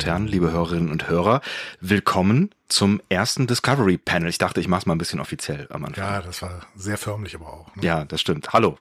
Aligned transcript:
und 0.00 0.06
Herren, 0.06 0.26
liebe 0.28 0.50
Hörerinnen 0.50 0.90
und 0.90 1.10
Hörer, 1.10 1.42
willkommen 1.82 2.48
zum 2.68 3.02
ersten 3.10 3.46
Discovery 3.46 3.98
Panel. 3.98 4.30
Ich 4.30 4.38
dachte, 4.38 4.58
ich 4.58 4.66
mache 4.66 4.80
es 4.80 4.86
mal 4.86 4.94
ein 4.94 4.98
bisschen 4.98 5.20
offiziell 5.20 5.68
am 5.68 5.84
Anfang. 5.84 6.02
Ja, 6.02 6.22
das 6.22 6.40
war 6.40 6.62
sehr 6.74 6.96
förmlich 6.96 7.34
aber 7.34 7.52
auch. 7.52 7.76
Ne? 7.76 7.84
Ja, 7.84 8.06
das 8.06 8.22
stimmt. 8.22 8.54
Hallo. 8.54 8.78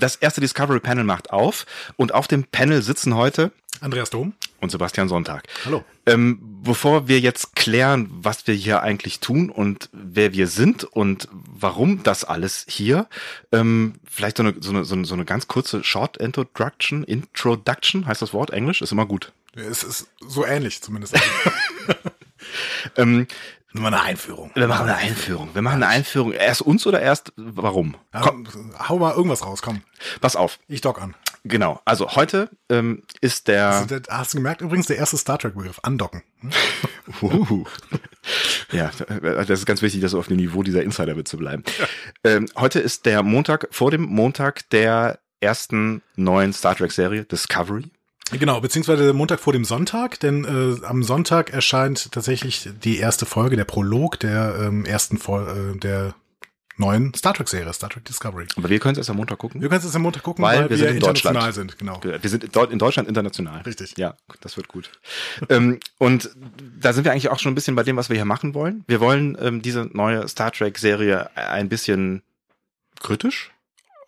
Das 0.00 0.16
erste 0.16 0.40
Discovery 0.40 0.80
Panel 0.80 1.04
macht 1.04 1.30
auf 1.30 1.64
und 1.94 2.12
auf 2.12 2.26
dem 2.26 2.42
Panel 2.42 2.82
sitzen 2.82 3.14
heute 3.14 3.52
Andreas 3.80 4.10
Dom 4.10 4.32
und 4.60 4.70
Sebastian 4.70 5.08
Sonntag. 5.08 5.44
Hallo. 5.64 5.84
Ähm, 6.06 6.40
bevor 6.64 7.06
wir 7.06 7.20
jetzt 7.20 7.54
klären, 7.54 8.08
was 8.10 8.48
wir 8.48 8.54
hier 8.54 8.82
eigentlich 8.82 9.20
tun 9.20 9.50
und 9.50 9.88
wer 9.92 10.32
wir 10.32 10.48
sind 10.48 10.82
und 10.82 11.28
warum 11.30 12.02
das 12.02 12.24
alles 12.24 12.66
hier, 12.68 13.06
ähm, 13.52 13.94
vielleicht 14.10 14.38
so 14.38 14.42
eine, 14.42 14.56
so, 14.58 14.70
eine, 14.70 14.84
so, 14.84 14.96
eine, 14.96 15.04
so 15.04 15.14
eine 15.14 15.24
ganz 15.24 15.46
kurze 15.46 15.84
Short 15.84 16.16
Introduction. 16.16 17.04
Introduction 17.04 18.06
heißt 18.06 18.22
das 18.22 18.32
Wort 18.32 18.50
Englisch? 18.50 18.82
Ist 18.82 18.90
immer 18.90 19.06
gut. 19.06 19.32
Es 19.54 19.82
ist 19.82 20.08
so 20.20 20.44
ähnlich 20.44 20.82
zumindest. 20.82 21.14
ähm, 22.96 23.26
nur 23.72 23.82
mal 23.82 23.88
eine 23.88 24.02
Einführung. 24.02 24.50
Wir 24.54 24.66
machen 24.66 24.88
eine 24.88 24.96
Einführung. 24.96 25.50
Wir 25.54 25.62
machen 25.62 25.82
eine 25.82 25.88
Einführung. 25.88 26.32
Erst 26.32 26.62
uns 26.62 26.86
oder 26.86 27.00
erst 27.00 27.32
warum? 27.36 27.96
Ja, 28.14 28.20
komm. 28.20 28.46
Hau 28.88 28.98
mal 28.98 29.14
irgendwas 29.14 29.44
raus, 29.44 29.60
komm. 29.62 29.82
Pass 30.20 30.36
auf. 30.36 30.58
Ich 30.68 30.80
dock 30.80 31.00
an. 31.00 31.14
Genau. 31.44 31.80
Also 31.84 32.14
heute 32.14 32.50
ähm, 32.70 33.02
ist 33.20 33.48
der. 33.48 33.68
Also, 33.68 33.96
hast 34.08 34.32
du 34.32 34.38
gemerkt, 34.38 34.60
übrigens 34.62 34.86
der 34.86 34.96
erste 34.96 35.16
Star 35.16 35.38
Trek-Begriff, 35.38 35.80
andocken. 35.82 36.22
Hm? 36.40 36.50
uh. 37.22 37.64
ja, 38.72 38.90
das 39.20 39.50
ist 39.50 39.66
ganz 39.66 39.82
wichtig, 39.82 40.00
dass 40.00 40.12
wir 40.12 40.18
auf 40.18 40.28
dem 40.28 40.36
Niveau 40.36 40.62
dieser 40.62 40.82
Insider-Witze 40.82 41.36
bleiben. 41.36 41.62
Ja. 41.78 41.86
Ähm, 42.24 42.48
heute 42.56 42.80
ist 42.80 43.06
der 43.06 43.22
Montag 43.22 43.68
vor 43.70 43.90
dem 43.90 44.02
Montag 44.02 44.68
der 44.70 45.20
ersten 45.40 46.02
neuen 46.16 46.52
Star 46.52 46.74
Trek-Serie, 46.74 47.24
Discovery. 47.24 47.84
Genau, 48.30 48.60
beziehungsweise 48.60 49.12
Montag 49.12 49.40
vor 49.40 49.52
dem 49.52 49.64
Sonntag, 49.64 50.20
denn 50.20 50.44
äh, 50.44 50.84
am 50.84 51.02
Sonntag 51.02 51.50
erscheint 51.52 52.12
tatsächlich 52.12 52.68
die 52.82 52.98
erste 52.98 53.26
Folge, 53.26 53.56
der 53.56 53.64
Prolog 53.64 54.20
der 54.20 54.58
ähm, 54.60 54.84
ersten 54.84 55.18
Folge 55.18 55.74
äh, 55.74 55.78
der 55.78 56.14
neuen 56.78 57.12
Star 57.14 57.34
Trek 57.34 57.48
Serie, 57.48 57.72
Star 57.72 57.90
Trek 57.90 58.04
Discovery. 58.04 58.46
Aber 58.56 58.68
wir 58.68 58.78
können 58.78 58.92
es 58.92 58.98
erst 58.98 59.10
am 59.10 59.16
Montag 59.16 59.38
gucken. 59.38 59.60
Wir 59.60 59.68
können 59.68 59.80
es 59.80 59.84
erst 59.84 59.96
am 59.96 60.02
Montag 60.02 60.22
gucken, 60.22 60.44
weil, 60.44 60.60
weil 60.60 60.70
wir, 60.70 60.78
wir 60.78 60.88
international 60.90 61.34
Deutschland. 61.46 61.54
sind, 61.54 61.78
genau. 61.78 62.00
Wir 62.02 62.30
sind 62.30 62.44
in 62.44 62.78
Deutschland 62.78 63.08
international. 63.08 63.62
Richtig. 63.62 63.94
Ja, 63.96 64.16
das 64.40 64.56
wird 64.56 64.68
gut. 64.68 64.90
ähm, 65.48 65.80
und 65.98 66.30
da 66.80 66.92
sind 66.92 67.04
wir 67.04 67.12
eigentlich 67.12 67.30
auch 67.30 67.38
schon 67.38 67.52
ein 67.52 67.54
bisschen 67.56 67.74
bei 67.74 67.82
dem, 67.82 67.96
was 67.96 68.08
wir 68.08 68.16
hier 68.16 68.24
machen 68.24 68.54
wollen. 68.54 68.84
Wir 68.86 69.00
wollen 69.00 69.36
ähm, 69.40 69.62
diese 69.62 69.90
neue 69.92 70.28
Star 70.28 70.52
Trek 70.52 70.78
Serie 70.78 71.30
ein 71.36 71.68
bisschen 71.68 72.22
kritisch, 73.00 73.50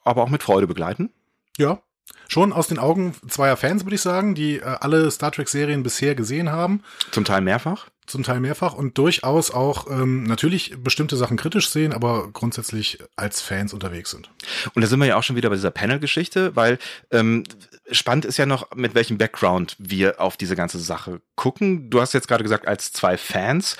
aber 0.04 0.22
auch 0.22 0.30
mit 0.30 0.42
Freude 0.42 0.66
begleiten. 0.66 1.10
Ja, 1.58 1.80
schon 2.28 2.52
aus 2.52 2.68
den 2.68 2.78
Augen 2.78 3.14
zweier 3.28 3.56
Fans, 3.56 3.84
würde 3.84 3.96
ich 3.96 4.00
sagen, 4.00 4.34
die 4.34 4.56
äh, 4.56 4.62
alle 4.62 5.10
Star 5.10 5.32
Trek-Serien 5.32 5.82
bisher 5.82 6.14
gesehen 6.14 6.50
haben. 6.50 6.82
Zum 7.10 7.24
Teil 7.24 7.40
mehrfach. 7.40 7.88
Zum 8.06 8.22
Teil 8.22 8.40
mehrfach 8.40 8.74
und 8.74 8.98
durchaus 8.98 9.52
auch 9.52 9.88
ähm, 9.88 10.24
natürlich 10.24 10.74
bestimmte 10.82 11.16
Sachen 11.16 11.36
kritisch 11.36 11.70
sehen, 11.70 11.92
aber 11.92 12.28
grundsätzlich 12.32 12.98
als 13.14 13.40
Fans 13.40 13.72
unterwegs 13.72 14.10
sind. 14.10 14.30
Und 14.74 14.82
da 14.82 14.88
sind 14.88 14.98
wir 14.98 15.06
ja 15.06 15.16
auch 15.16 15.22
schon 15.22 15.36
wieder 15.36 15.48
bei 15.48 15.54
dieser 15.54 15.70
Panel-Geschichte, 15.70 16.56
weil 16.56 16.78
ähm, 17.12 17.44
spannend 17.92 18.24
ist 18.24 18.36
ja 18.36 18.46
noch, 18.46 18.74
mit 18.74 18.94
welchem 18.94 19.16
Background 19.16 19.76
wir 19.78 20.20
auf 20.20 20.36
diese 20.36 20.56
ganze 20.56 20.78
Sache 20.80 21.20
gucken. 21.36 21.88
Du 21.90 22.00
hast 22.00 22.12
jetzt 22.12 22.26
gerade 22.26 22.42
gesagt, 22.42 22.66
als 22.66 22.92
zwei 22.92 23.16
Fans. 23.16 23.76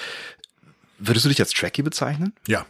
Würdest 0.99 1.25
du 1.25 1.29
dich 1.31 1.41
als 1.41 1.53
Trekkie 1.53 1.83
bezeichnen? 1.83 2.35
Ja, 2.47 2.67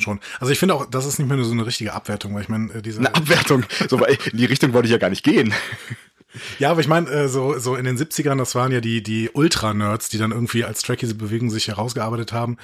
schon. 0.00 0.20
Also 0.38 0.52
ich 0.52 0.58
finde 0.58 0.74
auch, 0.74 0.86
das 0.86 1.06
ist 1.06 1.18
nicht 1.18 1.28
mehr 1.28 1.36
nur 1.36 1.46
so 1.46 1.52
eine 1.52 1.66
richtige 1.66 1.92
Abwertung, 1.92 2.34
weil 2.34 2.42
ich 2.42 2.48
meine, 2.48 2.72
äh, 2.72 2.82
diese. 2.82 2.98
Eine 2.98 3.14
Abwertung. 3.14 3.64
So, 3.88 4.00
weil 4.00 4.18
in 4.30 4.38
die 4.38 4.44
Richtung 4.44 4.72
wollte 4.72 4.86
ich 4.86 4.92
ja 4.92 4.98
gar 4.98 5.10
nicht 5.10 5.24
gehen. 5.24 5.52
Ja, 6.58 6.70
aber 6.70 6.80
ich 6.80 6.86
meine, 6.86 7.10
äh, 7.10 7.28
so, 7.28 7.58
so 7.58 7.74
in 7.74 7.84
den 7.84 7.98
70ern, 7.98 8.38
das 8.38 8.54
waren 8.54 8.70
ja 8.70 8.80
die, 8.80 9.02
die 9.02 9.30
Ultra-Nerds, 9.32 10.10
die 10.10 10.18
dann 10.18 10.30
irgendwie 10.30 10.64
als 10.64 10.82
Trekkies 10.82 11.18
Bewegung 11.18 11.50
sich 11.50 11.68
herausgearbeitet 11.68 12.32
haben. 12.32 12.56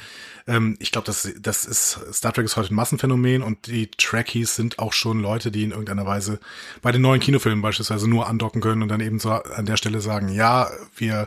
Ähm, 0.47 0.77
ich 0.79 0.93
glaube, 0.93 1.07
das, 1.07 1.29
das 1.41 1.65
ist, 1.65 1.99
Star 2.13 2.33
Trek 2.33 2.45
ist 2.45 2.57
heute 2.57 2.73
ein 2.73 2.77
Massenphänomen 2.77 3.43
und 3.43 3.67
die 3.67 3.91
Trekkies 3.91 4.55
sind 4.55 4.79
auch 4.79 4.93
schon 4.93 5.21
Leute, 5.21 5.51
die 5.51 5.65
in 5.65 5.71
irgendeiner 5.71 6.07
Weise 6.07 6.39
bei 6.81 6.93
den 6.93 7.03
neuen 7.03 7.21
Kinofilmen 7.21 7.61
beispielsweise 7.61 8.09
nur 8.09 8.29
andocken 8.29 8.61
können 8.61 8.83
und 8.83 8.89
dann 8.89 9.01
eben 9.01 9.19
so 9.19 9.31
an 9.31 9.67
der 9.67 9.77
Stelle 9.77 10.01
sagen, 10.01 10.29
ja, 10.29 10.71
wir 10.97 11.27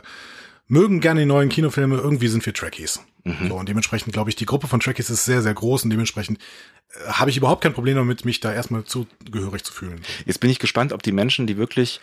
mögen 0.66 1.00
gerne 1.00 1.20
die 1.20 1.26
neuen 1.26 1.50
Kinofilme, 1.50 1.96
irgendwie 1.96 2.28
sind 2.28 2.46
wir 2.46 2.54
Trekkies. 2.54 3.00
Mhm. 3.24 3.48
So, 3.48 3.54
und 3.56 3.68
dementsprechend 3.68 4.12
glaube 4.12 4.30
ich, 4.30 4.36
die 4.36 4.46
Gruppe 4.46 4.66
von 4.66 4.80
Trekkies 4.80 5.10
ist 5.10 5.24
sehr, 5.24 5.42
sehr 5.42 5.54
groß 5.54 5.84
und 5.84 5.90
dementsprechend 5.90 6.38
äh, 6.90 7.12
habe 7.12 7.30
ich 7.30 7.36
überhaupt 7.36 7.62
kein 7.62 7.74
Problem 7.74 7.96
damit, 7.96 8.24
mich 8.24 8.40
da 8.40 8.52
erstmal 8.52 8.84
zugehörig 8.84 9.64
zu 9.64 9.72
fühlen. 9.72 10.02
Jetzt 10.24 10.40
bin 10.40 10.50
ich 10.50 10.58
gespannt, 10.58 10.92
ob 10.92 11.02
die 11.02 11.12
Menschen, 11.12 11.46
die 11.46 11.56
wirklich 11.56 12.00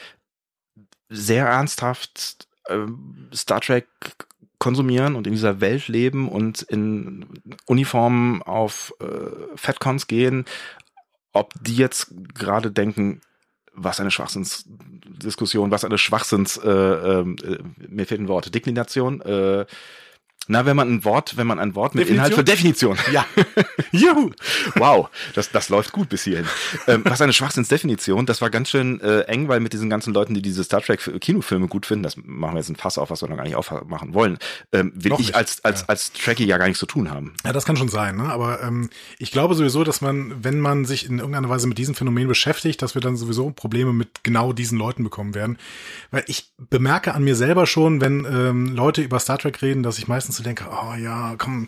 sehr 1.10 1.48
ernsthaft 1.48 2.48
äh, 2.66 2.86
Star 3.34 3.62
Trek 3.62 3.88
konsumieren 4.60 5.16
und 5.16 5.28
in 5.28 5.34
dieser 5.34 5.62
Welt 5.62 5.88
leben 5.88 6.30
und 6.30 6.64
in 6.64 7.26
Uniformen 7.66 8.42
auf 8.42 8.94
äh, 9.00 9.56
FedCons 9.56 10.08
gehen, 10.08 10.46
ob 11.32 11.54
die 11.62 11.76
jetzt 11.76 12.12
gerade 12.34 12.72
denken, 12.72 13.22
was 13.74 14.00
eine 14.00 14.10
Schwachsinnsdiskussion, 14.10 15.70
was 15.70 15.86
eine 15.86 16.00
Schwachsinns, 16.00 16.58
äh, 16.58 16.70
äh, 16.70 17.36
mir 17.78 18.08
fehlen 18.08 18.28
Worte, 18.28 18.50
Deklination, 18.50 19.22
äh, 19.22 19.66
na, 20.48 20.66
wenn 20.66 20.76
man 20.76 20.90
ein 20.90 21.06
Wort, 21.06 21.38
wenn 21.38 21.48
man 21.48 21.60
ein 21.60 21.76
Wort 21.76 21.96
mit 21.96 22.04
Definition? 22.04 22.26
Inhalt 22.26 22.36
für 22.36 22.44
Definition. 22.44 22.98
Ja. 23.12 23.26
Juhu. 23.92 24.32
Wow, 24.76 25.10
das, 25.34 25.52
das 25.52 25.70
läuft 25.70 25.92
gut 25.92 26.10
bis 26.10 26.24
hierhin. 26.24 26.46
Ähm, 26.88 27.04
was 27.06 27.22
eine 27.22 27.32
Schwachsinnsdefinition, 27.32 28.26
das 28.26 28.42
war 28.42 28.50
ganz 28.50 28.70
schön 28.70 29.00
äh, 29.02 29.22
eng, 29.22 29.48
weil 29.48 29.60
mit 29.60 29.74
diesen 29.74 29.90
ganzen 29.90 30.14
Leuten, 30.14 30.34
die 30.34 30.42
diese 30.42 30.64
Star 30.64 30.82
Trek 30.82 31.00
Kinofilme 31.22 31.68
gut 31.68 31.86
finden, 31.86 32.04
das 32.04 32.18
machen 32.18 32.54
wir 32.56 32.60
jetzt 32.60 32.70
ein 32.70 32.76
Fass 32.76 32.98
auf, 32.98 33.10
was 33.10 33.22
wir 33.22 33.30
noch 33.30 33.38
gar 33.38 33.44
nicht 33.44 33.56
aufmachen 33.56 34.14
wollen, 34.14 34.38
ähm, 34.72 34.92
will 34.96 35.12
noch 35.12 35.20
ich 35.20 35.28
nicht. 35.28 35.36
als, 35.36 35.64
als, 35.64 35.82
ja. 35.82 35.88
als 35.88 36.12
Trekkie 36.12 36.46
ja 36.46 36.58
gar 36.58 36.66
nichts 36.68 36.80
zu 36.80 36.86
tun 36.86 37.10
haben. 37.10 37.34
Ja, 37.46 37.54
das 37.54 37.66
kann 37.66 37.78
schon 37.78 37.90
sein, 37.90 38.18
ne? 38.18 38.24
aber 38.24 38.62
ähm, 38.62 38.90
ich 39.20 39.32
glaube 39.32 39.56
sowieso, 39.56 39.84
dass 39.84 40.02
man, 40.02 40.44
wenn 40.44 40.60
man 40.60 40.86
sich 40.86 41.06
in 41.06 41.20
irgendeiner 41.20 41.50
Weise 41.50 41.68
mit 41.68 41.78
diesem 41.78 41.96
Phänomen 41.96 42.28
beschäftigt, 42.28 42.82
dass 42.82 42.96
wir 42.96 43.02
dann 43.02 43.16
sowieso 43.16 43.50
Probleme 43.52 43.94
mit 43.94 44.24
genau 44.24 44.54
diesen 44.54 44.78
Leuten 44.78 45.04
bekommen 45.04 45.34
werden. 45.34 45.58
Weil 46.12 46.24
ich 46.28 46.52
bemerke 46.70 47.14
an 47.14 47.24
mir 47.24 47.36
selber 47.36 47.66
schon, 47.66 48.02
wenn 48.02 48.26
ähm, 48.26 48.68
Leute 48.68 49.02
über 49.02 49.20
Star 49.20 49.38
Trek 49.38 49.62
reden, 49.62 49.84
dass 49.84 49.98
ich 49.98 50.08
meistens 50.08 50.37
so 50.38 50.44
denke, 50.44 50.66
oh 50.70 50.96
ja, 50.96 51.36
komm, 51.38 51.68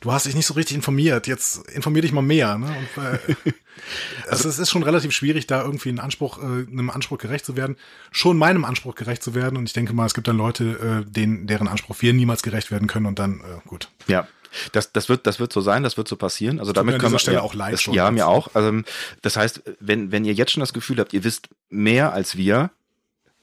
du 0.00 0.12
hast 0.12 0.26
dich 0.26 0.34
nicht 0.34 0.46
so 0.46 0.54
richtig 0.54 0.76
informiert, 0.76 1.26
jetzt 1.26 1.68
informier 1.68 2.02
dich 2.02 2.12
mal 2.12 2.22
mehr. 2.22 2.58
Ne? 2.58 2.66
Und, 2.66 3.04
äh, 3.04 3.52
also 4.28 4.48
es 4.48 4.58
ist 4.58 4.70
schon 4.70 4.82
relativ 4.82 5.12
schwierig, 5.12 5.46
da 5.46 5.62
irgendwie 5.62 5.88
einen 5.88 6.00
Anspruch, 6.00 6.38
äh, 6.38 6.66
einem 6.70 6.90
Anspruch 6.90 7.18
gerecht 7.18 7.44
zu 7.44 7.56
werden, 7.56 7.76
schon 8.10 8.36
meinem 8.36 8.64
Anspruch 8.64 8.94
gerecht 8.94 9.22
zu 9.22 9.34
werden. 9.34 9.56
Und 9.56 9.66
ich 9.66 9.72
denke 9.72 9.92
mal, 9.92 10.06
es 10.06 10.14
gibt 10.14 10.28
dann 10.28 10.36
Leute, 10.36 11.04
äh, 11.08 11.10
denen, 11.10 11.46
deren 11.46 11.68
Anspruch 11.68 11.96
wir 12.00 12.12
niemals 12.12 12.42
gerecht 12.42 12.70
werden 12.70 12.88
können 12.88 13.06
und 13.06 13.18
dann, 13.18 13.40
äh, 13.40 13.66
gut. 13.66 13.88
Ja, 14.06 14.26
das, 14.72 14.92
das 14.92 15.08
wird, 15.08 15.26
das 15.26 15.40
wird 15.40 15.52
so 15.52 15.60
sein, 15.60 15.82
das 15.82 15.96
wird 15.96 16.08
so 16.08 16.16
passieren. 16.16 16.58
Also 16.58 16.72
damit 16.72 16.98
können 16.98 17.12
wir 17.12 17.18
Stelle 17.18 17.42
auch 17.42 17.54
leid 17.54 17.74
das, 17.74 17.82
schon. 17.82 17.94
Ja, 17.94 18.10
mir 18.10 18.26
auch. 18.26 18.54
Also, 18.54 18.82
das 19.22 19.36
heißt, 19.36 19.62
wenn, 19.80 20.12
wenn 20.12 20.24
ihr 20.24 20.32
jetzt 20.32 20.52
schon 20.52 20.60
das 20.60 20.72
Gefühl 20.72 20.98
habt, 20.98 21.12
ihr 21.12 21.24
wisst 21.24 21.48
mehr 21.68 22.12
als 22.12 22.36
wir, 22.36 22.70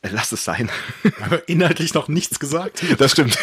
Lass 0.02 0.32
es 0.32 0.44
sein. 0.44 0.70
Inhaltlich 1.48 1.94
noch 1.94 2.08
nichts 2.08 2.40
gesagt. 2.40 2.84
Das 2.98 3.12
stimmt. 3.12 3.38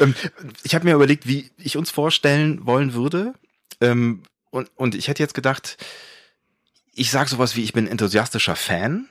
Ähm, 0.00 0.14
ich 0.62 0.74
habe 0.74 0.84
mir 0.84 0.94
überlegt, 0.94 1.26
wie 1.26 1.50
ich 1.58 1.76
uns 1.76 1.90
vorstellen 1.90 2.66
wollen 2.66 2.94
würde. 2.94 3.34
Ähm, 3.80 4.22
und, 4.50 4.70
und 4.76 4.94
ich 4.94 5.08
hätte 5.08 5.22
jetzt 5.22 5.34
gedacht, 5.34 5.76
ich 6.94 7.10
sage 7.10 7.30
sowas 7.30 7.56
wie, 7.56 7.62
ich 7.62 7.72
bin 7.72 7.86
enthusiastischer 7.86 8.56
Fan. 8.56 9.08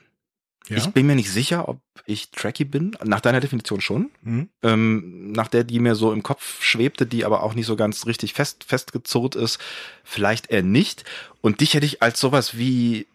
Ja? 0.68 0.78
Ich 0.78 0.88
bin 0.88 1.08
mir 1.08 1.16
nicht 1.16 1.32
sicher, 1.32 1.68
ob 1.68 1.82
ich 2.06 2.30
Tracky 2.32 2.66
bin. 2.66 2.96
Nach 3.04 3.22
deiner 3.22 3.40
Definition 3.40 3.82
schon. 3.82 4.12
Mhm. 4.22 4.50
Ähm, 4.62 5.32
nach 5.32 5.48
der, 5.48 5.64
die 5.64 5.80
mir 5.80 5.96
so 5.96 6.14
im 6.14 6.24
Kopf 6.24 6.64
schwebte, 6.64 7.06
die 7.06 7.26
aber 7.26 7.44
auch 7.44 7.56
nicht 7.56 7.66
so 7.66 7.76
ganz 7.76 8.06
richtig 8.06 8.34
fest 8.34 8.64
festgezurrt 8.64 9.36
ist, 9.36 9.60
vielleicht 10.04 10.52
eher 10.52 10.64
nicht. 10.64 11.04
Und 11.42 11.62
dich 11.62 11.74
hätte 11.74 11.86
ich 11.86 12.02
als 12.02 12.20
sowas 12.20 12.58
wie 12.58 13.08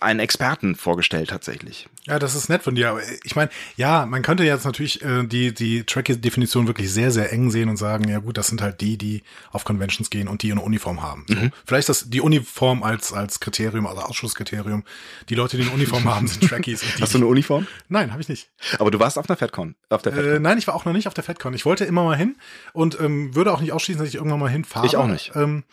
einen 0.00 0.20
Experten 0.20 0.74
vorgestellt 0.74 1.30
tatsächlich. 1.30 1.88
Ja, 2.06 2.18
das 2.18 2.34
ist 2.34 2.48
nett 2.48 2.62
von 2.62 2.74
dir. 2.74 2.90
Aber 2.90 3.00
ich 3.22 3.34
meine, 3.34 3.50
ja, 3.76 4.04
man 4.04 4.22
könnte 4.22 4.44
jetzt 4.44 4.64
natürlich 4.64 5.02
äh, 5.02 5.24
die, 5.24 5.54
die 5.54 5.84
Track-Definition 5.84 6.66
wirklich 6.66 6.92
sehr, 6.92 7.10
sehr 7.10 7.32
eng 7.32 7.50
sehen 7.50 7.68
und 7.68 7.76
sagen, 7.76 8.08
ja 8.08 8.18
gut, 8.18 8.36
das 8.36 8.48
sind 8.48 8.60
halt 8.60 8.80
die, 8.80 8.98
die 8.98 9.22
auf 9.52 9.64
Conventions 9.64 10.10
gehen 10.10 10.28
und 10.28 10.42
die 10.42 10.52
eine 10.52 10.60
Uniform 10.60 11.02
haben. 11.02 11.24
So. 11.28 11.34
Mhm. 11.34 11.52
Vielleicht 11.64 11.88
das 11.88 12.10
die 12.10 12.20
Uniform 12.20 12.82
als, 12.82 13.12
als 13.12 13.40
Kriterium, 13.40 13.86
also 13.86 14.02
Ausschusskriterium. 14.02 14.84
Die 15.30 15.34
Leute, 15.34 15.56
die 15.56 15.62
eine 15.62 15.72
Uniform 15.72 16.04
haben, 16.04 16.26
sind 16.26 16.46
Trekkies. 16.48 16.82
Und 16.82 16.98
die, 16.98 17.02
Hast 17.02 17.14
du 17.14 17.18
eine 17.18 17.26
Uniform? 17.26 17.66
Nein, 17.88 18.12
habe 18.12 18.20
ich 18.20 18.28
nicht. 18.28 18.50
Aber 18.78 18.90
du 18.90 19.00
warst 19.00 19.18
auf 19.18 19.28
einer 19.28 19.36
FedCon. 19.36 19.74
Auf 19.88 20.02
der 20.02 20.12
FedCon. 20.12 20.34
Äh, 20.34 20.40
nein, 20.40 20.58
ich 20.58 20.66
war 20.66 20.74
auch 20.74 20.84
noch 20.84 20.92
nicht 20.92 21.08
auf 21.08 21.14
der 21.14 21.24
FedCon. 21.24 21.54
Ich 21.54 21.64
wollte 21.64 21.84
immer 21.84 22.04
mal 22.04 22.16
hin 22.16 22.36
und 22.72 23.00
ähm, 23.00 23.34
würde 23.34 23.52
auch 23.52 23.60
nicht 23.60 23.72
ausschließen, 23.72 24.00
dass 24.00 24.08
ich 24.08 24.16
irgendwann 24.16 24.40
mal 24.40 24.50
hinfahre. 24.50 24.86
Ich 24.86 24.96
auch 24.96 25.06
nicht. 25.06 25.32
Ähm, 25.34 25.64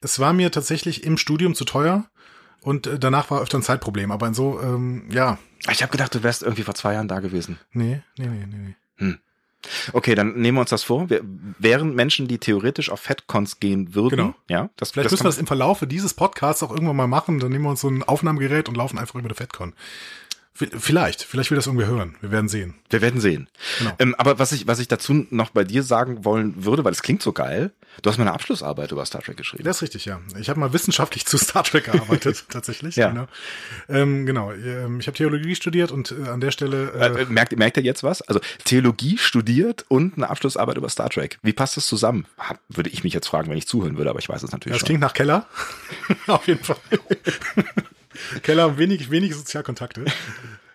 es 0.00 0.18
war 0.18 0.32
mir 0.32 0.50
tatsächlich 0.50 1.04
im 1.04 1.16
Studium 1.16 1.54
zu 1.54 1.64
teuer 1.64 2.04
und 2.64 2.86
äh, 2.86 2.98
danach 2.98 3.30
war 3.30 3.42
öfter 3.42 3.58
ein 3.58 3.62
Zeitproblem. 3.62 4.10
Aber 4.10 4.26
in 4.26 4.34
so, 4.34 4.58
ähm, 4.60 5.04
ja. 5.10 5.38
Ich 5.70 5.82
habe 5.82 5.92
gedacht, 5.92 6.14
du 6.14 6.22
wärst 6.22 6.42
irgendwie 6.42 6.62
vor 6.62 6.74
zwei 6.74 6.94
Jahren 6.94 7.08
da 7.08 7.20
gewesen. 7.20 7.58
Nee, 7.72 8.02
nee, 8.16 8.26
nee, 8.26 8.46
nee, 8.46 8.56
nee. 8.56 8.74
Hm. 8.96 9.18
Okay, 9.92 10.14
dann 10.14 10.34
nehmen 10.34 10.56
wir 10.56 10.60
uns 10.62 10.70
das 10.70 10.82
vor. 10.82 11.08
Wir 11.08 11.22
wären 11.58 11.94
Menschen, 11.94 12.28
die 12.28 12.38
theoretisch 12.38 12.90
auf 12.90 13.00
FedCons 13.00 13.60
gehen 13.60 13.94
würden. 13.94 14.16
Genau. 14.16 14.34
Ja, 14.48 14.70
das, 14.76 14.90
Vielleicht 14.90 15.06
das 15.06 15.12
müssen 15.12 15.24
wir 15.24 15.28
das 15.28 15.38
im 15.38 15.46
Verlaufe 15.46 15.86
dieses 15.86 16.14
Podcasts 16.14 16.62
auch 16.62 16.70
irgendwann 16.70 16.96
mal 16.96 17.06
machen. 17.06 17.38
Dann 17.38 17.50
nehmen 17.50 17.64
wir 17.64 17.70
uns 17.70 17.80
so 17.80 17.88
ein 17.88 18.02
Aufnahmegerät 18.02 18.68
und 18.68 18.76
laufen 18.76 18.98
einfach 18.98 19.14
über 19.14 19.26
eine 19.26 19.34
FedCon. 19.34 19.74
Vielleicht, 20.56 21.24
vielleicht 21.24 21.50
will 21.50 21.56
das 21.56 21.66
irgendwer 21.66 21.88
hören. 21.88 22.14
Wir 22.20 22.30
werden 22.30 22.48
sehen. 22.48 22.74
Wir 22.88 23.02
werden 23.02 23.20
sehen. 23.20 23.48
Genau. 23.80 23.92
Ähm, 23.98 24.14
aber 24.18 24.38
was 24.38 24.52
ich, 24.52 24.68
was 24.68 24.78
ich 24.78 24.86
dazu 24.86 25.26
noch 25.30 25.50
bei 25.50 25.64
dir 25.64 25.82
sagen 25.82 26.24
wollen 26.24 26.64
würde, 26.64 26.84
weil 26.84 26.92
es 26.92 27.02
klingt 27.02 27.22
so 27.22 27.32
geil, 27.32 27.72
du 28.02 28.08
hast 28.08 28.18
mal 28.18 28.22
eine 28.22 28.34
Abschlussarbeit 28.34 28.92
über 28.92 29.04
Star 29.04 29.20
Trek 29.20 29.36
geschrieben. 29.36 29.64
Das 29.64 29.78
ist 29.78 29.82
richtig, 29.82 30.04
ja. 30.04 30.20
Ich 30.38 30.48
habe 30.48 30.60
mal 30.60 30.72
wissenschaftlich 30.72 31.26
zu 31.26 31.38
Star 31.38 31.64
Trek 31.64 31.86
gearbeitet, 31.86 32.44
tatsächlich. 32.50 32.94
Ja. 32.94 33.08
Genau, 33.10 33.26
ähm, 33.88 34.26
genau. 34.26 34.52
Ähm, 34.52 35.00
ich 35.00 35.08
habe 35.08 35.16
Theologie 35.16 35.56
studiert 35.56 35.90
und 35.90 36.12
äh, 36.12 36.28
an 36.28 36.40
der 36.40 36.52
Stelle 36.52 36.92
Äh, 36.92 37.22
äh, 37.22 37.26
merkt, 37.26 37.56
merkt 37.58 37.76
ihr 37.76 37.82
jetzt 37.82 38.04
was? 38.04 38.22
Also 38.22 38.38
Theologie 38.64 39.18
studiert 39.18 39.84
und 39.88 40.16
eine 40.16 40.30
Abschlussarbeit 40.30 40.76
über 40.76 40.88
Star 40.88 41.10
Trek. 41.10 41.38
Wie 41.42 41.52
passt 41.52 41.76
das 41.76 41.88
zusammen? 41.88 42.26
Hab, 42.38 42.60
würde 42.68 42.90
ich 42.90 43.02
mich 43.02 43.12
jetzt 43.12 43.26
fragen, 43.26 43.50
wenn 43.50 43.58
ich 43.58 43.66
zuhören 43.66 43.96
würde, 43.96 44.10
aber 44.10 44.20
ich 44.20 44.28
weiß 44.28 44.44
es 44.44 44.52
natürlich 44.52 44.74
das 44.74 44.80
schon. 44.82 44.86
klingt 44.86 45.00
nach 45.00 45.14
Keller. 45.14 45.48
Auf 46.28 46.46
jeden 46.46 46.62
Fall. 46.62 46.76
Keller 48.42 48.64
haben 48.64 48.78
wenig, 48.78 49.10
wenig 49.10 49.34
Sozialkontakte. 49.34 50.04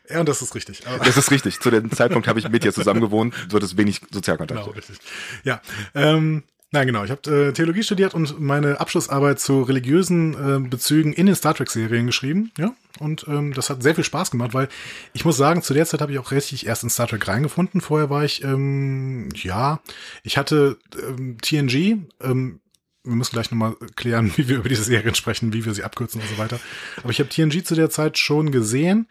Ja, 0.10 0.22
und 0.22 0.30
das 0.30 0.42
ist 0.42 0.56
richtig. 0.56 0.88
Aber, 0.88 1.06
Das 1.06 1.18
ist 1.18 1.32
richtig. 1.32 1.60
Zu 1.60 1.70
dem 1.70 1.92
Zeitpunkt 1.92 2.28
habe 2.28 2.40
ich 2.40 2.50
mit 2.50 2.64
dir 2.64 2.74
zusammen 2.74 3.02
gewohnt, 3.02 3.52
wird 3.52 3.64
es 3.64 3.78
wenig 3.78 4.02
Sozialkontakt. 4.12 4.62
genau, 4.62 4.76
richtig. 4.76 4.98
Ja. 5.44 5.62
Ähm, 5.94 6.44
Nein, 6.72 6.86
genau. 6.86 7.04
Ich 7.04 7.10
habe 7.10 7.48
äh, 7.48 7.52
Theologie 7.52 7.82
studiert 7.82 8.14
und 8.14 8.40
meine 8.40 8.80
Abschlussarbeit 8.80 9.40
zu 9.40 9.64
religiösen 9.64 10.34
äh, 10.66 10.70
Bezügen 10.70 11.14
in 11.14 11.26
den 11.26 11.34
Star 11.34 11.56
Trek-Serien 11.56 12.06
geschrieben. 12.06 12.52
Ja, 12.60 12.76
und 13.00 13.26
ähm, 13.28 13.54
das 13.54 13.72
hat 13.72 13.82
sehr 13.82 13.96
viel 13.96 14.04
Spaß 14.04 14.30
gemacht, 14.30 14.54
weil 14.54 14.70
ich 15.14 15.26
muss 15.26 15.36
sagen, 15.36 15.64
zu 15.64 15.74
der 15.74 15.88
Zeit 15.88 16.00
habe 16.02 16.12
ich 16.12 16.20
auch 16.20 16.30
richtig 16.32 16.68
erst 16.68 16.84
in 16.84 16.92
Star 16.92 17.08
Trek 17.08 17.28
reingefunden. 17.28 17.82
Vorher 17.82 18.12
war 18.12 18.24
ich, 18.24 18.44
ähm, 18.44 19.30
ja, 19.34 19.80
ich 20.22 20.38
hatte 20.38 20.78
ähm, 20.96 21.38
TNG. 21.42 21.98
Ähm, 22.22 22.60
wir 23.04 23.16
müssen 23.16 23.34
gleich 23.34 23.52
nochmal 23.52 23.76
klären, 23.96 24.32
wie 24.38 24.48
wir 24.48 24.58
über 24.58 24.70
diese 24.70 24.84
Serien 24.84 25.16
sprechen, 25.16 25.54
wie 25.54 25.66
wir 25.66 25.74
sie 25.74 25.84
abkürzen 25.84 26.22
und 26.22 26.28
so 26.28 26.38
weiter. 26.38 26.60
Aber 26.98 27.10
ich 27.10 27.20
habe 27.20 27.30
TNG 27.30 27.64
zu 27.64 27.76
der 27.76 27.90
Zeit 27.90 28.18
schon 28.18 28.52
gesehen, 28.52 29.08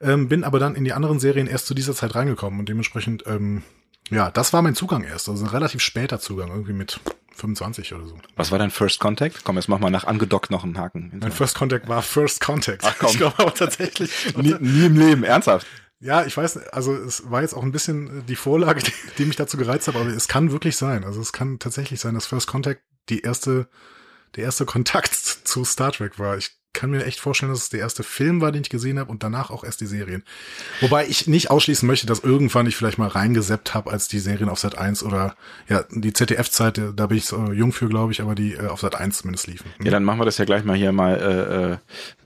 ähm, 0.00 0.28
bin 0.28 0.44
aber 0.44 0.58
dann 0.58 0.74
in 0.74 0.84
die 0.84 0.92
anderen 0.92 1.18
Serien 1.18 1.46
erst 1.46 1.66
zu 1.66 1.74
dieser 1.74 1.94
Zeit 1.94 2.14
reingekommen 2.14 2.60
und 2.60 2.68
dementsprechend, 2.68 3.24
ähm, 3.26 3.62
ja, 4.10 4.30
das 4.30 4.52
war 4.52 4.62
mein 4.62 4.74
Zugang 4.74 5.04
erst. 5.04 5.28
Also 5.28 5.44
ein 5.44 5.50
relativ 5.50 5.80
später 5.80 6.18
Zugang, 6.20 6.50
irgendwie 6.50 6.72
mit 6.72 7.00
25 7.38 7.94
oder 7.94 8.06
so. 8.06 8.18
Was 8.36 8.50
war 8.50 8.58
dein 8.58 8.70
First 8.70 9.00
Contact? 9.00 9.44
Komm, 9.44 9.56
jetzt 9.56 9.68
mach 9.68 9.78
mal 9.78 9.90
nach 9.90 10.04
angedockt 10.04 10.50
noch 10.50 10.64
einen 10.64 10.78
Haken. 10.78 11.12
Mein 11.20 11.32
First 11.32 11.56
Contact 11.56 11.88
war 11.88 12.02
First 12.02 12.40
Contact. 12.40 12.84
Ach, 12.84 12.94
komm. 12.98 13.10
Ich 13.10 13.16
glaube 13.16 13.38
aber 13.38 13.54
tatsächlich. 13.54 14.10
nie, 14.36 14.54
nie 14.60 14.86
im 14.86 14.96
Leben, 14.98 15.24
ernsthaft. 15.24 15.66
Ja, 16.00 16.24
ich 16.24 16.36
weiß, 16.36 16.68
also 16.68 16.94
es 16.94 17.28
war 17.28 17.42
jetzt 17.42 17.54
auch 17.54 17.62
ein 17.62 17.72
bisschen 17.72 18.24
die 18.26 18.36
Vorlage, 18.36 18.82
die, 18.82 18.92
die 19.18 19.24
mich 19.24 19.36
dazu 19.36 19.56
gereizt 19.56 19.88
hat, 19.88 19.96
aber 19.96 20.06
es 20.06 20.28
kann 20.28 20.52
wirklich 20.52 20.76
sein. 20.76 21.04
Also 21.04 21.20
es 21.20 21.32
kann 21.32 21.58
tatsächlich 21.58 22.00
sein, 22.00 22.14
dass 22.14 22.26
First 22.26 22.46
Contact 22.46 22.82
die 23.08 23.20
erste, 23.20 23.68
der 24.36 24.44
erste 24.44 24.66
Kontakt 24.66 25.14
zu 25.44 25.64
Star 25.64 25.92
Trek 25.92 26.18
war. 26.18 26.36
Ich 26.36 26.57
kann 26.72 26.90
mir 26.90 27.04
echt 27.04 27.20
vorstellen, 27.20 27.50
dass 27.50 27.62
es 27.62 27.68
der 27.70 27.80
erste 27.80 28.02
Film 28.02 28.40
war, 28.40 28.52
den 28.52 28.62
ich 28.62 28.68
gesehen 28.68 28.98
habe 28.98 29.10
und 29.10 29.22
danach 29.22 29.50
auch 29.50 29.64
erst 29.64 29.80
die 29.80 29.86
Serien. 29.86 30.22
Wobei 30.80 31.06
ich 31.06 31.26
nicht 31.26 31.50
ausschließen 31.50 31.86
möchte, 31.86 32.06
dass 32.06 32.20
irgendwann 32.20 32.66
ich 32.66 32.76
vielleicht 32.76 32.98
mal 32.98 33.08
reingeseppt 33.08 33.74
habe, 33.74 33.90
als 33.90 34.08
die 34.08 34.18
Serien 34.18 34.48
auf 34.48 34.58
Sat 34.58 34.78
1 34.78 35.02
oder 35.02 35.34
ja, 35.68 35.84
die 35.90 36.12
ZDF-Zeit, 36.12 36.80
da 36.94 37.06
bin 37.06 37.18
ich 37.18 37.26
so 37.26 37.52
jung 37.52 37.72
für, 37.72 37.88
glaube 37.88 38.12
ich, 38.12 38.20
aber 38.20 38.34
die 38.34 38.54
äh, 38.54 38.66
auf 38.66 38.80
Sat 38.80 38.94
1 38.94 39.18
zumindest 39.18 39.46
liefen. 39.46 39.70
Ja, 39.82 39.90
dann 39.90 40.04
machen 40.04 40.20
wir 40.20 40.24
das 40.24 40.38
ja 40.38 40.44
gleich 40.44 40.64
mal 40.64 40.76
hier 40.76 40.92
mal 40.92 41.80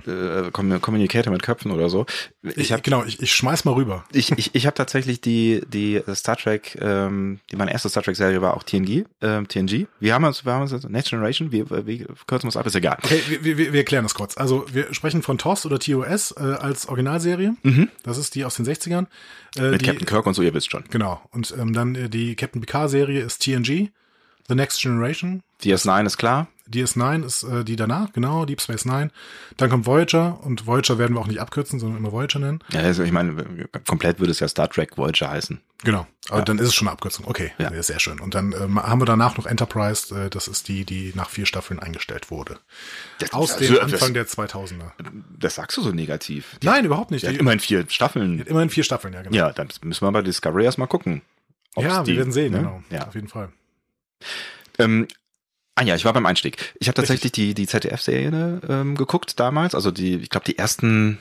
äh, 0.06 0.10
äh, 0.10 0.50
Communicator 0.50 1.32
mit 1.32 1.42
Köpfen 1.42 1.70
oder 1.70 1.88
so. 1.88 2.06
Ich 2.42 2.72
habe 2.72 2.82
genau, 2.82 3.04
ich, 3.04 3.22
ich 3.22 3.34
schmeiß 3.34 3.64
mal 3.64 3.72
rüber. 3.72 4.04
Ich, 4.12 4.32
ich, 4.32 4.54
ich 4.54 4.66
habe 4.66 4.74
tatsächlich 4.74 5.20
die 5.20 5.62
die 5.66 6.02
Star 6.14 6.36
Trek, 6.36 6.76
ähm, 6.80 7.40
die 7.50 7.56
meine 7.56 7.72
erste 7.72 7.88
Star 7.88 8.02
Trek 8.02 8.16
Serie 8.16 8.42
war 8.42 8.56
auch 8.56 8.62
TNG, 8.62 9.04
ähm, 9.20 9.48
TNG. 9.48 9.86
Wie 10.00 10.12
haben 10.12 10.22
wir 10.22 10.28
uns, 10.28 10.44
wir 10.44 10.52
haben 10.52 10.62
uns 10.62 10.88
Next 10.88 11.10
Generation, 11.10 11.52
wie, 11.52 11.64
wie 11.86 12.06
kürzen 12.26 12.44
wir 12.44 12.48
es 12.48 12.56
ab, 12.56 12.66
ist 12.66 12.74
egal. 12.74 12.98
Okay, 13.02 13.22
wir, 13.28 13.56
wir, 13.56 13.72
wir 13.72 13.80
erklären 13.80 14.04
das 14.04 14.14
kurz. 14.14 14.36
Also 14.42 14.66
wir 14.72 14.92
sprechen 14.92 15.22
von 15.22 15.38
TOS 15.38 15.66
oder 15.66 15.78
TOS 15.78 16.32
äh, 16.32 16.40
als 16.40 16.88
Originalserie. 16.88 17.54
Mhm. 17.62 17.88
Das 18.02 18.18
ist 18.18 18.34
die 18.34 18.44
aus 18.44 18.56
den 18.56 18.66
60ern. 18.66 19.06
Äh, 19.56 19.70
Mit 19.70 19.82
die, 19.82 19.86
Captain 19.86 20.04
Kirk 20.04 20.26
und 20.26 20.34
so, 20.34 20.42
ihr 20.42 20.52
wisst 20.52 20.68
schon. 20.68 20.82
Genau. 20.90 21.22
Und 21.30 21.54
ähm, 21.56 21.72
dann 21.72 21.94
äh, 21.94 22.08
die 22.08 22.34
Captain 22.34 22.60
Picard-Serie 22.60 23.20
ist 23.20 23.44
TNG, 23.44 23.90
The 24.48 24.56
Next 24.56 24.82
Generation. 24.82 25.44
DS9 25.62 26.06
ist 26.06 26.16
klar. 26.16 26.48
DS9 26.72 27.24
ist 27.24 27.42
äh, 27.44 27.64
die 27.64 27.76
danach, 27.76 28.12
genau, 28.12 28.44
Deep 28.44 28.60
Space 28.60 28.84
Nine. 28.84 29.10
Dann 29.56 29.70
kommt 29.70 29.86
Voyager 29.86 30.40
und 30.44 30.66
Voyager 30.66 30.98
werden 30.98 31.14
wir 31.14 31.20
auch 31.20 31.26
nicht 31.28 31.40
abkürzen, 31.40 31.78
sondern 31.78 31.98
immer 31.98 32.10
Voyager 32.12 32.38
nennen. 32.40 32.58
Ja, 32.72 32.80
also 32.80 33.02
ich 33.04 33.12
meine, 33.12 33.68
komplett 33.86 34.18
würde 34.18 34.32
es 34.32 34.40
ja 34.40 34.48
Star 34.48 34.68
Trek 34.68 34.96
Voyager 34.98 35.30
heißen. 35.30 35.60
Genau, 35.84 36.06
aber 36.28 36.38
Ja. 36.38 36.44
dann 36.44 36.58
ist 36.58 36.68
es 36.68 36.74
schon 36.74 36.86
eine 36.88 36.92
Abkürzung. 36.92 37.26
Okay, 37.26 37.52
Ja. 37.58 37.82
sehr 37.82 37.98
schön. 37.98 38.20
Und 38.20 38.34
dann 38.34 38.52
ähm, 38.52 38.80
haben 38.82 39.00
wir 39.00 39.04
danach 39.04 39.36
noch 39.36 39.46
Enterprise, 39.46 40.14
äh, 40.26 40.30
das 40.30 40.46
ist 40.48 40.68
die, 40.68 40.84
die 40.84 41.12
nach 41.16 41.28
vier 41.28 41.44
Staffeln 41.46 41.80
eingestellt 41.80 42.30
wurde. 42.30 42.58
Das, 43.18 43.32
Aus 43.32 43.52
also, 43.54 43.64
dem 43.66 43.74
das- 43.74 43.92
Anfang 43.94 44.14
der 44.14 44.26
2000er. 44.26 44.92
Das 45.38 45.56
sagst 45.56 45.76
du 45.76 45.82
so 45.82 45.90
negativ. 45.90 46.56
Die, 46.62 46.66
Nein, 46.66 46.84
überhaupt 46.84 47.10
nicht. 47.10 47.26
die 47.26 47.32
Die, 47.32 47.38
immerhin 47.38 47.58
vier 47.60 47.84
Staffeln. 47.88 48.40
immerhin 48.42 48.70
vier 48.70 48.84
Staffeln, 48.84 49.12
ja, 49.14 49.22
genau. 49.22 49.36
Ja, 49.36 49.52
dann 49.52 49.68
müssen 49.82 50.06
wir 50.06 50.12
bei 50.12 50.22
Discovery 50.22 50.64
erstmal 50.64 50.86
gucken. 50.88 51.22
Ja, 51.76 51.98
wir 52.06 52.12
die- 52.12 52.16
werden 52.18 52.32
sehen, 52.32 52.52
ne? 52.52 52.58
genau. 52.58 52.82
Ja. 52.90 53.08
Auf 53.08 53.14
jeden 53.16 53.28
Fall. 53.28 53.48
Ähm, 54.78 55.08
ah 55.74 55.82
ja, 55.82 55.94
ich 55.94 56.04
war 56.04 56.12
beim 56.12 56.26
Einstieg. 56.26 56.74
Ich 56.80 56.88
habe 56.88 56.94
tatsächlich 56.94 57.32
die, 57.32 57.54
die 57.54 57.66
ZDF-Serie 57.66 58.60
ähm, 58.68 58.96
geguckt 58.96 59.38
damals. 59.40 59.74
Also 59.74 59.90
die, 59.90 60.16
ich 60.16 60.30
glaube, 60.30 60.44
die 60.44 60.58
ersten 60.58 61.18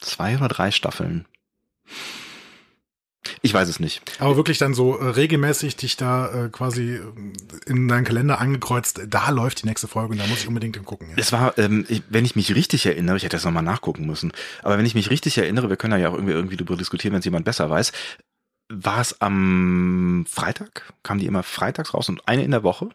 zwei 0.00 0.36
oder 0.36 0.48
drei 0.48 0.70
Staffeln. 0.70 1.26
Ich 3.42 3.52
weiß 3.52 3.68
es 3.68 3.80
nicht. 3.80 4.02
Aber 4.20 4.36
wirklich 4.36 4.58
dann 4.58 4.74
so 4.74 4.96
äh, 4.96 5.10
regelmäßig 5.10 5.76
dich 5.76 5.96
da 5.96 6.46
äh, 6.46 6.48
quasi 6.48 6.96
äh, 6.96 7.02
in 7.66 7.88
deinen 7.88 8.04
Kalender 8.04 8.40
angekreuzt, 8.40 9.00
da 9.06 9.30
läuft 9.30 9.62
die 9.62 9.66
nächste 9.66 9.88
Folge 9.88 10.12
und 10.12 10.18
da 10.18 10.26
muss 10.26 10.40
ich 10.40 10.48
unbedingt 10.48 10.76
hingucken. 10.76 11.10
Ja. 11.10 11.14
Es 11.16 11.32
war, 11.32 11.56
ähm, 11.58 11.84
ich, 11.88 12.02
wenn 12.08 12.24
ich 12.24 12.36
mich 12.36 12.54
richtig 12.54 12.86
erinnere, 12.86 13.16
ich 13.16 13.24
hätte 13.24 13.36
das 13.36 13.44
nochmal 13.44 13.62
nachgucken 13.62 14.06
müssen, 14.06 14.32
aber 14.62 14.78
wenn 14.78 14.86
ich 14.86 14.94
mich 14.94 15.10
richtig 15.10 15.36
erinnere, 15.38 15.68
wir 15.68 15.76
können 15.76 15.92
da 15.92 15.98
ja 15.98 16.08
auch 16.08 16.14
irgendwie, 16.14 16.32
irgendwie 16.32 16.56
darüber 16.56 16.76
diskutieren, 16.76 17.12
wenn 17.12 17.20
es 17.20 17.24
jemand 17.24 17.44
besser 17.44 17.68
weiß, 17.68 17.92
war 18.70 19.00
es 19.00 19.20
am 19.20 20.24
Freitag, 20.28 20.92
kamen 21.02 21.20
die 21.20 21.26
immer 21.26 21.42
freitags 21.42 21.94
raus 21.94 22.08
und 22.08 22.26
eine 22.28 22.44
in 22.44 22.50
der 22.50 22.62
Woche. 22.62 22.90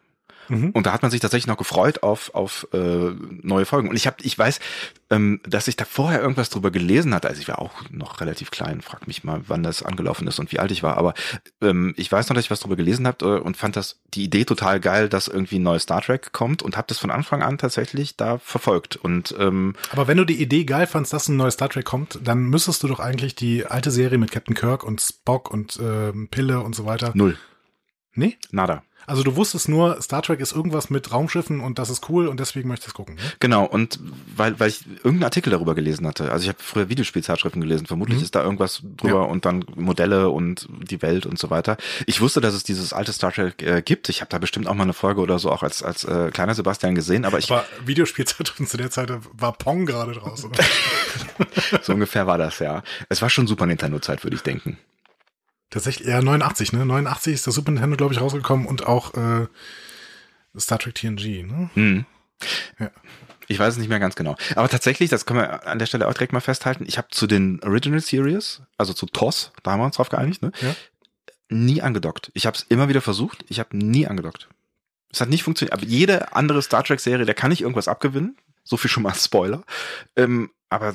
Mhm. 0.50 0.72
Und 0.72 0.86
da 0.86 0.94
hat 0.94 1.02
man 1.02 1.12
sich 1.12 1.20
tatsächlich 1.20 1.48
noch 1.48 1.58
gefreut 1.58 2.04
auf, 2.04 2.34
auf 2.34 2.68
äh, 2.74 3.12
neue 3.42 3.66
Folgen. 3.66 3.90
Und 3.90 3.96
ich 3.96 4.08
habe, 4.08 4.18
ich 4.22 4.38
weiß, 4.38 4.60
ähm, 5.10 5.40
dass 5.48 5.68
ich 5.68 5.76
da 5.76 5.86
vorher 5.86 6.22
irgendwas 6.22 6.50
drüber 6.50 6.72
gelesen 6.72 7.14
hatte. 7.14 7.28
Also 7.30 7.42
ich 7.42 7.48
war 7.48 7.60
auch 7.60 7.74
noch 7.92 8.22
relativ 8.22 8.52
klein, 8.52 8.82
frag 8.82 9.08
mich 9.08 9.24
mal, 9.24 9.42
wann 9.48 9.64
das 9.64 9.84
angelaufen 9.84 10.28
ist 10.28 10.40
und 10.40 10.52
wie 10.52 10.60
alt 10.60 10.72
ich 10.72 10.84
war. 10.84 10.98
Aber 10.98 11.14
ähm, 11.62 11.94
ich 11.98 12.12
weiß 12.12 12.30
noch, 12.30 12.36
dass 12.36 12.46
ich 12.46 12.52
was 12.52 12.60
drüber 12.60 12.76
gelesen 12.76 13.08
habe 13.08 13.26
äh, 13.26 13.40
und 13.40 13.58
fand 13.58 13.76
das 13.76 14.00
die 14.14 14.24
Idee 14.24 14.46
total 14.46 14.80
geil, 14.80 15.10
dass 15.10 15.28
irgendwie 15.28 15.60
ein 15.60 15.64
neues 15.64 15.84
Star 15.84 16.02
Trek 16.02 16.32
kommt 16.34 16.62
und 16.64 16.78
habe 16.78 16.88
das 16.88 16.98
von 17.00 17.12
Anfang 17.12 17.42
an 17.42 17.58
tatsächlich 17.58 18.18
da 18.18 18.38
verfolgt. 18.40 18.96
Und 18.96 19.36
ähm, 19.40 19.76
Aber 19.92 20.08
wenn 20.08 20.18
du 20.18 20.26
die 20.26 20.42
Idee 20.42 20.64
geil 20.66 20.88
fandst, 20.88 21.14
dass 21.14 21.28
ein 21.28 21.38
neues 21.38 21.56
Star 21.56 21.70
Trek 21.70 21.86
kommt, 21.86 22.20
dann 22.24 22.44
müsstest 22.44 22.84
du 22.84 22.88
doch 22.88 23.00
eigentlich 23.00 23.36
die 23.36 23.66
alte 23.66 23.92
Serie 23.92 24.18
mit 24.18 24.32
Captain 24.32 24.56
Kirk 24.56 24.84
und 24.84 25.02
Spock 25.02 25.52
und 25.52 25.80
ähm, 25.82 26.28
Pille 26.30 26.60
und 26.62 26.76
so 26.76 26.86
weiter. 26.86 27.12
null, 27.14 27.38
Nee? 28.16 28.38
nada. 28.52 28.84
Also 29.08 29.24
du 29.24 29.36
wusstest 29.36 29.70
nur, 29.70 30.02
Star 30.02 30.22
Trek 30.22 30.40
ist 30.40 30.54
irgendwas 30.54 30.90
mit 30.90 31.12
Raumschiffen 31.12 31.60
und 31.60 31.80
das 31.80 31.90
ist 31.90 32.08
cool 32.10 32.28
und 32.28 32.40
deswegen 32.40 32.70
möchtest 32.70 32.88
du 32.88 32.90
es 32.92 32.94
gucken. 32.96 33.16
Ne? 33.16 33.22
Genau, 33.40 33.66
und 33.66 34.00
weil, 34.36 34.60
weil 34.60 34.70
ich 34.70 34.86
irgendeinen 34.86 35.24
Artikel 35.24 35.50
darüber 35.52 35.76
gelesen 35.76 36.08
hatte. 36.08 36.32
Also 36.32 36.44
ich 36.44 36.50
habe 36.50 36.60
früher 36.62 36.90
Videospielzeitschriften 36.90 37.62
gelesen, 37.62 37.86
vermutlich 37.88 38.18
Mhm. 38.20 38.24
ist 38.24 38.36
da 38.36 38.44
irgendwas 38.44 38.82
drüber 38.98 39.22
Ja. 39.22 39.26
und 39.26 39.46
dann 39.46 39.66
Modelle 39.76 40.30
und 40.30 40.68
die 40.90 41.02
Welt 41.02 41.26
und 41.26 41.38
so 41.40 41.50
weiter. 41.50 41.78
Ich 42.06 42.22
wusste, 42.22 42.42
dass 42.42 42.54
es 42.54 42.64
dieses 42.64 42.94
alte 42.94 43.14
Star 43.14 43.32
Trek 43.32 43.62
äh, 43.62 43.82
gibt. 43.82 44.10
Ich 44.10 44.22
habe 44.22 44.30
da 44.30 44.38
bestimmt 44.38 44.68
auch 44.68 44.74
mal 44.74 44.84
eine 44.84 44.94
Folge 44.94 45.22
oder 45.22 45.40
so 45.40 45.52
auch 45.52 45.64
als, 45.64 45.84
als 45.84 46.04
äh, 46.06 46.30
kleiner 46.32 46.54
Sebastian 46.56 46.96
gesehen, 46.96 47.26
aber 47.26 47.40
ich 47.40 47.52
Aber 47.52 47.66
Videospielzeitschriften 47.86 48.68
zu 48.68 48.78
der 48.78 48.90
Zeit 48.92 49.12
war 49.34 49.54
Pong 49.54 49.86
gerade 49.86 50.14
draußen. 50.14 50.50
Oder? 50.50 50.64
so 51.82 51.94
ungefähr 51.94 52.28
war 52.28 52.38
das 52.38 52.60
ja. 52.60 52.84
Es 53.10 53.22
war 53.22 53.30
schon 53.30 53.48
Super 53.48 53.66
Nintendo-Zeit, 53.66 54.24
würde 54.24 54.36
ich 54.36 54.44
denken. 54.44 54.78
Tatsächlich, 55.74 56.08
ja, 56.08 56.22
89, 56.22 56.72
ne? 56.74 56.86
89 56.86 57.34
ist 57.34 57.48
der 57.48 57.54
Super 57.54 57.72
Nintendo, 57.72 57.98
glaube 57.98 58.14
ich, 58.14 58.22
rausgekommen 58.22 58.68
und 58.68 58.86
auch 58.86 59.16
äh, 59.16 59.48
Star 60.56 60.78
Trek 60.78 60.94
TNG, 60.94 61.48
ne? 61.48 61.72
Hm. 61.74 62.06
Ja. 62.78 62.92
Ich 63.48 63.58
weiß 63.58 63.74
es 63.74 63.80
nicht 63.80 63.90
mehr 63.90 64.00
ganz 64.00 64.14
genau. 64.14 64.36
Aber 64.56 64.70
tatsächlich, 64.70 65.10
das 65.10 65.26
können 65.26 65.40
wir 65.40 65.66
an 65.66 65.80
der 65.80 65.88
Stelle 65.88 66.08
auch 66.08 66.14
direkt 66.14 66.32
mal 66.32 66.42
festhalten, 66.42 66.86
ich 66.88 67.00
habe 67.00 67.08
zu 67.10 67.26
den 67.26 67.60
Original 67.64 68.02
Series, 68.02 68.62
also 68.78 68.94
zu 68.94 69.08
TOS, 69.08 69.52
da 69.64 69.72
haben 69.72 69.80
wir 69.80 69.86
uns 69.86 69.96
drauf 69.96 70.10
geeinigt, 70.10 70.44
ne? 70.44 70.52
Ja. 70.62 70.76
nie 71.50 71.82
angedockt. 71.82 72.30
Ich 72.36 72.46
habe 72.46 72.56
es 72.56 72.62
immer 72.70 72.88
wieder 72.88 73.02
versucht, 73.02 73.44
ich 73.50 73.58
habe 73.60 73.76
nie 73.76 74.06
angedockt. 74.06 74.50
Es 75.12 75.22
hat 75.22 75.30
nicht 75.30 75.42
funktioniert. 75.42 75.74
Aber 75.74 75.86
jede 75.86 76.36
andere 76.36 76.62
Star 76.62 76.84
Trek-Serie, 76.84 77.26
da 77.26 77.34
kann 77.34 77.52
ich 77.52 77.62
irgendwas 77.62 77.88
abgewinnen. 77.88 78.38
So 78.64 78.78
viel 78.78 78.92
schon 78.92 79.02
mal 79.02 79.16
Spoiler. 79.16 79.64
Ähm, 80.16 80.52
aber 80.70 80.94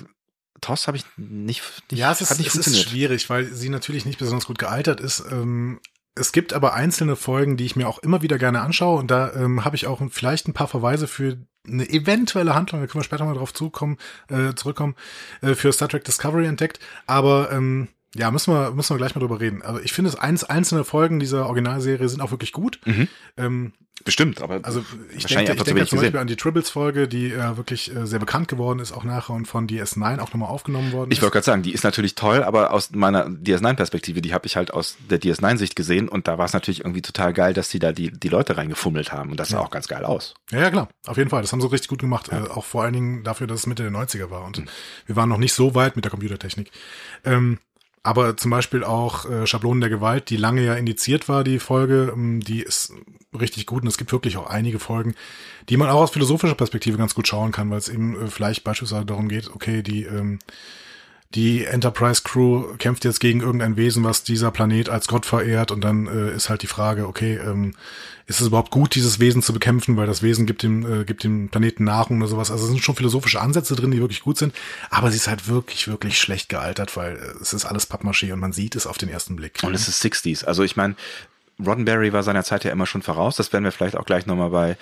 TOS 0.60 0.86
habe 0.86 0.96
ich 0.96 1.04
nicht, 1.16 1.62
nicht 1.90 2.00
Ja, 2.00 2.12
es 2.12 2.20
ist, 2.20 2.30
es 2.30 2.54
ist 2.54 2.88
schwierig, 2.88 3.30
weil 3.30 3.46
sie 3.46 3.68
natürlich 3.68 4.04
nicht 4.04 4.18
besonders 4.18 4.46
gut 4.46 4.58
gealtert 4.58 5.00
ist. 5.00 5.24
Ähm, 5.30 5.80
es 6.14 6.32
gibt 6.32 6.52
aber 6.52 6.74
einzelne 6.74 7.16
Folgen, 7.16 7.56
die 7.56 7.64
ich 7.64 7.76
mir 7.76 7.88
auch 7.88 8.00
immer 8.00 8.22
wieder 8.22 8.38
gerne 8.38 8.60
anschaue 8.60 8.98
und 8.98 9.10
da 9.10 9.32
ähm, 9.34 9.64
habe 9.64 9.76
ich 9.76 9.86
auch 9.86 10.02
vielleicht 10.10 10.48
ein 10.48 10.54
paar 10.54 10.68
Verweise 10.68 11.06
für 11.06 11.38
eine 11.66 11.88
eventuelle 11.88 12.54
Handlung, 12.54 12.80
da 12.80 12.86
können 12.86 13.00
wir 13.00 13.04
später 13.04 13.24
mal 13.24 13.34
drauf 13.34 13.54
zukommen, 13.54 13.98
äh, 14.28 14.54
zurückkommen, 14.54 14.96
äh, 15.42 15.54
für 15.54 15.72
Star 15.72 15.88
Trek 15.88 16.04
Discovery 16.04 16.46
entdeckt. 16.46 16.80
Aber 17.06 17.52
ähm, 17.52 17.88
Ja, 18.14 18.30
müssen 18.30 18.54
wir, 18.54 18.70
müssen 18.72 18.94
wir 18.94 18.98
gleich 18.98 19.14
mal 19.14 19.20
drüber 19.20 19.40
reden. 19.40 19.62
Also 19.62 19.80
ich 19.80 19.92
finde, 19.92 20.08
es 20.10 20.16
eins, 20.16 20.44
einzelne 20.44 20.84
Folgen 20.84 21.20
dieser 21.20 21.46
Originalserie 21.46 22.08
sind 22.08 22.20
auch 22.20 22.30
wirklich 22.30 22.52
gut. 22.52 22.80
Mhm. 22.86 23.08
Ähm, 23.36 23.72
Bestimmt, 24.04 24.40
aber 24.42 24.60
also 24.62 24.84
ich 25.14 25.24
denke, 25.26 25.52
ich 25.54 25.62
denke 25.64 25.64
zum 25.64 25.74
gesehen. 25.74 25.98
Beispiel 25.98 26.20
an 26.20 26.28
die 26.28 26.36
Tribbles-Folge, 26.36 27.08
die 27.08 27.32
äh, 27.32 27.56
wirklich 27.56 27.94
äh, 27.94 28.06
sehr 28.06 28.20
bekannt 28.20 28.46
geworden 28.46 28.78
ist, 28.78 28.92
auch 28.92 29.02
nachher 29.02 29.34
und 29.34 29.46
von 29.46 29.66
DS9 29.66 30.20
auch 30.20 30.28
nochmal 30.32 30.48
aufgenommen 30.50 30.92
worden 30.92 31.10
Ich 31.10 31.20
wollte 31.20 31.32
gerade 31.32 31.44
sagen, 31.44 31.62
die 31.62 31.72
ist 31.72 31.82
natürlich 31.82 32.14
toll, 32.14 32.44
aber 32.44 32.72
aus 32.72 32.92
meiner 32.92 33.26
DS9-Perspektive, 33.26 34.22
die 34.22 34.32
habe 34.32 34.46
ich 34.46 34.54
halt 34.56 34.72
aus 34.72 34.96
der 35.10 35.20
DS9-Sicht 35.20 35.74
gesehen 35.74 36.08
und 36.08 36.28
da 36.28 36.38
war 36.38 36.44
es 36.44 36.52
natürlich 36.52 36.80
irgendwie 36.80 37.02
total 37.02 37.32
geil, 37.32 37.54
dass 37.54 37.70
die 37.70 37.80
da 37.80 37.90
die, 37.90 38.12
die 38.12 38.28
Leute 38.28 38.56
reingefummelt 38.56 39.12
haben 39.12 39.32
und 39.32 39.40
das 39.40 39.48
sah 39.48 39.58
Ja. 39.58 39.64
auch 39.64 39.70
ganz 39.70 39.88
geil 39.88 40.04
aus. 40.04 40.34
Ja, 40.52 40.60
ja, 40.60 40.70
klar, 40.70 40.88
auf 41.06 41.16
jeden 41.16 41.28
Fall. 41.30 41.42
Das 41.42 41.50
haben 41.52 41.60
sie 41.60 41.70
richtig 41.70 41.88
gut 41.88 42.00
gemacht. 42.00 42.28
Äh, 42.30 42.36
auch 42.36 42.64
vor 42.64 42.84
allen 42.84 42.92
Dingen 42.92 43.24
dafür, 43.24 43.48
dass 43.48 43.60
es 43.60 43.66
Mitte 43.66 43.82
der 43.82 43.90
90er 43.92 44.30
war. 44.30 44.40
Mhm. 44.42 44.46
Und 44.46 44.62
wir 45.06 45.16
waren 45.16 45.28
noch 45.28 45.38
nicht 45.38 45.54
so 45.54 45.74
weit 45.74 45.96
mit 45.96 46.04
der 46.04 46.10
Computertechnik. 46.10 46.70
Ähm, 47.24 47.58
aber 48.08 48.38
zum 48.38 48.50
Beispiel 48.50 48.84
auch 48.84 49.28
äh, 49.28 49.46
Schablonen 49.46 49.82
der 49.82 49.90
Gewalt, 49.90 50.30
die 50.30 50.38
lange 50.38 50.64
ja 50.64 50.72
indiziert 50.72 51.28
war, 51.28 51.44
die 51.44 51.58
Folge, 51.58 52.10
ähm, 52.14 52.40
die 52.40 52.62
ist 52.62 52.94
richtig 53.38 53.66
gut. 53.66 53.82
Und 53.82 53.88
es 53.88 53.98
gibt 53.98 54.12
wirklich 54.12 54.38
auch 54.38 54.46
einige 54.46 54.78
Folgen, 54.78 55.14
die 55.68 55.76
man 55.76 55.90
auch 55.90 56.00
aus 56.00 56.12
philosophischer 56.12 56.54
Perspektive 56.54 56.96
ganz 56.96 57.14
gut 57.14 57.28
schauen 57.28 57.52
kann, 57.52 57.70
weil 57.70 57.76
es 57.76 57.90
eben 57.90 58.18
äh, 58.18 58.26
vielleicht 58.28 58.64
beispielsweise 58.64 59.04
darum 59.04 59.28
geht, 59.28 59.50
okay, 59.54 59.82
die 59.82 60.04
ähm, 60.04 60.38
die 61.34 61.66
Enterprise 61.66 62.22
Crew 62.24 62.74
kämpft 62.78 63.04
jetzt 63.04 63.20
gegen 63.20 63.40
irgendein 63.40 63.76
Wesen, 63.76 64.02
was 64.02 64.24
dieser 64.24 64.50
Planet 64.50 64.88
als 64.88 65.08
Gott 65.08 65.26
verehrt 65.26 65.70
und 65.70 65.82
dann 65.82 66.06
äh, 66.06 66.34
ist 66.34 66.48
halt 66.48 66.62
die 66.62 66.66
Frage, 66.66 67.06
okay, 67.06 67.36
ähm, 67.36 67.74
ist 68.26 68.40
es 68.40 68.46
überhaupt 68.46 68.70
gut, 68.70 68.94
dieses 68.94 69.20
Wesen 69.20 69.42
zu 69.42 69.52
bekämpfen, 69.52 69.96
weil 69.96 70.06
das 70.06 70.22
Wesen 70.22 70.46
gibt 70.46 70.62
dem, 70.62 71.00
äh, 71.00 71.04
gibt 71.04 71.24
dem 71.24 71.50
Planeten 71.50 71.84
Nahrung 71.84 72.18
oder 72.18 72.28
sowas. 72.28 72.50
Also 72.50 72.64
es 72.64 72.70
sind 72.70 72.82
schon 72.82 72.94
philosophische 72.94 73.40
Ansätze 73.40 73.76
drin, 73.76 73.90
die 73.90 74.00
wirklich 74.00 74.22
gut 74.22 74.38
sind, 74.38 74.54
aber 74.88 75.10
sie 75.10 75.16
ist 75.16 75.28
halt 75.28 75.48
wirklich, 75.48 75.88
wirklich 75.88 76.18
schlecht 76.18 76.48
gealtert, 76.48 76.96
weil 76.96 77.16
äh, 77.16 77.42
es 77.42 77.52
ist 77.52 77.66
alles 77.66 77.90
Pappmaché 77.90 78.32
und 78.32 78.40
man 78.40 78.52
sieht 78.52 78.74
es 78.74 78.86
auf 78.86 78.96
den 78.96 79.10
ersten 79.10 79.36
Blick. 79.36 79.62
Und 79.62 79.74
es 79.74 79.86
ist 79.86 80.02
60s. 80.02 80.46
Also 80.46 80.62
ich 80.62 80.76
meine, 80.76 80.94
Roddenberry 81.64 82.12
war 82.12 82.22
seiner 82.22 82.44
Zeit 82.44 82.64
ja 82.64 82.70
immer 82.70 82.86
schon 82.86 83.02
voraus. 83.02 83.36
Das 83.36 83.52
werden 83.52 83.64
wir 83.64 83.72
vielleicht 83.72 83.96
auch 83.96 84.06
gleich 84.06 84.24
nochmal 84.26 84.50
bei 84.50 84.76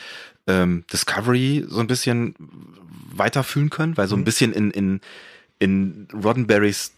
ähm, 0.46 0.84
Discovery 0.92 1.64
so 1.68 1.80
ein 1.80 1.86
bisschen 1.88 2.36
weiterfühlen 3.12 3.70
können, 3.70 3.96
weil 3.96 4.06
so 4.08 4.16
ein 4.16 4.24
bisschen 4.24 4.52
in, 4.52 4.70
in, 4.70 5.00
in 5.58 6.08
Roddenberrys 6.12 6.92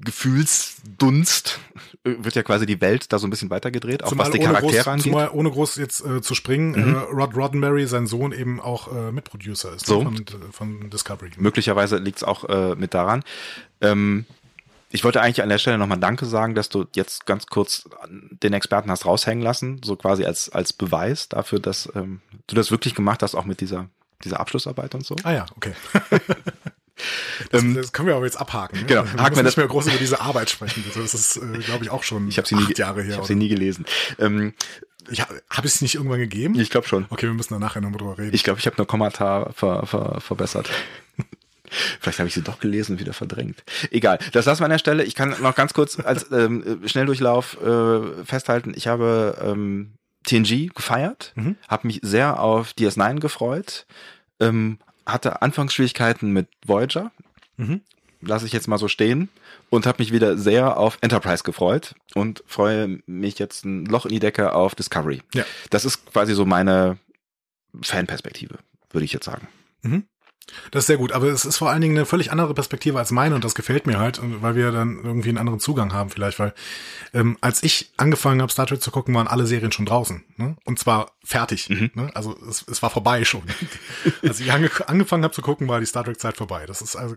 Gefühlsdunst 0.00 1.58
äh, 2.04 2.14
wird 2.18 2.34
ja 2.36 2.42
quasi 2.42 2.66
die 2.66 2.80
Welt 2.80 3.12
da 3.12 3.18
so 3.18 3.26
ein 3.26 3.30
bisschen 3.30 3.50
weitergedreht, 3.50 4.04
auch 4.04 4.16
was 4.16 4.30
die 4.30 4.38
Charaktere 4.38 4.76
groß, 4.82 4.86
angeht. 4.88 5.04
Zumal 5.04 5.30
ohne 5.32 5.50
groß 5.50 5.76
jetzt 5.76 6.04
äh, 6.04 6.20
zu 6.22 6.34
springen, 6.34 6.70
Mhm. 6.70 6.94
äh, 6.94 6.98
Rod 6.98 7.36
Roddenberry, 7.36 7.86
sein 7.86 8.06
Sohn, 8.06 8.32
eben 8.32 8.60
auch 8.60 8.94
äh, 8.94 9.10
Mitproducer 9.12 9.74
ist 9.74 9.86
So. 9.86 10.02
ne, 10.04 10.24
von, 10.52 10.52
von 10.52 10.90
Discovery. 10.90 11.30
Möglicherweise 11.38 11.96
liegt 11.96 12.18
es 12.18 12.24
auch 12.24 12.44
äh, 12.48 12.74
mit 12.76 12.94
daran. 12.94 13.24
Ähm, 13.80 14.24
ich 14.90 15.04
wollte 15.04 15.20
eigentlich 15.20 15.42
an 15.42 15.48
der 15.50 15.58
Stelle 15.58 15.76
nochmal 15.78 15.98
Danke 15.98 16.24
sagen, 16.26 16.54
dass 16.54 16.68
du 16.68 16.86
jetzt 16.94 17.26
ganz 17.26 17.46
kurz 17.46 17.88
den 18.08 18.52
Experten 18.54 18.90
hast 18.90 19.04
raushängen 19.04 19.42
lassen, 19.42 19.80
so 19.84 19.96
quasi 19.96 20.24
als, 20.24 20.48
als 20.48 20.72
Beweis 20.72 21.28
dafür, 21.28 21.60
dass 21.60 21.90
ähm, 21.94 22.20
du 22.46 22.54
das 22.54 22.70
wirklich 22.70 22.94
gemacht 22.94 23.22
hast, 23.22 23.34
auch 23.34 23.44
mit 23.44 23.60
dieser, 23.60 23.88
dieser 24.24 24.40
Abschlussarbeit 24.40 24.94
und 24.94 25.04
so. 25.04 25.16
Ah 25.24 25.32
ja, 25.32 25.46
okay. 25.56 25.72
Das, 27.50 27.62
Ähm, 27.62 27.74
das 27.74 27.92
können 27.92 28.08
wir 28.08 28.16
aber 28.16 28.24
jetzt 28.24 28.38
abhaken. 28.40 28.80
Ne? 28.80 28.86
genau, 28.86 29.04
wir 29.04 29.10
haken 29.12 29.22
müssen 29.22 29.36
wir 29.36 29.42
nicht 29.44 29.56
mehr 29.56 29.66
groß 29.68 29.86
über 29.86 29.96
diese 29.98 30.20
Arbeit 30.20 30.50
sprechen. 30.50 30.82
Also 30.86 31.00
Das 31.02 31.14
ist, 31.14 31.36
äh, 31.36 31.58
glaube 31.58 31.84
ich, 31.84 31.90
auch 31.90 32.02
schon 32.02 32.28
Ich 32.28 32.38
habe 32.38 32.46
sie, 32.48 32.54
nie, 32.56 32.62
acht 32.62 32.68
ge- 32.74 32.78
Jahre 32.78 33.00
ich 33.02 33.06
her. 33.06 33.14
hab 33.14 33.20
oder? 33.20 33.26
sie 33.28 33.34
nie 33.36 33.48
gelesen. 33.48 33.84
Ähm, 34.18 34.54
Ich 35.10 35.20
habe 35.22 35.40
hab 35.48 35.64
ich 35.64 35.72
es 35.74 35.80
nicht 35.80 35.94
irgendwann 35.94 36.18
gegeben? 36.18 36.58
ich 36.60 36.70
glaube 36.70 36.86
schon. 36.86 37.06
Okay, 37.10 37.26
wir 37.26 37.32
müssen 37.34 37.54
da 37.54 37.58
nachher 37.58 37.80
nochmal 37.80 37.98
drüber 37.98 38.18
reden. 38.18 38.34
Ich 38.34 38.42
glaube, 38.44 38.58
ich 38.60 38.66
habe 38.66 38.76
nur 38.76 38.86
Kommata 38.86 39.50
ver, 39.54 39.86
ver, 39.86 40.20
verbessert. 40.20 40.68
Vielleicht 42.00 42.18
habe 42.18 42.28
ich 42.28 42.34
sie 42.34 42.42
doch 42.42 42.60
gelesen 42.60 42.92
und 42.92 43.00
wieder 43.00 43.12
verdrängt. 43.12 43.62
Egal, 43.90 44.18
das 44.32 44.46
lassen 44.46 44.60
wir 44.60 44.64
an 44.64 44.70
der 44.70 44.78
Stelle. 44.78 45.04
Ich 45.04 45.14
kann 45.14 45.34
noch 45.42 45.54
ganz 45.54 45.74
kurz 45.74 45.98
als 46.00 46.26
ähm, 46.32 46.80
Schnelldurchlauf 46.86 47.58
äh, 47.60 48.24
festhalten. 48.24 48.72
Ich 48.74 48.86
habe 48.86 49.36
ähm, 49.42 49.92
TNG 50.24 50.70
gefeiert, 50.74 51.32
Mhm. 51.36 51.56
habe 51.68 51.86
mich 51.86 52.00
sehr 52.02 52.40
auf 52.40 52.72
DS9 52.72 53.20
gefreut, 53.20 53.86
ähm, 54.40 54.78
hatte 55.08 55.42
Anfangsschwierigkeiten 55.42 56.32
mit 56.32 56.48
Voyager, 56.66 57.10
Mhm. 57.56 57.80
lasse 58.20 58.46
ich 58.46 58.52
jetzt 58.52 58.68
mal 58.68 58.78
so 58.78 58.86
stehen 58.88 59.28
und 59.70 59.86
habe 59.86 60.00
mich 60.02 60.12
wieder 60.12 60.38
sehr 60.38 60.76
auf 60.76 60.98
Enterprise 61.00 61.42
gefreut 61.42 61.94
und 62.14 62.42
freue 62.46 63.00
mich 63.06 63.38
jetzt 63.40 63.64
ein 63.64 63.84
Loch 63.86 64.06
in 64.06 64.12
die 64.12 64.20
Decke 64.20 64.52
auf 64.52 64.74
Discovery. 64.76 65.22
Ja. 65.34 65.44
Das 65.70 65.84
ist 65.84 66.06
quasi 66.06 66.34
so 66.34 66.44
meine 66.46 66.98
Fanperspektive, 67.82 68.58
würde 68.90 69.04
ich 69.04 69.12
jetzt 69.12 69.24
sagen. 69.24 69.48
Das 70.70 70.84
ist 70.84 70.86
sehr 70.86 70.96
gut, 70.96 71.12
aber 71.12 71.26
es 71.26 71.44
ist 71.44 71.56
vor 71.56 71.70
allen 71.70 71.80
Dingen 71.80 71.96
eine 71.96 72.06
völlig 72.06 72.32
andere 72.32 72.54
Perspektive 72.54 72.98
als 72.98 73.10
meine 73.10 73.34
und 73.34 73.44
das 73.44 73.54
gefällt 73.54 73.86
mir 73.86 73.98
halt, 73.98 74.20
weil 74.22 74.54
wir 74.54 74.70
dann 74.72 75.00
irgendwie 75.02 75.28
einen 75.28 75.38
anderen 75.38 75.60
Zugang 75.60 75.92
haben 75.92 76.10
vielleicht, 76.10 76.38
weil 76.38 76.54
ähm, 77.14 77.36
als 77.40 77.62
ich 77.62 77.90
angefangen 77.96 78.42
habe, 78.42 78.52
Star 78.52 78.66
Trek 78.66 78.82
zu 78.82 78.90
gucken, 78.90 79.14
waren 79.14 79.28
alle 79.28 79.46
Serien 79.46 79.72
schon 79.72 79.86
draußen. 79.86 80.24
Ne? 80.36 80.56
Und 80.64 80.78
zwar 80.78 81.12
fertig. 81.24 81.70
Mhm. 81.70 81.90
Ne? 81.94 82.10
Also 82.14 82.36
es, 82.48 82.66
es 82.68 82.82
war 82.82 82.90
vorbei 82.90 83.24
schon. 83.24 83.42
als 84.22 84.40
ich 84.40 84.52
ange 84.52 84.70
angefangen 84.86 85.24
habe 85.24 85.34
zu 85.34 85.42
gucken, 85.42 85.68
war 85.68 85.80
die 85.80 85.86
Star 85.86 86.04
Trek-Zeit 86.04 86.36
vorbei. 86.36 86.66
Das 86.66 86.82
ist 86.82 86.96
also, 86.96 87.16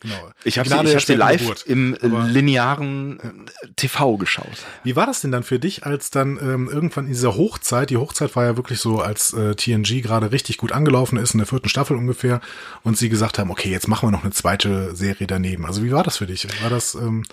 genau. 0.00 0.30
Ich 0.44 0.58
habe 0.58 0.68
sie, 0.68 0.74
ich 0.74 0.94
hab 0.94 1.02
sie 1.02 1.14
live 1.14 1.40
Geburt. 1.40 1.62
im 1.66 1.96
linearen 2.28 3.46
TV 3.76 4.16
geschaut. 4.16 4.46
Wie 4.82 4.96
war 4.96 5.06
das 5.06 5.20
denn 5.20 5.30
dann 5.30 5.42
für 5.42 5.58
dich, 5.58 5.86
als 5.86 6.10
dann 6.10 6.38
ähm, 6.42 6.68
irgendwann 6.68 7.04
in 7.04 7.12
dieser 7.12 7.36
Hochzeit, 7.36 7.90
die 7.90 7.96
Hochzeit 7.96 8.34
war 8.36 8.44
ja 8.44 8.56
wirklich 8.56 8.80
so, 8.80 9.00
als 9.00 9.32
äh, 9.32 9.54
TNG 9.54 10.02
gerade 10.02 10.32
richtig 10.32 10.56
gut 10.58 10.72
angelaufen 10.72 11.18
ist, 11.18 11.34
in 11.34 11.38
der 11.38 11.46
vierten 11.46 11.68
Staffel 11.68 11.96
ungefähr, 11.96 12.40
und 12.82 12.98
sie 12.98 13.08
gesagt 13.08 13.38
haben, 13.38 13.50
okay, 13.50 13.70
jetzt 13.70 13.88
machen 13.88 14.08
wir 14.08 14.12
noch 14.12 14.24
eine 14.24 14.32
zweite 14.32 14.94
Serie 14.96 15.26
daneben. 15.26 15.66
Also 15.66 15.84
wie 15.84 15.92
war 15.92 16.02
das 16.02 16.16
für 16.18 16.26
dich? 16.26 16.46
War 16.62 16.70
das, 16.70 16.94
ähm, 16.94 17.24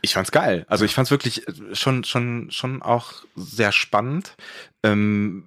Ich 0.00 0.14
fand's 0.14 0.32
geil. 0.32 0.66
Also 0.68 0.84
ich 0.84 0.94
fand's 0.94 1.10
wirklich 1.10 1.46
äh, 1.46 1.52
schon 1.74 2.04
schon 2.04 2.48
schon 2.50 2.82
auch 2.82 3.12
sehr 3.36 3.72
spannend, 3.72 4.34
ähm, 4.82 5.44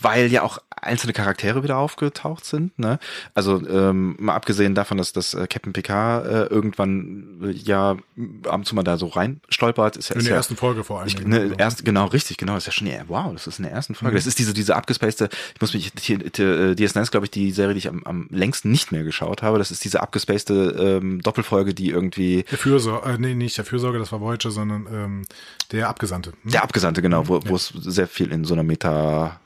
weil 0.00 0.30
ja 0.30 0.42
auch 0.42 0.58
einzelne 0.82 1.12
Charaktere 1.12 1.62
wieder 1.62 1.78
aufgetaucht 1.78 2.44
sind. 2.44 2.78
Ne? 2.78 2.98
Also 3.34 3.66
ähm, 3.68 4.16
mal 4.18 4.34
abgesehen 4.34 4.74
davon, 4.74 4.98
dass 4.98 5.12
das 5.12 5.34
äh, 5.34 5.46
Captain 5.46 5.72
Picard 5.72 6.26
äh, 6.26 6.44
irgendwann 6.46 7.40
äh, 7.42 7.50
ja 7.50 7.96
ab 8.44 8.54
und 8.54 8.66
zu 8.66 8.74
mal 8.74 8.82
da 8.82 8.98
so 8.98 9.06
rein 9.06 9.40
stolpert, 9.48 9.96
ist 9.96 10.10
ja, 10.10 10.16
in 10.16 10.22
der 10.22 10.30
ja 10.30 10.36
ersten 10.36 10.56
Folge 10.56 10.84
vor 10.84 11.00
allem? 11.00 11.08
Ich, 11.08 11.24
ne, 11.24 11.54
erst, 11.58 11.84
genau, 11.84 12.06
richtig, 12.06 12.36
genau. 12.36 12.54
Das 12.54 12.64
ist 12.64 12.66
ja 12.66 12.72
schon, 12.72 12.86
ja, 12.86 13.02
wow, 13.08 13.32
das 13.32 13.46
ist 13.46 13.58
in 13.58 13.64
der 13.64 13.72
ersten 13.72 13.94
Folge. 13.94 14.12
Mhm. 14.14 14.18
Das 14.18 14.26
ist 14.26 14.38
diese, 14.38 14.52
diese 14.54 14.76
abgespacede, 14.76 15.28
ich 15.54 15.60
muss 15.60 15.74
mich, 15.74 15.92
äh, 16.08 16.16
DS9 16.16 17.02
ist, 17.02 17.10
glaube 17.10 17.26
ich, 17.26 17.30
die 17.30 17.52
Serie, 17.52 17.74
die 17.74 17.78
ich 17.78 17.88
am, 17.88 18.02
am 18.04 18.26
längsten 18.30 18.70
nicht 18.70 18.92
mehr 18.92 19.04
geschaut 19.04 19.42
habe. 19.42 19.58
Das 19.58 19.70
ist 19.70 19.84
diese 19.84 20.00
abgespacede 20.00 20.98
ähm, 21.02 21.20
Doppelfolge, 21.22 21.74
die 21.74 21.90
irgendwie, 21.90 22.44
Der 22.50 22.58
Fürsorge, 22.58 23.08
äh, 23.08 23.18
nee, 23.18 23.34
nicht 23.34 23.56
der 23.56 23.64
Fürsorge, 23.64 23.98
das 23.98 24.12
war 24.12 24.20
Voyager, 24.20 24.50
sondern 24.50 24.86
ähm, 24.92 25.24
der 25.70 25.88
Abgesandte. 25.88 26.32
Hm? 26.42 26.50
der 26.50 26.62
Abgesandte, 26.62 27.02
genau, 27.02 27.28
wo, 27.28 27.38
Ja. 27.38 27.54
es 27.54 27.68
sehr 27.68 28.06
viel 28.06 28.32
in 28.32 28.44
so 28.44 28.54
einer 28.54 28.62
Meta-Blase 28.62 29.41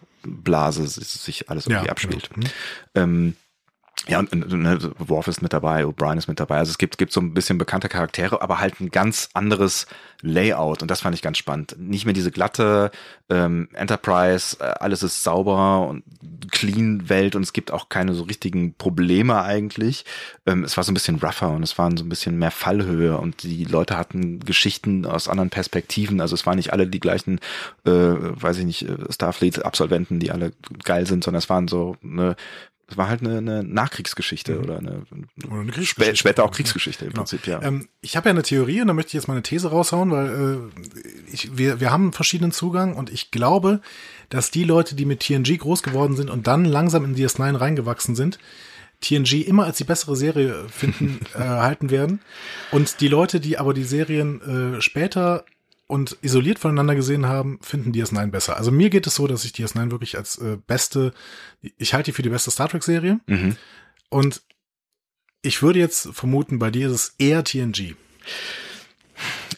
sich 0.87 1.07
sich 1.07 1.51
alles 1.51 1.67
irgendwie 1.67 1.91
abspielt. 1.91 2.31
Genau. 2.35 2.47
Hm? 2.47 2.53
Ähm, 2.95 3.37
ja, 4.09 4.19
und, 4.19 4.33
und 4.33 4.53
ne, 4.53 4.79
Worf 4.99 5.27
ist 5.27 5.43
mit 5.43 5.53
dabei, 5.53 5.85
O'Brien 5.85 6.19
ist 6.19 6.29
mit 6.29 6.39
dabei. 6.39 6.59
Also 6.59 6.71
es 6.71 6.79
gibt, 6.79 6.99
gibt 6.99 7.13
so 7.13 7.21
ein 7.21 7.35
bisschen 7.35 7.59
bekannte 7.59 7.89
Charaktere, 7.89 8.41
aber 8.43 8.61
halt 8.61 8.81
ein 8.81 8.91
ganz 8.91 9.31
anderes 9.33 9.87
Layout. 10.23 10.83
Und 10.83 10.91
das 10.91 11.01
fand 11.01 11.15
ich 11.15 11.23
ganz 11.23 11.39
spannend. 11.39 11.77
Nicht 11.79 12.05
mehr 12.05 12.15
diese 12.15 12.31
glatte 12.31 12.91
ähm, 13.29 13.69
Enterprise, 13.73 14.59
äh, 14.61 14.65
alles 14.65 15.03
ist 15.03 15.25
sauber 15.25 15.89
und 15.89 16.05
clean 16.53 17.09
Welt 17.09 17.35
und 17.35 17.43
es 17.43 17.53
gibt 17.53 17.73
auch 17.73 17.89
keine 17.89 18.15
so 18.15 18.23
richtigen 18.25 18.75
Probleme 18.75 19.43
eigentlich. 19.43 20.05
Ähm, 20.47 20.63
es 20.63 20.77
war 20.77 20.85
so 20.85 20.93
ein 20.93 20.95
bisschen 20.95 21.17
rougher 21.17 21.51
und 21.51 21.63
es 21.63 21.77
waren 21.79 21.97
so 21.97 22.05
ein 22.05 22.09
bisschen 22.09 22.39
mehr 22.39 22.51
Fallhöhe 22.51 23.19
und 23.19 23.43
die 23.43 23.65
Leute 23.65 23.97
hatten 23.97 24.41
Geschichten 24.41 25.07
aus 25.07 25.29
anderen 25.29 25.51
Perspektiven. 25.51 26.21
Also 26.21 26.35
es 26.35 26.47
waren 26.47 26.57
nicht 26.57 26.73
alle 26.73 26.87
die 26.87 27.01
gleichen, 27.01 27.41
äh, 27.85 27.91
weiß 27.91 28.59
ich 28.59 28.65
nicht, 28.65 28.83
äh, 28.89 28.97
Starfleet-Absolventen, 29.11 30.21
die 30.21 30.31
alle 30.31 30.53
geil 30.85 31.07
sind, 31.07 31.25
sondern 31.25 31.39
es 31.39 31.51
waren 31.51 31.67
so 31.67 31.97
eine 32.05 32.37
es 32.89 32.97
war 32.97 33.09
halt 33.09 33.21
eine, 33.21 33.39
eine 33.39 33.65
Nachkriegsgeschichte 33.65 34.55
Mhm. 34.55 34.63
oder 34.65 34.79
eine, 34.79 35.03
Oder 35.49 35.61
eine 35.61 35.73
spä 35.73 35.73
Kriegsgeschichte. 35.73 36.17
später 36.17 36.45
auch 36.45 36.53
Kriegsgeschichte 36.53 37.05
im 37.05 37.11
Genau. 37.11 37.23
Prinzip, 37.23 37.47
ja. 37.47 37.61
Ähm, 37.63 37.89
ich 38.01 38.17
habe 38.17 38.29
ja 38.29 38.31
eine 38.33 38.43
Theorie 38.43 38.81
und 38.81 38.87
da 38.87 38.93
möchte 38.95 39.09
ich 39.09 39.15
jetzt 39.15 39.27
mal 39.29 39.35
eine 39.35 39.43
These 39.43 39.69
raushauen, 39.71 40.11
weil 40.13 40.71
äh, 40.71 41.33
ich, 41.33 41.57
wir, 41.59 41.81
wir 41.81 41.91
haben 41.91 42.05
einen 42.05 42.13
verschiedenen 42.13 42.53
Zugang 42.53 42.95
und 42.95 43.11
ich 43.11 43.31
glaube, 43.33 43.81
dass 44.29 44.51
die 44.51 44.65
Leute, 44.65 44.95
die 44.95 45.05
mit 45.05 45.21
TNG 45.21 45.59
groß 45.59 45.83
geworden 45.83 46.15
sind 46.17 46.31
und 46.31 46.47
dann 46.47 46.65
langsam 46.65 47.05
in 47.05 47.17
DS9 47.17 47.59
reingewachsen 47.59 48.15
sind, 48.15 48.39
TNG 49.01 49.43
immer 49.47 49.65
als 49.65 49.77
die 49.79 49.85
bessere 49.85 50.17
Serie 50.17 50.67
finden, 50.69 51.21
äh, 51.35 51.39
halten 51.41 51.91
werden. 51.91 52.21
Und 52.71 53.01
die 53.01 53.09
Leute, 53.09 53.41
die 53.41 53.59
aber 53.59 53.75
die 53.75 53.85
Serien 53.85 54.77
äh, 54.77 54.81
später 54.81 55.45
und 55.89 56.17
isoliert 56.23 56.59
voneinander 56.59 56.95
gesehen 56.95 57.27
haben, 57.27 57.59
finden 57.63 57.93
DS9 57.93 58.29
besser. 58.29 58.57
Also 58.57 58.71
mir 58.73 58.91
geht 58.91 59.07
es 59.07 59.15
so, 59.15 59.27
dass 59.27 59.45
ich 59.45 59.53
DS9 59.53 59.91
wirklich 59.91 60.17
als 60.17 60.37
äh, 60.39 60.57
beste, 60.67 61.13
ich 61.79 61.95
halte 61.95 62.11
die 62.11 62.15
für 62.15 62.23
die 62.23 62.29
beste 62.29 62.51
Star 62.51 62.69
Trek 62.69 62.83
Serie 62.83 63.21
Mhm. 63.27 63.57
und 64.09 64.43
ich 65.43 65.63
würde 65.63 65.79
jetzt 65.79 66.09
vermuten, 66.13 66.59
bei 66.59 66.71
dir 66.71 66.89
ist 66.89 66.93
es 66.95 67.15
eher 67.19 67.45
TNG. 67.45 67.95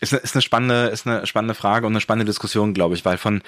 Ist, 0.00 0.12
eine- 0.12 0.22
ist 0.22 0.34
eine 0.34 0.42
spannende, 0.42 0.88
ist 0.88 1.06
eine 1.06 1.26
spannende 1.26 1.54
Frage 1.54 1.86
und 1.86 1.92
eine 1.92 2.00
spannende 2.00 2.30
Diskussion, 2.30 2.74
glaube 2.74 2.94
ich, 2.94 3.04
weil 3.04 3.16
von, 3.18 3.42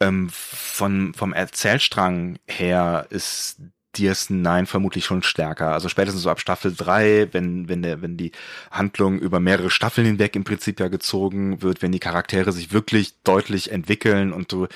ähm, 0.00 0.28
von, 0.30 1.14
vom 1.14 1.32
Erzählstrang 1.32 2.38
her 2.46 3.06
ist 3.10 3.56
DS9 3.96 4.66
vermutlich 4.66 5.04
schon 5.04 5.22
stärker. 5.22 5.72
Also 5.72 5.88
spätestens 5.88 6.22
so 6.22 6.30
ab 6.30 6.40
Staffel 6.40 6.74
3, 6.74 7.28
wenn, 7.32 7.68
wenn 7.68 7.82
der, 7.82 8.02
wenn 8.02 8.16
die 8.16 8.32
Handlung 8.70 9.18
über 9.18 9.40
mehrere 9.40 9.70
Staffeln 9.70 10.06
hinweg 10.06 10.36
im 10.36 10.44
Prinzip 10.44 10.80
ja 10.80 10.88
gezogen 10.88 11.62
wird, 11.62 11.82
wenn 11.82 11.92
die 11.92 11.98
Charaktere 11.98 12.52
sich 12.52 12.72
wirklich 12.72 13.14
deutlich 13.22 13.72
entwickeln 13.72 14.32
und 14.32 14.52
du, 14.52 14.66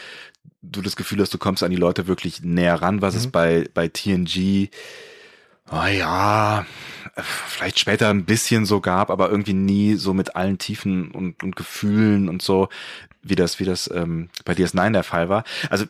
du 0.63 0.83
das 0.83 0.97
Gefühl 0.97 1.21
hast, 1.21 1.35
du 1.35 1.39
kommst 1.39 1.63
an 1.63 1.71
die 1.71 1.77
Leute 1.77 2.07
wirklich 2.07 2.43
näher 2.43 2.81
ran, 2.81 3.03
was 3.03 3.15
mhm. 3.15 3.21
es 3.21 3.27
bei, 3.29 3.69
bei 3.75 3.89
TNG, 3.89 4.69
oh 5.71 5.87
ja, 5.87 6.67
vielleicht 7.23 7.79
später 7.79 8.09
ein 8.09 8.25
bisschen 8.25 8.67
so 8.67 8.81
gab, 8.81 9.11
aber 9.11 9.31
irgendwie 9.31 9.55
nie 9.55 9.95
so 9.95 10.15
mit 10.15 10.37
allen 10.37 10.59
Tiefen 10.59 11.11
und, 11.11 11.43
und 11.43 11.57
Gefühlen 11.57 12.29
und 12.29 12.43
so, 12.43 12.69
wie 13.23 13.37
das, 13.37 13.59
wie 13.59 13.65
das 13.65 13.91
ähm, 13.93 14.31
bei 14.45 14.53
DS9 14.55 14.93
der 14.93 15.05
Fall 15.05 15.29
war. 15.29 15.45
Also 15.69 15.85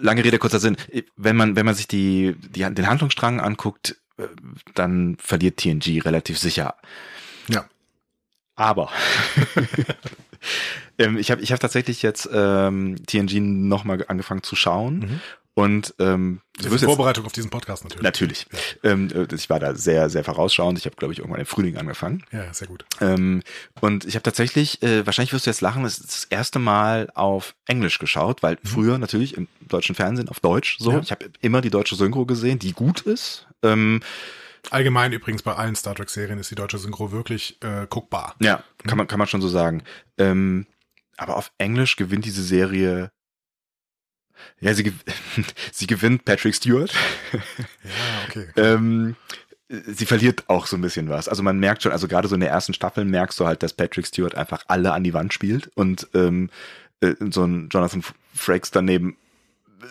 lange 0.00 0.24
Rede, 0.24 0.38
kurzer 0.38 0.60
Sinn. 0.60 0.76
Wenn 1.16 1.36
man, 1.36 1.56
wenn 1.56 1.66
man 1.66 1.74
sich 1.74 1.88
die, 1.88 2.34
die, 2.38 2.60
den 2.60 2.86
Handlungsstrang 2.86 3.40
anguckt, 3.40 3.96
äh, 4.16 4.24
dann 4.74 5.16
verliert 5.18 5.58
TNG 5.58 6.02
relativ 6.04 6.38
sicher. 6.38 6.76
Ja. 7.48 7.64
Aber 8.54 8.90
ähm, 10.98 11.16
ich 11.16 11.30
habe 11.30 11.42
ich 11.42 11.52
hab 11.52 11.60
tatsächlich 11.60 12.02
jetzt 12.02 12.28
ähm, 12.32 12.96
TNG 13.06 13.40
nochmal 13.40 14.04
angefangen 14.08 14.42
zu 14.42 14.56
schauen. 14.56 14.98
Mhm. 14.98 15.20
Und 15.54 15.94
ähm, 15.98 16.40
du 16.58 16.70
wirst 16.70 16.84
Vorbereitung 16.84 17.26
auf 17.26 17.32
diesen 17.32 17.50
Podcast 17.50 17.84
natürlich. 17.84 18.02
Natürlich. 18.02 18.46
Ja. 18.82 18.90
Ähm, 18.90 19.08
äh, 19.14 19.34
ich 19.34 19.50
war 19.50 19.60
da 19.60 19.74
sehr, 19.74 20.08
sehr 20.08 20.24
vorausschauend. 20.24 20.78
Ich 20.78 20.86
habe, 20.86 20.96
glaube 20.96 21.12
ich, 21.12 21.18
irgendwann 21.18 21.40
im 21.40 21.46
Frühling 21.46 21.76
angefangen. 21.76 22.24
Ja, 22.32 22.52
sehr 22.54 22.68
gut. 22.68 22.86
Ähm, 23.00 23.42
und 23.80 24.06
ich 24.06 24.14
habe 24.14 24.22
tatsächlich, 24.22 24.82
äh, 24.82 25.04
wahrscheinlich 25.04 25.34
wirst 25.34 25.44
du 25.44 25.50
jetzt 25.50 25.60
lachen, 25.60 25.82
das, 25.82 25.98
ist 25.98 26.08
das 26.08 26.24
erste 26.24 26.58
Mal 26.58 27.10
auf 27.14 27.54
Englisch 27.66 27.98
geschaut, 27.98 28.42
weil 28.42 28.54
mhm. 28.54 28.68
früher 28.68 28.98
natürlich 28.98 29.36
im 29.36 29.46
deutschen 29.60 29.94
Fernsehen 29.94 30.30
auf 30.30 30.40
Deutsch 30.40 30.78
so. 30.78 30.92
Ja. 30.92 31.00
Ich 31.00 31.10
habe 31.10 31.30
immer 31.42 31.60
die 31.60 31.70
deutsche 31.70 31.96
Synchro 31.96 32.24
gesehen, 32.24 32.58
die 32.58 32.72
gut 32.72 33.02
ist. 33.02 33.46
Ähm, 33.62 34.00
Allgemein 34.70 35.12
übrigens 35.12 35.42
bei 35.42 35.54
allen 35.54 35.74
Star 35.74 35.94
Trek-Serien 35.94 36.38
ist 36.38 36.50
die 36.50 36.54
deutsche 36.54 36.78
Synchro 36.78 37.12
wirklich 37.12 37.58
äh, 37.62 37.86
guckbar. 37.90 38.36
Ja, 38.40 38.62
kann 38.86 38.96
man, 38.96 39.06
kann 39.06 39.18
man 39.18 39.26
schon 39.26 39.42
so 39.42 39.48
sagen. 39.48 39.82
Ähm, 40.18 40.66
aber 41.16 41.36
auf 41.36 41.52
Englisch 41.58 41.96
gewinnt 41.96 42.24
diese 42.24 42.42
Serie 42.42 43.10
ja, 44.60 44.74
sie, 44.74 44.92
sie 45.72 45.86
gewinnt 45.86 46.24
Patrick 46.24 46.54
Stewart. 46.54 46.92
Ja, 47.84 48.28
okay. 48.28 48.46
ähm, 48.56 49.16
sie 49.68 50.06
verliert 50.06 50.44
auch 50.48 50.66
so 50.66 50.76
ein 50.76 50.82
bisschen 50.82 51.08
was. 51.08 51.28
Also 51.28 51.42
man 51.42 51.58
merkt 51.58 51.82
schon, 51.82 51.92
also 51.92 52.08
gerade 52.08 52.28
so 52.28 52.34
in 52.34 52.40
der 52.40 52.50
ersten 52.50 52.74
Staffel 52.74 53.04
merkst 53.04 53.38
du 53.40 53.46
halt, 53.46 53.62
dass 53.62 53.72
Patrick 53.72 54.06
Stewart 54.06 54.34
einfach 54.34 54.64
alle 54.68 54.92
an 54.92 55.02
die 55.02 55.14
Wand 55.14 55.32
spielt 55.32 55.70
und 55.74 56.06
ähm, 56.14 56.50
äh, 57.00 57.14
so 57.30 57.44
ein 57.44 57.68
Jonathan 57.70 58.02
Frakes 58.34 58.70
daneben 58.70 59.16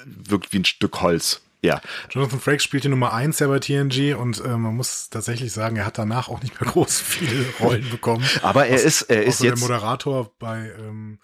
wirkt 0.05 0.53
wie 0.53 0.59
ein 0.59 0.65
Stück 0.65 1.01
Holz. 1.01 1.41
Ja. 1.63 1.79
Jonathan 2.09 2.39
Frakes 2.39 2.63
spielt 2.63 2.85
die 2.85 2.89
Nummer 2.89 3.13
eins 3.13 3.39
ja 3.39 3.47
bei 3.47 3.59
TNG 3.59 4.15
und 4.15 4.43
äh, 4.43 4.57
man 4.57 4.75
muss 4.75 5.09
tatsächlich 5.09 5.51
sagen, 5.51 5.75
er 5.75 5.85
hat 5.85 5.97
danach 5.97 6.27
auch 6.29 6.41
nicht 6.41 6.59
mehr 6.59 6.69
groß 6.71 6.99
viele 6.99 7.45
Rollen 7.59 7.89
bekommen. 7.89 8.25
Aber 8.41 8.65
er 8.65 8.81
ist, 8.81 9.03
er 9.03 9.23
ist 9.23 9.41
jetzt 9.41 9.61
der 9.61 9.69
Moderator 9.69 10.31
bei 10.39 10.71
ähm, 10.79 11.19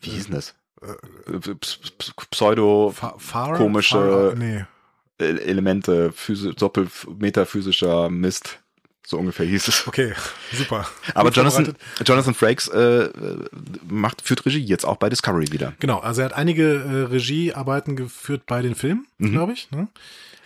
wie 0.00 0.10
hieß 0.10 0.26
denn 0.26 0.34
das? 0.34 0.54
Pseudo 2.30 2.94
komische 3.56 4.34
nee. 4.36 4.64
Elemente, 5.18 6.12
Physi 6.12 6.54
Doppel 6.54 6.88
metaphysischer 7.18 8.10
Mist. 8.10 8.60
So 9.06 9.18
ungefähr 9.18 9.46
hieß 9.46 9.68
es. 9.68 9.86
Okay, 9.86 10.14
super. 10.52 10.84
Aber 11.14 11.30
Jonathan, 11.30 11.76
Jonathan 12.04 12.34
Frakes 12.34 12.66
äh, 12.66 13.08
macht, 13.88 14.20
führt 14.20 14.44
Regie 14.44 14.58
jetzt 14.58 14.84
auch 14.84 14.96
bei 14.96 15.08
Discovery 15.08 15.52
wieder. 15.52 15.74
Genau, 15.78 16.00
also 16.00 16.22
er 16.22 16.24
hat 16.24 16.32
einige 16.32 16.74
äh, 16.74 17.12
Regiearbeiten 17.12 17.94
geführt 17.94 18.42
bei 18.46 18.62
den 18.62 18.74
Filmen, 18.74 19.06
mhm. 19.18 19.30
glaube 19.30 19.52
ich. 19.52 19.70
Ne? 19.70 19.86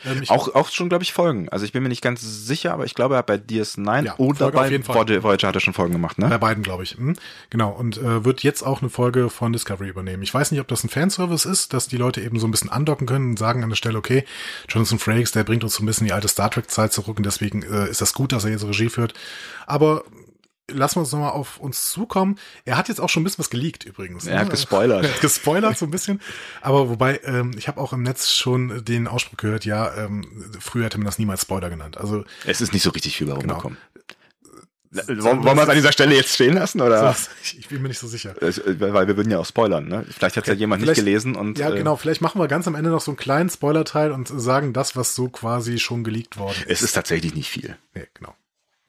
Ähm, 0.04 0.22
auch, 0.28 0.54
auch 0.54 0.70
schon, 0.70 0.88
glaube 0.88 1.04
ich, 1.04 1.12
Folgen. 1.12 1.48
Also 1.48 1.64
ich 1.64 1.72
bin 1.72 1.82
mir 1.82 1.88
nicht 1.88 2.02
ganz 2.02 2.20
sicher, 2.22 2.72
aber 2.72 2.84
ich 2.84 2.94
glaube, 2.94 3.14
er 3.14 3.18
hat 3.18 3.26
bei 3.26 3.34
DS9 3.34 4.04
ja, 4.04 4.14
oder 4.18 4.52
Folge 4.52 4.78
bei 4.80 5.22
Voyager 5.22 5.48
hat 5.48 5.54
er 5.54 5.60
schon 5.60 5.74
Folgen 5.74 5.92
gemacht, 5.92 6.18
ne? 6.18 6.28
Bei 6.28 6.38
beiden, 6.38 6.62
glaube 6.62 6.82
ich. 6.82 6.96
Hm. 6.96 7.16
Genau. 7.50 7.70
Und 7.70 7.98
äh, 7.98 8.24
wird 8.24 8.42
jetzt 8.42 8.62
auch 8.62 8.80
eine 8.80 8.90
Folge 8.90 9.30
von 9.30 9.52
Discovery 9.52 9.88
übernehmen. 9.88 10.22
Ich 10.22 10.32
weiß 10.32 10.50
nicht, 10.50 10.60
ob 10.60 10.68
das 10.68 10.84
ein 10.84 10.88
Fanservice 10.88 11.46
ist, 11.46 11.72
dass 11.72 11.88
die 11.88 11.96
Leute 11.96 12.20
eben 12.20 12.38
so 12.38 12.46
ein 12.46 12.50
bisschen 12.50 12.70
andocken 12.70 13.06
können 13.06 13.30
und 13.30 13.38
sagen 13.38 13.62
an 13.62 13.70
der 13.70 13.76
Stelle, 13.76 13.98
okay, 13.98 14.24
Jonathan 14.68 14.98
Frakes, 14.98 15.32
der 15.32 15.44
bringt 15.44 15.64
uns 15.64 15.74
so 15.74 15.82
ein 15.82 15.86
bisschen 15.86 16.06
die 16.06 16.12
alte 16.12 16.28
Star 16.28 16.50
Trek-Zeit 16.50 16.92
zurück 16.92 17.18
und 17.18 17.26
deswegen 17.26 17.62
äh, 17.62 17.88
ist 17.88 18.00
das 18.00 18.14
gut, 18.14 18.32
dass 18.32 18.44
er 18.44 18.50
jetzt 18.50 18.64
Regie 18.64 18.88
führt. 18.88 19.14
Aber 19.66 20.04
lassen 20.72 20.96
wir 20.96 21.00
uns 21.00 21.12
nochmal 21.12 21.32
auf 21.32 21.58
uns 21.58 21.90
zukommen. 21.90 22.38
Er 22.64 22.76
hat 22.76 22.88
jetzt 22.88 23.00
auch 23.00 23.08
schon 23.08 23.22
ein 23.22 23.24
bisschen 23.24 23.38
was 23.38 23.50
geleakt 23.50 23.84
übrigens. 23.84 24.26
Er 24.26 24.34
ne? 24.34 24.40
hat 24.40 24.50
gespoilert. 24.50 25.04
er 25.04 25.12
hat 25.12 25.20
gespoilert 25.20 25.78
so 25.78 25.86
ein 25.86 25.90
bisschen. 25.90 26.20
Aber 26.60 26.88
wobei, 26.88 27.20
ähm, 27.24 27.52
ich 27.56 27.68
habe 27.68 27.80
auch 27.80 27.92
im 27.92 28.02
Netz 28.02 28.30
schon 28.30 28.84
den 28.84 29.06
Ausspruch 29.06 29.36
gehört, 29.36 29.64
ja, 29.64 29.94
ähm, 29.96 30.24
früher 30.58 30.84
hätte 30.84 30.98
man 30.98 31.06
das 31.06 31.18
niemals 31.18 31.42
Spoiler 31.42 31.70
genannt. 31.70 31.98
Also 31.98 32.24
Es 32.44 32.60
ist 32.60 32.72
nicht 32.72 32.82
so 32.82 32.90
richtig 32.90 33.16
viel 33.16 33.28
warum 33.28 33.42
genau. 33.42 33.54
rumgekommen. 33.54 33.78
Wollen, 34.92 35.44
wollen 35.44 35.56
wir 35.56 35.62
es 35.62 35.68
an 35.68 35.76
dieser 35.76 35.92
Stelle 35.92 36.16
jetzt 36.16 36.34
stehen 36.34 36.54
lassen? 36.54 36.80
oder? 36.80 37.14
Ich 37.42 37.68
bin 37.68 37.80
mir 37.80 37.88
nicht 37.88 38.00
so 38.00 38.08
sicher. 38.08 38.34
Äh, 38.42 38.52
weil 38.80 39.06
wir 39.06 39.16
würden 39.16 39.30
ja 39.30 39.38
auch 39.38 39.46
spoilern. 39.46 39.86
Ne? 39.86 40.04
Vielleicht 40.10 40.36
hat 40.36 40.44
es 40.44 40.48
okay. 40.48 40.56
ja 40.56 40.60
jemand 40.60 40.82
nicht 40.82 40.94
gelesen. 40.94 41.36
und 41.36 41.58
Ja, 41.58 41.70
äh, 41.70 41.76
genau. 41.76 41.94
Vielleicht 41.94 42.20
machen 42.20 42.40
wir 42.40 42.48
ganz 42.48 42.66
am 42.66 42.74
Ende 42.74 42.90
noch 42.90 43.00
so 43.00 43.12
einen 43.12 43.16
kleinen 43.16 43.50
Spoiler-Teil 43.50 44.10
und 44.10 44.26
sagen 44.26 44.72
das, 44.72 44.96
was 44.96 45.14
so 45.14 45.28
quasi 45.28 45.78
schon 45.78 46.02
geleakt 46.02 46.38
worden 46.38 46.56
ist. 46.62 46.70
Es 46.70 46.82
ist 46.82 46.92
tatsächlich 46.92 47.34
nicht 47.34 47.48
viel. 47.48 47.76
Nee, 47.94 48.08
genau. 48.14 48.34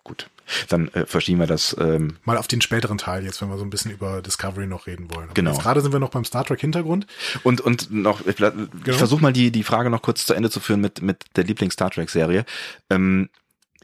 Gut 0.03 0.29
dann 0.69 0.89
äh, 0.89 1.05
verschieben 1.05 1.39
wir 1.39 1.47
das. 1.47 1.75
Ähm, 1.79 2.17
Mal 2.25 2.37
auf 2.37 2.47
den 2.47 2.61
späteren 2.61 2.97
Teil 2.97 3.23
jetzt, 3.23 3.41
wenn 3.41 3.49
wir 3.49 3.57
so 3.57 3.63
ein 3.63 3.69
bisschen 3.69 3.91
über 3.91 4.21
Discovery 4.21 4.67
noch 4.67 4.87
reden 4.87 5.13
wollen. 5.13 5.25
Aber 5.25 5.33
genau. 5.33 5.57
Gerade 5.57 5.81
sind 5.81 5.91
wir 5.91 5.99
noch 5.99 6.09
beim 6.09 6.25
Star 6.25 6.45
Trek 6.45 6.59
Hintergrund. 6.59 7.07
Und 7.43 7.61
und 7.61 7.91
noch, 7.91 8.25
ich, 8.25 8.35
genau. 8.37 8.67
ich 8.85 8.95
versuche 8.95 9.21
mal 9.21 9.33
die 9.33 9.51
die 9.51 9.63
Frage 9.63 9.89
noch 9.89 10.01
kurz 10.01 10.25
zu 10.25 10.33
Ende 10.33 10.49
zu 10.49 10.59
führen 10.59 10.81
mit 10.81 11.01
mit 11.01 11.23
der 11.35 11.43
Lieblings 11.43 11.73
Star 11.73 11.91
Trek 11.91 12.09
Serie. 12.09 12.45
Ähm, 12.89 13.29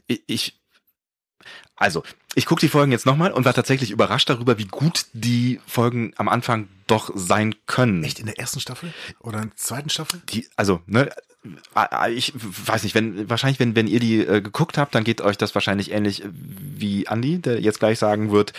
ich 0.06 0.58
also, 1.76 2.02
ich 2.34 2.46
gucke 2.46 2.60
die 2.60 2.68
Folgen 2.68 2.90
jetzt 2.90 3.06
nochmal 3.06 3.30
und 3.30 3.44
war 3.44 3.54
tatsächlich 3.54 3.92
überrascht 3.92 4.28
darüber, 4.28 4.58
wie 4.58 4.66
gut 4.66 5.06
die 5.12 5.60
Folgen 5.66 6.12
am 6.16 6.28
Anfang 6.28 6.68
doch 6.88 7.10
sein 7.14 7.54
können. 7.66 8.02
Echt 8.02 8.18
in 8.18 8.26
der 8.26 8.38
ersten 8.38 8.58
Staffel? 8.58 8.92
Oder 9.20 9.42
in 9.42 9.50
der 9.50 9.56
zweiten 9.56 9.88
Staffel? 9.88 10.20
Die, 10.28 10.48
also, 10.56 10.80
ne, 10.86 11.08
ich 12.10 12.32
weiß 12.36 12.82
nicht, 12.82 12.94
wenn 12.94 13.28
wahrscheinlich, 13.28 13.60
wenn, 13.60 13.76
wenn 13.76 13.86
ihr 13.86 14.00
die 14.00 14.20
äh, 14.20 14.40
geguckt 14.40 14.78
habt, 14.78 14.94
dann 14.94 15.04
geht 15.04 15.20
euch 15.20 15.38
das 15.38 15.54
wahrscheinlich 15.54 15.92
ähnlich 15.92 16.22
wie 16.26 17.06
Andy, 17.06 17.38
der 17.40 17.60
jetzt 17.60 17.78
gleich 17.78 17.98
sagen 17.98 18.30
wird, 18.30 18.52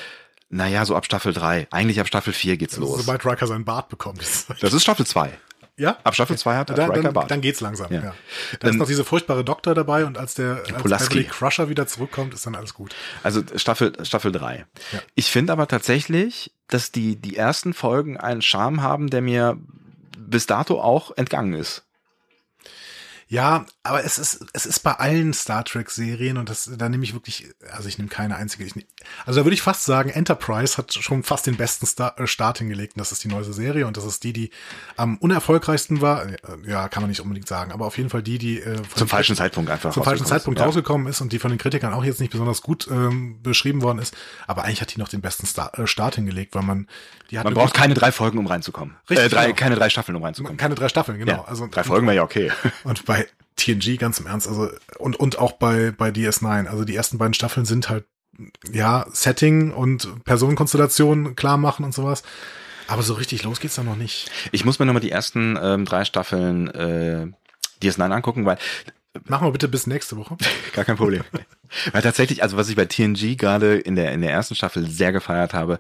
naja, 0.50 0.86
so 0.86 0.96
ab 0.96 1.06
Staffel 1.06 1.34
3. 1.34 1.68
Eigentlich 1.72 2.00
ab 2.00 2.08
Staffel 2.08 2.34
4 2.34 2.58
geht's 2.58 2.76
also, 2.76 2.88
los. 2.88 3.02
Sobald 3.02 3.26
Riker 3.26 3.48
seinen 3.48 3.66
Bart 3.66 3.90
bekommt. 3.90 4.20
Das 4.62 4.74
ist 4.74 4.82
Staffel 4.82 5.06
2. 5.06 5.32
Ja? 5.80 5.98
Ab 6.04 6.14
Staffel 6.14 6.38
2 6.38 6.56
hat, 6.58 6.70
hat 6.70 6.78
dann, 6.78 6.92
Riker 6.92 7.14
Bart. 7.14 7.32
Dann 7.32 7.40
geht's 7.40 7.62
langsam, 7.62 7.92
ja. 7.92 8.04
ja. 8.04 8.14
Da 8.60 8.68
ähm, 8.68 8.74
ist 8.74 8.80
noch 8.80 8.88
diese 8.88 9.06
furchtbare 9.06 9.46
Doktor 9.46 9.74
dabei 9.76 10.06
und 10.06 10.18
als 10.18 10.34
der 10.34 10.64
als 10.74 10.84
Beverly 10.84 11.24
Crusher 11.24 11.70
wieder 11.70 11.88
zurückkommt, 11.88 12.34
ist 12.34 12.46
dann 12.46 12.56
alles 12.56 12.74
gut. 12.74 12.94
Also 13.24 13.42
Staffel, 13.56 13.94
Staffel 14.04 14.32
3. 14.32 14.66
Ja. 14.92 15.00
Ich 15.16 15.32
finde 15.32 15.54
aber 15.54 15.68
tatsächlich, 15.68 16.52
dass 16.68 16.92
die, 16.92 17.16
die 17.16 17.38
ersten 17.38 17.74
Folgen 17.74 18.18
einen 18.18 18.42
Charme 18.42 18.82
haben, 18.82 19.10
der 19.10 19.22
mir 19.22 19.58
bis 20.18 20.48
dato 20.48 20.82
auch 20.82 21.16
entgangen 21.16 21.54
ist. 21.54 21.84
Ja, 23.32 23.68
aber 23.84 24.04
es 24.04 24.18
ist, 24.18 24.44
es 24.54 24.66
ist 24.66 24.80
bei 24.80 24.94
allen 24.94 25.34
Star 25.34 25.64
Trek 25.64 25.92
Serien 25.92 26.38
und 26.38 26.50
das, 26.50 26.68
da 26.76 26.90
nehme 26.90 27.04
ich 27.04 27.14
wirklich, 27.14 27.48
also 27.72 27.88
ich 27.88 28.00
nehme 28.00 28.10
keine 28.10 28.36
einzige, 28.36 28.64
ich 28.64 28.76
nehm, 28.76 28.88
also 29.24 29.40
da 29.40 29.46
würde 29.46 29.54
ich 29.54 29.62
fast 29.62 29.86
sagen, 29.86 30.10
Enterprise 30.10 30.80
hat 30.80 30.96
schon 30.96 31.22
fast 31.22 31.46
den 31.46 31.56
besten 31.56 31.86
Star, 31.86 32.20
äh, 32.20 32.26
Start 32.26 32.58
hingelegt 32.58 32.96
und 32.96 33.02
das 33.02 33.12
ist 33.12 33.24
die 33.24 33.28
neueste 33.28 33.54
Serie 33.54 33.86
und 33.86 33.98
das 33.98 34.06
ist 34.06 34.24
die, 34.24 34.34
die 34.34 34.50
am 34.98 35.18
unerfolgreichsten 35.18 36.02
war, 36.02 36.26
äh, 36.26 36.38
ja, 36.66 36.90
kann 36.90 37.04
man 37.04 37.10
nicht 37.12 37.22
unbedingt 37.22 37.48
sagen, 37.48 37.72
aber 37.72 37.86
auf 37.86 38.00
jeden 38.00 38.10
Fall 38.10 38.24
die, 38.24 38.40
die 38.40 38.62
äh, 38.62 38.82
zum 38.96 39.08
falschen 39.08 39.36
Zeitpunkt 39.36 39.70
einfach 39.70 39.94
zum 39.94 40.04
falschen 40.04 40.26
Zeitpunkt 40.26 40.60
ist, 40.60 40.66
rausgekommen 40.66 41.06
ist 41.06 41.22
und 41.22 41.32
die 41.32 41.38
von 41.38 41.52
den 41.52 41.60
Kritikern 41.60 41.94
auch 41.94 42.04
jetzt 42.04 42.22
nicht 42.22 42.32
besonders 42.32 42.64
gut 42.64 42.88
ähm, 42.90 43.44
beschrieben 43.44 43.84
worden 43.84 44.00
ist, 44.00 44.18
aber 44.48 44.64
eigentlich 44.64 44.82
hat 44.82 44.96
die 44.96 45.00
noch 45.00 45.08
den 45.08 45.22
besten 45.22 45.46
Star, 45.46 45.78
äh, 45.78 45.86
Start 45.86 46.16
hingelegt, 46.16 46.56
weil 46.56 46.64
man 46.64 46.88
die 47.30 47.38
hat 47.38 47.46
Man 47.46 47.54
braucht 47.54 47.76
keine 47.76 47.94
drei 47.94 48.12
Folgen, 48.12 48.40
um 48.40 48.48
reinzukommen. 48.48 48.96
Richtig, 49.08 49.28
äh, 49.28 49.30
drei, 49.30 49.46
genau. 49.46 49.56
keine 49.56 49.76
drei 49.76 49.90
Staffeln, 49.90 50.16
um 50.16 50.24
reinzukommen. 50.24 50.58
Keine 50.58 50.74
drei 50.74 50.90
Staffeln, 50.90 51.20
genau. 51.20 51.34
Ja, 51.34 51.44
also 51.46 51.68
drei 51.68 51.84
Folgen 51.84 52.08
wäre 52.08 52.16
ja 52.16 52.24
okay. 52.24 52.52
Und 52.84 53.06
bei 53.06 53.19
TNG 53.60 53.98
ganz 53.98 54.20
im 54.20 54.28
Ernst, 54.28 54.48
also 54.48 54.70
und 54.98 55.16
und 55.16 55.40
auch 55.40 55.54
bei 55.54 55.92
bei 55.92 56.10
DS9, 56.10 56.68
also 56.68 56.84
die 56.84 56.96
ersten 56.96 57.18
beiden 57.18 57.34
Staffeln 57.34 57.66
sind 57.66 57.90
halt 57.90 58.06
ja 58.72 59.06
Setting 59.12 59.72
und 59.72 60.24
Personenkonstellation 60.24 61.36
klar 61.36 61.58
machen 61.58 61.86
und 61.86 61.94
sowas. 61.94 62.24
Aber 62.88 63.04
so 63.04 63.14
richtig 63.14 63.44
los 63.44 63.60
geht's 63.60 63.76
da 63.76 63.84
noch 63.84 63.96
nicht. 63.96 64.32
Ich 64.52 64.66
muss 64.66 64.80
mir 64.80 64.86
nochmal 64.86 65.02
die 65.02 65.12
ersten 65.12 65.58
ähm, 65.62 65.86
drei 65.86 66.06
Staffeln 66.06 66.68
äh, 66.70 67.28
DS9 67.84 68.12
angucken, 68.12 68.46
weil 68.46 68.58
Machen 69.28 69.48
wir 69.48 69.52
bitte 69.52 69.68
bis 69.68 69.88
nächste 69.88 70.18
Woche. 70.18 70.38
Gar 70.74 70.86
kein 70.86 70.96
Problem. 70.96 71.24
Weil 71.92 72.02
tatsächlich, 72.02 72.44
also 72.44 72.58
was 72.58 72.70
ich 72.70 72.76
bei 72.76 72.86
TNG 72.86 73.38
gerade 73.38 73.78
in 73.78 73.96
der 73.96 74.12
in 74.12 74.22
der 74.22 74.32
ersten 74.32 74.56
Staffel 74.56 74.88
sehr 74.88 75.12
gefeiert 75.12 75.54
habe, 75.54 75.80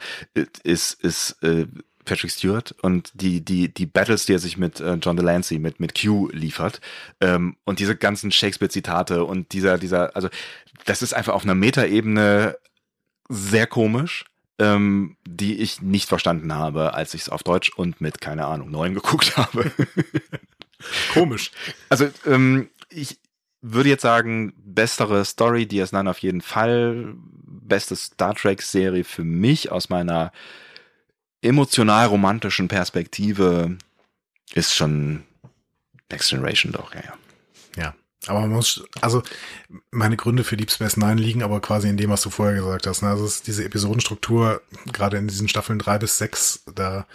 ist 0.63 0.93
ist 1.03 1.41
äh, 1.43 1.67
Patrick 2.05 2.31
Stewart 2.31 2.73
und 2.81 3.11
die, 3.13 3.41
die, 3.41 3.73
die 3.73 3.85
Battles, 3.85 4.25
die 4.25 4.33
er 4.33 4.39
sich 4.39 4.57
mit 4.57 4.79
äh, 4.79 4.95
John 4.95 5.15
Delancey, 5.15 5.59
mit, 5.59 5.79
mit 5.79 5.99
Q 5.99 6.29
liefert. 6.31 6.81
Ähm, 7.21 7.57
und 7.65 7.79
diese 7.79 7.95
ganzen 7.95 8.31
Shakespeare-Zitate 8.31 9.23
und 9.23 9.51
dieser, 9.53 9.77
dieser, 9.77 10.15
also 10.15 10.29
das 10.85 11.01
ist 11.01 11.13
einfach 11.13 11.33
auf 11.33 11.43
einer 11.43 11.55
Metaebene 11.55 12.57
sehr 13.29 13.67
komisch, 13.67 14.25
ähm, 14.57 15.17
die 15.27 15.59
ich 15.59 15.81
nicht 15.81 16.07
verstanden 16.07 16.53
habe, 16.53 16.93
als 16.93 17.13
ich 17.13 17.21
es 17.23 17.29
auf 17.29 17.43
Deutsch 17.43 17.71
und 17.75 18.01
mit, 18.01 18.21
keine 18.21 18.45
Ahnung, 18.45 18.71
neun 18.71 18.93
geguckt 18.95 19.37
habe. 19.37 19.71
Komisch. 21.13 21.51
Also, 21.89 22.09
ähm, 22.25 22.69
ich, 22.89 23.19
würde 23.61 23.89
jetzt 23.89 24.03
sagen, 24.03 24.53
bessere 24.57 25.25
Story, 25.25 25.63
DS9 25.63 26.09
auf 26.09 26.19
jeden 26.19 26.41
Fall. 26.41 27.13
Beste 27.15 27.95
Star 27.95 28.35
Trek-Serie 28.35 29.03
für 29.03 29.23
mich 29.23 29.71
aus 29.71 29.89
meiner 29.89 30.31
emotional-romantischen 31.41 32.67
Perspektive 32.67 33.77
ist 34.53 34.75
schon 34.75 35.23
Next 36.11 36.29
Generation 36.29 36.71
doch, 36.71 36.93
ja, 36.93 37.01
ja. 37.01 37.13
Ja. 37.77 37.95
Aber 38.27 38.41
man 38.41 38.51
muss, 38.51 38.83
also 38.99 39.23
meine 39.91 40.17
Gründe 40.17 40.43
für 40.43 40.57
Deep 40.57 40.71
Space 40.71 40.97
Nine 40.97 41.21
liegen 41.21 41.41
aber 41.41 41.61
quasi 41.61 41.87
in 41.87 41.97
dem, 41.97 42.09
was 42.09 42.21
du 42.21 42.29
vorher 42.29 42.55
gesagt 42.55 42.85
hast. 42.85 43.01
Ne? 43.01 43.09
Also 43.09 43.25
es 43.25 43.35
ist 43.35 43.47
diese 43.47 43.63
Episodenstruktur, 43.63 44.61
gerade 44.91 45.17
in 45.17 45.27
diesen 45.27 45.47
Staffeln 45.47 45.79
drei 45.79 45.97
bis 45.97 46.17
sechs, 46.17 46.63
da 46.75 47.05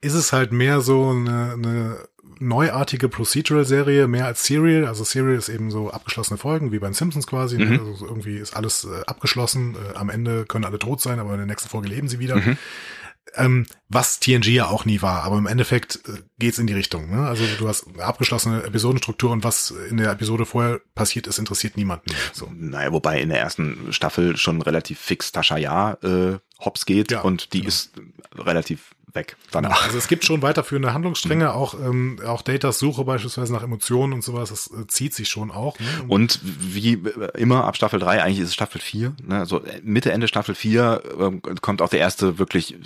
ist 0.00 0.14
es 0.14 0.32
halt 0.32 0.52
mehr 0.52 0.80
so 0.80 1.10
eine, 1.10 1.52
eine 1.52 2.08
neuartige 2.40 3.08
Procedural-Serie, 3.08 4.08
mehr 4.08 4.26
als 4.26 4.44
Serial. 4.44 4.86
Also 4.86 5.04
Serial 5.04 5.36
ist 5.36 5.48
eben 5.48 5.70
so 5.70 5.90
abgeschlossene 5.90 6.38
Folgen, 6.38 6.72
wie 6.72 6.78
bei 6.78 6.88
den 6.88 6.94
Simpsons 6.94 7.26
quasi. 7.26 7.58
Ne? 7.58 7.66
Mhm. 7.66 7.92
Also 7.92 8.06
irgendwie 8.06 8.38
ist 8.38 8.56
alles 8.56 8.84
äh, 8.84 9.02
abgeschlossen. 9.06 9.76
Äh, 9.76 9.96
am 9.96 10.10
Ende 10.10 10.44
können 10.46 10.64
alle 10.64 10.78
tot 10.78 11.00
sein, 11.00 11.18
aber 11.18 11.32
in 11.32 11.38
der 11.38 11.46
nächsten 11.46 11.68
Folge 11.68 11.88
leben 11.88 12.08
sie 12.08 12.18
wieder. 12.18 12.36
Mhm. 12.36 12.56
Ähm, 13.34 13.66
was 13.88 14.20
TNG 14.20 14.48
ja 14.48 14.68
auch 14.68 14.84
nie 14.84 15.02
war, 15.02 15.22
aber 15.22 15.38
im 15.38 15.46
Endeffekt 15.46 16.00
äh, 16.08 16.22
geht's 16.38 16.58
in 16.58 16.66
die 16.66 16.74
Richtung. 16.74 17.10
Ne? 17.10 17.26
Also 17.26 17.44
du 17.58 17.68
hast 17.68 17.88
eine 17.88 18.04
abgeschlossene 18.04 18.62
Episodenstruktur 18.62 19.30
und 19.30 19.44
was 19.44 19.70
in 19.70 19.96
der 19.96 20.10
Episode 20.10 20.46
vorher 20.46 20.80
passiert 20.94 21.26
ist, 21.26 21.38
interessiert 21.38 21.76
niemanden. 21.76 22.10
Mehr, 22.10 22.20
so. 22.32 22.50
Naja, 22.54 22.92
wobei 22.92 23.20
in 23.20 23.28
der 23.30 23.40
ersten 23.40 23.92
Staffel 23.92 24.36
schon 24.36 24.60
relativ 24.62 24.98
fix 24.98 25.32
Tascha 25.32 25.56
Ja 25.56 25.94
äh, 26.02 26.38
hops 26.60 26.86
geht 26.86 27.10
ja, 27.10 27.20
und 27.22 27.52
die 27.52 27.60
genau. 27.60 27.68
ist 27.68 27.92
relativ 28.36 28.94
weg 29.14 29.36
danach. 29.50 29.84
Also 29.84 29.98
es 29.98 30.08
gibt 30.08 30.24
schon 30.24 30.42
weiterführende 30.42 30.94
Handlungsstränge, 30.94 31.44
mhm. 31.44 31.50
auch, 31.50 31.74
ähm, 31.74 32.18
auch 32.26 32.42
Datas 32.42 32.78
Suche 32.78 33.04
beispielsweise 33.04 33.52
nach 33.52 33.62
Emotionen 33.62 34.12
und 34.12 34.22
sowas, 34.24 34.50
das 34.50 34.70
äh, 34.70 34.86
zieht 34.86 35.14
sich 35.14 35.28
schon 35.28 35.50
auch. 35.50 35.78
Ne? 35.78 35.86
Und 36.08 36.40
wie 36.42 37.02
immer 37.34 37.64
ab 37.64 37.76
Staffel 37.76 38.00
3, 38.00 38.22
eigentlich 38.22 38.40
ist 38.40 38.48
es 38.48 38.54
Staffel 38.54 38.80
4, 38.80 39.14
ne? 39.22 39.38
also 39.38 39.62
Mitte, 39.82 40.12
Ende 40.12 40.28
Staffel 40.28 40.54
4 40.54 41.02
ähm, 41.20 41.42
kommt 41.60 41.82
auch 41.82 41.88
der 41.88 42.00
erste 42.00 42.38
wirklich 42.38 42.76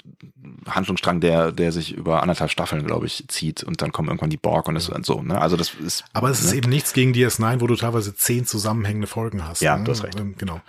Handlungsstrang, 0.68 1.20
der, 1.20 1.52
der 1.52 1.72
sich 1.72 1.92
über 1.92 2.22
anderthalb 2.22 2.50
Staffeln, 2.50 2.84
glaube 2.86 3.06
ich, 3.06 3.24
zieht 3.28 3.62
und 3.62 3.82
dann 3.82 3.92
kommen 3.92 4.08
irgendwann 4.08 4.30
die 4.30 4.36
Borg 4.36 4.68
und 4.68 4.74
das 4.74 4.88
ja. 4.88 4.96
so. 5.02 5.22
Ne? 5.22 5.40
Also 5.40 5.56
das 5.56 5.74
ist. 5.74 6.04
Aber 6.12 6.30
es 6.30 6.40
ist 6.40 6.50
ne? 6.50 6.58
eben 6.58 6.70
nichts 6.70 6.92
gegen 6.92 7.12
DS9, 7.12 7.60
wo 7.60 7.66
du 7.66 7.76
teilweise 7.76 8.14
zehn 8.14 8.46
zusammenhängende 8.46 9.06
Folgen 9.06 9.46
hast. 9.46 9.60
Ja, 9.62 9.76
ne? 9.76 9.84
du 9.84 9.92
hast 9.92 10.02
recht. 10.02 10.18
Ähm, 10.18 10.34
genau. 10.36 10.60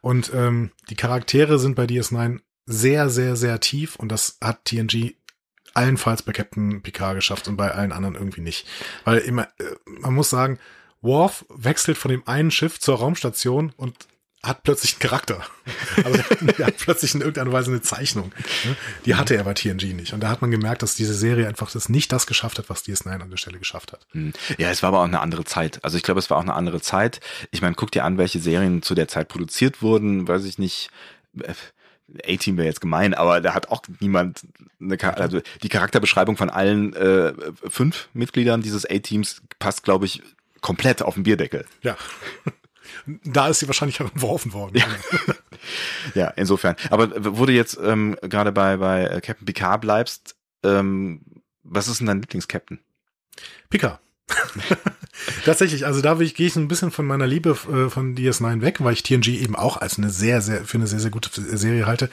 Und 0.00 0.30
ähm, 0.34 0.70
die 0.90 0.94
Charaktere 0.94 1.58
sind 1.58 1.74
bei 1.74 1.84
DS9 1.84 2.40
sehr, 2.66 3.08
sehr, 3.08 3.36
sehr 3.36 3.60
tief 3.60 3.96
und 3.96 4.10
das 4.10 4.38
hat 4.42 4.64
TNG 4.64 5.14
allenfalls 5.74 6.22
bei 6.22 6.32
Captain 6.32 6.82
Picard 6.82 7.16
geschafft 7.16 7.48
und 7.48 7.56
bei 7.56 7.70
allen 7.70 7.92
anderen 7.92 8.14
irgendwie 8.14 8.40
nicht. 8.40 8.66
Weil 9.04 9.18
immer, 9.18 9.44
äh, 9.58 9.64
man 9.86 10.14
muss 10.14 10.30
sagen, 10.30 10.58
Worf 11.02 11.44
wechselt 11.48 11.98
von 11.98 12.10
dem 12.10 12.26
einen 12.26 12.50
Schiff 12.50 12.80
zur 12.80 12.98
Raumstation 12.98 13.72
und 13.76 13.94
hat 14.42 14.62
plötzlich 14.62 14.94
einen 14.94 15.00
Charakter. 15.00 15.42
Also 16.04 16.20
er 16.58 16.66
hat 16.66 16.76
plötzlich 16.76 17.14
in 17.14 17.20
irgendeiner 17.20 17.52
Weise 17.52 17.70
eine 17.70 17.80
Zeichnung. 17.80 18.30
Ne? 18.64 18.76
Die 19.06 19.14
hatte 19.16 19.34
er 19.34 19.42
bei 19.44 19.54
TNG 19.54 19.94
nicht. 19.94 20.12
Und 20.12 20.20
da 20.20 20.28
hat 20.28 20.40
man 20.40 20.50
gemerkt, 20.50 20.82
dass 20.82 20.94
diese 20.94 21.14
Serie 21.14 21.48
einfach 21.48 21.70
das 21.70 21.88
nicht 21.88 22.12
das 22.12 22.26
geschafft 22.26 22.58
hat, 22.58 22.68
was 22.68 22.84
DS9 22.84 23.20
an 23.22 23.30
der 23.30 23.38
Stelle 23.38 23.58
geschafft 23.58 23.92
hat. 23.92 24.06
Hm. 24.12 24.32
Ja, 24.58 24.70
es 24.70 24.82
war 24.82 24.88
aber 24.88 25.00
auch 25.00 25.06
eine 25.06 25.20
andere 25.20 25.44
Zeit. 25.44 25.82
Also 25.82 25.96
ich 25.96 26.02
glaube, 26.02 26.20
es 26.20 26.30
war 26.30 26.36
auch 26.36 26.42
eine 26.42 26.54
andere 26.54 26.80
Zeit. 26.80 27.20
Ich 27.50 27.62
meine, 27.62 27.74
guck 27.74 27.90
dir 27.90 28.04
an, 28.04 28.18
welche 28.18 28.38
Serien 28.38 28.82
zu 28.82 28.94
der 28.94 29.08
Zeit 29.08 29.28
produziert 29.28 29.82
wurden, 29.82 30.28
weiß 30.28 30.44
ich 30.44 30.58
nicht. 30.58 30.90
A-Team 32.24 32.56
wäre 32.56 32.66
jetzt 32.66 32.80
gemein, 32.80 33.14
aber 33.14 33.40
da 33.40 33.54
hat 33.54 33.68
auch 33.68 33.82
niemand 34.00 34.46
eine 34.80 34.96
Char 34.98 35.16
also 35.18 35.40
die 35.62 35.68
Charakterbeschreibung 35.68 36.36
von 36.36 36.50
allen 36.50 36.94
äh, 36.94 37.32
fünf 37.68 38.08
Mitgliedern 38.12 38.62
dieses 38.62 38.88
A-Teams 38.88 39.42
passt, 39.58 39.82
glaube 39.82 40.06
ich, 40.06 40.22
komplett 40.60 41.02
auf 41.02 41.14
den 41.14 41.24
Bierdeckel. 41.24 41.66
Ja. 41.82 41.96
Da 43.24 43.48
ist 43.48 43.60
sie 43.60 43.66
wahrscheinlich 43.68 44.00
auch 44.00 44.10
entworfen 44.10 44.52
worden. 44.52 44.76
Ja, 44.76 44.86
ja 46.14 46.28
insofern. 46.30 46.76
Aber 46.90 47.36
wo 47.36 47.46
du 47.46 47.52
jetzt 47.52 47.78
ähm, 47.82 48.16
gerade 48.22 48.52
bei, 48.52 48.76
bei 48.76 49.04
äh, 49.04 49.20
Captain 49.20 49.46
Picard 49.46 49.80
bleibst, 49.80 50.36
ähm, 50.64 51.20
was 51.62 51.88
ist 51.88 51.98
denn 51.98 52.06
dein 52.06 52.20
Lieblings-Captain? 52.20 52.80
Picard. 53.70 54.00
Tatsächlich, 55.44 55.86
also 55.86 56.00
da 56.00 56.14
gehe 56.14 56.46
ich 56.46 56.56
ein 56.56 56.68
bisschen 56.68 56.90
von 56.90 57.06
meiner 57.06 57.26
Liebe 57.26 57.50
äh, 57.50 57.90
von 57.90 58.14
DS9 58.14 58.60
weg, 58.60 58.82
weil 58.82 58.92
ich 58.92 59.02
TNG 59.02 59.28
eben 59.28 59.56
auch 59.56 59.76
als 59.76 59.98
eine 59.98 60.10
sehr, 60.10 60.40
sehr, 60.40 60.64
für 60.64 60.78
eine 60.78 60.86
sehr, 60.86 61.00
sehr 61.00 61.10
gute 61.10 61.30
Serie 61.56 61.86
halte. 61.86 62.10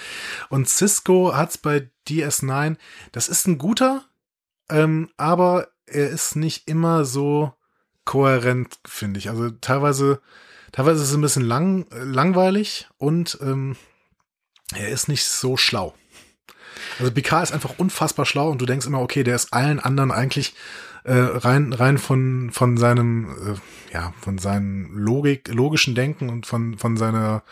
Und 0.49 0.69
Cisco 0.69 1.35
hat's 1.35 1.57
bei 1.57 1.89
DS9, 2.07 2.77
das 3.11 3.29
ist 3.29 3.47
ein 3.47 3.57
guter, 3.57 4.05
ähm, 4.69 5.09
aber 5.17 5.67
er 5.85 6.09
ist 6.09 6.35
nicht 6.35 6.67
immer 6.67 7.05
so 7.05 7.53
kohärent, 8.05 8.79
finde 8.85 9.19
ich. 9.19 9.29
Also 9.29 9.49
teilweise, 9.49 10.21
teilweise 10.71 11.03
ist 11.03 11.09
es 11.09 11.15
ein 11.15 11.21
bisschen 11.21 11.45
lang, 11.45 11.85
langweilig 11.91 12.87
und 12.97 13.37
ähm, 13.41 13.75
er 14.75 14.89
ist 14.89 15.07
nicht 15.07 15.25
so 15.25 15.57
schlau. 15.57 15.93
Also 16.99 17.11
Picard 17.11 17.43
ist 17.43 17.51
einfach 17.51 17.77
unfassbar 17.77 18.25
schlau 18.25 18.49
und 18.49 18.61
du 18.61 18.65
denkst 18.65 18.85
immer, 18.85 19.01
okay, 19.01 19.23
der 19.23 19.35
ist 19.35 19.53
allen 19.53 19.79
anderen 19.79 20.11
eigentlich 20.11 20.53
äh, 21.03 21.13
rein 21.13 21.73
rein 21.73 21.97
von 21.97 22.49
von 22.51 22.77
seinem 22.77 23.29
äh, 23.29 23.93
ja 23.93 24.13
von 24.19 24.37
seinem 24.37 24.97
Logik 24.97 25.49
logischen 25.49 25.95
Denken 25.95 26.29
und 26.29 26.45
von 26.45 26.77
von 26.77 26.97
seiner 26.97 27.43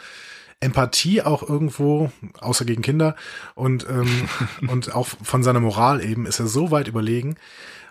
Empathie 0.61 1.23
auch 1.23 1.47
irgendwo, 1.47 2.11
außer 2.39 2.65
gegen 2.65 2.83
Kinder. 2.83 3.15
Und 3.55 3.87
ähm, 3.89 4.29
und 4.67 4.93
auch 4.95 5.07
von 5.07 5.43
seiner 5.43 5.59
Moral 5.59 6.03
eben 6.03 6.25
ist 6.25 6.39
er 6.39 6.47
so 6.47 6.71
weit 6.71 6.87
überlegen. 6.87 7.35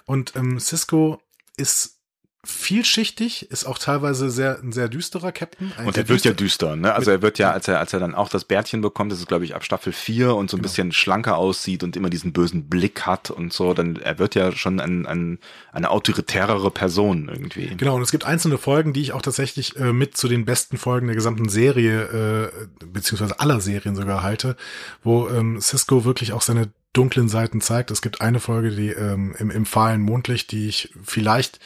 Und 0.07 0.35
ähm, 0.37 0.59
Cisco 0.59 1.21
ist 1.57 2.00
vielschichtig, 2.43 3.51
ist 3.51 3.67
auch 3.67 3.77
teilweise 3.77 4.31
sehr 4.31 4.61
ein 4.63 4.73
sehr 4.73 4.89
düsterer 4.89 5.31
Captain. 5.31 5.73
Und 5.85 5.99
er 5.99 6.09
wird 6.09 6.25
ja 6.25 6.33
düster, 6.33 6.75
ne? 6.75 6.95
Also 6.95 7.11
er 7.11 7.21
wird 7.21 7.39
ja, 7.39 7.51
als 7.53 7.69
er 7.69 7.79
als 7.79 7.93
er 7.93 8.01
dann 8.01 8.15
auch 8.15 8.31
das 8.31 8.45
Bärtchen 8.45 8.81
bekommt, 8.81 9.13
das 9.13 9.19
ist 9.19 9.29
glaube 9.29 9.45
ich 9.45 9.55
ab 9.55 9.63
Staffel 9.63 9.93
4 9.93 10.35
und 10.35 10.49
so 10.49 10.57
ein 10.57 10.61
genau. 10.61 10.69
bisschen 10.69 10.93
schlanker 10.93 11.37
aussieht 11.37 11.83
und 11.83 11.97
immer 11.97 12.09
diesen 12.09 12.33
bösen 12.33 12.69
Blick 12.69 13.03
hat 13.03 13.31
und 13.31 13.53
so, 13.53 13.75
dann 13.75 13.97
er 13.97 14.19
wird 14.19 14.35
ja 14.35 14.53
schon 14.53 14.81
ein, 14.81 15.05
ein, 15.05 15.39
eine 15.71 15.91
autoritärere 15.91 16.71
Person 16.71 17.29
irgendwie. 17.29 17.77
Genau, 17.77 17.97
und 17.97 18.03
es 18.03 18.11
gibt 18.11 18.25
einzelne 18.25 18.57
Folgen, 18.57 18.95
die 18.95 19.03
ich 19.03 19.13
auch 19.13 19.23
tatsächlich 19.23 19.77
äh, 19.77 19.93
mit 19.93 20.17
zu 20.17 20.27
den 20.27 20.47
besten 20.47 20.79
Folgen 20.79 21.09
der 21.09 21.17
gesamten 21.17 21.51
Serie 21.51 22.51
äh, 22.51 22.87
beziehungsweise 22.87 23.39
aller 23.39 23.61
Serien 23.61 23.97
sogar 23.97 24.23
halte, 24.23 24.57
wo 25.03 25.29
ähm, 25.29 25.61
Cisco 25.61 26.07
wirklich 26.07 26.33
auch 26.33 26.43
seine 26.43 26.71
dunklen 26.95 27.29
Seiten 27.29 27.61
zeigt. 27.61 27.91
Es 27.91 28.03
gibt 28.03 28.21
eine 28.21 28.41
Folge, 28.41 28.71
die 28.71 28.89
ähm, 28.89 29.35
im, 29.39 29.51
im 29.51 29.67
fahlen 29.67 30.01
Mondlicht, 30.01 30.53
die 30.53 30.69
ich 30.69 30.93
vielleicht 31.05 31.61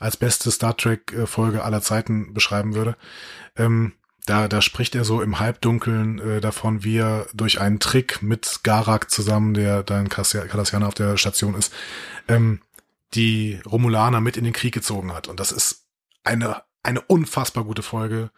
als 0.00 0.16
beste 0.16 0.50
Star 0.50 0.76
Trek 0.76 1.14
Folge 1.26 1.62
aller 1.62 1.82
Zeiten 1.82 2.34
beschreiben 2.34 2.74
würde. 2.74 2.96
Ähm, 3.56 3.92
da, 4.26 4.48
da 4.48 4.62
spricht 4.62 4.94
er 4.94 5.04
so 5.04 5.22
im 5.22 5.40
Halbdunkeln 5.40 6.18
äh, 6.18 6.40
davon, 6.40 6.84
wie 6.84 6.98
er 6.98 7.26
durch 7.34 7.60
einen 7.60 7.80
Trick 7.80 8.22
mit 8.22 8.60
Garak 8.62 9.10
zusammen, 9.10 9.54
der 9.54 9.82
dann 9.82 10.08
Cardassianer 10.08 10.86
auf 10.86 10.94
der 10.94 11.16
Station 11.16 11.54
ist, 11.54 11.72
ähm, 12.28 12.60
die 13.14 13.60
Romulaner 13.66 14.20
mit 14.20 14.36
in 14.36 14.44
den 14.44 14.52
Krieg 14.52 14.74
gezogen 14.74 15.12
hat. 15.12 15.26
Und 15.28 15.40
das 15.40 15.52
ist 15.52 15.86
eine, 16.22 16.62
eine 16.82 17.00
unfassbar 17.00 17.64
gute 17.64 17.82
Folge, 17.82 18.30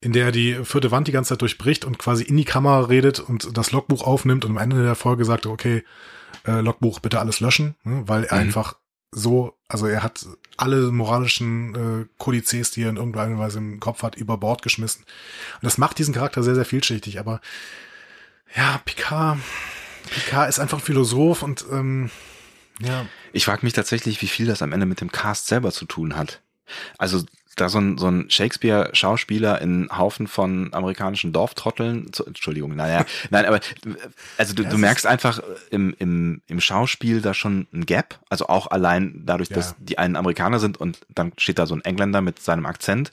in 0.00 0.12
der 0.12 0.26
er 0.26 0.32
die 0.32 0.64
vierte 0.64 0.90
Wand 0.90 1.08
die 1.08 1.12
ganze 1.12 1.30
Zeit 1.30 1.42
durchbricht 1.42 1.84
und 1.84 1.98
quasi 1.98 2.24
in 2.24 2.36
die 2.36 2.44
Kamera 2.44 2.86
redet 2.86 3.20
und 3.20 3.56
das 3.56 3.72
Logbuch 3.72 4.02
aufnimmt 4.02 4.44
und 4.44 4.52
am 4.52 4.58
Ende 4.58 4.82
der 4.82 4.94
Folge 4.94 5.24
sagt, 5.24 5.46
okay, 5.46 5.84
äh, 6.46 6.60
Logbuch 6.60 7.00
bitte 7.00 7.20
alles 7.20 7.40
löschen, 7.40 7.76
ne, 7.84 8.02
weil 8.06 8.24
er 8.24 8.36
mhm. 8.36 8.42
einfach 8.42 8.76
so, 9.10 9.56
also 9.68 9.86
er 9.86 10.02
hat 10.02 10.26
alle 10.58 10.92
moralischen 10.92 11.74
äh, 11.74 12.06
Kodizes, 12.18 12.70
die 12.70 12.82
er 12.82 12.90
in 12.90 12.96
irgendeiner 12.96 13.38
Weise 13.38 13.58
im 13.58 13.80
Kopf 13.80 14.02
hat, 14.02 14.16
über 14.16 14.36
Bord 14.36 14.62
geschmissen. 14.62 15.04
Und 15.54 15.64
das 15.64 15.78
macht 15.78 15.98
diesen 15.98 16.14
Charakter 16.14 16.42
sehr, 16.42 16.54
sehr 16.54 16.64
vielschichtig. 16.64 17.18
Aber 17.18 17.40
ja, 18.54 18.80
Picard, 18.84 19.38
Picard 20.10 20.48
ist 20.48 20.58
einfach 20.58 20.78
ein 20.78 20.84
Philosoph 20.84 21.42
und 21.42 21.64
ähm, 21.70 22.10
ja. 22.80 23.06
Ich 23.32 23.44
frage 23.44 23.64
mich 23.64 23.72
tatsächlich, 23.72 24.22
wie 24.22 24.28
viel 24.28 24.46
das 24.46 24.62
am 24.62 24.72
Ende 24.72 24.86
mit 24.86 25.00
dem 25.00 25.12
Cast 25.12 25.46
selber 25.46 25.72
zu 25.72 25.84
tun 25.84 26.16
hat. 26.16 26.42
Also 26.96 27.24
da 27.60 27.68
so 27.68 27.78
ein, 27.78 27.98
so 27.98 28.08
ein 28.08 28.30
Shakespeare-Schauspieler 28.30 29.60
in 29.60 29.88
Haufen 29.96 30.26
von 30.26 30.72
amerikanischen 30.72 31.32
Dorftrotteln, 31.32 32.12
zu, 32.12 32.24
Entschuldigung, 32.24 32.74
naja, 32.74 33.04
nein, 33.30 33.44
aber 33.46 33.60
also 34.36 34.54
du, 34.54 34.64
du 34.64 34.78
merkst 34.78 35.06
einfach 35.06 35.40
im, 35.70 35.94
im, 35.98 36.42
im 36.46 36.60
Schauspiel 36.60 37.20
da 37.20 37.34
schon 37.34 37.66
ein 37.72 37.86
Gap, 37.86 38.20
also 38.28 38.46
auch 38.46 38.68
allein 38.68 39.22
dadurch, 39.24 39.50
ja. 39.50 39.56
dass 39.56 39.74
die 39.78 39.98
einen 39.98 40.16
Amerikaner 40.16 40.58
sind 40.58 40.78
und 40.78 41.00
dann 41.08 41.32
steht 41.36 41.58
da 41.58 41.66
so 41.66 41.74
ein 41.74 41.84
Engländer 41.84 42.20
mit 42.20 42.40
seinem 42.40 42.66
Akzent, 42.66 43.10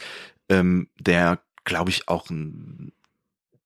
ähm, 0.50 0.88
der, 1.00 1.40
glaube 1.64 1.90
ich, 1.90 2.08
auch 2.08 2.30
ein, 2.30 2.92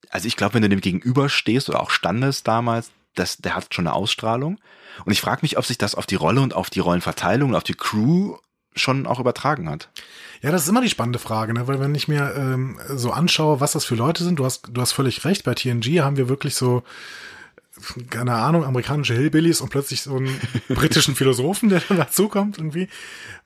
also 0.10 0.28
ich 0.28 0.36
glaube, 0.36 0.56
wenn 0.56 0.62
du 0.62 0.70
dem 0.70 0.82
gegenüberstehst 0.82 1.70
oder 1.70 1.82
auch 1.82 1.92
standest 1.92 2.48
damals, 2.48 2.92
das, 3.16 3.38
der 3.38 3.56
hat 3.56 3.74
schon 3.74 3.88
eine 3.88 3.96
Ausstrahlung. 3.96 4.60
Und 5.06 5.12
ich 5.12 5.22
frage 5.22 5.40
mich, 5.42 5.58
ob 5.58 5.66
sich 5.66 5.78
das 5.78 5.96
auf 5.96 6.06
die 6.06 6.16
Rolle 6.16 6.42
und 6.42 6.54
auf 6.54 6.70
die 6.70 6.80
Rollenverteilung 6.80 7.50
und 7.50 7.56
auf 7.56 7.64
die 7.64 7.74
Crew 7.74 8.38
schon 8.76 9.08
auch 9.08 9.20
übertragen 9.20 9.70
hat. 9.70 9.90
Ja, 10.42 10.52
das 10.52 10.64
ist 10.64 10.70
immer 10.70 10.82
die 10.82 10.90
spannende 10.90 11.20
Frage, 11.20 11.54
ne? 11.54 11.68
weil 11.68 11.80
wenn 11.80 11.96
ich 11.96 12.08
mir 12.08 12.34
ähm, 12.36 12.80
so 12.90 13.12
anschaue, 13.12 13.60
was 13.60 13.74
das 13.74 13.86
für 13.86 13.96
Leute 13.96 14.24
sind, 14.24 14.40
du 14.40 14.46
hast, 14.46 14.70
du 14.72 14.80
hast 14.80 14.94
völlig 14.94 15.26
recht, 15.26 15.44
bei 15.44 15.54
TNG 15.54 16.02
haben 16.02 16.18
wir 16.18 16.30
wirklich 16.30 16.56
so 16.56 16.84
keine 18.10 18.34
Ahnung, 18.36 18.66
amerikanische 18.66 19.14
Hillbillies 19.14 19.62
und 19.62 19.70
plötzlich 19.70 20.02
so 20.02 20.18
einen 20.18 20.40
britischen 20.70 21.16
Philosophen, 21.16 21.70
der 21.70 21.82
dann 21.88 21.98
dazukommt 21.98 22.58
irgendwie. 22.58 22.90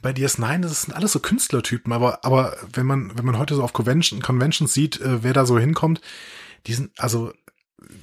Bei 0.01 0.11
DS9, 0.11 0.61
das 0.61 0.83
sind 0.83 0.93
alles 0.93 1.11
so 1.11 1.19
Künstlertypen, 1.19 1.93
aber, 1.93 2.25
aber 2.25 2.55
wenn 2.73 2.85
man, 2.85 3.17
wenn 3.17 3.25
man 3.25 3.37
heute 3.37 3.55
so 3.55 3.63
auf 3.63 3.73
Convention, 3.73 4.21
Conventions 4.21 4.73
sieht, 4.73 4.99
äh, 5.01 5.23
wer 5.23 5.33
da 5.33 5.45
so 5.45 5.59
hinkommt, 5.59 6.01
die 6.67 6.73
sind, 6.73 6.91
also 6.97 7.33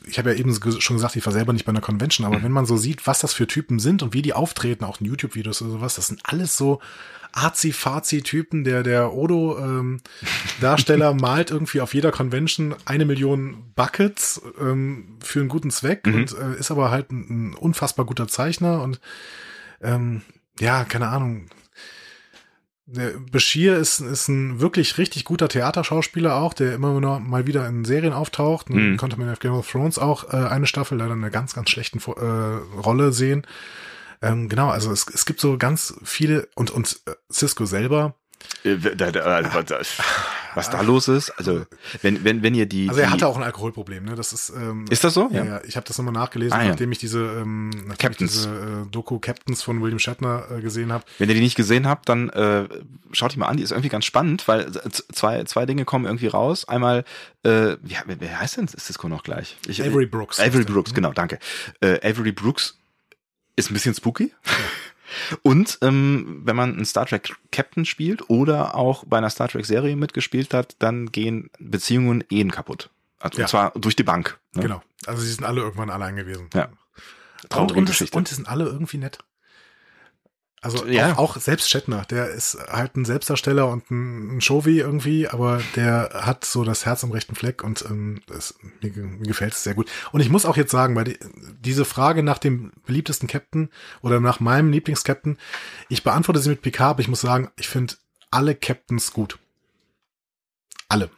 ich 0.06 0.18
habe 0.18 0.32
ja 0.32 0.38
eben 0.38 0.54
schon 0.80 0.96
gesagt, 0.96 1.16
ich 1.16 1.24
war 1.24 1.32
selber 1.32 1.52
nicht 1.52 1.64
bei 1.64 1.70
einer 1.70 1.80
Convention, 1.80 2.26
aber 2.26 2.38
mhm. 2.38 2.44
wenn 2.44 2.52
man 2.52 2.66
so 2.66 2.76
sieht, 2.76 3.06
was 3.06 3.20
das 3.20 3.32
für 3.32 3.46
Typen 3.46 3.78
sind 3.78 4.02
und 4.02 4.12
wie 4.12 4.22
die 4.22 4.32
auftreten, 4.32 4.84
auch 4.84 5.00
in 5.00 5.06
YouTube-Videos 5.06 5.62
oder 5.62 5.72
sowas, 5.72 5.94
das 5.94 6.08
sind 6.08 6.20
alles 6.24 6.56
so 6.56 6.80
Arzi-Fazi-Typen. 7.32 8.64
Der, 8.64 8.82
der 8.82 9.12
Odo-Darsteller 9.12 11.10
ähm, 11.10 11.16
malt 11.20 11.50
irgendwie 11.50 11.80
auf 11.80 11.94
jeder 11.94 12.10
Convention 12.12 12.74
eine 12.84 13.04
Million 13.04 13.72
Buckets 13.74 14.42
ähm, 14.60 15.18
für 15.20 15.40
einen 15.40 15.48
guten 15.48 15.70
Zweck 15.70 16.06
mhm. 16.06 16.14
und 16.14 16.36
äh, 16.36 16.58
ist 16.58 16.70
aber 16.70 16.90
halt 16.90 17.10
ein, 17.10 17.50
ein 17.50 17.54
unfassbar 17.54 18.06
guter 18.06 18.28
Zeichner 18.28 18.82
und 18.82 19.00
ähm, 19.82 20.22
ja, 20.58 20.84
keine 20.84 21.08
Ahnung, 21.08 21.46
der 22.92 23.12
Bashir 23.30 23.76
ist, 23.76 24.00
ist 24.00 24.28
ein 24.28 24.60
wirklich 24.60 24.98
richtig 24.98 25.24
guter 25.24 25.48
Theaterschauspieler 25.48 26.36
auch, 26.36 26.54
der 26.54 26.74
immer 26.74 27.00
noch 27.00 27.20
mal 27.20 27.46
wieder 27.46 27.66
in 27.68 27.84
Serien 27.84 28.12
auftaucht. 28.12 28.70
Mhm. 28.70 28.96
Konnte 28.96 29.18
man 29.18 29.30
auf 29.30 29.38
Game 29.38 29.52
of 29.52 29.70
Thrones 29.70 29.98
auch 29.98 30.32
äh, 30.32 30.36
eine 30.36 30.66
Staffel 30.66 30.98
leider 30.98 31.12
in 31.12 31.18
einer 31.18 31.30
ganz, 31.30 31.54
ganz 31.54 31.70
schlechten 31.70 31.98
äh, 31.98 32.80
Rolle 32.80 33.12
sehen. 33.12 33.46
Ähm, 34.22 34.48
genau, 34.48 34.68
also 34.68 34.92
es, 34.92 35.06
es 35.08 35.24
gibt 35.24 35.40
so 35.40 35.56
ganz 35.56 35.94
viele 36.04 36.48
und, 36.54 36.70
und 36.70 37.00
äh, 37.06 37.12
Cisco 37.32 37.64
selber 37.64 38.16
was 40.54 40.70
da 40.70 40.80
los 40.82 41.08
ist. 41.08 41.30
Also 41.30 41.64
wenn 42.02 42.24
wenn 42.24 42.42
wenn 42.42 42.54
ihr 42.54 42.66
die 42.66 42.88
also 42.88 43.00
er 43.00 43.10
hatte 43.10 43.26
auch 43.26 43.36
ein 43.36 43.42
Alkoholproblem, 43.42 44.04
ne? 44.04 44.14
Das 44.14 44.32
ist 44.32 44.50
ähm, 44.50 44.84
ist 44.90 45.04
das 45.04 45.14
so? 45.14 45.30
Ja, 45.32 45.44
ja. 45.44 45.60
ich 45.64 45.76
habe 45.76 45.86
das 45.86 45.96
nochmal 45.98 46.14
nachgelesen, 46.14 46.58
ah, 46.58 46.62
ja. 46.62 46.68
nachdem 46.70 46.92
ich 46.92 46.98
diese 46.98 47.20
ähm, 47.20 47.70
nachdem 47.70 47.96
Captains. 47.96 48.34
Ich 48.34 48.42
diese 48.42 48.50
äh, 48.50 48.90
Doku 48.90 49.18
Captains 49.18 49.62
von 49.62 49.80
William 49.80 49.98
Shatner 49.98 50.44
äh, 50.50 50.60
gesehen 50.60 50.92
habe. 50.92 51.04
Wenn 51.18 51.28
ihr 51.28 51.34
die 51.34 51.40
nicht 51.40 51.56
gesehen 51.56 51.86
habt, 51.86 52.08
dann 52.08 52.28
äh, 52.30 52.68
schaut 53.12 53.34
die 53.34 53.38
mal 53.38 53.46
an. 53.46 53.56
Die 53.56 53.62
ist 53.62 53.70
irgendwie 53.70 53.88
ganz 53.88 54.04
spannend, 54.04 54.46
weil 54.48 54.70
zwei 55.12 55.44
zwei 55.44 55.66
Dinge 55.66 55.84
kommen 55.84 56.04
irgendwie 56.04 56.28
raus. 56.28 56.68
Einmal 56.68 57.04
äh, 57.42 57.76
wie, 57.82 57.96
wer 58.06 58.40
heißt 58.40 58.58
denn 58.58 58.68
Cisco 58.68 59.08
noch 59.08 59.22
gleich? 59.22 59.56
Ich, 59.66 59.82
Avery 59.82 60.06
Brooks. 60.06 60.38
Avery 60.40 60.64
Brooks, 60.64 60.92
genau, 60.92 61.12
danke. 61.12 61.38
Äh, 61.80 62.06
Avery 62.06 62.32
Brooks 62.32 62.78
ist 63.56 63.70
ein 63.70 63.74
bisschen 63.74 63.94
spooky. 63.94 64.32
Ja. 64.44 64.52
Und 65.42 65.78
ähm, 65.82 66.42
wenn 66.44 66.56
man 66.56 66.74
einen 66.74 66.84
Star 66.84 67.06
Trek 67.06 67.34
Captain 67.52 67.84
spielt 67.84 68.28
oder 68.30 68.74
auch 68.74 69.04
bei 69.04 69.18
einer 69.18 69.30
Star 69.30 69.48
Trek 69.48 69.66
Serie 69.66 69.96
mitgespielt 69.96 70.54
hat, 70.54 70.76
dann 70.78 71.12
gehen 71.12 71.50
Beziehungen 71.58 72.24
Ehen 72.30 72.50
kaputt. 72.50 72.90
Also 73.18 73.38
ja. 73.38 73.44
Und 73.44 73.48
zwar 73.48 73.72
durch 73.72 73.96
die 73.96 74.02
Bank. 74.02 74.38
Ne? 74.54 74.62
Genau. 74.62 74.82
Also 75.06 75.22
sie 75.22 75.32
sind 75.32 75.44
alle 75.44 75.60
irgendwann 75.60 75.90
allein 75.90 76.16
gewesen. 76.16 76.48
Ja. 76.54 76.68
Und, 77.56 77.72
und, 77.72 77.88
es, 77.88 78.00
und 78.10 78.30
die 78.30 78.34
sind 78.34 78.48
alle 78.48 78.64
irgendwie 78.64 78.98
nett. 78.98 79.18
Also 80.62 80.86
ja. 80.86 81.14
auch, 81.14 81.18
auch 81.18 81.36
selbst 81.38 81.70
Shatner, 81.70 82.04
der 82.10 82.28
ist 82.28 82.58
halt 82.68 82.94
ein 82.94 83.06
Selbstdarsteller 83.06 83.68
und 83.68 83.90
ein, 83.90 84.36
ein 84.36 84.40
Showy 84.42 84.78
irgendwie, 84.78 85.26
aber 85.26 85.62
der 85.74 86.10
hat 86.12 86.44
so 86.44 86.64
das 86.64 86.84
Herz 86.84 87.02
am 87.02 87.12
rechten 87.12 87.34
Fleck 87.34 87.64
und 87.64 87.82
ähm, 87.88 88.20
das, 88.26 88.56
mir, 88.82 88.90
mir 88.90 89.26
gefällt 89.26 89.54
es 89.54 89.62
sehr 89.62 89.74
gut. 89.74 89.90
Und 90.12 90.20
ich 90.20 90.28
muss 90.28 90.44
auch 90.44 90.58
jetzt 90.58 90.70
sagen, 90.70 90.96
weil 90.96 91.04
die, 91.04 91.18
diese 91.60 91.86
Frage 91.86 92.22
nach 92.22 92.36
dem 92.36 92.72
beliebtesten 92.84 93.26
Captain 93.26 93.70
oder 94.02 94.20
nach 94.20 94.40
meinem 94.40 94.70
Lieblingscaptain, 94.70 95.38
ich 95.88 96.02
beantworte 96.02 96.40
sie 96.40 96.50
mit 96.50 96.60
Picard, 96.60 96.90
aber 96.90 97.00
ich 97.00 97.08
muss 97.08 97.22
sagen, 97.22 97.50
ich 97.56 97.68
finde 97.68 97.94
alle 98.30 98.54
Captains 98.54 99.12
gut. 99.12 99.38
Alle. 100.88 101.08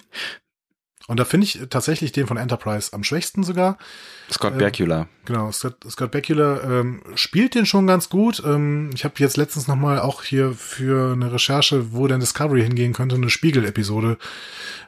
Und 1.09 1.19
da 1.19 1.25
finde 1.25 1.47
ich 1.47 1.61
tatsächlich 1.69 2.13
den 2.13 2.27
von 2.27 2.37
Enterprise 2.37 2.93
am 2.93 3.05
schwächsten 3.05 3.43
sogar. 3.43 3.77
Scott 4.31 4.53
ähm, 4.53 4.59
Bakula. 4.59 5.09
genau, 5.25 5.51
Scott, 5.51 5.77
Scott 5.89 6.11
Bakula 6.11 6.63
ähm, 6.63 7.03
spielt 7.15 7.55
den 7.55 7.67
schon 7.67 7.87
ganz 7.87 8.09
gut. 8.09 8.43
Ähm, 8.45 8.91
ich 8.95 9.05
habe 9.05 9.15
jetzt 9.19 9.37
letztens 9.37 9.69
noch 9.69 9.77
mal 9.77 10.01
auch 10.01 10.23
hier 10.23 10.53
für 10.53 11.13
eine 11.13 11.33
Recherche, 11.33 11.93
wo 11.93 12.07
denn 12.07 12.21
Discovery 12.21 12.63
hingehen 12.63 12.93
könnte, 12.93 13.17
eine 13.17 13.31
Spiegel-Episode 13.31 14.17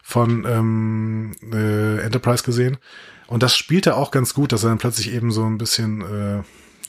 von 0.03 0.45
ähm, 0.47 1.37
äh, 1.53 1.99
Enterprise 2.01 2.45
gesehen. 2.45 2.79
Und 3.27 3.43
das 3.43 3.57
spielt 3.57 3.87
er 3.87 3.97
auch 3.97 4.11
ganz 4.11 4.35
gut, 4.35 4.53
dass 4.53 4.63
er 4.63 4.69
dann 4.69 4.79
plötzlich 4.79 5.13
eben 5.13 5.33
so 5.33 5.45
ein 5.45 5.59
bisschen, 5.59 6.03
äh, 6.03 6.43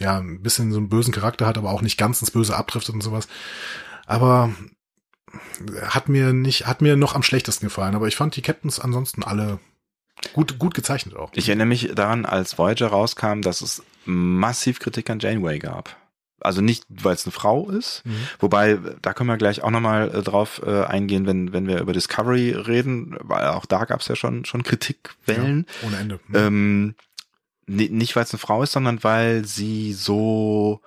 ja, 0.03 0.17
ein 0.17 0.41
bisschen 0.41 0.71
so 0.71 0.77
einen 0.77 0.89
bösen 0.89 1.13
Charakter 1.13 1.47
hat, 1.47 1.57
aber 1.57 1.71
auch 1.71 1.81
nicht 1.81 1.97
ganz 1.97 2.21
ins 2.21 2.31
Böse 2.31 2.55
abdriftet 2.55 2.93
und 2.93 3.01
sowas. 3.01 3.27
Aber 4.05 4.53
hat 5.87 6.09
mir 6.09 6.33
nicht, 6.33 6.67
hat 6.67 6.81
mir 6.81 6.95
noch 6.95 7.15
am 7.15 7.23
schlechtesten 7.23 7.67
gefallen, 7.67 7.95
aber 7.95 8.07
ich 8.07 8.15
fand 8.15 8.35
die 8.35 8.41
Captains 8.41 8.79
ansonsten 8.79 9.23
alle 9.23 9.59
gut, 10.33 10.59
gut 10.59 10.73
gezeichnet 10.73 11.15
auch. 11.15 11.31
Ich 11.33 11.49
erinnere 11.49 11.67
mich 11.67 11.91
daran, 11.93 12.25
als 12.25 12.57
Voyager 12.57 12.87
rauskam, 12.87 13.41
dass 13.41 13.61
es 13.61 13.83
massiv 14.05 14.79
Kritik 14.79 15.09
an 15.09 15.19
Janeway 15.19 15.59
gab. 15.59 15.95
Also 16.41 16.61
nicht, 16.61 16.85
weil 16.89 17.15
es 17.15 17.25
eine 17.25 17.31
Frau 17.31 17.69
ist, 17.69 18.05
mhm. 18.05 18.17
wobei, 18.39 18.77
da 19.01 19.13
können 19.13 19.29
wir 19.29 19.37
gleich 19.37 19.63
auch 19.63 19.71
nochmal 19.71 20.13
äh, 20.13 20.21
drauf 20.21 20.61
äh, 20.63 20.83
eingehen, 20.83 21.25
wenn, 21.25 21.53
wenn 21.53 21.67
wir 21.67 21.79
über 21.79 21.93
Discovery 21.93 22.51
reden, 22.51 23.17
weil 23.21 23.47
auch 23.47 23.65
da 23.65 23.85
gab 23.85 24.01
es 24.01 24.07
ja 24.09 24.15
schon, 24.15 24.45
schon 24.45 24.61
Kritikwellen. 24.61 25.65
Ja, 25.81 25.87
ohne 25.87 25.97
Ende. 25.97 26.19
Mhm. 26.27 26.35
Ähm, 26.35 26.95
nicht, 27.67 28.15
weil 28.15 28.23
es 28.23 28.31
eine 28.31 28.39
Frau 28.39 28.61
ist, 28.61 28.73
sondern 28.73 29.03
weil 29.03 29.45
sie 29.45 29.93
so, 29.93 30.81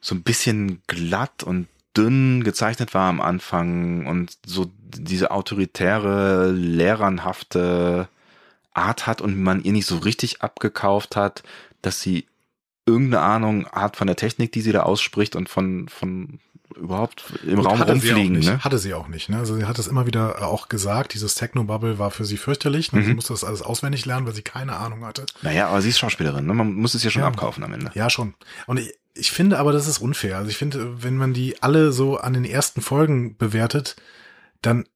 so 0.00 0.14
ein 0.14 0.22
bisschen 0.22 0.80
glatt 0.86 1.42
und 1.42 1.66
dünn 1.96 2.42
gezeichnet 2.44 2.94
war 2.94 3.08
am 3.08 3.20
Anfang 3.20 4.06
und 4.06 4.38
so 4.46 4.70
diese 4.94 5.30
autoritäre, 5.30 6.50
lehrernhafte 6.52 8.08
Art 8.72 9.06
hat 9.06 9.20
und 9.20 9.40
man 9.40 9.62
ihr 9.62 9.72
nicht 9.72 9.86
so 9.86 9.98
richtig 9.98 10.42
abgekauft 10.42 11.16
hat, 11.16 11.42
dass 11.82 12.00
sie 12.00 12.26
irgendeine 12.86 13.22
Ahnung 13.22 13.66
hat 13.68 13.96
von 13.96 14.06
der 14.06 14.16
Technik, 14.16 14.52
die 14.52 14.60
sie 14.60 14.72
da 14.72 14.82
ausspricht 14.82 15.36
und 15.36 15.48
von, 15.48 15.88
von 15.88 16.40
überhaupt 16.76 17.24
im 17.44 17.56
Gut, 17.56 17.66
Raum 17.66 17.82
rumfliegen. 17.82 18.40
Ne? 18.40 18.64
Hatte 18.64 18.78
sie 18.78 18.94
auch 18.94 19.08
nicht. 19.08 19.28
Ne? 19.28 19.38
Also 19.38 19.56
sie 19.56 19.64
hat 19.64 19.78
es 19.78 19.86
immer 19.86 20.06
wieder 20.06 20.46
auch 20.46 20.68
gesagt, 20.68 21.14
dieses 21.14 21.34
Techno-Bubble 21.34 21.98
war 21.98 22.10
für 22.10 22.24
sie 22.24 22.36
fürchterlich. 22.36 22.92
Ne? 22.92 23.00
Mhm. 23.00 23.04
Sie 23.04 23.14
musste 23.14 23.32
das 23.32 23.44
alles 23.44 23.62
auswendig 23.62 24.06
lernen, 24.06 24.26
weil 24.26 24.34
sie 24.34 24.42
keine 24.42 24.76
Ahnung 24.76 25.04
hatte. 25.04 25.26
Naja, 25.42 25.68
aber 25.68 25.82
sie 25.82 25.90
ist 25.90 25.98
Schauspielerin. 25.98 26.46
Ne? 26.46 26.54
Man 26.54 26.74
muss 26.74 26.94
es 26.94 27.02
ja 27.02 27.10
schon 27.10 27.22
ja. 27.22 27.28
abkaufen 27.28 27.64
am 27.64 27.72
Ende. 27.72 27.90
Ja, 27.94 28.10
schon. 28.10 28.34
Und 28.66 28.78
ich, 28.78 28.92
ich 29.14 29.30
finde 29.30 29.58
aber, 29.58 29.72
das 29.72 29.86
ist 29.86 29.98
unfair. 29.98 30.38
Also 30.38 30.50
ich 30.50 30.56
finde, 30.56 31.02
wenn 31.02 31.16
man 31.16 31.32
die 31.32 31.62
alle 31.62 31.92
so 31.92 32.16
an 32.16 32.32
den 32.32 32.44
ersten 32.44 32.80
Folgen 32.80 33.36
bewertet, 33.36 33.96
dann 34.62 34.86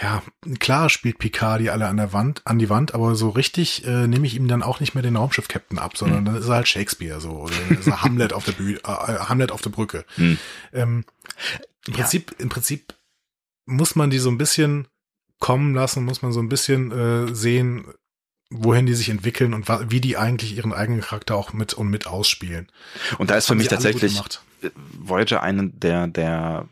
ja, 0.00 0.22
klar 0.60 0.88
spielt 0.88 1.18
Picard 1.18 1.60
die 1.60 1.68
alle 1.68 1.88
an 1.88 1.98
der 1.98 2.12
Wand, 2.12 2.40
an 2.44 2.58
die 2.58 2.70
Wand, 2.70 2.94
aber 2.94 3.14
so 3.14 3.28
richtig 3.28 3.84
äh, 3.86 4.06
nehme 4.06 4.26
ich 4.26 4.34
ihm 4.34 4.48
dann 4.48 4.62
auch 4.62 4.80
nicht 4.80 4.94
mehr 4.94 5.02
den 5.02 5.16
Raumschiff-Captain 5.16 5.78
ab, 5.78 5.98
sondern 5.98 6.20
mhm. 6.20 6.24
dann 6.24 6.36
ist 6.36 6.48
er 6.48 6.54
halt 6.54 6.68
Shakespeare 6.68 7.20
so 7.20 7.32
oder 7.32 7.54
ist 7.78 7.86
er 7.86 8.02
Hamlet 8.02 8.32
auf 8.32 8.44
der 8.44 8.52
Bühne, 8.52 8.78
äh, 8.86 8.90
äh, 8.90 9.18
Hamlet 9.18 9.52
auf 9.52 9.60
der 9.60 9.70
Brücke. 9.70 10.06
Mhm. 10.16 10.38
Ähm, 10.72 11.04
Im 11.86 11.92
Prinzip, 11.92 12.32
ja. 12.32 12.44
im 12.44 12.48
Prinzip 12.48 12.94
muss 13.66 13.94
man 13.94 14.08
die 14.08 14.18
so 14.18 14.30
ein 14.30 14.38
bisschen 14.38 14.88
kommen 15.38 15.74
lassen, 15.74 16.04
muss 16.04 16.22
man 16.22 16.32
so 16.32 16.40
ein 16.40 16.48
bisschen 16.48 16.90
äh, 16.90 17.34
sehen, 17.34 17.84
wohin 18.48 18.86
die 18.86 18.94
sich 18.94 19.10
entwickeln 19.10 19.52
und 19.52 19.68
wie 19.90 20.00
die 20.00 20.16
eigentlich 20.16 20.56
ihren 20.56 20.72
eigenen 20.72 21.02
Charakter 21.02 21.36
auch 21.36 21.52
mit 21.52 21.74
und 21.74 21.88
mit 21.88 22.06
ausspielen. 22.06 22.70
Und 23.18 23.30
da 23.30 23.36
ist 23.36 23.46
für 23.46 23.54
mich 23.54 23.68
tatsächlich 23.68 24.18
Voyager 24.98 25.42
eine 25.42 25.68
der, 25.68 26.06
der 26.06 26.68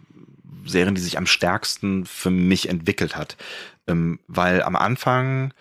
Serien, 0.64 0.94
die 0.94 1.00
sich 1.00 1.18
am 1.18 1.26
stärksten 1.26 2.04
für 2.04 2.30
mich 2.30 2.68
entwickelt 2.68 3.16
hat. 3.16 3.36
Ähm, 3.86 4.20
weil 4.28 4.62
am 4.62 4.76
Anfang 4.76 5.52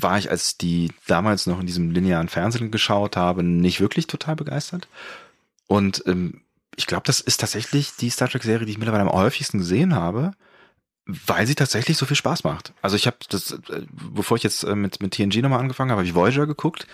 war 0.00 0.18
ich, 0.18 0.30
als 0.30 0.58
die 0.58 0.90
damals 1.06 1.46
noch 1.46 1.60
in 1.60 1.66
diesem 1.66 1.90
linearen 1.90 2.28
Fernsehen 2.28 2.70
geschaut 2.70 3.16
habe, 3.16 3.42
nicht 3.42 3.80
wirklich 3.80 4.06
total 4.06 4.36
begeistert. 4.36 4.88
Und 5.66 6.02
ähm, 6.06 6.42
ich 6.76 6.86
glaube, 6.86 7.04
das 7.06 7.20
ist 7.20 7.40
tatsächlich 7.40 7.96
die 7.96 8.10
Star 8.10 8.28
Trek-Serie, 8.28 8.66
die 8.66 8.72
ich 8.72 8.78
mittlerweile 8.78 9.04
am 9.04 9.12
häufigsten 9.12 9.58
gesehen 9.58 9.94
habe 9.94 10.32
weil 11.06 11.46
sie 11.46 11.54
tatsächlich 11.54 11.96
so 11.96 12.06
viel 12.06 12.16
Spaß 12.16 12.44
macht. 12.44 12.72
Also 12.80 12.96
ich 12.96 13.06
habe 13.06 13.16
das, 13.28 13.52
äh, 13.52 13.82
bevor 13.92 14.36
ich 14.36 14.42
jetzt 14.42 14.62
äh, 14.62 14.74
mit, 14.74 15.02
mit 15.02 15.14
TNG 15.14 15.42
nochmal 15.42 15.60
angefangen 15.60 15.90
habe, 15.90 16.00
habe 16.00 16.08
ich 16.08 16.14
Voyager 16.14 16.46
geguckt 16.46 16.86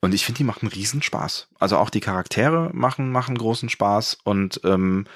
und 0.00 0.14
ich 0.14 0.24
finde, 0.24 0.38
die 0.38 0.44
macht 0.44 0.62
einen 0.62 0.72
riesen 0.72 1.02
Spaß. 1.02 1.48
Also 1.58 1.78
auch 1.78 1.90
die 1.90 2.00
Charaktere 2.00 2.70
machen, 2.72 3.10
machen 3.10 3.38
großen 3.38 3.68
Spaß 3.68 4.18
und 4.24 4.60
ähm, 4.64 5.06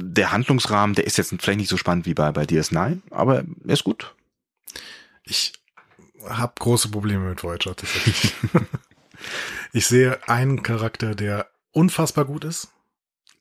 der 0.00 0.30
Handlungsrahmen, 0.30 0.94
der 0.94 1.06
ist 1.06 1.18
jetzt 1.18 1.34
vielleicht 1.40 1.58
nicht 1.58 1.68
so 1.68 1.76
spannend 1.76 2.06
wie 2.06 2.14
bei, 2.14 2.30
bei 2.30 2.44
DS9, 2.44 3.00
aber 3.10 3.44
er 3.66 3.72
ist 3.72 3.82
gut. 3.82 4.14
Ich 5.24 5.52
habe 6.24 6.52
große 6.58 6.88
Probleme 6.88 7.28
mit 7.28 7.42
Voyager 7.42 7.74
tatsächlich. 7.74 8.32
ich 9.72 9.86
sehe 9.86 10.26
einen 10.28 10.62
Charakter, 10.62 11.16
der 11.16 11.48
unfassbar 11.72 12.26
gut 12.26 12.44
ist. 12.44 12.68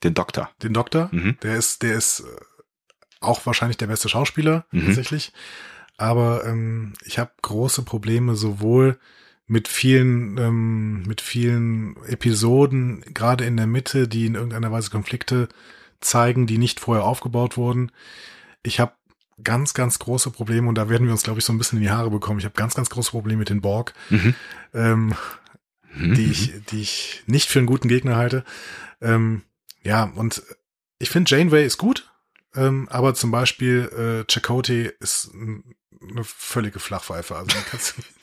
Den 0.04 0.16
Doktor. 0.16 0.50
Den 0.64 0.74
Doktor. 0.74 1.10
Mhm. 1.12 1.38
Der 1.44 1.58
ist, 1.58 1.84
der 1.84 1.96
ist 1.96 2.22
äh, 2.22 2.24
auch 3.20 3.46
wahrscheinlich 3.46 3.78
der 3.78 3.88
beste 3.88 4.10
Schauspieler 4.10 4.66
mhm. 4.72 4.88
tatsächlich. 4.88 5.34
Aber 5.98 6.44
ähm, 6.46 6.94
ich 7.06 7.20
habe 7.20 7.32
große 7.44 7.84
Probleme 7.84 8.36
sowohl 8.36 9.00
mit 9.46 9.68
vielen 9.68 10.38
ähm, 10.38 11.04
mit 11.04 11.22
vielen 11.22 11.98
Episoden 12.06 13.02
gerade 13.14 13.46
in 13.46 13.58
der 13.58 13.68
Mitte, 13.68 14.08
die 14.08 14.26
in 14.26 14.36
irgendeiner 14.36 14.72
Weise 14.72 14.90
Konflikte 14.90 15.50
zeigen, 16.02 16.48
die 16.48 16.58
nicht 16.58 16.80
vorher 16.80 17.06
aufgebaut 17.06 17.58
wurden. 17.58 17.92
Ich 18.64 18.80
habe 18.80 18.94
ganz, 19.44 19.74
ganz 19.74 20.00
große 20.00 20.32
Probleme 20.32 20.68
und 20.68 20.76
da 20.76 20.90
werden 20.90 21.06
wir 21.06 21.12
uns, 21.12 21.24
glaube 21.24 21.40
ich, 21.40 21.46
so 21.46 21.54
ein 21.54 21.58
bisschen 21.58 21.78
in 21.78 21.84
die 21.84 21.92
Haare 21.92 22.10
bekommen. 22.10 22.40
Ich 22.40 22.46
habe 22.46 22.56
ganz, 22.56 22.74
ganz 22.76 22.90
große 22.90 23.12
Probleme 23.12 23.40
mit 23.40 23.50
den 23.50 23.62
Borg. 23.62 23.94
Mhm. 24.10 24.36
Ähm, 24.74 25.16
mhm. 25.98 26.16
die 26.16 26.26
ich, 26.26 26.54
die 26.70 26.82
ich 26.82 27.24
nicht 27.26 27.50
für 27.50 27.60
einen 27.60 27.68
guten 27.68 27.88
Gegner 27.88 28.16
halte. 28.16 28.44
Ähm, 29.02 29.44
ja, 29.84 30.12
und 30.16 30.44
ich 31.00 31.10
finde 31.10 31.30
Janeway 31.30 31.66
ist 31.66 31.78
gut, 31.78 32.12
ähm, 32.56 32.88
aber 32.90 33.14
zum 33.14 33.32
Beispiel 33.32 34.26
äh, 34.28 34.32
Chakotay 34.32 34.92
ist 35.00 35.32
eine 35.34 36.24
völlige 36.24 36.80
Flachpfeife. 36.80 37.36
Also 37.36 37.56
kannst, 37.70 37.96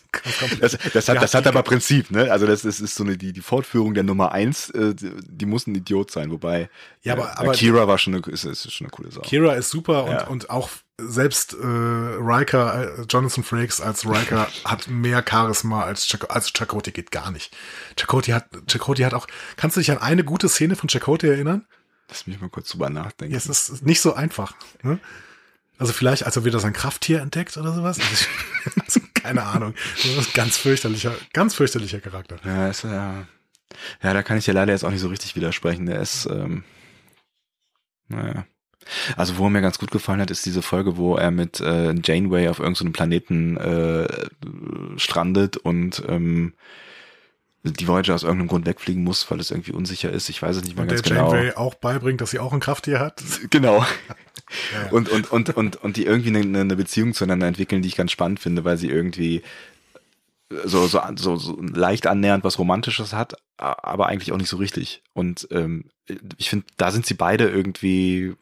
das, 0.61 0.79
das 0.93 1.09
hat, 1.09 1.23
das 1.23 1.35
hat 1.35 1.47
aber 1.47 1.63
Prinzip, 1.63 2.11
ne? 2.11 2.31
Also 2.31 2.47
das, 2.47 2.63
das 2.63 2.81
ist 2.81 2.95
so 2.95 3.05
eine 3.05 3.17
die, 3.17 3.33
die 3.33 3.41
Fortführung 3.41 3.95
der 3.95 4.03
Nummer 4.03 4.33
eins, 4.33 4.71
äh, 4.71 4.95
die, 4.95 5.47
muss 5.47 5.67
ein 5.67 5.75
Idiot 5.75 6.11
sein, 6.11 6.31
wobei 6.31 6.69
ja, 7.03 7.15
aber, 7.15 7.25
äh, 7.25 7.37
aber 7.37 7.53
Kira 7.53 7.87
war 7.89 7.99
schon 7.99 8.15
eine, 8.15 8.27
ist, 8.27 8.45
ist 8.45 8.73
schon 8.73 8.87
eine 8.87 8.93
coole 8.93 9.11
Sache. 9.11 9.27
Kira 9.27 9.55
ist 9.55 9.71
super 9.71 10.07
ja. 10.09 10.25
und, 10.25 10.31
und 10.31 10.51
auch 10.51 10.71
selbst 10.99 11.55
äh, 11.55 11.67
Riker, 11.67 12.99
äh, 12.99 13.03
Jonathan 13.09 13.43
Frakes 13.43 13.81
als 13.81 14.07
Riker 14.07 14.49
hat 14.65 14.89
mehr 14.89 15.25
Charisma 15.29 15.83
als 15.83 16.07
Chak 16.07 16.31
also 16.35 16.51
Chakotay 16.55 16.93
geht 16.93 17.11
gar 17.11 17.31
nicht. 17.31 17.55
Chakotay 17.97 18.33
hat 18.33 18.47
Chakotay 18.69 19.05
hat 19.05 19.15
auch. 19.15 19.27
Kannst 19.57 19.77
du 19.77 19.81
dich 19.81 19.91
an 19.91 19.99
eine 19.99 20.25
gute 20.25 20.49
Szene 20.49 20.77
von 20.77 20.89
Chakotay 20.89 21.29
erinnern? 21.29 21.67
Lass 22.09 22.27
mich 22.27 22.41
mal 22.41 22.51
kurz 22.51 22.69
drüber 22.69 22.91
nachdenken. 22.91 23.33
Ja, 23.33 23.39
es 23.39 23.47
ist 23.47 23.85
nicht 23.85 24.01
so 24.01 24.15
einfach. 24.15 24.55
Ne? 24.83 24.99
Also 25.79 25.93
vielleicht, 25.93 26.25
als 26.25 26.37
er 26.37 26.45
wieder 26.45 26.61
sein 26.61 26.73
Krafttier 26.73 27.21
entdeckt 27.21 27.57
oder 27.57 27.73
sowas. 27.73 27.99
Also, 28.83 29.01
keine 29.13 29.43
Ahnung. 29.43 29.75
Das 29.97 30.27
ist 30.27 30.33
ganz 30.33 30.57
fürchterlicher, 30.57 31.15
ganz 31.35 31.55
fürchterlicher 31.55 32.01
Charakter. 32.01 32.37
Ja, 32.47 32.69
ist 32.69 32.85
ja. 32.85 33.27
Ja, 34.03 34.15
da 34.15 34.23
kann 34.23 34.39
ich 34.39 34.47
dir 34.47 34.55
leider 34.55 34.73
jetzt 34.73 34.85
auch 34.85 34.91
nicht 34.91 35.03
so 35.03 35.09
richtig 35.09 35.37
widersprechen. 35.37 35.85
Der 35.85 36.01
ist, 36.01 36.27
ähm, 36.31 36.65
naja. 38.09 38.47
Also 39.17 39.37
wo 39.37 39.45
er 39.45 39.51
mir 39.51 39.61
ganz 39.61 39.79
gut 39.79 39.91
gefallen 39.91 40.21
hat, 40.21 40.31
ist 40.31 40.47
diese 40.47 40.63
Folge, 40.63 40.97
wo 40.97 41.17
er 41.17 41.31
mit 41.31 41.61
äh, 41.61 41.93
Janeway 41.93 42.49
auf 42.49 42.59
irgendeinem 42.59 42.89
so 42.89 42.93
Planeten 42.93 43.57
äh, 43.57 44.29
strandet 44.97 45.57
und 45.59 46.03
ähm, 46.09 46.55
die 47.65 47.89
Voyager 47.89 48.15
aus 48.15 48.23
irgendeinem 48.23 48.49
Grund 48.49 48.67
wegfliegen 48.67 49.03
muss, 49.03 49.31
weil 49.31 49.41
es 49.41 49.51
irgendwie 49.51 49.73
unsicher 49.73 50.11
ist. 50.11 50.29
Ich 50.29 50.43
weiß 50.43 50.57
es 50.57 50.65
nicht 50.65 50.77
mehr 50.77 50.83
und 50.83 50.89
ganz 50.89 51.03
genau. 51.03 51.27
Und 51.27 51.33
der 51.33 51.41
Janeway 51.41 51.57
auch 51.57 51.75
beibringt, 51.75 52.21
dass 52.21 52.31
sie 52.31 52.39
auch 52.39 52.53
ein 52.53 52.61
Krafttier 52.61 53.01
hat. 53.01 53.23
Genau. 53.51 53.79
ja. 53.79 54.91
Und, 54.91 55.09
und, 55.09 55.31
und, 55.31 55.57
und, 55.57 55.77
und 55.77 55.97
die 55.97 56.05
irgendwie 56.05 56.37
eine, 56.37 56.61
eine 56.61 56.77
Beziehung 56.77 57.15
zueinander 57.15 57.47
entwickeln, 57.47 57.83
die 57.83 57.89
ich 57.89 57.97
ganz 57.97 58.11
spannend 58.11 58.41
finde, 58.41 58.65
weil 58.65 58.77
sie 58.77 58.91
irgendwie 58.91 59.43
so, 60.65 60.87
so, 60.87 61.01
so, 61.17 61.37
so 61.37 61.61
leicht 61.61 62.07
annähernd 62.07 62.45
was 62.45 62.59
Romantisches 62.59 63.13
hat, 63.13 63.37
aber 63.57 64.07
eigentlich 64.07 64.33
auch 64.33 64.37
nicht 64.37 64.49
so 64.49 64.57
richtig. 64.57 65.03
Und 65.13 65.49
ähm, 65.51 65.87
ich 66.37 66.51
finde, 66.51 66.67
da 66.77 66.91
sind 66.91 67.07
sie 67.07 67.15
beide 67.15 67.49
irgendwie 67.49 68.35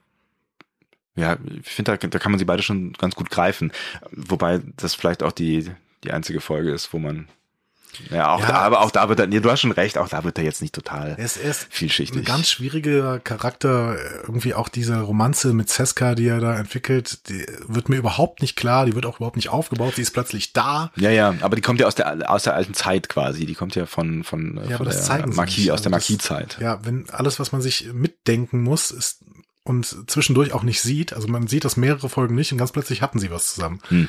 ja, 1.14 1.36
ich 1.60 1.68
finde, 1.68 1.96
da, 1.96 2.08
da 2.08 2.18
kann 2.18 2.32
man 2.32 2.38
sie 2.38 2.46
beide 2.46 2.62
schon 2.62 2.94
ganz 2.94 3.14
gut 3.14 3.30
greifen. 3.30 3.70
Wobei 4.12 4.62
das 4.76 4.94
vielleicht 4.94 5.22
auch 5.22 5.32
die, 5.32 5.70
die 6.04 6.12
einzige 6.12 6.40
Folge 6.40 6.72
ist, 6.72 6.92
wo 6.92 6.98
man 6.98 7.28
ja, 8.10 8.34
auch 8.34 8.40
ja, 8.40 8.46
da, 8.46 8.54
aber 8.54 8.80
auch 8.80 8.90
da 8.90 9.08
wird 9.08 9.20
er, 9.20 9.26
nee, 9.26 9.40
du 9.40 9.50
hast 9.50 9.60
schon 9.60 9.72
recht, 9.72 9.98
auch 9.98 10.08
da 10.08 10.24
wird 10.24 10.38
er 10.38 10.44
jetzt 10.44 10.62
nicht 10.62 10.74
total 10.74 11.16
es 11.18 11.36
ist 11.36 11.66
vielschichtig. 11.70 12.18
Ein 12.18 12.24
ganz 12.24 12.50
schwieriger 12.50 13.18
Charakter, 13.20 13.96
irgendwie 14.22 14.54
auch 14.54 14.68
diese 14.68 15.00
Romanze 15.00 15.54
mit 15.54 15.68
Seska, 15.68 16.14
die 16.14 16.26
er 16.26 16.40
da 16.40 16.56
entwickelt, 16.56 17.28
die 17.28 17.46
wird 17.66 17.88
mir 17.88 17.96
überhaupt 17.96 18.42
nicht 18.42 18.56
klar, 18.56 18.86
die 18.86 18.94
wird 18.94 19.06
auch 19.06 19.16
überhaupt 19.16 19.36
nicht 19.36 19.48
aufgebaut, 19.48 19.94
sie 19.96 20.02
ist 20.02 20.12
plötzlich 20.12 20.52
da. 20.52 20.90
Ja, 20.96 21.10
ja, 21.10 21.34
aber 21.40 21.56
die 21.56 21.62
kommt 21.62 21.80
ja 21.80 21.86
aus 21.86 21.94
der 21.94 22.30
aus 22.30 22.44
der 22.44 22.54
alten 22.54 22.74
Zeit 22.74 23.08
quasi, 23.08 23.46
die 23.46 23.54
kommt 23.54 23.74
ja 23.74 23.86
von 23.86 24.24
von, 24.24 24.60
ja, 24.68 24.76
von 24.76 24.86
der 24.86 25.26
Marquis, 25.28 25.70
aus 25.70 25.82
der 25.82 25.90
Marquis-Zeit. 25.90 26.58
Ja, 26.60 26.84
wenn 26.84 27.08
alles, 27.10 27.40
was 27.40 27.52
man 27.52 27.62
sich 27.62 27.92
mitdenken 27.92 28.62
muss, 28.62 28.90
ist 28.90 29.24
und 29.64 30.10
zwischendurch 30.10 30.52
auch 30.52 30.64
nicht 30.64 30.82
sieht, 30.82 31.12
also 31.12 31.28
man 31.28 31.46
sieht 31.46 31.64
das 31.64 31.76
mehrere 31.76 32.08
Folgen 32.08 32.34
nicht 32.34 32.52
und 32.52 32.58
ganz 32.58 32.72
plötzlich 32.72 33.00
hatten 33.00 33.20
sie 33.20 33.30
was 33.30 33.54
zusammen. 33.54 33.80
Hm 33.88 34.08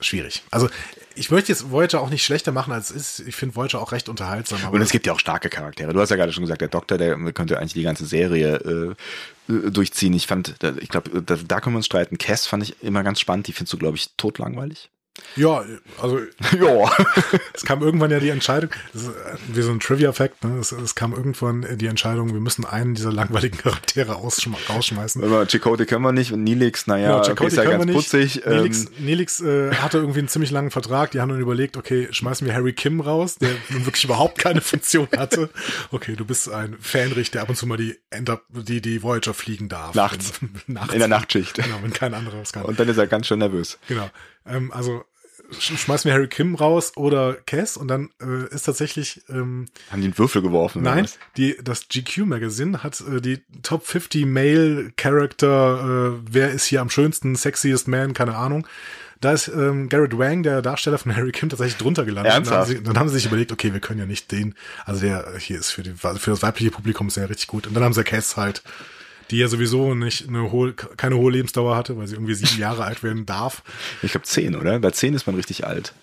schwierig. 0.00 0.42
Also 0.50 0.68
ich 1.14 1.30
möchte 1.30 1.50
jetzt 1.50 1.70
Voyager 1.70 2.00
auch 2.00 2.10
nicht 2.10 2.24
schlechter 2.24 2.52
machen, 2.52 2.72
als 2.72 2.90
es 2.90 3.18
ist. 3.18 3.28
Ich 3.28 3.36
finde 3.36 3.56
Voyager 3.56 3.80
auch 3.80 3.92
recht 3.92 4.08
unterhaltsam. 4.08 4.60
und 4.70 4.80
es 4.80 4.90
gibt 4.90 5.06
ja 5.06 5.12
auch 5.12 5.20
starke 5.20 5.48
Charaktere. 5.48 5.92
Du 5.92 6.00
hast 6.00 6.10
ja 6.10 6.16
gerade 6.16 6.32
schon 6.32 6.44
gesagt, 6.44 6.60
der 6.60 6.68
Doktor, 6.68 6.98
der 6.98 7.16
könnte 7.32 7.58
eigentlich 7.58 7.72
die 7.72 7.82
ganze 7.82 8.06
Serie 8.06 8.56
äh, 9.48 9.52
äh 9.52 9.70
durchziehen. 9.70 10.12
Ich 10.12 10.26
fand, 10.26 10.54
ich 10.80 10.88
glaube, 10.88 11.22
da, 11.22 11.36
da 11.36 11.60
können 11.60 11.74
wir 11.74 11.78
uns 11.78 11.86
streiten. 11.86 12.18
Cass 12.18 12.46
fand 12.46 12.62
ich 12.62 12.82
immer 12.82 13.02
ganz 13.02 13.20
spannend. 13.20 13.46
Die 13.48 13.52
findest 13.52 13.72
du, 13.72 13.78
glaube 13.78 13.96
ich, 13.96 14.10
totlangweilig. 14.16 14.90
Ja, 15.36 15.64
also 16.00 16.18
ja. 16.60 16.90
es 17.54 17.64
kam 17.64 17.82
irgendwann 17.82 18.10
ja 18.10 18.20
die 18.20 18.28
Entscheidung, 18.28 18.70
das 18.92 19.02
ist 19.02 19.08
äh, 19.08 19.36
wie 19.48 19.62
so 19.62 19.70
ein 19.70 19.80
Trivia-Fact, 19.80 20.44
ne? 20.44 20.58
es, 20.58 20.72
es, 20.72 20.94
kam 20.94 21.12
irgendwann 21.12 21.78
die 21.78 21.86
Entscheidung, 21.86 22.32
wir 22.32 22.40
müssen 22.40 22.64
einen 22.64 22.94
dieser 22.94 23.12
langweiligen 23.12 23.56
Charaktere 23.62 24.12
rausschmeißen. 24.12 25.24
Aber 25.24 25.46
Chakotay 25.46 25.86
können 25.86 26.02
wir 26.02 26.12
nicht 26.12 26.32
und 26.32 26.44
Nilix, 26.44 26.86
naja, 26.86 27.22
ja, 27.22 27.32
okay, 27.32 27.46
ist 27.46 27.56
ja 27.56 27.64
ganz 27.64 27.90
putzig. 27.90 28.42
Nilix, 28.44 28.84
ähm. 28.84 28.90
Nilix 28.98 29.40
äh, 29.40 29.74
hatte 29.74 29.98
irgendwie 29.98 30.20
einen 30.20 30.28
ziemlich 30.28 30.50
langen 30.50 30.70
Vertrag, 30.70 31.12
die 31.12 31.20
haben 31.20 31.30
dann 31.30 31.40
überlegt, 31.40 31.76
okay, 31.76 32.08
schmeißen 32.10 32.46
wir 32.46 32.54
Harry 32.54 32.72
Kim 32.72 33.00
raus, 33.00 33.36
der 33.36 33.50
nun 33.70 33.86
wirklich 33.86 34.04
überhaupt 34.04 34.38
keine 34.38 34.60
Funktion 34.60 35.08
hatte. 35.16 35.50
Okay, 35.90 36.16
du 36.16 36.24
bist 36.24 36.50
ein 36.50 36.76
Fanrichter, 36.80 37.38
der 37.38 37.42
ab 37.42 37.50
und 37.50 37.54
zu 37.54 37.66
mal 37.66 37.76
die, 37.76 37.96
Enter 38.10 38.40
die, 38.50 38.80
die 38.80 39.00
Voyager 39.02 39.32
fliegen 39.32 39.68
darf. 39.68 39.94
Nachts. 39.94 40.40
Nachts. 40.66 40.92
In 40.92 40.98
der 40.98 41.06
Nachtschicht. 41.06 41.54
Genau, 41.54 41.76
wenn 41.82 41.92
kein 41.92 42.12
anderer 42.12 42.40
was 42.40 42.52
kann. 42.52 42.64
Und 42.64 42.80
dann 42.80 42.88
ist 42.88 42.98
er 42.98 43.06
ganz 43.06 43.28
schön 43.28 43.38
nervös. 43.38 43.78
Genau. 43.86 44.10
Ähm, 44.44 44.72
also 44.72 45.04
schmeißen 45.58 46.08
wir 46.08 46.14
Harry 46.14 46.28
Kim 46.28 46.54
raus 46.54 46.92
oder 46.96 47.34
Cass 47.46 47.76
und 47.76 47.88
dann 47.88 48.10
äh, 48.20 48.52
ist 48.54 48.64
tatsächlich 48.64 49.22
ähm, 49.28 49.66
haben 49.90 50.00
die 50.00 50.08
einen 50.08 50.18
Würfel 50.18 50.42
geworfen 50.42 50.82
nein 50.82 51.08
die 51.36 51.56
das 51.62 51.88
GQ 51.88 52.26
Magazine 52.26 52.82
hat 52.82 53.00
äh, 53.00 53.20
die 53.20 53.40
Top 53.62 53.86
50 53.86 54.26
Male 54.26 54.92
Character 54.96 56.16
äh, 56.16 56.20
wer 56.30 56.50
ist 56.50 56.66
hier 56.66 56.80
am 56.80 56.90
schönsten 56.90 57.34
sexiest 57.34 57.88
man 57.88 58.14
keine 58.14 58.36
Ahnung 58.36 58.66
da 59.20 59.32
ist 59.32 59.48
ähm, 59.48 59.88
Garrett 59.88 60.16
Wang, 60.16 60.42
der 60.42 60.62
Darsteller 60.62 60.98
von 60.98 61.14
Harry 61.16 61.32
Kim, 61.32 61.48
tatsächlich 61.48 61.76
drunter 61.76 62.04
gelandet. 62.04 62.32
Dann 62.32 62.46
haben, 62.48 62.66
sie, 62.66 62.82
dann 62.82 62.98
haben 62.98 63.08
sie 63.08 63.16
sich 63.16 63.26
überlegt, 63.26 63.50
okay, 63.50 63.72
wir 63.72 63.80
können 63.80 63.98
ja 63.98 64.06
nicht 64.06 64.30
den, 64.30 64.54
also 64.84 65.00
der 65.00 65.36
hier 65.38 65.58
ist 65.58 65.70
für, 65.72 65.82
die, 65.82 65.94
für 65.94 66.30
das 66.30 66.42
weibliche 66.42 66.70
Publikum 66.70 67.10
sehr 67.10 67.28
richtig 67.28 67.48
gut. 67.48 67.66
Und 67.66 67.74
dann 67.74 67.82
haben 67.82 67.94
sie 67.94 68.04
Cass 68.04 68.36
halt 68.36 68.62
die 69.30 69.38
ja 69.38 69.48
sowieso 69.48 69.94
nicht 69.94 70.28
eine 70.28 70.50
hohe, 70.50 70.72
keine 70.72 71.16
hohe 71.16 71.32
Lebensdauer 71.32 71.76
hatte, 71.76 71.96
weil 71.96 72.06
sie 72.06 72.14
irgendwie 72.14 72.34
sieben 72.34 72.58
Jahre 72.58 72.84
alt 72.84 73.02
werden 73.02 73.26
darf. 73.26 73.62
Ich 74.02 74.12
glaube 74.12 74.26
zehn, 74.26 74.56
oder? 74.56 74.78
Bei 74.78 74.90
zehn 74.90 75.14
ist 75.14 75.26
man 75.26 75.36
richtig 75.36 75.66
alt. 75.66 75.94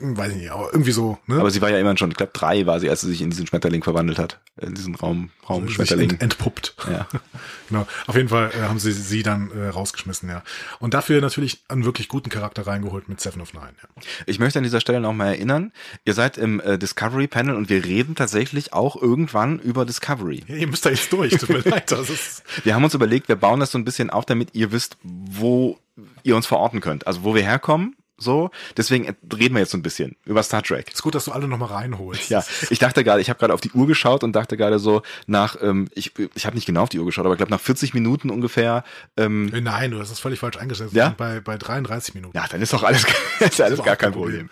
Weiß 0.00 0.32
ich 0.32 0.38
nicht, 0.38 0.50
aber 0.50 0.72
irgendwie 0.72 0.92
so. 0.92 1.18
Ne? 1.26 1.38
Aber 1.38 1.50
sie 1.50 1.60
war 1.60 1.70
ja 1.70 1.78
immer 1.78 1.96
schon, 1.96 2.10
ich 2.10 2.16
glaube 2.16 2.32
drei 2.32 2.66
war 2.66 2.80
sie, 2.80 2.90
als 2.90 3.00
sie 3.00 3.08
sich 3.08 3.22
in 3.22 3.30
diesen 3.30 3.46
Schmetterling 3.46 3.82
verwandelt 3.82 4.18
hat. 4.18 4.40
In 4.60 4.74
diesen 4.74 4.94
Raum, 4.94 5.30
Raum 5.48 5.62
also 5.62 5.74
Schmetterling. 5.74 6.10
Ent, 6.10 6.22
entpuppt. 6.22 6.74
Ja. 6.90 7.06
genau. 7.68 7.86
Auf 8.06 8.16
jeden 8.16 8.28
Fall 8.28 8.50
äh, 8.50 8.62
haben 8.62 8.78
sie 8.78 8.92
sie 8.92 9.22
dann 9.22 9.50
äh, 9.50 9.68
rausgeschmissen, 9.68 10.28
ja. 10.28 10.42
Und 10.80 10.94
dafür 10.94 11.20
natürlich 11.20 11.62
einen 11.68 11.84
wirklich 11.84 12.08
guten 12.08 12.30
Charakter 12.30 12.66
reingeholt 12.66 13.08
mit 13.08 13.20
Seven 13.20 13.40
of 13.40 13.52
Nine. 13.54 13.72
Ja. 13.82 14.02
Ich 14.26 14.38
möchte 14.38 14.58
an 14.58 14.62
dieser 14.64 14.80
Stelle 14.80 15.00
noch 15.00 15.12
mal 15.12 15.28
erinnern, 15.28 15.72
ihr 16.04 16.14
seid 16.14 16.38
im 16.38 16.60
äh, 16.60 16.78
Discovery 16.78 17.26
Panel 17.26 17.54
und 17.54 17.68
wir 17.68 17.84
reden 17.84 18.14
tatsächlich 18.14 18.72
auch 18.72 19.00
irgendwann 19.00 19.58
über 19.58 19.84
Discovery. 19.84 20.44
Ja, 20.48 20.56
ihr 20.56 20.66
müsst 20.66 20.84
da 20.86 20.90
jetzt 20.90 21.12
durch, 21.12 21.36
tut 21.36 21.50
mir 21.50 21.58
leid. 21.64 21.90
Das 21.90 22.10
ist 22.10 22.42
wir 22.64 22.74
haben 22.74 22.84
uns 22.84 22.94
überlegt, 22.94 23.28
wir 23.28 23.36
bauen 23.36 23.60
das 23.60 23.72
so 23.72 23.78
ein 23.78 23.84
bisschen 23.84 24.10
auf, 24.10 24.24
damit 24.26 24.54
ihr 24.54 24.72
wisst, 24.72 24.96
wo 25.02 25.78
ihr 26.22 26.36
uns 26.36 26.46
verorten 26.46 26.80
könnt. 26.80 27.06
Also 27.06 27.24
wo 27.24 27.34
wir 27.34 27.42
herkommen, 27.42 27.96
so, 28.18 28.50
deswegen 28.76 29.16
reden 29.32 29.54
wir 29.54 29.60
jetzt 29.60 29.70
so 29.70 29.78
ein 29.78 29.82
bisschen 29.82 30.16
über 30.24 30.42
Star 30.42 30.62
Trek. 30.62 30.92
Ist 30.92 31.02
gut, 31.02 31.14
dass 31.14 31.26
du 31.26 31.32
alle 31.32 31.48
nochmal 31.48 31.70
reinholst. 31.70 32.30
Ja, 32.30 32.44
ich 32.70 32.78
dachte 32.78 33.04
gerade, 33.04 33.20
ich 33.20 33.30
habe 33.30 33.38
gerade 33.38 33.54
auf 33.54 33.60
die 33.60 33.70
Uhr 33.70 33.86
geschaut 33.86 34.24
und 34.24 34.32
dachte 34.34 34.56
gerade 34.56 34.78
so 34.78 35.02
nach, 35.26 35.56
ähm, 35.62 35.88
ich, 35.94 36.12
ich 36.34 36.46
habe 36.46 36.56
nicht 36.56 36.66
genau 36.66 36.82
auf 36.82 36.88
die 36.88 36.98
Uhr 36.98 37.06
geschaut, 37.06 37.24
aber 37.24 37.34
ich 37.34 37.38
glaube 37.38 37.52
nach 37.52 37.60
40 37.60 37.94
Minuten 37.94 38.30
ungefähr. 38.30 38.84
Ähm, 39.16 39.52
äh, 39.54 39.60
Nein, 39.60 39.92
du 39.92 40.00
hast 40.00 40.10
das 40.10 40.20
völlig 40.20 40.40
falsch 40.40 40.56
eingestellt. 40.56 40.92
Ja? 40.92 41.14
Bei, 41.16 41.40
bei 41.40 41.56
33 41.56 42.14
Minuten. 42.14 42.36
Ja, 42.36 42.46
dann 42.50 42.60
ist 42.60 42.72
doch 42.72 42.82
alles, 42.82 43.06
ist 43.40 43.60
alles 43.60 43.82
gar 43.82 43.96
kein 43.96 44.12
Problem. 44.12 44.48
Problem. 44.48 44.50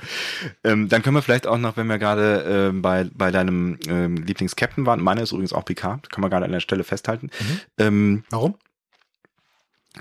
Ähm, 0.65 0.89
dann 0.89 1.03
können 1.03 1.17
wir 1.17 1.23
vielleicht 1.23 1.47
auch 1.47 1.59
noch, 1.59 1.77
wenn 1.77 1.87
wir 1.89 1.99
gerade 1.99 2.45
ähm, 2.71 2.83
bei, 2.83 3.09
bei 3.13 3.31
deinem 3.31 3.79
ähm, 3.89 4.17
Lieblings-Captain 4.17 4.87
waren, 4.87 5.01
meiner 5.01 5.23
ist 5.23 5.33
übrigens 5.33 5.53
auch 5.53 5.65
Picard, 5.65 6.11
kann 6.11 6.21
man 6.21 6.31
gerade 6.31 6.45
an 6.45 6.53
der 6.53 6.61
Stelle 6.61 6.85
festhalten. 6.85 7.31
Mhm. 7.41 7.61
Ähm, 7.79 8.25
Warum? 8.31 8.55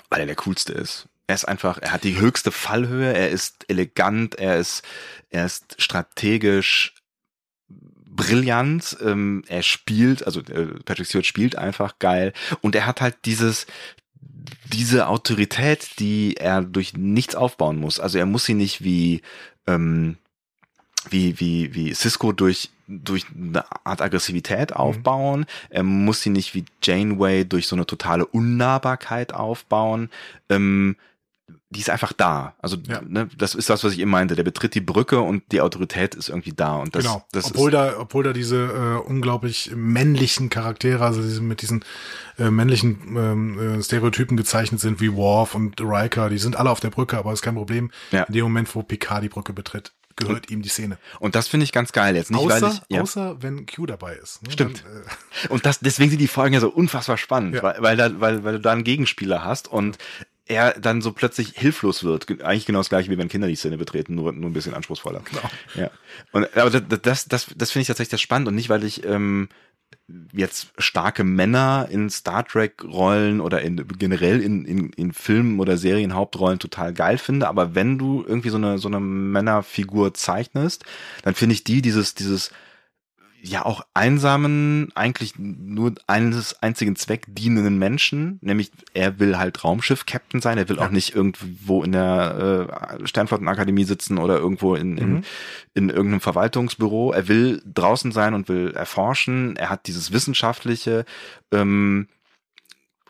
Weil 0.10 0.22
er 0.22 0.26
der 0.28 0.36
coolste 0.36 0.74
ist. 0.74 1.08
Er 1.28 1.36
ist 1.36 1.46
einfach, 1.46 1.80
er 1.80 1.92
hat 1.92 2.04
die 2.04 2.20
höchste 2.20 2.52
Fallhöhe, 2.52 3.14
er 3.14 3.30
ist 3.30 3.66
elegant, 3.68 4.36
er 4.36 4.58
ist, 4.58 4.84
er 5.30 5.46
ist 5.46 5.76
strategisch 5.82 6.94
brillant, 7.68 8.98
ähm, 9.02 9.44
er 9.48 9.64
spielt, 9.64 10.26
also 10.26 10.40
äh, 10.42 10.68
Patrick 10.86 11.08
Stewart 11.08 11.26
spielt 11.26 11.58
einfach 11.58 12.00
geil 12.00 12.32
und 12.62 12.76
er 12.76 12.86
hat 12.86 13.02
halt 13.02 13.18
dieses, 13.26 13.66
diese 14.72 15.08
Autorität, 15.08 16.00
die 16.00 16.36
er 16.38 16.62
durch 16.62 16.94
nichts 16.94 17.36
aufbauen 17.36 17.78
muss. 17.78 18.00
Also 18.00 18.18
er 18.20 18.26
muss 18.26 18.46
sie 18.46 18.54
nicht 18.54 18.84
wie, 18.84 19.22
ähm, 19.68 20.18
wie, 21.10 21.40
wie, 21.40 21.74
wie 21.74 21.94
Cisco 21.94 22.32
durch 22.32 22.70
durch 22.88 23.26
eine 23.36 23.66
Art 23.86 24.02
Aggressivität 24.02 24.72
mhm. 24.72 24.78
aufbauen. 24.78 25.40
Mhm. 25.42 25.46
Er 25.70 25.84
muss 25.84 26.22
sie 26.22 26.30
nicht 26.30 26.54
wie 26.54 26.66
Janeway 26.84 27.46
durch 27.46 27.68
so 27.68 27.76
eine 27.76 27.86
totale 27.86 28.26
Unnahbarkeit 28.26 29.34
aufbauen. 29.34 30.10
Ähm, 30.50 30.96
die 31.70 31.80
ist 31.82 31.90
einfach 31.90 32.14
da. 32.14 32.56
Also 32.60 32.78
ja. 32.88 33.02
ne, 33.02 33.28
das 33.38 33.54
ist 33.54 33.70
das, 33.70 33.84
was 33.84 33.94
ich 33.94 34.00
eben 34.00 34.10
meinte. 34.10 34.36
Der 34.36 34.44
betritt 34.44 34.74
die 34.74 34.82
Brücke 34.82 35.20
und 35.20 35.44
die 35.52 35.62
Autorität 35.62 36.16
ist 36.16 36.30
irgendwie 36.30 36.54
da. 36.54 36.76
Und 36.76 36.96
das, 36.96 37.04
genau. 37.04 37.26
das 37.32 37.46
obwohl 37.46 37.70
da, 37.70 38.00
obwohl 38.00 38.24
da 38.24 38.34
diese 38.34 38.56
äh, 38.56 39.08
unglaublich 39.08 39.72
männlichen 39.76 40.50
Charaktere, 40.50 41.04
also 41.04 41.22
diese, 41.22 41.42
mit 41.42 41.62
diesen 41.62 41.84
äh, 42.40 42.50
männlichen 42.50 43.16
ähm, 43.18 43.80
äh, 43.80 43.84
Stereotypen 43.84 44.38
gezeichnet 44.38 44.82
sind, 44.82 45.02
wie 45.02 45.14
Worf 45.14 45.54
und 45.54 45.80
Riker, 45.82 46.30
die 46.30 46.38
sind 46.38 46.56
alle 46.56 46.70
auf 46.70 46.80
der 46.80 46.90
Brücke, 46.90 47.18
aber 47.18 47.34
ist 47.34 47.42
kein 47.42 47.56
Problem. 47.56 47.92
Ja. 48.12 48.24
In 48.24 48.34
dem 48.34 48.44
Moment, 48.44 48.74
wo 48.74 48.82
Picard 48.82 49.24
die 49.24 49.30
Brücke 49.30 49.54
betritt, 49.54 49.92
gehört 50.16 50.50
ihm 50.50 50.62
die 50.62 50.70
Szene. 50.70 50.98
Und 51.20 51.36
das 51.36 51.48
finde 51.48 51.66
ich 51.66 51.72
ganz 51.72 51.92
geil 51.92 52.16
jetzt. 52.16 52.32
Nicht, 52.32 52.40
außer, 52.40 52.62
weil 52.62 52.72
ich, 52.72 52.82
ja. 52.90 53.02
außer 53.02 53.42
wenn 53.42 53.66
Q 53.66 53.86
dabei 53.86 54.16
ist. 54.16 54.42
Ne? 54.44 54.52
Stimmt. 54.52 54.84
Dann, 54.84 55.02
äh, 55.02 55.48
Und 55.50 55.66
das, 55.66 55.80
deswegen 55.80 56.10
sind 56.10 56.20
die 56.20 56.28
Folgen 56.28 56.54
ja 56.54 56.60
so 56.60 56.70
unfassbar 56.70 57.18
spannend, 57.18 57.56
Ja. 57.56 57.64
weil, 57.64 57.76
weil, 57.80 57.98
da, 57.98 58.20
weil, 58.20 58.44
weil 58.44 58.54
du 58.54 58.60
da 58.62 58.72
einen 58.72 58.84
Gegenspieler 58.84 59.44
hast 59.44 59.68
und 59.68 59.98
er 60.48 60.74
dann 60.80 61.02
so 61.02 61.12
plötzlich 61.12 61.54
hilflos 61.56 62.04
wird. 62.04 62.28
Ge- 62.28 62.42
Eigentlich 62.44 62.66
genau 62.66 62.80
das 62.80 62.90
gleiche, 62.90 63.10
wie 63.10 63.18
wenn 63.18 63.30
Kinder 63.30 63.48
die 63.48 63.56
Szene 63.56 63.78
betreten, 63.78 64.16
nur, 64.16 64.32
nur 64.32 64.50
ein 64.50 64.54
bisschen 64.54 64.74
anspruchsvoller. 64.74 65.22
Genau. 65.30 65.42
Ja. 65.76 65.92
Und, 66.32 66.56
aber 66.56 66.70
das, 66.70 67.28
das, 67.28 67.48
das, 67.56 67.72
finde 67.72 67.82
ich 67.82 67.88
tatsächlich 67.88 68.12
das 68.12 68.22
spannend 68.22 68.48
und 68.48 68.56
nicht, 68.56 68.70
weil 68.70 68.84
ich 68.84 69.04
ähm, 69.06 69.50
jetzt 70.34 70.68
starke 70.78 71.24
Männer 71.24 71.88
in 71.90 72.10
Star 72.10 72.46
Trek 72.46 72.84
Rollen 72.84 73.42
oder 73.42 73.62
in, 73.62 73.88
generell 73.98 74.42
in, 74.42 74.66
in, 74.66 74.90
in 74.92 75.14
Filmen 75.14 75.60
oder 75.60 75.78
Serien 75.78 76.14
Hauptrollen 76.14 76.60
total 76.60 76.94
geil 76.94 77.18
finde, 77.18 77.48
aber 77.48 77.74
wenn 77.74 77.98
du 77.98 78.24
irgendwie 78.28 78.50
so 78.50 78.58
eine, 78.58 78.78
so 78.78 78.88
eine 78.88 79.00
Männerfigur 79.00 80.14
zeichnest, 80.14 80.86
dann 81.24 81.34
finde 81.34 81.54
ich 81.54 81.64
die 81.64 81.82
dieses, 81.82 82.14
dieses 82.14 82.52
ja 83.48 83.64
auch 83.66 83.86
einsamen, 83.94 84.92
eigentlich 84.96 85.34
nur 85.38 85.94
eines 86.08 86.62
einzigen 86.64 86.96
Zweck 86.96 87.26
dienenden 87.28 87.78
Menschen, 87.78 88.40
nämlich 88.42 88.72
er 88.94 89.20
will 89.20 89.38
halt 89.38 89.64
Raumschiff-Captain 89.64 90.42
sein, 90.42 90.58
er 90.58 90.68
will 90.68 90.78
Ja. 90.78 90.88
auch 90.88 90.90
nicht 90.90 91.14
irgendwo 91.16 91.84
in 91.84 91.92
der 91.92 92.68
äh, 93.02 93.08
Sternflottenakademie 93.08 93.84
sitzen 93.84 94.18
oder 94.18 94.38
irgendwo 94.38 94.76
in, 94.76 94.98
in, 94.98 95.10
Mhm. 95.12 95.24
in 95.76 95.90
irgendeinem 95.90 96.22
Verwaltungsbüro, 96.22 97.12
er 97.12 97.28
will 97.28 97.62
draußen 97.72 98.12
sein 98.12 98.34
und 98.34 98.50
will 98.50 98.72
erforschen, 98.72 99.56
er 99.58 99.70
hat 99.70 99.88
dieses 99.88 100.12
Wissenschaftliche 100.12 101.06
ähm, 101.52 102.08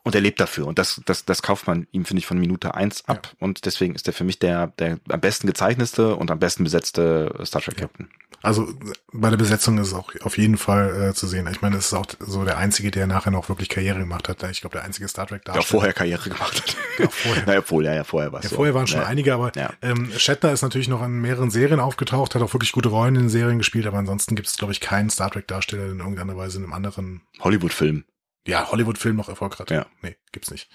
und 0.06 0.16
er 0.16 0.22
lebt 0.22 0.40
dafür 0.40 0.68
und 0.68 0.80
das, 0.80 1.02
das, 1.06 1.26
das 1.26 1.42
kauft 1.42 1.68
man 1.68 1.88
ihm, 1.92 2.06
finde 2.06 2.20
ich, 2.20 2.26
von 2.28 2.38
Minute 2.40 2.74
eins 2.76 3.04
ab 3.08 3.36
und 3.40 3.66
deswegen 3.66 3.96
ist 3.96 4.08
er 4.08 4.14
für 4.14 4.24
mich 4.24 4.40
der, 4.40 4.68
der 4.80 5.00
am 5.10 5.20
besten 5.20 5.48
gezeichnetste 5.48 6.16
und 6.16 6.32
am 6.32 6.40
besten 6.40 6.64
besetzte 6.64 7.34
Star 7.44 7.62
Trek 7.62 7.76
Captain. 7.78 8.08
Also 8.42 8.68
bei 9.12 9.32
der 9.32 9.38
Besetzung 9.38 9.80
ist 9.80 9.88
es 9.88 9.94
auch 9.96 10.12
auf 10.22 10.38
jeden 10.38 10.58
Fall 10.58 11.10
äh, 11.10 11.14
zu 11.16 11.26
sehen. 11.26 11.48
Ich 11.52 11.62
meine, 11.64 11.78
es 11.78 11.88
ist 11.88 11.94
auch 11.96 12.06
so 12.20 12.46
der 12.46 12.60
einzige, 12.60 12.92
der 12.92 13.08
nachher 13.08 13.32
noch 13.32 13.50
wirklich 13.50 13.70
Karriere 13.70 13.98
gemacht 13.98 14.30
hat. 14.30 14.44
Ich 14.52 14.62
glaube, 14.62 14.76
der 14.76 14.84
einzige 14.84 15.08
Star 15.08 15.26
Trek 15.26 15.44
der 15.46 15.56
auch 15.58 15.66
vorher 15.66 15.94
Karriere 15.94 16.30
gemacht 16.30 16.62
hat. 16.62 16.76
Ja, 16.98 17.10
vorher. 17.10 17.46
naja, 17.46 17.62
vorher, 17.62 17.94
ja, 17.96 18.04
vorher 18.06 18.32
war 18.32 18.40
es 18.40 18.46
Ja, 18.46 18.50
so. 18.52 18.56
vorher 18.56 18.74
waren 18.74 18.88
schon 18.88 19.02
ja. 19.02 19.08
einige, 19.08 19.34
aber 19.34 19.52
Ja. 19.58 19.74
ähm, 19.82 20.12
Shatner 20.16 20.54
ist 20.54 20.62
natürlich 20.62 20.88
noch 20.88 21.04
in 21.04 21.20
mehreren 21.20 21.50
Serien 21.52 21.82
aufgetaucht, 21.82 22.36
hat 22.36 22.42
auch 22.42 22.54
wirklich 22.54 22.72
gute 22.72 22.88
Rollen 22.88 23.16
in 23.16 23.24
den 23.24 23.30
Serien 23.30 23.58
gespielt, 23.58 23.86
aber 23.86 23.98
ansonsten 23.98 24.36
gibt 24.36 24.48
es, 24.48 24.56
glaube 24.56 24.72
ich, 24.72 24.80
keinen 24.80 25.10
Star 25.10 25.30
Trek-Darsteller, 25.30 25.84
der 25.84 25.92
in 25.92 26.00
irgendeiner 26.00 26.38
Weise 26.38 26.58
in 26.60 26.64
einem 26.64 26.72
anderen 26.74 27.22
Hollywood-Film. 27.42 28.06
Ja, 28.48 28.72
Hollywood-Film 28.72 29.16
noch 29.16 29.28
Erfolg 29.28 29.58
hat. 29.60 29.72
Ja. 29.72 29.88
Nee, 30.02 30.16
gibt's 30.32 30.52
nicht. 30.52 30.70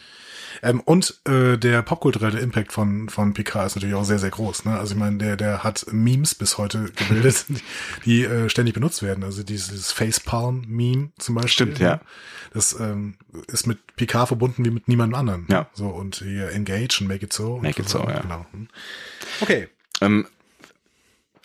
Ähm, 0.63 0.81
und 0.81 1.21
äh, 1.27 1.57
der 1.57 1.83
popkulturelle 1.83 2.41
Impact 2.41 2.73
von, 2.73 3.09
von 3.09 3.33
Picard 3.33 3.67
ist 3.67 3.77
natürlich 3.77 3.95
auch 3.95 4.05
sehr, 4.05 4.19
sehr 4.19 4.31
groß. 4.31 4.65
Ne? 4.65 4.77
Also 4.79 4.95
ich 4.95 4.99
meine, 4.99 5.19
der, 5.19 5.37
der 5.37 5.63
hat 5.63 5.87
Memes 5.93 6.35
bis 6.35 6.59
heute 6.59 6.91
gebildet, 6.91 7.47
die, 7.49 7.61
die 8.05 8.25
äh, 8.25 8.49
ständig 8.49 8.75
benutzt 8.75 9.03
werden. 9.03 9.23
Also 9.23 9.45
dieses 9.45 9.93
Facepalm-Meme 9.93 11.11
zum 11.19 11.37
Beispiel. 11.37 11.51
Stimmt, 11.51 11.79
ja. 11.79 11.97
ne? 11.97 12.01
Das 12.53 12.79
ähm, 12.81 13.15
ist 13.47 13.69
mit 13.69 13.95
Picard 13.95 14.29
verbunden 14.29 14.65
wie 14.65 14.71
mit 14.71 14.89
niemandem 14.89 15.19
anderen. 15.19 15.47
Ja. 15.49 15.69
So, 15.73 15.87
und 15.87 16.17
hier 16.17 16.51
Engage 16.51 17.01
und 17.01 17.07
Make 17.07 17.27
It 17.27 17.33
So. 17.33 17.55
und 17.55 17.63
Make 17.63 17.83
It 17.83 17.89
So, 17.89 18.01
ja. 18.01 18.21
Genau. 18.21 18.47
Hm. 18.51 18.69
Okay. 19.41 19.69
Ähm, 20.01 20.27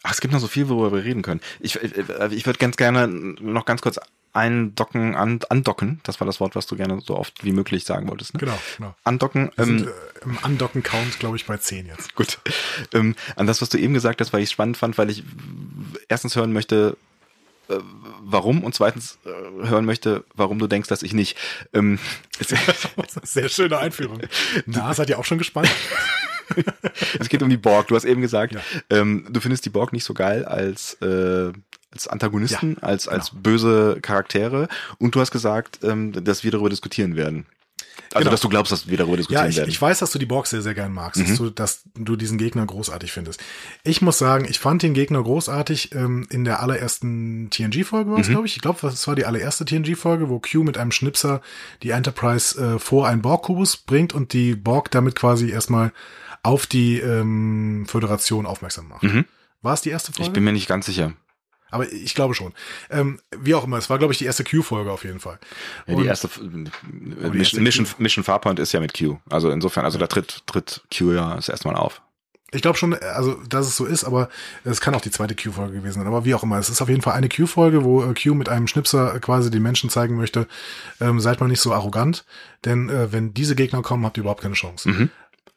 ach, 0.01 0.13
es 0.13 0.21
gibt 0.21 0.33
noch 0.33 0.39
so 0.39 0.47
viel, 0.47 0.69
worüber 0.69 0.97
wir 0.97 1.03
reden 1.03 1.21
können. 1.21 1.41
Ich, 1.59 1.75
ich, 1.75 1.93
ich 1.95 2.45
würde 2.47 2.57
ganz 2.57 2.77
gerne 2.77 3.07
noch 3.07 3.65
ganz 3.65 3.81
kurz 3.81 3.99
eindocken, 4.35 5.15
an, 5.15 5.39
andocken. 5.49 5.99
Das 6.03 6.19
war 6.19 6.27
das 6.27 6.39
Wort, 6.39 6.55
was 6.55 6.65
du 6.67 6.75
gerne 6.75 6.99
so 7.01 7.17
oft 7.17 7.43
wie 7.43 7.51
möglich 7.51 7.85
sagen 7.85 8.07
wolltest. 8.09 8.33
Ne? 8.33 8.39
Genau, 8.41 8.59
genau. 8.77 8.95
Andocken. 9.03 9.51
Wir 9.55 9.63
Ähm, 9.63 9.79
sind 9.79 9.87
äh, 9.87 9.91
im 10.25 10.37
Andocken-Count, 10.41 11.19
glaube 11.19 11.37
ich, 11.37 11.45
bei 11.45 11.57
10 11.57 11.85
jetzt. 11.87 12.15
Gut. 12.15 12.39
Ähm, 12.93 13.15
an 13.35 13.47
das, 13.47 13.61
was 13.61 13.69
du 13.69 13.77
eben 13.77 13.93
gesagt 13.93 14.21
hast, 14.21 14.33
weil 14.33 14.41
ich 14.41 14.47
es 14.47 14.51
spannend 14.51 14.77
fand, 14.77 14.97
weil 14.97 15.09
ich 15.09 15.23
erstens 16.09 16.35
hören 16.35 16.53
möchte, 16.53 16.97
äh, 17.69 17.75
warum 18.21 18.63
und 18.63 18.75
zweitens 18.75 19.17
äh, 19.25 19.67
hören 19.67 19.85
möchte, 19.85 20.23
warum 20.35 20.59
du 20.59 20.67
denkst, 20.67 20.89
dass 20.89 21.01
ich 21.01 21.13
nicht. 21.13 21.37
Ähm, 21.73 21.97
Sehr 23.23 23.49
schöne 23.49 23.77
Einführung. 23.79 24.19
Na, 24.65 24.93
seid 24.93 25.09
ihr 25.09 25.17
auch 25.17 25.25
schon 25.25 25.37
gespannt? 25.37 25.69
es 27.19 27.29
geht 27.29 27.41
um 27.41 27.49
die 27.49 27.57
Borg. 27.57 27.87
Du 27.87 27.95
hast 27.95 28.05
eben 28.05 28.21
gesagt, 28.21 28.53
Ja. 28.53 28.59
ähm, 28.89 29.25
du 29.29 29.39
findest 29.39 29.65
die 29.65 29.69
Borg 29.71 29.93
nicht 29.93 30.03
so 30.03 30.13
geil 30.13 30.45
als 30.45 30.93
äh, 31.01 31.51
als 31.95 32.07
Antagonisten, 32.07 32.77
Ja, 32.81 32.87
als 32.87 33.07
als 33.07 33.29
genau. 33.31 33.41
böse 33.41 33.97
Charaktere. 34.01 34.67
Und 34.99 35.15
du 35.15 35.21
hast 35.21 35.31
gesagt, 35.31 35.79
ähm, 35.83 36.11
dass 36.23 36.43
wir 36.43 36.51
darüber 36.51 36.69
diskutieren 36.69 37.15
werden. 37.15 37.45
Also, 38.13 38.19
Genau. 38.23 38.31
dass 38.31 38.41
du 38.41 38.49
glaubst, 38.49 38.71
dass 38.71 38.87
wir 38.87 38.97
darüber 38.97 39.17
diskutieren 39.17 39.45
Ja, 39.45 39.49
ich, 39.49 39.55
werden. 39.57 39.69
ich 39.69 39.81
weiß, 39.81 39.99
dass 39.99 40.11
du 40.11 40.19
die 40.19 40.25
Borg 40.25 40.47
sehr, 40.47 40.61
sehr 40.61 40.73
gern 40.73 40.93
magst, 40.93 41.19
Mhm. 41.21 41.27
dass, 41.27 41.37
du, 41.37 41.49
dass 41.49 41.83
du 41.95 42.15
diesen 42.15 42.37
Gegner 42.37 42.65
großartig 42.65 43.11
findest. 43.11 43.41
Ich 43.83 44.01
muss 44.01 44.17
sagen, 44.17 44.45
ich 44.47 44.59
fand 44.59 44.83
den 44.83 44.93
Gegner 44.93 45.21
großartig 45.23 45.93
ähm, 45.95 46.27
in 46.29 46.43
der 46.45 46.61
allerersten 46.61 47.49
TNG-Folge, 47.49 48.09
Mhm. 48.09 48.13
war 48.13 48.19
es, 48.21 48.27
glaube 48.29 48.47
ich. 48.47 48.55
Ich 48.57 48.61
glaube, 48.61 48.85
es 48.87 49.07
war 49.07 49.15
die 49.15 49.25
allererste 49.25 49.65
TNG-Folge, 49.65 50.29
wo 50.29 50.39
Q 50.39 50.63
mit 50.63 50.77
einem 50.77 50.91
Schnipser 50.91 51.41
die 51.83 51.89
Enterprise 51.91 52.59
äh, 52.61 52.79
vor 52.79 53.07
einen 53.07 53.21
Borg-Kubus 53.21 53.77
bringt 53.77 54.13
und 54.13 54.33
die 54.33 54.55
Borg 54.55 54.91
damit 54.91 55.15
quasi 55.15 55.49
erstmal 55.49 55.91
auf 56.43 56.67
die 56.67 56.99
ähm, 56.99 57.85
Föderation 57.87 58.45
aufmerksam 58.45 58.87
macht. 58.89 59.03
Mhm. 59.03 59.25
War 59.61 59.73
es 59.73 59.81
die 59.81 59.89
erste 59.89 60.11
Folge? 60.13 60.27
ich 60.29 60.33
bin 60.33 60.43
mir 60.43 60.51
nicht 60.53 60.67
ganz 60.67 60.85
sicher. 60.85 61.13
Aber 61.75 61.91
ich 61.91 62.15
glaube 62.15 62.33
schon. 62.33 62.53
Ähm, 62.89 63.19
wie 63.37 63.53
auch 63.53 63.65
immer, 63.65 63.77
es 63.77 63.89
war, 63.89 63.97
glaube 63.97 64.13
ich, 64.13 64.17
die 64.17 64.25
erste 64.25 64.43
Q-Folge 64.43 64.91
auf 64.91 65.03
jeden 65.03 65.19
Fall. 65.19 65.39
Ja, 65.87 65.95
die 65.95 66.01
Und- 66.01 66.07
erste 66.07 66.27
äh, 66.27 66.31
die 66.41 66.71
Mission, 66.89 67.35
erste 67.37 67.61
Mission, 67.61 67.85
Q. 67.85 67.93
Mission 68.01 68.23
Farpoint 68.23 68.59
ist 68.59 68.71
ja 68.71 68.79
mit 68.79 68.97
Q. 68.97 69.17
Also 69.29 69.49
insofern, 69.49 69.85
also 69.85 69.97
da 69.97 70.07
tritt, 70.07 70.43
tritt 70.47 70.81
Q 70.95 71.11
ja 71.11 71.35
das 71.35 71.49
erste 71.49 71.67
Mal 71.67 71.75
auf. 71.75 72.01
Ich 72.51 72.61
glaube 72.61 72.77
schon, 72.77 72.93
also 72.93 73.33
dass 73.49 73.67
es 73.67 73.75
so 73.75 73.85
ist, 73.85 74.05
aber 74.05 74.29
es 74.63 74.79
kann 74.79 74.95
auch 74.95 75.01
die 75.01 75.11
zweite 75.11 75.35
Q-Folge 75.35 75.73
gewesen 75.73 75.99
sein. 75.99 76.07
Aber 76.07 76.23
wie 76.23 76.33
auch 76.35 76.43
immer, 76.43 76.57
es 76.57 76.69
ist 76.69 76.81
auf 76.81 76.87
jeden 76.87 77.01
Fall 77.01 77.13
eine 77.13 77.27
Q-Folge, 77.27 77.83
wo 77.83 78.03
äh, 78.03 78.13
Q 78.13 78.33
mit 78.35 78.47
einem 78.47 78.67
Schnipser 78.67 79.19
quasi 79.19 79.51
den 79.51 79.63
Menschen 79.63 79.89
zeigen 79.89 80.15
möchte, 80.15 80.47
ähm, 81.01 81.19
seid 81.19 81.41
mal 81.41 81.47
nicht 81.47 81.59
so 81.59 81.73
arrogant, 81.73 82.23
denn 82.63 82.89
äh, 82.89 83.11
wenn 83.11 83.33
diese 83.33 83.55
Gegner 83.55 83.81
kommen, 83.81 84.05
habt 84.05 84.17
ihr 84.17 84.21
überhaupt 84.21 84.41
keine 84.43 84.55
Chance. 84.55 84.87
Mhm. 84.89 85.09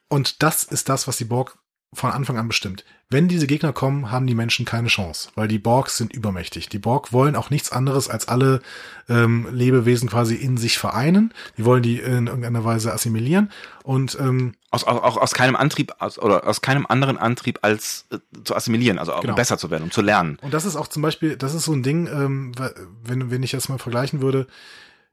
Und 0.08 0.42
das 0.42 0.64
ist 0.64 0.88
das, 0.88 1.06
was 1.06 1.18
die 1.18 1.26
Borg 1.26 1.56
von 1.94 2.10
Anfang 2.10 2.36
an 2.36 2.48
bestimmt. 2.48 2.84
Wenn 3.08 3.28
diese 3.28 3.46
Gegner 3.46 3.72
kommen, 3.72 4.10
haben 4.10 4.26
die 4.26 4.34
Menschen 4.34 4.66
keine 4.66 4.88
Chance, 4.88 5.30
weil 5.34 5.48
die 5.48 5.58
Borgs 5.58 5.96
sind 5.96 6.12
übermächtig. 6.12 6.68
Die 6.68 6.78
Borg 6.78 7.14
wollen 7.14 7.34
auch 7.34 7.48
nichts 7.48 7.72
anderes 7.72 8.10
als 8.10 8.28
alle 8.28 8.60
ähm, 9.08 9.48
Lebewesen 9.50 10.10
quasi 10.10 10.34
in 10.34 10.58
sich 10.58 10.76
vereinen. 10.78 11.32
Die 11.56 11.64
wollen 11.64 11.82
die 11.82 11.98
in 11.98 12.26
irgendeiner 12.26 12.64
Weise 12.64 12.92
assimilieren 12.92 13.50
und 13.84 14.18
ähm, 14.20 14.52
Aus, 14.70 14.84
auch, 14.84 15.02
auch 15.02 15.16
aus 15.16 15.32
keinem 15.32 15.56
Antrieb, 15.56 15.94
aus, 15.98 16.18
oder 16.18 16.46
aus 16.46 16.60
keinem 16.60 16.84
anderen 16.86 17.16
Antrieb 17.16 17.60
als 17.62 18.04
äh, 18.12 18.18
zu 18.44 18.54
assimilieren, 18.54 18.98
also 18.98 19.14
auch 19.14 19.22
Genau. 19.22 19.32
um 19.32 19.36
besser 19.36 19.56
zu 19.56 19.70
werden, 19.70 19.84
um 19.84 19.90
zu 19.90 20.02
lernen. 20.02 20.36
Und 20.42 20.52
das 20.52 20.66
ist 20.66 20.76
auch 20.76 20.88
zum 20.88 21.00
Beispiel, 21.00 21.36
das 21.38 21.54
ist 21.54 21.64
so 21.64 21.72
ein 21.72 21.82
Ding, 21.82 22.06
ähm, 22.06 22.52
wenn, 23.02 23.30
wenn 23.30 23.42
ich 23.42 23.52
das 23.52 23.70
mal 23.70 23.78
vergleichen 23.78 24.20
würde, 24.20 24.46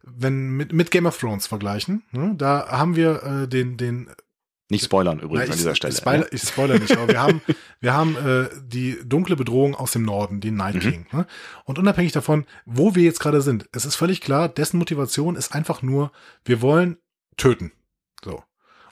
wenn 0.03 0.49
mit, 0.49 0.73
mit 0.73 0.91
Game 0.91 1.05
of 1.05 1.17
Thrones 1.17 1.47
vergleichen, 1.47 2.03
ne, 2.11 2.34
da 2.38 2.67
haben 2.69 2.97
wir 2.97 3.23
äh, 3.23 3.47
den, 3.47 3.78
den 3.78 4.09
Nicht 4.70 4.86
spoilern 4.86 5.20
übrigens 5.20 5.39
na, 5.39 5.43
an 5.43 5.49
ich, 5.51 5.57
dieser 5.57 5.76
Stelle. 5.76 5.93
Ich 5.93 5.99
spoiler, 5.99 6.20
ne? 6.20 6.28
ich 6.32 6.41
spoiler 6.41 6.80
nicht, 6.80 6.97
aber 6.97 7.07
wir 7.07 7.22
haben, 7.22 7.41
wir 7.82 7.93
haben 7.93 8.16
äh, 8.16 8.49
die 8.66 8.97
dunkle 9.05 9.36
Bedrohung 9.36 9.76
aus 9.76 9.91
dem 9.91 10.03
Norden, 10.03 10.41
den 10.41 10.55
Night 10.55 10.76
Mhm. 10.76 10.80
King. 10.80 11.05
Ne? 11.11 11.28
Und 11.66 11.78
unabhängig 11.78 12.13
davon, 12.13 12.45
wo 12.66 12.95
wir 12.95 13.03
jetzt 13.03 13.20
gerade 13.20 13.41
sind, 13.41 13.70
es 13.74 13.86
ist 13.86 13.95
völlig 13.95 14.22
klar, 14.22 14.49
dessen 14.49 14.78
Motivation 14.78 15.36
ist 15.36 15.53
einfach 15.53 15.82
nur, 15.82 16.11
wir 16.45 16.61
wollen 16.61 16.97
töten. 17.38 17.72
So. 18.24 18.43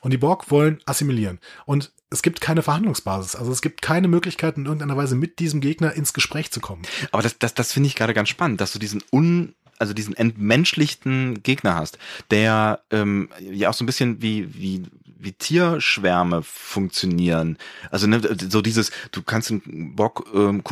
Und 0.02 0.12
die 0.12 0.18
Borg 0.18 0.52
wollen 0.52 0.80
assimilieren. 0.86 1.40
Und 1.66 1.92
es 2.10 2.22
gibt 2.22 2.42
keine 2.42 2.62
Verhandlungsbasis. 2.62 3.36
Also 3.36 3.52
es 3.52 3.62
gibt 3.62 3.82
keine 3.82 4.08
Möglichkeit, 4.08 4.58
in 4.58 4.66
irgendeiner 4.66 4.98
Weise 4.98 5.16
mit 5.16 5.40
diesem 5.40 5.62
Gegner 5.62 5.94
ins 5.94 6.14
Gespräch 6.14 6.52
zu 6.52 6.60
kommen. 6.60 6.84
Aber 7.12 7.24
das, 7.24 7.40
das, 7.40 7.54
das 7.56 7.74
finde 7.74 7.88
ich 7.88 7.96
gerade 7.96 8.14
ganz 8.14 8.30
spannend, 8.30 8.62
dass 8.62 8.74
du 8.74 8.80
diesen 8.80 9.02
un, 9.12 9.56
also 9.80 9.94
diesen 9.94 10.16
entmenschlichten 10.16 11.42
Gegner 11.42 11.76
hast, 11.76 11.98
der 12.30 12.82
ähm, 12.92 13.30
ja 13.40 13.70
auch 13.70 13.74
so 13.74 13.84
ein 13.84 13.88
bisschen 13.88 14.22
wie, 14.22 14.54
wie, 14.54 14.84
wie 15.24 15.34
Tierschwärme 15.34 16.44
funktionieren. 16.44 17.58
Also 17.92 18.08
ne, 18.08 18.22
so 18.38 18.62
dieses, 18.62 18.92
du 19.12 19.22
kannst 19.22 19.50
den 19.50 19.96
betreten 19.96 20.26
ähm, 20.34 20.64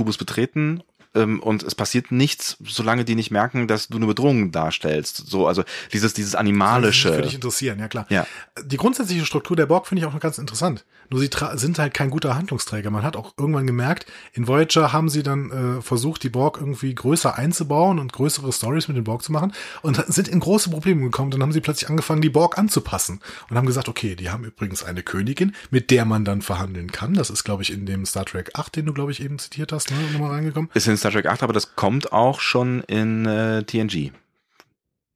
und 1.13 1.63
es 1.63 1.75
passiert 1.75 2.11
nichts, 2.11 2.57
solange 2.65 3.03
die 3.03 3.15
nicht 3.15 3.31
merken, 3.31 3.67
dass 3.67 3.89
du 3.89 3.97
eine 3.97 4.05
Bedrohung 4.05 4.51
darstellst. 4.51 5.17
So, 5.27 5.45
also 5.45 5.63
dieses, 5.91 6.13
dieses 6.13 6.35
animalische. 6.35 7.09
Das 7.09 7.17
würde 7.17 7.27
dich 7.27 7.35
interessieren, 7.35 7.79
ja 7.79 7.89
klar. 7.89 8.05
Ja. 8.09 8.25
Die 8.63 8.77
grundsätzliche 8.77 9.25
Struktur 9.25 9.57
der 9.57 9.65
Borg 9.65 9.87
finde 9.87 10.01
ich 10.01 10.07
auch 10.07 10.13
noch 10.13 10.21
ganz 10.21 10.37
interessant. 10.37 10.85
Nur 11.09 11.19
sie 11.19 11.29
sind 11.55 11.77
halt 11.77 11.93
kein 11.93 12.09
guter 12.09 12.35
Handlungsträger. 12.35 12.89
Man 12.89 13.03
hat 13.03 13.17
auch 13.17 13.33
irgendwann 13.37 13.67
gemerkt, 13.67 14.05
in 14.31 14.47
Voyager 14.47 14.93
haben 14.93 15.09
sie 15.09 15.23
dann 15.23 15.51
äh, 15.51 15.81
versucht, 15.81 16.23
die 16.23 16.29
Borg 16.29 16.57
irgendwie 16.57 16.95
größer 16.95 17.37
einzubauen 17.37 17.99
und 17.99 18.13
größere 18.13 18.53
Stories 18.53 18.87
mit 18.87 18.95
den 18.95 19.03
Borg 19.03 19.21
zu 19.21 19.33
machen 19.33 19.51
und 19.81 20.01
sind 20.07 20.29
in 20.29 20.39
große 20.39 20.69
Probleme 20.69 21.01
gekommen. 21.01 21.31
Dann 21.31 21.41
haben 21.41 21.51
sie 21.51 21.59
plötzlich 21.59 21.89
angefangen, 21.89 22.21
die 22.21 22.29
Borg 22.29 22.57
anzupassen 22.57 23.19
und 23.49 23.57
haben 23.57 23.67
gesagt, 23.67 23.89
okay, 23.89 24.15
die 24.15 24.29
haben 24.29 24.45
übrigens 24.45 24.85
eine 24.85 25.03
Königin, 25.03 25.53
mit 25.69 25.91
der 25.91 26.05
man 26.05 26.23
dann 26.23 26.41
verhandeln 26.41 26.93
kann. 26.93 27.13
Das 27.13 27.29
ist, 27.29 27.43
glaube 27.43 27.63
ich, 27.63 27.73
in 27.73 27.85
dem 27.85 28.05
Star 28.05 28.23
Trek 28.23 28.51
8, 28.53 28.77
den 28.77 28.85
du, 28.85 28.93
glaube 28.93 29.11
ich, 29.11 29.21
eben 29.21 29.37
zitiert 29.37 29.73
hast, 29.73 29.91
ne, 29.91 29.97
nochmal 30.13 30.31
reingekommen. 30.31 30.69
Ist 30.73 30.87
in 30.87 30.95
Star 31.01 31.11
Trek 31.11 31.25
8, 31.25 31.43
aber 31.43 31.53
das 31.53 31.75
kommt 31.75 32.13
auch 32.13 32.39
schon 32.39 32.81
in 32.81 33.25
äh, 33.25 33.63
TNG. 33.63 34.11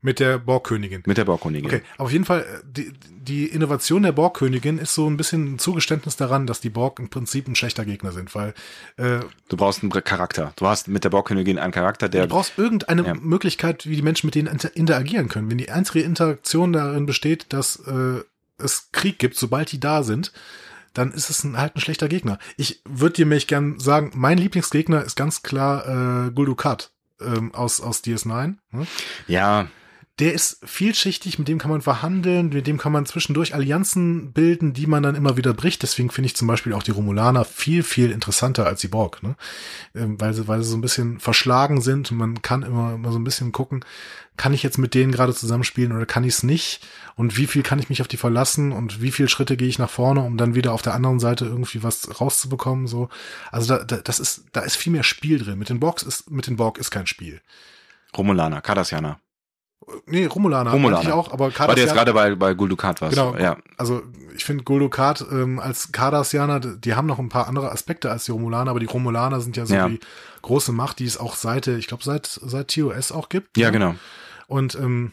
Mit 0.02 0.20
der 0.20 0.38
Borgkönigin. 0.38 1.02
Mit 1.06 1.18
der 1.18 1.26
Borgkönigin. 1.26 1.66
Okay, 1.66 1.82
aber 1.96 2.06
auf 2.06 2.12
jeden 2.12 2.26
Fall, 2.26 2.42
äh, 2.42 2.64
die, 2.64 2.94
die 3.10 3.46
Innovation 3.46 4.04
der 4.04 4.12
Borgkönigin 4.12 4.78
ist 4.78 4.94
so 4.94 5.10
ein 5.10 5.18
bisschen 5.18 5.56
ein 5.56 5.60
Zugeständnis 5.60 6.16
daran, 6.16 6.46
dass 6.46 6.60
die 6.60 6.70
Borg 6.70 7.00
im 7.00 7.10
Prinzip 7.10 7.48
ein 7.48 7.56
schlechter 7.56 7.86
Gegner 7.86 8.12
sind, 8.12 8.36
weil 8.36 8.54
äh, 8.98 9.22
du 9.50 9.58
brauchst 9.58 9.82
einen 9.82 9.92
Charakter. 9.92 10.54
Du 10.58 10.68
hast 10.68 10.88
mit 10.88 11.04
der 11.04 11.10
Borgkönigin 11.10 11.58
einen 11.58 11.74
Charakter, 11.74 12.10
der. 12.10 12.28
Du 12.28 12.36
brauchst 12.36 12.58
irgendeine 12.58 13.04
ja. 13.04 13.14
Möglichkeit, 13.16 13.88
wie 13.88 13.96
die 13.96 14.04
Menschen 14.04 14.28
mit 14.28 14.36
denen 14.36 14.48
inter 14.48 14.76
interagieren 14.76 15.28
können. 15.28 15.50
Wenn 15.50 15.58
die 15.58 15.72
einzige 15.72 16.02
Interaktion 16.02 16.74
darin 16.74 17.08
besteht, 17.08 17.48
dass 17.50 17.78
äh, 17.88 18.22
es 18.58 18.90
Krieg 18.92 19.18
gibt, 19.18 19.36
sobald 19.36 19.72
die 19.72 19.80
da 19.80 20.04
sind, 20.04 20.32
dann 20.96 21.12
ist 21.12 21.30
es 21.30 21.44
ein, 21.44 21.58
halt 21.58 21.76
ein 21.76 21.82
schlechter 21.82 22.08
Gegner. 22.08 22.40
Ich 22.58 22.82
würde 22.86 23.16
dir 23.16 23.26
mich 23.26 23.48
gern 23.48 23.80
sagen, 23.80 24.12
mein 24.16 24.38
Lieblingsgegner 24.38 25.04
ist 25.04 25.16
ganz 25.16 25.44
klar 25.44 26.28
äh, 26.28 26.32
Guldukat 26.32 26.92
ähm, 27.22 27.54
aus, 27.54 27.82
aus 27.82 28.04
DS9. 28.04 28.56
Hm? 28.72 28.88
Ja, 29.28 29.68
der 30.20 30.34
ist 30.34 30.60
vielschichtig, 30.64 31.40
mit 31.40 31.50
dem 31.50 31.58
kann 31.58 31.72
man 31.72 31.82
verhandeln, 31.82 32.50
mit 32.50 32.68
dem 32.68 32.78
kann 32.78 32.94
man 32.94 33.06
zwischendurch 33.06 33.54
Allianzen 33.54 34.32
bilden, 34.32 34.72
die 34.72 34.88
man 34.88 35.04
dann 35.04 35.16
immer 35.16 35.36
wieder 35.36 35.54
bricht. 35.54 35.84
Deswegen 35.84 36.10
finde 36.10 36.28
ich 36.28 36.38
zum 36.38 36.48
Beispiel 36.48 36.72
auch 36.72 36.84
die 36.84 36.92
Romulaner 36.92 37.44
viel, 37.44 37.84
viel 37.84 38.12
interessanter 38.12 38.66
als 38.66 38.80
die 38.80 38.88
Borg, 38.88 39.22
ne? 39.24 39.36
Ähm, 39.94 40.20
weil, 40.20 40.34
sie, 40.34 40.48
weil 40.48 40.64
sie 40.64 40.70
so 40.70 40.78
ein 40.78 40.82
bisschen 40.82 41.20
verschlagen 41.20 41.82
sind 41.82 42.12
und 42.12 42.18
man 42.18 42.42
kann 42.42 42.64
immer, 42.64 42.94
immer 42.94 43.12
so 43.12 43.20
ein 43.20 43.26
bisschen 43.26 43.52
gucken, 43.52 43.84
kann 44.38 44.54
ich 44.54 44.64
jetzt 44.64 44.78
mit 44.78 44.94
denen 44.94 45.12
gerade 45.12 45.34
zusammenspielen 45.34 45.92
oder 45.92 46.06
kann 46.06 46.24
ich 46.24 46.36
es 46.36 46.44
nicht? 46.44 46.88
Und 47.16 47.38
wie 47.38 47.48
viel 47.48 47.64
kann 47.64 47.80
ich 47.80 47.90
mich 47.90 48.02
auf 48.02 48.08
die 48.08 48.18
verlassen 48.18 48.72
und 48.72 49.02
wie 49.02 49.12
viele 49.12 49.28
Schritte 49.28 49.58
gehe 49.58 49.68
ich 49.68 49.80
nach 49.80 49.90
vorne, 49.90 50.22
um 50.22 50.38
dann 50.38 50.56
wieder 50.56 50.72
auf 50.72 50.82
der 50.82 50.94
anderen 50.94 51.20
Seite 51.20 51.46
irgendwie 51.46 51.84
was 51.84 52.22
rauszubekommen? 52.22 52.88
So, 52.88 53.10
also 53.52 53.76
da, 53.76 53.84
da, 53.84 53.98
das 53.98 54.22
ist, 54.22 54.46
da 54.54 54.62
ist 54.62 54.78
viel 54.78 54.94
mehr 54.94 55.04
Spiel 55.04 55.40
drin. 55.40 55.60
Mit 55.60 55.68
den 55.68 55.82
Borgs 55.82 56.04
ist, 56.04 56.32
mit 56.32 56.48
den 56.48 56.56
Borg 56.56 56.78
ist 56.78 56.92
kein 56.92 57.08
Spiel. 57.08 57.42
Romulaner, 58.16 58.62
Cardassianer. 58.62 59.20
Nee, 60.08 60.26
Romulaner, 60.26 60.72
Romulaner. 60.72 61.04
ich 61.04 61.12
auch, 61.12 61.32
aber 61.32 61.52
Kardassianer. 61.52 61.76
Du 61.76 61.82
jetzt 61.82 61.94
gerade 61.94 62.14
bei, 62.14 62.36
bei 62.36 62.54
Guldukat 62.54 63.02
warst. 63.02 63.16
Genau, 63.16 63.36
ja. 63.38 63.58
Also 63.78 64.02
ich 64.36 64.44
finde 64.44 64.64
Guldukat 64.64 65.24
ähm, 65.32 65.60
als 65.60 65.92
Cardassianer, 65.92 66.60
die 66.60 66.96
haben 66.96 67.06
noch 67.06 67.20
ein 67.20 67.30
paar 67.30 67.48
andere 67.48 67.72
Aspekte 67.72 68.10
als 68.10 68.26
die 68.26 68.32
Romulaner, 68.32 68.72
aber 68.72 68.80
die 68.80 68.88
Romulaner 68.88 69.42
sind 69.42 69.58
ja 69.58 69.66
so 69.66 69.76
ja. 69.76 69.88
die 69.88 70.00
große 70.42 70.72
Macht, 70.72 71.00
die 71.00 71.06
es 71.06 71.18
auch 71.18 71.36
seit, 71.36 71.68
ich 71.68 71.88
glaube, 71.88 72.04
seit, 72.04 72.26
seit 72.26 72.70
TOS 72.70 73.12
auch 73.12 73.30
gibt. 73.30 73.58
Ja, 73.58 73.68
ne? 73.68 73.74
genau. 73.74 73.96
Und 74.48 74.76
ähm, 74.76 75.12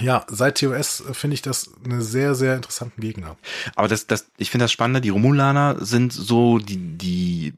ja, 0.00 0.24
seit 0.28 0.58
TOS 0.58 1.04
finde 1.12 1.34
ich 1.34 1.42
das 1.42 1.70
eine 1.84 2.02
sehr, 2.02 2.34
sehr 2.34 2.56
interessanten 2.56 3.00
Gegner. 3.00 3.36
Aber 3.74 3.88
das, 3.88 4.06
das, 4.06 4.26
ich 4.38 4.50
finde 4.50 4.64
das 4.64 4.72
Spannende, 4.72 5.00
die 5.00 5.10
Romulaner 5.10 5.76
sind 5.84 6.12
so 6.12 6.58
die, 6.58 6.76
die 6.76 7.54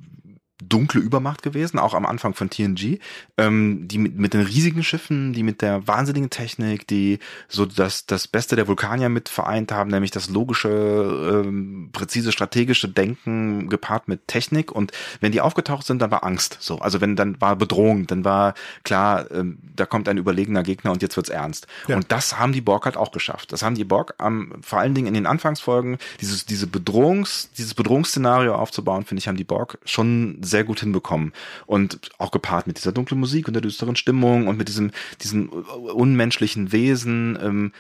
dunkle 0.69 1.01
Übermacht 1.01 1.43
gewesen, 1.43 1.79
auch 1.79 1.95
am 1.95 2.07
Anfang 2.07 2.35
von 2.35 2.51
TNG, 2.51 2.99
ähm, 3.39 3.87
die 3.89 3.99
mit, 3.99 4.17
mit 4.17 4.35
den 4.35 4.43
riesigen 4.43 4.83
Schiffen, 4.83 5.33
die 5.33 5.43
mit 5.43 5.63
der 5.63 5.87
wahnsinnigen 5.87 6.31
Technik, 6.31 6.87
die 6.87 7.19
so 7.49 7.67
das, 7.67 8.07
das 8.07 8.29
Beste 8.29 8.57
der 8.57 8.69
Vulkanier 8.69 9.09
mit 9.09 9.29
vereint 9.29 9.73
haben, 9.73 9.91
nämlich 9.91 10.11
das 10.11 10.31
logische, 10.31 10.69
ähm, 10.69 11.91
präzise 11.93 12.33
strategische 12.33 12.89
Denken 12.89 13.69
gepaart 13.69 14.09
mit 14.09 14.29
Technik 14.29 14.73
und 14.73 14.93
wenn 15.21 15.33
die 15.33 15.41
aufgetaucht 15.41 15.87
sind, 15.87 16.01
dann 16.01 16.11
war 16.11 16.25
Angst, 16.25 16.59
so, 16.61 16.79
also 16.79 17.01
wenn 17.01 17.17
dann 17.17 17.41
war 17.41 17.57
Bedrohung, 17.57 18.07
dann 18.07 18.25
war 18.25 18.55
klar, 18.85 19.31
ähm, 19.31 19.59
da 19.75 19.87
kommt 19.87 20.09
ein 20.09 20.19
überlegener 20.19 20.63
Gegner 20.63 20.93
und 20.93 21.03
jetzt 21.03 21.17
wird's 21.17 21.29
ernst. 21.29 21.67
Ja. 21.89 21.97
Und 21.97 22.13
das 22.13 22.39
haben 22.39 22.53
die 22.53 22.61
Borg 22.61 22.85
halt 22.85 22.97
auch 22.97 23.11
geschafft. 23.11 23.53
Das 23.53 23.63
haben 23.63 23.75
die 23.75 23.85
Borg 23.85 24.15
am, 24.19 24.53
vor 24.63 24.79
allen 24.79 24.95
Dingen 24.95 25.09
in 25.09 25.15
den 25.15 25.27
Anfangsfolgen, 25.27 25.99
dieses, 26.21 26.47
diese 26.47 26.67
Bedrohungs, 26.67 27.51
dieses 27.57 27.75
Bedrohungsszenario 27.75 28.55
aufzubauen, 28.55 29.05
finde 29.05 29.21
ich, 29.21 29.29
haben 29.29 29.37
die 29.37 29.45
Borg 29.45 29.79
schon 29.85 30.39
sehr 30.43 30.54
gut 30.63 30.81
hinbekommen. 30.81 31.33
Und 31.67 32.11
auch 32.19 32.31
gepaart 32.31 32.67
mit 32.69 32.77
dieser 32.77 32.93
dunklen 32.93 33.19
Musik 33.19 33.49
und 33.49 33.55
der 33.55 33.63
düsteren 33.63 33.97
Stimmung 33.97 34.47
und 34.47 34.57
mit 34.57 34.69
diesem, 34.69 34.93
diesem 35.23 35.49
unmenschlichen 35.49 36.71
Wesen. 36.71 37.37
Ähm, 37.43 37.73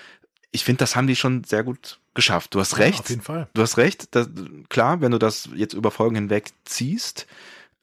ich 0.50 0.64
finde, 0.64 0.78
das 0.78 0.96
haben 0.96 1.06
die 1.06 1.16
schon 1.16 1.44
sehr 1.44 1.62
gut 1.62 2.00
geschafft. 2.14 2.54
Du 2.54 2.60
hast 2.60 2.78
recht. 2.78 2.94
Ja, 2.94 3.00
auf 3.00 3.10
jeden 3.10 3.22
Fall. 3.22 3.48
Du 3.54 3.62
hast 3.62 3.76
recht. 3.76 4.14
Das, 4.14 4.28
klar, 4.68 5.00
wenn 5.00 5.12
du 5.12 5.18
das 5.18 5.48
jetzt 5.54 5.74
über 5.74 5.90
Folgen 5.90 6.14
hinweg 6.16 6.50
ziehst, 6.64 7.26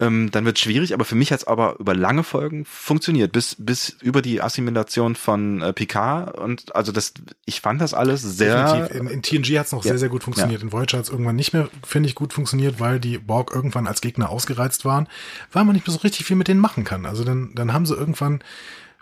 ähm, 0.02 0.32
dann 0.32 0.46
wird 0.46 0.58
es 0.58 0.64
schwierig, 0.64 0.94
aber 0.94 1.06
für 1.06 1.16
mich 1.16 1.32
hat 1.32 1.42
es 1.42 1.48
aber 1.48 1.80
über 1.80 1.94
lange 1.94 2.24
Folgen 2.24 2.66
funktioniert, 2.66 3.32
bis, 3.32 3.56
bis 3.58 3.96
über 4.02 4.24
die 4.24 4.42
Assimilation 4.42 5.16
von 5.16 5.62
äh, 5.62 5.74
Picard 5.74 6.38
und 6.38 6.76
also 6.76 6.92
das, 6.92 7.14
ich 7.46 7.62
fand 7.62 7.80
das 7.80 7.94
alles 7.94 8.22
sehr. 8.24 8.88
Definitiv. 8.88 9.00
In, 9.00 9.08
in 9.08 9.22
TNG 9.22 9.60
hat 9.60 9.68
es 9.68 9.72
noch 9.72 9.86
ja. 9.86 9.90
sehr, 9.90 10.00
sehr 10.00 10.10
gut 10.10 10.24
funktioniert. 10.24 10.62
Ja. 10.62 10.66
In 10.66 10.74
Voyager 10.74 10.98
hat 10.98 11.06
es 11.06 11.12
irgendwann 11.12 11.36
nicht 11.36 11.54
mehr, 11.54 11.70
finde 11.86 12.10
ich, 12.10 12.16
gut 12.16 12.34
funktioniert, 12.34 12.80
weil 12.80 13.00
die 13.00 13.20
Borg 13.20 13.52
irgendwann 13.54 13.86
als 13.86 14.02
Gegner 14.02 14.30
ausgereizt 14.30 14.86
waren, 14.86 15.08
weil 15.52 15.66
man 15.66 15.76
nicht 15.76 15.88
mehr 15.88 15.94
so 15.94 16.00
richtig 16.00 16.26
viel 16.26 16.36
mit 16.36 16.48
denen 16.48 16.60
machen 16.60 16.84
kann. 16.84 17.06
Also 17.06 17.24
dann, 17.24 17.52
dann 17.54 17.72
haben 17.72 17.86
sie 17.86 17.94
irgendwann 17.94 18.44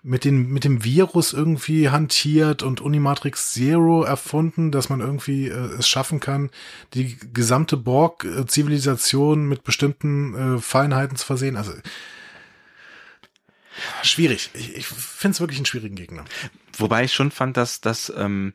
mit, 0.02 0.24
den, 0.24 0.50
mit 0.50 0.64
dem 0.64 0.84
Virus 0.84 1.34
irgendwie 1.34 1.90
hantiert 1.90 2.64
und 2.64 2.82
Unimatrix 2.82 3.54
Zero 3.54 4.04
erfunden, 4.04 4.72
dass 4.72 4.90
man 4.90 5.02
irgendwie 5.02 5.48
äh, 5.48 5.78
es 5.78 5.88
schaffen 5.88 6.20
kann, 6.20 6.50
die 6.94 7.18
gesamte 7.34 7.78
Borg-Zivilisation 7.78 9.48
mit 9.48 9.64
bestimmten 9.64 10.58
äh, 10.58 10.60
Feinheiten 10.60 11.18
zu 11.18 11.26
versehen. 11.26 11.58
Also 11.58 11.74
schwierig. 14.04 14.50
Ich, 14.54 14.76
ich 14.76 14.88
finde 14.88 15.36
es 15.36 15.40
wirklich 15.42 15.60
einen 15.60 15.66
schwierigen 15.66 15.96
Gegner. 15.96 16.26
Wobei 16.78 17.04
ich 17.04 17.14
schon 17.14 17.32
fand, 17.32 17.58
dass 17.58 17.82
dass 17.82 18.12
ähm, 18.16 18.54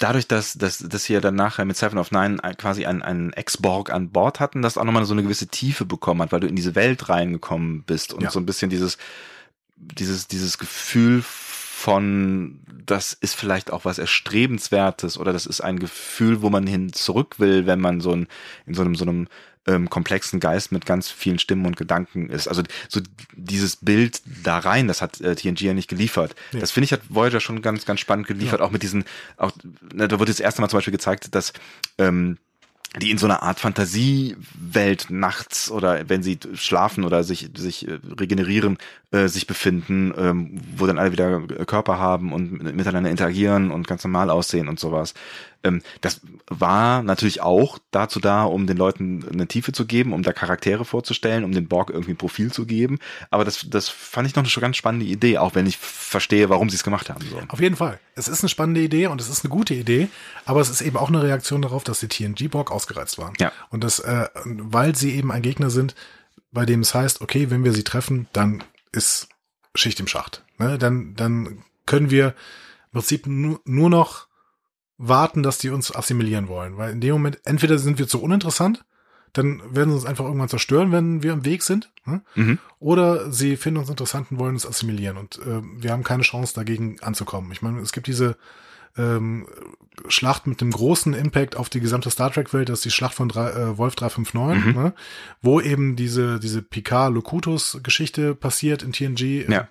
dadurch, 0.00 0.26
dass, 0.26 0.54
dass, 0.54 0.78
dass 0.78 1.04
sie 1.04 1.12
ja 1.12 1.20
dann 1.20 1.34
nachher 1.34 1.64
mit 1.64 1.76
Seven 1.76 1.98
of 1.98 2.10
Nine 2.10 2.38
quasi 2.58 2.86
einen, 2.86 3.02
einen 3.02 3.32
Ex-Borg 3.32 3.90
an 3.90 4.10
Bord 4.10 4.40
hatten, 4.40 4.62
das 4.62 4.78
auch 4.78 4.84
nochmal 4.84 5.04
so 5.04 5.12
eine 5.12 5.22
gewisse 5.22 5.48
Tiefe 5.48 5.84
bekommen 5.84 6.22
hat, 6.22 6.32
weil 6.32 6.40
du 6.40 6.46
in 6.46 6.56
diese 6.56 6.74
Welt 6.74 7.08
reingekommen 7.08 7.82
bist 7.82 8.12
und 8.12 8.22
ja. 8.22 8.30
so 8.30 8.40
ein 8.40 8.46
bisschen 8.46 8.70
dieses 8.70 8.98
dieses, 9.80 10.28
dieses 10.28 10.58
Gefühl 10.58 11.22
von, 11.22 12.60
das 12.84 13.14
ist 13.14 13.34
vielleicht 13.34 13.72
auch 13.72 13.84
was 13.84 13.98
Erstrebenswertes 13.98 15.16
oder 15.16 15.32
das 15.32 15.46
ist 15.46 15.60
ein 15.60 15.78
Gefühl, 15.78 16.42
wo 16.42 16.50
man 16.50 16.66
hin 16.66 16.92
zurück 16.92 17.36
will, 17.38 17.66
wenn 17.66 17.80
man 17.80 18.00
so 18.00 18.12
ein, 18.12 18.26
in 18.66 18.74
so 18.74 18.82
einem, 18.82 18.94
so 18.94 19.04
einem 19.04 19.28
ähm, 19.66 19.88
komplexen 19.90 20.40
Geist 20.40 20.72
mit 20.72 20.86
ganz 20.86 21.10
vielen 21.10 21.38
Stimmen 21.38 21.66
und 21.66 21.76
Gedanken 21.76 22.28
ist. 22.28 22.48
Also 22.48 22.62
so 22.88 23.00
dieses 23.34 23.76
Bild 23.76 24.20
da 24.44 24.58
rein, 24.58 24.88
das 24.88 25.02
hat 25.02 25.20
äh, 25.20 25.34
TNG 25.34 25.60
ja 25.60 25.74
nicht 25.74 25.88
geliefert. 25.88 26.34
Ja. 26.52 26.60
Das 26.60 26.70
finde 26.70 26.86
ich 26.86 26.92
hat 26.92 27.02
Voyager 27.08 27.40
schon 27.40 27.62
ganz, 27.62 27.84
ganz 27.84 28.00
spannend 28.00 28.26
geliefert, 28.26 28.60
ja. 28.60 28.66
auch 28.66 28.70
mit 28.70 28.82
diesen, 28.82 29.04
auch, 29.36 29.52
na, 29.94 30.06
da 30.06 30.18
wird 30.18 30.28
das 30.28 30.40
erste 30.40 30.60
Mal 30.60 30.68
zum 30.68 30.78
Beispiel 30.78 30.92
gezeigt, 30.92 31.34
dass 31.34 31.52
ähm, 31.98 32.38
die 32.98 33.10
in 33.10 33.18
so 33.18 33.26
einer 33.26 33.42
Art 33.42 33.60
Fantasiewelt 33.60 35.10
nachts 35.10 35.70
oder 35.70 36.08
wenn 36.08 36.22
sie 36.24 36.38
schlafen 36.54 37.04
oder 37.04 37.22
sich 37.22 37.50
sich 37.56 37.86
äh, 37.86 38.00
regenerieren 38.18 38.78
äh, 39.12 39.26
sich 39.26 39.46
befinden, 39.46 40.14
ähm, 40.16 40.60
wo 40.76 40.86
dann 40.86 40.98
alle 40.98 41.10
wieder 41.10 41.40
Körper 41.66 41.98
haben 41.98 42.32
und 42.32 42.62
miteinander 42.76 43.10
interagieren 43.10 43.70
und 43.70 43.88
ganz 43.88 44.04
normal 44.04 44.30
aussehen 44.30 44.68
und 44.68 44.78
sowas. 44.78 45.14
Ähm, 45.62 45.82
das 46.00 46.20
war 46.46 47.02
natürlich 47.02 47.42
auch 47.42 47.78
dazu 47.90 48.20
da, 48.20 48.44
um 48.44 48.66
den 48.66 48.76
Leuten 48.76 49.24
eine 49.30 49.46
Tiefe 49.46 49.72
zu 49.72 49.84
geben, 49.84 50.12
um 50.12 50.22
da 50.22 50.32
Charaktere 50.32 50.84
vorzustellen, 50.84 51.44
um 51.44 51.52
den 51.52 51.66
Borg 51.66 51.90
irgendwie 51.90 52.12
ein 52.12 52.16
Profil 52.16 52.52
zu 52.52 52.66
geben. 52.66 52.98
Aber 53.30 53.44
das, 53.44 53.66
das 53.68 53.88
fand 53.88 54.28
ich 54.28 54.36
noch 54.36 54.44
eine 54.44 54.60
ganz 54.60 54.76
spannende 54.76 55.06
Idee, 55.06 55.38
auch 55.38 55.54
wenn 55.54 55.66
ich 55.66 55.76
verstehe, 55.76 56.48
warum 56.48 56.70
sie 56.70 56.76
es 56.76 56.84
gemacht 56.84 57.10
haben. 57.10 57.24
So. 57.28 57.40
Auf 57.48 57.60
jeden 57.60 57.76
Fall. 57.76 57.98
Es 58.14 58.28
ist 58.28 58.42
eine 58.42 58.48
spannende 58.48 58.80
Idee 58.80 59.08
und 59.08 59.20
es 59.20 59.28
ist 59.28 59.44
eine 59.44 59.50
gute 59.50 59.74
Idee, 59.74 60.08
aber 60.44 60.60
es 60.60 60.70
ist 60.70 60.82
eben 60.82 60.96
auch 60.96 61.08
eine 61.08 61.22
Reaktion 61.22 61.62
darauf, 61.62 61.84
dass 61.84 62.00
die 62.00 62.08
TNG-Borg 62.08 62.70
ausgereizt 62.70 63.18
waren. 63.18 63.34
Ja. 63.38 63.52
Und 63.70 63.84
das, 63.84 63.98
äh, 63.98 64.28
weil 64.44 64.94
sie 64.94 65.14
eben 65.16 65.32
ein 65.32 65.42
Gegner 65.42 65.70
sind, 65.70 65.94
bei 66.52 66.66
dem 66.66 66.80
es 66.80 66.94
heißt, 66.94 67.20
okay, 67.20 67.50
wenn 67.50 67.64
wir 67.64 67.72
sie 67.72 67.84
treffen, 67.84 68.28
dann 68.32 68.64
ist 68.92 69.28
Schicht 69.74 70.00
im 70.00 70.06
Schacht. 70.06 70.44
Ne? 70.58 70.78
Dann, 70.78 71.14
dann 71.14 71.64
können 71.86 72.10
wir 72.10 72.28
im 72.28 73.00
Prinzip 73.00 73.26
nur, 73.26 73.60
nur 73.64 73.90
noch 73.90 74.28
warten, 74.98 75.42
dass 75.42 75.58
die 75.58 75.70
uns 75.70 75.94
assimilieren 75.94 76.48
wollen. 76.48 76.76
Weil 76.76 76.92
in 76.92 77.00
dem 77.00 77.12
Moment, 77.12 77.40
entweder 77.44 77.78
sind 77.78 77.98
wir 77.98 78.08
zu 78.08 78.22
uninteressant, 78.22 78.84
dann 79.32 79.62
werden 79.74 79.90
sie 79.90 79.96
uns 79.96 80.06
einfach 80.06 80.24
irgendwann 80.24 80.48
zerstören, 80.48 80.92
wenn 80.92 81.22
wir 81.22 81.32
im 81.32 81.44
Weg 81.44 81.62
sind. 81.62 81.90
Hm? 82.04 82.22
Mhm. 82.34 82.58
Oder 82.80 83.30
sie 83.30 83.56
finden 83.56 83.78
uns 83.78 83.88
interessant 83.88 84.30
und 84.30 84.38
wollen 84.38 84.54
uns 84.54 84.66
assimilieren. 84.66 85.16
Und 85.16 85.38
äh, 85.38 85.62
wir 85.62 85.92
haben 85.92 86.02
keine 86.02 86.22
Chance, 86.22 86.54
dagegen 86.54 87.00
anzukommen. 87.00 87.52
Ich 87.52 87.62
meine, 87.62 87.80
es 87.80 87.92
gibt 87.92 88.08
diese 88.08 88.36
ähm, 88.96 89.46
Schlacht 90.08 90.46
mit 90.46 90.62
einem 90.62 90.70
großen 90.70 91.12
Impact 91.12 91.56
auf 91.56 91.68
die 91.68 91.80
gesamte 91.80 92.10
Star 92.10 92.32
Trek-Welt, 92.32 92.70
das 92.70 92.78
ist 92.78 92.84
die 92.86 92.90
Schlacht 92.90 93.14
von 93.14 93.28
drei, 93.28 93.50
äh, 93.50 93.78
Wolf 93.78 93.96
359, 93.96 94.74
mhm. 94.74 94.82
ne? 94.82 94.94
wo 95.42 95.60
eben 95.60 95.94
diese, 95.94 96.40
diese 96.40 96.62
Picard-Locutus-Geschichte 96.62 98.34
passiert 98.34 98.82
in 98.82 98.92
TNG. 98.92 99.50
Ja 99.50 99.68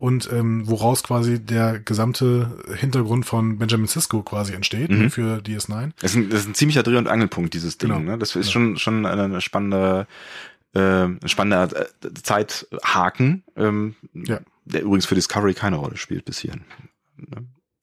und 0.00 0.32
ähm, 0.32 0.66
woraus 0.66 1.02
quasi 1.02 1.38
der 1.44 1.78
gesamte 1.78 2.58
Hintergrund 2.74 3.26
von 3.26 3.58
Benjamin 3.58 3.86
Sisko 3.86 4.22
quasi 4.22 4.54
entsteht 4.54 4.88
ne, 4.88 4.96
mhm. 4.96 5.10
für 5.10 5.40
DS9. 5.40 5.90
Das 6.00 6.12
ist, 6.12 6.16
ein, 6.16 6.30
das 6.30 6.40
ist 6.40 6.48
ein 6.48 6.54
ziemlicher 6.54 6.82
Dreh- 6.82 6.96
und 6.96 7.06
Angelpunkt, 7.06 7.52
dieses 7.52 7.76
Ding. 7.76 7.90
Genau. 7.90 8.00
Ne? 8.00 8.16
Das 8.16 8.34
ist 8.34 8.46
ja. 8.46 8.52
schon, 8.52 8.78
schon 8.78 9.04
eine 9.04 9.42
spannende, 9.42 10.06
äh, 10.72 11.06
spannende 11.28 11.90
äh, 12.02 12.14
Zeithaken, 12.14 13.44
ähm, 13.56 13.94
ja. 14.14 14.40
der 14.64 14.82
übrigens 14.82 15.04
für 15.04 15.14
Discovery 15.14 15.52
keine 15.52 15.76
Rolle 15.76 15.98
spielt 15.98 16.24
bis 16.24 16.38
hierhin. 16.38 16.62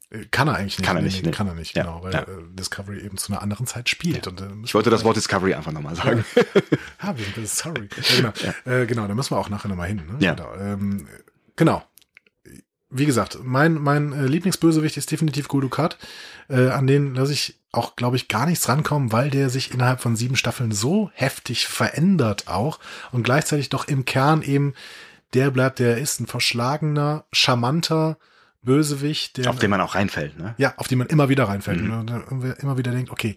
Äh, 0.09 0.25
kann 0.31 0.47
er 0.47 0.55
eigentlich 0.55 0.77
nicht. 0.77 0.85
Kann 0.85 0.97
er 0.97 1.01
nicht. 1.01 1.21
Nee, 1.21 1.29
nee. 1.29 1.35
Kann 1.35 1.47
er 1.47 1.53
nicht, 1.53 1.73
genau, 1.73 2.01
weil 2.03 2.13
ja. 2.13 2.21
Äh, 2.21 2.25
Discovery 2.51 3.01
eben 3.01 3.17
zu 3.17 3.31
einer 3.31 3.41
anderen 3.41 3.67
Zeit 3.67 3.89
spielt. 3.89 4.25
Ja. 4.25 4.31
Und, 4.31 4.41
äh, 4.41 4.47
ich 4.63 4.73
wollte 4.73 4.89
das 4.89 5.03
Wort 5.03 5.17
Discovery 5.17 5.53
einfach 5.53 5.71
nochmal 5.71 5.95
sagen. 5.95 6.25
Ja, 7.01 7.17
wir 7.35 7.45
sind. 7.45 7.89
Ja, 8.21 8.31
genau. 8.31 8.33
Äh, 8.65 8.85
genau, 8.85 9.07
da 9.07 9.15
müssen 9.15 9.31
wir 9.31 9.37
auch 9.37 9.49
nachher 9.49 9.67
nochmal 9.67 9.87
hin. 9.87 9.97
Ne? 9.97 10.15
Ja. 10.19 10.33
Genau. 10.33 10.55
Ähm, 10.55 11.07
genau. 11.55 11.83
wie 12.89 13.05
gesagt, 13.05 13.39
mein, 13.43 13.73
mein 13.75 14.13
äh, 14.13 14.25
Lieblingsbösewicht 14.27 14.97
ist 14.97 15.11
definitiv 15.11 15.47
Gul 15.47 15.61
Dukat. 15.61 15.97
Äh, 16.49 16.69
an 16.69 16.87
den 16.87 17.15
lasse 17.15 17.33
ich 17.33 17.59
auch, 17.73 17.95
glaube 17.95 18.15
ich, 18.15 18.27
gar 18.29 18.45
nichts 18.45 18.67
rankommen, 18.69 19.11
weil 19.11 19.29
der 19.29 19.49
sich 19.49 19.73
innerhalb 19.73 20.01
von 20.01 20.15
sieben 20.15 20.37
Staffeln 20.37 20.71
so 20.71 21.11
heftig 21.13 21.67
verändert 21.67 22.47
auch 22.47 22.79
und 23.11 23.23
gleichzeitig 23.23 23.69
doch 23.69 23.87
im 23.87 24.05
Kern 24.05 24.41
eben 24.41 24.73
der 25.33 25.51
bleibt, 25.51 25.79
der 25.79 25.97
ist 25.97 26.21
ein 26.21 26.27
verschlagener, 26.27 27.25
charmanter 27.33 28.17
Bösewicht. 28.67 29.37
Der, 29.37 29.49
auf 29.49 29.59
den 29.59 29.71
man 29.71 29.81
auch 29.81 29.95
reinfällt, 29.95 30.37
ne? 30.37 30.53
Ja, 30.57 30.73
auf 30.77 30.87
den 30.87 30.99
man 30.99 31.07
immer 31.07 31.29
wieder 31.29 31.45
reinfällt. 31.45 31.81
Mhm. 31.81 31.91
Und 32.29 32.43
immer 32.59 32.77
wieder 32.77 32.91
denkt, 32.91 33.09
okay, 33.09 33.35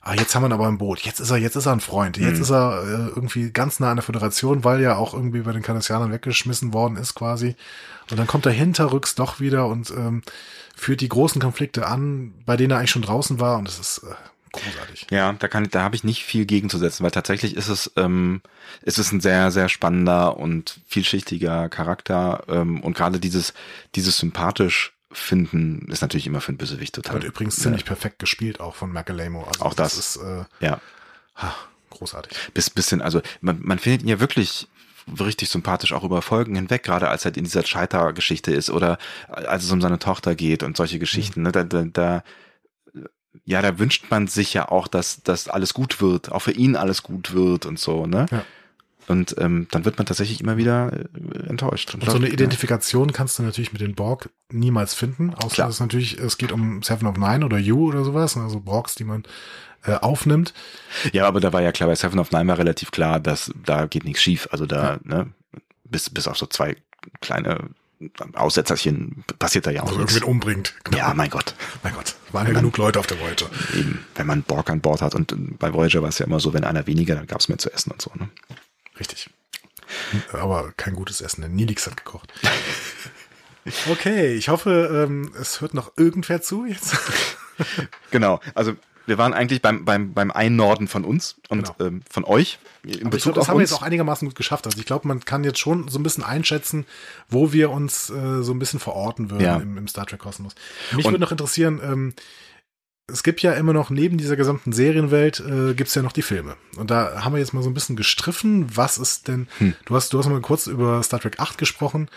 ah, 0.00 0.14
jetzt 0.14 0.34
haben 0.34 0.42
wir 0.42 0.48
ihn 0.48 0.52
aber 0.52 0.66
ein 0.66 0.78
Boot, 0.78 1.00
jetzt 1.00 1.20
ist 1.20 1.30
er, 1.30 1.36
jetzt 1.36 1.56
ist 1.56 1.66
er 1.66 1.72
ein 1.72 1.80
Freund, 1.80 2.16
jetzt 2.16 2.36
mhm. 2.36 2.42
ist 2.42 2.50
er 2.50 2.82
äh, 2.82 3.08
irgendwie 3.14 3.50
ganz 3.50 3.80
nah 3.80 3.90
an 3.90 3.96
der 3.96 4.02
Föderation, 4.02 4.64
weil 4.64 4.80
ja 4.80 4.96
auch 4.96 5.14
irgendwie 5.14 5.42
bei 5.42 5.52
den 5.52 5.62
Kanadianern 5.62 6.10
weggeschmissen 6.10 6.72
worden 6.72 6.96
ist 6.96 7.14
quasi. 7.14 7.54
Und 8.10 8.18
dann 8.18 8.26
kommt 8.26 8.46
er 8.46 8.52
hinterrücks 8.52 9.14
doch 9.14 9.38
wieder 9.38 9.66
und 9.66 9.90
ähm, 9.90 10.22
führt 10.74 11.00
die 11.00 11.08
großen 11.08 11.40
Konflikte 11.40 11.86
an, 11.86 12.32
bei 12.44 12.56
denen 12.56 12.72
er 12.72 12.78
eigentlich 12.78 12.90
schon 12.90 13.02
draußen 13.02 13.38
war 13.38 13.58
und 13.58 13.68
das 13.68 13.78
ist 13.78 13.98
äh, 13.98 14.14
großartig. 14.52 15.06
Ja, 15.10 15.32
da 15.32 15.48
kann 15.48 15.68
da 15.70 15.82
habe 15.82 15.96
ich 15.96 16.04
nicht 16.04 16.24
viel 16.24 16.46
gegenzusetzen, 16.46 17.04
weil 17.04 17.10
tatsächlich 17.10 17.56
ist 17.56 17.68
es 17.68 17.92
ähm, 17.96 18.42
ist 18.82 18.98
es 18.98 19.12
ein 19.12 19.20
sehr 19.20 19.50
sehr 19.50 19.68
spannender 19.68 20.36
und 20.36 20.80
vielschichtiger 20.86 21.68
Charakter 21.68 22.44
ähm, 22.48 22.80
und 22.80 22.96
gerade 22.96 23.18
dieses 23.18 23.54
dieses 23.94 24.18
sympathisch 24.18 24.92
finden 25.10 25.88
ist 25.90 26.00
natürlich 26.00 26.26
immer 26.26 26.40
für 26.40 26.48
einen 26.48 26.58
Bösewicht 26.58 26.94
total. 26.94 27.16
Und 27.16 27.24
übrigens 27.24 27.56
ja. 27.58 27.64
ziemlich 27.64 27.84
perfekt 27.84 28.18
gespielt 28.18 28.60
auch 28.60 28.74
von 28.74 28.92
Macalamo. 28.92 29.44
Also 29.44 29.64
auch 29.64 29.74
das, 29.74 29.96
das 29.96 30.16
ist 30.16 30.22
äh, 30.22 30.44
ja 30.60 30.80
ha, 31.36 31.54
großartig. 31.90 32.36
Bis 32.54 32.70
bisschen 32.70 33.02
also 33.02 33.20
man, 33.40 33.58
man 33.62 33.78
findet 33.78 34.02
ihn 34.02 34.08
ja 34.08 34.20
wirklich 34.20 34.68
richtig 35.18 35.48
sympathisch 35.48 35.92
auch 35.92 36.04
über 36.04 36.22
Folgen 36.22 36.54
hinweg, 36.54 36.82
gerade 36.82 37.08
als 37.08 37.24
er 37.24 37.36
in 37.36 37.44
dieser 37.44 37.64
Scheitergeschichte 37.64 38.52
ist 38.52 38.70
oder 38.70 38.98
als 39.28 39.64
es 39.64 39.70
um 39.70 39.80
seine 39.80 39.98
Tochter 39.98 40.34
geht 40.34 40.62
und 40.62 40.76
solche 40.76 40.98
Geschichten. 40.98 41.40
Mhm. 41.40 41.46
Ne, 41.46 41.52
da, 41.52 41.64
da, 41.64 41.84
da, 41.84 42.24
ja, 43.44 43.62
da 43.62 43.78
wünscht 43.78 44.10
man 44.10 44.28
sich 44.28 44.54
ja 44.54 44.68
auch, 44.68 44.88
dass, 44.88 45.22
dass 45.22 45.48
alles 45.48 45.74
gut 45.74 46.00
wird, 46.00 46.30
auch 46.32 46.40
für 46.40 46.52
ihn 46.52 46.76
alles 46.76 47.02
gut 47.02 47.34
wird 47.34 47.66
und 47.66 47.78
so, 47.78 48.06
ne? 48.06 48.26
Ja. 48.30 48.44
Und 49.08 49.34
ähm, 49.38 49.66
dann 49.70 49.84
wird 49.84 49.98
man 49.98 50.06
tatsächlich 50.06 50.40
immer 50.40 50.56
wieder 50.56 50.92
äh, 50.92 51.48
enttäuscht. 51.48 51.92
Und, 51.92 52.04
und 52.04 52.10
so 52.10 52.16
eine 52.16 52.28
Identifikation 52.28 53.08
ja. 53.08 53.14
kannst 53.14 53.38
du 53.38 53.42
natürlich 53.42 53.72
mit 53.72 53.82
den 53.82 53.94
Borg 53.94 54.30
niemals 54.48 54.94
finden, 54.94 55.34
außer 55.34 55.56
Klar. 55.56 55.66
dass 55.66 55.80
natürlich, 55.80 56.18
es 56.18 56.38
geht 56.38 56.52
um 56.52 56.82
Seven 56.82 57.08
of 57.08 57.16
Nine 57.16 57.44
oder 57.44 57.58
You 57.58 57.88
oder 57.88 58.04
sowas, 58.04 58.36
also 58.36 58.60
Borgs, 58.60 58.94
die 58.94 59.04
man 59.04 59.24
äh, 59.84 59.94
aufnimmt. 59.94 60.54
Ja, 61.12 61.26
aber 61.26 61.40
da 61.40 61.52
war 61.52 61.62
ja 61.62 61.72
klar, 61.72 61.88
bei 61.88 61.96
Seven 61.96 62.20
of 62.20 62.30
Nine 62.30 62.46
war 62.46 62.58
relativ 62.58 62.92
klar, 62.92 63.18
dass 63.18 63.52
da 63.64 63.86
geht 63.86 64.04
nichts 64.04 64.22
schief. 64.22 64.48
Also 64.52 64.66
da, 64.66 64.94
ja. 64.94 65.00
ne, 65.02 65.32
bis, 65.84 66.08
bis 66.08 66.28
auf 66.28 66.38
so 66.38 66.46
zwei 66.46 66.76
kleine 67.20 67.70
Aussetzerchen 68.34 69.24
passiert 69.38 69.66
da 69.66 69.70
ja 69.70 69.82
auch 69.82 69.88
also 69.88 70.00
nichts. 70.00 70.22
umbringt. 70.22 70.74
Genau. 70.84 70.98
Ja, 70.98 71.14
mein 71.14 71.30
Gott. 71.30 71.54
Mein 71.82 71.94
Gott. 71.94 72.14
Waren 72.32 72.46
ja 72.46 72.52
genug 72.54 72.76
Leute 72.78 72.98
auf 72.98 73.06
der 73.06 73.20
Voyager. 73.20 73.46
Eben, 73.74 74.04
wenn 74.14 74.26
man 74.26 74.42
Borg 74.42 74.70
an 74.70 74.80
Bord 74.80 75.02
hat 75.02 75.14
und 75.14 75.58
bei 75.58 75.72
Voyager 75.72 76.02
war 76.02 76.08
es 76.08 76.18
ja 76.18 76.26
immer 76.26 76.40
so, 76.40 76.54
wenn 76.54 76.64
einer 76.64 76.86
weniger, 76.86 77.14
dann 77.14 77.26
gab 77.26 77.40
es 77.40 77.48
mehr 77.48 77.58
zu 77.58 77.72
essen 77.72 77.90
und 77.90 78.00
so, 78.00 78.10
ne? 78.18 78.28
Richtig. 78.98 79.30
Aber 80.32 80.72
kein 80.76 80.94
gutes 80.94 81.20
Essen, 81.20 81.42
denn 81.42 81.54
Nilix 81.54 81.86
hat 81.86 81.96
gekocht. 81.96 82.32
Okay, 83.88 84.34
ich 84.34 84.48
hoffe, 84.48 85.06
ähm, 85.06 85.32
es 85.40 85.60
hört 85.60 85.72
noch 85.72 85.92
irgendwer 85.96 86.42
zu 86.42 86.66
jetzt. 86.66 86.96
genau, 88.10 88.40
also 88.56 88.74
wir 89.06 89.18
waren 89.18 89.32
eigentlich 89.32 89.62
beim, 89.62 89.84
beim, 89.84 90.12
beim 90.12 90.30
Einnorden 90.30 90.88
von 90.88 91.04
uns 91.04 91.36
und 91.48 91.76
genau. 91.76 91.88
ähm, 91.88 92.02
von 92.10 92.24
euch. 92.24 92.58
In 92.84 93.06
Aber 93.06 93.16
ich 93.16 93.22
glaube, 93.22 93.38
das 93.38 93.48
haben 93.48 93.56
wir 93.56 93.62
jetzt 93.62 93.72
auch 93.72 93.82
einigermaßen 93.82 94.26
gut 94.28 94.36
geschafft. 94.36 94.66
Also 94.66 94.78
ich 94.78 94.86
glaube, 94.86 95.08
man 95.08 95.20
kann 95.20 95.44
jetzt 95.44 95.58
schon 95.58 95.88
so 95.88 95.98
ein 95.98 96.02
bisschen 96.02 96.24
einschätzen, 96.24 96.86
wo 97.28 97.52
wir 97.52 97.70
uns 97.70 98.10
äh, 98.10 98.42
so 98.42 98.52
ein 98.52 98.58
bisschen 98.58 98.80
verorten 98.80 99.30
würden 99.30 99.44
ja. 99.44 99.56
im, 99.56 99.76
im, 99.76 99.88
Star 99.88 100.06
Trek 100.06 100.20
Kosmos. 100.20 100.54
Mich 100.94 101.04
würde 101.04 101.18
noch 101.18 101.32
interessieren, 101.32 101.80
ähm, 101.82 102.14
es 103.08 103.22
gibt 103.22 103.42
ja 103.42 103.52
immer 103.52 103.72
noch 103.72 103.90
neben 103.90 104.16
dieser 104.16 104.36
gesamten 104.36 104.72
Serienwelt 104.72 105.40
äh, 105.40 105.74
gibt 105.74 105.88
es 105.88 105.94
ja 105.94 106.02
noch 106.02 106.12
die 106.12 106.22
Filme. 106.22 106.56
Und 106.76 106.90
da 106.90 107.24
haben 107.24 107.34
wir 107.34 107.40
jetzt 107.40 107.52
mal 107.52 107.62
so 107.62 107.68
ein 107.68 107.74
bisschen 107.74 107.96
gestriffen. 107.96 108.66
Was 108.74 108.96
ist 108.96 109.28
denn, 109.28 109.48
hm. 109.58 109.74
du 109.84 109.94
hast, 109.94 110.12
du 110.12 110.18
hast 110.18 110.28
mal 110.28 110.40
kurz 110.40 110.66
über 110.66 111.02
Star 111.02 111.20
Trek 111.20 111.38
8 111.38 111.58
gesprochen. 111.58 112.08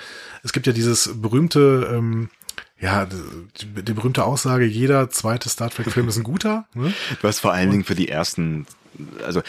Es 0.43 0.53
gibt 0.53 0.67
ja 0.67 0.73
dieses 0.73 1.21
berühmte 1.21 1.91
ähm, 1.91 2.29
ja, 2.79 3.05
die, 3.05 3.83
die 3.83 3.93
berühmte 3.93 4.25
Aussage, 4.25 4.65
jeder 4.65 5.09
zweite 5.09 5.49
Star 5.49 5.69
Trek-Film 5.69 6.07
ist 6.07 6.17
ein 6.17 6.23
guter. 6.23 6.67
Ne? 6.73 6.93
Du 7.21 7.27
hast 7.27 7.39
vor 7.39 7.53
allen 7.53 7.71
Dingen 7.71 7.85
für 7.85 7.95
die 7.95 8.09
ersten, 8.09 8.67
also, 9.25 9.41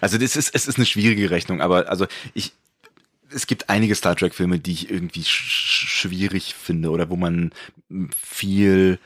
also 0.00 0.18
das 0.18 0.36
ist, 0.36 0.54
es 0.54 0.66
ist 0.66 0.76
eine 0.76 0.86
schwierige 0.86 1.30
Rechnung, 1.30 1.60
aber 1.60 1.88
also 1.88 2.06
ich, 2.32 2.52
es 3.30 3.46
gibt 3.46 3.70
einige 3.70 3.94
Star 3.96 4.14
Trek-Filme, 4.14 4.60
die 4.60 4.72
ich 4.72 4.90
irgendwie 4.90 5.24
sch 5.24 5.84
schwierig 6.04 6.54
finde 6.54 6.90
oder 6.90 7.10
wo 7.10 7.16
man 7.16 7.50
viel 8.16 8.98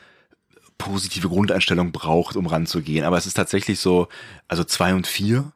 positive 0.77 1.27
Grundeinstellung 1.27 1.91
braucht, 1.91 2.35
um 2.35 2.45
ranzugehen. 2.45 3.05
Aber 3.05 3.17
es 3.17 3.25
ist 3.25 3.33
tatsächlich 3.33 3.79
so, 3.79 4.07
also 4.47 4.63
zwei 4.63 4.93
und 4.93 5.07
vier, 5.07 5.51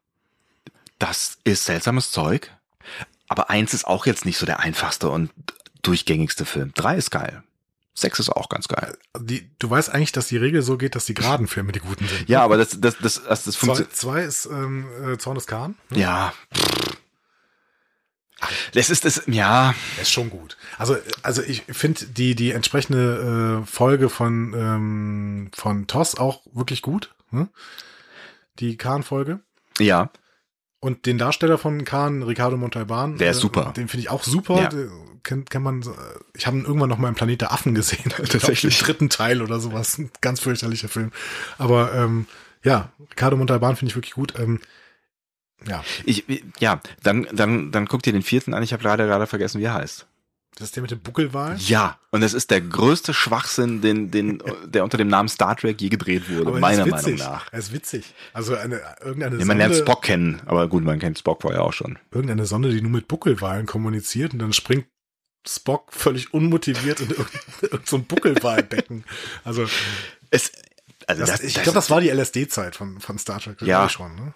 das 0.99 1.37
ist 1.43 1.65
seltsames 1.65 2.11
Zeug. 2.11 2.51
Aber 3.27 3.49
eins 3.49 3.73
ist 3.73 3.85
auch 3.85 4.05
jetzt 4.05 4.25
nicht 4.25 4.37
so 4.37 4.45
der 4.45 4.59
einfachste 4.59 5.09
und 5.09 5.31
durchgängigste 5.83 6.45
Film. 6.45 6.71
Drei 6.73 6.95
ist 6.97 7.11
geil. 7.11 7.43
Sechs 7.95 8.17
ist 8.17 8.29
auch 8.29 8.49
ganz 8.49 8.67
geil. 8.67 8.97
Die, 9.19 9.51
du 9.59 9.69
weißt 9.69 9.91
eigentlich, 9.91 10.11
dass 10.11 10.27
die 10.27 10.37
Regel 10.37 10.63
so 10.63 10.77
geht, 10.77 10.95
dass 10.95 11.05
die 11.05 11.13
geraden 11.13 11.47
Filme 11.47 11.71
die 11.71 11.79
guten 11.79 12.07
sind. 12.07 12.27
Ja, 12.27 12.41
aber 12.43 12.57
das, 12.57 12.81
das, 12.81 12.97
das, 12.97 13.21
das, 13.23 13.43
das 13.43 13.55
funktioniert. 13.55 13.95
Zwei, 13.95 14.21
zwei 14.21 14.23
ist 14.23 14.45
ähm, 14.47 14.87
äh, 15.05 15.17
Zorn 15.19 15.35
des 15.35 15.45
Kahn. 15.45 15.75
Ne? 15.91 15.99
Ja. 15.99 16.33
Das 18.73 18.89
ist 18.89 19.05
das, 19.05 19.23
ja. 19.27 19.75
ist 20.01 20.11
schon 20.11 20.31
gut. 20.31 20.57
Also, 20.77 20.97
also 21.21 21.43
ich 21.43 21.63
finde 21.69 22.05
die, 22.07 22.35
die 22.35 22.51
entsprechende 22.51 23.61
äh, 23.61 23.65
Folge 23.67 24.09
von, 24.09 24.53
ähm, 24.55 25.51
von 25.53 25.85
Toss 25.85 26.15
auch 26.15 26.41
wirklich 26.51 26.81
gut. 26.81 27.13
Hm? 27.29 27.49
Die 28.59 28.75
Kahn-Folge. 28.75 29.39
Ja. 29.79 30.09
Und 30.83 31.05
den 31.05 31.17
Darsteller 31.17 31.57
von 31.57 31.85
Khan, 31.85 32.23
Ricardo 32.23 32.57
Montalban. 32.57 33.17
Der 33.17 33.31
ist 33.31 33.37
äh, 33.37 33.39
super. 33.39 33.71
Den 33.73 33.87
finde 33.87 34.01
ich 34.01 34.09
auch 34.09 34.21
super. 34.21 34.61
Ja. 34.61 34.69
Kennt, 35.23 35.49
kennt 35.49 35.63
man, 35.63 35.81
ich 36.33 36.45
habe 36.45 36.57
ihn 36.57 36.65
irgendwann 36.65 36.89
noch 36.89 36.97
mal 36.97 37.07
im 37.07 37.15
Planet 37.15 37.39
der 37.39 37.53
Affen 37.53 37.73
gesehen. 37.73 38.09
Tatsächlich. 38.17 38.81
Im 38.81 38.85
dritten 38.85 39.09
Teil 39.09 39.41
oder 39.41 39.61
sowas. 39.61 39.97
Ein 39.97 40.11
ganz 40.19 40.41
fürchterlicher 40.41 40.89
Film. 40.89 41.13
Aber 41.57 41.93
ähm, 41.93 42.25
ja, 42.63 42.91
Ricardo 42.99 43.37
Montalban 43.37 43.77
finde 43.77 43.91
ich 43.91 43.95
wirklich 43.95 44.13
gut. 44.13 44.33
Ähm, 44.37 44.59
ja. 45.65 45.85
Ich, 46.03 46.25
ja, 46.59 46.81
dann, 47.01 47.27
dann, 47.31 47.71
dann 47.71 47.87
guck 47.87 48.03
dir 48.03 48.11
den 48.11 48.21
vierten 48.21 48.53
an. 48.53 48.61
Ich 48.61 48.73
habe 48.73 48.83
leider 48.83 49.05
gerade 49.05 49.25
vergessen, 49.25 49.61
wie 49.61 49.65
er 49.65 49.75
heißt. 49.75 50.05
Das 50.55 50.67
ist 50.67 50.75
der 50.75 50.81
mit 50.81 50.91
dem 50.91 50.99
Buckelwal? 50.99 51.57
Ja, 51.57 51.97
und 52.11 52.21
das 52.21 52.33
ist 52.33 52.51
der 52.51 52.61
größte 52.61 53.13
Schwachsinn, 53.13 53.81
den, 53.81 54.11
den, 54.11 54.41
der 54.65 54.83
unter 54.83 54.97
dem 54.97 55.07
Namen 55.07 55.27
Star 55.27 55.55
Trek 55.55 55.81
je 55.81 55.89
gedreht 55.89 56.29
wurde, 56.29 56.47
aber 56.47 56.59
meiner 56.59 56.85
Meinung 56.85 57.15
nach. 57.15 57.51
Er 57.51 57.59
ist 57.59 57.73
witzig. 57.73 58.13
Also 58.33 58.55
eine, 58.55 58.81
irgendeine 59.01 59.37
ja, 59.37 59.45
man 59.45 59.57
Sonde, 59.57 59.57
lernt 59.57 59.75
Spock 59.75 60.03
kennen, 60.03 60.41
aber 60.45 60.67
gut, 60.67 60.83
man 60.83 60.99
kennt 60.99 61.17
Spock 61.17 61.41
vorher 61.41 61.63
auch 61.63 61.73
schon. 61.73 61.97
Irgendeine 62.11 62.45
Sonde, 62.45 62.69
die 62.69 62.81
nur 62.81 62.91
mit 62.91 63.07
Buckelwalen 63.07 63.65
kommuniziert 63.65 64.33
und 64.33 64.39
dann 64.39 64.53
springt 64.53 64.85
Spock 65.47 65.91
völlig 65.91 66.33
unmotiviert 66.33 67.01
in 67.01 67.09
irgendein 67.09 67.79
so 67.85 67.97
ein 67.97 68.05
Buckelwalbecken. 68.05 69.05
Also, 69.43 69.65
es, 70.29 70.51
also 71.07 71.21
das, 71.21 71.31
das, 71.31 71.43
ich 71.43 71.55
glaube, 71.55 71.73
das 71.73 71.89
war 71.89 71.99
die 71.99 72.09
LSD-Zeit 72.09 72.75
von, 72.75 72.99
von 72.99 73.17
Star 73.17 73.39
Trek. 73.39 73.61
ja, 73.63 73.89
schon, 73.89 74.15
ne? 74.15 74.33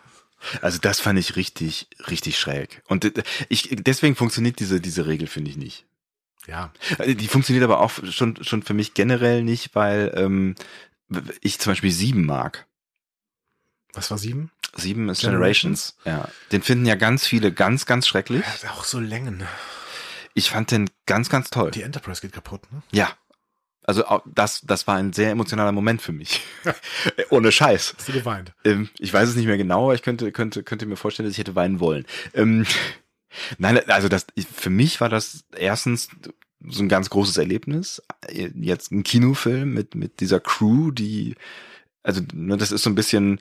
Also 0.62 0.78
das 0.80 1.00
fand 1.00 1.18
ich 1.18 1.36
richtig, 1.36 1.88
richtig 2.10 2.38
schräg. 2.38 2.84
Und 2.88 3.12
ich, 3.50 3.76
deswegen 3.80 4.16
funktioniert 4.16 4.60
diese, 4.60 4.80
diese 4.80 5.08
Regel, 5.08 5.28
finde 5.28 5.50
ich 5.50 5.58
nicht. 5.58 5.86
Ja. 6.48 6.72
Äh, 6.98 7.16
die 7.16 7.28
funktioniert 7.28 7.64
aber 7.64 7.82
auch 7.82 7.92
schon, 8.10 8.42
schon 8.44 8.64
für 8.64 8.74
mich 8.74 8.94
generell 8.94 9.44
nicht, 9.44 9.76
weil 9.76 10.14
ähm, 10.16 10.56
ich 11.42 11.60
zum 11.60 11.72
Beispiel 11.72 11.92
sieben 11.92 12.26
mag. 12.26 12.66
Was 13.94 14.12
war 14.12 14.18
sieben? 14.18 14.52
Sieben 14.76 15.10
ist 15.10 15.22
Generations. 15.22 15.96
Generations. 16.04 16.30
Ja. 16.30 16.52
Den 16.52 16.62
finden 16.62 16.86
ja 16.86 16.96
ganz 16.96 17.26
viele 17.26 17.52
ganz, 17.52 17.86
ganz 17.86 18.08
schrecklich. 18.08 18.44
Ja, 18.64 18.72
auch 18.72 18.84
so 18.84 19.00
Längen. 19.00 19.44
Ich 20.34 20.52
fand 20.52 20.72
den 20.72 20.90
ganz, 21.06 21.30
ganz 21.30 21.50
toll. 21.50 21.72
Die 21.72 21.82
Enterprise 21.82 22.22
geht 22.22 22.34
kaputt, 22.34 22.72
ne? 22.72 22.84
Ja. 22.92 23.10
Also 23.84 24.04
das, 24.26 24.62
das 24.62 24.86
war 24.86 24.98
ein 24.98 25.14
sehr 25.14 25.32
emotionaler 25.32 25.72
Moment 25.72 26.02
für 26.02 26.12
mich. 26.12 26.42
Ohne 27.30 27.54
Scheiß. 27.54 27.96
Hast 27.98 28.10
du 28.10 28.12
geweint? 28.12 28.52
Ähm, 28.66 28.90
ich 29.00 29.14
weiß 29.14 29.30
es 29.30 29.36
nicht 29.36 29.48
mehr 29.48 29.58
genau, 29.58 29.86
aber 29.86 29.96
ich 29.96 30.02
könnte, 30.02 30.32
könnte, 30.34 30.62
könnte 30.62 30.86
mir 30.86 30.98
vorstellen, 30.98 31.26
dass 31.26 31.34
ich 31.34 31.40
hätte 31.40 31.56
weinen 31.56 31.80
wollen. 31.80 32.06
Ähm, 32.34 32.66
Nein, 33.58 33.80
also 33.90 34.10
das 34.10 34.26
für 34.54 34.70
mich 34.70 35.02
war 35.02 35.10
das 35.10 35.46
erstens 35.56 36.10
so 36.68 36.84
ein 36.84 36.90
ganz 36.90 37.10
großes 37.10 37.38
Erlebnis. 37.38 38.02
Jetzt 38.32 38.92
ein 38.92 39.04
Kinofilm 39.04 39.74
mit 39.74 39.96
mit 39.96 40.20
dieser 40.20 40.40
Crew, 40.40 40.92
die 40.92 41.36
also 42.04 42.22
ne, 42.34 42.58
das 42.58 42.72
ist 42.72 42.84
so 42.84 42.90
ein 42.90 42.96
bisschen 42.96 43.40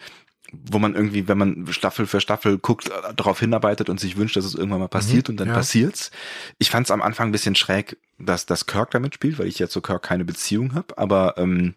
wo 0.52 0.78
man 0.78 0.94
irgendwie, 0.94 1.28
wenn 1.28 1.38
man 1.38 1.66
Staffel 1.72 2.06
für 2.06 2.20
Staffel 2.20 2.58
guckt, 2.58 2.90
darauf 3.16 3.40
hinarbeitet 3.40 3.88
und 3.88 3.98
sich 3.98 4.16
wünscht, 4.16 4.36
dass 4.36 4.44
es 4.44 4.54
irgendwann 4.54 4.80
mal 4.80 4.88
passiert 4.88 5.28
mhm, 5.28 5.32
und 5.32 5.40
dann 5.40 5.48
ja. 5.48 5.54
passiert's. 5.54 6.10
Ich 6.58 6.70
fand 6.70 6.86
es 6.86 6.90
am 6.90 7.02
Anfang 7.02 7.28
ein 7.28 7.32
bisschen 7.32 7.54
schräg, 7.54 7.98
dass 8.18 8.46
das 8.46 8.66
Kirk 8.66 8.92
damit 8.92 9.14
spielt, 9.14 9.38
weil 9.38 9.48
ich 9.48 9.58
ja 9.58 9.68
zu 9.68 9.80
Kirk 9.80 10.02
keine 10.02 10.24
Beziehung 10.24 10.74
habe, 10.74 10.96
aber 10.98 11.34
ähm, 11.36 11.74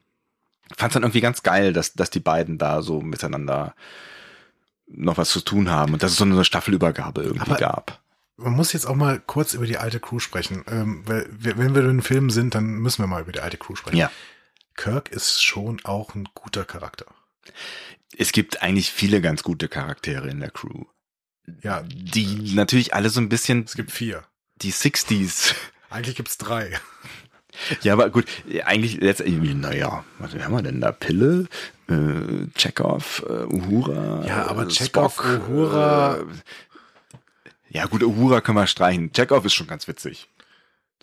fand 0.77 0.91
es 0.91 0.93
dann 0.93 1.03
irgendwie 1.03 1.21
ganz 1.21 1.43
geil, 1.43 1.73
dass, 1.73 1.93
dass 1.93 2.09
die 2.09 2.19
beiden 2.19 2.57
da 2.57 2.81
so 2.81 3.01
miteinander 3.01 3.73
noch 4.87 5.17
was 5.17 5.29
zu 5.29 5.41
tun 5.41 5.69
haben 5.69 5.93
und 5.93 6.03
dass 6.03 6.11
es 6.11 6.17
so 6.17 6.25
eine 6.25 6.45
Staffelübergabe 6.45 7.21
irgendwie 7.21 7.51
aber 7.51 7.59
gab 7.59 8.01
man 8.39 8.53
muss 8.53 8.73
jetzt 8.73 8.85
auch 8.85 8.95
mal 8.95 9.19
kurz 9.25 9.53
über 9.53 9.65
die 9.65 9.77
alte 9.77 9.99
Crew 9.99 10.19
sprechen. 10.19 10.63
Ähm, 10.67 11.03
weil, 11.05 11.27
wenn 11.31 11.75
wir 11.75 11.81
in 11.83 11.89
einem 11.89 12.01
Film 12.01 12.29
sind, 12.29 12.55
dann 12.55 12.65
müssen 12.65 13.03
wir 13.03 13.07
mal 13.07 13.21
über 13.21 13.31
die 13.31 13.39
alte 13.41 13.57
Crew 13.57 13.75
sprechen. 13.75 13.97
Ja. 13.97 14.11
Kirk 14.75 15.09
ist 15.09 15.43
schon 15.43 15.79
auch 15.83 16.15
ein 16.15 16.27
guter 16.33 16.65
Charakter. 16.65 17.05
Es 18.17 18.31
gibt 18.31 18.61
eigentlich 18.61 18.91
viele 18.91 19.21
ganz 19.21 19.43
gute 19.43 19.67
Charaktere 19.67 20.29
in 20.29 20.39
der 20.39 20.51
Crew. 20.51 20.85
Ja, 21.61 21.83
Die 21.87 22.53
natürlich 22.53 22.93
alle 22.93 23.09
so 23.09 23.19
ein 23.19 23.29
bisschen 23.29 23.63
es 23.65 23.75
gibt 23.75 23.91
vier. 23.91 24.23
die 24.61 24.71
60s. 24.71 25.53
Eigentlich 25.89 26.15
gibt's 26.15 26.37
drei. 26.37 26.79
Ja, 27.81 27.93
aber 27.93 28.09
gut, 28.11 28.25
eigentlich 28.63 29.01
letztendlich, 29.01 29.53
naja, 29.55 30.05
was 30.19 30.33
haben 30.35 30.53
wir 30.53 30.61
denn 30.61 30.79
da? 30.79 30.91
Pille, 30.93 31.47
äh, 31.89 32.45
Chekhov, 32.55 33.25
äh, 33.27 33.43
Uhura. 33.45 34.23
Ja, 34.25 34.45
aber 34.47 34.63
äh, 34.63 34.67
Chekhov, 34.67 35.13
Spock, 35.15 35.25
Uhura- 35.49 36.19
Äh, 36.21 36.25
ja, 37.69 37.85
gut, 37.85 38.03
Uhura 38.03 38.41
können 38.41 38.57
wir 38.57 38.67
streichen. 38.67 39.11
Chekhov 39.13 39.45
ist 39.45 39.53
schon 39.53 39.67
ganz 39.67 39.87
witzig. 39.87 40.29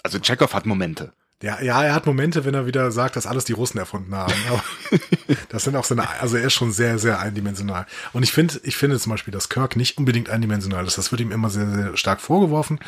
Also 0.02 0.18
Chekhov 0.18 0.54
hat 0.54 0.66
Momente. 0.66 1.12
Ja, 1.42 1.60
ja, 1.60 1.84
er 1.84 1.94
hat 1.94 2.06
Momente, 2.06 2.46
wenn 2.46 2.54
er 2.54 2.66
wieder 2.66 2.90
sagt, 2.90 3.14
dass 3.14 3.26
alles 3.26 3.44
die 3.44 3.52
Russen 3.52 3.78
erfunden 3.78 4.14
haben. 4.14 4.32
Aber 4.48 4.62
das 5.50 5.64
sind 5.64 5.76
auch 5.76 5.84
seine, 5.84 6.08
also 6.18 6.38
er 6.38 6.46
ist 6.46 6.54
schon 6.54 6.72
sehr, 6.72 6.98
sehr 6.98 7.20
eindimensional. 7.20 7.84
Und 8.14 8.22
ich 8.22 8.32
finde, 8.32 8.58
ich 8.62 8.76
finde 8.76 8.98
zum 8.98 9.10
Beispiel, 9.10 9.32
dass 9.32 9.50
Kirk 9.50 9.76
nicht 9.76 9.98
unbedingt 9.98 10.30
eindimensional 10.30 10.86
ist. 10.86 10.96
Das 10.96 11.12
wird 11.12 11.20
ihm 11.20 11.32
immer 11.32 11.50
sehr, 11.50 11.70
sehr 11.70 11.96
stark 11.98 12.22
vorgeworfen. 12.22 12.78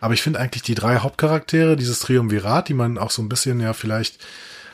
Aber 0.00 0.14
ich 0.14 0.22
finde 0.22 0.40
eigentlich 0.40 0.62
die 0.64 0.74
drei 0.74 0.98
Hauptcharaktere, 0.98 1.76
dieses 1.76 2.00
Triumvirat, 2.00 2.68
die 2.68 2.74
man 2.74 2.98
auch 2.98 3.12
so 3.12 3.22
ein 3.22 3.28
bisschen, 3.28 3.60
ja, 3.60 3.72
vielleicht, 3.72 4.18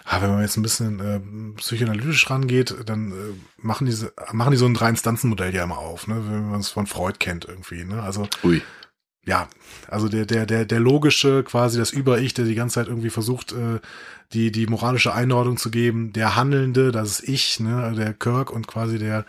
ah, 0.09 0.23
wenn 0.23 0.31
man 0.31 0.43
jetzt 0.43 0.57
ein 0.57 0.63
bisschen 0.63 1.01
äh, 1.01 1.21
psychoanalytisch 1.57 2.29
rangeht, 2.31 2.75
dann 2.87 3.13
äh, 3.13 3.15
machen 3.59 3.87
diese, 3.87 4.13
machen 4.33 4.51
die 4.51 4.57
so 4.57 4.67
ein 4.67 4.75
Drei-Instanzen-Modell 4.75 5.55
ja 5.55 5.65
immer 5.65 5.79
auf, 5.79 6.07
ne, 6.07 6.17
wenn 6.17 6.51
man 6.51 6.61
es 6.61 6.71
von 6.71 6.87
Freud 6.87 7.19
kennt 7.19 7.45
irgendwie, 7.45 7.85
ne? 7.85 8.03
Also 8.03 8.27
Ui. 8.43 8.63
ja, 9.27 9.49
also 9.89 10.09
der, 10.09 10.25
der, 10.25 10.47
der, 10.47 10.65
der 10.65 10.81
logische, 10.81 11.45
quasi 11.45 11.79
das 11.79 11.91
Über-Ich, 11.91 12.35
der 12.35 12.47
die 12.47 12.55
ganze 12.55 12.77
Zeit 12.77 12.89
irgendwie 12.89 13.11
versucht, 13.11 13.53
äh, 13.53 13.81
die, 14.33 14.51
die 14.51 14.67
moralische 14.67 15.15
Einordnung 15.15 15.59
zu 15.59 15.71
geben, 15.71 16.13
der 16.13 16.37
Handelnde, 16.37 16.91
das 16.91 17.21
ist 17.21 17.29
ich, 17.29 17.61
ne, 17.61 17.95
der 17.97 18.15
Kirk 18.15 18.51
und 18.51 18.67
quasi 18.67 18.99
der 18.99 19.27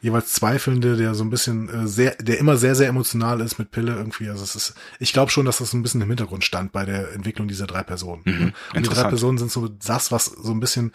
jeweils 0.00 0.32
Zweifelnde, 0.32 0.96
der 0.96 1.14
so 1.14 1.24
ein 1.24 1.30
bisschen 1.30 1.68
äh, 1.68 1.86
sehr, 1.88 2.14
der 2.16 2.38
immer 2.38 2.56
sehr, 2.56 2.74
sehr 2.74 2.88
emotional 2.88 3.40
ist 3.40 3.58
mit 3.58 3.70
Pille 3.70 3.94
irgendwie. 3.94 4.28
Also 4.28 4.44
es 4.44 4.54
ist, 4.54 4.74
ich 4.98 5.12
glaube 5.12 5.30
schon, 5.30 5.46
dass 5.46 5.58
das 5.58 5.70
so 5.70 5.76
ein 5.76 5.82
bisschen 5.82 6.00
im 6.00 6.08
Hintergrund 6.08 6.44
stand 6.44 6.72
bei 6.72 6.84
der 6.84 7.12
Entwicklung 7.12 7.48
dieser 7.48 7.66
drei 7.66 7.82
Personen. 7.82 8.22
Mhm, 8.24 8.32
ne? 8.38 8.52
Und 8.74 8.86
die 8.86 8.90
drei. 8.90 9.08
Personen 9.08 9.38
sind 9.38 9.50
so 9.50 9.68
das, 9.68 10.12
was 10.12 10.26
so 10.26 10.52
ein 10.52 10.60
bisschen, 10.60 10.92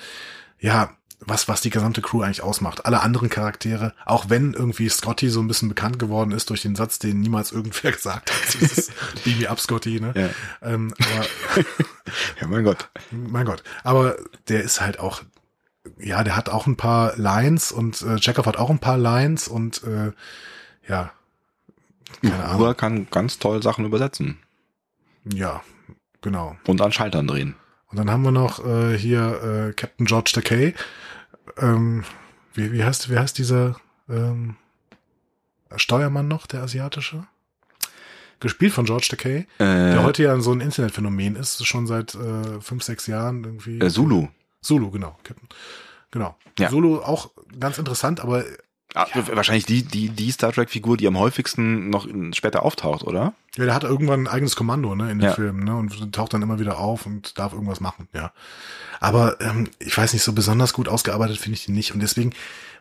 ja, 0.59 0.91
was, 1.25 1.47
was 1.47 1.61
die 1.61 1.69
gesamte 1.69 2.01
Crew 2.01 2.21
eigentlich 2.21 2.43
ausmacht. 2.43 2.85
Alle 2.85 3.01
anderen 3.01 3.29
Charaktere, 3.29 3.93
auch 4.05 4.29
wenn 4.29 4.53
irgendwie 4.53 4.89
Scotty 4.89 5.29
so 5.29 5.41
ein 5.41 5.47
bisschen 5.47 5.69
bekannt 5.69 5.99
geworden 5.99 6.31
ist 6.31 6.49
durch 6.49 6.61
den 6.61 6.75
Satz, 6.75 6.99
den 6.99 7.19
niemals 7.21 7.51
irgendwer 7.53 7.91
gesagt 7.91 8.31
hat. 8.31 8.61
Dieses 8.61 8.91
Beam 9.23 9.39
me 9.39 9.49
up, 9.49 9.59
Scotty, 9.59 9.99
ne? 9.99 10.13
Ja. 10.15 10.69
Ähm, 10.69 10.93
aber, 10.99 11.63
Ja, 12.41 12.47
mein 12.47 12.63
Gott. 12.63 12.89
mein 13.11 13.45
Gott. 13.45 13.63
Aber 13.83 14.17
der 14.47 14.63
ist 14.63 14.81
halt 14.81 14.99
auch, 14.99 15.23
ja, 15.99 16.23
der 16.23 16.36
hat 16.36 16.49
auch 16.49 16.67
ein 16.67 16.75
paar 16.77 17.15
Lines 17.17 17.71
und 17.71 18.01
äh, 18.01 18.17
Chekhov 18.17 18.45
hat 18.45 18.57
auch 18.57 18.69
ein 18.69 18.79
paar 18.79 18.97
Lines 18.97 19.47
und 19.47 19.84
äh, 19.84 20.11
ja, 20.88 21.11
keine 22.21 22.43
Ahnung. 22.45 22.61
Uhura 22.61 22.73
kann 22.73 23.07
ganz 23.09 23.39
toll 23.39 23.61
Sachen 23.63 23.86
übersetzen 23.86 24.38
Ja, 25.25 25.61
genau. 26.21 26.55
und 26.67 26.81
an 26.81 26.91
Schaltern 26.91 27.27
drehen. 27.27 27.55
Und 27.88 27.97
dann 27.97 28.09
haben 28.09 28.23
wir 28.23 28.31
noch 28.31 28.65
äh, 28.65 28.97
hier 28.97 29.69
äh, 29.69 29.73
Captain 29.73 30.05
George 30.05 30.31
Takei. 30.34 30.73
Ähm, 31.57 32.03
wie, 32.53 32.71
wie 32.71 32.84
heißt, 32.84 33.09
wie 33.11 33.17
heißt 33.19 33.38
dieser 33.38 33.75
ähm, 34.09 34.55
Steuermann 35.75 36.27
noch, 36.27 36.47
der 36.47 36.63
asiatische? 36.63 37.25
Gespielt 38.39 38.73
von 38.73 38.86
George 38.86 39.07
Takei, 39.09 39.47
der 39.59 39.95
Äh, 39.99 40.03
heute 40.03 40.23
ja 40.23 40.39
so 40.39 40.51
ein 40.51 40.59
Internetphänomen 40.61 41.36
ist, 41.36 41.65
schon 41.65 41.88
seit 41.88 42.13
äh, 42.15 42.59
fünf, 42.61 42.84
sechs 42.84 43.07
Jahren 43.07 43.43
irgendwie. 43.43 43.79
äh, 43.79 43.89
Zulu. 43.89 44.27
Zulu, 44.64 44.89
genau. 44.91 45.18
Captain. 45.24 45.47
Genau. 46.11 46.36
Ja. 46.57 46.70
Zulu 46.70 46.99
auch 46.99 47.32
ganz 47.59 47.78
interessant, 47.78 48.20
aber 48.22 48.43
Ah, 48.95 49.07
Wahrscheinlich 49.32 49.66
die, 49.66 49.82
die, 49.82 50.09
die 50.09 50.30
Star 50.30 50.51
Trek-Figur, 50.51 50.97
die 50.97 51.07
am 51.07 51.18
häufigsten 51.18 51.89
noch 51.89 52.07
später 52.34 52.61
auftaucht, 52.61 53.03
oder? 53.03 53.34
ja, 53.57 53.66
der 53.66 53.74
hat 53.74 53.84
irgendwann 53.84 54.22
ein 54.22 54.28
eigenes 54.28 54.55
Kommando 54.55 54.93
ne, 54.93 55.11
in 55.11 55.18
den 55.18 55.30
Ja. 55.30 55.34
Filmen 55.34 55.64
ne, 55.64 55.76
und 55.76 56.14
taucht 56.14 56.34
dann 56.34 56.43
immer 56.43 56.59
wieder 56.59 56.78
auf 56.78 57.07
und 57.07 57.39
darf 57.39 57.53
irgendwas 57.53 57.80
machen, 57.80 58.07
ja. 58.14 58.32
Aber 58.99 59.41
ähm, 59.41 59.70
ich 59.80 59.97
weiß 59.97 60.14
nicht, 60.14 60.22
so 60.22 60.34
besonders 60.34 60.74
gut 60.74 60.88
ausgearbeitet 60.88 61.38
finde 61.38 61.57
ich 61.57 61.66
die 61.66 61.72
nicht. 61.72 61.93
Und 61.93 62.01
deswegen, 62.01 62.34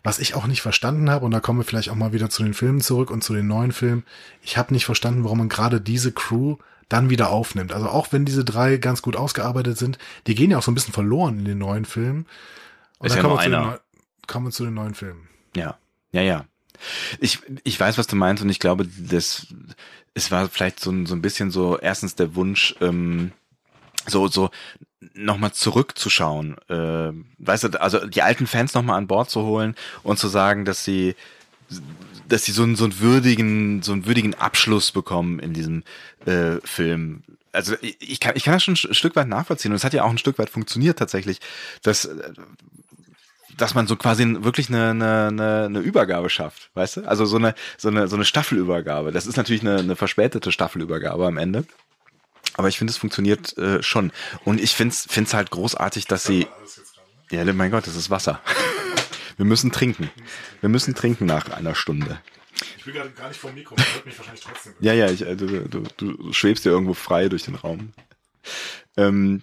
was 0.02 0.18
ich 0.18 0.34
auch 0.34 0.46
nicht 0.46 0.60
verstanden 0.60 1.08
habe, 1.08 1.24
und 1.24 1.30
da 1.30 1.40
kommen 1.40 1.60
wir 1.60 1.64
vielleicht 1.64 1.88
auch 1.88 1.94
mal 1.94 2.12
wieder 2.12 2.28
zu 2.28 2.42
den 2.42 2.52
Filmen 2.54 2.82
zurück 2.82 3.10
und 3.10 3.24
zu 3.24 3.32
den 3.32 3.46
neuen 3.46 3.72
Filmen, 3.72 4.04
ich 4.42 4.58
habe 4.58 4.74
nicht 4.74 4.84
verstanden, 4.84 5.24
warum 5.24 5.38
man 5.38 5.48
gerade 5.48 5.80
diese 5.80 6.12
Crew 6.12 6.56
dann 6.92 7.10
wieder 7.10 7.30
aufnimmt. 7.30 7.72
Also 7.72 7.88
auch 7.88 8.12
wenn 8.12 8.24
diese 8.24 8.44
drei 8.44 8.76
ganz 8.76 9.02
gut 9.02 9.16
ausgearbeitet 9.16 9.78
sind, 9.78 9.98
die 10.26 10.34
gehen 10.34 10.50
ja 10.50 10.58
auch 10.58 10.62
so 10.62 10.70
ein 10.70 10.74
bisschen 10.74 10.94
verloren 10.94 11.38
in 11.38 11.44
den 11.44 11.58
neuen 11.58 11.84
Filmen. 11.84 12.26
Und 12.98 13.06
Ist 13.06 13.16
dann 13.16 13.18
ja 13.18 13.22
kommen, 13.22 13.34
nur 13.34 13.38
wir 13.38 13.44
zu 13.44 13.50
den, 13.50 13.60
einer. 13.60 13.80
kommen 14.26 14.46
wir 14.46 14.50
zu 14.52 14.64
den 14.64 14.74
neuen 14.74 14.94
Filmen. 14.94 15.28
Ja, 15.56 15.78
ja, 16.12 16.22
ja. 16.22 16.44
Ich, 17.20 17.40
ich 17.64 17.78
weiß, 17.78 17.96
was 17.96 18.06
du 18.06 18.16
meinst 18.16 18.42
und 18.42 18.48
ich 18.48 18.58
glaube, 18.58 18.86
das, 18.86 19.46
es 20.14 20.30
war 20.30 20.48
vielleicht 20.48 20.80
so 20.80 20.90
ein, 20.90 21.06
so 21.06 21.14
ein 21.14 21.22
bisschen 21.22 21.50
so 21.50 21.78
erstens 21.78 22.14
der 22.16 22.34
Wunsch, 22.34 22.74
ähm, 22.80 23.32
so, 24.06 24.28
so 24.28 24.50
nochmal 25.14 25.52
zurückzuschauen. 25.52 26.56
Äh, 26.68 27.12
weißt 27.38 27.64
du, 27.64 27.80
also 27.80 28.06
die 28.06 28.22
alten 28.22 28.46
Fans 28.46 28.74
nochmal 28.74 28.98
an 28.98 29.06
Bord 29.06 29.30
zu 29.30 29.42
holen 29.42 29.74
und 30.02 30.18
zu 30.18 30.28
sagen, 30.28 30.64
dass 30.64 30.84
sie 30.84 31.14
dass 32.32 32.44
sie 32.44 32.52
so 32.52 32.62
einen, 32.62 32.76
so 32.76 32.84
einen 32.84 32.98
würdigen, 32.98 33.82
so 33.82 33.92
einen 33.92 34.06
würdigen 34.06 34.34
Abschluss 34.34 34.90
bekommen 34.90 35.38
in 35.38 35.52
diesem 35.52 35.84
äh, 36.24 36.56
Film. 36.64 37.22
Also 37.52 37.74
ich, 37.82 37.96
ich 38.00 38.20
kann, 38.20 38.34
ich 38.36 38.44
kann 38.44 38.54
das 38.54 38.64
schon 38.64 38.74
ein 38.74 38.94
Stück 38.94 39.14
weit 39.16 39.28
nachvollziehen 39.28 39.70
und 39.70 39.76
es 39.76 39.84
hat 39.84 39.92
ja 39.92 40.04
auch 40.04 40.10
ein 40.10 40.18
Stück 40.18 40.38
weit 40.38 40.48
funktioniert 40.48 40.98
tatsächlich, 40.98 41.40
dass 41.82 42.06
äh, 42.06 42.32
dass 43.58 43.74
man 43.74 43.86
so 43.86 43.96
quasi 43.96 44.24
wirklich 44.40 44.70
eine, 44.70 44.90
eine, 44.90 45.26
eine, 45.28 45.64
eine 45.66 45.78
Übergabe 45.80 46.30
schafft, 46.30 46.70
weißt 46.72 46.96
du? 46.96 47.00
Also 47.02 47.26
so 47.26 47.36
eine, 47.36 47.54
so 47.76 47.88
eine, 47.88 48.08
so 48.08 48.16
eine 48.16 48.24
Staffelübergabe. 48.24 49.12
Das 49.12 49.26
ist 49.26 49.36
natürlich 49.36 49.60
eine, 49.60 49.76
eine 49.76 49.94
verspätete 49.94 50.50
Staffelübergabe 50.50 51.26
am 51.26 51.36
Ende. 51.36 51.66
Aber 52.54 52.68
ich 52.68 52.78
finde, 52.78 52.92
es 52.92 52.96
funktioniert 52.96 53.56
äh, 53.58 53.82
schon. 53.82 54.10
Und 54.44 54.58
ich 54.58 54.74
finde 54.74 54.94
es 54.94 55.34
halt 55.34 55.50
großartig, 55.50 56.06
dass 56.06 56.24
sie. 56.24 56.46
Ja, 57.30 57.44
mein 57.52 57.70
Gott, 57.70 57.86
das 57.86 57.94
ist 57.94 58.08
Wasser. 58.08 58.40
Wir 59.36 59.44
müssen 59.44 59.72
trinken. 59.72 60.10
Wir 60.60 60.68
müssen 60.68 60.94
trinken 60.94 61.26
nach 61.26 61.50
einer 61.50 61.74
Stunde. 61.74 62.20
Ich 62.78 62.84
bin 62.84 62.94
gerade 62.94 63.10
gar 63.10 63.28
nicht 63.28 63.40
vom 63.40 63.54
Mikro, 63.54 63.74
man 63.76 63.86
hört 63.94 64.06
mich 64.06 64.18
wahrscheinlich 64.18 64.44
trotzdem. 64.44 64.74
Ja, 64.80 64.92
ja, 64.92 65.10
ich, 65.10 65.22
äh, 65.22 65.36
du, 65.36 65.68
du, 65.68 65.84
du 65.96 66.32
schwebst 66.32 66.64
ja 66.64 66.72
irgendwo 66.72 66.94
frei 66.94 67.28
durch 67.28 67.44
den 67.44 67.54
Raum. 67.54 67.92
Ähm, 68.96 69.42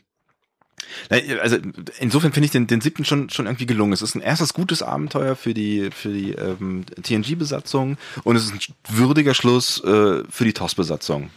also 1.10 1.58
insofern 2.00 2.34
finde 2.34 2.46
ich 2.46 2.52
den, 2.52 2.68
den 2.68 2.82
siebten 2.82 3.06
schon, 3.06 3.30
schon 3.30 3.46
irgendwie 3.46 3.66
gelungen. 3.66 3.94
Es 3.94 4.02
ist 4.02 4.16
ein 4.16 4.22
erstes 4.22 4.54
gutes 4.54 4.82
Abenteuer 4.82 5.36
für 5.36 5.54
die, 5.54 5.90
für 5.92 6.10
die 6.10 6.32
ähm, 6.32 6.86
TNG-Besatzung 7.02 7.98
und 8.24 8.36
es 8.36 8.46
ist 8.46 8.54
ein 8.54 8.60
würdiger 8.88 9.34
Schluss 9.34 9.84
äh, 9.84 10.24
für 10.30 10.44
die 10.46 10.54
TOS-Besatzung. 10.54 11.30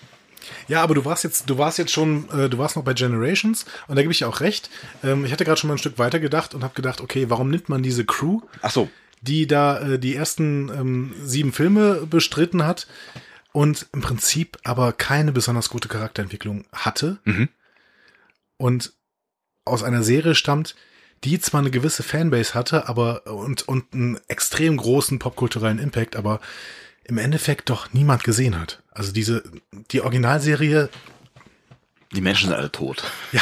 Ja, 0.69 0.83
aber 0.83 0.95
du 0.95 1.05
warst 1.05 1.25
jetzt, 1.25 1.49
du 1.51 1.59
warst 1.59 1.79
jetzt 1.79 1.93
schon, 1.93 2.29
äh, 2.31 2.49
du 2.49 2.59
warst 2.59 2.77
noch 2.77 2.85
bei 2.85 2.95
Generations 2.95 3.65
und 3.89 3.97
da 3.97 4.03
gebe 4.03 4.13
ich 4.13 4.19
dir 4.19 4.29
auch 4.29 4.41
recht. 4.41 4.71
Ähm, 5.03 5.25
ich 5.25 5.33
hatte 5.33 5.45
gerade 5.45 5.59
schon 5.61 5.69
mal 5.69 5.75
ein 5.75 5.79
Stück 5.79 5.99
weiter 5.99 6.21
gedacht 6.21 6.55
und 6.55 6.63
habe 6.65 6.75
gedacht, 6.75 7.01
okay, 7.01 7.31
warum 7.31 7.51
nimmt 7.51 7.69
man 7.69 7.83
diese 7.83 8.05
Crew, 8.05 8.41
Ach 8.63 8.71
so. 8.71 8.91
die 9.21 9.47
da 9.47 9.81
äh, 9.81 9.99
die 9.99 10.15
ersten 10.15 10.69
ähm, 10.69 11.15
sieben 11.23 11.53
Filme 11.53 12.07
bestritten 12.07 12.65
hat 12.67 12.87
und 13.53 13.87
im 13.93 14.01
Prinzip 14.01 14.57
aber 14.65 14.93
keine 14.93 15.33
besonders 15.33 15.69
gute 15.69 15.89
Charakterentwicklung 15.89 16.65
hatte 16.73 17.19
Mhm. 17.25 17.49
und 18.57 18.93
aus 19.65 19.83
einer 19.83 20.03
Serie 20.03 20.35
stammt, 20.35 20.75
die 21.25 21.39
zwar 21.39 21.61
eine 21.61 21.71
gewisse 21.71 22.03
Fanbase 22.03 22.55
hatte, 22.55 22.89
aber 22.89 23.27
und, 23.29 23.69
und 23.69 23.93
einen 23.95 24.19
extrem 24.27 24.77
großen 24.77 25.21
popkulturellen 25.21 25.79
Impact, 25.79 26.17
aber 26.17 26.41
im 27.05 27.19
Endeffekt 27.19 27.71
doch 27.71 27.93
niemand 27.93 28.25
gesehen 28.25 28.59
hat. 28.59 28.83
Also 28.91 29.13
diese, 29.13 29.43
die 29.91 30.01
Originalserie 30.01 30.89
Die 32.15 32.21
Menschen 32.21 32.49
sind 32.49 32.59
alle 32.59 32.73
tot. 32.73 33.03
Ja, 33.33 33.41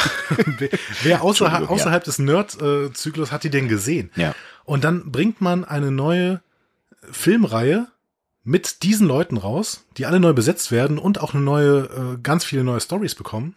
wer, 1.03 1.21
außerhalb, 1.21 1.23
Entschuldigung, 1.23 1.61
ja. 1.61 1.69
außerhalb 1.69 2.03
des 2.03 2.19
Nerd-Zyklus 2.19 3.31
hat 3.31 3.43
die 3.43 3.49
denn 3.49 3.67
gesehen? 3.67 4.09
Ja. 4.15 4.33
Und 4.63 4.83
dann 4.83 5.11
bringt 5.11 5.41
man 5.41 5.65
eine 5.65 5.91
neue 5.91 6.41
Filmreihe 7.11 7.87
mit 8.43 8.83
diesen 8.83 9.07
Leuten 9.07 9.37
raus, 9.37 9.85
die 9.97 10.05
alle 10.05 10.19
neu 10.19 10.33
besetzt 10.33 10.71
werden 10.71 10.97
und 10.97 11.19
auch 11.19 11.33
eine 11.33 11.43
neue, 11.43 11.79
äh, 11.79 12.17
ganz 12.21 12.43
viele 12.43 12.63
neue 12.63 12.79
Stories 12.79 13.15
bekommen. 13.15 13.55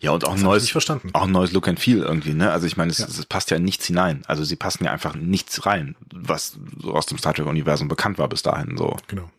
Ja, 0.00 0.12
und 0.12 0.24
auch 0.24 0.30
ein 0.30 0.36
Das 0.36 0.42
neues, 0.44 0.90
auch 1.12 1.24
ein 1.24 1.32
neues 1.32 1.52
Look 1.52 1.68
and 1.68 1.78
Feel 1.80 1.98
irgendwie, 1.98 2.34
ne? 2.34 2.50
Also 2.52 2.66
ich 2.66 2.76
meine, 2.76 2.90
es, 2.90 2.98
Ja. 2.98 3.06
es 3.06 3.26
passt 3.26 3.50
ja 3.50 3.56
in 3.56 3.64
nichts 3.64 3.86
hinein. 3.86 4.22
Also 4.26 4.44
sie 4.44 4.56
passen 4.56 4.84
ja 4.84 4.92
einfach 4.92 5.14
in 5.14 5.28
nichts 5.28 5.66
rein, 5.66 5.96
was 6.14 6.56
so 6.80 6.94
aus 6.94 7.06
dem 7.06 7.18
Star 7.18 7.34
Trek-Universum 7.34 7.88
bekannt 7.88 8.18
war 8.18 8.28
bis 8.28 8.42
dahin 8.42 8.76
so. 8.76 8.96
Genau. 9.08 9.30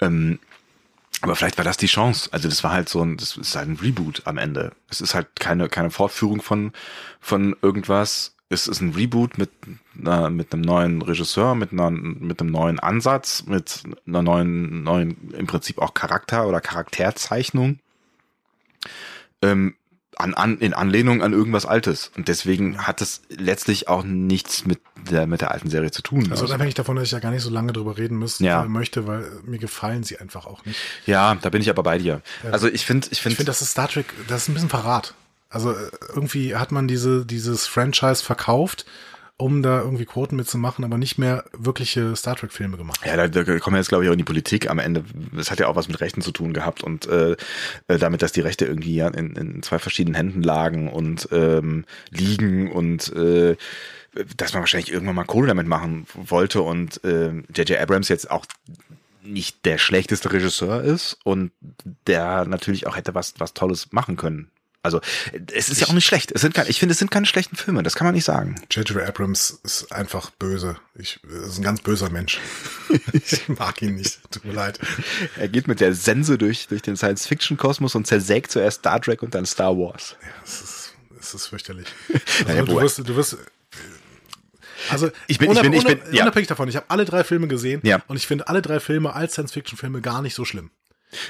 Ähm, 0.00 0.38
aber 1.22 1.34
vielleicht 1.34 1.56
war 1.56 1.64
das 1.64 1.78
die 1.78 1.86
Chance. 1.86 2.28
Also 2.32 2.48
das 2.48 2.62
war 2.62 2.72
halt 2.72 2.88
so 2.88 3.02
ein, 3.02 3.16
das 3.16 3.36
ist 3.36 3.56
halt 3.56 3.68
ein 3.68 3.76
Reboot 3.76 4.22
am 4.26 4.36
Ende. 4.38 4.72
Es 4.90 5.00
ist 5.00 5.14
halt 5.14 5.28
keine, 5.40 5.68
keine 5.68 5.90
Fortführung 5.90 6.42
von, 6.42 6.72
von 7.20 7.56
irgendwas. 7.62 8.34
es 8.50 8.68
ist 8.68 8.80
ein 8.82 8.90
Reboot 8.94 9.38
mit, 9.38 9.50
äh, 10.04 10.28
mit 10.28 10.52
einem 10.52 10.62
neuen 10.62 11.02
Regisseur, 11.02 11.54
mit, 11.54 11.72
einer, 11.72 11.90
mit 11.90 12.40
einem 12.40 12.50
neuen 12.50 12.78
Ansatz, 12.78 13.44
mit 13.46 13.82
einer 14.06 14.22
neuen, 14.22 14.82
neuen, 14.84 15.32
im 15.32 15.46
Prinzip 15.46 15.78
auch 15.78 15.94
Charakter 15.94 16.46
oder 16.46 16.60
Charakterzeichnung. 16.60 17.78
Ähm, 19.52 19.74
an, 20.18 20.32
an, 20.32 20.58
in 20.60 20.72
Anlehnung 20.72 21.22
an 21.22 21.34
irgendwas 21.34 21.66
Altes. 21.66 22.10
Und 22.16 22.28
deswegen 22.28 22.86
hat 22.86 23.02
es 23.02 23.20
letztlich 23.28 23.88
auch 23.88 24.02
nichts 24.02 24.64
mit 24.64 24.80
der, 25.10 25.26
mit 25.26 25.42
der 25.42 25.50
alten 25.50 25.68
Serie 25.68 25.90
zu 25.90 26.00
tun. 26.00 26.28
Also 26.30 26.46
unabhängig 26.46 26.72
davon, 26.72 26.96
dass 26.96 27.04
ich 27.04 27.10
ja 27.10 27.18
gar 27.18 27.30
nicht 27.32 27.42
so 27.42 27.50
lange 27.50 27.74
drüber 27.74 27.98
reden 27.98 28.18
müssen, 28.18 28.42
Ja. 28.44 28.64
äh, 28.64 28.68
möchte, 28.68 29.06
weil 29.06 29.26
mir 29.44 29.58
gefallen 29.58 30.04
sie 30.04 30.16
einfach 30.18 30.46
auch 30.46 30.64
nicht. 30.64 30.80
Ja, 31.04 31.34
da 31.34 31.50
bin 31.50 31.60
ich 31.60 31.68
aber 31.68 31.82
bei 31.82 31.98
dir. 31.98 32.22
Also 32.50 32.66
ich 32.66 32.86
finde, 32.86 33.08
ich 33.08 33.12
Ich 33.12 33.20
finde, 33.20 33.36
finde, 33.36 33.50
das 33.50 33.60
ist 33.60 33.72
Star 33.72 33.88
Trek, 33.88 34.06
das 34.26 34.44
ist 34.44 34.48
ein 34.48 34.54
bisschen 34.54 34.70
Verrat. 34.70 35.12
Also 35.50 35.72
äh, 35.72 35.90
irgendwie 36.14 36.56
hat 36.56 36.72
man 36.72 36.88
diese, 36.88 37.26
dieses 37.26 37.66
Franchise 37.66 38.24
verkauft, 38.24 38.86
um 39.38 39.62
da 39.62 39.80
irgendwie 39.82 40.06
Quoten 40.06 40.36
mitzumachen, 40.36 40.84
aber 40.84 40.96
nicht 40.96 41.18
mehr 41.18 41.44
wirkliche 41.52 42.16
Star 42.16 42.36
Trek-Filme 42.36 42.76
gemacht. 42.76 43.00
ja, 43.04 43.16
da, 43.16 43.28
da 43.28 43.44
kommen 43.58 43.74
wir 43.74 43.78
jetzt 43.78 43.88
glaube 43.88 44.04
ich 44.04 44.08
auch 44.08 44.14
in 44.14 44.18
die 44.18 44.24
Politik 44.24 44.70
am 44.70 44.78
Ende. 44.78 45.04
Es 45.38 45.50
hat 45.50 45.60
ja 45.60 45.68
auch 45.68 45.76
was 45.76 45.88
mit 45.88 46.00
Rechten 46.00 46.22
zu 46.22 46.32
tun 46.32 46.52
gehabt 46.52 46.82
und 46.82 47.06
äh, 47.06 47.36
äh, 47.88 47.98
damit, 47.98 48.22
dass 48.22 48.32
die 48.32 48.40
Rechte 48.40 48.64
irgendwie 48.64 48.94
ja 48.94 49.08
in, 49.08 49.36
in 49.36 49.62
zwei 49.62 49.78
verschiedenen 49.78 50.14
Händen 50.14 50.42
lagen 50.42 50.88
und 50.88 51.28
ähm, 51.32 51.84
liegen 52.10 52.72
und 52.72 53.14
äh, 53.14 53.56
dass 54.36 54.54
man 54.54 54.62
wahrscheinlich 54.62 54.90
irgendwann 54.90 55.16
mal 55.16 55.24
Kohle 55.24 55.48
damit 55.48 55.66
machen 55.66 56.06
wollte 56.14 56.62
und 56.62 57.04
äh, 57.04 57.28
J.J. 57.54 57.78
Abrams 57.78 58.08
jetzt 58.08 58.30
auch 58.30 58.46
nicht 59.22 59.66
der 59.66 59.76
schlechteste 59.76 60.32
Regisseur 60.32 60.82
ist 60.82 61.18
und 61.24 61.50
der 62.06 62.46
natürlich 62.46 62.86
auch 62.86 62.96
hätte 62.96 63.14
was 63.14 63.34
was 63.38 63.52
Tolles 63.52 63.92
machen 63.92 64.16
können. 64.16 64.50
Also 64.86 65.00
es 65.52 65.68
ist 65.68 65.80
ja 65.80 65.88
auch 65.88 65.92
nicht 65.92 66.06
schlecht. 66.06 66.32
Es 66.32 66.40
sind 66.40 66.54
keine, 66.54 66.68
ich 66.70 66.78
finde, 66.78 66.92
es 66.92 66.98
sind 66.98 67.10
keine 67.10 67.26
schlechten 67.26 67.56
Filme. 67.56 67.82
Das 67.82 67.94
kann 67.96 68.06
man 68.06 68.14
nicht 68.14 68.24
sagen. 68.24 68.54
J.J. 68.70 69.02
Abrams 69.02 69.58
ist 69.64 69.92
einfach 69.92 70.30
böse. 70.30 70.76
Ich, 70.94 71.20
ist 71.24 71.58
ein 71.58 71.62
ganz 71.62 71.80
böser 71.82 72.08
Mensch. 72.08 72.38
ich 73.12 73.48
mag 73.48 73.82
ihn 73.82 73.96
nicht. 73.96 74.20
Tut 74.30 74.44
mir 74.44 74.52
leid. 74.52 74.78
Er 75.36 75.48
geht 75.48 75.68
mit 75.68 75.80
der 75.80 75.92
Sense 75.94 76.38
durch 76.38 76.68
durch 76.68 76.82
den 76.82 76.96
Science-Fiction-Kosmos 76.96 77.94
und 77.94 78.06
zersägt 78.06 78.50
zuerst 78.52 78.78
Star 78.80 79.00
Trek 79.00 79.22
und 79.22 79.34
dann 79.34 79.44
Star 79.44 79.76
Wars. 79.76 80.16
Ja, 80.22 80.28
es 80.44 80.60
ist, 80.62 80.94
es 81.20 81.34
ist 81.34 81.46
fürchterlich. 81.48 81.86
Naja, 82.46 82.60
Also, 82.60 82.72
wo- 82.72 82.78
du 82.78 82.84
wirst, 82.84 82.98
du 82.98 83.16
wirst, 83.16 83.36
also 84.90 85.10
Ich 85.26 85.38
bin- 85.38 85.50
ich 85.50 85.60
bin- 85.60 85.72
ich 85.72 85.84
bin- 85.84 85.98
ja. 86.12 86.22
unabhängig 86.22 86.46
davon, 86.48 86.68
ich 86.68 86.76
habe 86.76 86.86
alle 86.88 87.04
drei 87.04 87.24
Filme 87.24 87.48
gesehen 87.48 87.80
Ja. 87.82 88.02
und 88.06 88.16
ich 88.16 88.26
finde 88.26 88.46
alle 88.48 88.62
drei 88.62 88.78
Filme 88.78 89.14
als 89.14 89.32
Science-Fiction-Filme 89.32 90.00
gar 90.00 90.22
nicht 90.22 90.34
so 90.34 90.44
schlimm. 90.44 90.70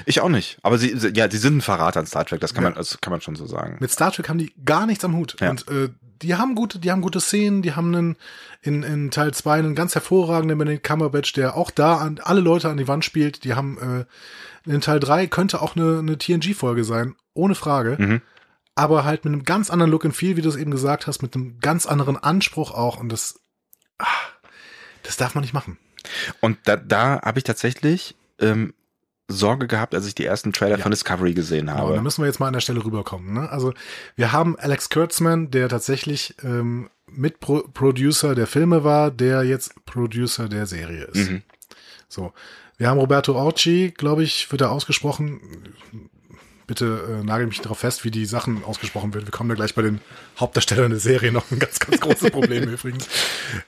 Ich 0.05 0.19
auch 0.21 0.29
nicht. 0.29 0.57
Aber 0.63 0.77
sie, 0.77 0.97
sie- 0.97 1.09
ja, 1.15 1.29
sie 1.29 1.37
sind 1.37 1.57
ein 1.57 1.61
Verrat 1.61 1.97
an 1.97 2.05
Star 2.05 2.25
Trek. 2.25 2.39
Das 2.41 2.53
kann 2.53 2.63
Ja. 2.63 2.69
man, 2.71 2.77
das 2.77 2.99
kann 3.01 3.11
man 3.11 3.21
schon 3.21 3.35
so 3.35 3.45
sagen. 3.45 3.77
Mit 3.79 3.91
Star 3.91 4.11
Trek 4.11 4.27
haben 4.29 4.37
die 4.39 4.53
gar 4.65 4.85
nichts 4.85 5.03
am 5.05 5.15
Hut. 5.15 5.35
Ja. 5.39 5.49
Und 5.49 5.67
äh, 5.69 5.89
die 6.21 6.35
haben 6.35 6.55
gute, 6.55 6.79
die 6.79 6.91
haben 6.91 7.01
gute 7.01 7.19
Szenen, 7.19 7.61
die 7.61 7.73
haben 7.75 7.93
einen, 7.95 8.15
in, 8.61 8.81
in 8.83 9.11
Teil 9.11 9.33
2 9.33 9.59
einen 9.59 9.75
ganz 9.75 9.93
hervorragenden 9.93 10.57
Benedict 10.57 10.83
Cumberbatch, 10.83 11.33
der 11.33 11.55
auch 11.55 11.69
da 11.71 11.97
an, 11.97 12.19
alle 12.23 12.41
Leute 12.41 12.69
an 12.69 12.77
die 12.77 12.87
Wand 12.87 13.05
spielt. 13.05 13.43
Die 13.43 13.53
haben 13.53 14.05
äh, 14.65 14.69
in 14.71 14.81
Teil 14.81 14.99
3 14.99 15.27
könnte 15.27 15.61
auch 15.61 15.75
eine, 15.75 15.99
eine 15.99 16.17
TNG-Folge 16.17 16.83
sein, 16.83 17.15
ohne 17.33 17.53
Frage. 17.55 17.95
Mhm. 17.99 18.21
Aber 18.73 19.05
halt 19.05 19.25
mit 19.25 19.33
einem 19.33 19.43
ganz 19.43 19.69
anderen 19.69 19.91
Look 19.91 20.05
and 20.05 20.15
Feel, 20.15 20.37
wie 20.37 20.41
du 20.41 20.49
es 20.49 20.55
eben 20.55 20.71
gesagt 20.71 21.07
hast, 21.07 21.21
mit 21.21 21.35
einem 21.35 21.59
ganz 21.59 21.85
anderen 21.85 22.17
Anspruch 22.17 22.71
auch. 22.71 22.97
Und 22.99 23.09
das, 23.09 23.39
ah, 23.99 24.05
das 25.03 25.17
darf 25.17 25.35
man 25.35 25.43
nicht 25.43 25.53
machen. 25.53 25.77
Und 26.41 26.57
da, 26.65 26.75
da 26.77 27.21
habe 27.21 27.39
ich 27.39 27.43
tatsächlich 27.43 28.15
ähm, 28.39 28.73
Sorge 29.29 29.67
gehabt, 29.67 29.93
als 29.93 30.07
ich 30.07 30.15
die 30.15 30.25
ersten 30.25 30.53
Trailer 30.53 30.77
Ja. 30.77 30.83
von 30.83 30.91
Discovery 30.91 31.33
gesehen 31.33 31.67
Genau, 31.67 31.73
da 31.89 31.93
habe. 31.95 32.01
müssen 32.01 32.21
wir 32.21 32.27
jetzt 32.27 32.39
mal 32.39 32.47
an 32.47 32.53
der 32.53 32.61
Stelle 32.61 32.83
rüberkommen. 32.83 33.33
Ne? 33.33 33.49
Also 33.49 33.73
wir 34.15 34.31
haben 34.31 34.57
Alex 34.57 34.89
Kurtzman, 34.89 35.51
der 35.51 35.67
tatsächlich 35.69 36.35
ähm, 36.43 36.89
Mitproducer 37.09 38.35
der 38.35 38.47
Filme 38.47 38.83
war, 38.83 39.11
der 39.11 39.43
jetzt 39.43 39.73
Producer 39.85 40.47
der 40.47 40.65
Serie 40.65 41.03
ist. 41.05 41.29
Mhm. 41.29 41.43
So, 42.07 42.31
wir 42.77 42.87
haben 42.89 42.99
Roberto 42.99 43.33
Orci, 43.35 43.93
glaube 43.97 44.23
ich, 44.23 44.49
wird 44.51 44.61
er 44.61 44.71
ausgesprochen. 44.71 45.41
Bitte 46.67 47.19
äh, 47.21 47.23
nagel 47.23 47.47
mich 47.47 47.61
darauf 47.61 47.79
fest, 47.79 48.03
wie 48.03 48.11
die 48.11 48.25
Sachen 48.25 48.63
ausgesprochen 48.63 49.13
werden. 49.13 49.25
Wir 49.25 49.31
kommen 49.31 49.49
da 49.49 49.55
gleich 49.55 49.73
bei 49.73 49.81
den 49.81 50.01
Hauptdarstellern 50.37 50.91
der 50.91 50.99
Serie 50.99 51.31
noch 51.31 51.49
ein 51.49 51.59
ganz, 51.59 51.79
ganz 51.79 51.99
großes 51.99 52.29
Problem 52.31 52.63
übrigens. 52.69 53.07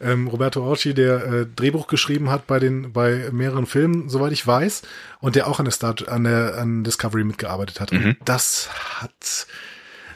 Ähm, 0.01 0.27
Roberto 0.27 0.61
Orci, 0.61 0.93
der 0.93 1.25
äh, 1.25 1.45
Drehbuch 1.45 1.87
geschrieben 1.87 2.29
hat 2.29 2.45
bei 2.45 2.59
den 2.59 2.91
bei 2.91 3.29
mehreren 3.31 3.65
Filmen, 3.65 4.09
soweit 4.09 4.33
ich 4.33 4.45
weiß, 4.45 4.81
und 5.21 5.35
der 5.35 5.47
auch 5.47 5.59
an 5.59 5.65
der 5.65 5.71
Start, 5.71 6.09
an 6.09 6.25
der 6.25 6.57
an 6.57 6.83
Discovery 6.83 7.23
mitgearbeitet 7.23 7.79
hat. 7.79 7.91
Und 7.93 8.17
das 8.25 8.69
hat 8.99 9.47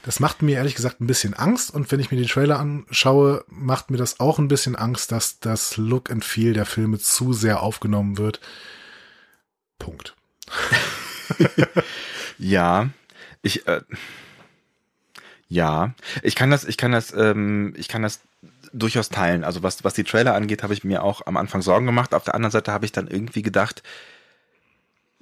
das 0.03 0.19
macht 0.19 0.41
mir 0.41 0.57
ehrlich 0.57 0.75
gesagt 0.75 0.99
ein 0.99 1.07
bisschen 1.07 1.34
Angst 1.34 1.73
und 1.73 1.89
wenn 1.89 2.01
ich 2.01 2.11
mir 2.11 2.17
die 2.17 2.27
Trailer 2.27 2.59
anschaue, 2.59 3.45
macht 3.47 3.89
mir 3.89 3.97
das 3.97 4.19
auch 4.19 4.38
ein 4.38 4.49
bisschen 4.49 4.75
Angst, 4.75 5.13
dass 5.13 5.39
das 5.39 5.77
Look 5.77 6.11
and 6.11 6.25
Feel 6.25 6.51
der 6.51 6.65
Filme 6.65 6.99
zu 6.99 7.31
sehr 7.31 7.63
aufgenommen 7.63 8.17
wird. 8.17 8.41
Punkt. 9.79 10.13
Ja, 12.43 12.89
ich 13.41 13.65
äh, 13.67 13.81
ja, 15.47 15.93
ich 16.23 16.35
kann 16.35 16.51
das, 16.51 16.65
ich 16.65 16.77
kann 16.77 16.91
das, 16.91 17.13
ähm, 17.13 17.73
ich 17.77 17.87
kann 17.87 18.01
das 18.01 18.21
durchaus 18.73 19.09
teilen. 19.09 19.43
Also 19.43 19.63
was 19.63 19.83
was 19.83 19.93
die 19.93 20.03
Trailer 20.03 20.35
angeht, 20.35 20.63
habe 20.63 20.73
ich 20.73 20.83
mir 20.83 21.03
auch 21.03 21.25
am 21.25 21.37
Anfang 21.37 21.61
Sorgen 21.61 21.85
gemacht. 21.85 22.13
Auf 22.13 22.23
der 22.25 22.35
anderen 22.35 22.51
Seite 22.51 22.71
habe 22.73 22.85
ich 22.85 22.91
dann 22.91 23.07
irgendwie 23.07 23.43
gedacht, 23.43 23.81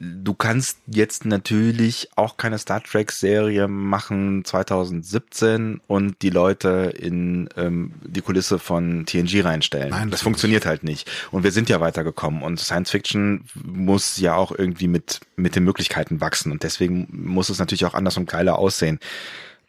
du 0.04 0.34
kannst 0.34 0.80
jetzt 0.88 1.26
natürlich 1.26 2.10
auch 2.16 2.36
keine 2.38 2.58
Star 2.58 2.82
Trek 2.82 3.12
Serie 3.12 3.68
machen 3.68 4.44
2017 4.44 5.80
und 5.86 6.22
die 6.24 6.32
Leute 6.32 6.92
in 6.98 7.48
ähm, 7.56 7.94
die 8.04 8.22
Kulisse 8.22 8.58
von 8.58 9.06
TNG 9.06 9.44
reinstellen. 9.46 9.90
Nein, 9.92 10.10
das 10.10 10.22
natürlich 10.22 10.24
funktioniert 10.24 10.66
halt 10.66 10.84
nicht. 10.84 11.10
Und 11.30 11.44
wir 11.44 11.52
sind 11.52 11.70
ja 11.70 11.80
weitergekommen 11.80 12.42
und 12.42 12.60
Science 12.60 12.90
Fiction 12.90 13.46
muss 13.64 14.18
ja 14.18 14.34
auch 14.36 14.52
irgendwie 14.52 14.88
mit 14.88 15.20
mit 15.36 15.56
den 15.56 15.64
Möglichkeiten 15.64 16.20
wachsen 16.20 16.52
und 16.52 16.64
deswegen 16.64 17.08
muss 17.12 17.50
es 17.50 17.60
natürlich 17.60 17.86
auch 17.86 17.94
anders 17.94 18.18
und 18.18 18.28
geiler 18.28 18.58
aussehen. 18.58 19.00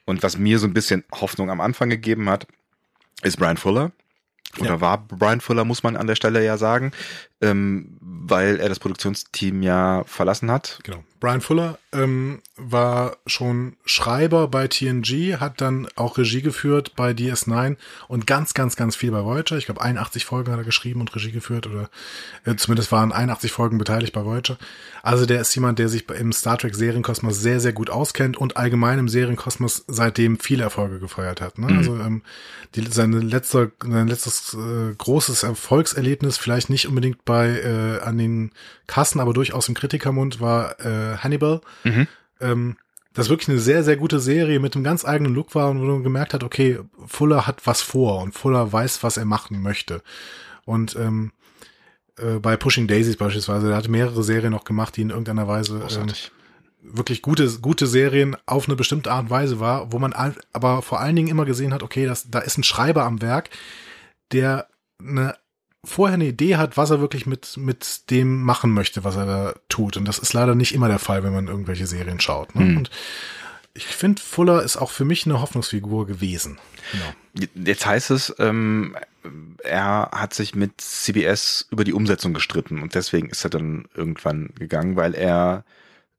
Und 0.07 0.23
was 0.23 0.39
mir 0.39 0.59
so 0.59 0.67
ein 0.67 0.73
bisschen 0.75 1.05
Hoffnung 1.13 1.51
am 1.51 1.61
Anfang 1.61 1.91
gegeben 1.91 2.29
hat, 2.31 2.47
ist 3.23 3.37
Brian 3.37 3.57
Fuller. 3.59 3.93
Oder 4.59 4.71
Ja. 4.71 4.81
war 4.81 4.99
Brian 4.99 5.41
Fuller, 5.41 5.65
muss 5.65 5.83
man 5.83 5.97
an 5.97 6.07
der 6.07 6.17
Stelle 6.17 6.45
ja 6.45 6.59
sagen, 6.59 6.93
ähm, 7.43 7.99
weil 8.01 8.61
er 8.61 8.69
das 8.69 8.79
Produktionsteam 8.79 9.63
ja 9.63 10.05
verlassen 10.07 10.51
hat. 10.51 10.79
Genau. 10.85 11.03
Brian 11.23 11.41
Fuller 11.41 11.79
ähm, 11.93 12.43
war 12.57 13.17
schon 13.27 13.77
Schreiber 13.85 14.49
bei 14.49 14.67
TNG, 14.67 15.39
hat 15.39 15.61
dann 15.61 15.87
auch 15.95 16.19
Regie 16.19 16.43
geführt 16.43 16.95
bei 16.97 17.13
DS9 17.13 17.77
und 18.09 18.27
ganz, 18.27 18.55
ganz, 18.55 18.75
ganz 18.75 18.97
viel 18.97 19.13
bei 19.13 19.25
Voyager. 19.25 19.57
Ich 19.57 19.67
glaube, 19.67 19.81
81 19.83 20.25
Folgen 20.25 20.51
hat 20.51 20.59
er 20.59 20.65
geschrieben 20.65 21.01
und 21.01 21.15
Regie 21.15 21.31
geführt 21.31 21.69
oder 21.69 21.91
äh, 22.45 22.57
zumindest 22.57 22.91
waren 22.91 23.13
81 23.13 23.53
Folgen 23.53 23.79
beteiligt 23.79 24.13
bei 24.13 24.25
Voyager. 24.25 24.59
Also 25.05 25.25
der 25.25 25.41
ist 25.41 25.55
jemand, 25.55 25.79
der 25.79 25.89
sich 25.89 26.09
im 26.11 26.33
Star 26.33 26.59
Trek 26.59 26.75
Serienkosmos 26.75 27.39
sehr, 27.39 27.61
sehr 27.61 27.73
gut 27.73 27.89
auskennt 27.89 28.37
und 28.37 28.57
allgemein 28.57 28.99
im 28.99 29.09
Serienkosmos 29.09 29.85
seitdem 29.87 30.41
viele 30.41 30.65
Erfolge 30.65 30.99
gefeiert 30.99 31.41
hat. 31.41 31.57
Ne? 31.57 31.69
Also 31.77 31.95
ähm, 31.97 32.23
die, 32.75 32.85
seine 32.91 33.21
letzte, 33.21 33.71
sein 33.81 34.09
letztes 34.09 34.55
äh, 34.55 34.93
großes 34.99 35.45
Erfolgserlebnis, 35.45 36.37
vielleicht 36.37 36.69
nicht 36.69 36.89
unbedingt 36.89 37.25
bei 37.25 37.32
äh, 37.41 38.01
an 38.01 38.19
den 38.19 38.51
Kassen, 38.87 39.21
aber 39.21 39.33
durchaus 39.33 39.69
im 39.69 39.75
Kritikermund, 39.75 40.41
war 40.41 40.79
äh, 40.81 41.17
Hannibal. 41.19 41.61
Ähm, 42.41 42.77
das 43.15 43.29
wirklich 43.29 43.49
eine 43.49 43.59
sehr, 43.59 43.85
sehr 43.85 43.97
gute 43.97 44.21
Serie 44.21 44.59
mit 44.59 44.75
einem 44.75 44.85
ganz 44.85 45.05
eigenen 45.05 45.35
Look 45.35 45.55
war 45.55 45.71
und 45.71 45.81
wo 45.81 45.85
man 45.85 46.03
gemerkt 46.03 46.33
hat, 46.35 46.45
okay, 46.45 46.79
Fuller 47.07 47.47
hat 47.47 47.67
was 47.67 47.83
vor 47.83 48.23
und 48.23 48.33
Fuller 48.33 48.73
weiß, 48.73 49.03
was 49.03 49.17
er 49.17 49.27
machen 49.27 49.61
möchte. 49.61 50.03
Und 50.65 50.97
ähm, 50.97 51.33
äh, 52.19 52.39
bei 52.39 52.57
Pushing 52.57 52.87
Daisies 52.87 53.17
beispielsweise, 53.17 53.71
er 53.71 53.77
hat 53.77 53.89
mehrere 53.89 54.23
Serien 54.23 54.53
noch 54.53 54.65
gemacht, 54.65 54.97
die 54.97 55.03
in 55.03 55.11
irgendeiner 55.11 55.47
Weise 55.47 55.87
ähm, 55.91 56.13
wirklich 56.83 57.23
gute, 57.23 57.49
gute 57.61 57.87
Serien 57.87 58.37
auf 58.47 58.67
eine 58.67 58.77
bestimmte 58.77 59.11
Art 59.11 59.25
und 59.25 59.31
Weise 59.31 59.61
war, 59.61 59.93
wo 59.93 59.99
man 59.99 60.15
aber 60.53 60.83
vor 60.83 61.01
allen 61.01 61.17
Dingen 61.17 61.29
immer 61.29 61.45
gesehen 61.45 61.73
hat, 61.73 61.83
okay, 61.83 62.07
das, 62.07 62.31
da 62.31 62.41
ist 62.41 62.59
ein 62.59 62.65
Schreiber 62.65 63.05
am 63.05 63.23
Werk, 63.23 63.51
der 64.33 64.69
eine 65.01 65.37
vorher 65.85 66.15
eine 66.15 66.27
Idee 66.27 66.57
hat, 66.57 66.77
was 66.77 66.91
er 66.91 67.01
wirklich 67.01 67.27
mit, 67.27 67.57
mit 67.57 68.11
dem 68.11 68.43
machen 68.43 68.73
möchte, 68.73 69.05
was 69.05 69.17
er 69.17 69.27
da 69.27 69.55
tut. 69.69 69.97
Und 69.97 70.07
das 70.07 70.19
ist 70.19 70.33
leider 70.33 70.55
nicht 70.55 70.75
immer 70.75 70.89
der 70.89 71.01
Fall, 71.01 71.25
wenn 71.25 71.33
man 71.33 71.49
irgendwelche 71.49 71.87
Serien 71.87 72.21
schaut. 72.21 72.55
Ne? 72.55 72.63
Hm. 72.63 72.77
Und 72.77 72.91
ich 73.75 73.87
finde, 73.87 74.23
Fuller 74.23 74.63
ist 74.63 74.77
auch 74.77 74.91
für 74.91 75.05
mich 75.05 75.27
eine 75.27 75.41
Hoffnungsfigur 75.41 76.07
gewesen. 76.07 76.59
Genau. 76.93 77.47
Jetzt 77.55 77.87
heißt 77.87 78.11
es, 78.11 78.35
ähm, 78.39 78.97
er 79.65 80.11
hat 80.13 80.35
sich 80.35 80.55
mit 80.55 80.81
CBS 80.81 81.67
über 81.71 81.85
die 81.85 81.95
Umsetzung 81.95 82.35
gestritten 82.35 82.83
und 82.83 82.95
deswegen 82.95 83.31
ist 83.31 83.45
er 83.45 83.51
dann 83.51 83.87
irgendwann 83.95 84.51
gegangen, 84.57 84.97
weil 84.97 85.15
er 85.15 85.65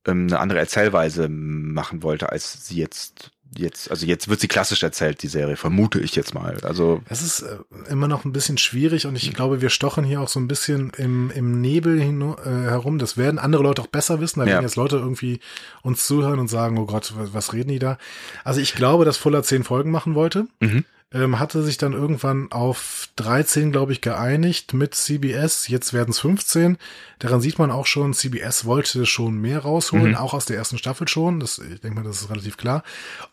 ähm, 0.05 0.27
eine 0.27 0.39
andere 0.39 0.59
Erzählweise 0.59 1.29
machen 1.29 2.01
wollte, 2.01 2.31
als 2.31 2.65
sie 2.65 2.77
jetzt 2.77 3.31
jetzt, 3.57 3.89
also 3.91 4.05
jetzt 4.05 4.27
wird 4.27 4.39
sie 4.39 4.47
klassisch 4.47 4.83
erzählt, 4.83 5.23
die 5.23 5.27
Serie, 5.27 5.55
vermute 5.55 5.99
ich 5.99 6.15
jetzt 6.15 6.33
mal. 6.33 6.57
Also 6.63 7.01
Es 7.09 7.21
ist 7.21 7.41
äh, 7.41 7.57
immer 7.89 8.07
noch 8.07 8.25
ein 8.25 8.33
bisschen 8.33 8.57
schwierig 8.57 9.05
und 9.05 9.15
ich 9.15 9.33
glaube, 9.33 9.61
wir 9.61 9.69
stochen 9.69 10.03
hier 10.03 10.21
auch 10.21 10.27
so 10.29 10.39
ein 10.39 10.47
bisschen 10.47 10.91
im, 10.97 11.31
im 11.31 11.61
Nebel 11.61 11.99
hin, 11.99 12.21
äh, 12.21 12.49
herum. 12.49 12.99
Das 12.99 13.17
werden 13.17 13.39
andere 13.39 13.63
Leute 13.63 13.81
auch 13.81 13.87
besser 13.87 14.19
wissen. 14.21 14.39
Da 14.39 14.45
Ja. 14.45 14.51
werden 14.53 14.63
jetzt 14.63 14.75
Leute 14.75 14.97
irgendwie 14.97 15.39
uns 15.81 16.05
zuhören 16.07 16.39
und 16.39 16.47
sagen, 16.49 16.77
oh 16.77 16.85
Gott, 16.85 17.13
was, 17.17 17.33
was 17.33 17.53
reden 17.53 17.69
die 17.69 17.79
da? 17.79 17.97
Also 18.43 18.59
ich 18.61 18.75
glaube, 18.75 19.05
dass 19.05 19.17
Fuller 19.17 19.43
zehn 19.43 19.63
Folgen 19.63 19.91
machen 19.91 20.15
wollte. 20.15 20.47
Mhm. 20.59 20.85
Ähm, 21.13 21.39
hatte 21.39 21.61
sich 21.63 21.77
dann 21.77 21.93
irgendwann 21.93 22.51
auf 22.51 23.09
13, 23.17 23.71
glaube 23.71 23.91
ich, 23.93 24.01
geeinigt 24.01 24.73
mit 24.73 24.95
CBS. 24.95 25.67
Jetzt 25.67 25.93
werden 25.93 26.11
es 26.11 26.19
15. 26.19 26.77
Daran 27.19 27.39
sieht 27.41 27.59
man 27.59 27.69
auch 27.71 27.85
schon, 27.85 28.13
CBS 28.13 28.65
wollte 28.65 29.05
schon 29.05 29.37
mehr 29.39 29.59
rausholen, 29.59 30.09
Mhm. 30.11 30.15
auch 30.15 30.33
aus 30.33 30.45
der 30.45 30.57
ersten 30.57 30.77
Staffel 30.77 31.07
schon. 31.07 31.39
Das, 31.39 31.59
ich 31.59 31.81
denke 31.81 31.95
mal, 31.99 32.03
das 32.03 32.21
ist 32.21 32.29
relativ 32.29 32.57
klar. 32.57 32.83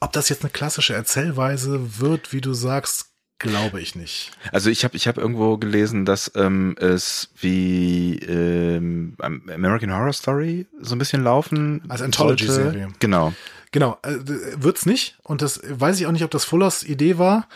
Ob 0.01 0.12
das 0.12 0.28
jetzt 0.28 0.43
eine 0.43 0.51
klassische 0.51 0.95
Erzählweise 0.95 1.99
wird, 2.01 2.33
wie 2.33 2.41
du 2.41 2.53
sagst, 2.53 3.07
glaube 3.39 3.81
ich 3.81 3.95
nicht. 3.95 4.33
Also 4.53 4.68
ich 4.68 4.85
habe 4.85 4.95
ich 4.99 5.09
hab 5.09 5.16
irgendwo 5.16 5.57
gelesen, 5.57 6.05
dass 6.05 6.31
ähm, 6.35 6.76
es 6.78 7.31
wie 7.41 8.16
ähm, 8.18 9.16
American 9.18 9.95
Horror 9.95 10.12
Story 10.12 10.66
so 10.78 10.95
ein 10.95 10.99
bisschen 10.99 11.24
laufen 11.24 11.83
Als 11.89 12.03
Anthology-Serie. 12.03 12.89
Genau. 12.99 13.33
Genau, 13.73 13.99
äh, 14.03 14.16
wird's 14.57 14.87
nicht. 14.87 15.18
Und 15.23 15.43
das 15.43 15.61
weiß 15.68 16.01
ich 16.01 16.07
auch 16.07 16.12
nicht, 16.12 16.25
ob 16.25 16.31
das 16.31 16.45
Fullers 16.45 16.83
Idee 16.83 17.18
war. 17.18 17.49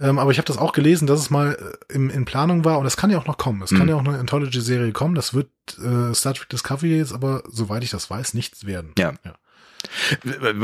Ähm, 0.00 0.18
aber 0.18 0.32
ich 0.32 0.38
habe 0.38 0.46
das 0.46 0.58
auch 0.58 0.72
gelesen, 0.72 1.06
dass 1.06 1.20
es 1.20 1.30
mal 1.30 1.52
äh, 1.88 1.94
im, 1.94 2.10
in 2.10 2.24
Planung 2.24 2.64
war 2.64 2.78
und 2.78 2.84
das 2.84 2.96
kann 2.96 3.10
ja 3.10 3.18
auch 3.18 3.26
noch 3.26 3.38
kommen. 3.38 3.62
Es 3.62 3.70
kann 3.70 3.82
Mhm. 3.82 3.88
ja 3.88 3.94
auch 3.94 4.04
eine 4.04 4.18
Anthology-Serie 4.18 4.90
kommen. 4.92 5.14
Das 5.14 5.34
wird 5.34 5.48
äh, 5.78 6.12
Star 6.14 6.34
Trek 6.34 6.48
Discovery 6.48 6.96
jetzt 6.98 7.12
aber, 7.12 7.44
soweit 7.48 7.84
ich 7.84 7.90
das 7.90 8.10
weiß, 8.10 8.34
nichts 8.34 8.66
werden. 8.66 8.90
Ja. 8.98 9.14
Ja. 9.24 9.34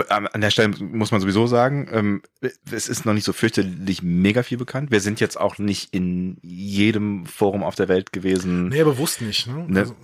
An 0.08 0.26
an 0.28 0.40
der 0.40 0.50
Stelle 0.50 0.68
muss 0.80 1.10
man 1.12 1.20
sowieso 1.20 1.46
sagen, 1.46 1.88
ähm, 1.92 2.22
es 2.70 2.88
ist 2.88 3.04
noch 3.04 3.12
nicht 3.12 3.24
so 3.24 3.32
fürchterlich 3.32 4.02
mega 4.02 4.42
viel 4.42 4.56
bekannt. 4.58 4.90
Wir 4.90 5.00
sind 5.00 5.20
jetzt 5.20 5.38
auch 5.38 5.58
nicht 5.58 5.92
in 5.94 6.38
jedem 6.42 7.26
Forum 7.26 7.62
auf 7.62 7.74
der 7.74 7.88
Welt 7.88 8.12
gewesen. 8.12 8.68
Nee, 8.68 8.82
bewusst 8.82 9.20
nicht. 9.20 9.46
Ne? 9.46 9.66
Ne? 9.68 9.80
Also, 9.80 9.94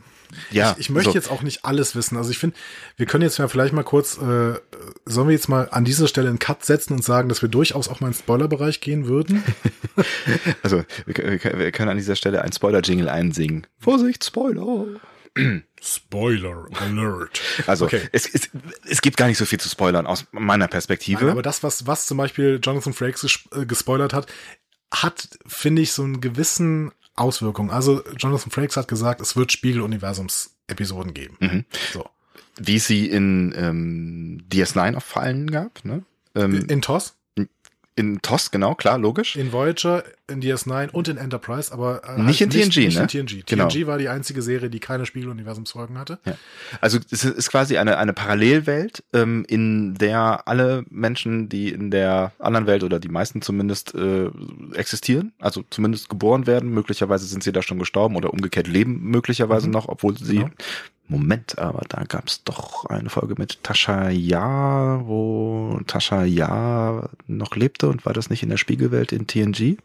ja, 0.51 0.73
ich, 0.73 0.81
ich 0.81 0.91
möchte 0.91 1.11
so. 1.11 1.15
jetzt 1.17 1.31
auch 1.31 1.43
nicht 1.43 1.65
alles 1.65 1.95
wissen. 1.97 2.17
Also 2.17 2.31
ich 2.31 2.39
finde, 2.39 2.57
wir 2.97 3.07
können 3.07 3.23
jetzt 3.23 3.39
ja 3.39 3.49
vielleicht 3.49 3.73
mal 3.73 3.83
kurz, 3.85 4.17
äh, 4.19 4.55
sollen 5.05 5.29
wir 5.29 5.33
jetzt 5.35 5.49
mal 5.49 5.69
an 5.71 5.85
dieser 5.85 6.09
Stelle 6.09 6.29
einen 6.29 6.39
Cut 6.39 6.65
setzen 6.65 6.93
und 6.95 7.05
sagen, 7.05 7.29
dass 7.29 7.43
wir 7.43 7.49
durchaus 7.49 7.89
auch 7.89 8.01
mal 8.01 8.09
in 8.09 8.13
den 8.15 8.19
Spoilerbereich 8.19 8.81
gehen 8.81 9.07
würden? 9.07 9.43
Also, 10.63 10.85
wir, 11.07 11.15
können- 11.15 11.59
wir 11.59 11.73
können 11.73 11.89
an 11.89 11.97
dieser 11.97 12.17
Stelle 12.17 12.43
einen 12.43 12.53
Spoiler-Jingle 12.53 13.09
einsingen. 13.09 13.67
Vorsicht, 13.79 14.25
Spoiler! 14.25 14.87
Spoiler 15.81 16.67
Alert. 16.81 17.41
Also, 17.67 17.85
Okay. 17.87 18.01
es, 18.13 18.27
es, 18.33 18.49
es 18.89 19.01
gibt 19.03 19.17
gar 19.17 19.27
nicht 19.27 19.39
so 19.39 19.45
viel 19.47 19.61
zu 19.61 19.69
spoilern 19.69 20.07
aus 20.07 20.27
meiner 20.33 20.69
Perspektive. 20.69 21.25
Nein, 21.25 21.33
aber 21.33 21.43
das, 21.43 21.63
was, 21.63 21.87
was 21.87 22.07
zum 22.07 22.19
Beispiel 22.19 22.59
Jonathan 22.63 22.93
Frakes 22.93 23.39
äh, 23.55 23.67
gespoilert 23.67 24.13
hat, 24.13 24.27
hat, 24.93 25.29
finde 25.47 25.83
ich, 25.83 25.93
so 25.93 26.03
einen 26.03 26.21
gewissen 26.21 26.93
Auswirkungen. 27.17 27.71
Also 27.71 28.03
Jonathan 28.17 28.51
Frakes 28.51 28.77
hat 28.77 28.89
gesagt, 28.89 29.21
es 29.21 29.37
wird 29.37 29.53
Spiegeluniversums-Episoden 29.53 31.15
geben. 31.15 31.37
Mhm. 31.41 31.65
So. 31.93 32.09
Wie 32.59 32.77
es 32.77 32.87
sie 32.87 33.07
in 33.07 33.55
ähm, 33.57 34.45
DS9 34.51 34.97
auf 34.97 35.05
Fallen 35.05 35.51
gab, 35.51 35.85
ne? 35.85 36.05
Ähm, 36.35 36.67
In 36.69 36.83
TOS, 36.83 37.15
in 37.97 38.21
TOS, 38.23 38.51
genau, 38.51 38.75
klar, 38.75 38.99
logisch. 38.99 39.37
in 39.37 39.53
Voyager, 39.53 40.05
in 40.29 40.41
DS9 40.43 40.91
und 40.91 41.09
in 41.09 41.17
Enterprise, 41.17 41.73
aber 41.73 42.03
äh, 42.07 42.21
Nicht 42.21 42.41
in 42.43 42.51
TNG, 42.51 42.77
nicht 42.85 42.97
ne? 42.97 43.03
in 43.03 43.09
TNG. 43.27 43.43
Genau. 43.47 43.69
TNG 43.69 43.87
war 43.87 43.97
die 43.99 44.09
einzige 44.09 44.43
Serie, 44.43 44.69
die 44.71 44.81
keine 44.81 45.07
Spiegeluniversumsfolgen 45.07 45.99
hatte. 45.99 46.19
Ja. 46.27 46.37
Also 46.81 46.99
es 47.11 47.25
ist 47.25 47.51
quasi 47.51 47.79
eine, 47.79 47.97
eine 47.97 48.13
Parallelwelt, 48.13 49.03
ähm, 49.13 49.45
in 49.49 49.95
der 49.95 50.47
alle 50.47 50.85
Menschen, 50.91 51.49
die 51.49 51.71
in 51.71 51.91
der 51.91 52.33
anderen 52.39 52.67
Welt 52.67 52.85
oder 52.85 53.01
die 53.01 53.09
meisten 53.09 53.41
zumindest 53.43 53.95
äh, 53.95 54.29
existieren, 54.75 55.33
also 55.39 55.65
zumindest 55.71 56.09
geboren 56.09 56.47
werden, 56.47 56.71
möglicherweise 56.71 57.25
sind 57.27 57.43
sie 57.43 57.53
da 57.53 57.63
schon 57.63 57.79
gestorben 57.79 58.17
oder 58.17 58.33
umgekehrt 58.33 58.67
leben 58.67 59.01
möglicherweise 59.03 59.69
Mhm. 59.69 59.73
noch, 59.73 59.89
obwohl 59.89 60.17
sie 60.19 60.37
Genau. 60.37 60.51
Moment, 61.09 61.59
aber 61.59 61.85
da 61.89 62.05
gab 62.05 62.27
es 62.29 62.43
doch 62.43 62.85
eine 62.87 63.11
Folge 63.11 63.35
mit 63.39 63.63
Tascha 63.63 64.09
Ja, 64.11 65.01
wo 65.07 65.81
Tascha 65.87 66.25
Ja 66.25 67.09
noch 67.27 67.55
lebte 67.55 67.89
und 67.89 68.05
war 68.05 68.13
das 68.13 68.31
nicht 68.31 68.43
in 68.43 68.49
der 68.49 68.57
Spiegelwelt 68.57 69.13
in 69.13 69.27
TNG? 69.27 69.77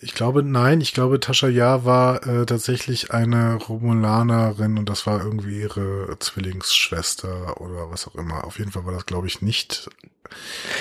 Ich 0.00 0.12
glaube, 0.12 0.42
nein, 0.42 0.82
ich 0.82 0.92
glaube, 0.92 1.18
Tascha 1.18 1.48
Ja 1.48 1.86
war 1.86 2.26
äh, 2.26 2.44
tatsächlich 2.44 3.12
eine 3.12 3.54
Romulanerin 3.54 4.76
und 4.76 4.90
das 4.90 5.06
war 5.06 5.24
irgendwie 5.24 5.62
ihre 5.62 6.18
Zwillingsschwester 6.18 7.58
oder 7.60 7.90
was 7.90 8.06
auch 8.06 8.14
immer. 8.16 8.44
Auf 8.44 8.58
jeden 8.58 8.70
Fall 8.70 8.84
war 8.84 8.92
das, 8.92 9.06
glaube 9.06 9.28
ich, 9.28 9.40
nicht. 9.40 9.88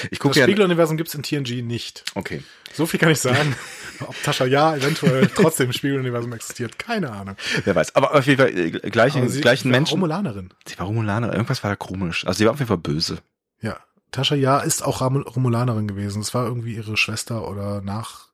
Ich 0.05 0.09
Das 0.11 0.19
gucke 0.19 0.39
ja. 0.39 0.45
Spiegeluniversum 0.45 0.97
gibt's 0.97 1.13
in 1.13 1.23
TNG 1.23 1.61
nicht. 1.63 2.03
Okay. 2.15 2.43
So 2.73 2.85
viel 2.85 2.99
kann 2.99 3.09
ich 3.09 3.19
sagen. 3.19 3.55
Ob 3.99 4.21
Tascha 4.23 4.45
Ja 4.45 4.75
eventuell 4.75 5.27
trotzdem 5.35 5.67
im 5.67 5.73
Spiegeluniversum 5.73 6.33
existiert, 6.33 6.79
keine 6.79 7.11
Ahnung. 7.11 7.35
Wer 7.63 7.75
weiß. 7.75 7.95
Aber 7.95 8.15
auf 8.15 8.25
jeden 8.25 8.39
Fall 8.39 8.57
äh, 8.57 8.71
gleichen, 8.71 9.29
sie 9.29 9.41
gleichen 9.41 9.71
war 9.71 9.77
Menschen. 9.77 9.93
Romulanerin. 9.93 10.49
Sie 10.67 10.77
war 10.79 10.87
Romulaner, 10.87 11.31
irgendwas 11.31 11.63
war 11.63 11.69
da 11.69 11.75
komisch. 11.75 12.25
Also 12.25 12.39
sie 12.39 12.45
war 12.45 12.53
auf 12.53 12.59
jeden 12.59 12.69
Fall 12.69 12.77
böse. 12.77 13.19
Ja. 13.61 13.77
Tascha 14.11 14.35
Ja 14.35 14.59
ist 14.59 14.83
auch 14.83 15.01
Romulanerin 15.01 15.87
gewesen. 15.87 16.21
Es 16.21 16.33
war 16.33 16.45
irgendwie 16.45 16.75
ihre 16.75 16.97
Schwester 16.97 17.47
oder 17.47 17.81
nach. 17.81 18.32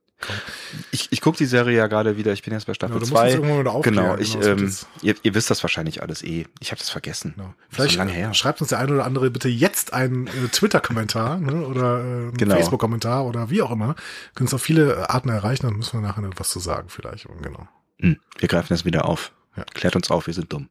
Ich, 0.91 1.07
ich 1.11 1.21
gucke 1.21 1.37
die 1.37 1.45
Serie 1.45 1.77
ja 1.77 1.87
gerade 1.87 2.17
wieder, 2.17 2.33
ich 2.33 2.43
bin 2.43 2.53
jetzt 2.53 2.67
bei 2.67 2.73
Staffel 2.73 2.95
Ja, 2.95 2.99
du 2.99 3.05
musst 3.05 3.11
uns 3.13 3.21
2. 3.21 3.31
irgendwann 3.31 3.59
wieder 3.59 3.71
aufklären. 3.71 3.95
Genau, 3.95 4.17
ich, 4.17 4.33
Genau, 4.39 4.65
es 4.65 4.83
ähm, 4.83 4.87
ihr, 5.01 5.15
ihr 5.23 5.33
wisst 5.33 5.49
das 5.49 5.63
wahrscheinlich 5.63 6.01
alles 6.01 6.23
eh. 6.23 6.45
Ich 6.59 6.71
habe 6.71 6.79
das 6.79 6.89
vergessen. 6.89 7.33
Genau. 7.35 7.53
Vielleicht 7.69 7.93
so 7.93 7.99
lange 7.99 8.11
her. 8.11 8.33
schreibt 8.33 8.59
uns 8.61 8.69
der 8.69 8.79
eine 8.79 8.93
oder 8.93 9.05
andere 9.05 9.31
bitte 9.31 9.47
jetzt 9.49 9.93
einen 9.93 10.27
äh, 10.27 10.31
Twitter-Kommentar 10.51 11.39
ne, 11.39 11.65
oder 11.65 11.99
äh, 11.99 12.01
einen 12.01 12.37
Genau. 12.37 12.55
Facebook-Kommentar 12.55 13.25
oder 13.25 13.49
wie 13.49 13.61
auch 13.61 13.71
immer. 13.71 13.95
Können 14.35 14.47
uns 14.47 14.53
auf 14.53 14.61
viele 14.61 15.09
Arten 15.09 15.29
erreichen, 15.29 15.65
dann 15.67 15.75
müssen 15.77 16.01
wir 16.01 16.07
nachher 16.07 16.21
noch 16.21 16.33
was 16.37 16.49
zu 16.49 16.59
sagen 16.59 16.89
vielleicht. 16.89 17.27
Genau. 17.41 17.67
Hm, 18.01 18.17
wir 18.37 18.47
greifen 18.47 18.67
das 18.69 18.85
wieder 18.85 19.05
auf. 19.05 19.31
Ja. 19.59 19.65
Klärt 19.73 19.95
uns 19.95 20.09
auf, 20.09 20.27
wir 20.27 20.33
sind 20.33 20.51
dumm. 20.51 20.69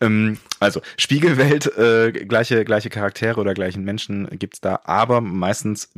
Ähm, 0.00 0.38
also, 0.58 0.80
Spiegelwelt, 0.96 1.66
äh, 1.76 2.12
gleiche, 2.12 2.64
gleiche 2.64 2.90
Charaktere 2.90 3.40
oder 3.40 3.54
gleichen 3.54 3.84
Menschen 3.84 4.28
gibt's 4.38 4.60
da, 4.60 4.80
aber 4.84 5.20
meistens 5.20 5.90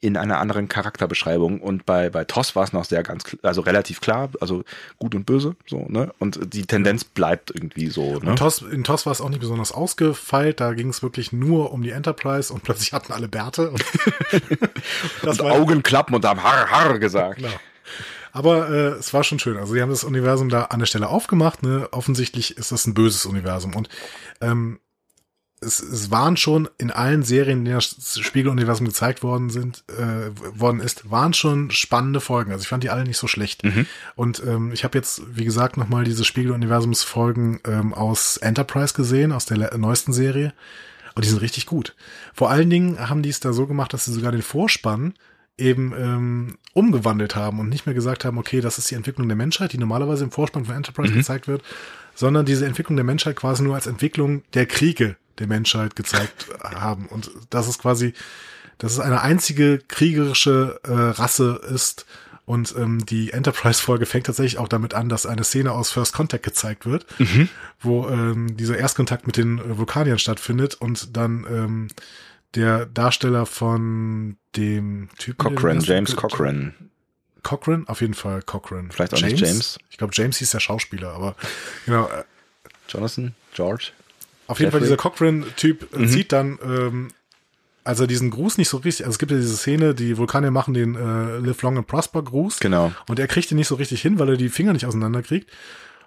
in 0.00 0.16
einer 0.16 0.38
anderen 0.38 0.68
Charakterbeschreibung. 0.68 1.60
Und 1.60 1.86
bei, 1.86 2.10
bei 2.10 2.24
TOS 2.24 2.56
war 2.56 2.64
es 2.64 2.72
noch 2.72 2.84
sehr 2.84 3.02
ganz, 3.02 3.36
also 3.42 3.60
relativ 3.60 4.00
klar, 4.00 4.30
also 4.40 4.64
gut 4.98 5.14
und 5.14 5.26
böse, 5.26 5.56
so, 5.66 5.86
ne? 5.88 6.12
Und 6.18 6.54
die 6.54 6.66
Tendenz 6.66 7.04
bleibt 7.04 7.50
irgendwie 7.54 7.88
so, 7.88 8.18
ne? 8.18 8.30
Und 8.30 8.38
TOS, 8.38 8.62
in 8.62 8.84
TOS 8.84 9.06
war 9.06 9.12
es 9.12 9.20
auch 9.20 9.28
nicht 9.28 9.40
besonders 9.40 9.72
ausgefeilt, 9.72 10.60
da 10.60 10.72
ging 10.74 10.88
es 10.88 11.02
wirklich 11.02 11.32
nur 11.32 11.72
um 11.72 11.82
die 11.82 11.90
Enterprise 11.90 12.52
und 12.52 12.62
plötzlich 12.62 12.92
hatten 12.92 13.12
alle 13.12 13.28
Bärte. 13.28 13.70
Und 13.76 13.84
das 15.22 15.40
und 15.40 15.50
Augen 15.50 15.82
klappen 15.82 16.14
und 16.14 16.24
haben 16.24 16.42
Har, 16.42 16.70
Har 16.70 16.98
gesagt. 16.98 17.36
Genau. 17.36 17.50
Aber 18.36 18.68
äh, 18.68 18.88
es 18.98 19.14
war 19.14 19.24
schon 19.24 19.38
schön. 19.38 19.56
Also 19.56 19.72
sie 19.72 19.80
haben 19.80 19.88
das 19.88 20.04
Universum 20.04 20.50
da 20.50 20.64
an 20.64 20.78
der 20.78 20.84
Stelle 20.84 21.08
aufgemacht. 21.08 21.62
Ne? 21.62 21.88
Offensichtlich 21.92 22.58
ist 22.58 22.70
das 22.70 22.86
ein 22.86 22.92
böses 22.92 23.24
Universum. 23.24 23.74
Und 23.74 23.88
ähm, 24.42 24.78
es, 25.62 25.80
es 25.80 26.10
waren 26.10 26.36
schon 26.36 26.68
in 26.76 26.90
allen 26.90 27.22
Serien, 27.22 27.60
in 27.60 27.64
denen 27.64 27.76
das 27.76 28.20
Spiegeluniversum 28.20 28.84
gezeigt 28.84 29.22
worden 29.22 29.48
sind, 29.48 29.84
äh, 29.88 30.30
worden 30.52 30.80
ist, 30.80 31.10
waren 31.10 31.32
schon 31.32 31.70
spannende 31.70 32.20
Folgen. 32.20 32.52
Also 32.52 32.60
ich 32.60 32.68
fand 32.68 32.84
die 32.84 32.90
alle 32.90 33.04
nicht 33.04 33.16
so 33.16 33.26
schlecht. 33.26 33.64
Mhm. 33.64 33.86
Und 34.16 34.42
ähm, 34.46 34.70
ich 34.70 34.84
habe 34.84 34.98
jetzt, 34.98 35.22
wie 35.34 35.46
gesagt, 35.46 35.78
nochmal 35.78 36.04
diese 36.04 36.26
Spiegeluniversumsfolgen 36.26 37.60
ähm, 37.66 37.94
aus 37.94 38.36
Enterprise 38.36 38.92
gesehen, 38.92 39.32
aus 39.32 39.46
der 39.46 39.78
neuesten 39.78 40.12
Serie. 40.12 40.52
Und 41.14 41.24
die 41.24 41.30
sind 41.30 41.40
richtig 41.40 41.64
gut. 41.64 41.96
Vor 42.34 42.50
allen 42.50 42.68
Dingen 42.68 43.08
haben 43.08 43.22
die 43.22 43.30
es 43.30 43.40
da 43.40 43.54
so 43.54 43.66
gemacht, 43.66 43.94
dass 43.94 44.04
sie 44.04 44.12
sogar 44.12 44.30
den 44.30 44.42
Vorspann 44.42 45.14
eben 45.56 45.94
ähm, 45.96 46.58
umgewandelt 46.76 47.34
haben 47.34 47.58
und 47.58 47.70
nicht 47.70 47.86
mehr 47.86 47.94
gesagt 47.94 48.24
haben, 48.24 48.36
okay, 48.36 48.60
das 48.60 48.76
ist 48.76 48.90
die 48.90 48.96
Entwicklung 48.96 49.28
der 49.28 49.36
Menschheit, 49.36 49.72
die 49.72 49.78
normalerweise 49.78 50.24
im 50.24 50.30
Vorspann 50.30 50.66
von 50.66 50.76
Enterprise 50.76 51.12
gezeigt 51.12 51.48
wird, 51.48 51.62
sondern 52.14 52.44
diese 52.44 52.66
Entwicklung 52.66 52.96
der 52.96 53.04
Menschheit 53.04 53.36
quasi 53.36 53.62
nur 53.62 53.74
als 53.74 53.86
Entwicklung 53.86 54.42
der 54.52 54.66
Kriege 54.66 55.16
der 55.38 55.46
Menschheit 55.46 55.96
gezeigt 55.96 56.48
haben. 56.62 57.06
Und 57.06 57.30
das 57.48 57.66
ist 57.66 57.78
quasi, 57.78 58.12
dass 58.76 58.92
es 58.92 59.00
eine 59.00 59.22
einzige 59.22 59.78
kriegerische 59.88 60.78
äh, 60.84 60.92
Rasse 60.92 61.60
ist. 61.72 62.04
Und 62.44 62.74
ähm, 62.78 63.04
die 63.06 63.32
Enterprise-Folge 63.32 64.04
fängt 64.04 64.26
tatsächlich 64.26 64.58
auch 64.58 64.68
damit 64.68 64.92
an, 64.92 65.08
dass 65.08 65.26
eine 65.26 65.44
Szene 65.44 65.72
aus 65.72 65.90
First 65.90 66.12
Contact 66.12 66.44
gezeigt 66.44 66.86
wird, 66.86 67.06
wo 67.80 68.06
ähm, 68.08 68.56
dieser 68.56 68.76
Erstkontakt 68.76 69.26
mit 69.26 69.36
den 69.38 69.58
äh, 69.58 69.78
Vulkaniern 69.78 70.18
stattfindet 70.18 70.74
und 70.74 71.16
dann 71.16 71.44
ähm, 71.50 71.88
der 72.56 72.86
Darsteller 72.86 73.46
von 73.46 74.36
dem 74.56 75.08
Typen 75.18 75.56
ersten- 75.56 75.80
James 75.80 76.16
Cochrane. 76.16 76.74
Cochrane, 77.42 77.84
auf 77.86 78.00
jeden 78.00 78.14
Fall 78.14 78.42
Cochrane. 78.42 78.88
Vielleicht 78.90 79.14
auch 79.14 79.22
nicht 79.22 79.38
James. 79.40 79.78
Ich 79.90 79.98
glaube, 79.98 80.12
James 80.16 80.36
hieß 80.38 80.50
der 80.50 80.60
Schauspieler, 80.60 81.12
aber 81.12 81.36
genau. 81.84 82.06
äh, 82.08 82.24
Jonathan, 82.88 83.34
George. 83.54 83.92
Auf 84.48 84.58
jeden 84.58 84.72
Fall 84.72 84.80
dieser 84.80 84.96
Cochrane-Typ 84.96 85.96
äh, 85.96 86.06
sieht 86.06 86.32
dann, 86.32 86.58
ähm, 86.64 87.08
als 87.84 88.00
er 88.00 88.06
diesen 88.08 88.30
Gruß 88.30 88.58
nicht 88.58 88.68
so 88.68 88.78
richtig, 88.78 89.06
also 89.06 89.14
es 89.14 89.18
gibt 89.18 89.30
ja 89.30 89.38
diese 89.38 89.56
Szene, 89.56 89.94
die 89.94 90.16
Vulkanier 90.18 90.50
machen 90.50 90.74
den 90.74 90.96
äh, 90.96 91.38
Live 91.38 91.62
Long 91.62 91.78
and 91.78 91.86
Prosper 91.86 92.22
Gruß. 92.22 92.58
Genau. 92.58 92.92
Und 93.08 93.18
er 93.20 93.28
kriegt 93.28 93.50
den 93.50 93.58
nicht 93.58 93.68
so 93.68 93.76
richtig 93.76 94.02
hin, 94.02 94.18
weil 94.18 94.30
er 94.30 94.36
die 94.36 94.48
Finger 94.48 94.72
nicht 94.72 94.86
auseinanderkriegt. 94.86 95.50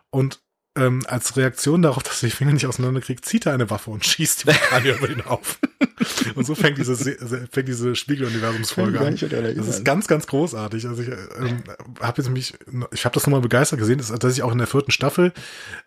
Und 0.10 0.40
ähm, 0.80 1.02
als 1.08 1.36
Reaktion 1.38 1.82
darauf, 1.82 2.04
dass 2.04 2.24
er 2.24 2.30
die 2.30 2.36
Finger 2.36 2.54
nicht 2.54 2.66
auseinanderkriegt, 2.68 3.26
zieht 3.26 3.46
er 3.46 3.54
eine 3.54 3.70
Waffe 3.70 3.90
und 3.92 4.06
schießt 4.06 4.44
die 4.44 4.48
Vulkanier 4.48 4.96
über 4.98 5.10
ihn 5.10 5.22
auf. 5.22 5.60
Und 6.36 6.46
so 6.46 6.56
fängt 6.56 6.78
diese, 6.78 6.96
Se- 6.96 7.18
fängt 7.52 7.68
diese 7.68 7.96
Spiegeluniversumsfolge 7.96 9.00
an. 9.00 9.14
Das 9.56 9.68
ist 9.68 9.86
ganz, 9.86 10.08
ganz 10.08 10.28
großartig. 10.28 10.88
Also 10.88 11.02
ich 11.02 11.10
ähm, 11.10 11.64
habe 12.00 12.22
jetzt 12.22 12.30
mich, 12.32 12.54
ich 12.92 13.06
habe 13.06 13.14
das 13.14 13.26
nochmal 13.26 13.42
begeistert 13.42 13.80
gesehen, 13.80 13.98
dass, 13.98 14.08
dass 14.08 14.34
ich 14.34 14.44
auch 14.44 14.52
in 14.52 14.58
der 14.58 14.68
vierten 14.68 14.92
Staffel, 14.92 15.34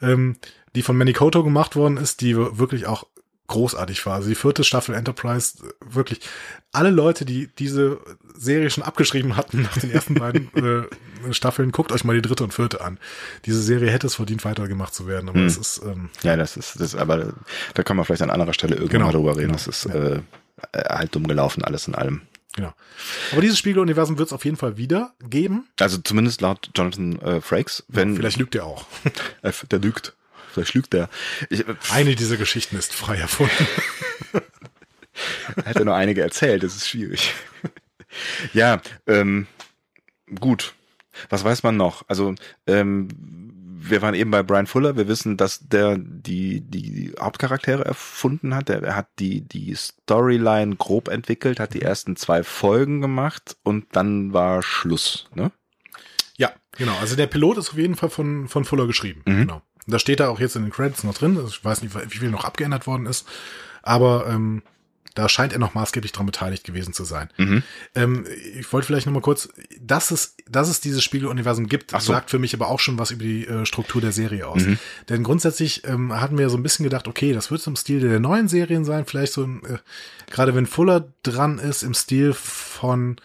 ähm, 0.00 0.36
die 0.74 0.82
von 0.82 0.96
Manny 0.96 1.12
Koto 1.12 1.42
gemacht 1.44 1.76
worden 1.76 1.96
ist, 1.96 2.20
die 2.20 2.36
wirklich 2.36 2.86
auch 2.86 3.06
großartig 3.48 4.04
war. 4.06 4.14
Also 4.14 4.28
die 4.28 4.34
vierte 4.34 4.64
Staffel 4.64 4.94
Enterprise, 4.94 5.58
wirklich 5.84 6.20
alle 6.72 6.90
Leute, 6.90 7.24
die 7.24 7.48
diese 7.58 7.98
Serie 8.34 8.70
schon 8.70 8.82
abgeschrieben 8.84 9.36
hatten 9.36 9.62
nach 9.62 9.76
den 9.76 9.90
ersten 9.90 10.14
beiden 10.14 10.48
äh, 11.28 11.32
Staffeln, 11.34 11.70
guckt 11.72 11.92
euch 11.92 12.04
mal 12.04 12.14
die 12.14 12.22
dritte 12.26 12.44
und 12.44 12.54
vierte 12.54 12.80
an. 12.80 12.98
Diese 13.44 13.60
Serie 13.62 13.90
hätte 13.90 14.06
es 14.06 14.14
verdient, 14.14 14.44
weitergemacht 14.44 14.94
zu 14.94 15.06
werden, 15.06 15.28
aber 15.28 15.38
Hm. 15.40 15.46
es 15.46 15.56
ist 15.58 15.82
ähm, 15.84 16.08
Ja, 16.22 16.36
das 16.36 16.56
ist, 16.56 16.80
das, 16.80 16.94
aber 16.94 17.34
da 17.74 17.82
kann 17.82 17.96
man 17.96 18.06
vielleicht 18.06 18.22
an 18.22 18.30
anderer 18.30 18.54
Stelle 18.54 18.74
irgendwann 18.76 18.92
Genau, 19.00 19.06
mal 19.06 19.12
drüber 19.12 19.30
reden. 19.36 19.48
genau, 19.48 19.52
Das 19.54 19.66
ist 19.66 19.84
ja. 19.84 19.94
äh, 19.94 20.20
halt 20.88 21.14
dumm 21.14 21.26
gelaufen, 21.26 21.62
alles 21.64 21.86
in 21.88 21.94
allem. 21.94 22.22
genau. 22.54 22.72
Aber 23.32 23.40
dieses 23.42 23.58
Spiegeluniversum 23.58 24.16
wird 24.18 24.28
es 24.28 24.32
auf 24.32 24.44
jeden 24.44 24.56
Fall 24.56 24.76
wieder 24.78 25.12
geben. 25.28 25.66
Also 25.78 25.98
zumindest 25.98 26.40
laut 26.40 26.70
Jonathan 26.74 27.18
äh, 27.20 27.40
Frakes, 27.40 27.84
wenn 27.88 28.16
Vielleicht 28.16 28.38
lügt 28.38 28.54
er 28.54 28.64
auch. 28.64 28.86
äh, 29.42 29.52
der 29.70 29.78
lügt. 29.80 30.14
Vielleicht 30.52 30.74
lügt 30.74 30.92
der. 30.92 31.08
Ich, 31.50 31.66
äh, 31.66 31.74
Eine 31.90 32.14
dieser 32.14 32.36
Geschichten 32.36 32.76
ist 32.76 32.94
frei 32.94 33.16
erfunden. 33.16 33.66
Er 35.56 35.66
hat 35.66 35.78
ja 35.78 35.84
nur 35.84 35.94
einige 35.94 36.22
erzählt, 36.22 36.62
das 36.62 36.74
ist 36.74 36.88
schwierig. 36.88 37.34
ja, 38.54 38.80
ähm, 39.06 39.46
gut. 40.40 40.74
Was 41.28 41.44
weiß 41.44 41.62
man 41.62 41.76
noch? 41.76 42.04
Also, 42.08 42.34
ähm, 42.66 43.08
wir 43.84 44.00
waren 44.00 44.14
eben 44.14 44.30
bei 44.30 44.42
Brian 44.42 44.66
Fuller. 44.66 44.96
Wir 44.96 45.08
wissen, 45.08 45.36
dass 45.36 45.68
der 45.68 45.98
die, 45.98 46.60
die 46.60 47.12
Hauptcharaktere 47.18 47.84
erfunden 47.84 48.54
hat. 48.54 48.70
Er 48.70 48.96
hat 48.96 49.08
die, 49.18 49.42
die 49.42 49.74
Storyline 49.74 50.76
grob 50.76 51.08
entwickelt, 51.08 51.58
hat 51.60 51.74
die 51.74 51.82
ersten 51.82 52.16
zwei 52.16 52.44
Folgen 52.44 53.00
gemacht 53.00 53.56
und 53.64 53.86
dann 53.92 54.32
war 54.32 54.62
Schluss. 54.62 55.28
Ne? 55.34 55.50
Ja, 56.36 56.52
genau. 56.72 56.96
Also 57.00 57.16
der 57.16 57.26
Pilot 57.26 57.58
ist 57.58 57.70
auf 57.70 57.78
jeden 57.78 57.96
Fall 57.96 58.10
von, 58.10 58.48
von 58.48 58.64
Fuller 58.64 58.86
geschrieben. 58.86 59.22
Mhm. 59.26 59.40
Genau. 59.40 59.62
Und 59.86 59.92
da 59.92 59.98
steht 59.98 60.20
da 60.20 60.28
auch 60.28 60.40
jetzt 60.40 60.56
in 60.56 60.62
den 60.62 60.72
Credits 60.72 61.04
noch 61.04 61.14
drin. 61.14 61.36
Also 61.36 61.48
ich 61.48 61.64
weiß 61.64 61.82
nicht, 61.82 61.94
wie 61.94 62.18
viel 62.18 62.30
noch 62.30 62.44
abgeändert 62.44 62.86
worden 62.86 63.06
ist. 63.06 63.26
Aber 63.82 64.26
ähm, 64.28 64.62
da 65.14 65.28
scheint 65.28 65.52
er 65.52 65.58
noch 65.58 65.74
maßgeblich 65.74 66.12
daran 66.12 66.26
beteiligt 66.26 66.64
gewesen 66.64 66.94
zu 66.94 67.04
sein. 67.04 67.28
Mhm. 67.36 67.62
Ähm, 67.94 68.26
ich 68.58 68.72
wollte 68.72 68.86
vielleicht 68.86 69.06
noch 69.06 69.12
mal 69.12 69.20
kurz, 69.20 69.48
dass 69.80 70.10
es, 70.10 70.36
dass 70.48 70.68
es 70.68 70.80
dieses 70.80 71.04
Spiegeluniversum 71.04 71.66
gibt, 71.66 71.90
so. 71.90 71.98
sagt 71.98 72.30
für 72.30 72.38
mich 72.38 72.54
aber 72.54 72.68
auch 72.68 72.80
schon 72.80 72.98
was 72.98 73.10
über 73.10 73.24
die 73.24 73.46
äh, 73.46 73.66
Struktur 73.66 74.00
der 74.00 74.12
Serie 74.12 74.46
aus. 74.46 74.62
Mhm. 74.62 74.78
Denn 75.08 75.22
grundsätzlich 75.22 75.86
ähm, 75.86 76.18
hatten 76.18 76.38
wir 76.38 76.48
so 76.48 76.56
ein 76.56 76.62
bisschen 76.62 76.84
gedacht, 76.84 77.08
okay, 77.08 77.32
das 77.32 77.50
wird 77.50 77.60
so 77.60 77.70
im 77.70 77.76
Stil 77.76 78.00
der 78.00 78.20
neuen 78.20 78.48
Serien 78.48 78.84
sein, 78.84 79.04
vielleicht 79.04 79.32
so, 79.32 79.44
äh, 79.44 79.78
gerade 80.30 80.54
wenn 80.54 80.66
Fuller 80.66 81.12
dran 81.22 81.58
ist, 81.58 81.82
im 81.82 81.94
Stil 81.94 82.32
von, 82.32 83.16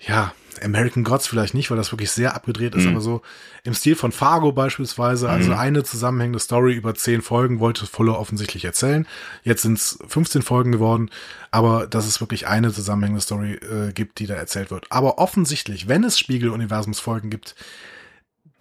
ja, 0.00 0.32
American 0.62 1.04
Gods 1.04 1.26
vielleicht 1.26 1.52
nicht, 1.52 1.70
weil 1.70 1.76
das 1.76 1.92
wirklich 1.92 2.10
sehr 2.10 2.34
abgedreht 2.34 2.74
ist, 2.74 2.84
Mhm. 2.84 2.92
aber 2.92 3.00
so 3.02 3.20
im 3.62 3.74
Stil 3.74 3.94
von 3.94 4.10
Fargo 4.10 4.52
beispielsweise, 4.52 5.28
also 5.28 5.52
eine 5.52 5.84
zusammenhängende 5.84 6.38
Story 6.38 6.72
über 6.72 6.94
zehn 6.94 7.20
Folgen 7.20 7.60
wollte 7.60 7.86
Fuller 7.86 8.18
offensichtlich 8.18 8.64
erzählen. 8.64 9.06
Jetzt 9.42 9.62
sind 9.62 9.76
es 9.76 9.98
15 10.08 10.40
Folgen 10.40 10.72
geworden, 10.72 11.10
aber 11.50 11.86
dass 11.86 12.06
es 12.06 12.20
wirklich 12.20 12.46
eine 12.46 12.72
zusammenhängende 12.72 13.20
Story 13.20 13.52
äh, 13.54 13.92
gibt, 13.92 14.18
die 14.18 14.26
da 14.26 14.34
erzählt 14.34 14.70
wird. 14.70 14.86
Aber 14.90 15.18
offensichtlich, 15.18 15.88
wenn 15.88 16.04
es 16.04 16.18
Spiegel-Universums-Folgen 16.18 17.28
gibt, 17.28 17.54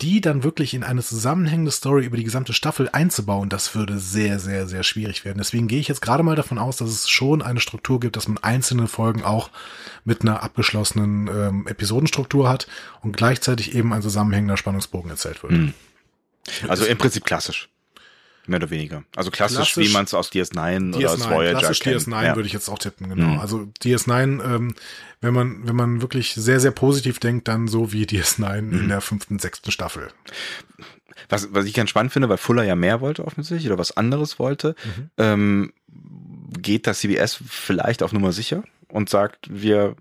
die 0.02 0.20
dann 0.20 0.44
wirklich 0.44 0.74
in 0.74 0.84
eine 0.84 1.02
zusammenhängende 1.02 1.72
Story 1.72 2.06
über 2.06 2.18
die 2.18 2.26
gesamte 2.26 2.52
Staffel 2.52 2.90
einzubauen, 2.92 3.48
das 3.48 3.76
würde 3.76 3.98
sehr, 3.98 4.40
sehr, 4.40 4.68
sehr 4.68 4.84
schwierig 4.84 5.24
werden. 5.24 5.38
Deswegen 5.38 5.68
gehe 5.68 5.80
ich 5.80 5.88
jetzt 5.88 6.02
gerade 6.02 6.22
mal 6.22 6.36
davon 6.36 6.58
aus, 6.58 6.78
dass 6.78 6.90
es 6.90 7.10
schon 7.10 7.42
eine 7.42 7.62
Struktur 7.62 8.02
gibt, 8.02 8.18
dass 8.18 8.28
man 8.28 8.38
einzelne 8.40 8.88
Folgen 8.88 9.24
auch 9.24 9.50
mit 10.04 10.22
einer 10.22 10.44
abgeschlossenen 10.44 11.28
ähm, 11.28 11.68
Episodenstruktur 11.68 12.50
hat 12.50 12.68
und 13.02 13.16
gleichzeitig 13.16 13.74
eben 13.74 13.94
ein 13.94 14.02
zusammenhängender 14.02 14.58
Spannungsbogen 14.58 15.10
erzählt 15.10 15.42
wird. 15.44 15.54
Mhm. 15.54 15.74
Also 16.68 16.86
im 16.86 16.98
Prinzip 16.98 17.24
klassisch. 17.24 17.70
Mehr 18.48 18.58
oder 18.58 18.70
weniger. 18.70 19.04
Also 19.16 19.32
klassisch, 19.32 19.74
Klassisch- 19.74 19.90
wie 19.90 19.94
man 19.94 20.06
es 20.06 20.14
aus 20.14 20.32
DS9, 20.32 20.96
oder 20.96 21.12
aus 21.12 21.20
DS9, 21.22 21.30
Voyager 21.30 21.60
klassisch 21.60 21.80
kennt. 21.80 22.02
DS9 22.02 22.24
ja. 22.24 22.36
würde 22.36 22.48
ich 22.48 22.54
jetzt 22.54 22.70
auch 22.70 22.78
tippen, 22.80 23.10
genau. 23.10 23.28
Mhm. 23.34 23.40
Also 23.40 23.68
DS9, 23.84 24.44
ähm, 24.56 24.76
wenn 25.22 25.34
man, 25.34 25.68
wenn 25.68 25.76
man 25.76 26.02
wirklich 26.02 26.34
sehr, 26.36 26.60
sehr 26.60 26.72
positiv 26.72 27.20
denkt, 27.20 27.48
dann 27.48 27.68
so 27.68 27.92
wie 27.92 28.06
DS9 28.06 28.62
Mhm. 28.62 28.80
in 28.82 28.90
der 28.90 29.02
fünften, 29.02 29.40
sechsten 29.40 29.72
Staffel. 29.72 30.10
Was, 31.30 31.54
was 31.54 31.66
ich 31.66 31.74
ganz 31.74 31.90
spannend 31.90 32.12
finde, 32.14 32.30
weil 32.30 32.38
Fuller 32.38 32.64
ja 32.64 32.76
mehr 32.76 33.02
wollte 33.02 33.26
offensichtlich 33.26 33.68
oder 33.68 33.80
was 33.80 33.96
anderes 33.98 34.38
wollte, 34.38 34.76
Mhm. 34.84 35.10
ähm, 35.18 35.74
geht 36.62 36.86
das 36.88 37.00
CBS 37.00 37.40
vielleicht 37.48 38.04
auf 38.04 38.14
Nummer 38.14 38.32
sicher 38.32 38.64
und 38.90 39.10
sagt, 39.10 39.48
wir 39.50 39.96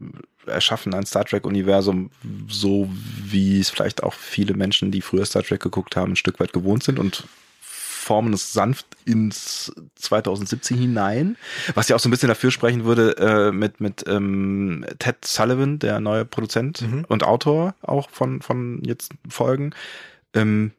erschaffen 0.46 0.92
ein 0.92 1.06
Star 1.06 1.24
Trek-Universum, 1.24 2.10
so 2.48 2.90
wie 3.24 3.60
es 3.60 3.70
vielleicht 3.70 4.02
auch 4.02 4.12
viele 4.12 4.52
Menschen, 4.54 4.90
die 4.90 5.00
früher 5.00 5.24
Star 5.24 5.42
Trek 5.42 5.60
geguckt 5.62 5.96
haben, 5.96 6.12
ein 6.12 6.16
Stück 6.16 6.38
weit 6.40 6.52
gewohnt 6.52 6.82
sind 6.82 6.98
und 6.98 7.24
formen 8.04 8.32
es 8.34 8.52
sanft 8.52 8.86
ins 9.04 9.72
2017 9.96 10.76
hinein, 10.78 11.36
was 11.74 11.88
ja 11.88 11.96
auch 11.96 12.00
so 12.00 12.08
ein 12.08 12.12
bisschen 12.12 12.28
dafür 12.28 12.50
sprechen 12.50 12.84
würde 12.84 13.16
äh, 13.18 13.52
mit 13.52 13.80
mit 13.80 14.04
ähm, 14.06 14.84
Ted 14.98 15.24
Sullivan, 15.24 15.78
der 15.78 16.00
neue 16.00 16.24
Produzent 16.24 16.82
Mhm. 16.82 17.04
und 17.08 17.24
Autor 17.24 17.74
auch 17.82 18.10
von 18.10 18.42
von 18.42 18.82
jetzt 18.84 19.12
Folgen, 19.28 19.72
ähm, 20.34 20.72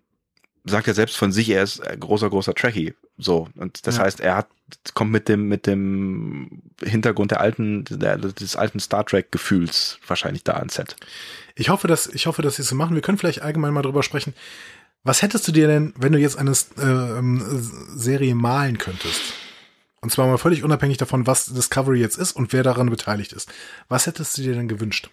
sagt 0.64 0.88
er 0.88 0.94
selbst 0.94 1.18
von 1.18 1.32
sich, 1.32 1.50
er 1.50 1.64
ist 1.64 1.82
großer 2.00 2.30
großer 2.30 2.54
Trekkie, 2.56 2.94
so 3.18 3.48
und 3.56 3.86
das 3.88 3.98
Ja. 3.98 4.04
heißt, 4.04 4.20
er 4.20 4.36
hat 4.38 4.48
kommt 4.96 5.12
mit 5.12 5.30
dem 5.30 5.48
mit 5.48 5.68
dem 5.68 6.62
Hintergrund 6.82 7.30
der 7.32 7.40
alten 7.40 7.86
der, 7.90 8.18
des 8.18 8.56
alten 8.56 8.80
Star 8.80 9.06
Trek 9.06 9.32
Gefühls 9.32 10.00
wahrscheinlich 10.08 10.44
da 10.44 10.54
ans 10.54 10.74
Set. 10.76 10.96
Ich 11.58 11.70
hoffe, 11.70 11.88
dass, 11.88 12.08
ich 12.08 12.26
hoffe, 12.26 12.42
dass 12.42 12.56
sie 12.58 12.64
es 12.64 12.68
so 12.70 12.76
machen. 12.76 12.96
Wir 12.96 13.02
können 13.02 13.18
vielleicht 13.18 13.42
allgemein 13.44 13.74
mal 13.74 13.82
drüber 13.84 14.04
sprechen. 14.04 14.34
Was 15.06 15.22
hättest 15.22 15.48
du 15.48 15.52
dir 15.52 15.68
denn, 15.68 15.94
wenn 15.98 16.14
du 16.14 16.20
jetzt 16.20 16.38
eine 16.38 16.52
ähm, 16.82 17.42
Serie 17.96 18.34
malen 18.34 18.80
könntest? 18.80 19.22
Und 20.02 20.12
zwar 20.12 20.28
mal 20.28 20.40
völlig 20.40 20.64
unabhängig 20.64 20.98
davon, 20.98 21.28
was 21.28 21.46
Discovery 21.46 22.00
jetzt 22.00 22.18
ist 22.18 22.32
und 22.34 22.52
wer 22.54 22.64
daran 22.64 22.90
beteiligt 22.90 23.32
ist. 23.32 23.54
Was 23.88 24.08
hättest 24.08 24.38
du 24.38 24.42
dir 24.42 24.56
denn 24.56 24.68
gewünscht? 24.68 25.12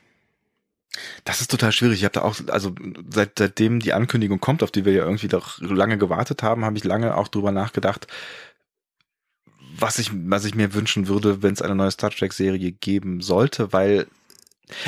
Das 1.24 1.42
ist 1.42 1.50
total 1.50 1.72
schwierig. 1.72 1.98
Ich 1.98 2.04
habe 2.04 2.14
da 2.14 2.22
auch, 2.22 2.36
also 2.48 2.74
seit, 3.10 3.38
seitdem 3.38 3.80
die 3.80 3.92
Ankündigung 3.92 4.40
kommt, 4.40 4.62
auf 4.62 4.70
die 4.70 4.86
wir 4.86 4.94
ja 4.94 5.04
irgendwie 5.04 5.28
doch 5.28 5.60
lange 5.60 5.98
gewartet 5.98 6.42
haben, 6.42 6.64
habe 6.64 6.78
ich 6.78 6.84
lange 6.84 7.14
auch 7.14 7.28
drüber 7.28 7.52
nachgedacht, 7.52 8.06
was 9.78 9.98
ich, 9.98 10.10
was 10.12 10.46
ich 10.46 10.54
mir 10.54 10.72
wünschen 10.72 11.06
würde, 11.06 11.42
wenn 11.42 11.52
es 11.52 11.62
eine 11.62 11.74
neue 11.74 11.90
Star 11.90 12.10
Trek-Serie 12.10 12.72
geben 12.72 13.20
sollte, 13.20 13.74
weil 13.74 14.06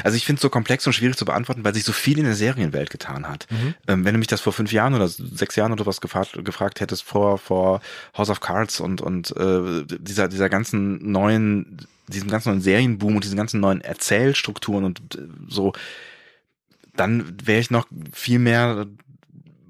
also 0.03 0.17
ich 0.17 0.25
finde 0.25 0.39
es 0.39 0.43
so 0.43 0.51
komplex 0.51 0.87
und 0.87 0.93
schwierig 0.93 1.17
zu 1.17 1.25
beantworten, 1.25 1.65
weil 1.65 1.75
sich 1.75 1.85
so 1.85 1.93
viel 1.93 2.19
in 2.19 2.25
der 2.25 2.35
Serienwelt 2.35 2.91
getan 2.91 3.29
hat. 3.29 3.47
Ähm, 3.87 4.05
wenn 4.05 4.15
du 4.15 4.19
mich 4.19 4.27
das 4.29 4.41
vor 4.41 4.53
fünf 4.53 4.73
Jahren 4.73 4.95
oder 4.95 5.09
sechs 5.09 5.57
Jahren 5.57 5.73
oder 5.73 5.87
was 5.87 6.01
gefragt, 6.01 6.39
gefragt 6.45 6.81
hättest 6.81 7.03
vor, 7.03 7.39
vor 7.39 7.81
House 8.17 8.31
of 8.31 8.41
Cards 8.41 8.81
und, 8.81 9.01
und 9.01 9.37
äh, 9.37 9.85
dieser, 9.99 10.29
dieser 10.29 10.49
ganzen 10.49 11.11
neuen, 11.11 11.79
diesem 12.09 12.29
ganzen 12.31 12.51
neuen 12.51 12.61
Serienboom 12.63 13.17
und 13.17 13.25
diesen 13.25 13.37
ganzen 13.37 13.61
neuen 13.61 13.81
Erzählstrukturen 13.81 14.85
und 14.85 15.01
äh, 15.15 15.23
so, 15.49 15.73
dann 16.97 17.37
wäre 17.45 17.61
ich 17.61 17.71
noch 17.71 17.87
viel 18.13 18.39
mehr 18.39 18.87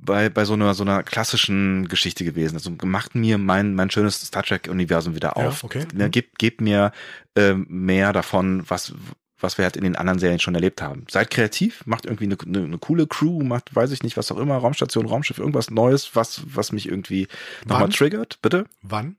bei, 0.04 0.28
bei 0.28 0.44
so 0.44 0.52
einer, 0.52 0.74
so 0.74 0.84
einer 0.84 1.02
klassischen 1.02 1.88
Geschichte 1.88 2.24
gewesen. 2.24 2.56
Also 2.56 2.70
macht 2.84 3.14
mir 3.14 3.38
mein, 3.38 3.74
mein 3.74 3.90
schönes 3.90 4.20
Star 4.20 4.42
Trek-Universum 4.42 5.14
wieder 5.14 5.32
Ja, 5.36 5.46
auf. 5.48 5.64
okay. 5.64 5.86
Ne, 5.94 6.10
Gebt, 6.10 6.38
gebt 6.38 6.60
mir 6.60 6.92
ähm, 7.36 7.66
mehr 7.68 8.12
davon, 8.12 8.64
was, 8.68 8.92
was 9.44 9.56
wir 9.58 9.64
halt 9.64 9.76
in 9.76 9.84
den 9.84 9.94
anderen 9.94 10.18
Serien 10.18 10.40
schon 10.40 10.56
erlebt 10.56 10.82
haben. 10.82 11.04
Seid 11.08 11.30
kreativ, 11.30 11.86
macht 11.86 12.06
irgendwie 12.06 12.24
eine, 12.24 12.36
eine, 12.44 12.64
eine 12.64 12.78
coole 12.78 13.06
Crew, 13.06 13.42
macht, 13.44 13.74
weiß 13.76 13.92
ich 13.92 14.02
nicht, 14.02 14.16
was 14.16 14.32
auch 14.32 14.38
immer, 14.38 14.56
Raumstation, 14.56 15.06
Raumschiff, 15.06 15.38
irgendwas 15.38 15.70
Neues, 15.70 16.10
was, 16.16 16.42
was 16.46 16.72
mich 16.72 16.88
irgendwie 16.88 17.28
nochmal 17.66 17.88
triggert, 17.96 18.40
bitte. 18.42 18.64
Wann 18.82 19.16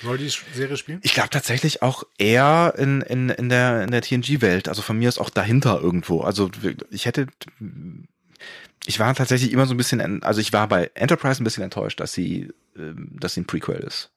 soll 0.00 0.18
die 0.18 0.30
Serie 0.54 0.76
spielen? 0.76 1.00
Ich 1.02 1.14
glaube 1.14 1.30
tatsächlich 1.30 1.82
auch 1.82 2.04
eher 2.18 2.74
in, 2.76 3.00
in, 3.00 3.30
in 3.30 3.48
der, 3.48 3.82
in 3.82 3.90
der 3.90 4.02
TNG-Welt. 4.02 4.68
Also 4.68 4.82
von 4.82 4.98
mir 4.98 5.08
ist 5.08 5.18
auch 5.18 5.30
dahinter 5.30 5.80
irgendwo. 5.82 6.20
Also 6.20 6.50
ich 6.90 7.06
hätte, 7.06 7.26
ich 8.84 8.98
war 9.00 9.14
tatsächlich 9.14 9.52
immer 9.52 9.66
so 9.66 9.74
ein 9.74 9.78
bisschen, 9.78 10.00
en- 10.00 10.22
also 10.22 10.40
ich 10.40 10.52
war 10.52 10.68
bei 10.68 10.90
Enterprise 10.94 11.42
ein 11.42 11.44
bisschen 11.44 11.64
enttäuscht, 11.64 11.98
dass 12.00 12.12
sie, 12.12 12.50
ähm, 12.76 13.08
dass 13.18 13.34
sie 13.34 13.40
ein 13.40 13.46
Prequel 13.46 13.76
ist. 13.78 14.10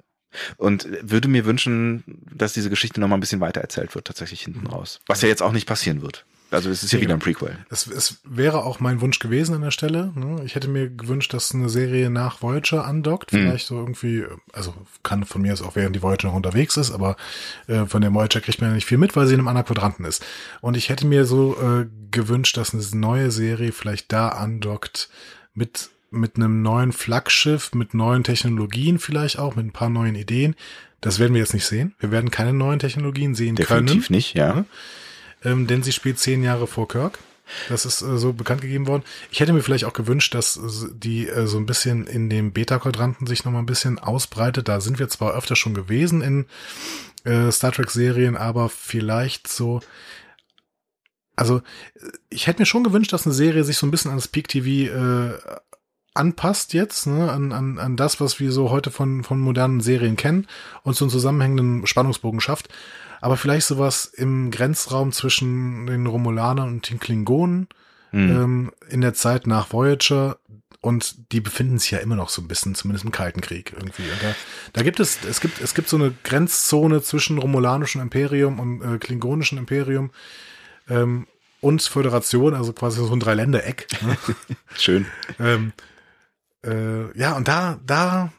Und 0.58 0.88
würde 1.02 1.28
mir 1.28 1.46
wünschen, 1.46 2.04
dass 2.34 2.54
diese 2.54 2.70
Geschichte 2.70 3.00
nochmal 3.00 3.18
ein 3.18 3.22
bisschen 3.22 3.42
weiter 3.42 3.62
erzählt 3.62 3.96
wird, 3.96 4.06
tatsächlich 4.06 4.42
hinten 4.42 4.68
raus. 4.68 5.00
Was 5.08 5.22
ja 5.22 5.28
jetzt 5.28 5.42
auch 5.42 5.52
nicht 5.52 5.68
passieren 5.68 6.02
wird. 6.02 6.26
Also 6.52 6.72
es 6.72 6.82
ist 6.82 6.92
ja 6.92 7.00
wieder 7.00 7.14
ein 7.14 7.20
genau. 7.20 7.40
Prequel. 7.40 7.58
Es, 7.70 7.86
es 7.86 8.18
wäre 8.24 8.64
auch 8.64 8.80
mein 8.80 9.02
Wunsch 9.02 9.20
gewesen 9.20 9.54
an 9.54 9.62
der 9.62 9.72
Stelle. 9.72 10.12
Ne? 10.16 10.42
Ich 10.46 10.56
hätte 10.56 10.68
mir 10.68 10.90
gewünscht, 10.90 11.34
dass 11.34 11.54
eine 11.54 11.70
Serie 11.70 12.10
nach 12.10 12.42
Voyager 12.42 12.86
andockt. 12.86 13.32
Hm. 13.32 13.42
Vielleicht 13.42 13.68
so 13.68 13.78
irgendwie, 13.78 14.26
also 14.52 14.74
kann 15.04 15.26
von 15.26 15.42
mir 15.44 15.54
aus 15.54 15.62
auch 15.62 15.76
während 15.76 15.96
die 15.96 16.02
Voyager 16.02 16.28
noch 16.28 16.36
unterwegs 16.36 16.76
ist, 16.78 16.92
aber 16.92 17.18
äh, 17.68 17.86
von 17.86 18.02
der 18.02 18.14
Voyager 18.14 18.42
kriegt 18.42 18.62
man 18.62 18.72
ja 18.72 18.76
nicht 18.76 18.88
viel 18.88 18.98
mit, 18.98 19.16
weil 19.16 19.28
sie 19.28 19.34
in 19.34 19.40
einem 19.40 19.48
anderen 19.48 19.68
Quadranten 19.68 20.06
ist. 20.06 20.26
Und 20.62 20.76
ich 20.76 20.90
hätte 20.90 21.06
mir 21.06 21.26
so 21.26 21.56
äh, 21.62 21.86
gewünscht, 22.10 22.58
dass 22.58 22.74
eine 22.74 22.84
neue 22.94 23.30
Serie 23.30 23.72
vielleicht 23.72 24.12
da 24.12 24.30
andockt 24.30 25.10
mit 25.54 25.90
mit 26.12 26.36
einem 26.36 26.62
neuen 26.62 26.92
Flaggschiff, 26.92 27.74
mit 27.74 27.94
neuen 27.94 28.24
Technologien 28.24 29.00
vielleicht 29.00 29.40
auch, 29.40 29.56
mit 29.56 29.66
ein 29.66 29.72
paar 29.72 29.90
neuen 29.90 30.16
Ideen. 30.16 30.56
Das 31.02 31.20
werden 31.20 31.34
wir 31.34 31.40
jetzt 31.40 31.54
nicht 31.54 31.66
sehen. 31.66 31.96
Wir 32.00 32.12
werden 32.12 32.32
keine 32.32 32.54
neuen 32.54 32.80
Technologien 32.80 33.36
sehen 33.36 33.56
Definitiv 33.56 34.08
können. 34.08 34.18
nicht, 34.18 34.34
ja. 34.34 34.66
ähm, 35.44 35.68
denn 35.68 35.84
sie 35.84 35.94
spielt 35.94 36.20
zehn 36.20 36.44
Jahre 36.44 36.68
vor 36.68 36.88
Kirk. 36.88 37.20
Das 37.68 37.86
ist 37.86 38.02
äh, 38.02 38.18
so 38.18 38.34
bekannt 38.34 38.62
gegeben 38.62 38.88
worden. 38.88 39.04
Ich 39.32 39.40
hätte 39.40 39.54
mir 39.54 39.62
vielleicht 39.62 39.86
auch 39.86 39.94
gewünscht, 39.94 40.34
dass 40.36 40.60
die 40.94 41.28
äh, 41.28 41.48
so 41.48 41.58
ein 41.58 41.66
bisschen 41.66 42.08
in 42.08 42.30
dem 42.30 42.52
Beta-Quadranten 42.52 43.28
sich 43.28 43.46
noch 43.46 43.52
mal 43.52 43.60
ein 43.60 43.66
bisschen 43.66 44.00
ausbreitet. 44.00 44.68
Da 44.68 44.82
sind 44.82 45.00
wir 45.00 45.10
zwar 45.10 45.34
öfter 45.34 45.56
schon 45.56 45.74
gewesen 45.74 46.22
in 46.22 46.46
äh, 47.24 47.52
Star 47.52 47.72
Trek-Serien, 47.72 48.38
aber 48.38 48.70
vielleicht 48.70 49.48
so. 49.48 49.82
Also, 51.36 51.62
ich 52.30 52.48
hätte 52.48 52.62
mir 52.62 52.66
schon 52.66 52.84
gewünscht, 52.84 53.14
dass 53.14 53.26
eine 53.26 53.34
Serie 53.34 53.64
sich 53.64 53.78
so 53.78 53.88
ein 53.88 53.92
bisschen 53.92 54.12
an 54.12 54.18
das 54.18 54.28
Peak 54.28 54.50
TV 54.50 54.92
äh, 54.92 55.38
anpasst 56.14 56.74
jetzt, 56.74 57.08
ne, 57.08 57.32
an, 57.32 57.52
an, 57.52 57.78
an 57.78 57.96
das, 57.96 58.20
was 58.20 58.40
wir 58.40 58.52
so 58.52 58.70
heute 58.70 58.92
von, 58.92 59.24
von 59.24 59.40
modernen 59.40 59.82
Serien 59.82 60.16
kennen 60.16 60.48
und 60.84 60.96
so 60.96 61.06
einen 61.06 61.12
zusammenhängenden 61.12 61.88
Spannungsbogen 61.88 62.42
schafft 62.42 62.70
aber 63.22 63.38
vielleicht 63.38 63.68
sowas 63.68 64.06
im 64.06 64.52
Grenzraum 64.52 65.12
zwischen 65.12 65.88
den 65.88 66.06
Romulanern 66.06 66.70
und 66.70 66.90
den 66.90 67.00
Klingonen 67.00 67.68
mhm. 68.12 68.30
ähm, 68.30 68.72
in 68.90 69.02
der 69.02 69.14
Zeit 69.14 69.48
nach 69.48 69.72
Voyager 69.74 70.38
und 70.82 71.34
die 71.34 71.42
befinden 71.42 71.78
sich 71.78 71.92
ja 71.92 71.98
immer 72.00 72.16
noch 72.16 72.30
so 72.30 72.42
ein 72.42 72.48
bisschen, 72.48 72.74
zumindest 72.74 73.04
im 73.04 73.12
Kalten 73.12 73.42
Krieg 73.42 73.74
irgendwie. 73.76 74.04
Und 74.04 74.24
da, 74.24 74.34
da 74.72 74.82
gibt 74.82 75.02
es, 75.02 75.20
es 75.26 75.42
gibt, 75.42 75.60
es 75.60 75.74
gibt 75.74 75.90
so 75.90 75.98
eine 75.98 76.14
Grenzzone 76.24 77.02
zwischen 77.02 77.38
romulanischem 77.38 78.02
Imperium 78.02 78.60
und 78.60 78.82
äh, 78.82 78.98
klingonischem 78.98 79.58
Imperium 79.58 80.12
ähm, 80.90 81.28
und 81.60 81.82
Föderation, 81.82 82.54
also 82.54 82.72
quasi 82.72 83.06
so 83.06 83.12
ein 83.12 83.20
Dreiländereck. 83.20 83.88
Ne? 84.02 84.18
Schön. 84.78 85.06
ähm, 85.38 85.74
äh, 86.66 87.18
ja, 87.18 87.36
und 87.36 87.48
da, 87.48 87.80
da 87.86 88.32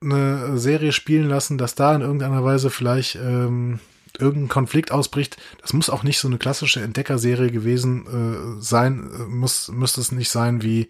eine 0.00 0.58
Serie 0.58 0.92
spielen 0.92 1.28
lassen, 1.28 1.58
dass 1.58 1.74
da 1.74 1.94
in 1.94 2.02
irgendeiner 2.02 2.44
Weise 2.44 2.70
vielleicht 2.70 3.16
ähm, 3.16 3.80
irgendein 4.18 4.48
Konflikt 4.48 4.90
ausbricht. 4.90 5.36
Das 5.60 5.72
muss 5.72 5.90
auch 5.90 6.02
nicht 6.02 6.18
so 6.18 6.28
eine 6.28 6.38
klassische 6.38 6.80
Entdeckerserie 6.80 7.50
gewesen 7.50 8.58
äh, 8.58 8.62
sein. 8.62 9.10
Äh, 9.12 9.22
muss 9.24 9.68
müsste 9.68 10.00
es 10.00 10.12
nicht 10.12 10.30
sein 10.30 10.62
wie 10.62 10.88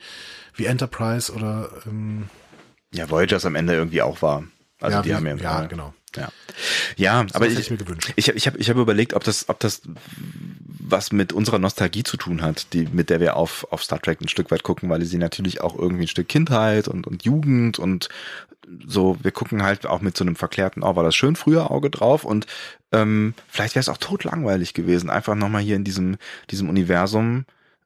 wie 0.54 0.66
Enterprise 0.66 1.32
oder 1.32 1.70
ähm, 1.86 2.28
ja 2.92 3.08
Voyagers 3.08 3.46
am 3.46 3.54
Ende 3.54 3.74
irgendwie 3.74 4.02
auch 4.02 4.22
war. 4.22 4.44
Also 4.80 4.96
ja, 4.96 5.02
die 5.02 5.14
haben 5.14 5.26
ja, 5.26 5.36
ja 5.36 5.66
genau. 5.66 5.94
Ja, 6.16 6.28
ja 6.96 7.24
das 7.24 7.34
aber 7.34 7.46
ich, 7.46 7.58
ich, 7.58 7.70
mir 7.70 7.76
gewünscht. 7.76 8.12
ich, 8.16 8.28
ich 8.28 8.46
habe 8.46 8.58
ich 8.58 8.70
hab 8.70 8.76
überlegt, 8.76 9.14
ob 9.14 9.24
das, 9.24 9.48
ob 9.48 9.60
das 9.60 9.82
was 10.90 11.12
mit 11.12 11.32
unserer 11.32 11.58
Nostalgie 11.58 12.02
zu 12.02 12.16
tun 12.16 12.40
hat, 12.40 12.72
die, 12.72 12.86
mit 12.86 13.10
der 13.10 13.20
wir 13.20 13.36
auf, 13.36 13.66
auf 13.70 13.82
Star 13.82 14.00
Trek 14.00 14.20
ein 14.20 14.28
Stück 14.28 14.50
weit 14.50 14.62
gucken, 14.62 14.88
weil 14.88 15.04
sie 15.04 15.18
natürlich 15.18 15.60
auch 15.60 15.76
irgendwie 15.76 16.04
ein 16.04 16.08
Stück 16.08 16.28
Kindheit 16.28 16.88
und, 16.88 17.06
und 17.06 17.24
Jugend 17.24 17.78
und 17.78 18.08
so, 18.86 19.16
wir 19.22 19.32
gucken 19.32 19.62
halt 19.62 19.86
auch 19.86 20.00
mit 20.00 20.16
so 20.16 20.24
einem 20.24 20.36
verklärten, 20.36 20.82
oh, 20.82 20.96
war 20.96 21.04
das 21.04 21.16
schön 21.16 21.36
früher 21.36 21.70
Auge 21.70 21.90
drauf 21.90 22.24
und 22.24 22.46
ähm, 22.92 23.34
vielleicht 23.48 23.74
wäre 23.74 23.80
es 23.80 23.88
auch 23.88 23.98
tot 23.98 24.24
langweilig 24.24 24.74
gewesen, 24.74 25.10
einfach 25.10 25.34
nochmal 25.34 25.62
hier 25.62 25.76
in 25.76 25.84
diesem, 25.84 26.16
diesem 26.50 26.68
Universum 26.68 27.44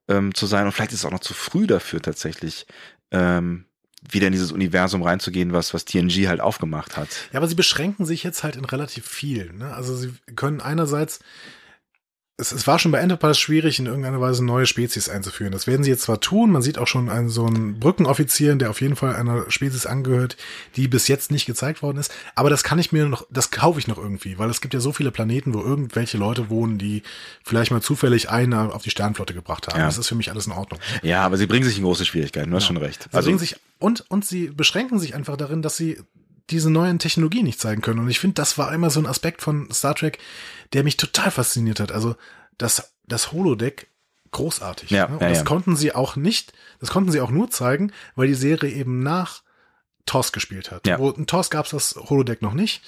ähm, 0.08 0.34
zu 0.34 0.46
sein 0.46 0.66
und 0.66 0.72
vielleicht 0.72 0.92
ist 0.92 1.00
es 1.00 1.04
auch 1.04 1.12
noch 1.12 1.20
zu 1.20 1.34
früh 1.34 1.66
dafür 1.66 2.00
tatsächlich. 2.00 2.66
Ähm, 3.10 3.64
wieder 4.10 4.26
in 4.26 4.32
dieses 4.32 4.52
Universum 4.52 5.02
reinzugehen, 5.02 5.52
was, 5.52 5.74
was 5.74 5.84
TNG 5.84 6.28
halt 6.28 6.40
aufgemacht 6.40 6.96
hat. 6.96 7.08
Ja, 7.32 7.38
aber 7.38 7.48
sie 7.48 7.54
beschränken 7.54 8.04
sich 8.04 8.22
jetzt 8.22 8.42
halt 8.42 8.56
in 8.56 8.64
relativ 8.64 9.06
viel. 9.06 9.52
Ne? 9.52 9.72
Also 9.74 9.94
sie 9.94 10.12
können 10.36 10.60
einerseits 10.60 11.20
es, 12.42 12.52
es 12.52 12.66
war 12.66 12.78
schon 12.78 12.92
bei 12.92 12.98
Enterprise 12.98 13.38
schwierig, 13.38 13.78
in 13.78 13.86
irgendeiner 13.86 14.20
Weise 14.20 14.44
neue 14.44 14.66
Spezies 14.66 15.08
einzuführen. 15.08 15.52
Das 15.52 15.66
werden 15.66 15.82
sie 15.84 15.90
jetzt 15.90 16.02
zwar 16.02 16.20
tun, 16.20 16.50
man 16.50 16.60
sieht 16.60 16.76
auch 16.76 16.86
schon 16.86 17.08
einen 17.08 17.28
so 17.28 17.46
einen 17.46 17.78
Brückenoffizier, 17.78 18.54
der 18.56 18.70
auf 18.70 18.80
jeden 18.80 18.96
Fall 18.96 19.14
einer 19.14 19.50
Spezies 19.50 19.86
angehört, 19.86 20.36
die 20.76 20.88
bis 20.88 21.08
jetzt 21.08 21.30
nicht 21.30 21.46
gezeigt 21.46 21.82
worden 21.82 21.98
ist. 21.98 22.12
Aber 22.34 22.50
das 22.50 22.64
kann 22.64 22.78
ich 22.78 22.92
mir 22.92 23.06
noch, 23.06 23.26
das 23.30 23.50
kaufe 23.50 23.78
ich 23.78 23.86
noch 23.86 23.98
irgendwie, 23.98 24.38
weil 24.38 24.50
es 24.50 24.60
gibt 24.60 24.74
ja 24.74 24.80
so 24.80 24.92
viele 24.92 25.10
Planeten, 25.10 25.54
wo 25.54 25.60
irgendwelche 25.60 26.18
Leute 26.18 26.50
wohnen, 26.50 26.78
die 26.78 27.02
vielleicht 27.44 27.70
mal 27.70 27.80
zufällig 27.80 28.28
einen 28.28 28.52
auf 28.52 28.82
die 28.82 28.90
Sternflotte 28.90 29.32
gebracht 29.32 29.68
haben. 29.68 29.78
Ja. 29.78 29.86
Das 29.86 29.96
ist 29.96 30.08
für 30.08 30.16
mich 30.16 30.30
alles 30.30 30.46
in 30.46 30.52
Ordnung. 30.52 30.80
Ja, 31.02 31.22
aber 31.22 31.36
sie 31.36 31.46
bringen 31.46 31.64
sich 31.64 31.78
in 31.78 31.84
große 31.84 32.04
Schwierigkeiten, 32.04 32.50
du 32.50 32.56
hast 32.56 32.64
ja. 32.64 32.68
schon 32.68 32.76
recht. 32.76 33.08
Also, 33.12 33.20
sie 33.20 33.30
bringen 33.30 33.38
sich, 33.38 33.56
und, 33.78 34.04
und 34.10 34.26
sie 34.26 34.48
beschränken 34.48 34.98
sich 34.98 35.14
einfach 35.14 35.36
darin, 35.36 35.62
dass 35.62 35.76
sie 35.76 35.98
diese 36.50 36.70
neuen 36.70 36.98
Technologien 36.98 37.44
nicht 37.44 37.60
zeigen 37.60 37.82
können. 37.82 38.00
Und 38.00 38.08
ich 38.08 38.18
finde, 38.18 38.34
das 38.34 38.58
war 38.58 38.68
einmal 38.68 38.90
so 38.90 39.00
ein 39.00 39.06
Aspekt 39.06 39.42
von 39.42 39.68
Star 39.72 39.94
Trek, 39.94 40.18
der 40.72 40.84
mich 40.84 40.96
total 40.96 41.30
fasziniert 41.30 41.80
hat. 41.80 41.92
Also 41.92 42.16
das, 42.58 42.94
das 43.06 43.32
Holodeck 43.32 43.88
großartig. 44.30 44.90
Ja, 44.90 45.08
ne? 45.08 45.14
Und 45.14 45.22
ja, 45.22 45.28
das 45.28 45.38
ja. 45.38 45.44
konnten 45.44 45.76
sie 45.76 45.94
auch 45.94 46.16
nicht, 46.16 46.52
das 46.80 46.90
konnten 46.90 47.10
sie 47.12 47.20
auch 47.20 47.30
nur 47.30 47.50
zeigen, 47.50 47.92
weil 48.16 48.28
die 48.28 48.34
Serie 48.34 48.70
eben 48.70 49.02
nach 49.02 49.42
TOS 50.06 50.32
gespielt 50.32 50.70
hat. 50.70 50.86
Ja. 50.86 50.98
Wo, 50.98 51.10
in 51.10 51.26
TOS 51.26 51.50
gab 51.50 51.66
es 51.66 51.70
das 51.72 51.94
Holodeck 51.96 52.42
noch 52.42 52.54
nicht. 52.54 52.82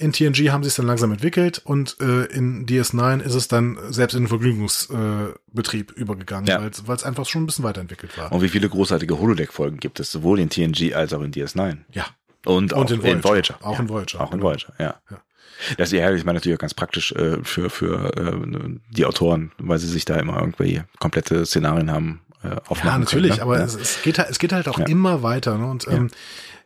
In 0.00 0.12
TNG 0.12 0.50
haben 0.50 0.62
sie 0.62 0.68
es 0.68 0.76
dann 0.76 0.86
langsam 0.86 1.10
entwickelt 1.10 1.60
und 1.64 1.96
äh, 2.00 2.26
in 2.26 2.66
DS9 2.66 3.20
ist 3.20 3.34
es 3.34 3.48
dann 3.48 3.76
selbst 3.92 4.14
in 4.14 4.22
den 4.22 4.28
Vergnügungsbetrieb 4.28 5.90
äh, 5.90 6.00
übergegangen, 6.00 6.46
Ja. 6.46 6.60
weil 6.86 6.96
es 6.96 7.02
einfach 7.02 7.26
schon 7.26 7.42
ein 7.42 7.46
bisschen 7.46 7.64
weiterentwickelt 7.64 8.16
war. 8.16 8.30
Und 8.30 8.40
wie 8.40 8.48
viele 8.48 8.68
großartige 8.68 9.18
Holodeck-Folgen 9.18 9.78
gibt 9.78 9.98
es, 9.98 10.12
sowohl 10.12 10.38
in 10.38 10.50
TNG 10.50 10.94
als 10.94 11.12
auch 11.12 11.22
in 11.22 11.32
DS9. 11.32 11.78
ja, 11.92 12.06
Und, 12.46 12.74
auch 12.74 12.82
Und 12.82 12.92
in 12.92 13.00
in 13.00 13.24
Voyager. 13.24 13.24
Voyager. 13.24 13.58
Auch 13.62 13.74
ja. 13.74 13.80
in 13.80 13.88
Voyager, 13.88 14.20
Auch 14.20 14.32
in. 14.32 14.40
Voyager, 14.40 14.72
ja. 14.78 14.94
Ja. 15.10 15.20
Das 15.76 15.92
ist 15.92 15.98
ja, 15.98 16.12
ich 16.12 16.24
meine 16.24 16.38
natürlich 16.38 16.56
auch 16.56 16.60
ganz 16.60 16.74
praktisch 16.74 17.12
äh, 17.12 17.38
für, 17.42 17.70
für 17.70 18.16
äh, 18.16 18.78
die 18.90 19.04
Autoren, 19.06 19.52
weil 19.58 19.78
sie 19.78 19.88
sich 19.88 20.04
da 20.04 20.16
immer 20.16 20.38
irgendwie 20.40 20.82
komplette 20.98 21.44
Szenarien 21.46 21.90
haben 21.90 22.20
äh, 22.42 22.56
aufmachen 22.68 22.86
Ja, 22.86 22.98
natürlich, 22.98 23.38
können, 23.38 23.40
ne? 23.40 23.42
aber 23.42 23.58
ja. 23.58 23.64
es, 23.64 23.74
es 23.74 24.02
geht 24.02 24.18
halt, 24.18 24.30
es 24.30 24.38
geht 24.38 24.52
halt 24.52 24.68
auch 24.68 24.78
Ja. 24.78 24.86
immer 24.86 25.22
weiter, 25.22 25.58
ne? 25.58 25.66
Und 25.66 25.88
ähm, 25.88 26.10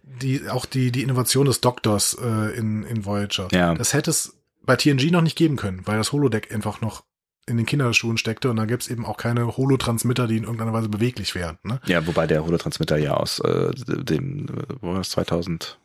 die, 0.02 0.48
auch 0.48 0.66
die, 0.66 0.92
die 0.92 1.02
Innovation 1.02 1.46
des 1.46 1.60
Doktors 1.60 2.16
äh, 2.22 2.56
in, 2.56 2.82
in 2.84 3.04
Voyager. 3.04 3.48
Ja. 3.52 3.74
Das 3.74 3.94
hätte 3.94 4.10
es 4.10 4.36
bei 4.64 4.76
TNG 4.76 5.10
noch 5.10 5.22
nicht 5.22 5.36
geben 5.36 5.56
können, 5.56 5.82
weil 5.86 5.96
das 5.96 6.12
Holodeck 6.12 6.52
einfach 6.54 6.80
noch 6.80 7.04
in 7.48 7.56
den 7.56 7.66
Kinderschuhen 7.66 8.18
steckte 8.18 8.50
und 8.50 8.56
da 8.56 8.66
gibt's 8.66 8.86
eben 8.88 9.04
auch 9.04 9.16
keine 9.16 9.56
Holotransmitter, 9.56 10.28
die 10.28 10.36
in 10.36 10.44
irgendeiner 10.44 10.72
Weise 10.72 10.88
beweglich 10.88 11.34
wären. 11.34 11.58
Ne? 11.64 11.80
ja, 11.86 12.06
wobei 12.06 12.28
der 12.28 12.44
Holotransmitter 12.44 12.96
ja 12.98 13.14
aus 13.14 13.40
äh, 13.40 13.70
dem, 13.74 14.46
wo 14.80 14.88
war 14.90 14.98
das, 14.98 15.10
2000? 15.10 15.78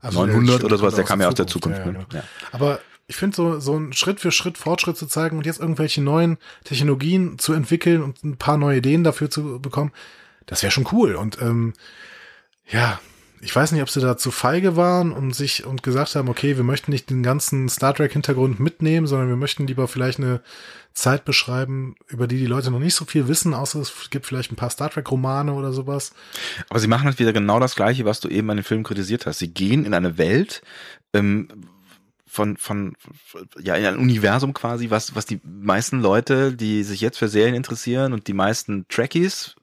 Also 0.00 0.24
900 0.24 0.60
der 0.60 0.64
oder 0.66 0.78
sowas, 0.78 0.94
der 0.94 1.04
kam 1.04 1.20
ja 1.20 1.28
aus 1.28 1.34
der 1.34 1.46
Zukunft. 1.46 1.78
Ja, 1.78 1.86
ja, 1.86 1.92
ne? 1.92 2.06
genau. 2.08 2.22
ja. 2.22 2.28
Aber 2.52 2.80
ich 3.06 3.16
finde 3.16 3.36
so, 3.36 3.60
so 3.60 3.76
ein 3.76 3.92
Schritt 3.92 4.20
für 4.20 4.30
Schritt 4.30 4.56
Fortschritt 4.56 4.96
zu 4.96 5.06
zeigen 5.06 5.36
und 5.36 5.44
jetzt 5.44 5.60
irgendwelche 5.60 6.00
neuen 6.00 6.38
Technologien 6.64 7.38
zu 7.38 7.52
entwickeln 7.52 8.02
und 8.02 8.22
ein 8.24 8.36
paar 8.36 8.56
neue 8.56 8.78
Ideen 8.78 9.04
dafür 9.04 9.28
zu 9.30 9.60
bekommen, 9.60 9.92
das 10.46 10.62
wäre 10.62 10.70
schon 10.70 10.86
cool. 10.92 11.16
Und 11.16 11.40
ähm, 11.42 11.74
ja, 12.68 13.00
ich 13.40 13.54
weiß 13.54 13.72
nicht, 13.72 13.82
ob 13.82 13.88
sie 13.88 14.00
da 14.00 14.16
zu 14.16 14.30
feige 14.30 14.76
waren 14.76 15.12
und 15.12 15.34
sich 15.34 15.64
und 15.64 15.82
gesagt 15.82 16.14
haben, 16.14 16.28
okay, 16.28 16.56
wir 16.56 16.64
möchten 16.64 16.90
nicht 16.90 17.08
den 17.08 17.22
ganzen 17.22 17.68
Star 17.68 17.94
Trek 17.94 18.12
Hintergrund 18.12 18.60
mitnehmen, 18.60 19.06
sondern 19.06 19.28
wir 19.28 19.36
möchten 19.36 19.66
lieber 19.66 19.88
vielleicht 19.88 20.18
eine 20.18 20.40
Zeit 20.92 21.24
beschreiben, 21.24 21.94
über 22.08 22.26
die 22.26 22.38
die 22.38 22.46
Leute 22.46 22.70
noch 22.70 22.80
nicht 22.80 22.94
so 22.94 23.04
viel 23.04 23.28
wissen, 23.28 23.54
außer 23.54 23.80
es 23.80 24.10
gibt 24.10 24.26
vielleicht 24.26 24.52
ein 24.52 24.56
paar 24.56 24.70
Star 24.70 24.90
Trek 24.90 25.10
Romane 25.10 25.54
oder 25.54 25.72
sowas. 25.72 26.12
Aber 26.68 26.80
sie 26.80 26.88
machen 26.88 27.06
halt 27.06 27.18
wieder 27.18 27.32
genau 27.32 27.60
das 27.60 27.76
Gleiche, 27.76 28.04
was 28.04 28.20
du 28.20 28.28
eben 28.28 28.50
an 28.50 28.58
den 28.58 28.64
Film 28.64 28.82
kritisiert 28.82 29.24
hast. 29.24 29.38
Sie 29.38 29.52
gehen 29.52 29.86
in 29.86 29.94
eine 29.94 30.18
Welt 30.18 30.62
ähm, 31.14 31.48
von, 32.26 32.56
von, 32.58 32.94
ja, 33.58 33.74
in 33.74 33.86
ein 33.86 33.96
Universum 33.96 34.52
quasi, 34.52 34.90
was, 34.90 35.14
was 35.14 35.24
die 35.24 35.40
meisten 35.44 36.00
Leute, 36.00 36.52
die 36.52 36.82
sich 36.82 37.00
jetzt 37.00 37.18
für 37.18 37.28
Serien 37.28 37.54
interessieren 37.54 38.12
und 38.12 38.26
die 38.26 38.34
meisten 38.34 38.86
Trekkies, 38.88 39.56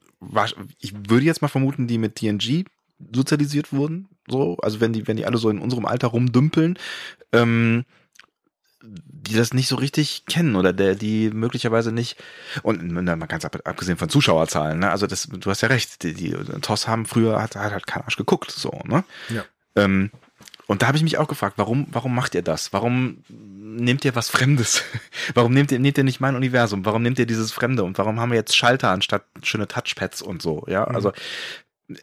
ich 0.80 0.94
würde 1.08 1.26
jetzt 1.26 1.42
mal 1.42 1.48
vermuten, 1.48 1.88
die 1.88 2.00
mit 2.00 2.16
TNG 2.16 2.66
sozialisiert 3.14 3.74
wurden, 3.74 4.08
so, 4.28 4.58
also 4.58 4.82
wenn 4.82 4.94
die, 4.94 5.08
wenn 5.08 5.18
die 5.18 5.26
alle 5.26 5.38
so 5.38 5.50
in 5.50 5.60
unserem 5.60 5.86
Alter 5.86 6.08
rumdümpeln, 6.08 6.78
ähm, 7.32 7.86
die 8.84 9.36
das 9.36 9.54
nicht 9.54 9.68
so 9.68 9.76
richtig 9.76 10.26
kennen 10.26 10.56
oder 10.56 10.72
der 10.72 10.96
die 10.96 11.30
möglicherweise 11.32 11.92
nicht 11.92 12.18
und 12.64 12.92
mal 12.92 13.04
ganz 13.26 13.44
ab, 13.44 13.58
abgesehen 13.66 13.98
von 13.98 14.10
Zuschauerzahlen, 14.10 14.80
ne? 14.80 14.92
Also 14.92 15.08
das, 15.08 15.28
du 15.28 15.50
hast 15.50 15.62
ja 15.62 15.68
recht, 15.68 16.04
die, 16.04 16.14
die 16.14 16.32
TOS 16.62 16.88
haben 16.88 17.06
früher 17.06 17.42
hat, 17.42 17.56
hat 17.56 17.72
halt 17.72 17.88
kein 17.88 18.04
Arsch 18.04 18.18
geguckt, 18.18 18.52
so, 18.52 18.72
ne? 18.86 19.04
Ja. 19.30 19.46
Ähm, 19.76 20.12
und 20.68 20.82
da 20.82 20.88
habe 20.88 20.98
ich 20.98 21.04
mich 21.04 21.18
auch 21.18 21.28
gefragt, 21.28 21.58
warum, 21.58 21.88
warum 21.92 22.14
macht 22.14 22.36
ihr 22.36 22.42
das? 22.42 22.74
Warum 22.74 23.24
nehmt 23.30 24.04
ihr 24.04 24.16
was 24.16 24.30
Fremdes? 24.30 24.84
warum 25.34 25.54
nehmt 25.54 25.72
ihr, 25.72 25.80
nehmt 25.80 25.98
ihr 25.98 26.04
nicht 26.04 26.20
mein 26.20 26.36
Universum? 26.36 26.86
Warum 26.86 27.02
nehmt 27.02 27.20
ihr 27.20 27.26
dieses 27.26 27.54
Fremde? 27.54 27.84
Und 27.84 27.98
warum 27.98 28.20
haben 28.20 28.32
wir 28.32 28.38
jetzt 28.38 28.56
Schalter 28.56 28.90
anstatt 28.90 29.24
schöne 29.44 29.68
Touchpads 29.68 30.22
und 30.22 30.42
so? 30.42 30.66
Ja, 30.68 30.84
also 30.84 31.14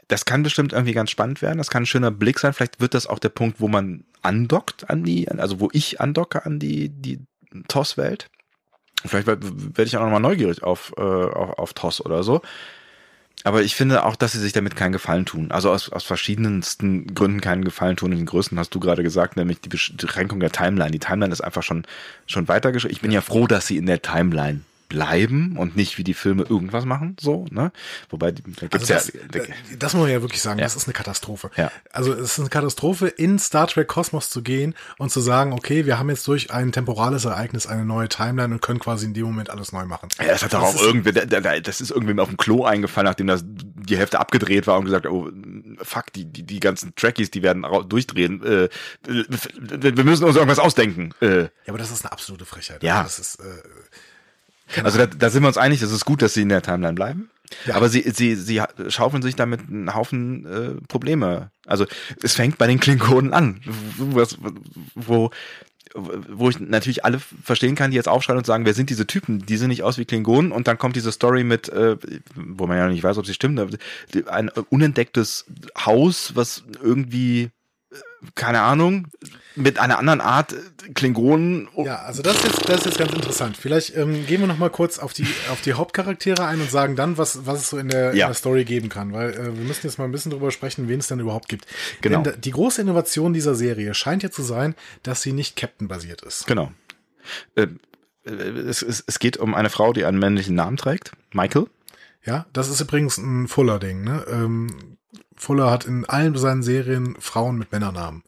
das 0.08 0.24
kann 0.24 0.42
bestimmt 0.42 0.72
irgendwie 0.72 0.92
ganz 0.94 1.10
spannend 1.10 1.42
werden. 1.42 1.58
Das 1.58 1.70
kann 1.70 1.82
ein 1.82 1.86
schöner 1.86 2.10
Blick 2.10 2.38
sein. 2.38 2.52
Vielleicht 2.52 2.80
wird 2.80 2.94
das 2.94 3.06
auch 3.06 3.18
der 3.18 3.28
Punkt, 3.28 3.60
wo 3.60 3.68
man 3.68 4.04
andockt 4.22 4.88
an 4.88 5.04
die, 5.04 5.28
also 5.28 5.60
wo 5.60 5.68
ich 5.72 6.00
andocke 6.00 6.46
an 6.46 6.58
die, 6.58 6.88
die 6.88 7.20
TOS-Welt. 7.68 8.30
Vielleicht 9.04 9.26
werd- 9.26 9.44
werde 9.44 9.84
ich 9.84 9.96
auch 9.96 10.02
nochmal 10.02 10.20
neugierig 10.20 10.62
auf, 10.62 10.94
äh, 10.96 11.00
auf, 11.02 11.58
auf 11.58 11.72
TOS 11.74 12.00
oder 12.04 12.22
so. 12.22 12.40
Aber 13.42 13.62
ich 13.62 13.74
finde 13.74 14.06
auch, 14.06 14.16
dass 14.16 14.32
sie 14.32 14.38
sich 14.38 14.54
damit 14.54 14.74
keinen 14.74 14.92
Gefallen 14.92 15.26
tun. 15.26 15.50
Also 15.50 15.70
aus, 15.70 15.92
aus 15.92 16.04
verschiedensten 16.04 17.14
Gründen 17.14 17.42
keinen 17.42 17.64
Gefallen 17.64 17.96
tun. 17.96 18.12
Und 18.12 18.16
den 18.16 18.24
größten 18.26 18.58
hast 18.58 18.74
du 18.74 18.80
gerade 18.80 19.02
gesagt, 19.02 19.36
nämlich 19.36 19.60
die 19.60 19.68
Beschränkung 19.68 20.40
der 20.40 20.50
Timeline. 20.50 20.92
Die 20.92 20.98
Timeline 20.98 21.32
ist 21.32 21.42
einfach 21.42 21.62
schon, 21.62 21.84
schon 22.26 22.48
weitergeschrieben. 22.48 22.94
Ich 22.96 23.02
bin 23.02 23.10
ja 23.10 23.20
froh, 23.20 23.46
dass 23.46 23.66
sie 23.66 23.76
in 23.76 23.84
der 23.84 24.00
Timeline 24.00 24.60
bleiben 24.94 25.56
und 25.56 25.76
nicht 25.76 25.98
wie 25.98 26.04
die 26.04 26.14
Filme 26.14 26.44
irgendwas 26.44 26.84
machen, 26.84 27.16
so, 27.20 27.46
ne? 27.50 27.72
Wobei, 28.10 28.30
da 28.30 28.40
gibt's 28.42 28.62
Also 28.72 28.86
das, 28.86 29.12
ja, 29.12 29.20
da, 29.30 29.40
das 29.78 29.92
muss 29.94 30.02
man 30.02 30.10
ja 30.12 30.22
wirklich 30.22 30.40
sagen, 30.40 30.60
Ja. 30.60 30.64
das 30.66 30.76
ist 30.76 30.84
eine 30.86 30.92
Katastrophe. 30.92 31.50
Ja. 31.56 31.72
Also 31.92 32.12
es 32.12 32.32
ist 32.34 32.38
eine 32.38 32.48
Katastrophe, 32.48 33.08
in 33.08 33.38
Star 33.40 33.66
Trek 33.66 33.88
Kosmos 33.88 34.30
zu 34.30 34.42
gehen 34.42 34.74
und 34.98 35.10
zu 35.10 35.20
sagen, 35.20 35.52
okay, 35.52 35.84
wir 35.86 35.98
haben 35.98 36.10
jetzt 36.10 36.26
durch 36.28 36.52
ein 36.52 36.70
temporales 36.70 37.24
Ereignis 37.24 37.66
eine 37.66 37.84
neue 37.84 38.08
Timeline 38.08 38.54
und 38.54 38.62
können 38.62 38.78
quasi 38.78 39.06
in 39.06 39.14
dem 39.14 39.24
Moment 39.24 39.50
alles 39.50 39.72
neu 39.72 39.84
machen. 39.84 40.08
Ja, 40.20 40.26
das 40.28 40.44
hat 40.44 40.54
doch 40.54 40.62
auch 40.62 40.74
ist- 40.74 40.82
irgendwie, 40.82 41.12
da- 41.12 41.26
da- 41.26 41.58
das 41.60 41.80
ist 41.80 41.90
irgendwem 41.90 42.20
auf 42.20 42.28
dem 42.28 42.36
Klo 42.36 42.64
eingefallen, 42.64 43.06
nachdem 43.06 43.26
das 43.26 43.42
die 43.44 43.96
Hälfte 43.98 44.20
abgedreht 44.20 44.66
war 44.68 44.78
und 44.78 44.84
gesagt, 44.84 45.06
oh, 45.06 45.28
fuck, 45.82 46.12
die, 46.14 46.24
die, 46.24 46.44
die 46.44 46.60
ganzen 46.60 46.94
Trekkies, 46.94 47.30
die 47.32 47.42
werden 47.42 47.66
durchdrehen. 47.88 48.42
Äh, 48.44 48.68
wir 49.08 49.96
wir 49.96 50.04
müssen 50.04 50.24
uns 50.24 50.36
irgendwas 50.36 50.58
ausdenken. 50.60 51.10
Äh, 51.20 51.42
Ja, 51.42 51.48
aber 51.68 51.78
das 51.78 51.90
ist 51.90 52.04
eine 52.04 52.12
absolute 52.12 52.44
Frechheit. 52.44 52.82
Ja. 52.82 53.02
Das 53.02 53.18
ist, 53.18 53.40
äh, 53.40 53.42
also 54.82 54.98
da, 54.98 55.06
da 55.06 55.30
sind 55.30 55.42
wir 55.42 55.48
uns 55.48 55.58
einig, 55.58 55.82
es 55.82 55.92
ist 55.92 56.04
gut, 56.04 56.22
dass 56.22 56.34
sie 56.34 56.42
in 56.42 56.48
der 56.48 56.62
Timeline 56.62 56.94
bleiben. 56.94 57.30
Ja. 57.66 57.74
Aber 57.74 57.88
sie, 57.88 58.02
sie, 58.10 58.34
sie 58.34 58.62
schaufeln 58.88 59.22
sich 59.22 59.36
damit 59.36 59.60
einen 59.68 59.94
Haufen 59.94 60.46
äh, 60.46 60.86
Probleme. 60.88 61.50
Also 61.66 61.86
es 62.22 62.34
fängt 62.34 62.58
bei 62.58 62.66
den 62.66 62.80
Klingonen 62.80 63.32
an, 63.32 63.60
was, 63.98 64.38
wo, 64.94 65.30
wo 65.94 66.50
ich 66.50 66.58
natürlich 66.58 67.04
alle 67.04 67.20
verstehen 67.20 67.76
kann, 67.76 67.90
die 67.90 67.96
jetzt 67.96 68.08
aufschreien 68.08 68.38
und 68.38 68.46
sagen, 68.46 68.64
wer 68.64 68.74
sind 68.74 68.90
diese 68.90 69.06
Typen? 69.06 69.46
Die 69.46 69.56
sehen 69.56 69.68
nicht 69.68 69.82
aus 69.82 69.98
wie 69.98 70.04
Klingonen 70.04 70.52
und 70.52 70.66
dann 70.66 70.78
kommt 70.78 70.96
diese 70.96 71.12
Story 71.12 71.44
mit, 71.44 71.68
äh, 71.68 71.96
wo 72.34 72.66
man 72.66 72.78
ja 72.78 72.88
nicht 72.88 73.04
weiß, 73.04 73.18
ob 73.18 73.26
sie 73.26 73.34
stimmt, 73.34 73.78
ein 74.26 74.48
unentdecktes 74.48 75.44
Haus, 75.78 76.32
was 76.34 76.64
irgendwie, 76.82 77.50
äh, 77.92 77.96
keine 78.34 78.62
Ahnung, 78.62 79.08
mit 79.56 79.78
einer 79.78 79.98
anderen 79.98 80.20
Art 80.20 80.54
Klingonen. 80.94 81.68
ja, 81.76 81.96
also 82.02 82.22
das 82.22 82.36
ist 82.36 82.44
jetzt, 82.44 82.68
das 82.68 82.76
ist 82.80 82.86
jetzt 82.86 82.98
ganz 82.98 83.12
interessant. 83.12 83.56
Vielleicht 83.56 83.96
ähm, 83.96 84.26
gehen 84.26 84.40
wir 84.40 84.46
noch 84.48 84.58
mal 84.58 84.70
kurz 84.70 84.98
auf 84.98 85.12
die, 85.12 85.26
auf 85.50 85.60
die 85.60 85.74
Hauptcharaktere 85.74 86.44
ein 86.44 86.60
und 86.60 86.70
sagen 86.70 86.96
dann, 86.96 87.18
was, 87.18 87.46
was 87.46 87.60
es 87.60 87.70
so 87.70 87.78
in 87.78 87.88
der, 87.88 88.10
in 88.12 88.16
Ja. 88.16 88.26
der 88.26 88.34
Story 88.34 88.64
geben 88.64 88.88
kann, 88.88 89.12
weil 89.12 89.30
äh, 89.32 89.44
wir 89.56 89.64
müssen 89.64 89.86
jetzt 89.86 89.98
mal 89.98 90.04
ein 90.06 90.12
bisschen 90.12 90.30
drüber 90.32 90.50
sprechen, 90.50 90.88
wen 90.88 90.98
es 91.00 91.06
denn 91.08 91.20
überhaupt 91.20 91.48
gibt. 91.48 91.66
Genau. 92.00 92.22
Denn 92.22 92.40
die 92.40 92.50
große 92.50 92.82
Innovation 92.82 93.32
dieser 93.32 93.54
Serie 93.54 93.94
scheint 93.94 94.22
ja 94.22 94.30
zu 94.30 94.42
sein, 94.42 94.74
dass 95.02 95.22
sie 95.22 95.32
nicht 95.32 95.56
Captain-basiert 95.56 96.22
ist. 96.22 96.46
Genau. 96.46 96.72
Äh, 97.54 97.68
äh, 98.24 98.30
es, 98.30 98.82
es, 98.82 99.04
es 99.06 99.18
geht 99.18 99.36
um 99.36 99.54
eine 99.54 99.70
Frau, 99.70 99.92
die 99.92 100.04
einen 100.04 100.18
männlichen 100.18 100.54
Namen 100.54 100.76
trägt, 100.76 101.12
Michael. 101.32 101.66
Ja, 102.24 102.46
das 102.52 102.68
ist 102.68 102.80
übrigens 102.80 103.18
ein 103.18 103.48
Fuller-Ding. 103.48 104.02
Ne? 104.02 104.24
Ähm, 104.30 104.96
Fuller 105.36 105.70
hat 105.70 105.84
in 105.84 106.04
allen 106.06 106.36
seinen 106.36 106.62
Serien 106.62 107.16
Frauen 107.20 107.58
mit 107.58 107.70
Männernamen. 107.70 108.22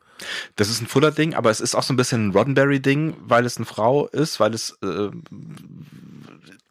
Das 0.56 0.68
ist 0.70 0.80
ein 0.80 0.86
Fuller-Ding, 0.86 1.34
aber 1.34 1.50
es 1.50 1.60
ist 1.60 1.74
auch 1.74 1.82
so 1.82 1.92
ein 1.92 1.96
bisschen 1.96 2.28
ein 2.28 2.30
Roddenberry-Ding, 2.32 3.14
weil 3.20 3.44
es 3.46 3.56
eine 3.56 3.66
Frau 3.66 4.06
ist, 4.08 4.40
weil 4.40 4.54
es 4.54 4.76
äh, 4.82 5.10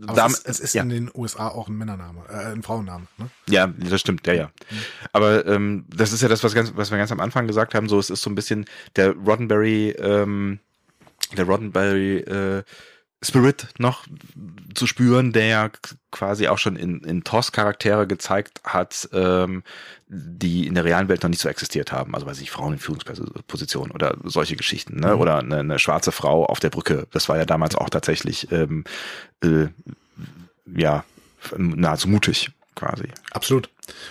Aber 0.05 0.13
Dam- 0.13 0.31
es 0.31 0.39
ist, 0.39 0.47
es 0.47 0.59
ist 0.59 0.73
ja. 0.73 0.83
in 0.83 0.89
den 0.89 1.11
USA 1.13 1.47
auch 1.47 1.67
ein 1.67 1.77
Männername, 1.77 2.21
äh, 2.29 2.51
ein 2.53 2.63
Frauenname. 2.63 3.07
Ne? 3.17 3.29
Ja, 3.49 3.67
das 3.67 4.01
stimmt, 4.01 4.25
ja, 4.27 4.33
ja. 4.33 4.51
Aber 5.13 5.45
ähm, 5.45 5.85
das 5.95 6.11
ist 6.11 6.21
ja 6.21 6.27
das, 6.27 6.43
was, 6.43 6.53
ganz, 6.53 6.73
was 6.75 6.91
wir 6.91 6.97
ganz 6.97 7.11
am 7.11 7.19
Anfang 7.19 7.47
gesagt 7.47 7.73
haben. 7.75 7.87
So, 7.89 7.99
es 7.99 8.09
ist 8.09 8.21
so 8.21 8.29
ein 8.29 8.35
bisschen 8.35 8.65
der 8.95 9.11
Roddenberry, 9.13 9.91
ähm, 9.91 10.59
der 11.37 11.45
Roddenberry 11.45 12.17
äh, 12.17 12.63
Spirit 13.23 13.67
noch 13.77 14.05
zu 14.75 14.87
spüren, 14.87 15.31
der 15.31 15.45
ja 15.45 15.71
quasi 16.11 16.47
auch 16.47 16.57
schon 16.57 16.75
in, 16.75 16.99
in 16.99 17.23
TOS 17.23 17.51
Charaktere 17.51 18.07
gezeigt 18.07 18.61
hat, 18.63 19.09
ähm, 19.13 19.63
die 20.07 20.67
in 20.67 20.75
der 20.75 20.83
realen 20.83 21.07
Welt 21.07 21.23
noch 21.23 21.29
nicht 21.29 21.41
so 21.41 21.49
existiert 21.49 21.91
haben. 21.91 22.13
Also 22.13 22.27
weiß 22.27 22.39
ich, 22.41 22.51
Frauen 22.51 22.73
in 22.73 22.79
Führungspositionen 22.79 23.91
oder 23.91 24.17
solche 24.23 24.55
Geschichten, 24.55 24.99
ne? 24.99 25.17
Oder 25.17 25.39
eine, 25.39 25.59
eine 25.59 25.79
schwarze 25.79 26.11
Frau 26.11 26.45
auf 26.45 26.59
der 26.59 26.69
Brücke. 26.69 27.07
Das 27.11 27.27
war 27.29 27.37
ja 27.37 27.45
damals 27.45 27.75
auch 27.75 27.89
tatsächlich 27.89 28.51
ähm, 28.51 28.83
äh, 29.43 29.67
ja 30.75 31.03
nahezu 31.57 32.09
mutig 32.09 32.51
quasi. 32.75 33.07
Absolut. 33.31 33.69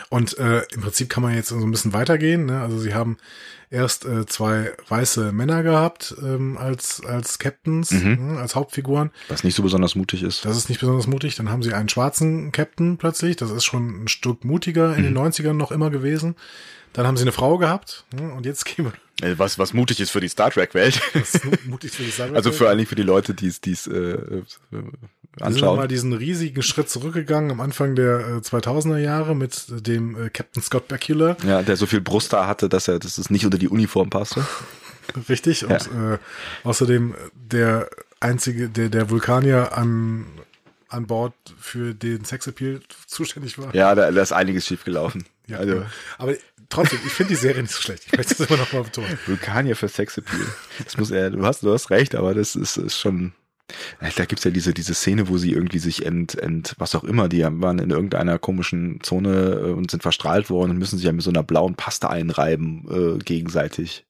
Und 0.08 0.38
äh, 0.38 0.62
im 0.72 0.80
Prinzip 0.80 1.08
kann 1.08 1.22
man 1.22 1.34
jetzt 1.34 1.48
so 1.48 1.56
ein 1.56 1.70
bisschen 1.70 1.92
weitergehen. 1.92 2.46
Ne? 2.46 2.60
Also 2.60 2.78
sie 2.78 2.94
haben 2.94 3.18
erst 3.74 4.04
äh, 4.06 4.24
zwei 4.26 4.72
weiße 4.88 5.32
Männer 5.32 5.62
gehabt 5.62 6.14
ähm, 6.22 6.56
als 6.56 7.04
als 7.04 7.38
Captains, 7.38 7.90
Mhm. 7.90 8.34
ne, 8.34 8.40
als 8.40 8.54
Hauptfiguren. 8.54 9.10
Was 9.28 9.44
nicht 9.44 9.54
so 9.56 9.62
besonders 9.62 9.94
mutig 9.94 10.22
ist. 10.22 10.44
Das 10.44 10.56
ist 10.56 10.68
nicht 10.68 10.80
besonders 10.80 11.06
mutig. 11.06 11.34
Dann 11.36 11.50
haben 11.50 11.62
sie 11.62 11.74
einen 11.74 11.88
schwarzen 11.88 12.52
Captain 12.52 12.96
plötzlich. 12.96 13.36
Das 13.36 13.50
ist 13.50 13.64
schon 13.64 14.04
ein 14.04 14.08
Stück 14.08 14.44
mutiger 14.44 14.94
in 14.94 15.00
Mhm. 15.02 15.04
den 15.06 15.14
90ern 15.14 15.52
noch 15.56 15.72
immer 15.72 15.90
gewesen. 15.90 16.36
Dann 16.92 17.06
haben 17.06 17.16
sie 17.16 17.22
eine 17.24 17.32
Frau 17.32 17.58
gehabt. 17.58 18.04
Ne? 18.18 18.32
Und 18.32 18.46
jetzt 18.46 18.64
gehen 18.64 18.86
wir. 18.86 19.28
Äh, 19.28 19.38
Was, 19.38 19.58
was 19.58 19.72
mutig 19.74 19.98
ist 20.00 20.10
für 20.10 20.20
die 20.20 20.28
Star 20.28 20.50
Trek-Welt. 20.50 21.00
Das 21.12 21.34
ist 21.34 21.66
mutig 21.66 21.90
für 21.90 22.04
die 22.04 22.10
Star 22.10 22.26
Trek 22.28 22.36
Also 22.36 22.52
vor 22.52 22.68
allen 22.68 22.78
Dingen 22.78 22.88
für 22.88 22.94
die 22.94 23.02
Leute, 23.02 23.34
die 23.34 23.48
es 23.48 23.60
die 23.60 23.72
es, 23.72 23.86
äh, 23.88 24.16
äh, 25.36 25.40
Wir 25.40 25.52
sind 25.52 25.62
anschauen. 25.64 25.88
diesen 25.88 26.12
riesigen 26.12 26.62
Schritt 26.62 26.88
zurückgegangen 26.90 27.50
am 27.50 27.60
Anfang 27.60 27.94
der 27.94 28.18
äh, 28.20 28.38
2000er 28.38 28.98
Jahre 28.98 29.34
mit 29.34 29.66
dem 29.86 30.16
äh, 30.26 30.30
Captain 30.30 30.62
Scott 30.62 30.88
Bakula. 30.88 31.36
Ja, 31.46 31.62
der 31.62 31.76
so 31.76 31.86
viel 31.86 32.00
Brust 32.00 32.32
da 32.32 32.46
hatte, 32.46 32.68
dass 32.68 32.88
er, 32.88 32.98
dass 32.98 33.18
es 33.18 33.30
nicht 33.30 33.44
unter 33.44 33.58
die 33.58 33.68
Uniform 33.68 34.10
passte. 34.10 34.44
Richtig. 35.28 35.64
Und 35.66 35.72
äh, 35.72 36.18
außerdem 36.64 37.12
äh, 37.12 37.16
der 37.34 37.88
einzige, 38.20 38.68
der, 38.68 38.88
der 38.88 39.10
Vulkanier 39.10 39.76
an, 39.76 40.24
an 40.88 41.06
Bord 41.06 41.34
für 41.58 41.94
den 41.94 42.24
Sexappeal 42.24 42.80
zuständig 43.06 43.58
war. 43.58 43.74
Ja, 43.74 43.94
da, 43.94 44.10
da 44.10 44.22
ist 44.22 44.32
einiges 44.32 44.66
schiefgelaufen. 44.66 45.24
Ja, 45.46 45.58
also, 45.58 45.74
äh, 45.74 45.82
aber 46.16 46.32
trotzdem, 46.70 47.00
ich 47.04 47.12
finde 47.12 47.34
die 47.34 47.38
Serie 47.38 47.60
nicht 47.60 47.74
so 47.74 47.82
schlecht. 47.82 48.04
Ich 48.06 48.16
möchte 48.16 48.34
das 48.34 48.48
immer 48.48 48.58
noch 48.58 48.72
mal 48.72 48.84
betonen. 48.84 49.18
Vulkanier 49.26 49.76
für 49.76 49.88
Sexappeal. 49.88 50.40
Das 50.82 50.96
muss 50.96 51.10
er, 51.10 51.28
du 51.28 51.44
hast, 51.44 51.62
du 51.62 51.70
hast 51.70 51.90
recht, 51.90 52.14
aber 52.14 52.32
das 52.32 52.56
ist, 52.56 52.78
ist 52.78 52.98
schon, 52.98 53.24
Ja, 53.24 53.30
Da 54.16 54.24
gibt's 54.26 54.44
ja 54.44 54.50
diese, 54.50 54.74
diese 54.74 54.94
Szene, 54.94 55.28
wo 55.28 55.38
sie 55.38 55.52
irgendwie 55.52 55.78
sich 55.78 56.04
ent, 56.04 56.34
ent, 56.36 56.74
was 56.78 56.94
auch 56.94 57.04
immer, 57.04 57.28
die 57.28 57.42
waren 57.42 57.78
in 57.78 57.90
irgendeiner 57.90 58.38
komischen 58.38 59.00
Zone 59.02 59.60
äh, 59.64 59.70
und 59.72 59.90
sind 59.90 60.02
verstrahlt 60.02 60.50
worden 60.50 60.72
und 60.72 60.78
müssen 60.78 60.96
sich 60.98 61.06
ja 61.06 61.12
mit 61.12 61.22
so 61.22 61.30
einer 61.30 61.42
blauen 61.42 61.74
Paste 61.74 62.10
einreiben, 62.10 63.16
äh, 63.16 63.18
gegenseitig. 63.24 64.06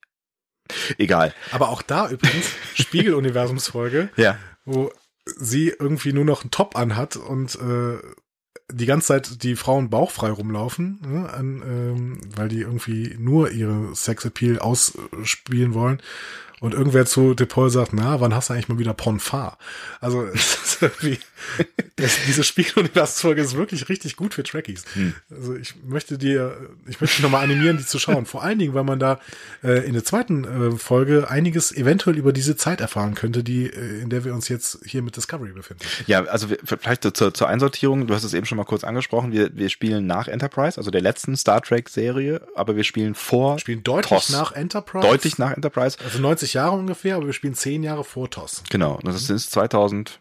Egal. 0.97 1.33
Aber 1.51 1.69
auch 1.69 1.81
da 1.81 2.09
übrigens, 2.09 2.49
Spiegeluniversumsfolge, 2.75 4.09
Ja. 4.17 4.37
wo 4.65 4.91
sie 5.25 5.69
irgendwie 5.69 6.13
nur 6.13 6.25
noch 6.25 6.41
einen 6.41 6.51
Top 6.51 6.75
anhat 6.75 7.15
und 7.15 7.55
äh, 7.55 7.97
die 8.71 8.85
ganze 8.87 9.07
Zeit 9.07 9.43
die 9.43 9.55
Frauen 9.55 9.89
bauchfrei 9.89 10.31
rumlaufen, 10.31 10.99
ne, 11.07 11.29
an, 11.31 11.61
ähm, 11.65 12.19
weil 12.35 12.49
die 12.49 12.61
irgendwie 12.61 13.15
nur 13.19 13.51
ihre 13.51 13.95
Sexappeal 13.95 14.59
ausspielen 14.59 15.73
wollen. 15.75 16.01
Und 16.61 16.73
irgendwer 16.73 17.05
zu 17.05 17.33
DePaul 17.33 17.69
sagt, 17.69 17.93
na, 17.93 18.21
wann 18.21 18.33
hast 18.33 18.49
du 18.49 18.53
eigentlich 18.53 18.69
mal 18.69 18.79
wieder 18.79 18.93
Ponfar? 18.93 19.57
Also 19.99 20.25
das, 21.95 22.17
diese 22.27 22.43
Spiegeluniversumsfolge 22.43 23.41
ist 23.41 23.55
wirklich 23.55 23.89
richtig 23.89 24.15
gut 24.15 24.33
für 24.33 24.43
Trekkies. 24.43 24.85
Also 25.29 25.55
ich 25.55 25.75
möchte 25.83 26.17
dir, 26.17 26.55
ich 26.87 27.01
möchte 27.01 27.17
dich 27.17 27.23
nochmal 27.23 27.43
animieren, 27.43 27.77
die 27.77 27.85
zu 27.85 27.99
schauen. 27.99 28.25
Vor 28.25 28.43
allen 28.43 28.59
Dingen, 28.59 28.73
weil 28.73 28.83
man 28.83 28.99
da 28.99 29.19
äh, 29.63 29.85
in 29.85 29.93
der 29.93 30.03
zweiten 30.03 30.43
äh, 30.43 30.77
Folge 30.77 31.29
einiges 31.29 31.71
eventuell 31.71 32.17
über 32.17 32.31
diese 32.33 32.55
Zeit 32.55 32.81
erfahren 32.81 33.15
könnte, 33.15 33.43
die, 33.43 33.67
äh, 33.67 34.01
in 34.01 34.09
der 34.09 34.23
wir 34.23 34.33
uns 34.33 34.47
jetzt 34.47 34.79
hier 34.85 35.01
mit 35.01 35.17
Discovery 35.17 35.51
befinden. 35.51 35.83
Ja, 36.07 36.23
also 36.25 36.49
wir, 36.49 36.57
vielleicht 36.63 37.03
zur, 37.15 37.33
zur 37.33 37.47
Einsortierung, 37.49 38.07
du 38.07 38.13
hast 38.13 38.23
es 38.23 38.33
eben 38.33 38.45
schon 38.45 38.57
mal 38.57 38.65
kurz 38.65 38.83
angesprochen, 38.83 39.31
wir, 39.31 39.55
wir 39.55 39.69
spielen 39.69 40.07
nach 40.07 40.27
Enterprise, 40.27 40.77
also 40.77 40.89
der 40.91 41.01
letzten 41.01 41.35
Star 41.35 41.61
Trek 41.61 41.89
Serie, 41.89 42.41
aber 42.55 42.75
wir 42.75 42.83
spielen 42.83 43.13
vor 43.15 43.55
Wir 43.55 43.59
spielen 43.59 43.83
deutlich 43.83 44.09
TOS. 44.09 44.29
nach 44.29 44.51
Enterprise. 44.53 45.07
deutlich 45.07 45.37
nach 45.37 45.51
Enterprise. 45.51 45.97
Also 46.03 46.19
90 46.19 46.44
Jahre 46.53 46.75
ungefähr, 46.75 47.15
aber 47.15 47.25
wir 47.25 47.33
spielen 47.33 47.55
10 47.55 47.83
Jahre 47.83 48.03
vor 48.03 48.29
TOS. 48.29 48.63
Genau, 48.69 48.99
das 49.03 49.29
ist 49.29 49.51
2000 49.51 50.19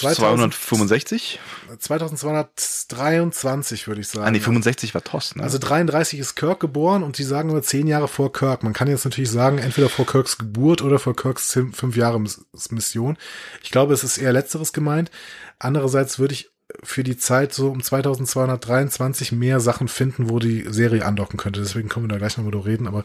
2000 0.00 0.52
265? 0.54 1.38
2223 1.78 3.88
würde 3.88 4.00
ich 4.00 4.08
sagen. 4.08 4.26
Ah, 4.26 4.30
nee, 4.30 4.40
65 4.40 4.94
war 4.94 5.02
TOS, 5.04 5.36
ne? 5.36 5.42
Also 5.42 5.58
33 5.58 6.18
ist 6.18 6.34
Kirk 6.34 6.60
geboren 6.60 7.02
und 7.02 7.16
sie 7.16 7.24
sagen 7.24 7.50
immer 7.50 7.62
10 7.62 7.86
Jahre 7.86 8.08
vor 8.08 8.32
Kirk. 8.32 8.62
Man 8.62 8.72
kann 8.72 8.88
jetzt 8.88 9.04
natürlich 9.04 9.30
sagen, 9.30 9.58
entweder 9.58 9.88
vor 9.88 10.06
Kirks 10.06 10.38
Geburt 10.38 10.82
oder 10.82 10.98
vor 10.98 11.16
Kirks 11.16 11.52
5 11.52 11.96
Jahre 11.96 12.20
Miss- 12.20 12.44
Mission. 12.70 13.16
Ich 13.62 13.70
glaube, 13.70 13.94
es 13.94 14.04
ist 14.04 14.18
eher 14.18 14.32
letzteres 14.32 14.72
gemeint. 14.72 15.10
Andererseits 15.58 16.18
würde 16.18 16.34
ich 16.34 16.50
für 16.82 17.04
die 17.04 17.16
Zeit 17.16 17.54
so 17.54 17.70
um 17.70 17.82
2223 17.82 19.32
mehr 19.32 19.60
Sachen 19.60 19.88
finden, 19.88 20.28
wo 20.28 20.38
die 20.38 20.64
Serie 20.68 21.04
andocken 21.04 21.38
könnte. 21.38 21.60
Deswegen 21.60 21.88
können 21.88 22.06
wir 22.06 22.12
da 22.12 22.18
gleich 22.18 22.36
noch 22.36 22.44
mal 22.44 22.50
drüber 22.50 22.66
reden. 22.66 22.88
Aber 22.88 23.04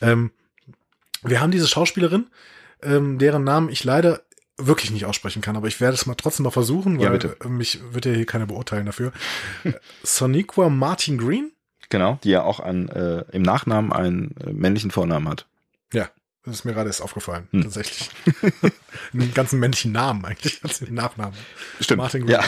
ähm, 0.00 0.30
wir 1.22 1.40
haben 1.40 1.50
diese 1.50 1.68
Schauspielerin, 1.68 2.26
ähm, 2.82 3.18
deren 3.18 3.44
Namen 3.44 3.68
ich 3.68 3.84
leider 3.84 4.22
wirklich 4.58 4.90
nicht 4.90 5.06
aussprechen 5.06 5.40
kann, 5.42 5.56
aber 5.56 5.66
ich 5.68 5.80
werde 5.80 5.94
es 5.94 6.06
mal 6.06 6.14
trotzdem 6.14 6.44
mal 6.44 6.50
versuchen, 6.50 7.00
Ja, 7.00 7.10
weil 7.10 7.18
bitte. 7.18 7.36
äh, 7.44 7.48
mich 7.48 7.80
wird 7.92 8.04
ja 8.06 8.12
hier 8.12 8.26
keiner 8.26 8.46
beurteilen 8.46 8.86
dafür. 8.86 9.12
Äh, 9.64 9.72
Soniqua 10.02 10.68
Martin 10.68 11.18
Green? 11.18 11.52
Genau, 11.88 12.18
die 12.24 12.30
ja 12.30 12.42
auch 12.42 12.60
an, 12.60 12.88
äh, 12.88 13.24
im 13.32 13.42
Nachnamen 13.42 13.92
einen 13.92 14.34
äh, 14.38 14.52
männlichen 14.52 14.90
Vornamen 14.90 15.28
hat. 15.28 15.46
Ja, 15.92 16.08
das 16.44 16.54
ist 16.56 16.64
mir 16.64 16.72
gerade 16.74 16.88
erst 16.88 17.02
aufgefallen, 17.02 17.48
Hm. 17.50 17.62
tatsächlich. 17.62 18.10
Einen 19.12 19.32
ganzen 19.34 19.58
männlichen 19.58 19.92
Namen 19.92 20.24
eigentlich, 20.24 20.60
als 20.64 20.78
den 20.80 20.94
Nachnamen. 20.94 21.36
Stimmt. 21.80 21.98
Martin 21.98 22.26
Green. 22.26 22.32
Ja. 22.32 22.42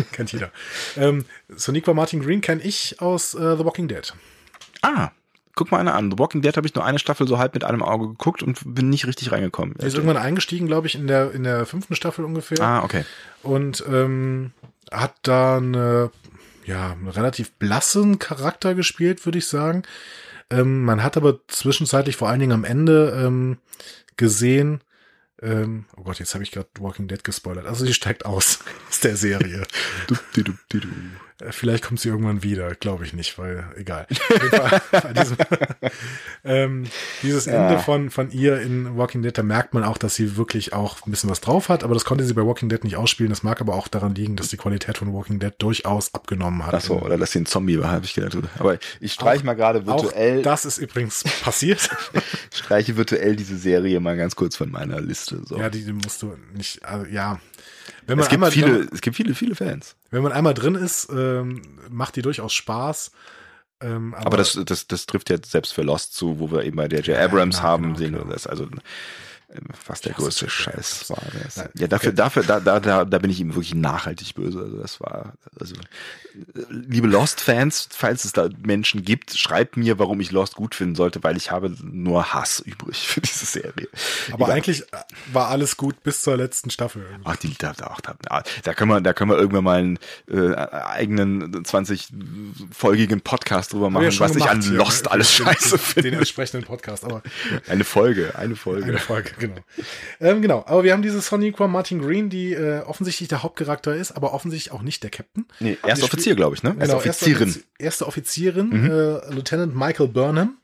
Kennt 0.12 0.32
jeder. 0.32 0.50
Ähm, 0.96 1.24
Soniqua 1.48 1.94
Martin 1.94 2.20
Green 2.22 2.40
kenne 2.40 2.62
ich 2.62 3.00
aus 3.00 3.34
äh, 3.34 3.56
The 3.56 3.64
Walking 3.64 3.88
Dead. 3.88 4.12
ah, 4.82 5.10
guck 5.60 5.70
mal 5.70 5.78
eine 5.78 5.92
an. 5.92 6.10
The 6.10 6.18
Walking 6.18 6.40
Dead 6.40 6.56
habe 6.56 6.66
ich 6.66 6.74
nur 6.74 6.86
eine 6.86 6.98
Staffel 6.98 7.28
so 7.28 7.36
halb 7.36 7.52
mit 7.52 7.64
einem 7.64 7.82
Auge 7.82 8.08
geguckt 8.08 8.42
und 8.42 8.58
bin 8.64 8.88
nicht 8.88 9.06
richtig 9.06 9.30
reingekommen. 9.30 9.76
Er 9.78 9.88
ist 9.88 9.94
irgendwann 9.94 10.16
eingestiegen, 10.16 10.66
glaube 10.66 10.86
ich, 10.86 10.94
in 10.94 11.06
der, 11.06 11.32
in 11.32 11.44
der 11.44 11.66
fünften 11.66 11.94
Staffel 11.94 12.24
ungefähr. 12.24 12.58
Ah, 12.62 12.82
okay. 12.82 13.04
Und 13.42 13.84
ähm, 13.86 14.52
hat 14.90 15.16
da 15.20 15.58
eine, 15.58 16.10
ja, 16.64 16.92
einen 16.92 17.08
relativ 17.08 17.52
blassen 17.52 18.18
Charakter 18.18 18.74
gespielt, 18.74 19.26
würde 19.26 19.36
ich 19.36 19.48
sagen. 19.48 19.82
Ähm, 20.48 20.82
man 20.82 21.02
hat 21.02 21.18
aber 21.18 21.46
zwischenzeitlich 21.46 22.16
vor 22.16 22.30
allen 22.30 22.40
Dingen 22.40 22.52
am 22.52 22.64
Ende 22.64 23.22
ähm, 23.22 23.58
gesehen, 24.16 24.80
ähm, 25.42 25.84
oh 25.96 26.02
Gott, 26.02 26.18
jetzt 26.18 26.32
habe 26.32 26.42
ich 26.42 26.52
gerade 26.52 26.68
Walking 26.78 27.06
Dead 27.06 27.22
gespoilert. 27.22 27.66
Also 27.66 27.84
sie 27.84 27.94
steigt 27.94 28.24
aus 28.24 28.60
aus 28.88 29.00
der 29.00 29.16
Serie. 29.16 29.66
Du, 30.06 30.16
du, 30.32 30.42
du, 30.42 30.80
du, 30.80 30.88
Vielleicht 31.50 31.84
kommt 31.84 32.00
sie 32.00 32.08
irgendwann 32.08 32.42
wieder, 32.42 32.74
glaube 32.74 33.04
ich 33.04 33.12
nicht, 33.12 33.38
weil 33.38 33.64
egal. 33.76 34.06
Diesem, 35.16 35.36
ähm, 36.44 36.84
dieses 37.22 37.46
Ja. 37.46 37.68
Ende 37.68 37.82
von, 37.82 38.10
von 38.10 38.30
ihr 38.30 38.60
in 38.60 38.96
Walking 38.96 39.22
Dead, 39.22 39.36
da 39.36 39.42
merkt 39.42 39.74
man 39.74 39.84
auch, 39.84 39.98
dass 39.98 40.14
sie 40.14 40.36
wirklich 40.36 40.72
auch 40.72 41.06
ein 41.06 41.10
bisschen 41.10 41.30
was 41.30 41.40
drauf 41.40 41.68
hat, 41.68 41.84
aber 41.84 41.94
das 41.94 42.04
konnte 42.04 42.24
sie 42.24 42.34
bei 42.34 42.44
Walking 42.44 42.68
Dead 42.68 42.82
nicht 42.84 42.96
ausspielen. 42.96 43.30
Das 43.30 43.42
mag 43.42 43.60
aber 43.60 43.74
auch 43.74 43.88
daran 43.88 44.14
liegen, 44.14 44.36
dass 44.36 44.48
die 44.48 44.56
Qualität 44.56 44.98
von 44.98 45.12
Walking 45.12 45.38
Dead 45.38 45.52
durchaus 45.58 46.14
abgenommen 46.14 46.66
hat. 46.66 46.74
Ach 46.74 46.80
so, 46.80 47.00
oder 47.00 47.16
lass 47.16 47.32
den 47.32 47.46
Zombie 47.46 47.78
war, 47.80 47.90
habe 47.90 48.04
ich 48.04 48.14
gedacht. 48.14 48.36
Aber 48.58 48.78
ich 49.00 49.12
streiche 49.12 49.44
mal 49.44 49.54
gerade 49.54 49.80
auch 49.80 50.02
virtuell, 50.02 50.42
das 50.42 50.64
ist 50.64 50.78
übrigens 50.78 51.24
passiert. 51.42 51.88
streiche 52.52 52.96
virtuell 52.96 53.36
diese 53.36 53.56
Serie 53.56 54.00
mal 54.00 54.16
ganz 54.16 54.36
kurz 54.36 54.56
von 54.56 54.70
meiner 54.70 55.00
Liste. 55.00 55.40
So. 55.44 55.58
ja, 55.58 55.70
die, 55.70 55.84
die 55.84 55.92
musst 55.92 56.22
du 56.22 56.36
nicht, 56.54 56.84
also, 56.84 57.06
ja. 57.06 57.40
Wenn 58.06 58.16
man 58.16 58.24
es 58.24 58.28
gibt 58.28 58.34
einmal, 58.34 58.50
viele, 58.50 58.88
es 58.92 59.00
gibt 59.00 59.16
viele, 59.16 59.34
viele 59.34 59.54
Fans. 59.54 59.96
wenn 60.10 60.22
man 60.22 60.32
einmal 60.32 60.54
drin 60.54 60.74
ist, 60.74 61.08
ähm, 61.10 61.62
macht 61.88 62.16
die 62.16 62.22
durchaus 62.22 62.52
Spaß. 62.52 63.12
Ähm, 63.82 64.14
aber, 64.14 64.26
Aber 64.26 64.36
das, 64.36 64.58
das, 64.64 64.86
das 64.86 65.06
trifft 65.06 65.30
jetzt 65.30 65.50
selbst 65.50 65.72
für 65.72 65.82
Lost 65.82 66.14
zu, 66.14 66.38
wo 66.38 66.50
wir 66.50 66.64
eben 66.64 66.76
bei 66.76 66.86
J.J. 66.86 67.08
Ja, 67.08 67.24
Abrams 67.24 67.56
genau, 67.56 67.68
haben, 67.68 67.82
genau, 67.84 67.98
sehen 67.98 68.12
genau. 68.12 68.24
das. 68.24 68.46
Also 68.46 68.68
was 69.86 70.00
der 70.00 70.12
größte. 70.12 70.48
Scheiß 70.48 71.10
war. 71.10 71.18
Das. 71.42 71.56
Nein, 71.56 71.68
Ja, 71.76 71.86
dafür, 71.88 72.08
okay. 72.10 72.16
dafür, 72.16 72.42
da, 72.44 72.60
da, 72.60 72.80
da, 72.80 73.04
da 73.04 73.18
bin 73.18 73.30
ich 73.30 73.40
ihm 73.40 73.50
wirklich 73.54 73.74
nachhaltig 73.74 74.34
böse. 74.34 74.60
Also 74.60 74.76
das 74.78 75.00
war, 75.00 75.34
also 75.58 75.74
liebe 76.70 77.08
Lost-Fans, 77.08 77.88
falls 77.90 78.24
es 78.24 78.32
da 78.32 78.48
Menschen 78.64 79.04
gibt, 79.04 79.36
schreibt 79.36 79.76
mir, 79.76 79.98
warum 79.98 80.20
ich 80.20 80.30
Lost 80.30 80.54
gut 80.54 80.76
finden 80.76 80.94
sollte, 80.94 81.22
weil 81.24 81.36
ich 81.36 81.50
habe 81.50 81.74
nur 81.82 82.32
Hass 82.32 82.60
übrig 82.60 83.08
für 83.08 83.20
diese 83.20 83.44
Serie. 83.46 83.88
aber 84.30 84.44
Egal. 84.44 84.56
eigentlich 84.56 84.84
war 85.32 85.48
alles 85.48 85.76
gut 85.76 86.02
bis 86.04 86.22
zur 86.22 86.36
letzten 86.36 86.70
Staffel. 86.70 87.02
irgendwie. 87.02 87.22
Ach, 87.24 87.36
die, 87.36 87.54
da, 87.58 87.72
da, 87.72 87.96
da, 88.02 88.42
da 88.62 88.74
können 88.74 88.90
wir, 88.92 89.00
da 89.00 89.12
können 89.12 89.30
wir 89.30 89.38
irgendwann 89.38 89.64
mal 89.64 89.78
einen 89.78 89.98
äh, 90.30 90.54
eigenen 90.54 91.64
20-folgigen 91.64 93.20
Podcast 93.22 93.72
drüber 93.72 93.90
machen, 93.90 94.06
was 94.20 94.36
ich 94.36 94.42
an 94.44 94.60
gemacht 94.60 94.64
hier, 94.68 94.78
Lost 94.78 95.04
ne? 95.06 95.10
alles 95.10 95.36
Den- 95.36 95.46
scheiße 95.46 95.70
den, 95.70 95.78
finde. 95.78 96.10
Den 96.10 96.18
entsprechenden 96.20 96.64
Podcast, 96.66 97.04
aber 97.04 97.22
Eine 97.68 97.84
Folge, 97.84 98.34
eine 98.36 98.56
Folge. 98.56 98.84
eine 98.86 98.98
Folge, 98.98 99.30
genau. 99.40 99.56
Ähm, 100.20 100.40
genau, 100.42 100.62
aber 100.66 100.84
wir 100.84 100.92
haben 100.92 101.02
diese 101.02 101.20
Soniqua 101.20 101.66
Martin 101.66 102.00
Green, 102.00 102.30
die 102.30 102.52
äh, 102.52 102.80
offensichtlich 102.82 103.28
der 103.28 103.42
Hauptcharakter 103.42 103.94
ist, 103.96 104.12
aber 104.12 104.32
offensichtlich 104.32 104.72
auch 104.72 104.82
nicht 104.82 105.02
der 105.02 105.10
Captain. 105.10 105.46
Nee, 105.58 105.76
erste 105.84 106.04
Offizier, 106.04 106.36
glaube 106.36 106.54
ich, 106.54 106.62
ne? 106.62 106.70
Erste 106.78 106.84
Genau, 106.86 106.96
Offizierin. 106.98 107.48
Erste, 107.48 107.60
Offiz- 107.60 107.66
erste 107.78 108.06
Offizierin, 108.06 108.68
Mhm. 108.68 108.84
äh, 108.90 109.34
Lieutenant 109.34 109.74
Michael 109.74 110.08
Burnham. 110.08 110.56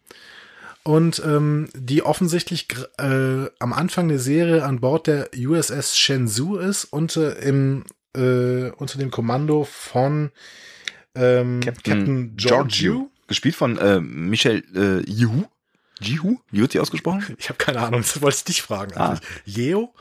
Und 0.84 1.20
ähm, 1.26 1.68
die 1.74 2.02
offensichtlich 2.04 2.68
äh, 2.98 3.46
am 3.58 3.72
Anfang 3.72 4.06
der 4.08 4.20
Serie 4.20 4.62
an 4.64 4.78
Bord 4.80 5.08
der 5.08 5.30
USS 5.36 5.98
Shenzhou 5.98 6.58
ist 6.58 6.84
und 6.84 7.16
äh, 7.16 7.32
im, 7.40 7.82
äh, 8.16 8.70
unter 8.70 8.96
dem 8.98 9.10
Kommando 9.10 9.64
von 9.64 10.30
ähm, 11.16 11.58
Captain, 11.60 12.36
Giorgio. 12.36 13.10
Gespielt 13.26 13.56
von 13.56 13.76
äh, 13.78 13.98
Michel 14.00 14.62
äh, 14.76 15.10
Jihu. 15.10 15.46
Jihu? 16.00 16.38
Wie 16.50 16.60
wird 16.60 16.72
sie 16.72 16.80
ausgesprochen? 16.80 17.22
Ich 17.38 17.48
habe 17.48 17.58
keine 17.58 17.80
Ahnung, 17.80 18.00
das 18.02 18.20
wollte 18.22 18.36
ich 18.38 18.44
dich 18.44 18.62
fragen. 18.62 18.92
Ah. 18.96 19.18
Yeo? 19.44 19.94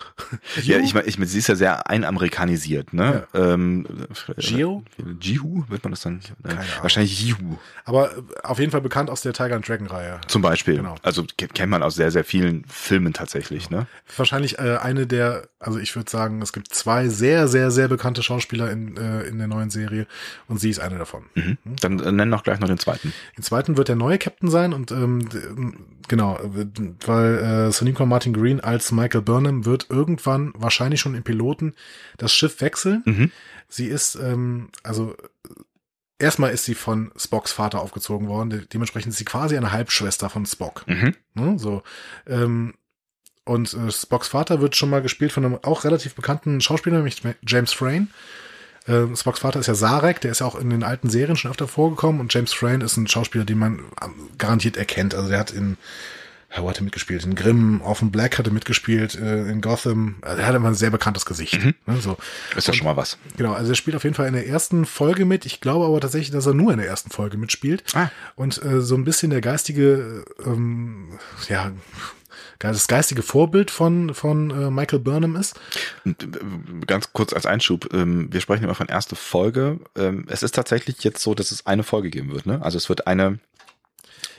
Ja, 0.64 0.80
ich 0.80 0.94
meine, 0.94 1.08
ich 1.08 1.18
mein, 1.18 1.28
sie 1.28 1.40
ist 1.40 1.48
ja 1.48 1.56
sehr 1.56 1.90
einamerikanisiert, 1.90 2.94
ne? 2.94 3.28
Ähm, 3.34 3.86
äh, 4.28 4.34
Gio? 4.42 4.84
Jihu, 5.22 5.64
wird 5.70 5.84
man 5.84 5.92
das 5.92 6.02
dann? 6.02 6.20
Keine 6.44 6.60
Ahnung. 6.60 6.70
Wahrscheinlich 6.82 7.20
Jihu. 7.22 7.58
Aber 7.86 8.12
äh, 8.18 8.22
auf 8.44 8.60
jeden 8.60 8.72
Fall 8.72 8.82
bekannt 8.82 9.10
aus 9.10 9.22
der 9.22 9.34
Tiger 9.34 9.56
and 9.56 9.68
Dragon 9.68 9.88
Reihe. 9.88 10.20
Zum 10.28 10.42
Beispiel. 10.42 10.78
Genau. 10.78 10.96
Also 11.04 11.24
ke- 11.38 11.48
kennt 11.48 11.70
man 11.72 11.84
aus 11.84 11.96
sehr, 11.96 12.12
sehr 12.12 12.24
vielen 12.26 12.66
Filmen 12.66 13.14
tatsächlich, 13.14 13.70
ne? 13.70 13.88
Wahrscheinlich 14.18 14.60
äh, 14.60 14.78
eine 14.82 15.08
der, 15.08 15.48
also 15.66 15.80
ich 15.80 15.96
würde 15.96 16.10
sagen, 16.10 16.42
es 16.44 16.54
gibt 16.54 16.74
zwei 16.76 17.10
sehr, 17.10 17.48
sehr, 17.48 17.72
sehr 17.72 17.88
bekannte 17.88 18.22
Schauspieler 18.22 18.70
in, 18.72 18.98
äh, 18.98 19.24
in 19.24 19.40
der 19.40 19.48
neuen 19.48 19.72
Serie 19.72 20.06
und 20.48 20.60
sie 20.60 20.70
ist 20.70 20.80
eine 20.80 21.00
davon. 21.00 21.26
Mhm. 21.34 21.58
Dann 21.82 22.00
äh, 22.00 22.12
nenn 22.12 22.30
noch 22.30 22.44
gleich 22.44 22.60
noch 22.60 22.68
den 22.68 22.78
zweiten. 22.78 23.14
Den 23.36 23.44
zweiten 23.44 23.76
wird 23.76 23.88
der 23.88 23.96
neue 23.96 24.20
Captain 24.20 24.50
sein 24.50 24.74
und 24.74 24.92
ähm, 24.92 25.28
genau, 26.08 26.40
weil 27.06 27.36
äh, 27.38 27.72
Sonequa 27.72 28.06
Martin 28.06 28.34
Green 28.34 28.60
als 28.60 28.92
Michael 28.92 29.24
Burnham 29.24 29.66
wird 29.66 29.88
irgendwann 29.90 30.54
wahrscheinlich 30.56 31.00
schon 31.00 31.16
im 31.16 31.24
Piloten 31.24 31.74
das 32.18 32.32
Schiff 32.32 32.62
wechseln. 32.62 33.02
Mhm. 33.06 33.32
Sie 33.68 33.88
ist, 33.88 34.16
ähm, 34.16 34.70
also 34.84 35.16
erstmal 36.20 36.52
ist 36.52 36.66
sie 36.66 36.76
von 36.76 37.12
Spocks 37.18 37.52
Vater 37.52 37.82
aufgezogen 37.82 38.28
worden, 38.28 38.52
de 38.52 38.66
dementsprechend 38.72 39.14
ist 39.14 39.18
sie 39.18 39.26
quasi 39.26 39.58
eine 39.58 39.72
Halbschwester 39.72 40.30
von 40.30 40.46
Spock. 40.46 40.86
Mhm. 40.88 41.16
Ne, 41.34 41.58
so. 41.58 41.82
Ähm, 42.28 42.76
und 43.46 43.74
äh, 43.74 43.92
Spocks 43.92 44.28
Vater 44.28 44.60
wird 44.62 44.76
schon 44.76 44.90
mal 44.90 45.02
gespielt 45.02 45.32
von 45.32 45.46
einem 45.46 45.60
auch 45.62 45.84
relativ 45.84 46.16
bekannten 46.16 46.62
Schauspieler, 46.62 46.98
nämlich 46.98 47.22
James 47.48 47.74
Frayne. 47.74 48.08
Ähm, 48.88 49.16
Spocks 49.16 49.40
Vater 49.40 49.60
ist 49.60 49.68
ja 49.68 49.76
Sarek, 49.76 50.22
der 50.22 50.32
ist 50.32 50.40
ja 50.40 50.46
auch 50.46 50.56
in 50.56 50.70
den 50.70 50.84
alten 50.84 51.10
Serien 51.10 51.38
schon 51.38 51.52
öfter 51.52 51.68
vorgekommen 51.68 52.22
und 52.22 52.34
James 52.34 52.54
Frayne 52.54 52.84
ist 52.84 52.98
ein 52.98 53.08
Schauspieler, 53.08 53.46
den 53.46 53.58
man 53.58 53.80
ähm, 54.04 54.30
garantiert 54.38 54.78
erkennt. 54.78 55.16
Also 55.16 55.30
der 55.30 55.40
hat 55.40 55.52
in 55.52 55.78
ja, 56.56 56.64
wo 56.64 56.70
hat 56.70 56.78
er 56.78 56.84
mitgespielt? 56.84 57.26
In 57.26 57.36
Grimm, 57.36 57.82
Orphan 57.82 58.12
Black 58.12 58.38
hat 58.38 58.48
er 58.48 58.54
mitgespielt, 58.54 59.16
äh, 59.16 59.50
in 59.50 59.62
Gotham. 59.62 60.16
Also 60.22 60.42
er 60.42 60.48
hat 60.48 60.56
immer 60.56 60.70
ein 60.70 60.76
sehr 60.76 60.90
bekanntes 60.90 61.26
Gesicht. 61.26 61.62
Mhm. 61.64 61.74
Ne, 61.86 61.98
so. 61.98 62.18
Ist 62.56 62.70
doch 62.70 62.74
schon 62.74 62.86
mal 62.86 62.96
was. 62.96 63.18
Genau, 63.36 63.54
also 63.54 63.72
er 63.72 63.76
spielt 63.76 63.96
auf 63.96 64.04
jeden 64.04 64.16
Fall 64.16 64.28
in 64.28 64.34
der 64.34 64.48
ersten 64.48 64.86
Folge 64.86 65.26
mit. 65.26 65.46
Ich 65.46 65.60
glaube 65.60 65.86
aber 65.86 66.00
tatsächlich, 66.00 66.32
dass 66.32 66.46
er 66.46 66.54
nur 66.54 66.72
in 66.72 66.78
der 66.78 66.88
ersten 66.88 67.10
Folge 67.10 67.38
mitspielt. 67.38 67.84
Ah. 67.94 68.10
Und 68.36 68.64
äh, 68.64 68.82
so 68.82 68.96
ein 68.96 69.04
bisschen 69.04 69.32
der 69.32 69.42
geistige, 69.42 70.24
ähm, 70.46 71.20
ja, 71.50 71.72
das 72.72 72.88
geistige 72.88 73.22
Vorbild 73.22 73.72
von, 73.72 74.14
von 74.14 74.50
äh, 74.52 74.70
Michael 74.70 75.00
Burnham 75.00 75.36
ist. 75.36 75.60
Äh, 76.06 76.14
Ganz 76.86 77.14
kurz 77.14 77.34
als 77.34 77.46
Einschub, 77.46 77.94
ähm, 77.94 78.32
wir 78.32 78.42
sprechen 78.42 78.64
immer 78.64 78.76
von 78.76 78.88
erste 78.88 79.16
Folge. 79.16 79.80
Ähm, 79.96 80.26
Es 80.30 80.44
ist 80.44 80.56
tatsächlich 80.56 81.04
jetzt 81.04 81.22
so, 81.22 81.36
dass 81.36 81.52
es 81.52 81.66
eine 81.66 81.84
Folge 81.84 82.10
geben 82.10 82.32
wird, 82.32 82.46
ne? 82.46 82.62
Also 82.62 82.78
es 82.78 82.90
wird 82.90 83.08
eine 83.08 83.40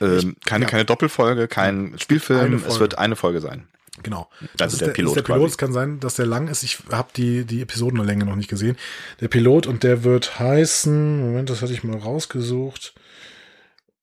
ähm, 0.00 0.36
keine, 0.44 0.64
ja. 0.64 0.70
keine 0.70 0.84
Doppelfolge, 0.84 1.48
kein 1.48 1.94
Spielfilm, 1.98 2.40
Eine 2.40 2.56
es 2.56 2.80
wird 2.80 2.98
eine 2.98 3.16
Folge 3.16 3.40
sein. 3.40 3.66
Genau. 4.02 4.28
Also 4.60 4.74
ist 4.74 4.80
der 4.80 4.88
ist 4.88 4.94
Pilot 4.94 5.16
der 5.16 5.22
Pilot. 5.22 5.50
Es 5.50 5.58
kann 5.58 5.72
sein, 5.72 6.00
dass 6.00 6.16
der 6.16 6.26
lang 6.26 6.48
ist. 6.48 6.62
Ich 6.62 6.78
habe 6.90 7.08
die, 7.16 7.44
die 7.44 7.62
Episodenlänge 7.62 8.26
noch 8.26 8.36
nicht 8.36 8.48
gesehen. 8.48 8.76
Der 9.20 9.28
Pilot 9.28 9.66
und 9.66 9.82
der 9.82 10.04
wird 10.04 10.38
heißen, 10.38 11.20
Moment, 11.20 11.48
das 11.48 11.62
hatte 11.62 11.72
ich 11.72 11.82
mal 11.82 11.96
rausgesucht. 11.96 12.94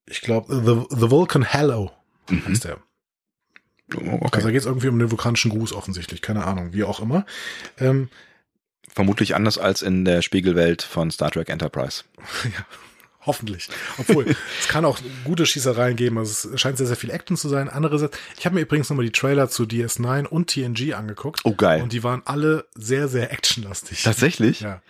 Ich 0.05 0.21
glaube, 0.21 0.53
The, 0.55 0.97
The 0.97 1.11
Vulcan 1.11 1.43
Hello 1.43 1.91
heißt 2.47 2.65
der. 2.65 2.77
Oh, 3.95 3.99
Also 4.01 4.25
Okay. 4.25 4.41
da 4.43 4.51
geht 4.51 4.59
es 4.61 4.65
irgendwie 4.65 4.87
um 4.87 4.99
den 4.99 5.11
vulkanischen 5.11 5.51
Gruß 5.51 5.73
offensichtlich. 5.73 6.21
Keine 6.21 6.45
Ahnung, 6.45 6.73
wie 6.73 6.83
auch 6.83 6.99
immer. 6.99 7.25
Ähm, 7.79 8.09
Vermutlich 8.93 9.33
anders 9.33 9.57
als 9.57 9.81
in 9.81 10.05
der 10.05 10.21
Spiegelwelt 10.21 10.83
von 10.83 11.09
Star 11.09 11.31
Trek 11.31 11.49
Enterprise. 11.49 12.03
Hoffentlich. 13.25 13.69
Obwohl, 13.97 14.25
es 14.59 14.67
kann 14.67 14.85
auch 14.85 14.99
gute 15.23 15.45
Schießereien 15.45 15.95
geben. 15.95 16.17
Also 16.17 16.49
es 16.49 16.59
scheint 16.59 16.77
sehr, 16.77 16.87
sehr 16.87 16.95
viel 16.95 17.09
Action 17.09 17.37
zu 17.37 17.49
sein. 17.49 17.69
Andererseits, 17.69 18.17
ich 18.37 18.45
habe 18.45 18.55
mir 18.55 18.61
übrigens 18.61 18.89
nochmal 18.89 19.05
die 19.05 19.11
Trailer 19.11 19.49
zu 19.49 19.63
DS9 19.63 20.25
und 20.25 20.49
TNG 20.49 20.93
angeguckt. 20.93 21.41
Oh, 21.43 21.53
geil. 21.53 21.81
Und 21.81 21.93
die 21.93 22.03
waren 22.03 22.21
alle 22.25 22.65
sehr, 22.75 23.07
sehr 23.07 23.31
actionlastig. 23.31 24.03
Tatsächlich? 24.03 24.61
Ja. 24.61 24.81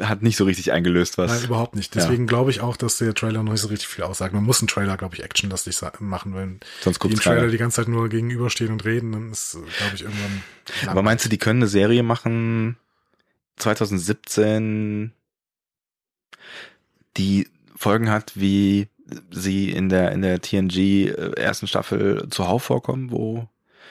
Hat 0.00 0.22
nicht 0.22 0.36
so 0.36 0.44
richtig 0.44 0.72
eingelöst, 0.72 1.18
was. 1.18 1.30
Nein, 1.32 1.44
überhaupt 1.44 1.76
nicht. 1.76 1.94
Deswegen 1.94 2.26
glaube 2.26 2.50
ich 2.50 2.60
auch, 2.60 2.76
dass 2.76 2.98
der 2.98 3.14
Trailer 3.14 3.42
noch 3.42 3.52
nicht 3.52 3.62
so 3.62 3.68
richtig 3.68 3.88
viel 3.88 4.04
aussagt. 4.04 4.34
Man 4.34 4.44
muss 4.44 4.60
einen 4.60 4.68
Trailer, 4.68 4.96
glaube 4.96 5.14
ich, 5.14 5.22
actionlastig 5.22 5.78
machen, 6.00 6.34
wenn 6.34 6.60
Sonst 6.80 7.02
die 7.02 7.08
im 7.08 7.20
Trailer 7.20 7.36
keiner. 7.40 7.50
die 7.50 7.58
ganze 7.58 7.76
Zeit 7.76 7.88
nur 7.88 8.08
gegenüberstehen 8.08 8.72
und 8.72 8.84
reden, 8.84 9.12
dann 9.12 9.32
ist, 9.32 9.52
glaube 9.52 9.94
ich, 9.94 10.02
irgendwann. 10.02 10.42
Aber 10.86 11.02
meinst 11.02 11.24
du, 11.24 11.28
die 11.28 11.38
können 11.38 11.60
eine 11.60 11.68
Serie 11.68 12.02
machen 12.02 12.76
2017, 13.56 15.12
die 17.16 17.48
Folgen 17.78 18.10
hat, 18.10 18.32
wie 18.34 18.88
sie 19.30 19.70
in 19.70 19.88
der 19.88 20.12
in 20.12 20.20
der 20.22 20.40
TNG 20.40 20.76
äh, 21.08 21.32
ersten 21.36 21.66
Staffel 21.66 22.26
zuhauf 22.30 22.64
vorkommen, 22.64 23.10
wo 23.10 23.48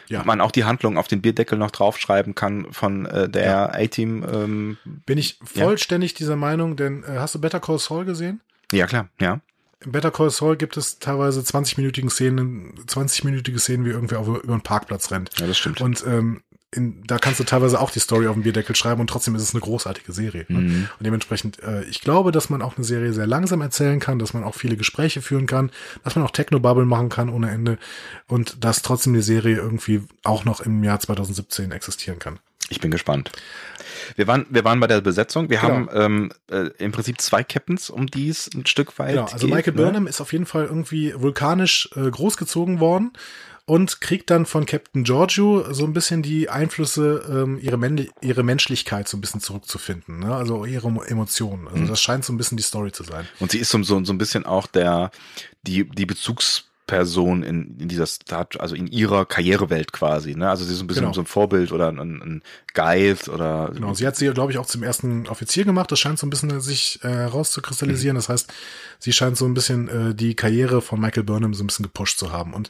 Ja. 0.10 0.24
man 0.24 0.42
auch 0.42 0.52
die 0.52 0.64
Handlung 0.66 0.98
auf 0.98 1.08
den 1.08 1.22
Bierdeckel 1.22 1.58
noch 1.58 1.72
draufschreiben 1.72 2.36
kann 2.36 2.68
von 2.72 3.06
äh, 3.08 3.28
der 3.28 3.46
Ja. 3.46 3.70
A-Team. 3.74 4.24
Ähm, 4.32 4.78
Bin 5.06 5.18
ich 5.18 5.40
vollständig 5.44 6.14
dieser 6.14 6.36
Meinung, 6.36 6.76
denn 6.76 7.04
äh, 7.04 7.18
hast 7.18 7.34
du 7.36 7.42
Better 7.42 7.60
Call 7.60 7.80
Saul 7.80 8.06
gesehen? 8.06 8.42
ja 8.72 8.86
klar, 8.86 9.08
ja. 9.20 9.40
Im 9.86 9.92
Better 9.92 10.10
Call 10.12 10.30
Saul 10.32 10.58
gibt 10.58 10.76
es 10.76 10.98
teilweise 11.00 11.40
20-minütigen 11.42 12.10
Szenen, 12.10 12.74
20-minütige 12.88 13.60
Szenen, 13.60 13.86
wie 13.86 13.92
irgendwer 13.92 14.20
auf, 14.20 14.28
über 14.28 14.54
einen 14.54 14.62
Parkplatz 14.62 15.12
rennt. 15.12 15.30
Ja, 15.40 15.46
das 15.48 15.58
stimmt. 15.58 15.82
Und 15.82 16.04
ähm, 16.08 16.42
in, 16.76 17.02
da 17.08 17.18
kannst 17.18 17.40
du 17.40 17.46
teilweise 17.46 17.80
auch 17.80 17.92
die 17.92 18.00
Story 18.00 18.28
auf 18.28 18.34
dem 18.34 18.44
Bierdeckel 18.44 18.76
schreiben 18.76 19.00
und 19.00 19.10
trotzdem 19.10 19.36
ist 19.36 19.42
es 19.42 19.54
eine 19.54 19.62
großartige 19.62 20.12
Serie. 20.12 20.46
Ne? 20.50 20.60
Mhm. 20.60 20.90
Und 21.00 21.06
dementsprechend, 21.06 21.64
äh, 21.64 21.84
ich 21.86 22.02
glaube, 22.02 22.34
dass 22.34 22.50
man 22.50 22.62
auch 22.62 22.76
eine 22.76 22.84
Serie 22.84 23.14
sehr 23.14 23.28
langsam 23.28 23.62
erzählen 23.62 24.00
kann, 24.00 24.20
dass 24.20 24.34
man 24.34 24.44
auch 24.44 24.56
viele 24.56 24.76
Gespräche 24.76 25.22
führen 25.22 25.48
kann, 25.48 25.72
dass 26.04 26.16
man 26.16 26.26
auch 26.26 26.32
Technobubble 26.32 26.86
machen 26.86 27.08
kann 27.08 27.30
ohne 27.30 27.52
Ende 27.52 27.78
und 28.28 28.64
dass 28.66 28.82
trotzdem 28.82 29.14
die 29.14 29.22
Serie 29.22 29.56
irgendwie 29.56 30.04
auch 30.24 30.44
noch 30.44 30.60
im 30.60 30.84
Jahr 30.84 31.00
2017 31.00 31.72
existieren 31.72 32.20
kann. 32.20 32.40
Ich 32.70 32.82
bin 32.82 32.92
gespannt. 32.92 33.32
Wir 34.18 34.28
waren, 34.28 34.46
wir 34.50 34.66
waren 34.66 34.82
bei 34.82 34.88
der 34.88 35.00
Besetzung. 35.00 35.50
Wir 35.50 35.60
Genau. 35.60 35.74
haben 35.74 35.90
ähm, 35.94 36.32
äh, 36.52 36.70
im 36.80 36.92
Prinzip 36.92 37.22
zwei 37.22 37.44
Captains, 37.44 37.90
um 37.90 38.08
die 38.08 38.28
es 38.28 38.50
ein 38.54 38.66
Stück 38.66 39.00
weit 39.00 39.12
Genau, 39.12 39.26
also 39.26 39.48
geht, 39.48 39.56
Michael 39.56 39.74
ne? 39.76 39.82
Burnham 39.82 40.08
ist 40.08 40.20
auf 40.20 40.34
jeden 40.34 40.46
Fall 40.46 40.66
irgendwie 40.66 41.14
vulkanisch 41.16 41.90
äh, 41.96 42.10
großgezogen 42.12 42.82
worden 42.82 43.14
und 43.68 44.02
kriegt 44.02 44.30
dann 44.32 44.46
von 44.48 44.66
Captain 44.66 45.04
Giorgio 45.04 45.72
so 45.74 45.84
ein 45.84 45.94
bisschen 45.94 46.24
die 46.24 46.50
Einflüsse, 46.50 47.24
ähm, 47.30 47.60
ihre, 47.62 47.78
Männli 47.78 48.10
ihre 48.22 48.42
Menschlichkeit 48.42 49.08
so 49.08 49.18
ein 49.18 49.22
bisschen 49.22 49.42
zurückzufinden, 49.42 50.20
ne? 50.20 50.34
also 50.34 50.66
ihre 50.66 50.88
Emo- 50.88 51.04
Emotionen. 51.04 51.68
Also 51.68 51.86
das 51.86 52.02
scheint 52.02 52.24
so 52.26 52.32
ein 52.34 52.38
bisschen 52.38 52.58
die 52.58 52.64
Story 52.64 52.92
zu 52.94 53.04
sein. 53.04 53.28
Und 53.40 53.52
sie 53.52 53.60
ist 53.60 53.70
so, 53.70 53.84
so, 53.84 54.04
so 54.04 54.14
ein 54.14 54.18
bisschen 54.18 54.46
auch 54.46 54.68
der, 54.68 55.12
die, 55.64 55.84
die 55.90 56.06
Bezugsperson 56.06 57.44
in, 57.44 57.78
in 57.80 57.90
dieser 57.90 58.06
Start, 58.08 58.58
also 58.60 58.74
in 58.74 58.88
ihrer 58.88 59.26
Karrierewelt 59.26 59.92
quasi, 59.92 60.34
ne? 60.36 60.50
Also 60.50 60.64
sie 60.64 60.72
ist 60.72 60.78
so 60.78 60.84
ein 60.86 60.88
bisschen 60.88 61.02
Genau. 61.04 61.14
so 61.14 61.22
ein 61.22 61.26
Vorbild 61.28 61.74
oder 61.74 61.90
ein, 61.90 62.00
ein 62.00 62.44
Guide 62.74 63.30
oder 63.30 63.72
Genau, 63.74 63.94
sie 63.94 64.08
hat 64.08 64.16
sie, 64.16 64.30
glaube 64.30 64.54
ich, 64.54 64.58
auch 64.60 64.66
zum 64.66 64.84
ersten 64.84 65.28
Offizier 65.28 65.66
gemacht. 65.66 65.92
Das 65.92 66.00
scheint 66.00 66.20
so 66.20 66.26
ein 66.26 66.30
bisschen 66.30 66.62
sich 66.62 67.00
äh, 67.04 67.10
herauszukristallisieren. 67.10 68.16
Das 68.16 68.30
heißt, 68.30 68.52
sie 69.00 69.12
scheint 69.12 69.36
so 69.36 69.44
ein 69.46 69.54
bisschen 69.54 69.90
äh, 69.90 70.16
die 70.16 70.36
Karriere 70.36 70.82
von 70.82 71.02
Michael 71.02 71.24
Burnham 71.24 71.54
so 71.54 71.64
ein 71.64 71.68
bisschen 71.68 71.84
gepusht 71.84 72.18
zu 72.18 72.32
haben. 72.32 72.54
Und 72.54 72.70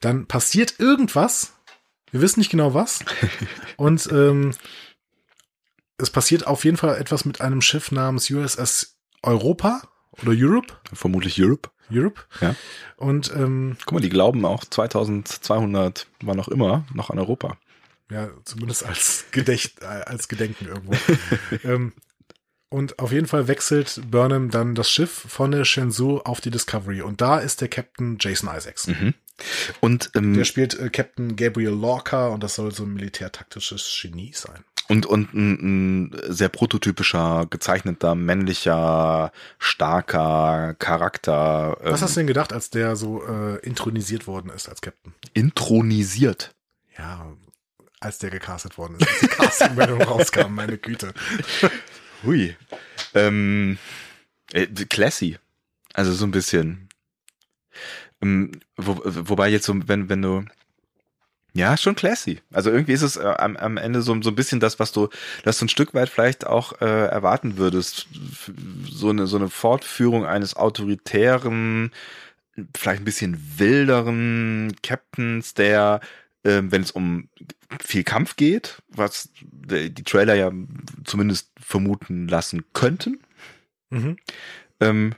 dann 0.00 0.26
passiert 0.26 0.78
irgendwas. 0.78 1.54
Wir 2.10 2.20
wissen 2.20 2.40
nicht 2.40 2.50
genau 2.50 2.74
was. 2.74 3.00
Und 3.76 4.08
ähm, 4.12 4.52
es 5.98 6.10
passiert 6.10 6.46
auf 6.46 6.64
jeden 6.64 6.76
Fall 6.76 6.96
etwas 6.98 7.24
mit 7.24 7.40
einem 7.40 7.62
Schiff 7.62 7.90
namens 7.90 8.30
USS 8.30 8.98
Europa 9.22 9.82
oder 10.22 10.32
Europe. 10.34 10.74
vermutlich 10.92 11.40
Europe. 11.40 11.70
Europe. 11.90 12.22
Ja. 12.40 12.54
Und 12.96 13.30
ähm, 13.34 13.76
Guck 13.84 13.92
mal, 13.92 14.00
die 14.00 14.08
glauben 14.08 14.44
auch 14.44 14.64
2200 14.64 16.06
war 16.22 16.34
noch 16.34 16.48
immer 16.48 16.84
noch 16.92 17.10
an 17.10 17.18
Europa. 17.18 17.58
Ja, 18.10 18.30
zumindest 18.44 18.84
als 18.84 19.26
Gedächt, 19.30 19.82
als 19.84 20.28
Gedenken 20.28 20.66
irgendwo. 20.66 20.94
ähm, 21.64 21.92
und 22.68 22.98
auf 22.98 23.12
jeden 23.12 23.28
Fall 23.28 23.48
wechselt 23.48 24.00
Burnham 24.10 24.50
dann 24.50 24.74
das 24.74 24.90
Schiff 24.90 25.10
von 25.28 25.52
der 25.52 25.64
Shenzhou 25.64 26.18
auf 26.18 26.40
die 26.40 26.50
Discovery. 26.50 27.02
Und 27.02 27.20
da 27.20 27.38
ist 27.38 27.60
der 27.60 27.68
Captain 27.68 28.18
Jason 28.20 28.50
Isaacs. 28.54 28.88
Mhm. 28.88 29.14
Und, 29.80 30.10
ähm, 30.14 30.34
Der 30.34 30.44
spielt 30.44 30.78
äh, 30.78 30.88
Captain 30.90 31.36
Gabriel 31.36 31.70
Lorca 31.70 32.28
und 32.28 32.42
das 32.42 32.54
soll 32.54 32.72
so 32.72 32.84
ein 32.84 32.94
militärtaktisches 32.94 33.98
Genie 34.00 34.32
sein. 34.34 34.64
und, 34.88 35.04
und 35.06 35.34
ein, 35.34 36.10
ein 36.10 36.16
sehr 36.28 36.48
prototypischer, 36.48 37.46
gezeichneter, 37.50 38.14
männlicher, 38.14 39.32
starker 39.58 40.74
Charakter. 40.78 41.76
Was 41.82 42.00
ähm, 42.00 42.04
hast 42.04 42.16
du 42.16 42.20
denn 42.20 42.26
gedacht, 42.28 42.52
als 42.52 42.70
der 42.70 42.96
so 42.96 43.22
äh, 43.26 43.56
intronisiert 43.66 44.26
worden 44.26 44.50
ist 44.50 44.68
als 44.68 44.80
Captain? 44.80 45.14
intronisiert. 45.34 46.54
Ja, 46.96 47.32
als 48.00 48.18
der 48.18 48.30
gecastet 48.30 48.78
worden 48.78 48.96
ist, 48.98 49.08
als 49.08 49.20
die 49.20 49.26
Casting-Meldung 49.28 50.02
rauskam, 50.02 50.54
meine 50.54 50.78
Güte. 50.78 51.12
Hui. 52.24 52.56
Ähm, 53.14 53.78
äh, 54.52 54.66
classy. 54.66 55.38
Also 55.92 56.12
so 56.12 56.24
ein 56.26 56.30
bisschen. 56.30 56.85
Ähm, 58.22 58.52
wo, 58.76 59.00
wobei 59.04 59.48
jetzt 59.48 59.66
so, 59.66 59.74
wenn, 59.88 60.08
wenn 60.08 60.22
du. 60.22 60.44
Ja, 61.52 61.78
schon 61.78 61.94
classy. 61.94 62.40
Also 62.52 62.70
irgendwie 62.70 62.92
ist 62.92 63.00
es 63.00 63.16
äh, 63.16 63.22
am, 63.38 63.56
am 63.56 63.78
Ende 63.78 64.02
so, 64.02 64.20
so 64.20 64.28
ein 64.28 64.34
bisschen 64.34 64.60
das, 64.60 64.78
was 64.78 64.92
du, 64.92 65.08
das 65.42 65.56
du 65.58 65.64
ein 65.64 65.70
Stück 65.70 65.94
weit 65.94 66.10
vielleicht 66.10 66.46
auch 66.46 66.82
äh, 66.82 67.06
erwarten 67.06 67.56
würdest. 67.56 68.08
So 68.90 69.08
eine, 69.08 69.26
so 69.26 69.38
eine 69.38 69.48
Fortführung 69.48 70.26
eines 70.26 70.54
autoritären, 70.54 71.92
vielleicht 72.76 73.00
ein 73.00 73.06
bisschen 73.06 73.58
wilderen 73.58 74.76
Captains, 74.82 75.54
der, 75.54 76.00
äh, 76.42 76.60
wenn 76.64 76.82
es 76.82 76.90
um 76.90 77.30
viel 77.82 78.04
Kampf 78.04 78.36
geht, 78.36 78.82
was 78.88 79.30
die 79.40 79.92
die 79.92 80.04
Trailer 80.04 80.34
ja 80.34 80.52
zumindest 81.04 81.50
vermuten 81.58 82.28
lassen 82.28 82.64
könnten, 82.74 83.20
Mhm. 83.88 84.16
ähm, 84.80 85.14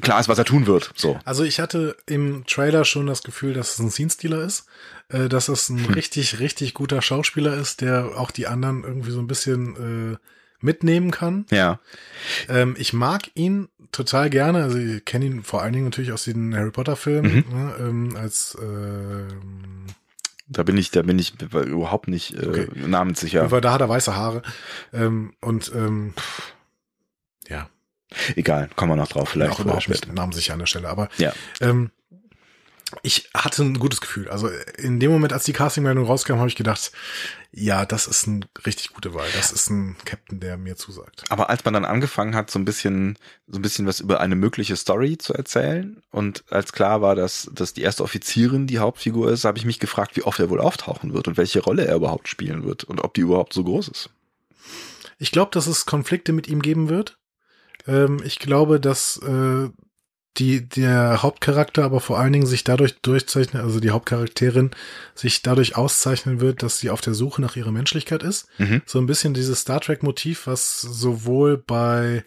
klar 0.00 0.20
ist, 0.20 0.28
was 0.28 0.38
er 0.38 0.44
tun 0.44 0.66
wird. 0.66 0.92
So. 0.96 1.18
Also 1.24 1.44
ich 1.44 1.60
hatte 1.60 1.96
im 2.06 2.44
Trailer 2.46 2.84
schon 2.84 3.06
das 3.06 3.22
Gefühl, 3.22 3.52
dass 3.54 3.74
es 3.74 3.78
ein 3.80 3.90
Scene-Stealer 3.90 4.42
ist, 4.42 4.66
äh, 5.08 5.28
dass 5.28 5.48
es 5.48 5.68
ein 5.68 5.84
richtig, 5.86 6.38
richtig 6.40 6.74
guter 6.74 7.02
Schauspieler 7.02 7.54
ist, 7.54 7.80
der 7.80 8.12
auch 8.16 8.30
die 8.30 8.46
anderen 8.46 8.84
irgendwie 8.84 9.10
so 9.10 9.20
ein 9.20 9.26
bisschen 9.26 10.12
äh, 10.14 10.16
mitnehmen 10.60 11.10
kann. 11.10 11.46
Ja. 11.50 11.80
Ähm, 12.48 12.74
ich 12.78 12.92
mag 12.92 13.30
ihn 13.34 13.68
total 13.92 14.30
gerne, 14.30 14.62
also 14.64 14.78
ich 14.78 15.04
kenne 15.04 15.26
ihn 15.26 15.42
vor 15.42 15.62
allen 15.62 15.72
Dingen 15.72 15.84
natürlich 15.84 16.12
aus 16.12 16.24
den 16.24 16.54
Harry 16.56 16.70
Potter 16.70 16.96
Filmen, 16.96 17.44
Mhm. 17.48 17.56
ne, 17.56 17.74
ähm, 17.78 18.16
als 18.16 18.56
ähm, 18.60 19.86
Da 20.48 20.62
bin 20.62 20.76
ich, 20.78 20.90
da 20.90 21.02
bin 21.02 21.18
ich 21.18 21.34
überhaupt 21.40 22.08
nicht 22.08 22.34
äh, 22.34 22.46
Okay. 22.46 22.68
namenssicher. 22.74 23.50
weil 23.50 23.60
da 23.60 23.72
hat 23.72 23.80
er 23.80 23.88
weiße 23.88 24.16
Haare 24.16 24.42
ähm, 24.92 25.34
und 25.40 25.70
ähm, 25.74 26.14
Egal, 28.34 28.68
kommen 28.76 28.92
wir 28.92 28.96
noch 28.96 29.08
drauf, 29.08 29.28
vielleicht 29.30 29.52
auch 29.52 29.60
überhaupt 29.60 29.88
nicht 29.88 29.98
später. 29.98 30.12
namenssicher 30.14 30.52
an 30.54 30.60
der 30.60 30.66
Stelle, 30.66 30.88
aber 30.88 31.08
Ja. 31.18 31.32
ähm, 31.60 31.90
ich 33.02 33.28
hatte 33.34 33.64
ein 33.64 33.80
gutes 33.80 34.00
Gefühl. 34.00 34.28
Also 34.28 34.48
in 34.78 35.00
dem 35.00 35.10
Moment, 35.10 35.32
als 35.32 35.42
die 35.44 35.52
Casting-Meldung 35.52 36.04
rauskam, 36.06 36.34
habe 36.36 36.46
ich 36.48 36.54
gedacht, 36.54 36.92
ja, 37.50 37.84
das 37.84 38.06
ist 38.06 38.28
eine 38.28 38.40
richtig 38.64 38.92
gute 38.92 39.12
Wahl. 39.12 39.26
Das 39.34 39.50
ist 39.50 39.68
ein 39.70 39.96
Captain, 40.04 40.38
der 40.38 40.56
mir 40.56 40.76
zusagt. 40.76 41.24
Aber 41.28 41.50
als 41.50 41.64
man 41.64 41.74
dann 41.74 41.84
angefangen 41.84 42.36
hat, 42.36 42.48
so 42.48 42.60
ein 42.60 42.64
bisschen, 42.64 43.18
so 43.48 43.58
ein 43.58 43.62
bisschen 43.62 43.86
was 43.86 43.98
über 43.98 44.20
eine 44.20 44.36
mögliche 44.36 44.76
Story 44.76 45.18
zu 45.18 45.34
erzählen 45.34 46.00
und 46.12 46.44
als 46.48 46.72
klar 46.72 47.02
war, 47.02 47.16
dass, 47.16 47.50
dass 47.52 47.74
die 47.74 47.82
erste 47.82 48.04
Offizierin 48.04 48.68
die 48.68 48.78
Hauptfigur 48.78 49.32
ist, 49.32 49.44
habe 49.44 49.58
ich 49.58 49.64
mich 49.64 49.80
gefragt, 49.80 50.14
wie 50.16 50.22
oft 50.22 50.38
er 50.38 50.48
wohl 50.48 50.60
auftauchen 50.60 51.12
wird 51.12 51.26
und 51.26 51.36
welche 51.36 51.60
Rolle 51.60 51.86
er 51.86 51.96
überhaupt 51.96 52.28
spielen 52.28 52.62
wird 52.64 52.84
und 52.84 53.02
ob 53.02 53.14
die 53.14 53.22
überhaupt 53.22 53.52
so 53.52 53.64
groß 53.64 53.88
ist. 53.88 54.10
Ich 55.18 55.32
glaube, 55.32 55.50
dass 55.52 55.66
es 55.66 55.86
Konflikte 55.86 56.32
mit 56.32 56.46
ihm 56.46 56.62
geben 56.62 56.88
wird. 56.88 57.18
Ähm, 57.86 58.20
ich 58.24 58.38
glaube, 58.38 58.80
dass 58.80 59.18
äh, 59.18 59.68
die, 60.38 60.68
der 60.68 61.22
Hauptcharakter 61.22 61.84
aber 61.84 62.00
vor 62.00 62.18
allen 62.18 62.32
Dingen 62.32 62.46
sich 62.46 62.64
dadurch 62.64 63.00
durchzeichnet, 63.00 63.62
also 63.62 63.80
die 63.80 63.90
Hauptcharakterin 63.90 64.70
sich 65.14 65.42
dadurch 65.42 65.76
auszeichnen 65.76 66.40
wird, 66.40 66.62
dass 66.62 66.78
sie 66.78 66.90
auf 66.90 67.00
der 67.00 67.14
Suche 67.14 67.40
nach 67.40 67.56
ihrer 67.56 67.72
Menschlichkeit 67.72 68.22
ist. 68.22 68.48
Mhm. 68.58 68.82
So 68.84 68.98
ein 68.98 69.06
bisschen 69.06 69.34
dieses 69.34 69.60
Star 69.60 69.80
Trek 69.80 70.02
Motiv, 70.02 70.46
was 70.46 70.80
sowohl 70.80 71.56
bei 71.56 72.24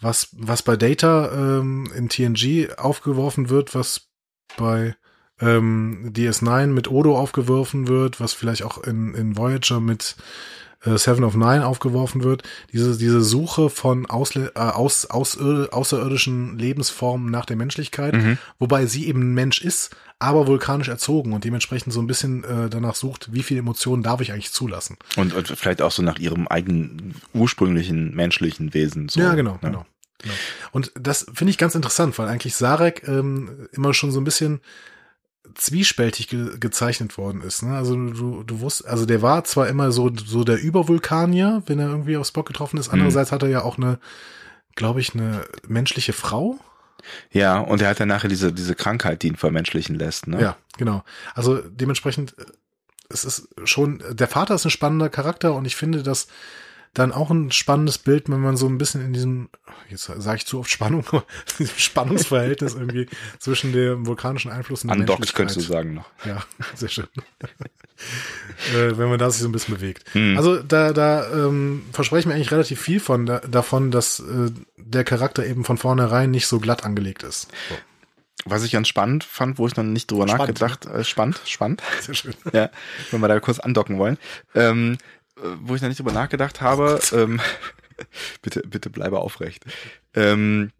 was 0.00 0.28
was 0.32 0.62
bei 0.62 0.76
Data 0.76 1.30
ähm, 1.32 1.90
in 1.96 2.08
TNG 2.08 2.76
aufgeworfen 2.76 3.48
wird, 3.48 3.74
was 3.74 4.08
bei 4.56 4.94
ähm, 5.40 6.12
DS9 6.12 6.66
mit 6.68 6.90
Odo 6.90 7.18
aufgeworfen 7.18 7.88
wird, 7.88 8.20
was 8.20 8.32
vielleicht 8.32 8.62
auch 8.62 8.82
in, 8.84 9.14
in 9.14 9.36
Voyager 9.36 9.80
mit 9.80 10.16
äh, 10.84 10.96
Seven 10.98 11.24
of 11.24 11.34
Nine 11.34 11.66
aufgeworfen 11.66 12.22
wird. 12.24 12.42
Diese, 12.72 12.96
diese 12.96 13.22
Suche 13.22 13.70
von 13.70 14.06
Ausle 14.06 14.52
äh, 14.54 14.60
aus, 14.60 15.06
aus, 15.06 15.38
außerirdischen 15.38 16.58
Lebensformen 16.58 17.30
nach 17.30 17.46
der 17.46 17.56
Menschlichkeit, 17.56 18.14
Mhm. 18.14 18.38
wobei 18.58 18.86
sie 18.86 19.06
eben 19.06 19.20
ein 19.22 19.34
Mensch 19.34 19.60
ist, 19.60 19.94
aber 20.18 20.46
vulkanisch 20.46 20.88
erzogen 20.88 21.32
und 21.32 21.44
dementsprechend 21.44 21.92
so 21.92 22.00
ein 22.00 22.06
bisschen 22.06 22.44
äh, 22.44 22.70
danach 22.70 22.94
sucht, 22.94 23.32
wie 23.32 23.42
viele 23.42 23.60
Emotionen 23.60 24.02
darf 24.02 24.20
ich 24.20 24.32
eigentlich 24.32 24.52
zulassen. 24.52 24.96
Und, 25.16 25.34
und 25.34 25.48
vielleicht 25.48 25.82
auch 25.82 25.90
so 25.90 26.02
nach 26.02 26.18
ihrem 26.18 26.48
eigenen 26.48 27.14
ursprünglichen 27.32 28.14
menschlichen 28.14 28.74
Wesen. 28.74 29.08
So, 29.08 29.20
ja, 29.20 29.34
genau, 29.34 29.52
ne? 29.54 29.58
genau. 29.62 29.86
genau. 30.22 30.34
Und 30.72 30.92
das 30.98 31.26
finde 31.34 31.50
ich 31.50 31.58
ganz 31.58 31.74
interessant, 31.74 32.18
weil 32.18 32.28
eigentlich 32.28 32.54
Sarek 32.54 33.06
ähm, 33.06 33.68
immer 33.72 33.92
schon 33.92 34.12
so 34.12 34.20
ein 34.20 34.24
bisschen 34.24 34.60
zwiespältig 35.54 36.28
ge 36.28 36.58
gezeichnet 36.58 37.16
worden 37.18 37.42
ist. 37.42 37.62
Ne? 37.62 37.76
Also 37.76 37.96
du, 37.96 38.42
du 38.42 38.60
wusst, 38.60 38.86
also 38.86 39.06
der 39.06 39.22
war 39.22 39.44
zwar 39.44 39.68
immer 39.68 39.92
so, 39.92 40.10
so 40.14 40.44
der 40.44 40.60
Übervulkanier, 40.60 41.62
wenn 41.66 41.78
er 41.78 41.88
irgendwie 41.88 42.16
auf 42.16 42.26
Spock 42.26 42.46
getroffen 42.46 42.78
ist. 42.78 42.88
Andererseits 42.88 43.32
hat 43.32 43.42
er 43.42 43.48
ja 43.48 43.62
auch 43.62 43.78
eine, 43.78 43.98
glaube 44.74 45.00
ich, 45.00 45.14
eine 45.14 45.44
menschliche 45.66 46.12
Frau. 46.12 46.58
Ja, 47.30 47.58
und 47.58 47.82
er 47.82 47.90
hat 47.90 48.00
dann 48.00 48.08
nachher 48.08 48.28
diese, 48.28 48.52
diese 48.52 48.74
Krankheit, 48.74 49.22
die 49.22 49.28
ihn 49.28 49.36
vermenschlichen 49.36 49.96
lässt. 49.96 50.26
Ne? 50.26 50.40
Ja, 50.40 50.56
genau. 50.78 51.04
Also 51.34 51.58
dementsprechend, 51.58 52.36
äh, 52.38 52.44
es 53.10 53.24
ist 53.24 53.48
schon, 53.64 54.02
der 54.10 54.28
Vater 54.28 54.54
ist 54.54 54.64
ein 54.64 54.70
spannender 54.70 55.10
Charakter 55.10 55.54
und 55.54 55.66
ich 55.66 55.76
finde 55.76 56.02
das 56.02 56.26
dann 56.94 57.12
auch 57.12 57.30
ein 57.30 57.50
spannendes 57.50 57.98
Bild, 57.98 58.28
wenn 58.30 58.40
man 58.40 58.56
so 58.56 58.66
ein 58.66 58.78
bisschen 58.78 59.04
in 59.04 59.12
diesem, 59.12 59.48
jetzt 59.90 60.04
sage 60.04 60.38
ich 60.38 60.46
zu 60.46 60.60
oft 60.60 60.70
Spannung, 60.70 61.04
diesem 61.58 61.76
Spannungsverhältnis 61.76 62.74
irgendwie 62.74 63.08
zwischen 63.38 63.72
dem 63.72 64.06
vulkanischen 64.06 64.50
Einfluss 64.50 64.82
und 64.82 64.88
der 64.88 64.98
Andocks 64.98 65.18
Menschlichkeit. 65.18 65.48
könntest 65.48 65.68
du 65.68 65.72
sagen 65.72 65.94
noch. 65.94 66.08
Ja, 66.24 66.42
sehr 66.74 66.88
schön. 66.88 67.06
äh, 68.74 68.96
wenn 68.96 69.08
man 69.08 69.18
da 69.18 69.30
sich 69.30 69.42
so 69.42 69.48
ein 69.48 69.52
bisschen 69.52 69.74
bewegt. 69.74 70.04
Hm. 70.12 70.36
Also 70.36 70.62
da, 70.62 70.92
da 70.92 71.30
ähm, 71.32 71.84
verspreche 71.92 72.20
ich 72.20 72.26
mir 72.26 72.34
eigentlich 72.34 72.52
relativ 72.52 72.80
viel 72.80 73.00
von 73.00 73.26
da, 73.26 73.40
davon, 73.40 73.90
dass 73.90 74.20
äh, 74.20 74.50
der 74.76 75.04
Charakter 75.04 75.44
eben 75.44 75.64
von 75.64 75.78
vornherein 75.78 76.30
nicht 76.30 76.46
so 76.46 76.60
glatt 76.60 76.84
angelegt 76.84 77.22
ist. 77.22 77.48
So. 77.68 77.76
was 78.44 78.62
ich 78.64 78.72
ganz 78.72 78.88
spannend 78.88 79.24
fand, 79.24 79.58
wo 79.58 79.66
ich 79.66 79.76
noch 79.76 79.84
nicht 79.84 80.10
drüber 80.10 80.28
Spannend, 80.28 80.60
nachgedacht, 80.60 80.86
äh, 80.86 81.02
spannend, 81.04 81.40
spannend, 81.46 81.82
Sehr 82.00 82.14
schön. 82.14 82.34
ja, 82.52 82.70
wenn 83.10 83.20
wir 83.20 83.28
da 83.28 83.40
kurz 83.40 83.58
andocken 83.58 83.98
wollen, 83.98 84.18
ähm, 84.54 84.94
äh, 84.94 84.96
wo 85.62 85.74
ich 85.74 85.82
noch 85.82 85.88
nicht 85.88 85.98
drüber 85.98 86.12
nachgedacht 86.12 86.60
habe, 86.60 87.00
ähm, 87.12 87.40
bitte, 88.42 88.62
bitte 88.66 88.90
bleibe 88.90 89.18
aufrecht. 89.18 89.64
Ähm, 90.14 90.70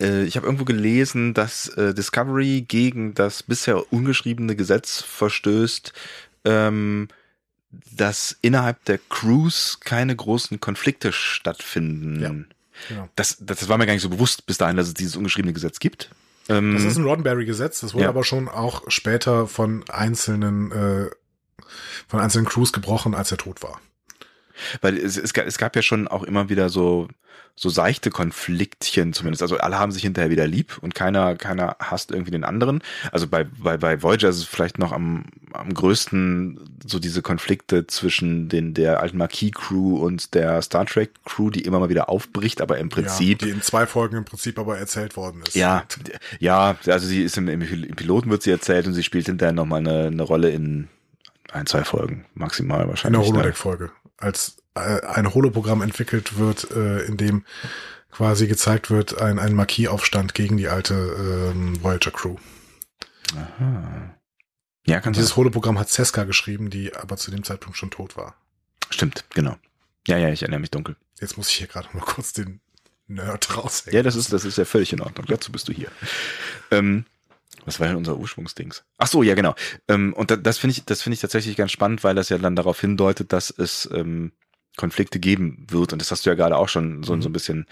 äh, 0.00 0.24
ich 0.24 0.36
habe 0.36 0.46
irgendwo 0.46 0.64
gelesen, 0.64 1.34
dass 1.34 1.68
äh, 1.70 1.94
Discovery 1.94 2.64
gegen 2.66 3.14
das 3.14 3.42
bisher 3.42 3.92
ungeschriebene 3.92 4.56
Gesetz 4.56 5.02
verstößt, 5.02 5.92
ähm, 6.44 7.08
dass 7.92 8.36
innerhalb 8.40 8.84
der 8.86 8.98
Crews 9.10 9.78
keine 9.80 10.14
großen 10.16 10.60
Konflikte 10.60 11.12
stattfinden. 11.12 12.20
Ja. 12.20 12.30
Genau. 12.88 13.08
Das, 13.16 13.36
das, 13.40 13.68
war 13.68 13.76
mir 13.76 13.86
gar 13.86 13.92
nicht 13.92 14.02
so 14.02 14.08
bewusst 14.08 14.46
bis 14.46 14.58
dahin, 14.58 14.76
dass 14.76 14.86
es 14.86 14.94
dieses 14.94 15.16
ungeschriebene 15.16 15.52
Gesetz 15.52 15.80
gibt. 15.80 16.10
Ähm, 16.48 16.74
Das 16.74 16.84
ist 16.84 16.96
ein 16.96 17.04
Roddenberry-Gesetz, 17.04 17.80
das 17.80 17.92
wurde 17.92 18.04
Ja. 18.04 18.08
aber 18.08 18.24
schon 18.24 18.48
auch 18.48 18.82
später 18.88 19.46
von 19.46 19.84
einzelnen, 19.88 20.70
äh, 20.72 21.10
von 22.06 22.20
einzelnen 22.20 22.46
Crews 22.46 22.72
gebrochen, 22.72 23.14
als 23.14 23.30
er 23.30 23.38
tot 23.38 23.62
war. 23.62 23.80
Weil 24.80 24.96
es, 24.96 25.16
es, 25.16 25.32
gab, 25.32 25.46
es 25.46 25.58
gab 25.58 25.76
ja 25.76 25.82
schon 25.82 26.08
auch 26.08 26.24
immer 26.24 26.48
wieder 26.48 26.68
so, 26.68 27.08
so 27.58 27.68
seichte 27.68 28.10
Konfliktchen 28.10 29.12
zumindest. 29.12 29.42
Also 29.42 29.58
alle 29.58 29.78
haben 29.78 29.90
sich 29.90 30.02
hinterher 30.02 30.30
wieder 30.30 30.46
lieb 30.46 30.78
und 30.80 30.94
keiner, 30.94 31.34
keiner 31.34 31.76
hasst 31.80 32.12
irgendwie 32.12 32.30
den 32.30 32.44
anderen. 32.44 32.82
Also 33.10 33.26
bei, 33.26 33.44
bei, 33.44 33.76
bei 33.76 34.02
Voyager 34.02 34.28
ist 34.28 34.38
es 34.38 34.44
vielleicht 34.44 34.78
noch 34.78 34.92
am, 34.92 35.24
am 35.52 35.74
größten 35.74 36.60
so 36.86 36.98
diese 36.98 37.20
Konflikte 37.20 37.86
zwischen 37.86 38.48
den, 38.48 38.74
der 38.74 39.00
alten 39.00 39.18
Marquis-Crew 39.18 39.96
und 39.96 40.34
der 40.34 40.62
Star 40.62 40.86
Trek-Crew, 40.86 41.50
die 41.50 41.62
immer 41.62 41.80
mal 41.80 41.88
wieder 41.88 42.08
aufbricht, 42.08 42.60
aber 42.60 42.78
im 42.78 42.90
Prinzip. 42.90 43.42
Ja, 43.42 43.48
die 43.48 43.52
in 43.52 43.62
zwei 43.62 43.86
Folgen 43.86 44.16
im 44.16 44.24
Prinzip 44.24 44.58
aber 44.58 44.78
erzählt 44.78 45.16
worden 45.16 45.42
ist. 45.46 45.56
Ja, 45.56 45.84
ja, 46.38 46.76
also 46.86 47.06
sie 47.06 47.22
ist 47.22 47.36
im, 47.36 47.48
im 47.48 47.62
im 47.62 47.96
Piloten 47.96 48.30
wird 48.30 48.42
sie 48.42 48.50
erzählt 48.50 48.86
und 48.86 48.94
sie 48.94 49.02
spielt 49.02 49.26
hinterher 49.26 49.52
nochmal 49.52 49.80
eine, 49.80 50.06
eine 50.06 50.22
Rolle 50.22 50.50
in 50.50 50.88
ein, 51.52 51.66
zwei 51.66 51.84
Folgen 51.84 52.26
maximal 52.34 52.82
In 52.82 52.88
wahrscheinlich. 52.88 53.20
der 53.20 53.30
ne? 53.30 53.38
Holodeck-Folge. 53.38 53.90
Als 54.16 54.56
äh, 54.74 55.00
ein 55.06 55.34
Holoprogramm 55.34 55.82
entwickelt 55.82 56.38
wird, 56.38 56.70
äh, 56.70 57.04
in 57.04 57.16
dem 57.16 57.44
quasi 58.10 58.46
gezeigt 58.46 58.90
wird, 58.90 59.20
ein, 59.20 59.38
ein 59.38 59.54
Marquis-Aufstand 59.54 60.34
gegen 60.34 60.56
die 60.56 60.68
alte 60.68 60.94
ähm, 60.94 61.82
Voyager-Crew. 61.82 62.36
Aha. 63.36 64.14
Ja, 64.86 65.00
kann 65.00 65.12
dieses 65.12 65.36
Holoprogramm 65.36 65.78
hat 65.78 65.90
Seska 65.90 66.24
geschrieben, 66.24 66.70
die 66.70 66.94
aber 66.96 67.16
zu 67.16 67.30
dem 67.30 67.44
Zeitpunkt 67.44 67.76
schon 67.76 67.90
tot 67.90 68.16
war. 68.16 68.34
Stimmt, 68.90 69.24
genau. 69.34 69.56
Ja, 70.06 70.16
ja, 70.16 70.30
ich 70.30 70.42
erinnere 70.42 70.60
mich 70.60 70.70
dunkel. 70.70 70.96
Jetzt 71.20 71.36
muss 71.36 71.50
ich 71.50 71.56
hier 71.56 71.66
gerade 71.66 71.88
mal 71.92 72.00
kurz 72.00 72.32
den 72.32 72.60
Nerd 73.06 73.56
raushängen. 73.56 73.94
Ja, 73.94 74.02
das 74.02 74.16
ist, 74.16 74.32
das 74.32 74.44
ist 74.44 74.56
ja 74.56 74.64
völlig 74.64 74.92
in 74.92 75.00
Ordnung. 75.00 75.26
Dazu 75.28 75.52
bist 75.52 75.68
du 75.68 75.72
hier. 75.72 75.88
Ähm, 76.70 77.04
was 77.68 77.78
war 77.80 77.86
denn 77.86 77.96
unser 77.96 78.16
Ursprungsdings? 78.16 78.82
Ach 78.98 79.06
so, 79.06 79.22
ja, 79.22 79.34
genau. 79.34 79.54
Ähm, 79.86 80.12
und 80.14 80.30
da, 80.30 80.36
das 80.36 80.58
finde 80.58 80.72
ich, 80.72 80.84
das 80.84 81.02
finde 81.02 81.14
ich 81.14 81.20
tatsächlich 81.20 81.56
ganz 81.56 81.70
spannend, 81.70 82.02
weil 82.02 82.14
das 82.16 82.28
ja 82.30 82.38
dann 82.38 82.56
darauf 82.56 82.80
hindeutet, 82.80 83.32
dass 83.32 83.50
es 83.50 83.88
ähm, 83.92 84.32
Konflikte 84.76 85.18
geben 85.20 85.66
wird. 85.70 85.92
Und 85.92 86.00
das 86.02 86.10
hast 86.10 86.26
du 86.26 86.30
ja 86.30 86.34
gerade 86.36 86.56
auch 86.56 86.68
schon 86.68 87.02
so, 87.04 87.14
Mhm. 87.16 87.22
so 87.22 87.28
ein 87.28 87.32
bisschen 87.32 87.66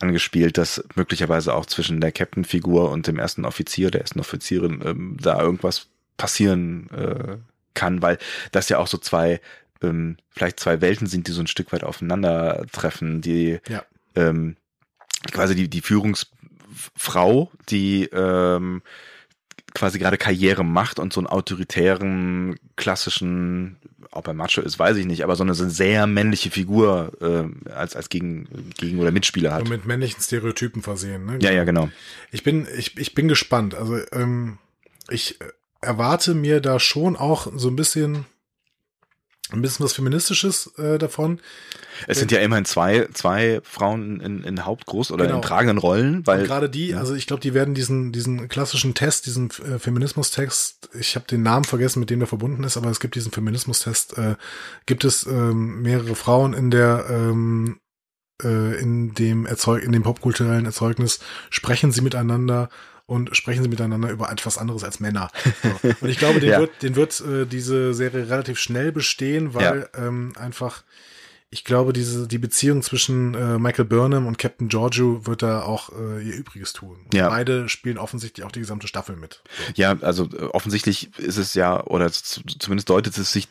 angespielt, 0.00 0.58
dass 0.58 0.82
möglicherweise 0.96 1.54
auch 1.54 1.66
zwischen 1.66 2.00
der 2.00 2.10
Captain-Figur 2.12 2.90
und 2.90 3.06
dem 3.06 3.18
ersten 3.18 3.44
Offizier, 3.44 3.90
der 3.92 4.00
ersten 4.00 4.18
Offizierin, 4.20 4.82
ähm, 4.84 5.16
da 5.20 5.40
irgendwas 5.40 5.86
passieren 6.16 6.90
äh, 6.90 7.36
kann, 7.74 8.02
weil 8.02 8.18
das 8.52 8.68
ja 8.68 8.78
auch 8.78 8.86
so 8.88 8.98
zwei, 8.98 9.40
ähm, 9.82 10.16
vielleicht 10.30 10.58
zwei 10.60 10.80
Welten 10.80 11.06
sind, 11.06 11.26
die 11.28 11.32
so 11.32 11.40
ein 11.40 11.46
Stück 11.46 11.72
weit 11.72 11.84
aufeinandertreffen, 11.84 13.20
die 13.20 13.60
Ja. 13.68 13.84
ähm, 14.16 14.56
quasi 15.32 15.54
die, 15.54 15.68
die 15.68 15.80
Führungsfrau, 15.80 17.50
die 17.68 18.04
ähm, 18.12 18.82
quasi 19.74 19.98
gerade 19.98 20.16
Karriere 20.16 20.64
macht 20.64 20.98
und 20.98 21.12
so 21.12 21.20
einen 21.20 21.26
autoritären, 21.26 22.56
klassischen, 22.76 23.76
ob 24.12 24.28
er 24.28 24.34
Macho 24.34 24.60
ist, 24.60 24.78
weiß 24.78 24.96
ich 24.96 25.06
nicht, 25.06 25.24
aber 25.24 25.34
so 25.34 25.42
eine, 25.42 25.54
so 25.54 25.64
eine 25.64 25.72
sehr 25.72 26.06
männliche 26.06 26.50
Figur 26.50 27.12
ähm, 27.20 27.62
als, 27.74 27.96
als 27.96 28.08
Gegen, 28.08 28.48
Gegen- 28.78 29.00
oder 29.00 29.10
Mitspieler 29.10 29.52
hat. 29.52 29.62
Und 29.62 29.70
mit 29.70 29.84
männlichen 29.84 30.22
Stereotypen 30.22 30.82
versehen. 30.82 31.26
Ne? 31.26 31.38
Ja, 31.42 31.50
ja, 31.50 31.64
genau. 31.64 31.88
Ich 32.30 32.44
bin, 32.44 32.68
ich, 32.76 32.96
ich 32.96 33.14
bin 33.14 33.26
gespannt. 33.26 33.74
Also 33.74 33.98
ähm, 34.12 34.58
ich 35.10 35.40
äh, 35.40 35.44
erwarte 35.80 36.34
mir 36.34 36.60
da 36.60 36.78
schon 36.78 37.16
auch 37.16 37.48
so 37.56 37.68
ein 37.68 37.76
bisschen, 37.76 38.26
ein 39.52 39.62
bisschen 39.62 39.84
was 39.84 39.92
Feministisches 39.92 40.72
äh, 40.78 40.98
davon. 40.98 41.40
Es 42.06 42.18
sind 42.18 42.32
ja 42.32 42.40
immerhin 42.40 42.64
zwei, 42.64 43.08
zwei 43.12 43.60
Frauen 43.62 44.20
in, 44.20 44.42
in 44.42 44.60
Hauptgroß- 44.60 45.12
oder 45.12 45.26
Genau. 45.26 45.36
in 45.36 45.42
tragenden 45.42 45.78
Rollen, 45.78 46.16
Und 46.16 46.26
weil 46.26 46.46
gerade 46.46 46.70
die, 46.70 46.94
also 46.94 47.14
ich 47.14 47.26
glaube, 47.26 47.40
die 47.40 47.54
werden 47.54 47.74
diesen, 47.74 48.10
diesen 48.10 48.48
klassischen 48.48 48.94
Test, 48.94 49.26
diesen 49.26 49.50
äh, 49.50 49.78
Feminismus-Text, 49.78 50.90
ich 50.98 51.14
habe 51.14 51.26
den 51.26 51.42
Namen 51.42 51.64
vergessen, 51.64 52.00
mit 52.00 52.10
dem 52.10 52.20
der 52.20 52.28
verbunden 52.28 52.64
ist, 52.64 52.76
aber 52.76 52.90
es 52.90 53.00
gibt 53.00 53.14
diesen 53.14 53.32
Feminismus-Test, 53.32 54.18
äh, 54.18 54.36
gibt 54.86 55.04
es 55.04 55.26
ähm, 55.26 55.82
mehrere 55.82 56.14
Frauen 56.14 56.54
in 56.54 56.70
der 56.70 57.06
ähm, 57.08 57.78
äh, 58.42 58.80
in 58.80 59.14
dem 59.14 59.46
Erzeug 59.46 59.84
in 59.84 59.92
dem 59.92 60.02
popkulturellen 60.02 60.66
Erzeugnis 60.66 61.20
sprechen 61.50 61.92
sie 61.92 62.00
miteinander 62.00 62.68
und 63.06 63.36
sprechen 63.36 63.62
sie 63.62 63.68
miteinander 63.68 64.10
über 64.10 64.30
etwas 64.30 64.58
anderes 64.58 64.84
als 64.84 65.00
Männer. 65.00 65.30
So. 65.62 65.80
Und 66.00 66.08
ich 66.08 66.18
glaube, 66.18 66.40
den 66.40 66.50
Ja. 66.50 66.58
wird, 66.60 66.82
den 66.82 66.96
wird 66.96 67.20
äh, 67.20 67.46
diese 67.46 67.94
Serie 67.94 68.28
relativ 68.30 68.58
schnell 68.58 68.92
bestehen, 68.92 69.54
weil 69.54 69.88
ähm, 69.96 70.32
einfach 70.36 70.82
ich 71.50 71.62
glaube, 71.64 71.92
diese, 71.92 72.26
die 72.26 72.38
Beziehung 72.38 72.82
zwischen 72.82 73.34
äh, 73.34 73.58
Michael 73.60 73.84
Burnham 73.84 74.26
und 74.26 74.38
Captain 74.38 74.66
Giorgio 74.68 75.24
wird 75.24 75.40
da 75.42 75.62
auch 75.62 75.90
äh, 75.90 76.20
ihr 76.20 76.34
Übriges 76.34 76.72
tun. 76.72 76.96
Und 77.04 77.14
Ja. 77.14 77.28
Beide 77.28 77.68
spielen 77.68 77.96
offensichtlich 77.96 78.44
auch 78.44 78.50
die 78.50 78.58
gesamte 78.58 78.88
Staffel 78.88 79.14
mit. 79.14 79.40
Ja, 79.76 79.96
also 80.00 80.24
äh, 80.36 80.46
offensichtlich 80.46 81.16
ist 81.16 81.36
es 81.36 81.54
ja, 81.54 81.84
oder 81.84 82.10
zumindest 82.10 82.90
deutet 82.90 83.16
es 83.18 83.32
sich 83.32 83.46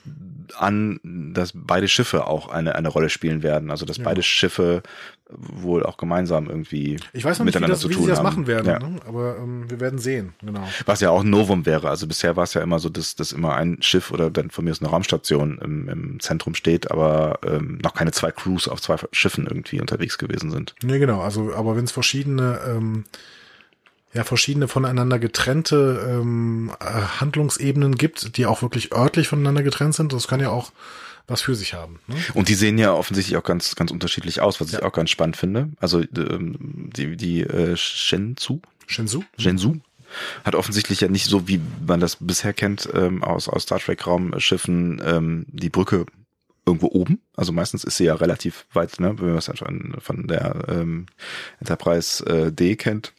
an, 0.58 1.00
dass 1.34 1.54
beide 1.56 1.88
Schiffe 1.88 2.28
auch 2.28 2.50
eine, 2.50 2.76
eine 2.76 2.90
Rolle 2.90 3.10
spielen 3.10 3.42
werden. 3.42 3.72
Also 3.72 3.86
dass 3.86 3.98
Ja. 3.98 4.04
beide 4.04 4.22
Schiffe 4.22 4.84
wohl 5.30 5.84
auch 5.84 5.98
gemeinsam 5.98 6.48
irgendwie 6.48 6.98
Ich 7.14 7.24
weiß 7.26 7.40
noch 7.40 7.46
nicht, 7.46 7.56
wie, 7.56 7.58
miteinander 7.60 7.74
das, 7.74 7.80
zu 7.80 7.90
wie 7.90 7.94
tun 7.94 8.04
sie 8.04 8.10
das 8.10 8.20
haben. 8.20 8.24
machen 8.26 8.46
werden, 8.48 8.68
Ja. 8.68 8.80
ne? 8.80 9.00
aber 9.08 9.38
ähm, 9.38 9.70
wir 9.70 9.80
werden 9.80 9.98
sehen. 9.98 10.34
Genau. 10.42 10.68
Was 10.86 11.00
ja 11.00 11.10
auch 11.10 11.22
ein 11.24 11.30
Novum 11.30 11.66
wäre. 11.66 11.90
Also 11.90 12.08
bisher 12.08 12.36
war 12.36 12.44
es 12.44 12.54
ja 12.54 12.62
immer 12.62 12.78
so, 12.80 12.90
dass, 12.90 13.16
dass 13.16 13.32
immer 13.32 13.56
ein 13.56 13.82
Schiff 13.82 14.12
oder 14.12 14.30
dann 14.30 14.52
von 14.52 14.66
mir 14.66 14.72
aus 14.72 14.82
eine 14.82 14.90
Raumstation 14.92 15.58
im, 15.60 15.90
im 15.90 16.20
Zentrum 16.20 16.54
steht, 16.56 16.92
aber 16.92 17.40
ähm, 17.46 17.80
noch 17.82 17.94
keine 17.94 18.12
zwei 18.12 18.32
Crews 18.32 18.68
auf 18.68 18.82
zwei 18.82 18.98
Schiffen 19.12 19.48
irgendwie 19.48 19.82
unterwegs 19.82 20.18
gewesen 20.18 20.52
sind. 20.52 20.76
Nee, 20.84 21.00
genau. 21.00 21.22
Also, 21.22 21.54
aber 21.56 21.76
wenn 21.76 21.86
es 21.86 21.92
verschiedene, 21.92 22.60
ähm, 22.68 23.06
ja, 24.14 24.24
verschiedene 24.24 24.68
voneinander 24.68 25.18
getrennte 25.18 26.06
ähm, 26.08 26.72
äh, 26.80 26.86
Handlungsebenen 27.20 27.96
gibt, 27.96 28.38
die 28.38 28.46
auch 28.46 28.62
wirklich 28.62 28.94
örtlich 28.94 29.28
voneinander 29.30 29.64
getrennt 29.64 29.96
sind, 29.96 30.14
das 30.14 30.28
kann 30.28 30.40
ja 30.40 30.50
auch 30.50 30.72
was 31.28 31.42
für 31.42 31.56
sich 31.56 31.74
haben. 31.74 32.00
Ne? 32.08 32.16
Und 32.34 32.50
die 32.50 32.56
sehen 32.56 32.78
ja 32.78 32.94
offensichtlich 32.94 33.38
auch 33.38 33.44
ganz, 33.44 33.76
ganz 33.76 33.92
unterschiedlich 33.92 34.42
aus, 34.42 34.60
was 34.60 34.68
ich 34.68 34.80
Ja. 34.80 34.84
auch 34.84 34.92
ganz 34.92 35.10
spannend 35.10 35.38
finde. 35.38 35.70
Also 35.80 36.02
ähm, 36.02 36.90
die, 36.96 37.16
die 37.16 37.42
äh, 37.42 37.76
Shenzhou, 37.78 38.60
Shenzhou? 38.88 39.24
Shenzhou 39.38 39.76
hat 40.44 40.54
offensichtlich 40.56 41.02
ja 41.02 41.08
nicht 41.08 41.26
so, 41.26 41.48
wie 41.48 41.60
man 41.88 42.00
das 42.00 42.18
bisher 42.20 42.54
kennt, 42.54 42.88
ähm, 42.94 43.24
aus, 43.24 43.48
aus 43.50 43.64
Star 43.64 43.80
Trek 43.80 44.06
Raumschiffen, 44.06 45.02
ähm, 45.04 45.46
die 45.50 45.70
Brücke 45.70 46.06
irgendwo 46.66 46.88
oben. 46.88 47.20
Also 47.36 47.52
meistens 47.52 47.84
ist 47.84 47.98
sie 47.98 48.06
ja 48.06 48.16
relativ 48.16 48.66
weit, 48.74 49.00
ne, 49.00 49.18
wenn 49.20 49.30
man 49.30 49.38
es 49.38 49.48
ja 49.48 49.56
schon 49.56 49.96
von 50.00 50.28
der 50.28 50.66
ähm, 50.68 51.08
Enterprise 51.60 52.24
äh, 52.26 52.52
D 52.52 52.76
kennt, 52.76 53.14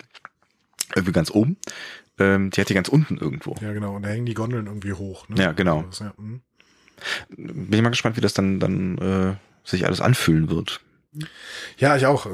irgendwie 0.94 1.12
ganz 1.12 1.30
oben. 1.30 1.56
Ähm, 2.18 2.50
die 2.50 2.60
hat 2.60 2.68
die 2.68 2.74
ganz 2.74 2.88
unten 2.88 3.16
irgendwo. 3.16 3.56
Ja, 3.60 3.72
genau. 3.72 3.96
Und 3.96 4.02
da 4.02 4.08
hängen 4.10 4.26
die 4.26 4.34
Gondeln 4.34 4.66
irgendwie 4.66 4.92
hoch. 4.92 5.28
Ne? 5.28 5.42
Ja, 5.42 5.52
genau. 5.52 5.80
Also, 5.86 6.04
ja, 6.04 6.14
hm. 6.16 6.42
Bin 7.36 7.72
ich 7.72 7.82
mal 7.82 7.90
gespannt, 7.90 8.16
wie 8.16 8.20
das 8.20 8.34
dann, 8.34 8.60
dann 8.60 8.98
äh, 8.98 9.34
sich 9.68 9.86
alles 9.86 10.00
anfühlen 10.00 10.50
wird. 10.50 10.80
Ja, 11.78 11.96
ich 11.96 12.06
auch. 12.06 12.26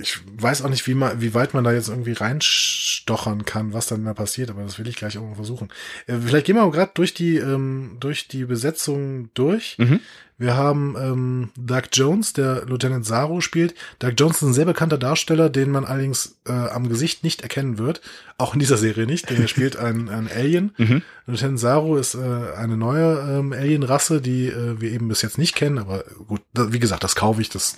Ich 0.00 0.20
weiß 0.38 0.62
auch 0.62 0.70
nicht, 0.70 0.86
wie, 0.86 0.94
man, 0.94 1.20
wie 1.20 1.34
weit 1.34 1.52
man 1.54 1.64
da 1.64 1.72
jetzt 1.72 1.88
irgendwie 1.88 2.12
reinstochern 2.12 3.44
kann, 3.44 3.74
was 3.74 3.88
dann 3.88 4.04
da 4.04 4.14
passiert, 4.14 4.50
aber 4.50 4.62
das 4.62 4.78
will 4.78 4.88
ich 4.88 4.96
gleich 4.96 5.16
irgendwo 5.16 5.34
versuchen. 5.34 5.68
Äh, 6.06 6.16
vielleicht 6.18 6.46
gehen 6.46 6.56
wir 6.56 6.70
gerade 6.70 6.92
durch 6.94 7.12
die 7.12 7.36
ähm, 7.36 7.98
durch 8.00 8.28
die 8.28 8.44
Besetzung 8.44 9.30
durch. 9.34 9.76
Mhm. 9.78 10.00
Wir 10.42 10.56
haben 10.56 10.96
ähm, 10.98 11.50
Doug 11.56 11.82
Jones, 11.92 12.32
der 12.32 12.64
Lieutenant 12.66 13.06
Saru 13.06 13.40
spielt. 13.40 13.76
Doug 14.00 14.14
Jones 14.18 14.38
ist 14.38 14.42
ein 14.42 14.52
sehr 14.52 14.64
bekannter 14.64 14.98
Darsteller, 14.98 15.48
den 15.48 15.70
man 15.70 15.84
allerdings 15.84 16.36
äh, 16.48 16.52
am 16.52 16.88
Gesicht 16.88 17.22
nicht 17.22 17.42
erkennen 17.42 17.78
wird. 17.78 18.00
Auch 18.38 18.52
in 18.52 18.58
dieser 18.58 18.76
Serie 18.76 19.06
nicht, 19.06 19.30
denn 19.30 19.40
er 19.40 19.46
spielt 19.52 19.76
einen, 19.76 20.08
einen 20.08 20.28
Alien. 20.28 20.74
Mhm. 20.78 21.02
Lieutenant 21.28 21.60
Saru 21.60 21.94
ist 21.94 22.16
äh, 22.16 22.54
eine 22.56 22.76
neue 22.76 23.20
ähm, 23.20 23.52
Alien-Rasse, 23.52 24.20
die 24.20 24.48
äh, 24.48 24.80
wir 24.80 24.90
eben 24.90 25.06
bis 25.06 25.22
jetzt 25.22 25.38
nicht 25.38 25.54
kennen, 25.54 25.78
aber 25.78 26.02
gut, 26.26 26.40
da, 26.54 26.72
wie 26.72 26.80
gesagt, 26.80 27.04
das 27.04 27.14
kaufe 27.14 27.40
ich, 27.40 27.48
dass, 27.48 27.76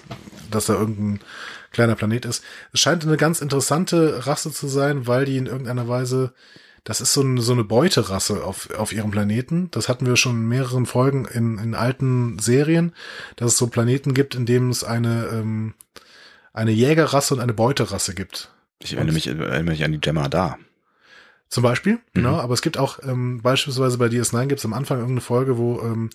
dass 0.50 0.64
da 0.64 0.72
irgendein 0.72 1.20
kleiner 1.70 1.96
Planet 1.96 2.24
ist. 2.24 2.42
Es 2.72 2.80
scheint 2.80 3.04
eine 3.04 3.18
ganz 3.18 3.42
interessante 3.42 4.26
Rasse 4.26 4.50
zu 4.52 4.68
sein, 4.68 5.06
weil 5.06 5.26
die 5.26 5.36
in 5.36 5.44
irgendeiner 5.44 5.86
Weise, 5.86 6.32
das 6.84 7.00
ist 7.00 7.14
so 7.14 7.22
eine, 7.22 7.40
so 7.40 7.52
eine 7.52 7.64
Beuterasse 7.64 8.44
auf, 8.44 8.70
auf 8.70 8.92
ihrem 8.92 9.10
Planeten. 9.10 9.70
Das 9.70 9.88
hatten 9.88 10.06
wir 10.06 10.16
schon 10.16 10.36
in 10.36 10.48
mehreren 10.48 10.84
Folgen 10.84 11.24
in, 11.24 11.58
in 11.58 11.74
alten 11.74 12.38
Serien, 12.38 12.92
dass 13.36 13.52
es 13.52 13.58
so 13.58 13.66
Planeten 13.68 14.12
gibt, 14.12 14.34
in 14.34 14.44
denen 14.44 14.70
es 14.70 14.84
eine, 14.84 15.26
ähm, 15.32 15.74
eine 16.52 16.72
Jägerrasse 16.72 17.34
und 17.34 17.40
eine 17.40 17.54
Beuterasse 17.54 18.14
gibt. 18.14 18.50
Ich 18.82 18.94
erinnere 18.94 19.14
mich, 19.14 19.26
erinnere 19.26 19.62
mich 19.62 19.82
an 19.82 19.92
die 19.92 20.00
Gemma 20.00 20.28
da. 20.28 20.58
Zum 21.48 21.62
Beispiel, 21.62 22.00
genau, 22.14 22.36
aber 22.36 22.52
es 22.54 22.62
gibt 22.62 22.78
auch 22.78 22.98
ähm, 23.04 23.40
beispielsweise 23.40 23.96
bei 23.96 24.06
DS9 24.06 24.46
gibt 24.46 24.58
es 24.58 24.64
am 24.64 24.72
Anfang 24.72 24.98
irgendeine 24.98 25.20
Folge, 25.20 25.56
wo 25.56 25.80
ähm, 25.82 26.10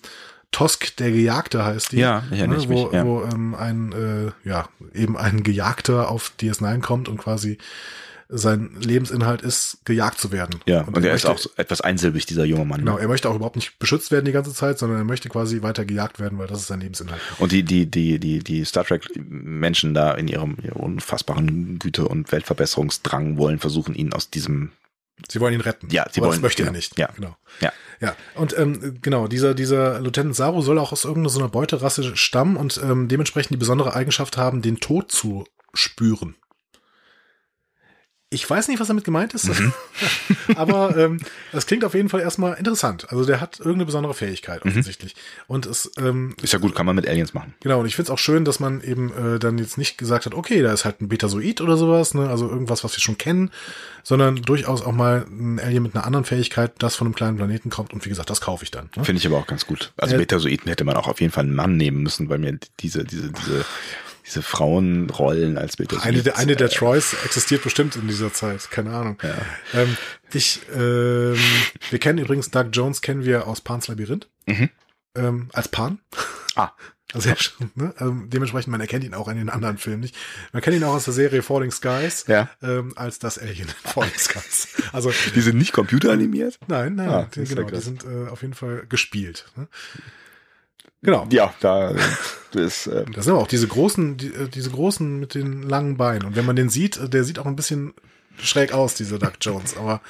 Tosk 0.50 0.96
der 0.96 1.12
Gejagte 1.12 1.64
heißt 1.64 1.92
die. 1.92 1.98
Ja, 1.98 2.24
ich 2.30 2.38
erinnere 2.40 2.58
ne, 2.58 2.68
wo, 2.68 2.84
mich, 2.84 2.92
ja. 2.92 3.04
wo 3.06 3.22
ähm, 3.22 3.54
ein, 3.54 3.92
äh, 3.92 4.48
ja, 4.48 4.68
eben 4.92 5.16
ein 5.16 5.42
Gejagter 5.42 6.10
auf 6.10 6.32
DS9 6.38 6.80
kommt 6.80 7.08
und 7.08 7.18
quasi 7.18 7.58
sein 8.32 8.76
Lebensinhalt 8.80 9.42
ist, 9.42 9.78
gejagt 9.84 10.18
zu 10.20 10.30
werden. 10.32 10.60
Ja, 10.66 10.82
und, 10.82 10.96
er 11.04 11.14
ist 11.14 11.24
möchte- 11.24 11.30
auch 11.30 11.58
etwas 11.58 11.80
einsilbig, 11.80 12.26
dieser 12.26 12.44
junge 12.44 12.64
Mann. 12.64 12.80
Genau, 12.80 12.94
ne? 12.94 13.00
er 13.00 13.08
möchte 13.08 13.28
auch 13.28 13.34
überhaupt 13.34 13.56
nicht 13.56 13.78
beschützt 13.78 14.10
werden 14.12 14.24
die 14.24 14.32
ganze 14.32 14.54
Zeit, 14.54 14.78
sondern 14.78 14.98
er 14.98 15.04
möchte 15.04 15.28
quasi 15.28 15.62
weiter 15.62 15.84
gejagt 15.84 16.20
werden, 16.20 16.38
weil 16.38 16.46
das 16.46 16.60
ist 16.60 16.66
sein 16.68 16.80
Lebensinhalt. 16.80 17.20
Und 17.38 17.50
die, 17.52 17.62
die, 17.64 17.86
die, 17.90 18.18
die, 18.20 18.38
die 18.38 18.64
Star 18.64 18.84
Trek-Menschen 18.84 19.94
da 19.94 20.12
in 20.14 20.28
ihrem, 20.28 20.56
ihrem 20.62 20.76
unfassbaren 20.80 21.78
Güte- 21.78 22.06
und 22.08 22.30
Weltverbesserungsdrang 22.32 23.36
wollen 23.36 23.58
versuchen, 23.58 23.94
ihn 23.94 24.12
aus 24.12 24.30
diesem, 24.30 24.72
Sie 25.30 25.38
wollen 25.40 25.52
ihn 25.54 25.60
retten. 25.60 25.88
Ja, 25.90 26.06
sie 26.10 26.20
Aber 26.20 26.28
wollen- 26.28 26.36
das 26.38 26.42
möchte 26.42 26.62
genau, 26.62 26.72
er 26.72 26.76
nicht. 26.76 26.98
ja. 26.98 27.08
genau. 27.14 27.36
ja, 27.60 27.72
Ja, 28.00 28.16
und 28.36 28.56
ähm, 28.58 28.98
genau, 29.02 29.26
dieser, 29.28 29.54
dieser 29.54 30.00
Lieutenant 30.00 30.34
Saru 30.34 30.62
soll 30.62 30.78
auch 30.78 30.92
aus 30.92 31.04
irgendeiner 31.04 31.28
so 31.30 31.40
einer 31.40 31.48
Beuterasse 31.50 32.16
stammen 32.16 32.56
und 32.56 32.80
ähm, 32.82 33.08
dementsprechend 33.08 33.50
die 33.52 33.58
besondere 33.58 33.94
Eigenschaft 33.94 34.36
haben, 34.38 34.62
den 34.62 34.80
Tod 34.80 35.12
zu 35.12 35.44
spüren. 35.74 36.36
Ich 38.32 38.48
weiß 38.48 38.68
nicht, 38.68 38.78
was 38.78 38.86
damit 38.86 39.02
gemeint 39.02 39.34
ist, 39.34 39.48
Mhm. 39.48 39.72
aber 40.56 40.96
ähm, 40.96 41.18
das 41.50 41.66
klingt 41.66 41.84
auf 41.84 41.94
jeden 41.94 42.08
Fall 42.08 42.20
erstmal 42.20 42.54
interessant. 42.54 43.10
Also 43.10 43.24
der 43.24 43.40
hat 43.40 43.58
irgendeine 43.58 43.86
besondere 43.86 44.14
Fähigkeit 44.14 44.64
Mhm. 44.64 44.70
offensichtlich. 44.70 45.16
Und 45.48 45.66
es 45.66 45.90
ähm, 45.98 46.36
ist 46.40 46.52
ja 46.52 46.60
gut, 46.60 46.76
kann 46.76 46.86
man 46.86 46.94
mit 46.94 47.08
Aliens 47.08 47.34
machen. 47.34 47.54
Genau, 47.58 47.80
und 47.80 47.86
ich 47.86 47.96
finde 47.96 48.04
es 48.06 48.10
auch 48.10 48.18
schön, 48.20 48.44
dass 48.44 48.60
man 48.60 48.82
eben 48.82 49.12
äh, 49.12 49.38
dann 49.40 49.58
jetzt 49.58 49.78
nicht 49.78 49.98
gesagt 49.98 50.26
hat, 50.26 50.34
okay, 50.34 50.62
da 50.62 50.72
ist 50.72 50.84
halt 50.84 51.00
ein 51.00 51.08
Betasoid 51.08 51.60
oder 51.60 51.76
sowas, 51.76 52.14
ne, 52.14 52.28
also 52.30 52.48
irgendwas, 52.48 52.84
was 52.84 52.94
wir 52.96 53.00
schon 53.00 53.18
kennen, 53.18 53.50
sondern 54.04 54.36
durchaus 54.36 54.80
auch 54.82 54.92
mal 54.92 55.26
ein 55.28 55.58
Alien 55.58 55.82
mit 55.82 55.96
einer 55.96 56.06
anderen 56.06 56.24
Fähigkeit, 56.24 56.72
das 56.78 56.94
von 56.94 57.08
einem 57.08 57.16
kleinen 57.16 57.36
Planeten 57.36 57.68
kommt 57.68 57.92
und 57.92 58.04
wie 58.04 58.10
gesagt, 58.10 58.30
das 58.30 58.40
kaufe 58.40 58.62
ich 58.62 58.70
dann. 58.70 58.90
Ne? 58.96 59.04
Finde 59.04 59.18
ich 59.18 59.26
aber 59.26 59.38
auch 59.38 59.46
ganz 59.48 59.66
gut. 59.66 59.92
Also 59.96 60.14
Äh, 60.14 60.18
Betasoiden 60.18 60.68
hätte 60.68 60.84
man 60.84 60.94
auch 60.96 61.08
auf 61.08 61.20
jeden 61.20 61.32
Fall 61.32 61.44
einen 61.44 61.56
Mann 61.56 61.76
nehmen 61.76 62.04
müssen, 62.04 62.28
weil 62.28 62.38
mir 62.38 62.58
diese, 62.78 63.02
diese, 63.04 63.32
diese, 63.32 63.64
diese 64.30 64.42
Frauenrollen 64.42 65.58
als 65.58 65.76
Betasoid. 65.76 66.06
Eine 66.06 66.22
der, 66.22 66.38
eine 66.38 66.56
der 66.56 66.70
Troys 66.70 67.14
existiert 67.24 67.62
bestimmt 67.62 67.96
in 67.96 68.06
dieser 68.08 68.32
Zeit, 68.32 68.70
keine 68.70 68.92
Ahnung. 68.94 69.18
Ja. 69.22 69.34
Ähm, 69.82 69.96
ich, 70.32 70.60
ähm, 70.74 71.36
wir 71.90 71.98
kennen 71.98 72.18
übrigens 72.18 72.50
Doug 72.50 72.66
Jones, 72.72 73.02
kennen 73.02 73.24
wir 73.24 73.46
aus 73.46 73.60
Pans 73.60 73.88
Labyrinth. 73.88 74.28
Mhm. 74.46 74.70
Ähm, 75.16 75.48
als 75.52 75.68
Pan. 75.68 75.98
Ah, 76.54 76.70
Also, 77.12 77.28
ja, 77.28 77.34
ne? 77.74 77.92
ähm, 77.98 78.30
dementsprechend, 78.30 78.70
man 78.70 78.80
erkennt 78.80 79.02
ihn 79.02 79.14
auch 79.14 79.26
in 79.26 79.36
den 79.36 79.48
anderen 79.48 79.78
Filmen 79.78 79.98
nicht. 79.98 80.14
Man 80.52 80.62
kennt 80.62 80.76
ihn 80.76 80.84
auch 80.84 80.94
aus 80.94 81.06
der 81.06 81.12
Serie 81.12 81.42
Falling 81.42 81.72
Skies 81.72 82.24
Ja. 82.28 82.48
ähm, 82.62 82.92
als 82.94 83.18
das 83.18 83.36
Alien 83.36 83.66
in 83.66 83.90
Falling 83.90 84.14
Skies. 84.16 84.68
Also 84.92 85.12
die 85.34 85.40
sind 85.40 85.58
nicht 85.58 85.72
computeranimiert? 85.72 86.60
nein, 86.68 86.94
nein, 86.94 87.08
Ah, 87.08 87.28
die, 87.34 87.42
genau, 87.44 87.68
die 87.68 87.80
sind 87.80 88.04
äh, 88.04 88.28
auf 88.28 88.42
jeden 88.42 88.54
Fall 88.54 88.86
gespielt. 88.88 89.46
Ne? 89.56 89.66
Genau. 91.02 91.26
Ja, 91.30 91.54
da 91.60 91.94
ist, 92.52 92.86
ähm, 92.86 93.06
Das 93.14 93.24
sind 93.24 93.32
aber 93.34 93.42
auch 93.42 93.46
diese 93.48 93.66
großen, 93.68 94.16
die, 94.18 94.28
äh, 94.34 94.48
diese 94.48 94.70
großen 94.70 95.18
mit 95.18 95.34
den 95.34 95.62
langen 95.62 95.96
Beinen. 95.96 96.26
Und 96.26 96.36
wenn 96.36 96.44
man 96.44 96.56
den 96.56 96.68
sieht, 96.68 96.96
äh, 96.98 97.08
der 97.08 97.24
sieht 97.24 97.38
auch 97.38 97.46
ein 97.46 97.56
bisschen 97.56 97.94
schräg 98.38 98.72
aus, 98.72 98.94
dieser 98.94 99.18
Doug 99.18 99.32
Jones. 99.40 99.76
Aber 99.76 100.00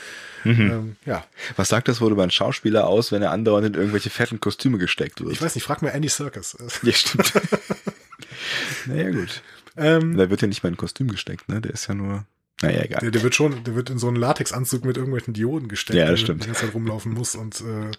Mhm. 0.42 0.60
ähm, 0.70 0.96
ja, 1.04 1.24
was 1.56 1.68
sagt 1.68 1.86
das 1.88 2.00
wohl 2.00 2.12
über 2.12 2.22
einen 2.22 2.30
Schauspieler 2.30 2.86
aus, 2.86 3.12
wenn 3.12 3.20
er 3.20 3.30
andauernd 3.30 3.66
in 3.66 3.74
irgendwelche 3.74 4.08
fetten 4.08 4.40
Kostüme 4.40 4.78
gesteckt 4.78 5.20
wird? 5.20 5.32
ich 5.32 5.42
weiß 5.42 5.54
nicht, 5.54 5.64
frag 5.64 5.82
mir 5.82 5.92
Andy 5.92 6.08
Serkis. 6.08 6.56
Ja, 6.82 6.92
stimmt. 6.94 7.30
naja, 8.86 9.10
gut. 9.10 9.42
ähm, 9.76 10.16
Da 10.16 10.30
wird 10.30 10.40
ja 10.42 10.48
nicht 10.48 10.62
mal 10.62 10.68
in 10.68 10.74
ein 10.74 10.78
Kostüm 10.78 11.08
gesteckt, 11.08 11.48
ne? 11.48 11.60
Der 11.60 11.72
ist 11.72 11.86
ja 11.88 11.94
nur. 11.94 12.24
Naja, 12.62 12.82
egal. 12.82 13.00
der, 13.00 13.10
der 13.10 13.22
wird 13.22 13.34
schon, 13.34 13.64
der 13.64 13.74
wird 13.74 13.90
in 13.90 13.98
so 13.98 14.08
einen 14.08 14.16
Latexanzug 14.16 14.84
mit 14.84 14.96
irgendwelchen 14.96 15.32
Dioden 15.34 15.68
gesteckt, 15.68 15.98
Ja, 15.98 16.06
das 16.06 16.20
der 16.20 16.24
stimmt. 16.24 16.42
die 16.42 16.46
ganze 16.48 16.62
Zeit 16.66 16.74
rumlaufen 16.74 17.12
muss 17.12 17.34
und 17.34 17.60
äh, 17.60 17.90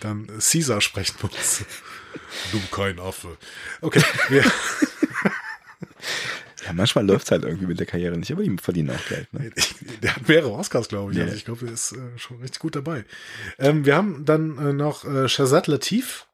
dann 0.00 0.26
Caesar 0.38 0.80
sprechen 0.80 1.16
muss. 1.22 1.64
Du 2.50 2.60
kein 2.70 2.98
Affe. 2.98 3.36
Okay, 3.80 4.02
wir, 4.28 4.44
Ja, 6.64 6.72
manchmal 6.72 7.06
läuft's 7.06 7.30
halt 7.30 7.42
irgendwie 7.44 7.66
mit 7.66 7.80
der 7.80 7.86
Karriere 7.86 8.16
nicht, 8.16 8.30
aber 8.30 8.42
die 8.42 8.56
verdienen 8.58 8.90
auch 8.90 9.08
Geld, 9.08 9.32
ne? 9.32 9.50
Der 10.02 10.14
hat 10.14 10.28
mehrere 10.28 10.52
Oscars, 10.52 10.88
glaube 10.88 11.12
ich. 11.12 11.18
Ja. 11.18 11.24
Also 11.24 11.36
ich 11.36 11.44
glaube, 11.44 11.64
der 11.64 11.74
ist 11.74 11.92
äh, 11.92 12.18
schon 12.18 12.38
richtig 12.40 12.60
gut 12.60 12.76
dabei. 12.76 13.04
Ähm, 13.58 13.84
wir 13.84 13.96
haben 13.96 14.24
dann 14.24 14.58
äh, 14.58 14.72
noch 14.72 15.04
äh, 15.04 15.28
Shazad 15.28 15.66
Latif 15.66 16.26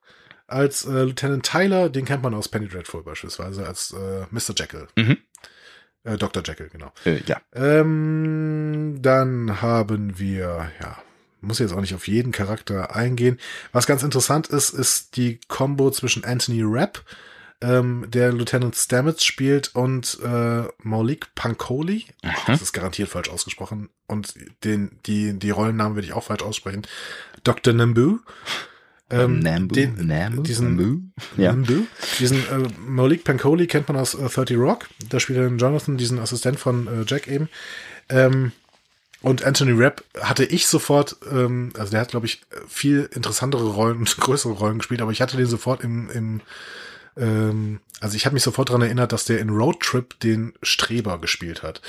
als 0.47 0.85
äh, 0.85 1.05
Lieutenant 1.05 1.47
Tyler. 1.47 1.89
Den 1.89 2.05
kennt 2.05 2.23
man 2.23 2.35
aus 2.35 2.49
Penny 2.49 2.69
Dreadful 2.69 3.03
beispielsweise 3.03 3.67
als 3.67 3.93
äh, 3.93 4.27
Mr. 4.31 4.55
Jekyll. 4.55 4.89
Mhm. 4.97 5.17
Äh, 6.05 6.17
Dr. 6.17 6.43
Jekyll, 6.45 6.69
genau. 6.69 6.93
Äh, 7.05 7.21
ja. 7.27 7.41
Ähm, 7.55 8.99
dann 9.01 9.63
haben 9.63 10.19
wir, 10.19 10.71
ja, 10.81 11.03
muss 11.40 11.59
jetzt 11.59 11.73
auch 11.73 11.81
nicht 11.81 11.94
auf 11.94 12.09
jeden 12.09 12.32
Charakter 12.32 12.94
eingehen. 12.94 13.39
Was 13.73 13.86
ganz 13.86 14.02
interessant 14.02 14.48
ist, 14.48 14.70
ist 14.70 15.16
die 15.16 15.40
Combo 15.48 15.90
zwischen 15.90 16.24
Anthony 16.24 16.62
Rapp, 16.65 17.05
ähm, 17.60 18.06
der 18.09 18.32
Lieutenant 18.32 18.77
Stamets 18.77 19.24
spielt, 19.24 19.74
und 19.74 20.19
äh, 20.24 20.65
Maulik 20.82 21.35
Pankoli. 21.35 22.06
Das 22.47 22.62
ist 22.62 22.73
garantiert 22.73 23.09
falsch 23.09 23.31
ausgesprochen. 23.31 23.89
Und 24.06 24.35
den, 24.65 24.98
die, 25.06 25.39
die 25.39 25.51
Rollennamen 25.51 25.97
werde 25.97 26.06
ich 26.06 26.12
auch 26.12 26.24
falsch 26.24 26.43
aussprechen. 26.43 26.82
Dr. 27.44 27.73
Nambu. 27.73 28.19
Ähm, 29.10 29.39
Nambu, 29.39 29.74
den, 29.74 30.06
Nambu, 30.06 30.43
diesen, 30.43 30.77
Nambu? 30.77 31.01
Ja. 31.36 31.52
Nambu. 31.52 31.86
Diesen 32.19 32.39
äh, 32.39 32.69
Malik 32.78 33.24
Pankoli 33.24 33.66
kennt 33.66 33.89
man 33.89 33.97
aus 33.97 34.15
äh, 34.15 34.28
30 34.28 34.56
Rock. 34.59 34.86
Da 35.09 35.19
spielt 35.19 35.39
er 35.39 35.48
Jonathan, 35.48 35.97
diesen 35.97 36.19
Assistent 36.19 36.60
von 36.60 36.86
äh, 36.86 37.05
Jack 37.06 37.27
eben. 37.27 37.48
Ähm, 38.10 38.52
und 39.20 39.45
Anthony 39.45 39.73
Rapp 39.73 40.05
hatte 40.20 40.45
ich 40.45 40.66
sofort, 40.66 41.16
ähm, 41.31 41.73
also 41.77 41.90
der 41.90 42.01
hat, 42.01 42.11
glaube 42.11 42.27
ich, 42.27 42.43
viel 42.69 43.09
interessantere 43.12 43.66
Rollen 43.66 43.99
und 43.99 44.16
größere 44.20 44.53
Rollen 44.53 44.78
gespielt, 44.78 45.03
aber 45.03 45.12
ich 45.12 45.20
hatte 45.20 45.36
den 45.36 45.47
sofort 45.47 45.82
im, 45.82 46.11
im 46.11 46.40
ähm, 47.16 47.81
also 48.01 48.16
ich 48.16 48.27
habe 48.27 48.35
mich 48.35 48.45
sofort 48.45 48.70
dran 48.70 48.82
erinnert, 48.82 49.12
dass 49.12 49.24
der 49.24 49.40
in 49.40 49.51
Road 49.51 49.81
Trip 49.81 50.19
den 50.20 50.55
Streber 50.62 51.19
gespielt 51.19 51.62
hat. 51.62 51.82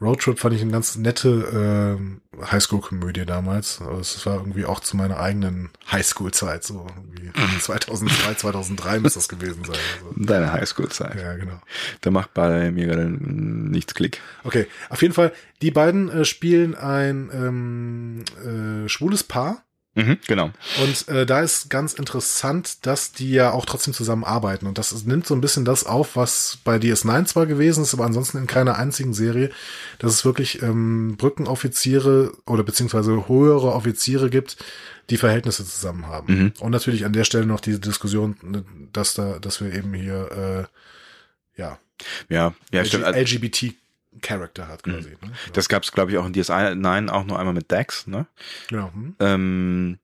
Road 0.00 0.20
Trip 0.20 0.38
fand 0.38 0.54
ich 0.54 0.60
eine 0.60 0.72
ganz 0.72 0.96
nette 0.96 1.96
ähm, 1.98 2.20
Highschool-Komödie 2.38 3.24
damals. 3.24 3.80
Also 3.80 4.00
es 4.00 4.26
war 4.26 4.34
irgendwie 4.34 4.66
auch 4.66 4.80
zu 4.80 4.96
meiner 4.96 5.18
eigenen 5.18 5.70
Highschool-Zeit, 5.90 6.64
so 6.64 6.86
irgendwie 7.34 7.58
2002, 7.58 8.34
2003 8.34 9.00
muss 9.00 9.14
das 9.14 9.28
gewesen 9.28 9.64
sein. 9.64 9.76
Also, 9.94 10.12
Deine 10.16 10.52
Highschool-Zeit. 10.52 11.14
ja, 11.18 11.34
genau. 11.34 11.60
Da 12.02 12.10
macht 12.10 12.34
bei 12.34 12.70
mir 12.70 12.86
gerade 12.86 13.08
nichts 13.08 13.94
Klick. 13.94 14.20
Okay, 14.44 14.66
auf 14.90 15.00
jeden 15.00 15.14
Fall, 15.14 15.32
die 15.62 15.70
beiden 15.70 16.10
äh, 16.10 16.24
spielen 16.26 16.74
ein 16.74 17.30
ähm, 17.32 18.84
äh, 18.84 18.88
schwules 18.90 19.24
Paar. 19.24 19.62
Mhm, 19.96 20.18
genau. 20.26 20.50
Und 20.82 21.08
äh, 21.08 21.24
da 21.24 21.40
ist 21.40 21.70
ganz 21.70 21.94
interessant, 21.94 22.84
dass 22.86 23.12
die 23.12 23.30
ja 23.30 23.50
auch 23.50 23.64
trotzdem 23.64 23.94
zusammenarbeiten. 23.94 24.66
Und 24.66 24.76
das 24.76 24.92
ist, 24.92 25.06
nimmt 25.06 25.26
so 25.26 25.34
ein 25.34 25.40
bisschen 25.40 25.64
das 25.64 25.86
auf, 25.86 26.16
was 26.16 26.58
bei 26.64 26.76
DS9 26.76 27.24
zwar 27.24 27.46
gewesen 27.46 27.82
ist, 27.82 27.94
aber 27.94 28.04
ansonsten 28.04 28.36
in 28.36 28.46
keiner 28.46 28.76
einzigen 28.76 29.14
Serie, 29.14 29.50
dass 29.98 30.12
es 30.12 30.24
wirklich 30.26 30.60
ähm, 30.62 31.16
Brückenoffiziere 31.16 32.34
oder 32.44 32.62
beziehungsweise 32.62 33.26
höhere 33.26 33.72
Offiziere 33.72 34.28
gibt, 34.28 34.58
die 35.08 35.16
Verhältnisse 35.16 35.64
zusammen 35.64 36.06
haben. 36.06 36.34
Mhm. 36.34 36.52
Und 36.60 36.72
natürlich 36.72 37.06
an 37.06 37.14
der 37.14 37.24
Stelle 37.24 37.46
noch 37.46 37.60
diese 37.60 37.80
Diskussion, 37.80 38.36
ne, 38.42 38.64
dass 38.92 39.14
da, 39.14 39.38
dass 39.38 39.62
wir 39.62 39.72
eben 39.72 39.94
hier 39.94 40.68
äh, 41.56 41.60
ja, 41.60 41.78
Ja, 42.28 42.54
ja, 42.70 42.84
stimmt. 42.84 43.04
Also, 43.04 43.18
LGBT 43.18 43.74
Charakter 44.22 44.68
hat 44.68 44.82
quasi. 44.82 45.10
Ne? 45.10 45.32
Das 45.52 45.68
gab's, 45.68 45.92
glaube 45.92 46.10
ich, 46.10 46.18
auch 46.18 46.26
in 46.26 46.32
DS9 46.34 47.08
auch 47.08 47.24
nur 47.24 47.38
einmal 47.38 47.54
mit 47.54 47.70
Dax, 47.72 48.06
ne? 48.06 48.26
genau. 48.68 48.92
Hm. 48.92 49.16
Ähm, 49.20 49.98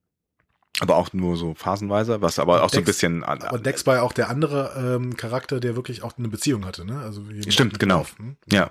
aber 0.80 0.96
auch 0.96 1.12
nur 1.12 1.36
so 1.36 1.54
phasenweise, 1.54 2.22
was 2.22 2.38
aber 2.38 2.62
auch 2.62 2.70
so 2.70 2.78
ein 2.78 2.84
Dex- 2.84 2.96
bisschen. 2.96 3.22
Aber 3.24 3.58
Dex 3.58 3.86
war 3.86 3.96
ja 3.96 4.02
auch 4.02 4.12
der 4.14 4.30
andere 4.30 4.96
ähm, 4.96 5.16
Charakter, 5.16 5.60
der 5.60 5.76
wirklich 5.76 6.02
auch 6.02 6.16
eine 6.18 6.28
Beziehung 6.28 6.64
hatte, 6.64 6.84
ne? 6.84 7.00
Also 7.00 7.22
Stimmt, 7.48 7.78
genau. 7.78 7.98
Dorf, 7.98 8.18
hm? 8.18 8.36
Ja. 8.50 8.70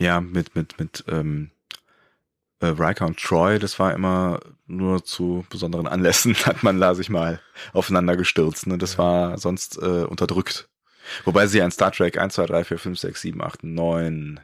Ja, 0.00 0.20
mit, 0.20 0.56
mit, 0.56 0.78
mit, 0.80 1.04
ähm, 1.08 1.50
äh, 2.60 2.66
Riker 2.66 3.06
und 3.06 3.18
Troy, 3.18 3.58
das 3.58 3.78
war 3.78 3.92
immer 3.92 4.40
nur 4.66 5.04
zu 5.04 5.44
besonderen 5.50 5.86
Anlässen, 5.86 6.34
hat 6.46 6.62
man 6.62 6.80
da 6.80 6.94
sich 6.94 7.10
mal 7.10 7.40
aufeinander 7.72 8.16
gestürzt, 8.16 8.66
ne? 8.66 8.78
Das 8.78 8.94
Ja. 8.94 8.98
war 8.98 9.38
sonst 9.38 9.76
äh, 9.78 10.04
unterdrückt. 10.04 10.68
Wobei 11.24 11.46
sie 11.46 11.60
an 11.62 11.70
Star 11.70 11.92
Trek 11.92 12.18
1, 12.18 12.34
2, 12.34 12.46
3, 12.46 12.64
4, 12.64 12.78
5, 12.78 12.98
6, 12.98 13.20
7, 13.20 13.42
8, 13.42 13.64
9 13.64 14.40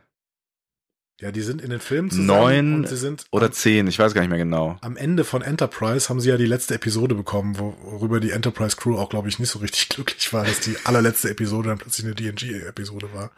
Ja, 1.21 1.33
die 1.33 1.41
sind 1.41 1.61
in 1.63 1.71
den 1.71 1.81
Filmen 1.81 2.11
zusammen 2.11 2.27
Neun 2.27 2.75
und 2.77 2.89
sie 2.89 2.97
sind 2.97 3.25
oder 3.33 3.47
am, 3.47 3.53
10, 3.53 3.87
ich 3.89 3.99
weiß 3.99 4.15
gar 4.15 4.21
nicht 4.21 4.31
mehr 4.31 4.39
genau. 4.39 4.77
am 4.83 4.97
Ende 4.97 5.25
von 5.25 5.43
Enterprise 5.43 6.09
haben 6.09 6.21
sie 6.21 6.29
ja 6.29 6.37
die 6.37 6.47
letzte 6.47 6.75
Episode 6.75 7.15
bekommen, 7.15 7.59
wo- 7.59 7.77
worüber 7.81 8.21
die 8.21 8.31
Enterprise 8.31 8.77
Crew 8.77 8.97
auch, 8.99 9.09
glaube 9.09 9.29
ich, 9.29 9.39
nicht 9.39 9.51
so 9.51 9.59
richtig 9.59 9.89
glücklich 9.91 10.33
war, 10.33 10.45
dass 10.45 10.61
die 10.61 10.77
allerletzte 10.85 11.31
Episode 11.31 11.71
dann 11.71 11.79
plötzlich 11.79 12.07
eine 12.07 12.15
DNG-Episode 12.15 13.09
war. 13.15 13.31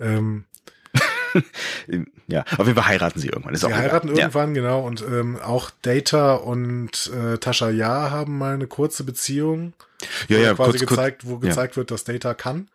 Ähm, 0.00 0.44
Ja, 2.28 2.44
auf 2.56 2.66
jeden 2.66 2.74
Fall 2.74 2.88
heiraten 2.88 3.20
sie 3.20 3.28
irgendwann. 3.28 3.54
Ist 3.54 3.60
sie 3.60 3.66
auch 3.66 3.72
heiraten 3.76 4.08
egal. 4.08 4.18
irgendwann, 4.20 4.54
genau, 4.54 4.84
und 4.84 5.02
ähm, 5.02 5.36
auch 5.36 5.70
Data 5.82 6.34
und 6.34 7.10
äh, 7.14 7.38
Tasha 7.38 7.70
Yar 7.70 8.10
haben 8.10 8.36
mal 8.38 8.54
eine 8.54 8.66
kurze 8.66 9.04
Beziehung. 9.04 9.74
Ja, 10.28 10.38
ja, 10.38 10.42
wo 10.42 10.46
ja 10.46 10.54
quasi 10.54 10.70
kurz, 10.70 10.78
kurz, 10.78 10.88
gezeigt, 10.90 11.26
wo 11.26 11.34
ja. 11.34 11.38
gezeigt 11.40 11.76
wird, 11.76 11.90
dass 11.90 12.04
Data 12.04 12.34
kann. 12.34 12.68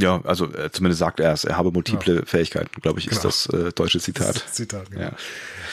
Ja, 0.00 0.22
also 0.24 0.52
äh, 0.52 0.70
zumindest 0.70 1.00
sagt 1.00 1.20
er 1.20 1.32
es. 1.32 1.44
Er 1.44 1.56
habe 1.56 1.70
multiple 1.70 2.16
ja. 2.16 2.24
Fähigkeiten, 2.24 2.80
glaube 2.80 2.98
ich, 2.98 3.06
ist 3.06 3.20
genau. 3.20 3.22
das 3.24 3.46
äh, 3.46 3.72
deutsche 3.72 4.00
Zitat. 4.00 4.36
Das 4.36 4.52
Zitat, 4.52 4.90
genau. 4.90 5.02
Ja. 5.02 5.12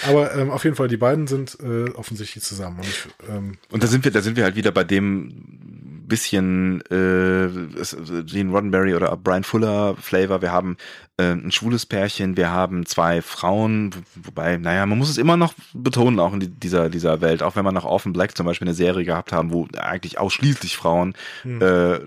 Aber 0.08 0.36
ähm, 0.36 0.52
auf 0.52 0.64
jeden 0.66 0.76
Fall, 0.76 0.90
die 0.90 0.98
beiden 0.98 1.28
sind 1.28 1.58
äh, 1.62 1.90
offensichtlich 1.92 2.44
zusammen. 2.44 2.80
Und, 2.80 3.30
ähm, 3.30 3.58
und 3.72 3.82
da 3.82 3.88
sind 3.88 4.04
wir, 4.04 4.12
da 4.12 4.22
sind 4.22 4.36
wir 4.36 4.44
halt 4.44 4.56
wieder 4.56 4.72
bei 4.72 4.84
dem 4.84 5.89
bisschen 6.10 6.82
äh, 6.92 7.48
Gene 8.24 8.52
Roddenberry 8.52 8.96
oder 8.96 9.16
Brian 9.16 9.44
Fuller 9.44 9.96
Flavor. 9.96 10.42
Wir 10.42 10.52
haben 10.52 10.76
äh, 11.18 11.32
ein 11.32 11.52
schwules 11.52 11.86
Pärchen, 11.86 12.36
wir 12.36 12.50
haben 12.52 12.86
zwei 12.86 13.22
Frauen, 13.22 13.92
wobei, 14.16 14.58
naja, 14.58 14.86
man 14.86 14.98
muss 14.98 15.10
es 15.10 15.18
immer 15.18 15.38
noch 15.38 15.54
betonen, 15.74 16.20
auch 16.20 16.34
in 16.34 16.60
dieser, 16.60 16.90
dieser 16.90 17.22
Welt, 17.22 17.42
auch 17.42 17.56
wenn 17.56 17.64
man 17.64 17.74
nach 17.74 17.86
Orphan 17.86 18.12
Black 18.12 18.36
zum 18.36 18.46
Beispiel 18.46 18.68
eine 18.68 18.76
Serie 18.76 19.06
gehabt 19.06 19.32
haben, 19.32 19.52
wo 19.54 19.68
eigentlich 19.78 20.20
ausschließlich 20.20 20.76
Frauen 20.76 21.14
mhm. 21.46 21.62
äh, 21.62 22.00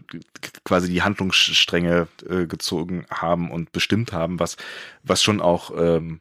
quasi 0.65 0.89
die 0.89 1.03
Handlungsstränge 1.03 2.09
äh, 2.29 2.47
gezogen 2.47 3.07
haben 3.11 3.51
und 3.51 3.73
bestimmt 3.73 4.13
haben, 4.13 4.39
was, 4.39 4.57
was 5.03 5.23
schon 5.23 5.41
auch 5.41 5.73
ähm, 5.79 6.21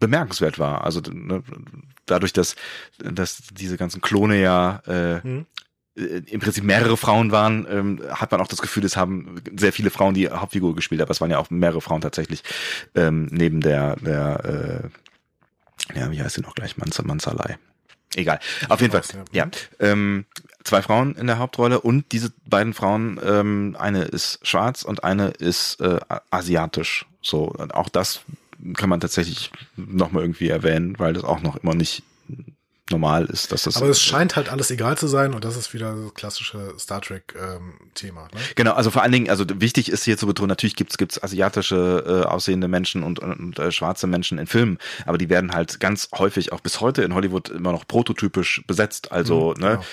bemerkenswert 0.00 0.58
war. 0.58 0.84
Also 0.84 1.00
ne, 1.10 1.42
dadurch, 2.06 2.32
dass, 2.32 2.56
dass 2.98 3.42
diese 3.52 3.76
ganzen 3.76 4.00
Klone 4.00 4.40
ja 4.40 4.82
äh, 4.86 5.26
mhm. 5.26 5.46
Im 5.94 6.40
Prinzip 6.40 6.64
mehrere 6.64 6.96
Frauen 6.96 7.30
waren, 7.30 7.66
ähm, 7.70 8.02
hat 8.10 8.32
man 8.32 8.40
auch 8.40 8.48
das 8.48 8.60
Gefühl, 8.60 8.84
es 8.84 8.96
haben 8.96 9.36
sehr 9.56 9.72
viele 9.72 9.90
Frauen 9.90 10.14
die 10.14 10.28
Hauptfigur 10.28 10.74
gespielt, 10.74 11.00
aber 11.00 11.12
es 11.12 11.20
waren 11.20 11.30
ja 11.30 11.38
auch 11.38 11.50
mehrere 11.50 11.80
Frauen 11.80 12.00
tatsächlich 12.00 12.42
ähm, 12.94 13.28
neben 13.30 13.60
der, 13.60 13.96
der 13.96 14.90
äh, 15.92 15.98
ja, 15.98 16.10
wie 16.10 16.20
heißt 16.20 16.34
sie 16.34 16.40
noch 16.40 16.54
gleich, 16.54 16.76
Manz 16.76 17.00
Manzalei. 17.02 17.58
Egal. 18.16 18.38
Auf 18.68 18.80
jeden 18.80 18.92
Fall. 18.92 19.02
Ja. 19.32 19.48
Ähm, 19.80 20.24
zwei 20.62 20.82
Frauen 20.82 21.16
in 21.16 21.26
der 21.26 21.38
Hauptrolle 21.38 21.80
und 21.80 22.12
diese 22.12 22.32
beiden 22.46 22.72
Frauen, 22.72 23.20
ähm, 23.24 23.76
eine 23.78 24.04
ist 24.04 24.38
schwarz 24.46 24.82
und 24.82 25.04
eine 25.04 25.28
ist 25.28 25.80
äh, 25.80 25.98
asiatisch. 26.30 27.06
So, 27.20 27.54
auch 27.72 27.88
das 27.88 28.20
kann 28.74 28.88
man 28.88 29.00
tatsächlich 29.00 29.50
nochmal 29.76 30.22
irgendwie 30.22 30.48
erwähnen, 30.48 30.98
weil 30.98 31.12
das 31.12 31.24
auch 31.24 31.42
noch 31.42 31.56
immer 31.56 31.74
nicht 31.74 32.02
normal 32.90 33.24
ist, 33.26 33.50
dass 33.50 33.62
das. 33.62 33.76
Aber 33.76 33.88
es 33.88 34.02
scheint 34.02 34.36
halt 34.36 34.50
alles 34.50 34.70
egal 34.70 34.98
zu 34.98 35.06
sein 35.06 35.32
und 35.34 35.44
das 35.44 35.56
ist 35.56 35.72
wieder 35.72 35.94
das 35.94 36.14
klassische 36.14 36.74
Star 36.78 37.00
Trek 37.00 37.34
ähm, 37.40 37.74
Thema. 37.94 38.24
Ne? 38.24 38.40
Genau, 38.56 38.72
also 38.72 38.90
vor 38.90 39.02
allen 39.02 39.12
Dingen, 39.12 39.30
also 39.30 39.44
wichtig 39.48 39.90
ist 39.90 40.04
hier 40.04 40.18
zu 40.18 40.26
betonen, 40.26 40.48
natürlich 40.48 40.76
gibt's 40.76 40.98
gibt's 40.98 41.22
asiatische 41.22 42.24
äh, 42.24 42.28
aussehende 42.28 42.68
Menschen 42.68 43.02
und, 43.02 43.18
und, 43.20 43.32
und 43.32 43.58
äh, 43.58 43.72
schwarze 43.72 44.06
Menschen 44.06 44.38
in 44.38 44.46
Filmen, 44.46 44.78
aber 45.06 45.16
die 45.16 45.30
werden 45.30 45.52
halt 45.52 45.80
ganz 45.80 46.10
häufig 46.16 46.52
auch 46.52 46.60
bis 46.60 46.80
heute 46.80 47.02
in 47.02 47.14
Hollywood 47.14 47.48
immer 47.48 47.72
noch 47.72 47.86
prototypisch 47.86 48.62
besetzt. 48.66 49.12
Also 49.12 49.54
mhm, 49.56 49.62
ne, 49.62 49.70
genau. 49.70 49.84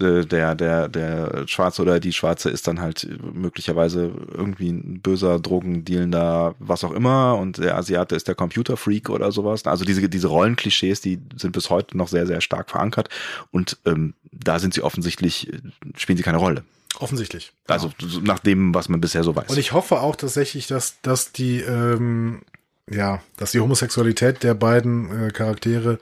Der, 0.00 0.54
der, 0.54 0.88
der 0.88 1.46
Schwarze 1.46 1.82
oder 1.82 2.00
die 2.00 2.12
Schwarze 2.12 2.50
ist 2.50 2.66
dann 2.66 2.80
halt 2.80 3.08
möglicherweise 3.34 4.10
irgendwie 4.32 4.70
ein 4.70 5.00
böser, 5.00 5.38
drogendealender, 5.38 6.54
was 6.58 6.84
auch 6.84 6.92
immer, 6.92 7.36
und 7.36 7.58
der 7.58 7.76
Asiate 7.76 8.16
ist 8.16 8.28
der 8.28 8.34
Computerfreak 8.34 9.10
oder 9.10 9.30
sowas. 9.30 9.66
Also 9.66 9.84
diese, 9.84 10.08
diese 10.08 10.28
Rollenklischees, 10.28 11.00
die 11.00 11.20
sind 11.36 11.52
bis 11.52 11.70
heute 11.70 11.96
noch 11.96 12.08
sehr, 12.08 12.26
sehr 12.26 12.40
stark 12.40 12.70
verankert 12.70 13.08
und 13.50 13.78
ähm, 13.84 14.14
da 14.32 14.58
sind 14.58 14.74
sie 14.74 14.82
offensichtlich, 14.82 15.52
spielen 15.96 16.16
sie 16.16 16.24
keine 16.24 16.38
Rolle. 16.38 16.64
Offensichtlich. 16.98 17.52
Also 17.66 17.92
genau. 17.98 18.20
nach 18.22 18.40
dem, 18.40 18.74
was 18.74 18.88
man 18.88 19.00
bisher 19.00 19.22
so 19.22 19.36
weiß. 19.36 19.50
Und 19.50 19.58
ich 19.58 19.72
hoffe 19.72 20.00
auch 20.00 20.16
tatsächlich, 20.16 20.66
dass, 20.66 21.00
dass 21.02 21.32
die, 21.32 21.60
ähm, 21.60 22.42
ja, 22.90 23.22
dass 23.36 23.52
die 23.52 23.60
Homosexualität 23.60 24.42
der 24.42 24.54
beiden 24.54 25.28
äh, 25.28 25.30
Charaktere 25.30 25.98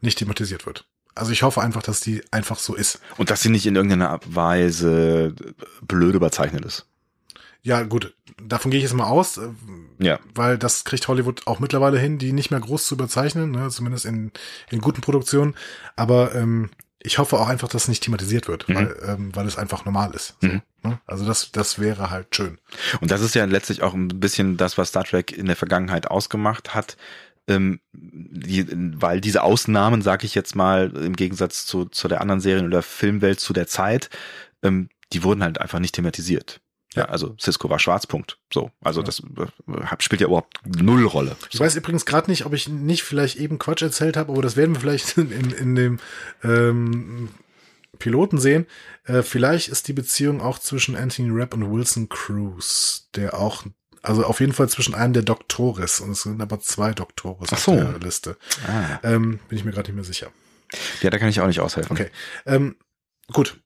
nicht 0.00 0.18
thematisiert 0.18 0.66
wird. 0.66 0.84
Also 1.14 1.32
ich 1.32 1.42
hoffe 1.42 1.60
einfach, 1.60 1.82
dass 1.82 2.00
die 2.00 2.22
einfach 2.30 2.58
so 2.58 2.74
ist. 2.74 3.00
Und 3.18 3.30
dass 3.30 3.42
sie 3.42 3.50
nicht 3.50 3.66
in 3.66 3.76
irgendeiner 3.76 4.20
Weise 4.26 5.34
blöd 5.82 6.14
überzeichnet 6.14 6.64
ist. 6.64 6.86
Ja, 7.62 7.82
gut, 7.82 8.14
davon 8.42 8.70
gehe 8.70 8.78
ich 8.78 8.84
jetzt 8.84 8.94
mal 8.94 9.06
aus, 9.06 9.36
äh, 9.36 9.48
ja. 9.98 10.18
weil 10.34 10.58
das 10.58 10.84
kriegt 10.84 11.06
Hollywood 11.06 11.46
auch 11.46 11.60
mittlerweile 11.60 11.98
hin, 11.98 12.18
die 12.18 12.32
nicht 12.32 12.50
mehr 12.50 12.58
groß 12.58 12.86
zu 12.86 12.94
überzeichnen, 12.96 13.52
ne, 13.52 13.68
zumindest 13.70 14.04
in, 14.04 14.32
in 14.70 14.80
guten 14.80 15.00
Produktionen. 15.00 15.54
Aber 15.94 16.34
ähm, 16.34 16.70
ich 16.98 17.18
hoffe 17.18 17.38
auch 17.38 17.48
einfach, 17.48 17.68
dass 17.68 17.82
es 17.82 17.88
nicht 17.88 18.02
thematisiert 18.02 18.48
wird, 18.48 18.68
mhm. 18.68 18.74
weil, 18.74 18.96
ähm, 19.06 19.34
weil 19.34 19.46
es 19.46 19.58
einfach 19.58 19.84
normal 19.84 20.12
ist. 20.12 20.36
So, 20.40 20.48
mhm. 20.48 20.62
ne? 20.82 21.00
Also 21.06 21.24
das, 21.24 21.52
das 21.52 21.78
wäre 21.78 22.10
halt 22.10 22.34
schön. 22.34 22.58
Und 23.00 23.10
das 23.10 23.20
ist 23.20 23.34
ja 23.34 23.44
letztlich 23.44 23.82
auch 23.82 23.94
ein 23.94 24.08
bisschen 24.08 24.56
das, 24.56 24.76
was 24.76 24.88
Star 24.88 25.04
Trek 25.04 25.30
in 25.32 25.46
der 25.46 25.56
Vergangenheit 25.56 26.10
ausgemacht 26.10 26.74
hat 26.74 26.96
ähm, 27.48 27.80
die, 27.92 28.66
weil 28.70 29.20
diese 29.20 29.42
Ausnahmen, 29.42 30.02
sag 30.02 30.24
ich 30.24 30.34
jetzt 30.34 30.54
mal, 30.54 30.90
im 30.96 31.16
Gegensatz 31.16 31.66
zu, 31.66 31.86
zu 31.86 32.08
der 32.08 32.20
anderen 32.20 32.40
Serien- 32.40 32.66
oder 32.66 32.82
Filmwelt 32.82 33.40
zu 33.40 33.52
der 33.52 33.66
Zeit, 33.66 34.10
ähm, 34.62 34.88
die 35.12 35.22
wurden 35.24 35.42
halt 35.42 35.60
einfach 35.60 35.78
nicht 35.78 35.94
thematisiert. 35.94 36.60
Ja, 36.94 37.06
also 37.06 37.34
Cisco 37.40 37.70
war 37.70 37.78
Schwarzpunkt. 37.78 38.38
So, 38.52 38.70
also 38.82 39.00
ja. 39.00 39.06
das 39.06 39.20
äh, 39.20 39.96
spielt 39.98 40.20
ja 40.20 40.26
überhaupt 40.26 40.58
null 40.66 41.06
Rolle. 41.06 41.36
Ich 41.50 41.58
weiß 41.58 41.74
übrigens 41.76 42.04
gerade 42.04 42.30
nicht, 42.30 42.44
ob 42.44 42.52
ich 42.52 42.68
nicht 42.68 43.02
vielleicht 43.02 43.38
eben 43.38 43.58
Quatsch 43.58 43.82
erzählt 43.82 44.16
habe, 44.16 44.32
aber 44.32 44.42
das 44.42 44.56
werden 44.56 44.74
wir 44.74 44.80
vielleicht 44.80 45.16
in, 45.18 45.30
in 45.30 45.74
dem 45.74 46.00
ähm, 46.44 47.30
Piloten 47.98 48.38
sehen. 48.38 48.66
Äh, 49.04 49.22
vielleicht 49.22 49.68
ist 49.68 49.88
die 49.88 49.94
Beziehung 49.94 50.40
auch 50.42 50.58
zwischen 50.58 50.94
Anthony 50.96 51.30
Rapp 51.32 51.54
und 51.54 51.72
Wilson 51.72 52.08
Cruz, 52.08 53.08
der 53.14 53.38
auch 53.38 53.64
also 54.02 54.24
auf 54.24 54.40
jeden 54.40 54.52
Fall 54.52 54.68
zwischen 54.68 54.94
einem 54.94 55.12
der 55.12 55.22
Doktores. 55.22 56.00
Und 56.00 56.10
es 56.10 56.22
sind 56.22 56.40
aber 56.40 56.60
zwei 56.60 56.92
Doktores 56.92 57.48
Ach 57.52 57.58
so. 57.58 57.72
auf 57.72 57.78
der 57.78 57.98
Liste. 58.00 58.36
Ah. 58.66 58.98
Ähm, 59.02 59.38
bin 59.48 59.58
ich 59.58 59.64
mir 59.64 59.70
gerade 59.70 59.88
nicht 59.88 59.96
mehr 59.96 60.04
sicher. 60.04 60.28
Ja, 61.02 61.10
da 61.10 61.18
kann 61.18 61.28
ich 61.28 61.40
auch 61.40 61.46
nicht 61.46 61.60
aushelfen. 61.60 61.96
Okay. 61.96 62.10
Ähm, 62.46 62.76
gut. 63.32 63.58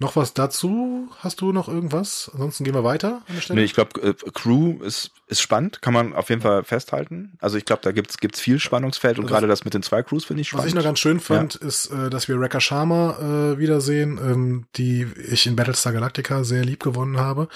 Noch 0.00 0.14
was 0.14 0.32
dazu? 0.32 1.08
Hast 1.18 1.40
du 1.40 1.50
noch 1.50 1.66
irgendwas? 1.66 2.30
Ansonsten 2.32 2.62
gehen 2.62 2.74
wir 2.74 2.84
weiter 2.84 3.22
an 3.26 3.34
der 3.34 3.40
Stelle. 3.40 3.58
Nee, 3.58 3.64
ich 3.64 3.74
glaube, 3.74 4.00
äh, 4.00 4.14
Crew 4.32 4.80
ist, 4.80 5.10
ist 5.26 5.40
spannend, 5.40 5.82
kann 5.82 5.92
man 5.92 6.14
auf 6.14 6.28
jeden 6.28 6.40
Fall 6.40 6.62
festhalten. 6.62 7.36
Also 7.40 7.58
ich 7.58 7.64
glaube, 7.64 7.82
da 7.82 7.90
gibt's 7.90 8.18
gibt's 8.18 8.38
viel 8.38 8.60
Spannungsfeld 8.60 9.18
und 9.18 9.24
also 9.24 9.34
gerade 9.34 9.48
das 9.48 9.64
mit 9.64 9.74
den 9.74 9.82
zwei 9.82 10.04
Crews 10.04 10.24
finde 10.24 10.42
ich 10.42 10.48
spannend. 10.48 10.66
Was 10.66 10.68
ich 10.68 10.76
noch 10.76 10.84
ganz 10.84 11.00
schön 11.00 11.18
fand, 11.18 11.58
ja. 11.60 11.66
ist, 11.66 11.86
äh, 11.86 12.10
dass 12.10 12.28
wir 12.28 12.40
Rekka 12.40 12.60
Sharma 12.60 13.54
äh, 13.54 13.58
wiedersehen, 13.58 14.20
ähm, 14.22 14.66
die 14.76 15.04
ich 15.32 15.48
in 15.48 15.56
Battlestar 15.56 15.92
Galactica 15.92 16.44
sehr 16.44 16.64
lieb 16.64 16.80
gewonnen 16.80 17.18
habe. 17.18 17.48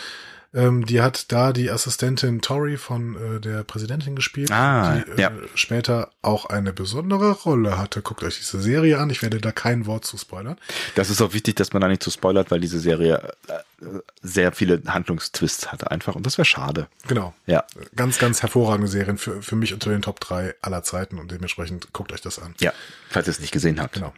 Ähm, 0.54 0.84
die 0.84 1.00
hat 1.00 1.32
da 1.32 1.52
die 1.52 1.70
Assistentin 1.70 2.42
Tori 2.42 2.76
von 2.76 3.16
äh, 3.16 3.40
der 3.40 3.64
Präsidentin 3.64 4.14
gespielt, 4.14 4.50
ah, 4.50 4.96
die 4.96 5.12
äh, 5.12 5.20
ja. 5.20 5.32
später 5.54 6.10
auch 6.20 6.46
eine 6.46 6.74
besondere 6.74 7.32
Rolle 7.32 7.78
hatte. 7.78 8.02
Guckt 8.02 8.22
euch 8.22 8.38
diese 8.38 8.60
Serie 8.60 8.98
an. 8.98 9.08
Ich 9.08 9.22
werde 9.22 9.40
da 9.40 9.50
kein 9.50 9.86
Wort 9.86 10.04
zu 10.04 10.18
spoilern. 10.18 10.58
Das 10.94 11.08
ist 11.08 11.22
auch 11.22 11.32
wichtig, 11.32 11.56
dass 11.56 11.72
man 11.72 11.80
da 11.80 11.88
nicht 11.88 12.02
zu 12.02 12.10
spoilert, 12.10 12.50
weil 12.50 12.60
diese 12.60 12.80
Serie 12.80 13.32
äh, 13.48 13.84
sehr 14.20 14.52
viele 14.52 14.82
Handlungstwists 14.86 15.72
hatte 15.72 15.90
einfach 15.90 16.16
und 16.16 16.26
das 16.26 16.36
wäre 16.36 16.44
schade. 16.44 16.86
Genau. 17.08 17.32
Ja. 17.46 17.64
Ganz, 17.96 18.18
ganz 18.18 18.42
hervorragende 18.42 18.88
Serien 18.88 19.16
für, 19.16 19.40
für 19.40 19.56
mich 19.56 19.72
unter 19.72 19.88
den 19.88 20.02
Top 20.02 20.20
3 20.20 20.54
aller 20.60 20.82
Zeiten 20.82 21.18
und 21.18 21.30
dementsprechend 21.30 21.94
guckt 21.94 22.12
euch 22.12 22.20
das 22.20 22.38
an. 22.38 22.54
Ja, 22.60 22.74
falls 23.08 23.26
ihr 23.26 23.30
es 23.30 23.40
nicht 23.40 23.52
gesehen 23.52 23.80
habt. 23.80 23.94
Genau. 23.94 24.12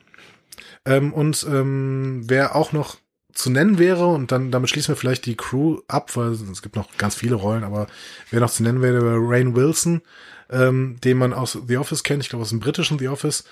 Ähm, 0.85 1.13
und 1.13 1.47
ähm, 1.49 2.23
wer 2.27 2.57
auch 2.57 2.73
noch 2.73 2.97
zu 3.35 3.51
nennen 3.51 3.79
wäre, 3.79 4.07
und 4.07 4.33
dann 4.33 4.51
damit 4.51 4.71
schließen 4.71 4.95
wir 4.95 4.97
vielleicht 4.97 5.27
die 5.27 5.37
Crew 5.37 5.81
ab, 5.89 6.17
weil 6.17 6.33
es 6.33 6.63
gibt 6.63 6.77
noch 6.77 6.97
ganz 6.97 7.15
viele 7.15 7.35
Rollen, 7.35 7.65
aber 7.65 7.87
wer 8.31 8.41
noch 8.41 8.51
zu 8.51 8.63
nennen 8.63 8.83
wäre, 8.83 9.03
wäre 9.03 9.19
Rain 9.19 9.57
Wilson, 9.57 10.03
ähm, 10.51 10.97
den 11.03 11.19
man 11.19 11.33
aus 11.33 11.59
The 11.67 11.79
Office 11.79 12.03
kennt, 12.03 12.23
ich 12.23 12.29
glaube 12.29 12.43
aus 12.43 12.51
dem 12.51 12.61
britischen 12.61 12.99
The 12.99 13.09
Office, 13.09 13.45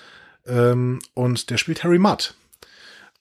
ähm, 0.45 0.99
und 1.13 1.49
der 1.49 1.57
spielt 1.57 1.83
Harry 1.83 1.99
Mudd. 1.99 2.33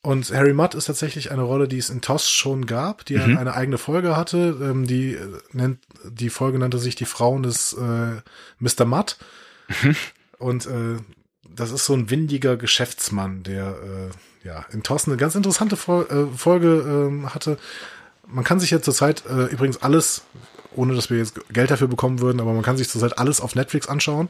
Und 0.05 0.33
Harry 0.33 0.53
Mudd 0.53 0.75
ist 0.77 0.87
tatsächlich 0.87 1.31
eine 1.31 1.43
Rolle, 1.43 1.69
die 1.69 1.79
es 1.79 1.89
in 1.89 2.01
TOS 2.01 2.29
schon 2.29 2.67
gab, 2.67 3.05
die 3.05 3.17
mhm. 3.17 3.39
eine 3.39 3.55
eigene 3.55 3.79
Folge 3.79 4.17
hatte. 4.17 4.59
Ähm, 4.61 4.85
die 4.87 5.15
äh, 5.15 5.39
nennt, 5.53 5.79
die 6.05 6.29
Folge 6.29 6.59
nannte 6.59 6.79
sich 6.79 6.97
die 6.97 7.05
Frauen 7.05 7.45
des 7.45 7.73
äh, 7.75 8.21
Mr. 8.59 8.85
Mudd. 8.85 9.17
Mhm. 9.69 9.97
Und 10.39 10.67
äh, 10.67 10.97
das 11.49 11.71
ist 11.71 11.85
so 11.85 11.95
ein 11.95 12.11
windiger 12.11 12.57
Geschäftsmann, 12.57 13.45
der 13.45 13.69
äh, 13.69 14.11
ja, 14.45 14.65
in 14.73 14.83
Thorsten 14.83 15.11
eine 15.11 15.19
ganz 15.19 15.35
interessante 15.35 15.77
äh, 15.77 16.37
Folge 16.37 17.23
äh, 17.25 17.29
hatte. 17.29 17.59
Man 18.27 18.45
kann 18.45 18.61
sich 18.61 18.71
ja 18.71 18.81
zurzeit 18.81 19.25
äh, 19.27 19.47
übrigens 19.47 19.83
alles, 19.83 20.23
ohne 20.75 20.95
dass 20.95 21.11
wir 21.11 21.19
jetzt 21.19 21.41
Geld 21.53 21.71
dafür 21.71 21.89
bekommen 21.89 22.21
würden, 22.21 22.41
aber 22.41 22.53
man 22.53 22.63
kann 22.63 22.77
sich 22.77 22.89
zurzeit 22.89 23.19
alles 23.19 23.41
auf 23.41 23.55
Netflix 23.55 23.89
anschauen. 23.89 24.29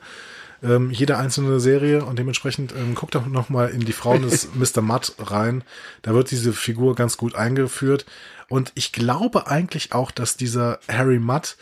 Ähm, 0.62 0.90
jede 0.90 1.18
einzelne 1.18 1.58
Serie 1.58 2.04
und 2.04 2.18
dementsprechend 2.18 2.72
ähm, 2.72 2.94
guckt 2.94 3.16
doch 3.16 3.26
noch 3.26 3.48
mal 3.48 3.68
in 3.68 3.80
die 3.80 3.92
Frauen 3.92 4.22
des 4.22 4.48
Mr. 4.54 4.80
Mudd 4.80 5.12
rein. 5.18 5.64
Da 6.02 6.14
wird 6.14 6.30
diese 6.30 6.52
Figur 6.52 6.94
ganz 6.94 7.16
gut 7.16 7.34
eingeführt. 7.34 8.06
Und 8.48 8.70
ich 8.74 8.92
glaube 8.92 9.48
eigentlich 9.48 9.92
auch, 9.92 10.10
dass 10.10 10.36
dieser 10.36 10.78
Harry 10.88 11.18
Mudd 11.18 11.56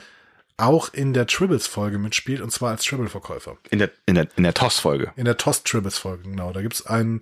auch 0.58 0.92
in 0.92 1.14
der 1.14 1.26
Tribbles-Folge 1.26 1.98
mitspielt, 1.98 2.42
und 2.42 2.50
zwar 2.50 2.70
als 2.70 2.84
Tribble-Verkäufer. 2.84 3.56
In 3.70 3.78
der, 3.78 3.90
in 4.04 4.14
der, 4.16 4.28
in 4.36 4.42
der 4.42 4.52
TOS-Folge. 4.52 5.12
In 5.16 5.24
der 5.24 5.38
TOS-Tribbles-Folge, 5.38 6.24
genau. 6.24 6.52
Da 6.52 6.60
gibt's 6.60 6.84
einen 6.84 7.20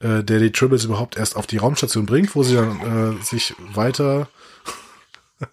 äh, 0.00 0.22
der 0.22 0.40
die 0.40 0.52
Tribbles 0.52 0.84
überhaupt 0.84 1.16
erst 1.16 1.36
auf 1.36 1.46
die 1.46 1.58
Raumstation 1.58 2.06
bringt, 2.06 2.34
wo 2.34 2.42
sie 2.42 2.54
dann 2.54 3.18
äh, 3.20 3.24
sich 3.24 3.54
weiter 3.74 4.28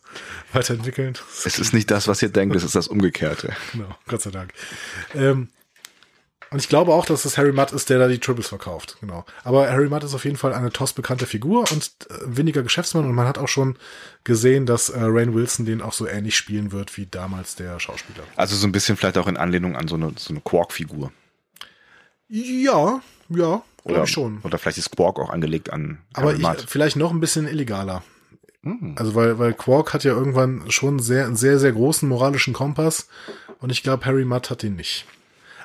weiterentwickeln. 0.53 1.17
Es 1.45 1.59
ist 1.59 1.73
nicht 1.73 1.91
das, 1.91 2.07
was 2.07 2.21
ihr 2.21 2.29
denkt, 2.29 2.55
es 2.55 2.63
ist 2.63 2.75
das 2.75 2.87
Umgekehrte. 2.87 3.53
Genau, 3.71 3.95
Gott 4.07 4.21
sei 4.21 4.31
Dank. 4.31 4.53
Ähm, 5.13 5.49
Und 6.51 6.59
ich 6.59 6.69
glaube 6.69 6.93
auch, 6.93 7.05
dass 7.07 7.25
es 7.25 7.37
Harry 7.37 7.51
Mudd 7.51 7.71
ist, 7.73 7.89
der 7.89 7.97
da 7.97 8.07
die 8.07 8.19
Tribbles 8.19 8.47
verkauft. 8.47 8.97
Genau. 9.01 9.25
Aber 9.43 9.69
Harry 9.71 9.89
Mudd 9.89 10.03
ist 10.05 10.13
auf 10.13 10.23
jeden 10.23 10.37
Fall 10.37 10.53
eine 10.53 10.71
toss 10.71 10.93
bekannte 10.93 11.25
Figur 11.25 11.65
und 11.71 11.91
äh, 12.09 12.13
weniger 12.37 12.61
Geschäftsmann. 12.61 13.05
Und 13.05 13.15
man 13.15 13.27
hat 13.27 13.39
auch 13.39 13.47
schon 13.47 13.75
gesehen, 14.23 14.65
dass 14.67 14.89
äh, 14.89 14.99
Rain 15.01 15.33
Wilson 15.33 15.65
den 15.65 15.81
auch 15.81 15.93
so 15.93 16.05
ähnlich 16.07 16.37
spielen 16.37 16.71
wird 16.71 16.95
wie 16.95 17.07
damals 17.07 17.55
der 17.55 17.79
Schauspieler. 17.79 18.23
Also 18.35 18.55
so 18.55 18.67
ein 18.67 18.71
bisschen 18.71 18.95
vielleicht 18.97 19.17
auch 19.17 19.27
in 19.27 19.35
Anlehnung 19.37 19.75
an 19.75 19.87
so 19.87 19.95
eine, 19.95 20.13
so 20.17 20.31
eine 20.31 20.41
Quark-Figur. 20.41 21.11
Ja, 22.29 23.01
ja, 23.29 23.63
Oder 23.83 23.93
glaube 23.93 24.05
ich 24.05 24.11
schon. 24.11 24.39
Oder 24.43 24.57
vielleicht 24.57 24.77
ist 24.77 24.95
Quark 24.95 25.19
auch 25.19 25.29
angelegt 25.29 25.71
an 25.71 25.99
Aber 26.13 26.33
ich, 26.33 26.45
vielleicht 26.67 26.95
noch 26.95 27.11
ein 27.11 27.19
bisschen 27.19 27.47
illegaler. 27.47 28.03
Hm. 28.63 28.95
Also 28.97 29.15
weil, 29.15 29.39
weil 29.39 29.53
Quark 29.53 29.93
hat 29.93 30.03
ja 30.03 30.13
irgendwann 30.13 30.63
schon 30.69 30.99
sehr, 30.99 31.25
einen 31.25 31.35
sehr, 31.35 31.59
sehr 31.59 31.73
großen 31.73 32.07
moralischen 32.07 32.53
Kompass 32.53 33.07
und 33.59 33.71
ich 33.71 33.83
glaube, 33.83 34.05
Harry 34.05 34.25
Mudd 34.25 34.49
hat 34.49 34.63
den 34.63 34.75
nicht. 34.75 35.05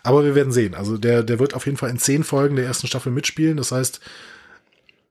Aber 0.02 0.24
wir 0.24 0.34
werden 0.34 0.52
sehen. 0.52 0.74
Also 0.74 0.98
der, 0.98 1.22
der 1.22 1.38
wird 1.38 1.54
auf 1.54 1.66
jeden 1.66 1.76
Fall 1.76 1.90
in 1.90 1.98
zehn 1.98 2.24
Folgen 2.24 2.56
der 2.56 2.64
ersten 2.64 2.86
Staffel 2.86 3.12
mitspielen. 3.12 3.56
Das 3.56 3.72
heißt, 3.72 4.00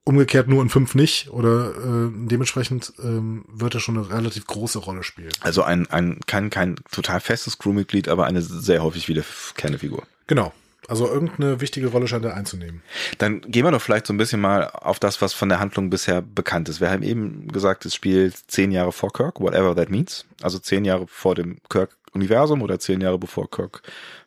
umgekehrt 0.03 0.47
nur 0.47 0.63
in 0.63 0.69
fünf 0.69 0.95
nicht. 0.95 1.29
Oder 1.29 1.71
äh, 1.71 2.09
dementsprechend 2.13 2.93
ähm, 3.03 3.45
wird 3.47 3.73
er 3.73 3.79
schon 3.79 3.97
eine 3.97 4.09
relativ 4.09 4.47
große 4.47 4.79
Rolle 4.79 5.03
spielen. 5.03 5.31
Also 5.41 5.63
ein, 5.63 5.87
ein 5.87 6.19
kein, 6.27 6.49
kein 6.49 6.77
total 6.91 7.19
festes 7.19 7.57
Crewmitglied, 7.57 8.07
aber 8.07 8.25
eine 8.25 8.41
sehr 8.41 8.81
häufig 8.81 9.07
wiederkehrende 9.07 9.79
Figur. 9.79 10.03
Genau. 10.27 10.53
Also 10.87 11.07
irgendeine 11.07 11.59
wichtige 11.59 11.87
Rolle 11.87 12.07
scheint 12.07 12.23
er 12.23 12.35
einzunehmen. 12.35 12.81
Dann 13.17 13.41
gehen 13.41 13.65
wir 13.65 13.71
doch 13.71 13.81
vielleicht 13.81 14.07
so 14.07 14.13
ein 14.13 14.17
bisschen 14.17 14.39
mal 14.39 14.69
auf 14.69 14.99
das, 14.99 15.21
was 15.21 15.33
von 15.33 15.49
der 15.49 15.59
Handlung 15.59 15.89
bisher 15.89 16.21
bekannt 16.21 16.69
ist. 16.69 16.79
Wir 16.79 16.89
haben 16.89 17.03
eben 17.03 17.49
gesagt, 17.49 17.85
es 17.85 17.93
spielt 17.93 18.35
zehn 18.47 18.71
Jahre 18.71 18.93
vor 18.93 19.11
Kirk, 19.11 19.41
whatever 19.41 19.75
that 19.75 19.89
means. 19.89 20.25
Also 20.41 20.59
zehn 20.59 20.85
Jahre 20.85 21.05
vor 21.07 21.35
dem 21.35 21.57
Kirk-Universum 21.69 22.61
oder 22.61 22.79
zehn 22.79 23.01
Jahre 23.01 23.19
bevor 23.19 23.51
Kirk 23.51 23.81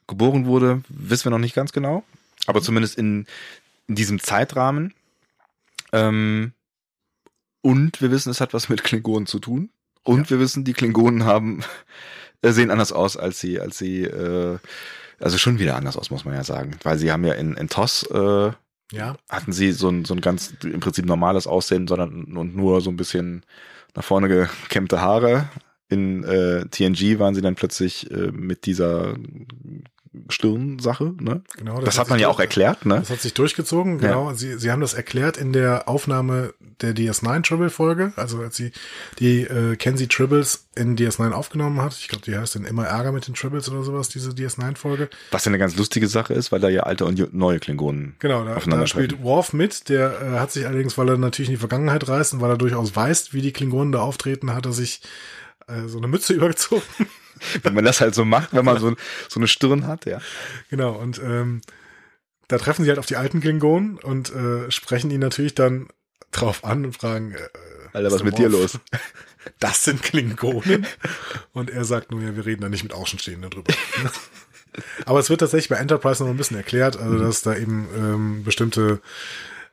geboren 0.06 0.44
wurde, 0.44 0.82
wissen 0.88 1.24
wir 1.24 1.30
noch 1.30 1.38
nicht 1.38 1.54
ganz 1.54 1.72
genau. 1.72 2.04
Aber 2.46 2.60
zumindest 2.60 2.98
in, 2.98 3.26
in 3.86 3.94
diesem 3.94 4.20
Zeitrahmen. 4.20 4.92
Ähm, 5.92 6.52
und 7.62 8.02
wir 8.02 8.10
wissen, 8.10 8.30
es 8.30 8.40
hat 8.40 8.52
was 8.52 8.68
mit 8.68 8.84
Klingonen 8.84 9.26
zu 9.26 9.38
tun. 9.38 9.70
Und 10.02 10.30
wir 10.30 10.40
wissen, 10.40 10.64
die 10.64 10.72
Klingonen 10.72 11.24
haben 11.24 11.62
äh, 12.42 12.52
sehen 12.52 12.70
anders 12.70 12.92
aus, 12.92 13.16
als 13.16 13.40
sie, 13.40 13.60
als 13.60 13.78
sie, 13.78 14.02
äh, 14.02 14.58
also 15.20 15.38
schon 15.38 15.58
wieder 15.58 15.76
anders 15.76 15.96
aus, 15.96 16.10
muss 16.10 16.24
man 16.24 16.34
ja 16.34 16.44
sagen. 16.44 16.76
Weil 16.82 16.98
sie 16.98 17.12
haben 17.12 17.24
ja 17.24 17.34
in, 17.34 17.54
in 17.54 17.68
TOS 17.68 18.04
äh, 18.10 18.50
Ja. 18.92 19.16
hatten 19.28 19.52
sie 19.52 19.72
so 19.72 19.88
ein, 19.88 20.04
so 20.04 20.14
ein 20.14 20.20
ganz 20.20 20.54
im 20.64 20.80
Prinzip 20.80 21.06
normales 21.06 21.46
Aussehen, 21.46 21.86
sondern 21.86 22.36
und 22.36 22.56
nur 22.56 22.80
so 22.80 22.90
ein 22.90 22.96
bisschen 22.96 23.44
nach 23.94 24.04
vorne 24.04 24.28
gekämmte 24.28 25.00
Haare. 25.00 25.48
In 25.88 26.22
äh, 26.24 26.66
TNG 26.66 27.18
waren 27.18 27.34
sie 27.34 27.40
dann 27.42 27.56
plötzlich 27.56 28.10
äh, 28.10 28.30
mit 28.32 28.66
dieser 28.66 29.16
Stirnsache, 30.28 31.14
ne? 31.20 31.42
Genau. 31.56 31.80
Das, 31.80 31.98
hat 31.98 32.08
man 32.08 32.18
sich 32.18 32.22
ja 32.22 32.28
auch 32.28 32.40
erklärt, 32.40 32.84
ne? 32.84 32.96
Das 32.96 33.10
hat 33.10 33.20
sich 33.20 33.32
durchgezogen, 33.32 33.98
genau. 33.98 34.32
Sie, 34.34 34.58
sie 34.58 34.70
haben 34.72 34.80
das 34.80 34.94
erklärt 34.94 35.36
in 35.36 35.52
der 35.52 35.88
Aufnahme 35.88 36.52
der 36.80 36.94
DS9 36.96 37.42
Tribble 37.42 37.70
Folge, 37.70 38.12
also 38.16 38.40
als 38.40 38.56
sie 38.56 38.72
die 39.20 39.42
äh, 39.42 39.76
Kenzie 39.76 40.08
Tribbles 40.08 40.66
in 40.74 40.96
DS9 40.96 41.30
aufgenommen 41.30 41.80
hat. 41.80 41.94
Ich 41.94 42.08
glaube, 42.08 42.24
die 42.24 42.36
heißt 42.36 42.56
dann 42.56 42.64
immer 42.64 42.86
Ärger 42.86 43.12
mit 43.12 43.28
den 43.28 43.34
Tribbles 43.34 43.68
oder 43.68 43.84
sowas, 43.84 44.08
diese 44.08 44.30
DS9 44.30 44.76
Folge. 44.76 45.08
Was 45.30 45.44
ja 45.44 45.50
eine 45.50 45.58
ganz 45.58 45.76
lustige 45.76 46.08
Sache 46.08 46.34
ist, 46.34 46.50
weil 46.50 46.60
da 46.60 46.68
ja 46.68 46.82
alte 46.82 47.04
und 47.04 47.32
neue 47.32 47.60
Klingonen 47.60 48.16
Genau, 48.18 48.40
da, 48.44 48.50
da 48.50 48.56
aufeinandertreffen. 48.56 49.10
spielt 49.10 49.22
Worf 49.22 49.52
mit, 49.52 49.88
der 49.88 50.20
äh, 50.22 50.38
hat 50.40 50.50
sich 50.50 50.66
allerdings, 50.66 50.98
weil 50.98 51.08
er 51.08 51.18
natürlich 51.18 51.50
in 51.50 51.54
die 51.54 51.60
Vergangenheit 51.60 52.08
reist 52.08 52.34
und 52.34 52.40
weil 52.40 52.50
er 52.50 52.58
durchaus 52.58 52.96
weiß, 52.96 53.32
wie 53.32 53.42
die 53.42 53.52
Klingonen 53.52 53.92
da 53.92 54.00
auftreten, 54.00 54.52
hat 54.54 54.66
er 54.66 54.72
sich 54.72 55.02
äh, 55.68 55.86
so 55.86 55.98
eine 55.98 56.08
Mütze 56.08 56.32
übergezogen. 56.34 56.82
Wenn 57.62 57.74
man 57.74 57.84
das 57.84 58.00
halt 58.00 58.14
so 58.14 58.24
macht, 58.24 58.52
wenn 58.52 58.64
man 58.64 58.78
so, 58.78 58.94
so 59.28 59.40
eine 59.40 59.48
Stirn 59.48 59.86
hat, 59.86 60.06
ja. 60.06 60.20
Genau, 60.70 60.92
und 60.92 61.18
ähm, 61.18 61.62
da 62.48 62.58
treffen 62.58 62.84
sie 62.84 62.90
halt 62.90 62.98
auf 62.98 63.06
die 63.06 63.16
alten 63.16 63.40
Klingonen 63.40 63.96
und 63.98 64.34
äh, 64.34 64.70
sprechen 64.70 65.10
ihn 65.10 65.20
natürlich 65.20 65.54
dann 65.54 65.88
drauf 66.32 66.64
an 66.64 66.84
und 66.84 66.96
fragen, 66.96 67.32
äh, 67.32 67.38
Alter, 67.92 68.12
was 68.12 68.22
Mr. 68.22 68.24
mit 68.24 68.38
dir 68.38 68.48
los? 68.48 68.78
Das 69.58 69.84
sind 69.84 70.02
Klingonen. 70.02 70.86
und 71.54 71.70
er 71.70 71.86
sagt 71.86 72.10
nur, 72.10 72.20
ja, 72.20 72.36
wir 72.36 72.44
reden 72.44 72.60
da 72.60 72.68
nicht 72.68 72.82
mit 72.82 72.92
Außenstehenden 72.92 73.50
drüber. 73.50 73.72
Aber 75.06 75.18
es 75.18 75.30
wird 75.30 75.40
tatsächlich 75.40 75.70
bei 75.70 75.76
Enterprise 75.76 76.22
noch 76.22 76.30
ein 76.30 76.36
bisschen 76.36 76.58
erklärt, 76.58 76.98
also 76.98 77.18
dass 77.18 77.40
da 77.40 77.56
eben 77.56 77.88
ähm, 77.96 78.44
bestimmte 78.44 79.00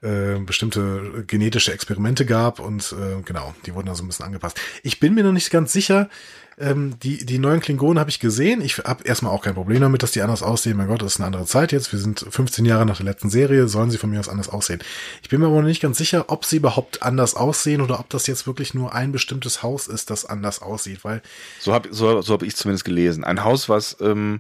äh, 0.02 0.40
bestimmte 0.40 1.24
genetische 1.28 1.74
Experimente 1.74 2.26
gab 2.26 2.60
und 2.60 2.94
äh, 2.94 3.22
genau, 3.24 3.56
die 3.66 3.74
wurden 3.74 3.88
da 3.88 3.96
so 3.96 4.04
ein 4.04 4.08
bisschen 4.08 4.26
angepasst. 4.26 4.60
Ich 4.84 5.00
bin 5.00 5.14
mir 5.16 5.24
noch 5.24 5.34
nicht 5.34 5.50
ganz 5.50 5.74
sicher, 5.74 6.10
ähm, 6.60 6.98
die, 7.04 7.24
die 7.24 7.38
neuen 7.38 7.60
Klingonen 7.60 8.00
habe 8.00 8.10
ich 8.10 8.20
gesehen. 8.20 8.62
Ich 8.62 8.80
habe 8.80 9.04
erstmal 9.04 9.32
auch 9.32 9.44
kein 9.44 9.54
Problem 9.54 9.82
damit, 9.82 10.02
dass 10.02 10.12
die 10.12 10.22
anders 10.22 10.42
aussehen. 10.42 10.76
Mein 10.76 10.88
Gott, 10.88 11.04
das 11.04 11.14
ist 11.14 11.20
eine 11.20 11.28
andere 11.28 11.46
Zeit 11.46 11.72
jetzt. 11.72 11.92
Wir 11.92 12.00
sind 12.00 12.26
15 12.28 12.66
Jahre 12.66 12.86
nach 12.86 12.98
der 12.98 13.06
letzten 13.06 13.30
Serie, 13.30 13.68
sollen 13.68 13.92
sie 13.92 14.00
von 14.00 14.10
mir 14.10 14.20
aus 14.20 14.30
anders 14.30 14.50
aussehen. 14.50 14.80
Ich 15.22 15.30
bin 15.30 15.40
mir 15.40 15.48
aber 15.48 15.58
noch 15.58 15.68
nicht 15.68 15.82
ganz 15.82 16.00
sicher, 16.00 16.26
ob 16.30 16.46
sie 16.46 16.58
überhaupt 16.58 17.04
anders 17.04 17.36
aussehen 17.36 17.82
oder 17.82 18.00
ob 18.00 18.10
das 18.10 18.26
jetzt 18.26 18.48
wirklich 18.48 18.74
nur 18.74 18.96
ein 18.96 19.12
bestimmtes 19.12 19.62
Haus 19.62 19.88
ist, 19.88 20.10
das 20.10 20.26
anders 20.26 20.62
aussieht, 20.62 21.04
weil 21.04 21.22
So 21.60 21.74
habe 21.74 21.90
so, 21.92 22.22
so 22.22 22.34
hab 22.34 22.42
ich 22.42 22.56
zumindest 22.56 22.86
gelesen. 22.86 23.24
Ein 23.24 23.44
Haus, 23.44 23.70
was 23.70 23.98
ähm, 24.02 24.40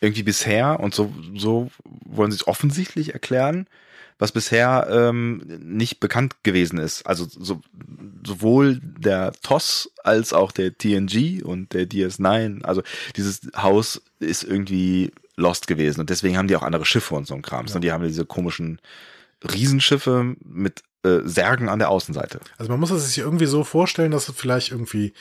irgendwie 0.00 0.22
bisher, 0.22 0.78
und 0.78 0.94
so, 0.94 1.12
so 1.34 1.70
wollen 2.04 2.30
sie 2.30 2.36
es 2.36 2.46
offensichtlich 2.46 3.12
erklären, 3.12 3.66
was 4.18 4.32
bisher 4.32 4.86
ähm, 4.90 5.42
nicht 5.60 6.00
bekannt 6.00 6.42
gewesen 6.42 6.78
ist. 6.78 7.06
Also 7.06 7.26
so, 7.28 7.60
sowohl 8.24 8.80
der 8.82 9.32
TOS 9.42 9.90
als 10.04 10.32
auch 10.32 10.52
der 10.52 10.76
TNG 10.76 11.42
und 11.44 11.72
der 11.74 11.88
DS9. 11.88 12.62
Also 12.62 12.82
dieses 13.16 13.42
Haus 13.56 14.02
ist 14.18 14.42
irgendwie 14.42 15.12
lost 15.36 15.66
gewesen 15.66 16.00
und 16.00 16.10
deswegen 16.10 16.38
haben 16.38 16.48
die 16.48 16.56
auch 16.56 16.62
andere 16.62 16.86
Schiffe 16.86 17.14
und 17.14 17.26
so 17.26 17.34
ein 17.34 17.42
Krams. 17.42 17.74
Und 17.74 17.82
die 17.82 17.92
haben 17.92 18.04
diese 18.04 18.24
komischen 18.24 18.80
Riesenschiffe 19.44 20.36
mit 20.44 20.82
äh, 21.06 21.20
Särgen 21.28 21.68
an 21.68 21.78
der 21.78 21.88
Außenseite. 21.90 22.40
Also 22.58 22.70
man 22.70 22.80
muss 22.80 22.90
es 22.90 23.06
sich 23.06 23.18
irgendwie 23.18 23.46
so 23.46 23.62
vorstellen, 23.64 24.10
dass 24.10 24.28
es 24.28 24.34
vielleicht 24.36 24.72
irgendwie 24.72 25.12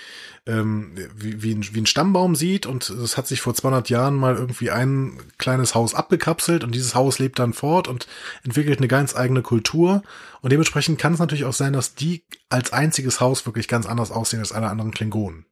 ähm, 0.48 0.96
wie, 1.16 1.42
wie, 1.44 1.54
ein, 1.54 1.66
wie 1.74 1.82
ein 1.82 1.86
Stammbaum 1.86 2.36
sieht 2.36 2.66
und 2.66 2.90
es 2.90 3.18
hat 3.18 3.28
sich 3.28 3.42
vor 3.42 3.54
200 3.54 3.90
Jahren 3.90 4.16
mal 4.16 4.36
irgendwie 4.36 4.72
ein 4.72 5.18
kleines 5.38 5.76
Haus 5.76 5.94
abgekapselt 5.96 6.64
und 6.64 6.74
dieses 6.74 6.96
Haus 6.96 7.20
lebt 7.20 7.40
dann 7.40 7.54
fort 7.54 7.88
und 7.88 8.08
entwickelt 8.44 8.80
eine 8.80 8.88
ganz 8.88 9.16
eigene 9.16 9.42
Kultur 9.42 10.02
und 10.42 10.52
dementsprechend 10.52 11.00
kann 11.00 11.14
es 11.14 11.20
natürlich 11.20 11.46
auch 11.46 11.54
sein, 11.54 11.74
dass 11.74 11.96
die 11.96 12.24
als 12.50 12.74
einziges 12.74 13.20
Haus 13.20 13.46
wirklich 13.46 13.68
ganz 13.68 13.86
anders 13.86 14.12
aussehen 14.12 14.40
als 14.40 14.52
alle 14.52 14.68
anderen 14.68 14.92
Klingonen. 14.92 15.46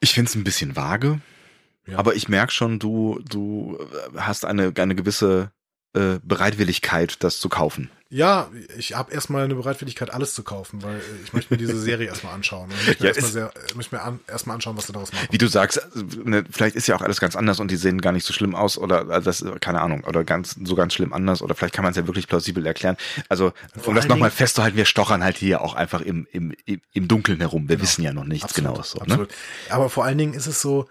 Ich 0.00 0.14
finde 0.14 0.28
es 0.28 0.34
ein 0.34 0.44
bisschen 0.44 0.76
vage, 0.76 1.20
Ja. 1.86 1.98
aber 1.98 2.14
ich 2.14 2.28
merke 2.28 2.52
schon, 2.52 2.78
du, 2.78 3.20
du 3.28 3.78
hast 4.16 4.44
eine, 4.44 4.72
eine 4.76 4.94
gewisse 4.94 5.52
äh, 5.94 6.18
Bereitwilligkeit, 6.22 7.22
das 7.22 7.38
zu 7.38 7.48
kaufen. 7.48 7.90
Ja, 8.14 8.50
ich 8.76 8.94
habe 8.94 9.10
erstmal 9.10 9.44
eine 9.44 9.54
Bereitwilligkeit, 9.54 10.12
alles 10.12 10.34
zu 10.34 10.42
kaufen, 10.42 10.82
weil 10.82 10.96
äh, 10.96 11.00
ich 11.24 11.32
möchte 11.32 11.54
mir 11.54 11.56
diese 11.56 11.80
Serie 11.80 12.08
erstmal 12.08 12.34
anschauen. 12.34 12.64
Und 12.64 12.78
ich 12.78 12.86
möchte 12.86 13.02
mir 13.04 13.08
Ja, 13.08 13.14
erstmal 13.14 13.32
sehr- 13.32 13.52
ich 13.66 13.74
möchte 13.74 13.94
mir 13.94 14.02
an, 14.02 14.20
erstmal 14.28 14.54
anschauen, 14.56 14.76
was 14.76 14.86
sie 14.86 14.92
daraus 14.92 15.10
machen. 15.14 15.28
Wie 15.30 15.38
du 15.38 15.46
sagst, 15.48 15.78
äh, 15.78 15.82
ne, 16.28 16.44
vielleicht 16.50 16.76
ist 16.76 16.86
ja 16.88 16.94
auch 16.94 17.00
alles 17.00 17.20
ganz 17.20 17.36
anders 17.36 17.58
und 17.58 17.70
die 17.70 17.76
sehen 17.76 18.02
gar 18.02 18.12
nicht 18.12 18.26
so 18.26 18.34
schlimm 18.34 18.54
aus 18.54 18.76
oder 18.76 19.08
äh, 19.08 19.22
das, 19.22 19.42
keine 19.60 19.80
Ahnung, 19.80 20.04
oder 20.04 20.24
ganz 20.24 20.58
so 20.62 20.74
ganz 20.74 20.92
schlimm 20.92 21.14
anders 21.14 21.40
oder 21.40 21.54
vielleicht 21.54 21.72
kann 21.72 21.84
man 21.84 21.92
es 21.92 21.96
ja 21.96 22.06
wirklich 22.06 22.28
plausibel 22.28 22.66
erklären. 22.66 22.98
Also, 23.30 23.54
um 23.86 23.94
das 23.94 24.06
nochmal 24.06 24.30
festzuhalten, 24.30 24.76
wir 24.76 24.84
stochern 24.84 25.24
halt 25.24 25.38
hier 25.38 25.62
auch 25.62 25.72
einfach 25.72 26.02
im, 26.02 26.26
im, 26.32 26.54
im, 26.92 27.08
Dunkeln 27.08 27.40
herum. 27.40 27.70
Wir 27.70 27.80
wissen 27.80 28.02
ja 28.02 28.12
noch 28.12 28.24
nichts 28.24 28.52
genaues. 28.52 28.90
So, 28.90 28.98
ne? 28.98 29.04
absolut. 29.04 29.30
Aber 29.70 29.88
vor 29.88 30.04
allen 30.04 30.18
Dingen 30.18 30.34
ist 30.34 30.46
es 30.46 30.60
so, 30.60 30.86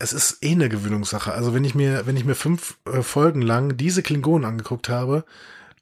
es 0.00 0.12
ist 0.12 0.42
eh 0.42 0.50
eine 0.50 0.68
Gewöhnungssache. 0.68 1.32
Also 1.32 1.54
wenn 1.54 1.62
ich 1.62 1.76
mir, 1.76 2.04
wenn 2.04 2.16
ich 2.16 2.24
mir 2.24 2.34
fünf 2.34 2.78
äh, 2.92 3.02
Folgen 3.02 3.42
lang 3.42 3.76
diese 3.76 4.02
Klingonen 4.02 4.44
angeguckt 4.44 4.88
habe 4.88 5.24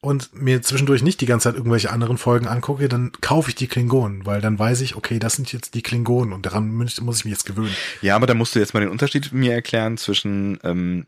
und 0.03 0.35
mir 0.35 0.63
zwischendurch 0.63 1.03
nicht 1.03 1.21
die 1.21 1.27
ganze 1.27 1.45
Zeit 1.45 1.57
irgendwelche 1.57 1.91
anderen 1.91 2.17
Folgen 2.17 2.47
angucke, 2.47 2.89
dann 2.89 3.13
kaufe 3.21 3.51
ich 3.51 3.55
die 3.55 3.67
Klingonen, 3.67 4.25
weil 4.25 4.41
dann 4.41 4.59
weiß 4.59 4.81
ich, 4.81 4.97
okay, 4.97 5.19
das 5.19 5.35
sind 5.35 5.53
jetzt 5.53 5.75
die 5.75 5.83
Klingonen 5.83 6.33
und 6.33 6.47
daran 6.47 6.71
muss 6.73 6.99
ich 6.99 7.25
mich 7.25 7.33
jetzt 7.33 7.45
gewöhnen. 7.47 7.75
Ja, 8.01 8.17
aber 8.17 8.27
da 8.27 8.35
musst 8.35 8.55
du 8.55 8.59
jetzt 8.59 8.73
mal 8.73 8.81
den 8.81 8.89
Unterschied 8.89 9.33
mir 9.33 9.53
erklären 9.53 9.99
zwischen 9.99 10.59
ähm, 10.65 11.05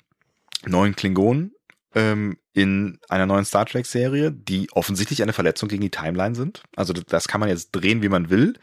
neuen 0.66 0.94
Klingonen 0.94 1.52
ähm, 1.94 2.36
in 2.52 2.98
einer 3.08 3.24
neuen 3.26 3.46
Star 3.46 3.64
Trek 3.64 3.86
Serie, 3.86 4.30
die 4.30 4.70
offensichtlich 4.72 5.22
eine 5.22 5.32
Verletzung 5.32 5.70
gegen 5.70 5.82
die 5.82 5.90
Timeline 5.90 6.34
sind. 6.34 6.62
Also 6.76 6.92
das- 6.92 7.28
kann 7.28 7.40
man 7.40 7.48
jetzt 7.48 7.70
drehen, 7.72 8.02
wie 8.02 8.10
man 8.10 8.28
will. 8.28 8.54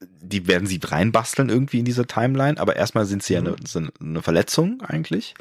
Die 0.00 0.46
werden 0.46 0.68
sie 0.68 0.78
reinbasteln 0.82 1.48
irgendwie 1.48 1.80
in 1.80 1.84
diese 1.84 2.06
Timeline, 2.06 2.60
aber 2.60 2.76
erstmal 2.76 3.06
sind 3.06 3.24
sie 3.24 3.34
ja 3.34 3.40
eine, 3.40 3.56
sind 3.66 3.90
eine 4.00 4.22
Verletzung 4.22 4.80
eigentlich. 4.82 5.34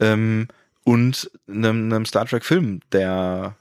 Ähm, 0.00 0.48
und 0.84 1.30
einem, 1.48 1.92
einem 1.92 2.06
Star 2.06 2.26
Trek 2.26 2.44
Film, 2.44 2.80
der 2.92 3.56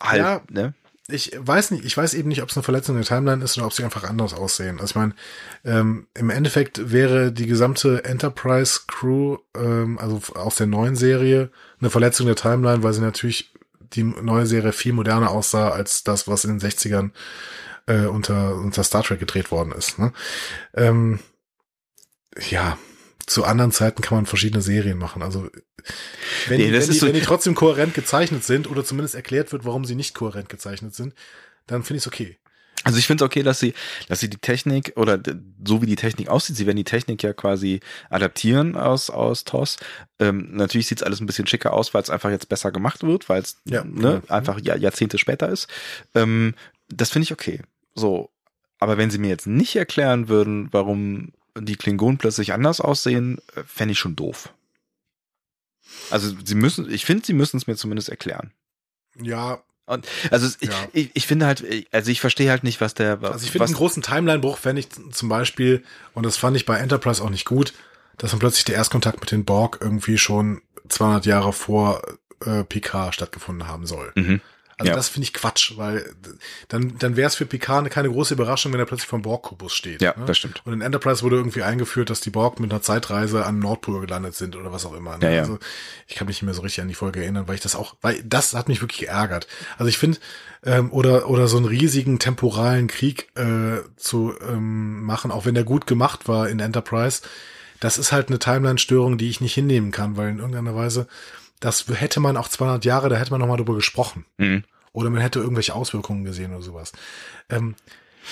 halt, 0.00 0.18
Ja. 0.18 0.42
ne? 0.50 0.74
Ich 1.06 1.32
weiß 1.36 1.70
nicht, 1.72 1.84
ich 1.84 1.94
weiß 1.94 2.14
eben 2.14 2.30
nicht, 2.30 2.42
ob 2.42 2.48
es 2.48 2.56
eine 2.56 2.62
Verletzung 2.62 2.96
der 2.96 3.04
Timeline 3.04 3.44
ist 3.44 3.58
oder 3.58 3.66
ob 3.66 3.74
sie 3.74 3.84
einfach 3.84 4.04
anders 4.04 4.32
aussehen. 4.32 4.80
Also 4.80 4.92
ich 4.92 4.94
meine, 4.94 5.14
ähm, 5.62 6.06
im 6.14 6.30
Endeffekt 6.30 6.92
wäre 6.92 7.30
die 7.30 7.46
gesamte 7.46 8.04
Enterprise 8.06 8.80
Crew, 8.86 9.36
ähm, 9.54 9.98
also 9.98 10.22
aus 10.34 10.54
der 10.56 10.66
neuen 10.66 10.96
Serie, 10.96 11.50
eine 11.78 11.90
Verletzung 11.90 12.24
der 12.26 12.36
Timeline, 12.36 12.82
weil 12.82 12.94
sie 12.94 13.02
natürlich 13.02 13.52
die 13.80 14.02
neue 14.02 14.46
Serie 14.46 14.72
viel 14.72 14.94
moderner 14.94 15.30
aussah 15.30 15.68
als 15.68 16.04
das, 16.04 16.26
was 16.26 16.46
in 16.46 16.58
den 16.58 16.70
60ern 16.70 17.10
äh, 17.86 18.06
unter, 18.06 18.54
unter 18.54 18.82
Star 18.82 19.02
Trek 19.02 19.20
gedreht 19.20 19.50
worden 19.50 19.72
ist. 19.72 19.98
Ne? 19.98 20.10
Ähm, 20.72 21.18
ja, 22.48 22.78
zu 23.26 23.44
anderen 23.44 23.72
Zeiten 23.72 24.02
kann 24.02 24.16
man 24.18 24.26
verschiedene 24.26 24.62
Serien 24.62 24.98
machen. 24.98 25.22
Also 25.22 25.48
wenn, 26.48 26.58
Nee, 26.58 26.66
die, 26.66 26.72
wenn, 26.72 26.86
die, 26.90 26.96
so- 26.98 27.06
wenn 27.06 27.14
die 27.14 27.20
trotzdem 27.20 27.54
kohärent 27.54 27.94
gezeichnet 27.94 28.44
sind 28.44 28.68
oder 28.70 28.84
zumindest 28.84 29.14
erklärt 29.14 29.52
wird, 29.52 29.64
warum 29.64 29.84
sie 29.84 29.94
nicht 29.94 30.14
kohärent 30.14 30.48
gezeichnet 30.48 30.94
sind, 30.94 31.14
dann 31.66 31.82
finde 31.82 31.98
ich 31.98 32.02
es 32.04 32.06
okay. 32.08 32.38
Also 32.82 32.98
ich 32.98 33.06
finde 33.06 33.24
es 33.24 33.26
okay, 33.26 33.42
dass 33.42 33.60
sie, 33.60 33.72
dass 34.08 34.20
sie 34.20 34.28
die 34.28 34.36
Technik 34.36 34.92
oder 34.96 35.18
so 35.64 35.80
wie 35.80 35.86
die 35.86 35.96
Technik 35.96 36.28
aussieht, 36.28 36.56
sie 36.56 36.66
werden 36.66 36.76
die 36.76 36.84
Technik 36.84 37.22
ja 37.22 37.32
quasi 37.32 37.80
adaptieren 38.10 38.76
aus 38.76 39.08
aus 39.08 39.44
TOS. 39.44 39.78
Ähm, 40.18 40.50
natürlich 40.52 40.88
sieht 40.88 40.98
es 40.98 41.02
alles 41.02 41.20
ein 41.20 41.26
bisschen 41.26 41.46
schicker 41.46 41.72
aus, 41.72 41.94
weil 41.94 42.02
es 42.02 42.10
einfach 42.10 42.28
jetzt 42.30 42.50
besser 42.50 42.72
gemacht 42.72 43.02
wird, 43.02 43.30
weil 43.30 43.40
es 43.40 43.56
Ja, 43.64 43.84
ne, 43.84 43.90
genau. 44.20 44.20
einfach 44.28 44.60
Jahr, 44.60 44.76
Jahrzehnte 44.76 45.16
später 45.16 45.48
ist. 45.48 45.66
Ähm, 46.14 46.54
das 46.88 47.08
finde 47.10 47.24
ich 47.24 47.32
okay. 47.32 47.62
So, 47.94 48.28
aber 48.80 48.98
wenn 48.98 49.10
sie 49.10 49.18
mir 49.18 49.28
jetzt 49.30 49.46
nicht 49.46 49.76
erklären 49.76 50.28
würden, 50.28 50.68
warum 50.70 51.32
die 51.58 51.76
Klingonen 51.76 52.18
plötzlich 52.18 52.52
anders 52.52 52.80
aussehen, 52.80 53.38
äh, 53.54 53.62
fände 53.64 53.92
ich 53.92 53.98
schon 53.98 54.16
doof. 54.16 54.52
Also 56.10 56.34
sie 56.44 56.54
müssen, 56.54 56.90
ich 56.90 57.04
finde, 57.04 57.24
sie 57.26 57.34
müssen 57.34 57.56
es 57.56 57.66
mir 57.66 57.76
zumindest 57.76 58.08
erklären. 58.08 58.52
Ja, 59.20 59.62
Und 59.86 60.08
also 60.30 60.48
Ja. 60.60 60.88
ich, 60.92 61.10
ich 61.14 61.26
finde 61.26 61.46
halt, 61.46 61.64
also 61.92 62.10
ich 62.10 62.20
verstehe 62.20 62.50
halt 62.50 62.64
nicht, 62.64 62.80
was 62.80 62.94
der 62.94 63.22
also 63.22 63.44
ich 63.44 63.50
finde 63.52 63.66
einen 63.66 63.74
großen 63.74 64.02
Timeline-Bruch 64.02 64.58
fände 64.58 64.80
ich 64.80 64.88
zum 65.12 65.28
Beispiel, 65.28 65.84
und 66.14 66.24
das 66.24 66.36
fand 66.36 66.56
ich 66.56 66.64
bei 66.64 66.78
Enterprise 66.78 67.22
auch 67.22 67.30
nicht 67.30 67.44
gut, 67.44 67.74
dass 68.16 68.30
dann 68.30 68.40
plötzlich 68.40 68.64
der 68.64 68.76
Erstkontakt 68.76 69.20
mit 69.20 69.30
den 69.30 69.44
Borg 69.44 69.78
irgendwie 69.80 70.18
schon 70.18 70.62
200 70.88 71.26
Jahre 71.26 71.52
vor 71.52 72.02
äh, 72.44 72.64
Picard 72.64 73.14
stattgefunden 73.14 73.68
haben 73.68 73.86
soll. 73.86 74.12
Mhm. 74.14 74.40
Also 74.78 74.90
Ja. 74.90 74.96
das 74.96 75.08
finde 75.08 75.24
ich 75.24 75.32
Quatsch, 75.32 75.72
weil 75.76 76.04
dann, 76.68 76.98
dann 76.98 77.16
wäre 77.16 77.28
es 77.28 77.36
für 77.36 77.46
Picard 77.46 77.90
keine 77.90 78.10
große 78.10 78.34
Überraschung, 78.34 78.72
wenn 78.72 78.80
er 78.80 78.86
plötzlich 78.86 79.08
vom 79.08 79.22
Borg-Kubus 79.22 79.74
steht. 79.74 80.02
Ja, 80.02 80.14
ne? 80.16 80.24
das 80.26 80.38
stimmt. 80.38 80.62
Und 80.64 80.72
in 80.72 80.80
Enterprise 80.80 81.22
wurde 81.22 81.36
irgendwie 81.36 81.62
eingeführt, 81.62 82.10
dass 82.10 82.20
die 82.20 82.30
Borg 82.30 82.60
mit 82.60 82.72
einer 82.72 82.82
Zeitreise 82.82 83.44
am 83.46 83.58
Nordpol 83.58 84.00
gelandet 84.00 84.34
sind 84.34 84.56
oder 84.56 84.72
was 84.72 84.84
auch 84.84 84.94
immer. 84.94 85.18
Ne? 85.18 85.26
Ja, 85.26 85.30
ja. 85.30 85.40
Also 85.42 85.58
ich 86.08 86.16
kann 86.16 86.26
mich 86.26 86.36
nicht 86.36 86.42
mehr 86.42 86.54
so 86.54 86.62
richtig 86.62 86.82
an 86.82 86.88
die 86.88 86.94
Folge 86.94 87.22
erinnern, 87.22 87.46
weil 87.46 87.54
ich 87.54 87.60
das 87.60 87.76
auch, 87.76 87.94
weil 88.02 88.22
das 88.24 88.54
hat 88.54 88.68
mich 88.68 88.80
wirklich 88.80 89.00
geärgert. 89.00 89.46
Also 89.78 89.88
ich 89.88 89.98
finde, 89.98 90.18
ähm, 90.64 90.92
oder, 90.92 91.28
oder 91.28 91.46
so 91.46 91.56
einen 91.56 91.66
riesigen 91.66 92.18
temporalen 92.18 92.88
Krieg 92.88 93.28
äh, 93.36 93.80
zu 93.96 94.34
ähm, 94.48 95.02
machen, 95.02 95.30
auch 95.30 95.44
wenn 95.46 95.54
der 95.54 95.64
gut 95.64 95.86
gemacht 95.86 96.26
war 96.26 96.48
in 96.48 96.58
Enterprise, 96.60 97.22
das 97.80 97.98
ist 97.98 98.12
halt 98.12 98.28
eine 98.28 98.38
Timeline-Störung, 98.38 99.18
die 99.18 99.28
ich 99.28 99.40
nicht 99.40 99.54
hinnehmen 99.54 99.90
kann, 99.90 100.16
weil 100.16 100.30
in 100.30 100.38
irgendeiner 100.38 100.74
Weise, 100.74 101.06
das 101.64 101.86
hätte 101.88 102.20
man 102.20 102.36
auch 102.36 102.48
200 102.48 102.84
Jahre, 102.84 103.08
da 103.08 103.16
hätte 103.16 103.30
man 103.30 103.40
nochmal 103.40 103.56
drüber 103.56 103.74
gesprochen. 103.74 104.26
Mhm. 104.36 104.64
Oder 104.92 105.08
man 105.08 105.22
hätte 105.22 105.38
irgendwelche 105.38 105.74
Auswirkungen 105.74 106.22
gesehen 106.22 106.52
oder 106.52 106.60
sowas. 106.60 106.92
Ähm, 107.48 107.74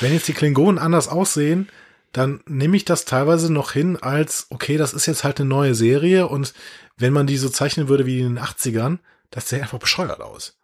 wenn 0.00 0.12
jetzt 0.12 0.28
die 0.28 0.34
Klingonen 0.34 0.78
anders 0.78 1.08
aussehen, 1.08 1.70
dann 2.12 2.40
nehme 2.46 2.76
ich 2.76 2.84
das 2.84 3.06
teilweise 3.06 3.50
noch 3.50 3.72
hin 3.72 3.96
als, 3.96 4.48
okay, 4.50 4.76
das 4.76 4.92
ist 4.92 5.06
jetzt 5.06 5.24
halt 5.24 5.40
eine 5.40 5.48
neue 5.48 5.74
Serie 5.74 6.28
und 6.28 6.52
wenn 6.98 7.14
man 7.14 7.26
die 7.26 7.38
so 7.38 7.48
zeichnen 7.48 7.88
würde 7.88 8.04
wie 8.04 8.20
in 8.20 8.34
den 8.34 8.44
80ern, 8.44 8.98
das 9.30 9.48
sähe 9.48 9.62
einfach 9.62 9.78
bescheuert 9.78 10.20
aus. 10.20 10.58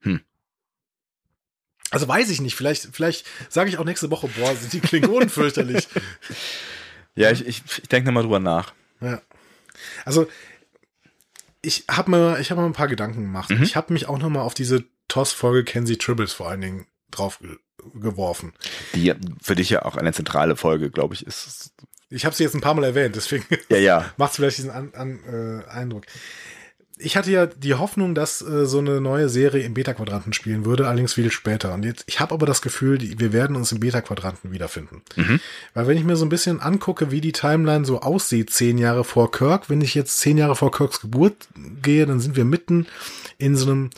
Hm. 0.00 0.22
Also 1.92 2.08
weiß 2.08 2.30
ich 2.30 2.40
nicht, 2.40 2.56
vielleicht, 2.56 2.88
vielleicht 2.92 3.24
sage 3.48 3.70
ich 3.70 3.78
auch 3.78 3.84
nächste 3.84 4.10
Woche, 4.10 4.28
boah, 4.36 4.56
sind 4.56 4.72
die 4.72 4.80
Klingonen 4.80 5.28
fürchterlich. 5.28 5.86
Ja, 7.18 7.30
ich, 7.30 7.46
ich, 7.46 7.62
ich 7.82 7.88
denke 7.88 8.08
nochmal 8.08 8.24
drüber 8.24 8.40
nach. 8.40 8.74
Ja. 9.00 9.22
Also 10.04 10.28
ich 11.62 11.84
habe 11.90 12.10
mir, 12.10 12.38
ich 12.38 12.50
habe 12.50 12.60
mir 12.60 12.66
ein 12.66 12.72
paar 12.72 12.88
Gedanken 12.88 13.22
gemacht. 13.22 13.50
Mhm. 13.50 13.62
Ich 13.62 13.76
habe 13.76 13.92
mich 13.92 14.08
auch 14.08 14.18
noch 14.18 14.28
mal 14.28 14.42
auf 14.42 14.54
diese 14.54 14.84
TOS-Folge 15.08 15.64
Kenzie 15.64 15.98
Tribbles 15.98 16.32
vor 16.32 16.48
allen 16.48 16.60
Dingen 16.60 16.86
drauf 17.10 17.38
ge 17.38 17.56
geworfen. 17.94 18.52
Die 18.94 19.14
für 19.40 19.54
dich 19.54 19.70
ja 19.70 19.84
auch 19.84 19.96
eine 19.96 20.12
zentrale 20.12 20.56
Folge, 20.56 20.90
glaube 20.90 21.14
ich, 21.14 21.24
ist. 21.24 21.72
Ich 22.10 22.24
habe 22.24 22.34
sie 22.34 22.42
jetzt 22.42 22.54
ein 22.54 22.60
paar 22.60 22.74
Mal 22.74 22.82
erwähnt, 22.82 23.14
deswegen 23.14 23.44
Ja, 23.68 23.76
ja. 23.76 24.12
macht 24.16 24.32
es 24.32 24.36
vielleicht 24.36 24.58
diesen 24.58 24.70
an, 24.70 24.92
an, 24.94 25.20
äh, 25.24 25.70
Eindruck. 25.70 26.04
Ich 26.98 27.16
hatte 27.16 27.30
ja 27.30 27.46
die 27.46 27.74
Hoffnung, 27.74 28.14
dass 28.14 28.40
äh, 28.40 28.64
so 28.64 28.78
eine 28.78 29.02
neue 29.02 29.28
Serie 29.28 29.64
im 29.64 29.74
Beta-Quadranten 29.74 30.32
spielen 30.32 30.64
würde, 30.64 30.88
allerdings 30.88 31.12
viel 31.12 31.30
später. 31.30 31.74
Und 31.74 31.84
jetzt, 31.84 32.04
ich 32.06 32.20
habe 32.20 32.32
aber 32.32 32.46
das 32.46 32.62
Gefühl, 32.62 32.96
die, 32.96 33.20
wir 33.20 33.34
werden 33.34 33.54
uns 33.54 33.70
im 33.70 33.80
Beta-Quadranten 33.80 34.50
wiederfinden. 34.50 35.02
Mhm. 35.14 35.40
Weil 35.74 35.86
wenn 35.88 35.98
ich 35.98 36.04
mir 36.04 36.16
so 36.16 36.24
ein 36.24 36.30
bisschen 36.30 36.60
angucke, 36.60 37.10
wie 37.10 37.20
die 37.20 37.32
Timeline 37.32 37.84
so 37.84 38.00
aussieht, 38.00 38.50
zehn 38.50 38.78
Jahre 38.78 39.04
vor 39.04 39.30
Kirk, 39.30 39.68
wenn 39.68 39.82
ich 39.82 39.94
jetzt 39.94 40.20
zehn 40.20 40.38
Jahre 40.38 40.56
vor 40.56 40.70
Kirks 40.70 41.00
Geburt 41.02 41.48
gehe, 41.82 42.06
dann 42.06 42.20
sind 42.20 42.34
wir 42.34 42.46
mitten 42.46 42.86
in 43.36 43.56
so 43.56 43.70
einem, 43.70 43.90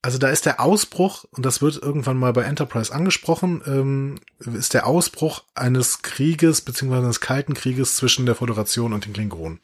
also 0.00 0.16
da 0.16 0.30
ist 0.30 0.46
der 0.46 0.60
Ausbruch, 0.60 1.26
und 1.32 1.44
das 1.44 1.60
wird 1.60 1.76
irgendwann 1.76 2.16
mal 2.16 2.32
bei 2.32 2.42
Enterprise 2.42 2.94
angesprochen, 2.94 3.60
ähm, 3.66 4.20
ist 4.56 4.72
der 4.72 4.86
Ausbruch 4.86 5.42
eines 5.54 6.00
Krieges, 6.00 6.62
beziehungsweise 6.62 7.04
eines 7.04 7.20
kalten 7.20 7.52
Krieges 7.52 7.96
zwischen 7.96 8.24
der 8.24 8.34
Föderation 8.34 8.94
und 8.94 9.04
den 9.04 9.12
Klingonen. 9.12 9.60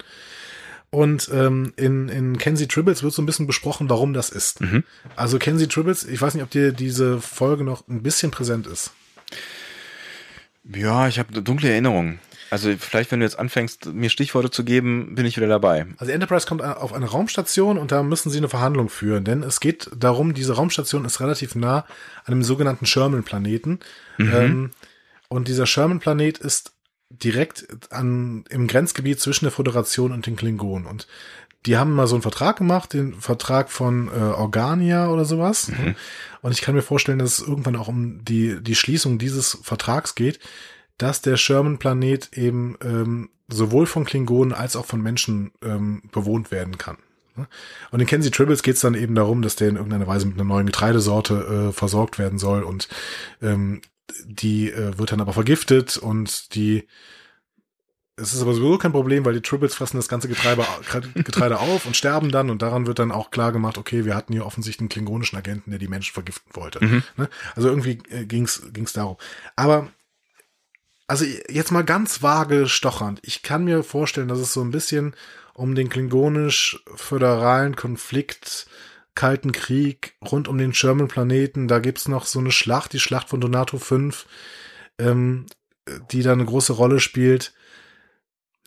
Und 0.94 1.28
ähm, 1.34 1.72
in, 1.74 2.08
in 2.08 2.38
Kenzie 2.38 2.68
Tribbles 2.68 3.02
wird 3.02 3.12
so 3.12 3.20
ein 3.20 3.26
bisschen 3.26 3.48
besprochen, 3.48 3.90
warum 3.90 4.12
das 4.12 4.30
ist. 4.30 4.60
Mhm. 4.60 4.84
Also 5.16 5.40
Kenzie 5.40 5.66
Tribbles, 5.66 6.04
ich 6.04 6.22
weiß 6.22 6.34
nicht, 6.34 6.44
ob 6.44 6.50
dir 6.50 6.70
diese 6.70 7.20
Folge 7.20 7.64
noch 7.64 7.88
ein 7.88 8.04
bisschen 8.04 8.30
präsent 8.30 8.68
ist. 8.68 8.92
Ja, 10.62 11.08
ich 11.08 11.18
habe 11.18 11.42
dunkle 11.42 11.68
Erinnerungen. 11.68 12.20
Also 12.48 12.72
vielleicht, 12.78 13.10
wenn 13.10 13.18
du 13.18 13.26
jetzt 13.26 13.40
anfängst, 13.40 13.86
mir 13.86 14.08
Stichworte 14.08 14.52
zu 14.52 14.62
geben, 14.62 15.16
bin 15.16 15.26
ich 15.26 15.36
wieder 15.36 15.48
dabei. 15.48 15.86
Also 15.96 16.12
Enterprise 16.12 16.46
kommt 16.46 16.62
auf 16.62 16.92
eine 16.92 17.06
Raumstation 17.06 17.76
und 17.76 17.90
da 17.90 18.04
müssen 18.04 18.30
sie 18.30 18.38
eine 18.38 18.48
Verhandlung 18.48 18.88
führen, 18.88 19.24
denn 19.24 19.42
es 19.42 19.58
geht 19.58 19.90
darum, 19.96 20.32
diese 20.32 20.52
Raumstation 20.52 21.04
ist 21.04 21.18
relativ 21.18 21.56
nah 21.56 21.78
an 22.24 22.34
einem 22.34 22.44
sogenannten 22.44 22.86
Sherman-Planeten. 22.86 23.80
Ähm, 24.20 24.70
und 25.26 25.48
dieser 25.48 25.66
Sherman-Planet 25.66 26.38
ist 26.38 26.73
direkt 27.22 27.92
an, 27.92 28.44
im 28.50 28.66
Grenzgebiet 28.66 29.20
zwischen 29.20 29.44
der 29.44 29.52
Föderation 29.52 30.12
und 30.12 30.26
den 30.26 30.36
Klingonen. 30.36 30.86
Und 30.86 31.06
die 31.66 31.76
haben 31.76 31.94
mal 31.94 32.06
so 32.06 32.14
einen 32.14 32.22
Vertrag 32.22 32.56
gemacht, 32.56 32.92
den 32.92 33.14
Vertrag 33.14 33.70
von 33.70 34.08
äh, 34.08 34.20
Organia 34.20 35.08
oder 35.08 35.24
sowas. 35.24 35.70
Und 36.42 36.52
ich 36.52 36.60
kann 36.60 36.74
mir 36.74 36.82
vorstellen, 36.82 37.18
dass 37.18 37.38
es 37.38 37.46
irgendwann 37.46 37.76
auch 37.76 37.88
um 37.88 38.22
die, 38.24 38.62
die 38.62 38.74
Schließung 38.74 39.18
dieses 39.18 39.58
Vertrags 39.62 40.14
geht, 40.14 40.40
dass 40.98 41.22
der 41.22 41.36
Sherman-Planet 41.36 42.36
eben 42.36 42.76
ähm, 42.82 43.30
sowohl 43.48 43.86
von 43.86 44.04
Klingonen 44.04 44.52
als 44.52 44.76
auch 44.76 44.84
von 44.84 45.00
Menschen 45.02 45.52
ähm, 45.62 46.02
bewohnt 46.12 46.50
werden 46.50 46.78
kann. 46.78 46.98
Und 47.90 48.00
in 48.00 48.06
Kenzie 48.06 48.30
Tribbles 48.30 48.62
geht 48.62 48.76
es 48.76 48.80
dann 48.80 48.94
eben 48.94 49.14
darum, 49.14 49.42
dass 49.42 49.56
der 49.56 49.68
in 49.68 49.76
irgendeiner 49.76 50.06
Weise 50.06 50.26
mit 50.26 50.36
einer 50.36 50.44
neuen 50.44 50.66
Getreidesorte 50.66 51.68
äh, 51.68 51.72
versorgt 51.72 52.18
werden 52.18 52.38
soll 52.38 52.62
und 52.62 52.88
ähm, 53.42 53.80
die 54.24 54.70
äh, 54.70 54.98
wird 54.98 55.12
dann 55.12 55.20
aber 55.20 55.32
vergiftet 55.32 55.96
und 55.96 56.54
die 56.54 56.86
es 58.16 58.32
ist 58.32 58.42
aber 58.42 58.54
sowieso 58.54 58.78
kein 58.78 58.92
Problem, 58.92 59.24
weil 59.24 59.34
die 59.34 59.40
Tribbles 59.40 59.74
fressen 59.74 59.96
das 59.96 60.08
ganze 60.08 60.28
Getreide, 60.28 60.64
Getreide 61.14 61.58
auf 61.58 61.84
und 61.84 61.96
sterben 61.96 62.30
dann 62.30 62.48
und 62.48 62.62
daran 62.62 62.86
wird 62.86 63.00
dann 63.00 63.10
auch 63.10 63.32
klar 63.32 63.50
gemacht, 63.50 63.76
okay, 63.76 64.04
wir 64.04 64.14
hatten 64.14 64.32
hier 64.32 64.46
offensichtlich 64.46 64.82
einen 64.82 64.88
klingonischen 64.88 65.36
Agenten, 65.36 65.70
der 65.70 65.80
die 65.80 65.88
Menschen 65.88 66.14
vergiften 66.14 66.54
wollte. 66.54 66.84
Mhm. 66.84 67.02
Ne? 67.16 67.28
Also 67.56 67.68
irgendwie 67.68 67.98
äh, 68.10 68.24
ging's 68.24 68.62
ging's 68.72 68.92
darum. 68.92 69.16
Aber 69.56 69.88
also 71.08 71.24
jetzt 71.48 71.72
mal 71.72 71.84
ganz 71.84 72.22
vage 72.22 72.68
stochernd. 72.68 73.20
Ich 73.24 73.42
kann 73.42 73.64
mir 73.64 73.82
vorstellen, 73.82 74.28
dass 74.28 74.38
es 74.38 74.52
so 74.52 74.62
ein 74.62 74.70
bisschen 74.70 75.14
um 75.52 75.74
den 75.74 75.88
klingonisch-föderalen 75.88 77.76
Konflikt, 77.76 78.66
Kalten 79.14 79.52
Krieg 79.52 80.14
rund 80.24 80.48
um 80.48 80.58
den 80.58 80.74
Sherman-Planeten, 80.74 81.68
da 81.68 81.78
gibt's 81.78 82.08
noch 82.08 82.26
so 82.26 82.40
eine 82.40 82.50
Schlacht, 82.50 82.92
die 82.92 83.00
Schlacht 83.00 83.28
von 83.28 83.40
Donato 83.40 83.78
5, 83.78 84.26
ähm, 84.98 85.46
die 86.10 86.22
da 86.22 86.32
eine 86.32 86.44
große 86.44 86.72
Rolle 86.72 87.00
spielt. 87.00 87.52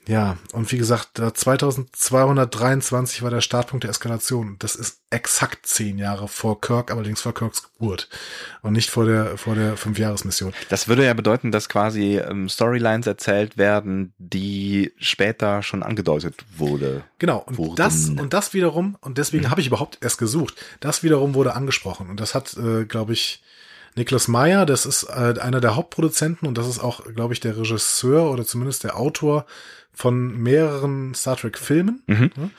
Ja, 0.07 0.37
und 0.53 0.71
wie 0.71 0.77
gesagt, 0.77 1.09
da 1.15 1.33
2223 1.33 3.21
war 3.23 3.29
der 3.29 3.41
Startpunkt 3.41 3.83
der 3.83 3.91
Eskalation. 3.91 4.55
Das 4.59 4.75
ist 4.75 5.01
exakt 5.09 5.65
zehn 5.65 5.97
Jahre 5.97 6.29
vor 6.29 6.61
Kirk, 6.61 6.91
allerdings 6.91 7.21
vor 7.21 7.33
Kirks 7.33 7.63
Geburt 7.63 8.07
und 8.61 8.71
nicht 8.73 8.89
vor 8.89 9.05
der 9.05 9.37
vor 9.37 9.55
der 9.55 9.75
Fünfjahresmission. 9.75 10.53
Das 10.69 10.87
würde 10.87 11.05
ja 11.05 11.13
bedeuten, 11.13 11.51
dass 11.51 11.67
quasi 11.67 12.17
ähm, 12.17 12.47
Storylines 12.47 13.05
erzählt 13.05 13.57
werden, 13.57 14.13
die 14.17 14.93
später 14.97 15.61
schon 15.61 15.83
angedeutet 15.83 16.45
wurde. 16.55 17.03
Genau, 17.19 17.39
und 17.39 17.57
Wurden. 17.57 17.75
das 17.75 18.07
und 18.09 18.33
das 18.33 18.53
wiederum, 18.53 18.97
und 19.01 19.17
deswegen 19.17 19.49
habe 19.51 19.59
ich 19.59 19.67
überhaupt 19.67 19.97
erst 20.01 20.17
gesucht, 20.17 20.55
das 20.79 21.03
wiederum 21.03 21.33
wurde 21.33 21.53
angesprochen. 21.53 22.09
Und 22.09 22.21
das 22.21 22.33
hat, 22.33 22.55
äh, 22.55 22.85
glaube 22.85 23.11
ich, 23.11 23.43
Niklas 23.97 24.27
Meyer, 24.27 24.65
das 24.65 24.85
ist 24.85 25.03
äh, 25.03 25.33
einer 25.41 25.59
der 25.59 25.75
Hauptproduzenten 25.75 26.47
und 26.47 26.57
das 26.57 26.67
ist 26.67 26.79
auch, 26.79 27.03
glaube 27.15 27.33
ich, 27.33 27.39
der 27.39 27.57
Regisseur 27.57 28.31
oder 28.31 28.45
zumindest 28.45 28.83
der 28.83 28.95
Autor 28.95 29.45
von 29.97 30.37
mehreren 30.37 31.15
Star 31.15 31.35
Trek-Filmen. 31.35 32.03
Mhm. 32.05 32.51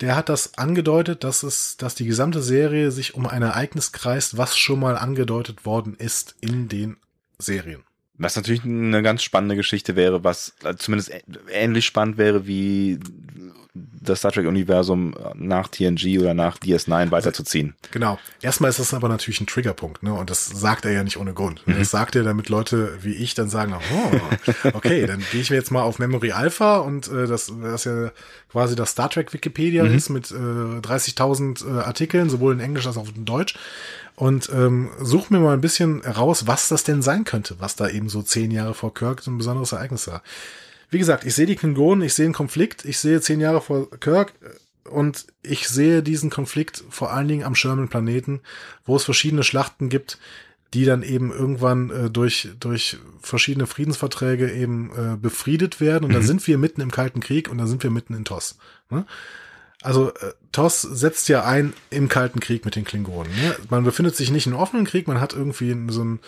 Der 0.00 0.14
hat 0.14 0.28
das 0.28 0.56
angedeutet, 0.56 1.24
dass 1.24 1.42
es, 1.42 1.76
dass 1.76 1.96
die 1.96 2.06
gesamte 2.06 2.40
Serie 2.40 2.92
sich 2.92 3.14
um 3.14 3.26
ein 3.26 3.42
Ereignis 3.42 3.90
kreist, 3.92 4.38
was 4.38 4.56
schon 4.56 4.78
mal 4.78 4.96
angedeutet 4.96 5.66
worden 5.66 5.94
ist 5.98 6.36
in 6.40 6.68
den 6.68 6.96
Serien. 7.38 7.82
Was 8.18 8.36
natürlich 8.36 8.64
eine 8.64 9.02
ganz 9.02 9.22
spannende 9.24 9.56
Geschichte 9.56 9.96
wäre, 9.96 10.22
was 10.22 10.54
äh, 10.62 10.76
zumindest 10.76 11.10
ähnlich 11.50 11.86
spannend 11.86 12.18
wäre 12.18 12.46
wie 12.46 13.00
das 14.00 14.20
Star 14.20 14.32
Trek-Universum 14.32 15.14
nach 15.34 15.68
TNG 15.68 16.18
oder 16.18 16.34
nach 16.34 16.58
DS9 16.58 17.10
weiterzuziehen. 17.10 17.74
Genau. 17.90 18.18
Erstmal 18.40 18.70
ist 18.70 18.78
das 18.78 18.94
aber 18.94 19.08
natürlich 19.08 19.40
ein 19.40 19.46
Triggerpunkt, 19.46 20.02
ne? 20.02 20.12
Und 20.14 20.30
das 20.30 20.46
sagt 20.46 20.84
er 20.84 20.92
ja 20.92 21.04
nicht 21.04 21.18
ohne 21.18 21.34
Grund. 21.34 21.66
Mhm. 21.66 21.78
Das 21.78 21.90
sagt 21.90 22.16
er, 22.16 22.22
damit 22.22 22.48
Leute 22.48 22.98
wie 23.02 23.14
ich 23.14 23.34
dann 23.34 23.50
sagen, 23.50 23.74
oh, 23.74 24.68
okay, 24.72 25.06
dann 25.06 25.22
gehe 25.30 25.40
ich 25.40 25.50
mir 25.50 25.56
jetzt 25.56 25.70
mal 25.70 25.82
auf 25.82 25.98
Memory 25.98 26.32
Alpha 26.32 26.78
und 26.78 27.08
äh, 27.08 27.26
das, 27.26 27.52
das 27.62 27.84
ja 27.84 28.10
quasi 28.50 28.74
das 28.74 28.90
Star 28.90 29.10
Trek 29.10 29.32
Wikipedia 29.32 29.84
mhm. 29.84 29.94
ist 29.94 30.08
mit 30.08 30.30
äh, 30.30 30.34
30.000 30.34 31.66
äh, 31.66 31.80
Artikeln, 31.82 32.30
sowohl 32.30 32.54
in 32.54 32.60
Englisch 32.60 32.86
als 32.86 32.96
auch 32.96 33.08
in 33.14 33.24
Deutsch 33.24 33.54
und 34.16 34.50
ähm, 34.52 34.90
such 35.00 35.30
mir 35.30 35.40
mal 35.40 35.54
ein 35.54 35.62
bisschen 35.62 36.02
raus, 36.02 36.46
was 36.46 36.68
das 36.68 36.84
denn 36.84 37.00
sein 37.00 37.24
könnte, 37.24 37.56
was 37.58 37.76
da 37.76 37.88
eben 37.88 38.08
so 38.08 38.22
zehn 38.22 38.50
Jahre 38.50 38.74
vor 38.74 38.92
Kirk 38.92 39.22
so 39.22 39.30
ein 39.30 39.38
besonderes 39.38 39.72
Ereignis 39.72 40.06
war. 40.08 40.22
Wie 40.90 40.98
gesagt, 40.98 41.24
ich 41.24 41.34
sehe 41.34 41.46
die 41.46 41.56
Klingonen, 41.56 42.04
ich 42.04 42.14
sehe 42.14 42.26
einen 42.26 42.34
Konflikt, 42.34 42.84
ich 42.84 42.98
sehe 42.98 43.20
zehn 43.20 43.40
Jahre 43.40 43.60
vor 43.60 43.90
Kirk 43.90 44.34
äh, 44.42 44.88
und 44.88 45.26
ich 45.42 45.68
sehe 45.68 46.02
diesen 46.02 46.30
Konflikt 46.30 46.82
vor 46.90 47.12
allen 47.12 47.28
Dingen 47.28 47.44
am 47.44 47.54
Sherman-Planeten, 47.54 48.40
wo 48.84 48.96
es 48.96 49.04
verschiedene 49.04 49.44
Schlachten 49.44 49.88
gibt, 49.88 50.18
die 50.74 50.84
dann 50.84 51.02
eben 51.02 51.32
irgendwann 51.32 51.90
äh, 51.90 52.10
durch, 52.10 52.48
durch 52.58 52.98
verschiedene 53.20 53.66
Friedensverträge 53.66 54.52
eben 54.52 54.90
äh, 54.96 55.16
befriedet 55.16 55.80
werden. 55.80 56.04
Und 56.04 56.10
mhm. 56.10 56.14
dann 56.14 56.22
sind 56.22 56.46
wir 56.46 56.58
mitten 56.58 56.80
im 56.80 56.90
Kalten 56.90 57.20
Krieg 57.20 57.48
und 57.48 57.58
dann 57.58 57.66
sind 57.66 57.82
wir 57.82 57.90
mitten 57.90 58.14
in 58.14 58.24
TOS. 58.24 58.58
Ne? 58.88 59.04
Also 59.82 60.10
äh, 60.10 60.32
TOS 60.52 60.82
setzt 60.82 61.28
ja 61.28 61.44
ein 61.44 61.72
im 61.90 62.08
Kalten 62.08 62.40
Krieg 62.40 62.64
mit 62.64 62.76
den 62.76 62.84
Klingonen. 62.84 63.32
Ne? 63.32 63.56
Man 63.68 63.84
befindet 63.84 64.14
sich 64.14 64.30
nicht 64.30 64.46
in 64.46 64.52
offenen 64.52 64.84
Krieg, 64.84 65.08
man 65.08 65.20
hat 65.20 65.32
irgendwie 65.32 65.76
so, 65.92 66.04
ein, 66.04 66.20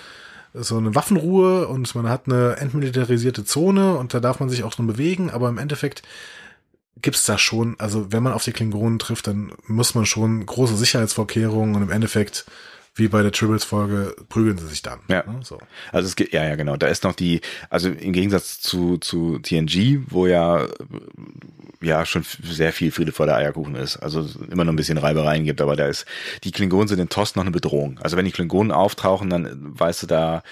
so 0.55 0.77
eine 0.77 0.95
Waffenruhe 0.95 1.67
und 1.69 1.95
man 1.95 2.09
hat 2.09 2.27
eine 2.27 2.57
entmilitarisierte 2.57 3.45
Zone 3.45 3.97
und 3.97 4.13
da 4.13 4.21
darf 4.21 4.41
man 4.41 4.51
sich 4.51 4.65
auch 4.65 4.75
drin 4.75 4.87
bewegen, 4.87 5.31
aber 5.31 5.49
im 5.49 5.59
Endeffekt 5.59 6.03
gibt's 7.01 7.25
da 7.25 7.39
schon, 7.39 7.77
also 7.79 8.13
wenn 8.13 8.23
man 8.23 8.33
auf 8.33 8.45
die 8.45 8.53
Klingonen 8.53 8.99
trifft, 8.99 9.27
dann 9.27 9.53
muss 9.67 9.95
man 9.95 10.07
schon 10.07 10.45
große 10.45 10.77
Sicherheitsvorkehrungen 10.77 11.75
und 11.75 11.83
im 11.83 11.91
Endeffekt 11.91 12.45
wie 12.95 13.09
bei 13.09 13.23
der 13.23 13.33
Tribbles-Folge 13.33 14.15
prügeln 14.29 14.59
sie 14.59 14.67
sich 14.67 14.83
dann. 14.83 15.01
Ja. 15.09 15.25
Ne? 15.27 15.41
So. 15.43 15.59
Also 15.93 16.09
es 16.09 16.17
geht, 16.17 16.33
ja, 16.33 16.45
ja, 16.45 16.57
genau. 16.57 16.77
Da 16.77 16.89
ist 16.89 17.05
noch 17.05 17.15
die, 17.15 17.41
also 17.71 17.89
im 17.89 18.13
Gegensatz 18.13 18.61
zu, 18.61 18.99
zu 18.99 19.39
TNG, 19.39 20.01
wo 20.09 20.27
ja, 20.27 20.67
ja 21.81 22.05
schon 22.05 22.25
sehr 22.45 22.73
viel 22.73 22.93
Friede 22.93 23.13
vor 23.13 23.27
der 23.27 23.37
Eierkuchen 23.37 23.77
ist. 23.77 23.97
Also 23.97 24.29
immer 24.51 24.65
noch 24.65 24.73
ein 24.73 24.77
bisschen 24.77 24.99
Reibereien 24.99 25.45
gibt, 25.45 25.61
aber 25.61 25.75
da 25.75 25.87
ist, 25.87 26.05
die 26.45 26.53
Klingonen 26.53 26.89
sind 26.89 26.99
in 26.99 27.09
TOS 27.09 27.35
noch 27.35 27.43
eine 27.43 27.51
Bedrohung. 27.51 27.99
Also 28.03 28.17
wenn 28.17 28.27
die 28.27 28.33
Klingonen 28.33 28.73
auftauchen, 28.73 29.31
dann 29.31 29.79
weißt 29.79 30.03
du 30.03 30.07
da, 30.07 30.43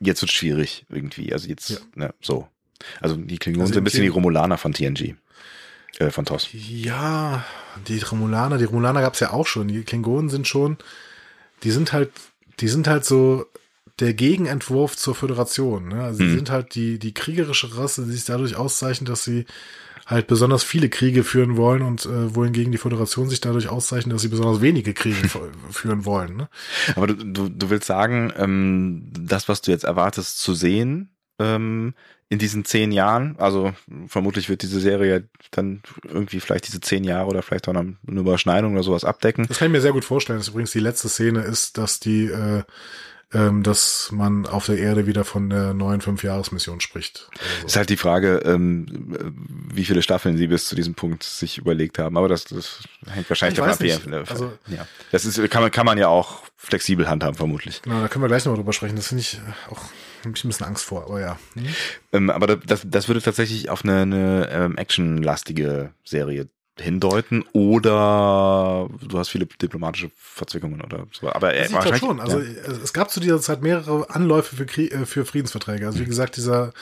jetzt 0.00 0.20
wird 0.20 0.32
schwierig 0.32 0.84
irgendwie. 0.88 1.32
Also 1.32 1.48
jetzt, 1.48 1.70
ja. 1.70 1.78
ne, 1.94 2.14
so. 2.20 2.48
Also 3.00 3.16
die 3.16 3.38
Klingonen 3.38 3.62
also 3.62 3.74
sind 3.74 3.82
ein 3.82 3.84
bisschen 3.84 4.02
die 4.02 4.08
Romulaner 4.08 4.58
von 4.58 4.72
TNG. 4.72 5.14
Äh, 5.98 6.10
von 6.10 6.24
TOS. 6.24 6.48
Ja, 6.52 7.44
die 7.86 8.00
Romulaner, 8.00 8.58
die 8.58 8.64
Romulaner 8.64 9.00
gab's 9.00 9.20
ja 9.20 9.32
auch 9.32 9.46
schon. 9.46 9.68
Die 9.68 9.82
Klingonen 9.82 10.28
sind 10.28 10.46
schon, 10.46 10.76
die 11.62 11.70
sind 11.70 11.92
halt, 11.92 12.10
die 12.60 12.68
sind 12.68 12.86
halt 12.88 13.04
so 13.04 13.46
der 14.00 14.14
Gegenentwurf 14.14 14.96
zur 14.96 15.14
Föderation. 15.14 15.88
Ne? 15.88 16.02
Also 16.02 16.22
mhm. 16.22 16.28
sie 16.28 16.34
sind 16.36 16.50
halt 16.50 16.74
die, 16.74 16.98
die 16.98 17.14
kriegerische 17.14 17.76
Rasse, 17.76 18.04
die 18.04 18.12
sich 18.12 18.24
dadurch 18.24 18.56
auszeichnet, 18.56 19.08
dass 19.08 19.24
sie 19.24 19.46
halt 20.06 20.26
besonders 20.26 20.64
viele 20.64 20.88
Kriege 20.88 21.22
führen 21.22 21.56
wollen 21.58 21.82
und 21.82 22.06
äh, 22.06 22.34
wohingegen 22.34 22.72
die 22.72 22.78
Föderation 22.78 23.28
sich 23.28 23.40
dadurch 23.40 23.68
auszeichnet, 23.68 24.14
dass 24.14 24.22
sie 24.22 24.28
besonders 24.28 24.62
wenige 24.62 24.94
Kriege 24.94 25.28
führen 25.70 26.04
wollen. 26.06 26.36
Ne? 26.36 26.48
Aber 26.96 27.08
du, 27.08 27.14
du, 27.14 27.48
du 27.48 27.70
willst 27.70 27.86
sagen, 27.86 28.32
ähm, 28.36 29.10
das, 29.12 29.48
was 29.48 29.60
du 29.60 29.70
jetzt 29.70 29.84
erwartest 29.84 30.38
zu 30.40 30.54
sehen, 30.54 31.10
ähm, 31.38 31.94
in 32.30 32.38
diesen 32.38 32.64
zehn 32.64 32.92
Jahren, 32.92 33.36
also 33.38 33.72
vermutlich 34.06 34.50
wird 34.50 34.62
diese 34.62 34.80
Serie 34.80 35.24
dann 35.50 35.80
irgendwie 36.04 36.40
vielleicht 36.40 36.66
diese 36.66 36.80
zehn 36.80 37.04
Jahre 37.04 37.26
oder 37.26 37.42
vielleicht 37.42 37.68
auch 37.68 37.72
noch 37.72 37.80
eine 37.80 38.20
Überschneidung 38.20 38.74
oder 38.74 38.82
sowas 38.82 39.04
abdecken. 39.04 39.46
Das 39.48 39.58
kann 39.58 39.68
ich 39.68 39.72
mir 39.72 39.80
sehr 39.80 39.92
gut 39.92 40.04
vorstellen. 40.04 40.38
Das 40.38 40.48
übrigens 40.48 40.72
die 40.72 40.80
letzte 40.80 41.08
Szene 41.08 41.40
ist, 41.40 41.78
dass 41.78 42.00
die, 42.00 42.26
äh, 42.26 42.64
ähm, 43.32 43.62
dass 43.62 44.10
man 44.12 44.46
auf 44.46 44.66
der 44.66 44.76
Erde 44.76 45.06
wieder 45.06 45.24
von 45.24 45.48
der 45.48 45.72
neuen 45.72 46.02
Fünfjahresmission 46.02 46.80
spricht. 46.80 47.30
Also. 47.32 47.66
Ist 47.66 47.76
halt 47.76 47.88
die 47.88 47.96
Frage, 47.96 48.42
ähm, 48.44 49.34
wie 49.72 49.86
viele 49.86 50.02
Staffeln 50.02 50.36
sie 50.36 50.48
bis 50.48 50.66
zu 50.66 50.74
diesem 50.74 50.94
Punkt 50.94 51.22
sich 51.22 51.56
überlegt 51.56 51.98
haben. 51.98 52.18
Aber 52.18 52.28
das, 52.28 52.44
das 52.44 52.80
hängt 53.06 53.30
wahrscheinlich 53.30 53.56
davon 53.56 53.72
ab. 53.72 53.80
Nicht. 53.80 54.30
Also, 54.30 54.52
ja. 54.66 54.86
Das 55.12 55.24
ist, 55.24 55.50
kann 55.50 55.62
man, 55.62 55.70
kann 55.70 55.86
man 55.86 55.96
ja 55.96 56.08
auch 56.08 56.42
flexibel 56.58 57.08
handhaben, 57.08 57.36
vermutlich. 57.36 57.80
Genau, 57.80 58.02
da 58.02 58.08
können 58.08 58.22
wir 58.22 58.28
gleich 58.28 58.44
noch 58.44 58.54
drüber 58.54 58.74
sprechen. 58.74 58.96
Das 58.96 59.08
finde 59.08 59.22
ich 59.22 59.40
auch 59.70 59.80
habe 60.24 60.36
ich 60.36 60.44
ein 60.44 60.48
bisschen 60.48 60.66
Angst 60.66 60.84
vor, 60.84 61.04
aber 61.04 61.20
ja. 61.20 61.38
Mhm. 61.54 61.66
Ähm, 62.12 62.30
aber 62.30 62.56
das, 62.56 62.82
das 62.84 63.08
würde 63.08 63.22
tatsächlich 63.22 63.70
auf 63.70 63.84
eine, 63.84 64.02
eine 64.02 64.48
ähm, 64.50 64.76
actionlastige 64.76 65.92
Serie 66.04 66.48
hindeuten 66.80 67.44
oder 67.52 68.88
du 69.00 69.18
hast 69.18 69.28
viele 69.28 69.46
diplomatische 69.46 70.10
Verzwickungen 70.16 70.80
oder 70.80 71.06
so. 71.12 71.28
Aber 71.32 71.54
äh, 71.54 71.70
wahrscheinlich 71.72 72.00
schon. 72.00 72.20
Also 72.20 72.38
ja. 72.40 72.72
es 72.82 72.92
gab 72.92 73.10
zu 73.10 73.20
dieser 73.20 73.40
Zeit 73.40 73.62
mehrere 73.62 74.08
Anläufe 74.10 74.56
für, 74.56 74.66
Krieg, 74.66 74.92
äh, 74.92 75.06
für 75.06 75.24
Friedensverträge. 75.24 75.86
Also 75.86 75.98
wie 75.98 76.04
mhm. 76.04 76.08
gesagt, 76.08 76.36
dieser 76.36 76.72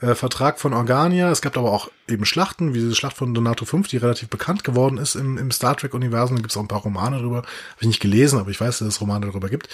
äh, 0.00 0.14
Vertrag 0.14 0.58
von 0.58 0.72
Organia. 0.72 1.30
Es 1.30 1.42
gab 1.42 1.56
aber 1.56 1.72
auch 1.72 1.90
eben 2.08 2.24
Schlachten, 2.24 2.74
wie 2.74 2.78
diese 2.78 2.94
Schlacht 2.94 3.16
von 3.16 3.34
Donato 3.34 3.64
5, 3.64 3.88
die 3.88 3.96
relativ 3.96 4.28
bekannt 4.28 4.64
geworden 4.64 4.98
ist 4.98 5.14
im, 5.14 5.38
im 5.38 5.50
Star 5.50 5.76
Trek-Universum. 5.76 6.36
Da 6.36 6.42
gibt 6.42 6.50
es 6.52 6.56
auch 6.56 6.62
ein 6.62 6.68
paar 6.68 6.82
Romane 6.82 7.18
darüber. 7.18 7.38
Habe 7.38 7.80
ich 7.80 7.86
nicht 7.86 8.00
gelesen, 8.00 8.38
aber 8.38 8.50
ich 8.50 8.60
weiß, 8.60 8.78
dass 8.78 8.88
es 8.88 9.00
Romane 9.00 9.26
darüber 9.26 9.48
gibt. 9.48 9.68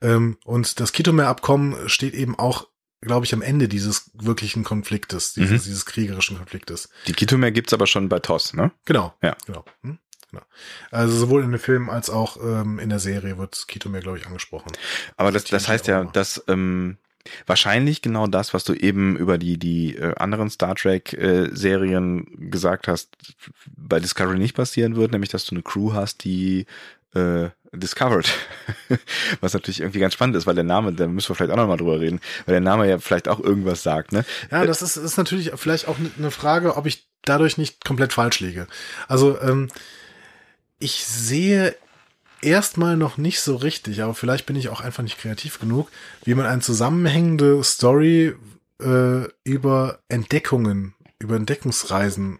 Ähm, 0.00 0.36
und 0.44 0.80
das 0.80 0.92
Kitomer-Abkommen 0.92 1.88
steht 1.88 2.14
eben 2.14 2.38
auch 2.38 2.68
glaube 3.02 3.26
ich, 3.26 3.34
am 3.34 3.42
Ende 3.42 3.66
dieses 3.68 4.12
wirklichen 4.14 4.62
Konfliktes, 4.62 5.32
dieses, 5.32 5.50
mhm. 5.50 5.64
dieses 5.64 5.86
kriegerischen 5.86 6.36
Konfliktes. 6.36 6.88
Die 7.08 7.12
Kitomer 7.12 7.50
gibt's 7.50 7.72
aber 7.72 7.88
schon 7.88 8.08
bei 8.08 8.20
TOS, 8.20 8.54
ne? 8.54 8.70
Genau. 8.84 9.12
Ja. 9.22 9.36
Genau. 9.44 9.64
Hm? 9.82 9.98
genau. 10.30 10.44
Also 10.90 11.16
sowohl 11.16 11.42
in 11.42 11.50
den 11.50 11.60
Filmen 11.60 11.90
als 11.90 12.10
auch 12.10 12.36
ähm, 12.42 12.78
in 12.78 12.88
der 12.88 12.98
Serie 12.98 13.38
wird 13.38 13.66
Kitomer, 13.68 14.00
glaube 14.00 14.18
ich, 14.18 14.26
angesprochen. 14.26 14.72
Aber 15.16 15.30
das, 15.30 15.44
das 15.44 15.68
heißt 15.68 15.86
ja, 15.86 16.04
dass 16.04 16.42
ähm, 16.48 16.98
Wahrscheinlich 17.46 18.02
genau 18.02 18.26
das, 18.26 18.52
was 18.52 18.64
du 18.64 18.74
eben 18.74 19.16
über 19.16 19.38
die, 19.38 19.58
die 19.58 19.96
äh, 19.96 20.14
anderen 20.16 20.50
Star 20.50 20.74
Trek-Serien 20.74 22.26
äh, 22.26 22.46
gesagt 22.48 22.88
hast, 22.88 23.10
bei 23.76 24.00
Discovery 24.00 24.38
nicht 24.38 24.56
passieren 24.56 24.96
wird, 24.96 25.12
nämlich 25.12 25.30
dass 25.30 25.44
du 25.44 25.54
eine 25.54 25.62
Crew 25.62 25.92
hast, 25.92 26.24
die 26.24 26.66
äh, 27.14 27.50
Discovered. 27.72 28.30
Was 29.40 29.54
natürlich 29.54 29.80
irgendwie 29.80 30.00
ganz 30.00 30.14
spannend 30.14 30.36
ist, 30.36 30.46
weil 30.46 30.54
der 30.54 30.64
Name, 30.64 30.92
da 30.92 31.06
müssen 31.06 31.30
wir 31.30 31.36
vielleicht 31.36 31.52
auch 31.52 31.56
nochmal 31.56 31.78
drüber 31.78 32.00
reden, 32.00 32.20
weil 32.44 32.54
der 32.54 32.60
Name 32.60 32.88
ja 32.88 32.98
vielleicht 32.98 33.28
auch 33.28 33.40
irgendwas 33.40 33.82
sagt, 33.82 34.12
ne? 34.12 34.24
Ja, 34.50 34.66
das 34.66 34.82
ist, 34.82 34.96
ist 34.96 35.16
natürlich 35.16 35.52
vielleicht 35.54 35.88
auch 35.88 35.96
eine 36.18 36.30
Frage, 36.30 36.76
ob 36.76 36.86
ich 36.86 37.06
dadurch 37.24 37.56
nicht 37.56 37.84
komplett 37.84 38.12
falsch 38.12 38.40
liege. 38.40 38.66
Also, 39.08 39.40
ähm, 39.40 39.68
ich 40.78 41.04
sehe 41.06 41.74
erstmal 42.42 42.96
noch 42.96 43.16
nicht 43.16 43.40
so 43.40 43.56
richtig, 43.56 44.02
aber 44.02 44.14
vielleicht 44.14 44.46
bin 44.46 44.56
ich 44.56 44.68
auch 44.68 44.80
einfach 44.80 45.02
nicht 45.02 45.18
kreativ 45.18 45.58
genug, 45.60 45.88
wie 46.24 46.34
man 46.34 46.46
eine 46.46 46.60
zusammenhängende 46.60 47.62
Story 47.64 48.34
äh, 48.80 49.28
über 49.44 50.00
Entdeckungen, 50.08 50.94
über 51.18 51.36
Entdeckungsreisen 51.36 52.38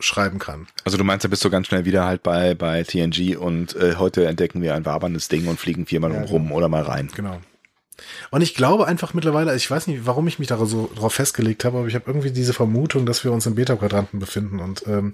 schreiben 0.00 0.38
kann. 0.38 0.68
Also 0.84 0.96
du 0.96 1.04
meinst, 1.04 1.24
da 1.24 1.28
bist 1.28 1.44
du 1.44 1.50
ganz 1.50 1.66
schnell 1.66 1.84
wieder 1.84 2.04
halt 2.04 2.22
bei, 2.22 2.54
bei 2.54 2.84
TNG 2.84 3.36
und 3.36 3.74
äh, 3.76 3.96
heute 3.96 4.26
entdecken 4.26 4.62
wir 4.62 4.74
ein 4.74 4.86
waberndes 4.86 5.28
Ding 5.28 5.48
und 5.48 5.58
fliegen 5.58 5.86
viermal 5.86 6.12
ja, 6.12 6.22
rum 6.22 6.44
genau. 6.44 6.56
oder 6.56 6.68
mal 6.68 6.82
rein. 6.82 7.10
Genau. 7.14 7.40
Und 8.30 8.42
ich 8.42 8.54
glaube 8.54 8.86
einfach 8.86 9.12
mittlerweile, 9.12 9.54
ich 9.56 9.68
weiß 9.68 9.88
nicht, 9.88 10.06
warum 10.06 10.28
ich 10.28 10.38
mich 10.38 10.46
da 10.46 10.64
so 10.66 10.88
drauf 10.94 11.14
festgelegt 11.14 11.64
habe, 11.64 11.78
aber 11.78 11.88
ich 11.88 11.96
habe 11.96 12.04
irgendwie 12.06 12.30
diese 12.30 12.52
Vermutung, 12.52 13.06
dass 13.06 13.24
wir 13.24 13.32
uns 13.32 13.46
im 13.46 13.56
Beta-Quadranten 13.56 14.20
befinden 14.20 14.60
und 14.60 14.86
ähm, 14.86 15.12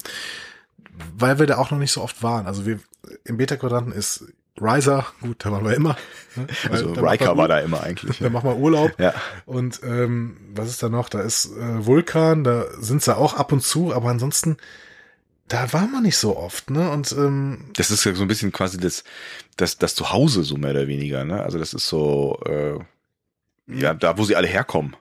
weil 1.16 1.39
wir 1.39 1.47
da 1.47 1.59
auch 1.59 1.71
noch 1.71 1.79
nicht 1.79 1.93
so 1.93 2.03
oft 2.03 2.23
waren. 2.23 2.47
Also 2.47 2.66
wir 2.66 2.81
im 3.25 3.37
Beta-Quadranten 3.37 3.93
ist 3.93 4.25
Riser, 4.61 5.07
gut, 5.21 5.45
da 5.45 5.51
waren 5.51 5.65
wir 5.65 5.75
immer. 5.75 5.97
Ne? 6.37 6.49
Also 6.69 6.91
Riker 6.95 7.37
war 7.37 7.47
da 7.47 7.61
immer 7.61 7.85
eigentlich. 7.85 8.19
Da 8.21 8.29
machen 8.29 8.51
wir 8.51 8.57
Urlaub. 8.57 8.99
Ja. 8.99 9.15
Und 9.47 9.81
ähm, 9.85 10.37
was 10.53 10.69
ist 10.69 10.83
da 10.83 10.89
noch? 10.89 11.09
Da 11.09 11.21
ist 11.21 11.47
äh, 11.57 11.87
Vulkan, 11.87 12.43
da 12.43 12.65
sind 12.81 13.05
sie 13.05 13.16
auch 13.16 13.35
ab 13.35 13.53
und 13.53 13.61
zu, 13.62 13.95
aber 13.95 14.09
ansonsten, 14.09 14.57
da 15.47 15.73
war 15.73 15.87
man 15.87 16.03
nicht 16.03 16.16
so 16.16 16.37
oft, 16.37 16.71
ne? 16.71 16.91
Und 16.91 17.12
ähm, 17.12 17.71
das 17.77 17.93
ist 17.93 18.03
ja 18.03 18.15
so 18.15 18.23
ein 18.23 18.27
bisschen 18.27 18.51
quasi 18.51 18.79
das, 18.79 19.05
das, 19.57 19.79
das 19.79 19.95
Zuhause, 19.95 20.43
so 20.43 20.57
mehr 20.57 20.73
oder 20.73 20.89
weniger, 20.89 21.25
ne? 21.25 21.41
Also 21.41 21.57
das 21.57 21.73
ist 21.73 21.87
so, 21.87 22.41
äh, 22.47 22.81
ja, 23.69 23.95
da 23.95 24.19
wo 24.19 24.25
sie 24.25 24.35
alle 24.35 24.49
herkommen. 24.49 24.97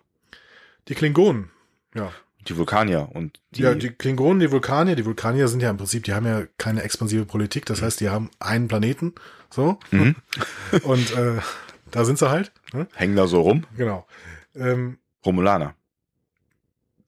Die 0.87 0.93
Klingonen, 0.93 1.49
ja. 1.95 2.11
Die 2.47 2.57
Vulkanier 2.57 3.09
und 3.13 3.39
die. 3.51 3.61
Ja, 3.61 3.73
die 3.73 3.89
Klingonen, 3.89 4.39
die 4.39 4.51
Vulkanier. 4.51 4.95
Die 4.95 5.05
Vulkanier 5.05 5.47
sind 5.47 5.61
ja 5.61 5.69
im 5.69 5.77
Prinzip, 5.77 6.03
die 6.03 6.13
haben 6.13 6.25
ja 6.25 6.43
keine 6.57 6.83
expansive 6.83 7.25
Politik. 7.25 7.65
Das 7.65 7.81
mhm. 7.81 7.85
heißt, 7.85 7.99
die 8.01 8.09
haben 8.09 8.29
einen 8.39 8.67
Planeten. 8.67 9.13
So. 9.49 9.77
Mhm. 9.91 10.15
Und 10.83 11.15
äh, 11.15 11.39
da 11.91 12.05
sind 12.05 12.19
sie 12.19 12.29
halt. 12.29 12.51
Ne? 12.73 12.87
Hängen 12.93 13.15
da 13.15 13.27
so 13.27 13.41
rum. 13.41 13.65
Genau. 13.77 14.05
Ähm, 14.55 14.97
Romulaner. 15.25 15.75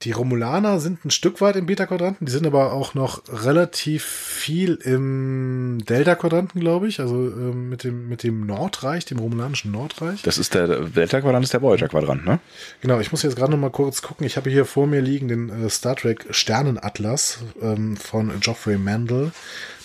Die 0.01 0.11
Romulaner 0.11 0.79
sind 0.79 1.05
ein 1.05 1.09
Stück 1.09 1.41
weit 1.41 1.55
im 1.55 1.65
Beta-Quadranten, 1.65 2.25
die 2.25 2.31
sind 2.31 2.45
aber 2.45 2.73
auch 2.73 2.93
noch 2.93 3.23
relativ 3.29 4.03
viel 4.03 4.75
im 4.75 5.79
Delta-Quadranten, 5.87 6.59
glaube 6.59 6.87
ich, 6.87 6.99
also 6.99 7.15
ähm, 7.15 7.69
mit, 7.69 7.83
dem, 7.83 8.09
mit 8.09 8.21
dem 8.23 8.45
Nordreich, 8.45 9.05
dem 9.05 9.19
romulanischen 9.19 9.71
Nordreich. 9.71 10.21
Das 10.21 10.37
ist 10.37 10.53
der 10.53 10.67
Delta-Quadrant, 10.67 11.43
ist 11.43 11.53
der 11.53 11.61
Voyager-Quadrant, 11.61 12.25
ne? 12.25 12.39
Genau, 12.81 12.99
ich 12.99 13.11
muss 13.11 13.23
jetzt 13.23 13.35
gerade 13.35 13.51
noch 13.51 13.57
mal 13.57 13.71
kurz 13.71 14.01
gucken. 14.01 14.27
Ich 14.27 14.37
habe 14.37 14.49
hier 14.49 14.65
vor 14.65 14.85
mir 14.85 15.01
liegen 15.01 15.27
den 15.27 15.49
äh, 15.49 15.69
Star 15.69 15.95
Trek 15.95 16.25
Sternenatlas 16.29 17.39
ähm, 17.61 17.95
von 17.95 18.39
Geoffrey 18.41 18.77
Mandel. 18.77 19.31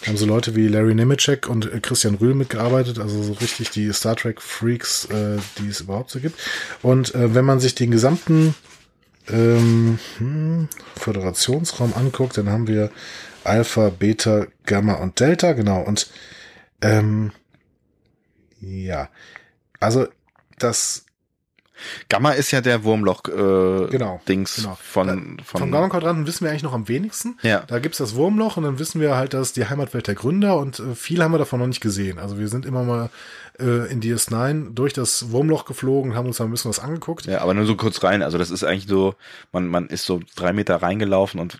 Da 0.00 0.08
haben 0.08 0.16
so 0.16 0.26
Leute 0.26 0.56
wie 0.56 0.66
Larry 0.66 0.94
Nemeczek 0.94 1.48
und 1.48 1.72
äh, 1.72 1.80
Christian 1.80 2.16
Rühl 2.16 2.34
mitgearbeitet, 2.34 2.98
also 2.98 3.22
so 3.22 3.34
richtig 3.34 3.70
die 3.70 3.92
Star 3.92 4.16
Trek 4.16 4.42
Freaks, 4.42 5.04
äh, 5.06 5.38
die 5.58 5.68
es 5.68 5.80
überhaupt 5.80 6.10
so 6.10 6.20
gibt. 6.20 6.38
Und 6.82 7.14
äh, 7.14 7.34
wenn 7.34 7.44
man 7.44 7.60
sich 7.60 7.74
den 7.74 7.90
gesamten 7.90 8.54
ähm, 9.32 9.98
hm, 10.18 10.68
Föderationsraum 10.96 11.94
anguckt, 11.94 12.38
dann 12.38 12.50
haben 12.50 12.68
wir 12.68 12.90
Alpha, 13.44 13.90
Beta, 13.90 14.46
Gamma 14.64 14.94
und 14.94 15.20
Delta, 15.20 15.52
genau. 15.52 15.80
Und 15.82 16.10
ähm, 16.82 17.32
ja, 18.60 19.08
also 19.80 20.06
das 20.58 21.06
Gamma 22.08 22.32
ist 22.32 22.50
ja 22.50 22.60
der 22.60 22.84
Wurmloch 22.84 23.22
äh, 23.26 23.88
Genau, 23.90 24.20
Dings 24.28 24.56
genau. 24.56 24.78
von, 24.80 25.38
von 25.44 25.60
Vom 25.60 25.70
Gamma-Quadranten 25.70 26.26
wissen 26.26 26.44
wir 26.44 26.50
eigentlich 26.50 26.62
noch 26.62 26.72
am 26.72 26.88
wenigsten. 26.88 27.38
Ja. 27.42 27.64
Da 27.66 27.78
gibt's 27.78 27.98
das 27.98 28.14
Wurmloch 28.14 28.56
und 28.56 28.64
dann 28.64 28.78
wissen 28.78 29.00
wir 29.00 29.16
halt, 29.16 29.34
dass 29.34 29.52
die 29.52 29.66
Heimatwelt 29.66 30.06
der 30.06 30.14
Gründer 30.14 30.56
und 30.56 30.78
äh, 30.78 30.94
viel 30.94 31.22
haben 31.22 31.32
wir 31.32 31.38
davon 31.38 31.60
noch 31.60 31.66
nicht 31.66 31.80
gesehen. 31.80 32.18
Also 32.18 32.38
wir 32.38 32.48
sind 32.48 32.66
immer 32.66 32.84
mal 32.84 33.10
äh, 33.58 33.90
in 33.90 34.00
DS9 34.00 34.74
durch 34.74 34.92
das 34.92 35.30
Wurmloch 35.30 35.64
geflogen, 35.64 36.14
haben 36.14 36.26
uns 36.26 36.38
da 36.38 36.44
ein 36.44 36.50
bisschen 36.50 36.70
was 36.70 36.78
angeguckt. 36.78 37.26
Ja, 37.26 37.40
aber 37.40 37.54
nur 37.54 37.66
so 37.66 37.76
kurz 37.76 38.02
rein. 38.02 38.22
Also 38.22 38.38
das 38.38 38.50
ist 38.50 38.64
eigentlich 38.64 38.86
so, 38.86 39.14
man, 39.52 39.66
man 39.66 39.86
ist 39.88 40.04
so 40.04 40.20
drei 40.36 40.52
Meter 40.52 40.76
reingelaufen 40.76 41.40
und 41.40 41.58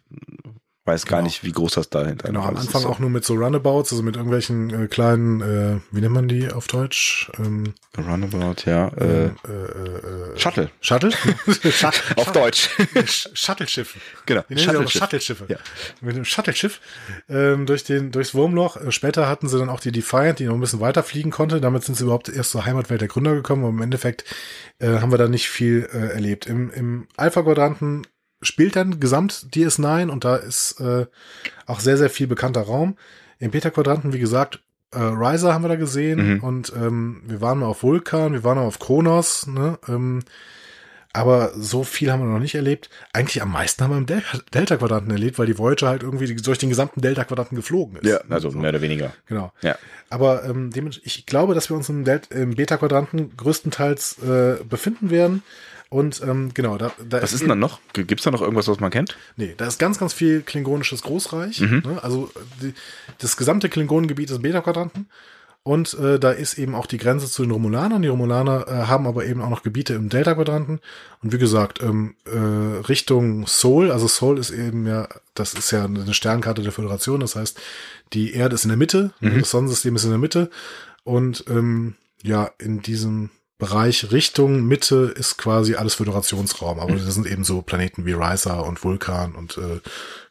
weiß 0.86 1.07
gar 1.07 1.19
Genau. 1.19 1.27
nicht, 1.28 1.44
wie 1.44 1.52
groß 1.52 1.74
das 1.74 1.90
dahinter 1.90 2.28
Genau, 2.28 2.40
am 2.40 2.48
alles 2.57 2.66
Anfang 2.66 2.82
ist. 2.82 2.86
auch 2.86 2.98
nur 2.98 3.11
mit 3.11 3.24
so 3.24 3.35
Runabouts, 3.35 3.93
also 3.93 4.02
mit 4.02 4.16
irgendwelchen 4.16 4.85
äh, 4.85 4.86
kleinen, 4.89 5.40
äh, 5.40 5.81
wie 5.93 6.01
nennt 6.01 6.15
man 6.15 6.27
die 6.27 6.51
auf 6.51 6.66
Deutsch? 6.66 7.31
Ähm, 7.39 7.74
Roundabout, 7.98 8.62
ja. 8.66 8.89
Äh, 8.89 9.05
äh, 9.05 9.27
äh, 9.27 10.32
äh, 10.35 10.39
Shuttle. 10.39 10.70
Shuttle? 10.81 11.11
Shut- 11.70 12.02
Auf 12.16 12.32
Deutsch. 12.32 12.70
Sch- 12.94 13.28
Shuttle-Schiffen. 13.35 14.01
Genau, 14.27 14.43
Die 14.48 14.55
nennen 14.55 14.65
Shuttle-Schiff. 14.66 15.01
Shuttle-Schiffe. 15.02 15.44
Ja. 15.48 15.57
Mit 16.01 16.16
dem 16.16 16.24
Shuttle-Schiff 16.24 16.81
ähm, 17.28 17.66
durch 17.66 17.85
den, 17.85 18.11
durchs 18.11 18.35
Wurmloch. 18.35 18.77
Äh, 18.78 18.90
Später 18.93 19.28
hatten 19.28 19.48
sie 19.48 19.59
dann 19.59 19.69
auch 19.69 19.81
die 19.81 19.93
Defiant, 19.93 20.39
die 20.39 20.44
noch 20.47 20.55
ein 20.55 20.61
bisschen 20.61 20.81
weiter 20.81 21.02
fliegen 21.02 21.31
konnte. 21.31 21.61
Damit 21.61 21.85
sind 21.85 21.97
sie 21.97 22.05
überhaupt 22.05 22.28
erst 22.31 22.51
zur 22.52 22.65
Heimatwelt 22.65 23.01
der 23.02 23.09
Gründer 23.09 23.35
gekommen. 23.35 23.65
Und 23.65 23.77
im 23.77 23.82
Endeffekt 23.82 24.24
äh, 24.78 24.98
haben 24.98 25.11
wir 25.12 25.19
da 25.19 25.28
nicht 25.28 25.48
viel 25.48 25.89
äh, 25.93 26.15
erlebt. 26.15 26.47
Im, 26.47 26.70
im 26.70 27.07
Alpha-Quadranten 27.16 28.07
spielt 28.43 28.77
dann 28.77 29.01
gesamt 29.01 29.47
DS9 29.53 30.09
und 30.09 30.25
da 30.25 30.37
ist 30.37 30.81
äh, 30.81 31.07
auch 31.67 31.81
sehr, 31.81 31.97
sehr 31.99 32.11
viel 32.11 32.27
bekannter 32.27 32.62
Raum. 32.62 32.97
Im 33.39 33.51
Beta-Quadranten, 33.51 34.12
wie 34.12 34.19
gesagt, 34.19 34.61
äh, 34.93 34.99
Riser 34.99 35.55
haben 35.55 35.62
wir 35.65 35.69
da 35.69 35.77
gesehen 35.77 36.35
Mhm. 36.37 36.45
und 36.45 36.73
ähm, 36.77 37.23
wir 37.27 37.41
waren 37.41 37.59
mal 37.59 37.67
auf 37.67 37.83
Vulkan, 37.83 38.33
wir 38.33 38.45
waren 38.45 38.59
mal 38.59 38.65
auf 38.65 38.79
Kronos, 38.79 39.47
ne? 39.47 39.79
Ähm, 39.89 40.21
aber 41.12 41.51
so 41.57 41.83
viel 41.83 42.12
haben 42.12 42.21
wir 42.21 42.27
noch 42.33 42.39
nicht 42.39 42.55
erlebt. 42.55 42.89
Eigentlich 43.12 43.43
am 43.43 43.51
meisten 43.51 43.83
haben 43.83 43.91
wir 43.91 43.99
im 43.99 44.07
Del 44.07 44.23
Delta-Quadranten 44.55 45.11
erlebt, 45.11 45.41
weil 45.41 45.47
die 45.47 45.59
Voyager 45.59 45.89
halt 45.89 46.05
irgendwie 46.05 46.33
durch 46.37 46.59
den 46.59 46.69
gesamten 46.69 47.01
Delta-Quadranten 47.01 47.57
geflogen 47.57 47.97
ist. 47.97 48.07
Ja, 48.09 48.21
also 48.29 48.53
mehr 48.53 48.69
oder 48.71 48.81
weniger. 48.81 49.12
Genau. 49.27 49.53
Ja. 49.61 49.77
Aber 50.09 50.45
ähm, 50.45 50.71
ich 51.03 51.27
glaube, 51.27 51.55
dass 51.57 51.69
wir 51.69 51.77
uns 51.77 51.89
im, 51.89 52.05
Del 52.05 52.21
im 52.31 52.55
Beta-Quadranten 52.55 53.37
größtenteils 53.37 54.19
äh, 54.23 54.62
befinden 54.62 55.11
werden. 55.11 55.43
Und 55.91 56.23
ähm, 56.23 56.55
genau, 56.55 56.79
da, 56.79 56.93
da 57.09 57.21
Was 57.21 57.33
ist 57.33 57.41
denn 57.41 57.49
da 57.49 57.57
noch? 57.57 57.81
Gibt's 57.93 58.23
da 58.23 58.31
noch 58.31 58.41
irgendwas, 58.43 58.69
was 58.69 58.79
man 58.79 58.93
kennt? 58.93 59.17
Nee, 59.37 59.55
da 59.57 59.67
ist 59.67 59.79
ganz, 59.81 59.99
ganz 59.99 60.12
viel 60.12 60.41
klingonisches 60.43 61.03
Großreich. 61.03 61.61
Mhm. 61.61 61.83
Ne? 61.85 61.99
Also 62.03 62.31
die, 62.62 62.75
das 63.19 63.37
gesamte 63.37 63.69
Klingonengebiet 63.69 64.31
ist 64.31 64.41
Beta-Quadranten. 64.41 65.09
Und 65.62 65.93
äh, 65.95 66.19
da 66.19 66.31
ist 66.31 66.59
eben 66.59 66.75
auch 66.75 66.87
die 66.87 66.97
Grenze 66.97 67.27
zu 67.29 67.43
den 67.43 67.51
Romulanern. 67.51 68.01
Die 68.01 68.09
Romulaner 68.09 68.67
äh, 68.67 68.73
haben 68.87 69.07
aber 69.07 69.27
eben 69.27 69.43
auch 69.43 69.51
noch 69.51 69.62
Gebiete 69.62 69.93
im 69.95 70.09
Delta-Quadranten. 70.09 70.81
Und 71.23 71.33
wie 71.33 71.39
gesagt, 71.39 71.83
ähm, 71.83 72.15
äh, 72.25 72.39
Richtung 72.89 73.47
Sol, 73.47 73.91
also 73.91 74.07
Sol 74.07 74.39
ist 74.39 74.51
eben 74.53 74.87
ja, 74.87 75.09
das 75.35 75.53
ist 75.55 75.71
ja 75.73 75.85
eine 75.85 76.15
Sternkarte 76.15 76.62
der 76.62 76.73
Föderation. 76.73 77.21
Das 77.21 77.35
heißt, 77.37 77.61
die 78.15 78.33
Erde 78.33 78.55
ist 78.55 78.65
in 78.65 78.69
der 78.71 78.79
Mitte, 78.79 79.12
Mhm. 79.21 79.41
das 79.41 79.51
Sonnensystem 79.51 79.97
ist 79.97 80.05
in 80.05 80.11
der 80.11 80.19
Mitte. 80.19 80.51
Und 81.03 81.45
ähm, 81.49 81.95
ja, 82.23 82.49
in 82.59 82.81
diesem 82.81 83.31
Bereich 83.61 84.11
Richtung 84.11 84.65
Mitte 84.66 85.15
ist 85.16 85.37
quasi 85.39 85.77
alles 85.77 85.95
Föderationsraum. 85.95 86.81
Aber 86.81 86.95
das 86.97 87.15
sind 87.15 87.27
eben 87.27 87.45
so 87.45 87.62
Planeten 87.62 88.05
wie 88.07 88.12
Risa 88.12 88.59
und 88.59 88.82
Vulkan 88.82 89.37
und 89.37 89.57
äh, 89.59 89.81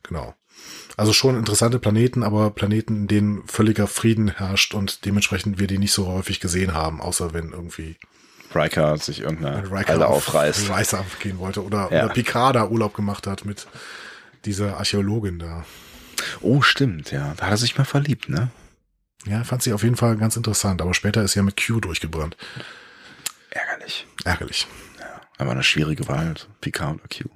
genau. 0.04 0.36
Also 0.98 1.14
schon 1.14 1.38
interessante 1.38 1.80
Planeten, 1.80 2.24
aber 2.24 2.50
Planeten, 2.50 2.98
in 3.04 3.08
denen 3.08 3.48
völliger 3.48 3.88
Frieden 3.88 4.28
herrscht 4.30 4.74
und 4.74 5.06
dementsprechend 5.06 5.58
wir 5.58 5.68
die 5.68 5.78
nicht 5.78 5.94
so 5.94 6.08
häufig 6.08 6.42
gesehen 6.42 6.74
haben, 6.74 7.00
außer 7.00 7.34
wenn 7.34 7.52
irgendwie 7.54 7.96
Riker 8.54 8.98
sich 8.98 9.22
irgendeine 9.22 9.72
Riker 9.72 9.94
Halle 9.94 10.08
auf 10.08 10.28
aufreißt. 10.28 10.70
Risa 10.70 11.06
gehen 11.22 11.40
wollte 11.40 11.64
oder, 11.64 11.88
Ja. 11.92 12.04
oder 12.04 12.14
Picard 12.14 12.56
da 12.58 12.68
Urlaub 12.68 12.94
gemacht 12.94 13.28
hat 13.28 13.46
mit 13.46 13.68
dieser 14.44 14.78
Archäologin 14.78 15.40
da. 15.40 15.64
Oh, 16.42 16.62
stimmt, 16.62 17.12
ja. 17.12 17.34
Da 17.38 17.46
hat 17.46 17.52
er 17.52 17.58
sich 17.58 17.78
mal 17.78 17.86
verliebt, 17.86 18.28
ne? 18.28 18.50
Ja, 19.26 19.44
fand 19.44 19.62
sie 19.64 19.72
auf 19.74 19.84
jeden 19.84 19.96
Fall 19.98 20.18
ganz 20.18 20.36
interessant, 20.36 20.82
aber 20.82 20.94
später 20.94 21.22
ist 21.24 21.34
sie 21.34 21.40
ja 21.40 21.44
mit 21.44 21.62
Q 21.66 21.80
durchgebrannt. 21.80 22.36
Ärgerlich. 23.90 24.08
Ärgerlich. 24.26 24.68
Aber 25.38 25.52
eine 25.52 25.64
schwierige 25.64 26.08
Wahl. 26.08 26.36
Picard 26.62 26.96
oder 26.96 27.08
Q. 27.08 27.30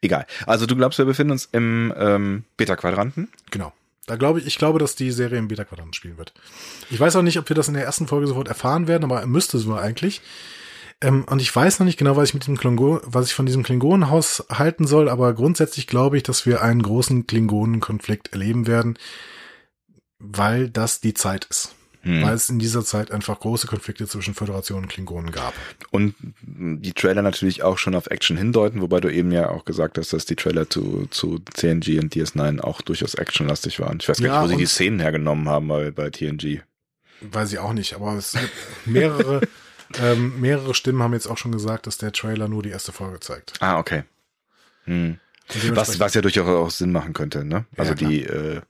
Egal. 0.00 0.26
Also 0.46 0.66
du 0.66 0.76
glaubst, 0.76 0.98
wir 0.98 1.04
befinden 1.04 1.32
uns 1.32 1.48
im 1.50 1.92
ähm, 1.96 2.44
Beta-Quadranten? 2.56 3.28
Genau. 3.50 3.72
Da 4.06 4.16
glaube 4.16 4.38
ich, 4.38 4.46
ich 4.46 4.58
glaube, 4.58 4.78
dass 4.78 4.96
die 4.96 5.10
Serie 5.10 5.38
im 5.38 5.48
Beta-Quadranten 5.48 5.94
spielen 5.94 6.18
wird. 6.18 6.34
Ich 6.90 7.00
weiß 7.00 7.16
auch 7.16 7.22
nicht, 7.22 7.38
ob 7.38 7.48
wir 7.48 7.56
das 7.56 7.68
in 7.68 7.74
der 7.74 7.84
ersten 7.84 8.06
Folge 8.06 8.26
sofort 8.26 8.48
erfahren 8.48 8.86
werden, 8.86 9.04
aber 9.04 9.24
müsste 9.26 9.58
so 9.58 9.74
eigentlich. 9.74 10.20
Ähm, 11.00 11.24
und 11.24 11.40
ich 11.40 11.54
weiß 11.54 11.80
noch 11.80 11.86
nicht 11.86 11.98
genau, 11.98 12.16
was 12.16 12.28
ich 12.28 12.34
mit 12.34 12.46
dem 12.46 12.56
Klingon, 12.56 13.00
was 13.04 13.26
ich 13.26 13.34
von 13.34 13.46
diesem 13.46 13.62
Klingonenhaus 13.62 14.44
halten 14.50 14.86
soll, 14.86 15.08
aber 15.08 15.32
grundsätzlich 15.34 15.86
glaube 15.86 16.16
ich, 16.16 16.22
dass 16.22 16.46
wir 16.46 16.62
einen 16.62 16.82
großen 16.82 17.26
Klingonenkonflikt 17.26 18.32
erleben 18.32 18.66
werden, 18.66 18.98
weil 20.18 20.70
das 20.70 21.00
die 21.00 21.14
Zeit 21.14 21.46
ist. 21.46 21.74
Hm. 22.04 22.22
Weil 22.22 22.34
es 22.34 22.50
in 22.50 22.58
dieser 22.58 22.84
Zeit 22.84 23.10
einfach 23.10 23.40
große 23.40 23.66
Konflikte 23.66 24.06
zwischen 24.06 24.34
Föderation 24.34 24.82
und 24.84 24.88
Klingonen 24.88 25.32
gab. 25.32 25.54
Und 25.90 26.14
die 26.42 26.92
Trailer 26.92 27.22
natürlich 27.22 27.62
auch 27.62 27.78
schon 27.78 27.94
auf 27.94 28.08
Action 28.08 28.36
hindeuten, 28.36 28.80
wobei 28.82 29.00
du 29.00 29.10
eben 29.12 29.32
ja 29.32 29.48
auch 29.48 29.64
gesagt 29.64 29.96
hast, 29.98 30.12
dass 30.12 30.26
die 30.26 30.36
Trailer 30.36 30.68
zu, 30.68 31.06
zu 31.10 31.38
CNG 31.54 31.98
und 32.00 32.14
DS9 32.14 32.60
auch 32.60 32.82
durchaus 32.82 33.14
actionlastig 33.14 33.80
waren. 33.80 33.98
Ich 34.00 34.08
weiß 34.08 34.18
gar 34.18 34.26
Ja, 34.26 34.42
nicht, 34.42 34.44
wo 34.44 34.48
sie 34.52 34.62
die 34.62 34.66
Szenen 34.66 35.00
hergenommen 35.00 35.48
haben 35.48 35.66
bei, 35.66 35.90
bei 35.90 36.10
TNG. 36.10 36.60
Weiß 37.22 37.52
ich 37.52 37.58
auch 37.58 37.72
nicht, 37.72 37.94
aber 37.94 38.12
es 38.16 38.32
gibt 38.32 38.52
mehrere, 38.86 39.40
ähm, 40.02 40.38
mehrere 40.40 40.74
Stimmen 40.74 41.02
haben 41.02 41.14
jetzt 41.14 41.26
auch 41.26 41.38
schon 41.38 41.52
gesagt, 41.52 41.86
dass 41.86 41.96
der 41.96 42.12
Trailer 42.12 42.48
nur 42.48 42.62
die 42.62 42.68
erste 42.70 42.92
Folge 42.92 43.20
zeigt. 43.20 43.54
Ah, 43.60 43.78
okay. 43.78 44.02
Hm. 44.84 45.18
Was, 45.70 45.98
was 45.98 46.12
ja 46.12 46.20
durchaus 46.20 46.48
auch 46.48 46.70
Sinn 46.70 46.92
machen 46.92 47.14
könnte, 47.14 47.44
ne? 47.44 47.64
Also 47.78 47.92
Ja, 47.92 47.96
die, 48.08 48.24
äh, 48.24 48.60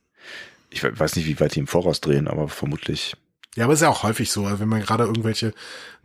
ich 0.69 0.83
we- 0.83 0.97
weiß 0.97 1.17
nicht, 1.17 1.25
wie 1.27 1.37
weit 1.41 1.55
die 1.55 1.59
im 1.59 1.67
Voraus 1.67 1.99
drehen, 1.99 2.29
aber 2.29 2.47
vermutlich. 2.47 3.15
Ja, 3.55 3.63
aber 3.65 3.73
ist 3.73 3.81
ja 3.81 3.89
auch 3.89 4.03
häufig 4.03 4.31
so. 4.31 4.45
Also 4.45 4.59
wenn 4.59 4.67
man 4.67 4.81
gerade 4.81 5.05
irgendwelche 5.05 5.53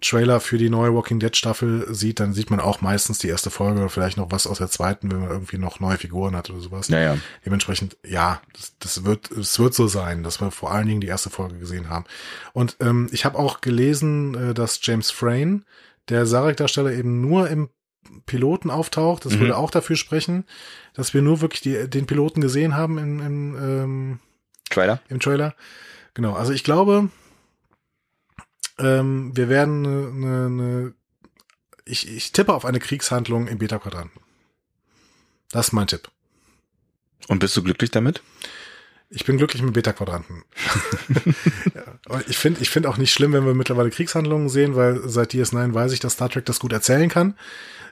Trailer 0.01 0.41
für 0.41 0.57
die 0.57 0.71
neue 0.71 0.95
Walking 0.95 1.19
Dead 1.19 1.37
Staffel 1.37 1.93
sieht, 1.93 2.21
dann 2.21 2.33
sieht 2.33 2.49
man 2.51 2.61
auch 2.61 2.81
meistens 2.81 3.19
die 3.19 3.29
erste 3.29 3.51
Folge 3.51 3.81
oder 3.81 3.89
vielleicht 3.89 4.17
noch 4.17 4.31
was 4.31 4.47
aus 4.47 4.59
der 4.59 4.71
zweiten, 4.71 5.11
wenn 5.11 5.21
man 5.21 5.31
irgendwie 5.31 5.59
noch 5.59 5.81
neue 5.81 5.99
Figuren 5.99 6.37
hat 6.37 6.49
oder 6.49 6.61
sowas. 6.61 6.89
Naja. 6.89 7.19
Dementsprechend, 7.45 7.97
ja, 8.07 8.41
das, 8.55 8.75
das 8.79 9.05
wird, 9.05 9.31
es 9.33 9.59
wird 9.59 9.75
so 9.75 9.89
sein, 9.89 10.23
dass 10.23 10.41
wir 10.41 10.51
vor 10.53 10.71
allen 10.71 10.87
Dingen 10.87 11.01
die 11.01 11.09
erste 11.09 11.29
Folge 11.29 11.59
gesehen 11.59 11.91
haben. 11.91 12.05
Und 12.53 12.77
ähm, 12.81 13.09
ich 13.13 13.25
habe 13.25 13.39
auch 13.39 13.61
gelesen, 13.61 14.35
äh, 14.51 14.55
dass 14.55 14.79
James 14.83 15.11
Frayne, 15.11 15.63
der 16.09 16.27
Sarek-Darsteller, 16.27 16.93
eben 16.93 17.21
nur 17.21 17.49
im 17.51 17.69
Piloten 18.27 18.71
auftaucht. 18.71 19.25
Das 19.25 19.35
Mhm. 19.35 19.41
würde 19.41 19.57
auch 19.57 19.71
dafür 19.71 19.97
sprechen, 19.97 20.45
dass 20.95 21.15
wir 21.15 21.23
nur 21.23 21.41
wirklich 21.41 21.61
die, 21.61 21.89
den 21.91 22.07
Piloten 22.07 22.41
gesehen 22.41 22.77
haben 22.77 22.97
im, 22.99 23.21
im, 23.21 23.57
ähm, 23.57 24.19
Trailer? 24.71 25.01
im 25.09 25.21
Trailer. 25.21 25.55
Genau, 26.15 26.35
also 26.35 26.53
ich 26.53 26.65
glaube, 26.65 27.11
ähm, 28.81 29.37
wir 29.37 29.49
werden 29.49 29.87
eine, 29.87 30.47
eine, 30.47 30.95
ich, 31.85 32.09
ich 32.09 32.33
tippe 32.33 32.55
auf 32.55 32.65
eine 32.65 32.81
Kriegshandlung 32.81 33.47
im 33.49 33.59
Beta-Quadranten. 33.59 34.21
Das 35.51 35.69
ist 35.69 35.73
mein 35.73 35.87
Tipp. 35.87 36.11
Und 37.29 37.39
bist 37.39 37.57
du 37.57 37.63
glücklich 37.63 37.91
damit? 37.91 38.23
Ich 39.13 39.25
bin 39.25 39.39
glücklich 39.39 39.63
mit 39.63 39.75
Beta-Quadranten. 39.75 40.45
ja. 41.75 42.21
Ich 42.29 42.39
finde 42.39 42.61
ich 42.61 42.71
finde 42.71 42.89
auch 42.89 42.97
nicht 42.97 43.13
schlimm, 43.13 43.33
wenn 43.33 43.45
wir 43.45 43.55
mittlerweile 43.55 43.91
Kriegshandlungen 43.91 44.49
sehen, 44.49 44.77
weil 44.77 45.09
seit 45.09 45.33
DS9 45.33 45.75
weiß 45.75 45.93
ich, 45.93 46.01
dass 46.01 46.13
Star 46.13 46.31
Trek 46.31 46.47
das 46.47 46.61
gut 46.61 46.73
erzählen 46.73 47.09
kann. 47.09 47.37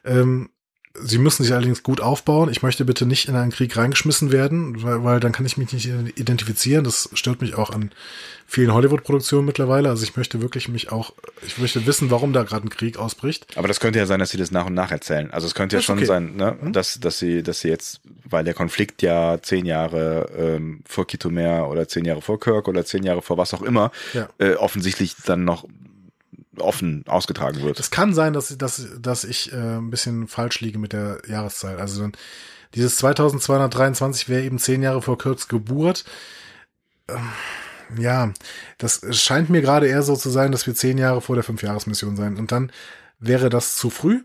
Ähm, 0.04 0.50
Sie 0.94 1.18
müssen 1.18 1.44
sich 1.44 1.52
allerdings 1.52 1.82
gut 1.82 2.00
aufbauen. 2.00 2.50
Ich 2.50 2.62
möchte 2.62 2.84
bitte 2.84 3.06
nicht 3.06 3.28
in 3.28 3.36
einen 3.36 3.52
Krieg 3.52 3.76
reingeschmissen 3.76 4.32
werden, 4.32 4.82
weil, 4.82 5.04
weil 5.04 5.20
dann 5.20 5.32
kann 5.32 5.46
ich 5.46 5.56
mich 5.56 5.72
nicht 5.72 5.86
identifizieren. 5.86 6.84
Das 6.84 7.08
stört 7.12 7.40
mich 7.40 7.54
auch 7.54 7.70
an 7.70 7.90
vielen 8.46 8.72
Hollywood-Produktionen 8.72 9.44
mittlerweile. 9.44 9.90
Also 9.90 10.04
ich 10.04 10.16
möchte 10.16 10.40
wirklich 10.40 10.68
mich 10.68 10.90
auch, 10.90 11.12
ich 11.46 11.58
möchte 11.58 11.86
wissen, 11.86 12.10
warum 12.10 12.32
da 12.32 12.42
gerade 12.42 12.66
ein 12.66 12.70
Krieg 12.70 12.96
ausbricht. 12.98 13.46
Aber 13.56 13.68
das 13.68 13.78
könnte 13.78 13.98
ja 13.98 14.06
sein, 14.06 14.20
dass 14.20 14.30
sie 14.30 14.38
das 14.38 14.50
nach 14.50 14.66
und 14.66 14.74
nach 14.74 14.90
erzählen. 14.90 15.30
Also 15.30 15.46
es 15.46 15.54
könnte 15.54 15.76
ja 15.76 15.82
schon 15.82 15.98
okay. 15.98 16.06
sein, 16.06 16.36
ne, 16.36 16.56
mhm. 16.60 16.72
dass, 16.72 16.98
dass 16.98 17.18
sie, 17.18 17.42
dass 17.42 17.60
sie 17.60 17.68
jetzt, 17.68 18.00
weil 18.24 18.44
der 18.44 18.54
Konflikt 18.54 19.02
ja 19.02 19.38
zehn 19.42 19.66
Jahre 19.66 20.30
ähm, 20.36 20.80
vor 20.86 21.06
Kitomer 21.06 21.68
oder 21.68 21.86
zehn 21.86 22.06
Jahre 22.06 22.22
vor 22.22 22.40
Kirk 22.40 22.68
oder 22.68 22.84
zehn 22.84 23.02
Jahre 23.02 23.20
vor 23.20 23.36
was 23.36 23.52
auch 23.52 23.62
immer, 23.62 23.92
ja. 24.14 24.28
äh, 24.38 24.54
offensichtlich 24.54 25.14
dann 25.26 25.44
noch 25.44 25.66
offen 26.60 27.04
ausgetragen 27.06 27.62
wird. 27.62 27.80
Es 27.80 27.90
kann 27.90 28.14
sein, 28.14 28.32
dass, 28.32 28.56
dass, 28.56 28.88
dass 29.00 29.24
ich 29.24 29.52
äh, 29.52 29.56
ein 29.56 29.90
bisschen 29.90 30.26
falsch 30.28 30.60
liege 30.60 30.78
mit 30.78 30.92
der 30.92 31.22
Jahreszahl. 31.26 31.78
Also 31.78 32.02
dann, 32.02 32.12
dieses 32.74 32.96
2223 32.98 34.28
wäre 34.28 34.42
eben 34.42 34.58
zehn 34.58 34.82
Jahre 34.82 35.02
vor 35.02 35.18
Kirks 35.18 35.48
Geburt. 35.48 36.04
Ähm, 37.08 37.28
ja, 37.96 38.32
das 38.76 39.00
scheint 39.12 39.48
mir 39.48 39.62
gerade 39.62 39.88
eher 39.88 40.02
so 40.02 40.14
zu 40.16 40.30
sein, 40.30 40.52
dass 40.52 40.66
wir 40.66 40.74
zehn 40.74 40.98
Jahre 40.98 41.20
vor 41.20 41.36
der 41.36 41.44
Fünfjahresmission 41.44 42.16
sein. 42.16 42.36
Und 42.36 42.52
dann 42.52 42.70
wäre 43.18 43.48
das 43.48 43.76
zu 43.76 43.90
früh. 43.90 44.22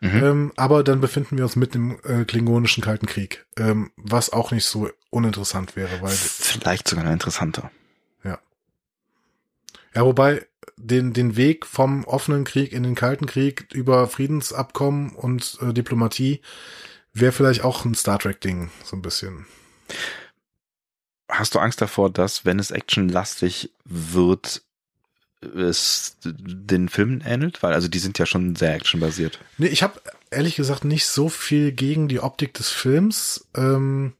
Mhm. 0.00 0.24
Ähm, 0.24 0.52
aber 0.56 0.84
dann 0.84 1.00
befinden 1.00 1.38
wir 1.38 1.44
uns 1.44 1.56
mitten 1.56 1.98
im 2.04 2.20
äh, 2.22 2.24
klingonischen 2.24 2.82
Kalten 2.82 3.06
Krieg, 3.06 3.46
ähm, 3.56 3.90
was 3.96 4.32
auch 4.32 4.50
nicht 4.50 4.66
so 4.66 4.90
uninteressant 5.08 5.76
wäre, 5.76 6.02
weil 6.02 6.10
vielleicht 6.10 6.88
sogar 6.88 7.10
interessanter. 7.10 7.70
Ja. 8.22 8.38
Ja, 9.94 10.04
wobei 10.04 10.46
den, 10.76 11.12
den 11.12 11.36
Weg 11.36 11.66
vom 11.66 12.04
offenen 12.04 12.44
Krieg 12.44 12.72
in 12.72 12.82
den 12.82 12.94
Kalten 12.94 13.26
Krieg 13.26 13.66
über 13.72 14.06
Friedensabkommen 14.08 15.10
und 15.14 15.58
äh, 15.60 15.72
Diplomatie 15.72 16.40
wäre 17.12 17.32
vielleicht 17.32 17.62
auch 17.62 17.84
ein 17.84 17.94
Star 17.94 18.18
Trek-Ding, 18.18 18.70
so 18.84 18.96
ein 18.96 19.02
bisschen. 19.02 19.46
Hast 21.28 21.54
du 21.54 21.58
Angst 21.58 21.80
davor, 21.80 22.10
dass, 22.10 22.44
wenn 22.44 22.58
es 22.58 22.70
actionlastig 22.70 23.70
wird, 23.84 24.62
es 25.40 26.16
den 26.22 26.88
Filmen 26.88 27.22
ähnelt? 27.24 27.62
Weil, 27.62 27.72
also 27.72 27.88
die 27.88 27.98
sind 27.98 28.18
ja 28.18 28.26
schon 28.26 28.56
sehr 28.56 28.74
actionbasiert. 28.74 29.40
Nee, 29.58 29.68
ich 29.68 29.82
habe 29.82 30.00
ehrlich 30.30 30.56
gesagt 30.56 30.84
nicht 30.84 31.06
so 31.06 31.28
viel 31.28 31.72
gegen 31.72 32.08
die 32.08 32.20
Optik 32.20 32.54
des 32.54 32.70
Films. 32.70 33.46
Ähm, 33.56 34.14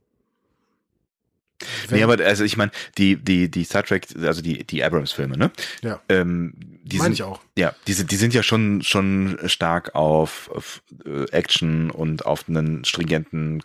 nee, 1.91 2.03
aber 2.03 2.23
also 2.24 2.45
ich 2.45 2.57
meine, 2.57 2.73
die, 2.99 3.16
die, 3.16 3.51
die 3.51 3.65
Star 3.65 3.82
Trek, 3.82 4.07
also 4.23 4.43
die, 4.43 4.65
die 4.65 4.82
Abrams-Filme, 4.82 5.36
ne? 5.36 5.51
Ja. 5.82 6.01
Ähm, 6.09 6.55
die 6.82 6.99
Meine 6.99 7.09
sind, 7.09 7.12
ich 7.15 7.23
auch. 7.23 7.41
Ja, 7.57 7.74
die, 7.86 7.93
sind, 7.93 8.11
die 8.11 8.16
sind 8.16 8.35
ja 8.35 8.43
schon, 8.43 8.82
schon 8.82 9.39
stark 9.47 9.95
auf, 9.95 10.51
auf 10.53 10.82
äh, 11.05 11.24
Action 11.31 11.91
und 11.91 12.27
auf 12.27 12.49
einen 12.49 12.85
stringenten, 12.85 13.62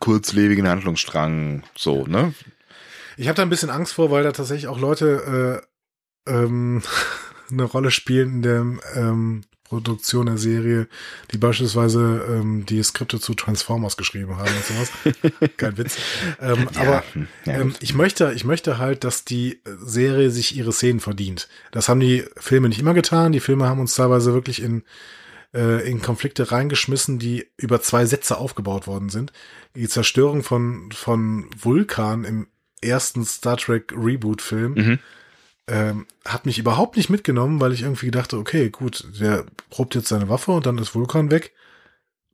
kurzlebigen 0.00 0.68
Handlungsstrang, 0.68 1.62
so, 1.76 2.06
ne? 2.06 2.34
Ich 3.16 3.28
habe 3.28 3.36
da 3.36 3.42
ein 3.42 3.50
bisschen 3.50 3.70
Angst 3.70 3.94
vor, 3.94 4.10
weil 4.10 4.22
da 4.22 4.32
tatsächlich 4.32 4.68
auch 4.68 4.80
Leute 4.80 5.62
äh, 6.26 6.32
ähm, 6.32 6.82
eine 7.50 7.64
Rolle 7.64 7.90
spielen 7.90 8.36
in 8.36 8.42
der 8.42 8.66
ähm, 8.94 9.42
Produktion 9.72 10.26
der 10.26 10.36
Serie, 10.36 10.86
die 11.30 11.38
beispielsweise 11.38 12.26
ähm, 12.28 12.66
die 12.66 12.82
Skripte 12.82 13.18
zu 13.18 13.32
Transformers 13.32 13.96
geschrieben 13.96 14.36
haben 14.36 14.50
und 14.50 14.64
sowas. 14.66 15.50
Kein 15.56 15.78
Witz. 15.78 15.96
Ähm, 16.42 16.68
ja, 16.74 16.80
aber 16.82 17.04
hm, 17.14 17.28
ähm, 17.46 17.74
ich 17.80 17.94
möchte, 17.94 18.32
ich 18.34 18.44
möchte 18.44 18.76
halt, 18.76 19.02
dass 19.02 19.24
die 19.24 19.62
Serie 19.82 20.30
sich 20.30 20.54
ihre 20.54 20.74
Szenen 20.74 21.00
verdient. 21.00 21.48
Das 21.70 21.88
haben 21.88 22.00
die 22.00 22.24
Filme 22.36 22.68
nicht 22.68 22.80
immer 22.80 22.92
getan. 22.92 23.32
Die 23.32 23.40
Filme 23.40 23.66
haben 23.66 23.80
uns 23.80 23.94
teilweise 23.94 24.34
wirklich 24.34 24.62
in 24.62 24.82
äh, 25.54 25.88
in 25.88 26.02
Konflikte 26.02 26.52
reingeschmissen, 26.52 27.18
die 27.18 27.46
über 27.56 27.80
zwei 27.80 28.04
Sätze 28.04 28.36
aufgebaut 28.36 28.86
worden 28.86 29.08
sind. 29.08 29.32
Die 29.74 29.88
Zerstörung 29.88 30.42
von 30.42 30.90
von 30.92 31.48
Vulkan 31.58 32.24
im 32.24 32.46
ersten 32.82 33.24
Star 33.24 33.56
Trek 33.56 33.94
Reboot-Film 33.96 34.74
mhm 34.74 34.98
ähm, 35.68 36.06
hat 36.24 36.46
mich 36.46 36.58
überhaupt 36.58 36.96
nicht 36.96 37.10
mitgenommen, 37.10 37.60
weil 37.60 37.72
ich 37.72 37.82
irgendwie 37.82 38.10
dachte, 38.10 38.38
okay, 38.38 38.70
gut, 38.70 39.06
der 39.20 39.46
probt 39.70 39.94
jetzt 39.94 40.08
seine 40.08 40.28
Waffe 40.28 40.52
und 40.52 40.66
dann 40.66 40.78
ist 40.78 40.94
Vulkan 40.94 41.30
weg, 41.30 41.52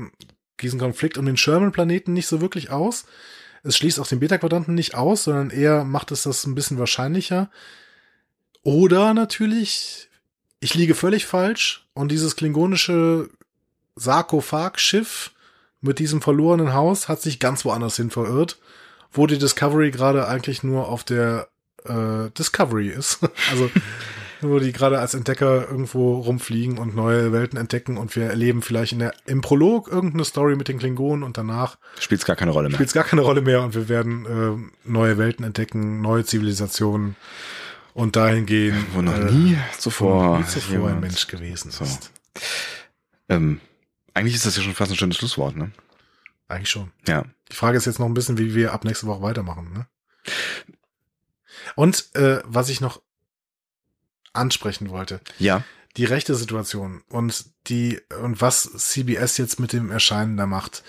diesen 0.62 0.80
Konflikt 0.80 1.18
um 1.18 1.26
den 1.26 1.36
Sherman-Planeten 1.36 2.14
nicht 2.14 2.28
so 2.28 2.40
wirklich 2.40 2.70
aus. 2.70 3.06
Es 3.64 3.76
schließt 3.76 4.00
auch 4.00 4.08
den 4.08 4.22
Beta-Quadranten 4.22 4.74
nicht 4.74 4.96
aus, 4.96 5.26
sondern 5.26 5.50
eher 5.50 5.84
macht 5.84 6.12
es 6.12 6.24
das 6.24 6.46
ein 6.46 6.56
bisschen 6.56 6.80
wahrscheinlicher. 6.80 7.50
Oder 8.64 9.14
natürlich 9.14 10.08
ich 10.62 10.76
liege 10.76 10.96
völlig 10.96 11.26
falsch 11.26 11.86
und 11.94 12.12
dieses 12.12 12.38
klingonische 12.38 13.30
Sarkophag-Schiff 13.96 15.32
mit 15.82 16.00
diesem 16.00 16.22
verlorenen 16.22 16.74
Haus 16.74 17.10
hat 17.10 17.22
sich 17.22 17.40
ganz 17.40 17.66
woanders 17.66 17.98
hin 17.98 18.12
verirrt, 18.12 18.60
wo 19.12 19.28
die 19.28 19.40
Discovery 19.40 19.92
gerade 19.92 20.28
eigentlich 20.28 20.64
nur 20.64 20.88
auf 20.88 21.04
der 21.04 21.50
äh, 21.84 22.30
Discovery 22.38 22.90
ist. 22.90 23.20
also 23.52 23.70
wo 24.42 24.60
die 24.60 24.72
gerade 24.72 25.00
als 25.00 25.14
Entdecker 25.14 25.68
irgendwo 25.70 26.20
rumfliegen 26.20 26.78
und 26.78 26.96
neue 26.96 27.32
Welten 27.32 27.60
entdecken 27.60 27.98
und 27.98 28.16
wir 28.16 28.26
erleben 28.26 28.62
vielleicht 28.62 28.94
in 28.94 29.00
der, 29.00 29.14
im 29.26 29.42
Prolog 29.42 29.88
irgendeine 29.88 30.26
Story 30.26 30.56
mit 30.56 30.68
den 30.68 30.80
Klingonen 30.80 31.24
und 31.24 31.38
danach 31.38 31.78
spielt 32.00 32.22
es 32.22 32.26
gar 32.26 32.36
keine 32.36 32.52
Rolle 32.52 32.70
mehr. 32.70 32.76
Spielt 32.76 32.88
es 32.88 32.94
gar 32.94 33.04
keine 33.04 33.22
Rolle 33.22 33.42
mehr 33.42 33.62
und 33.62 33.76
wir 33.76 33.88
werden 33.88 34.26
äh, 34.26 34.90
neue 34.90 35.18
Welten 35.18 35.46
entdecken, 35.46 36.02
neue 36.02 36.26
Zivilisationen 36.26 37.16
und 37.94 38.16
dahin 38.16 38.46
gehen. 38.46 38.86
Wo 38.94 39.02
noch 39.02 39.18
äh, 39.18 39.32
nie 39.32 39.58
zuvor, 39.78 40.40
nie 40.40 40.46
zuvor 40.46 40.90
ein 40.90 41.00
Mensch 41.00 41.28
gewesen 41.28 41.72
so. 41.72 41.84
ist. 41.84 42.12
Ähm, 43.30 43.60
eigentlich 44.14 44.36
ist 44.36 44.46
das 44.46 44.58
ja 44.58 44.64
schon 44.64 44.76
fast 44.76 44.92
ein 44.92 44.98
schönes 44.98 45.18
Schlusswort, 45.18 45.56
ne? 45.56 45.72
Eigentlich 46.48 46.70
schon. 46.70 46.92
Ja. 47.08 47.24
Die 47.52 47.56
Frage 47.56 47.78
ist 47.78 47.86
jetzt 47.86 48.00
noch 48.00 48.08
ein 48.08 48.14
bisschen, 48.14 48.38
wie 48.38 48.56
wir 48.56 48.74
ab 48.74 48.84
nächste 48.84 49.08
Woche 49.08 49.22
weitermachen, 49.22 49.72
ne? 49.74 49.88
Und 51.76 52.14
äh, 52.16 52.42
was 52.46 52.70
ich 52.70 52.82
noch 52.82 53.02
ansprechen 54.34 54.90
wollte. 54.90 55.20
Ja. 55.40 55.64
die 55.98 56.06
rechte 56.06 56.36
Situation 56.36 57.04
und 57.10 57.46
die 57.68 58.00
und 58.22 58.40
was 58.40 58.64
CBS 58.64 59.38
jetzt 59.38 59.60
mit 59.60 59.74
dem 59.74 59.92
Erscheinen 59.92 60.38
da 60.38 60.46
macht, 60.46 60.84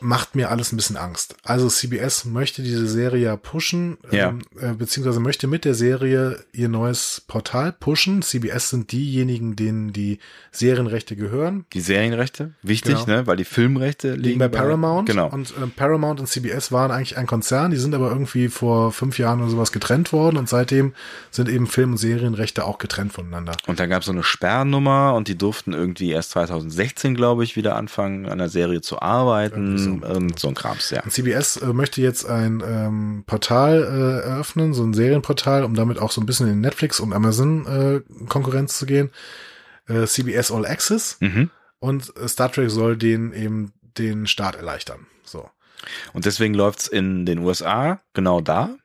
macht 0.00 0.34
mir 0.36 0.50
alles 0.50 0.72
ein 0.72 0.76
bisschen 0.76 0.98
Angst. 0.98 1.36
Also 1.42 1.68
CBS 1.68 2.26
möchte 2.26 2.62
diese 2.62 2.86
Serie 2.86 3.24
ja 3.24 3.36
pushen, 3.36 3.96
Ja. 4.10 4.28
ähm, 4.28 4.40
äh, 4.60 4.72
beziehungsweise 4.74 5.20
möchte 5.20 5.46
mit 5.46 5.64
der 5.64 5.74
Serie 5.74 6.38
ihr 6.52 6.68
neues 6.68 7.22
Portal 7.26 7.72
pushen. 7.72 8.20
CBS 8.20 8.68
sind 8.70 8.92
diejenigen, 8.92 9.56
denen 9.56 9.94
die 9.94 10.18
Serienrechte 10.52 11.16
gehören. 11.16 11.64
Die 11.72 11.80
Serienrechte, 11.80 12.52
wichtig, 12.62 13.06
Genau. 13.06 13.20
ne? 13.20 13.26
Weil 13.26 13.36
die 13.38 13.44
Filmrechte 13.46 14.10
liegen, 14.10 14.22
liegen 14.22 14.38
bei 14.38 14.48
Paramount. 14.48 15.08
Genau. 15.08 15.28
Und 15.30 15.54
ähm, 15.62 15.72
Paramount 15.74 16.20
und 16.20 16.26
CBS 16.26 16.72
waren 16.72 16.90
eigentlich 16.90 17.16
ein 17.16 17.26
Konzern, 17.26 17.70
die 17.70 17.78
sind 17.78 17.94
aber 17.94 18.10
irgendwie 18.10 18.48
vor 18.48 18.92
fünf 18.92 19.18
Jahren 19.18 19.40
oder 19.40 19.50
sowas 19.50 19.72
getrennt 19.72 20.12
worden 20.12 20.36
und 20.36 20.48
seitdem 20.48 20.92
sind 21.30 21.48
eben 21.48 21.66
Film- 21.66 21.92
und 21.92 21.96
Serienrechte 21.98 22.64
auch 22.66 22.76
getrennt 22.76 23.14
voneinander. 23.14 23.52
Und 23.66 23.80
dann 23.80 23.88
gab 23.88 24.00
es 24.00 24.06
so 24.06 24.12
eine 24.12 24.22
Sperrnummer 24.22 25.14
und 25.14 25.28
die 25.28 25.38
durften 25.38 25.72
irgendwie 25.72 26.10
erst 26.10 26.32
2016, 26.32 27.14
glaube 27.14 27.44
ich, 27.44 27.56
wieder 27.56 27.76
anfangen, 27.76 28.26
an 28.26 28.36
der 28.38 28.50
Serie 28.50 28.82
zu 28.82 29.00
arbeiten 29.00 29.85
Und 29.94 30.38
so 30.38 30.48
ein 30.48 30.54
Krams, 30.54 30.90
ja. 30.90 31.02
CBS 31.08 31.56
äh, 31.58 31.72
möchte 31.72 32.00
jetzt 32.00 32.26
ein 32.26 32.62
ähm, 32.66 33.24
Portal 33.26 33.82
äh, 33.82 34.26
eröffnen, 34.28 34.74
so 34.74 34.82
ein 34.84 34.94
Serienportal, 34.94 35.64
um 35.64 35.74
damit 35.74 35.98
auch 35.98 36.10
so 36.10 36.20
ein 36.20 36.26
bisschen 36.26 36.48
in 36.48 36.60
Netflix 36.60 37.00
und 37.00 37.12
Amazon 37.12 37.66
äh, 37.66 38.24
Konkurrenz 38.28 38.78
zu 38.78 38.86
gehen. 38.86 39.10
Äh, 39.88 40.06
CBS 40.06 40.50
All 40.50 40.66
Access 40.66 41.16
Mhm. 41.20 41.50
und 41.78 42.12
äh, 42.16 42.28
Star 42.28 42.50
Trek 42.50 42.70
soll 42.70 42.96
den 42.96 43.32
eben 43.32 43.72
den 43.98 44.26
Start 44.26 44.56
erleichtern. 44.56 45.06
So. 45.24 45.48
Und 46.12 46.24
deswegen 46.26 46.54
läuft's 46.54 46.88
in 46.88 47.24
den 47.26 47.38
USA 47.38 48.00
genau 48.12 48.40
da. 48.40 48.76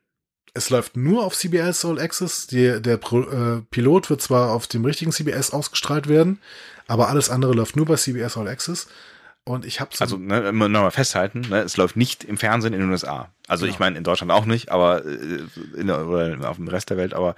Es 0.54 0.70
läuft 0.70 0.98
nur 0.98 1.24
auf 1.24 1.36
CBS 1.36 1.86
All 1.86 2.00
Access. 2.00 2.46
Die, 2.48 2.82
der 2.82 2.98
Pro, 2.98 3.22
äh, 3.22 3.62
Pilot 3.72 4.10
wird 4.10 4.22
zwar 4.22 4.52
auf 4.52 4.68
dem 4.68 4.84
richtigen 4.86 5.12
CBS 5.12 5.52
ausgestrahlt 5.52 6.08
werden, 6.08 6.40
aber 6.88 7.08
alles 7.10 7.30
andere 7.30 7.54
läuft 7.54 7.76
nur 7.78 7.86
bei 7.86 7.96
CBS 7.96 8.38
All 8.38 8.48
Access. 8.50 8.88
Und 9.44 9.66
ich 9.66 9.80
habe 9.80 9.90
so 9.96 10.04
Also 10.04 10.18
ne, 10.18 10.48
immer 10.50 10.70
noch 10.70 10.82
mal 10.82 10.92
festhalten, 10.92 11.42
ne, 11.50 11.62
es 11.62 11.76
läuft 11.78 11.96
nicht 11.96 12.24
im 12.24 12.38
Fernsehen 12.38 12.74
in 12.74 12.80
den 12.82 12.92
USA. 12.92 13.30
Also 13.48 13.66
Genau. 13.66 13.74
ich 13.74 13.80
meine 13.80 13.98
in 13.98 14.04
Deutschland 14.04 14.32
auch 14.32 14.46
nicht, 14.46 14.72
aber 14.72 15.04
äh, 15.06 15.40
in 15.76 15.88
der, 15.88 16.08
oder 16.08 16.50
auf 16.50 16.58
dem 16.58 16.68
Rest 16.68 16.90
der 16.92 16.98
Welt, 16.98 17.14
aber 17.14 17.36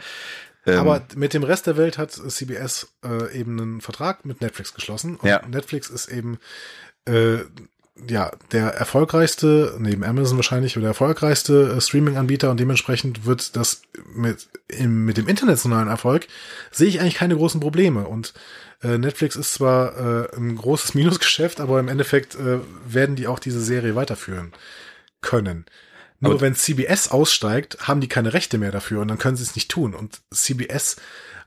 ähm, 0.65 0.79
Aber 0.79 1.01
mit 1.15 1.33
dem 1.33 1.43
Rest 1.43 1.67
der 1.67 1.75
Welt 1.75 1.97
hat 1.97 2.11
CBS 2.11 2.87
äh, 3.05 3.37
eben 3.37 3.59
einen 3.59 3.81
Vertrag 3.81 4.23
mit 4.25 4.39
Netflix 4.41 4.73
geschlossen. 4.73 5.17
Und 5.17 5.27
Ja. 5.27 5.41
Netflix 5.45 5.89
ist 5.89 6.07
eben 6.07 6.39
äh, 7.05 7.39
ja 8.07 8.31
der 8.53 8.67
erfolgreichste, 8.73 9.75
neben 9.79 10.03
Amazon 10.05 10.37
wahrscheinlich, 10.37 10.77
oder 10.77 10.83
der 10.83 10.89
erfolgreichste 10.91 11.75
äh, 11.77 11.81
Streaming-Anbieter 11.81 12.49
und 12.49 12.59
dementsprechend 12.59 13.25
wird 13.25 13.55
das 13.57 13.81
mit, 14.15 14.47
im, 14.69 15.03
mit 15.05 15.17
dem 15.17 15.27
internationalen 15.27 15.89
Erfolg 15.89 16.27
sehe 16.71 16.87
ich 16.87 17.01
eigentlich 17.01 17.15
keine 17.15 17.35
großen 17.35 17.59
Probleme. 17.59 18.07
Und 18.07 18.33
äh, 18.83 18.97
Netflix 18.97 19.35
ist 19.35 19.53
zwar 19.53 19.97
äh, 20.31 20.35
ein 20.35 20.55
großes 20.55 20.93
Minusgeschäft, 20.95 21.59
aber 21.59 21.79
im 21.79 21.87
Endeffekt 21.87 22.35
äh, 22.35 22.59
werden 22.87 23.15
die 23.15 23.27
auch 23.27 23.39
diese 23.39 23.61
Serie 23.61 23.95
weiterführen 23.95 24.51
können. 25.21 25.65
Nur 26.19 26.33
Aber- 26.33 26.41
wenn 26.41 26.55
CBS 26.55 27.09
aussteigt, 27.09 27.77
haben 27.87 27.99
die 28.01 28.07
keine 28.07 28.33
Rechte 28.33 28.57
mehr 28.57 28.71
dafür 28.71 29.01
und 29.01 29.07
dann 29.09 29.17
können 29.17 29.35
sie 29.37 29.43
es 29.43 29.55
nicht 29.55 29.69
tun. 29.69 29.93
Und 29.93 30.21
CBS 30.33 30.95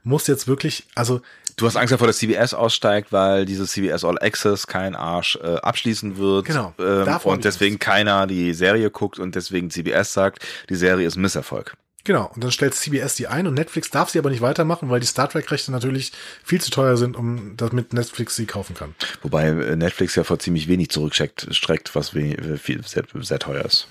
muss 0.03 0.27
jetzt 0.27 0.47
wirklich, 0.47 0.87
also 0.95 1.21
du 1.57 1.65
hast 1.65 1.75
Angst 1.75 1.91
davor, 1.91 2.07
dass 2.07 2.17
CBS 2.19 2.53
aussteigt, 2.53 3.11
weil 3.11 3.45
dieses 3.45 3.71
CBS 3.71 4.05
All 4.05 4.17
Access 4.19 4.67
kein 4.67 4.95
Arsch 4.95 5.37
äh, 5.41 5.55
abschließen 5.57 6.17
wird. 6.17 6.45
Genau, 6.45 6.73
Ähm, 6.79 7.07
und 7.23 7.43
deswegen 7.43 7.79
keiner 7.79 8.27
die 8.27 8.53
Serie 8.53 8.89
guckt 8.91 9.19
und 9.19 9.35
deswegen 9.35 9.69
CBS 9.71 10.13
sagt, 10.13 10.45
die 10.69 10.75
Serie 10.75 11.07
ist 11.07 11.15
ein 11.17 11.21
Misserfolg. 11.21 11.73
Genau, 12.07 12.31
und 12.33 12.43
dann 12.43 12.51
stellt 12.51 12.73
CBS 12.73 13.15
die 13.15 13.27
ein 13.27 13.45
und 13.45 13.53
Netflix 13.53 13.91
darf 13.91 14.09
sie 14.09 14.17
aber 14.17 14.31
nicht 14.31 14.41
weitermachen, 14.41 14.89
weil 14.89 14.99
die 14.99 15.05
Star 15.05 15.29
Trek-Rechte 15.29 15.71
natürlich 15.71 16.13
viel 16.43 16.59
zu 16.59 16.71
teuer 16.71 16.97
sind, 16.97 17.15
um 17.15 17.55
damit 17.55 17.93
Netflix 17.93 18.35
sie 18.35 18.47
kaufen 18.47 18.73
kann. 18.73 18.95
Wobei 19.21 19.49
äh, 19.49 19.75
Netflix 19.75 20.15
ja 20.15 20.23
vor 20.23 20.39
ziemlich 20.39 20.67
wenig 20.67 20.89
zurückstreckt, 20.89 21.47
streckt, 21.51 21.93
was 21.93 22.15
äh, 22.15 22.57
viel, 22.57 22.83
sehr, 22.87 23.03
sehr 23.13 23.39
teuer 23.39 23.63
ist. 23.63 23.87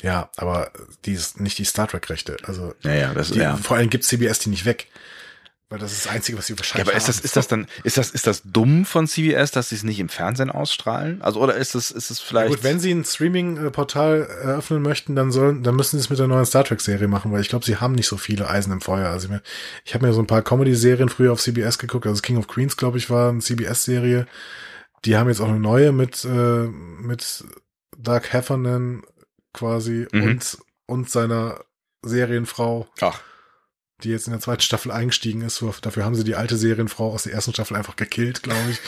Ja, 0.00 0.30
aber 0.36 0.72
die 1.04 1.12
ist 1.12 1.40
nicht 1.40 1.58
die 1.58 1.64
Star 1.64 1.88
Trek-Rechte. 1.88 2.36
Also 2.44 2.74
Ja, 2.82 2.94
ja, 2.94 3.14
das 3.14 3.30
die, 3.30 3.40
ja. 3.40 3.56
vor 3.56 3.76
allem 3.76 3.90
gibt 3.90 4.04
CBS 4.04 4.38
die 4.38 4.50
nicht 4.50 4.64
weg. 4.64 4.88
Weil 5.72 5.78
das 5.78 5.92
ist 5.92 6.04
das 6.04 6.12
Einzige, 6.12 6.36
was 6.36 6.46
sie 6.48 6.52
Ja, 6.52 6.58
wahrscheinlich 6.58 6.86
aber 6.88 6.96
ist 6.98 7.08
das, 7.08 7.18
ist 7.20 7.34
das 7.34 7.48
dann, 7.48 7.66
ist 7.82 7.96
das, 7.96 8.10
ist 8.10 8.26
das 8.26 8.42
dumm 8.44 8.84
von 8.84 9.06
CBS, 9.08 9.52
dass 9.52 9.70
sie 9.70 9.76
es 9.76 9.84
nicht 9.84 9.98
im 10.00 10.10
Fernsehen 10.10 10.50
ausstrahlen? 10.50 11.22
Also, 11.22 11.40
oder 11.40 11.54
ist 11.54 11.74
es, 11.74 11.90
ist 11.90 12.10
es 12.10 12.18
Ja, 12.20 12.24
vielleicht. 12.28 12.50
Gut, 12.50 12.62
wenn 12.62 12.78
sie 12.78 12.92
ein 12.92 13.04
Streaming-Portal 13.06 14.20
eröffnen 14.42 14.82
möchten, 14.82 15.16
dann 15.16 15.32
sollen, 15.32 15.62
dann 15.62 15.74
müssen 15.74 15.96
sie 15.98 16.04
es 16.04 16.10
mit 16.10 16.18
der 16.18 16.26
neuen 16.26 16.44
Star 16.44 16.62
Trek-Serie 16.64 17.08
machen, 17.08 17.32
weil 17.32 17.40
ich 17.40 17.48
glaube, 17.48 17.64
sie 17.64 17.76
haben 17.78 17.94
nicht 17.94 18.06
so 18.06 18.18
viele 18.18 18.50
Eisen 18.50 18.70
im 18.70 18.82
Feuer. 18.82 19.08
Also 19.08 19.28
ich, 19.28 19.40
ich 19.86 19.94
habe 19.94 20.06
mir 20.06 20.12
so 20.12 20.20
ein 20.20 20.26
paar 20.26 20.42
Comedy-Serien 20.42 21.08
früher 21.08 21.32
auf 21.32 21.40
CBS 21.40 21.78
geguckt, 21.78 22.06
also 22.06 22.20
King 22.20 22.36
of 22.36 22.48
Queens, 22.48 22.76
glaube 22.76 22.98
ich, 22.98 23.08
war 23.08 23.30
eine 23.30 23.40
CBS-Serie. 23.40 24.26
Die 25.06 25.16
haben 25.16 25.28
jetzt 25.30 25.40
auch 25.40 25.48
eine 25.48 25.58
neue 25.58 25.92
mit, 25.92 26.22
äh, 26.26 26.28
mit 26.68 27.44
Doug 27.96 28.20
Heffernan 28.30 29.04
quasi 29.54 30.06
Mhm. 30.12 30.22
und, 30.22 30.58
und 30.86 31.10
seiner 31.10 31.64
Serienfrau, 32.04 32.88
Ach, 33.00 33.20
die 34.02 34.10
jetzt 34.10 34.26
in 34.26 34.32
der 34.32 34.40
zweiten 34.40 34.62
Staffel 34.62 34.90
eingestiegen 34.90 35.42
ist. 35.42 35.62
Dafür 35.82 36.04
haben 36.04 36.14
sie 36.14 36.24
die 36.24 36.34
alte 36.34 36.56
Serienfrau 36.56 37.12
aus 37.12 37.22
der 37.24 37.32
ersten 37.32 37.52
Staffel 37.52 37.76
einfach 37.76 37.96
gekillt, 37.96 38.42
glaube 38.42 38.60
ich. 38.70 38.78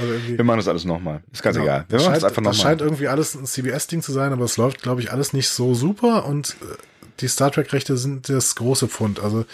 Also 0.00 0.14
wir 0.38 0.44
machen 0.44 0.58
das 0.58 0.68
alles 0.68 0.84
nochmal. 0.84 1.22
Ist 1.32 1.42
ganz 1.42 1.56
Genau. 1.56 1.66
egal. 1.66 1.84
Wir 1.88 1.98
Das 1.98 2.02
machen 2.06 2.12
scheint, 2.14 2.16
das 2.22 2.24
einfach 2.30 2.42
das 2.42 2.56
nochmal. 2.56 2.70
scheint 2.72 2.80
irgendwie 2.80 3.08
alles 3.08 3.34
ein 3.34 3.46
CBS-Ding 3.46 4.02
zu 4.02 4.12
sein, 4.12 4.32
aber 4.32 4.44
es 4.44 4.56
läuft, 4.56 4.82
glaube 4.82 5.00
ich, 5.00 5.12
alles 5.12 5.32
nicht 5.32 5.48
so 5.48 5.74
super 5.74 6.24
und 6.26 6.56
äh, 6.62 6.76
die 7.20 7.28
Star 7.28 7.50
Trek-Rechte 7.52 7.96
sind 7.96 8.28
das 8.28 8.54
große 8.54 8.88
Pfund. 8.88 9.20
Also 9.20 9.44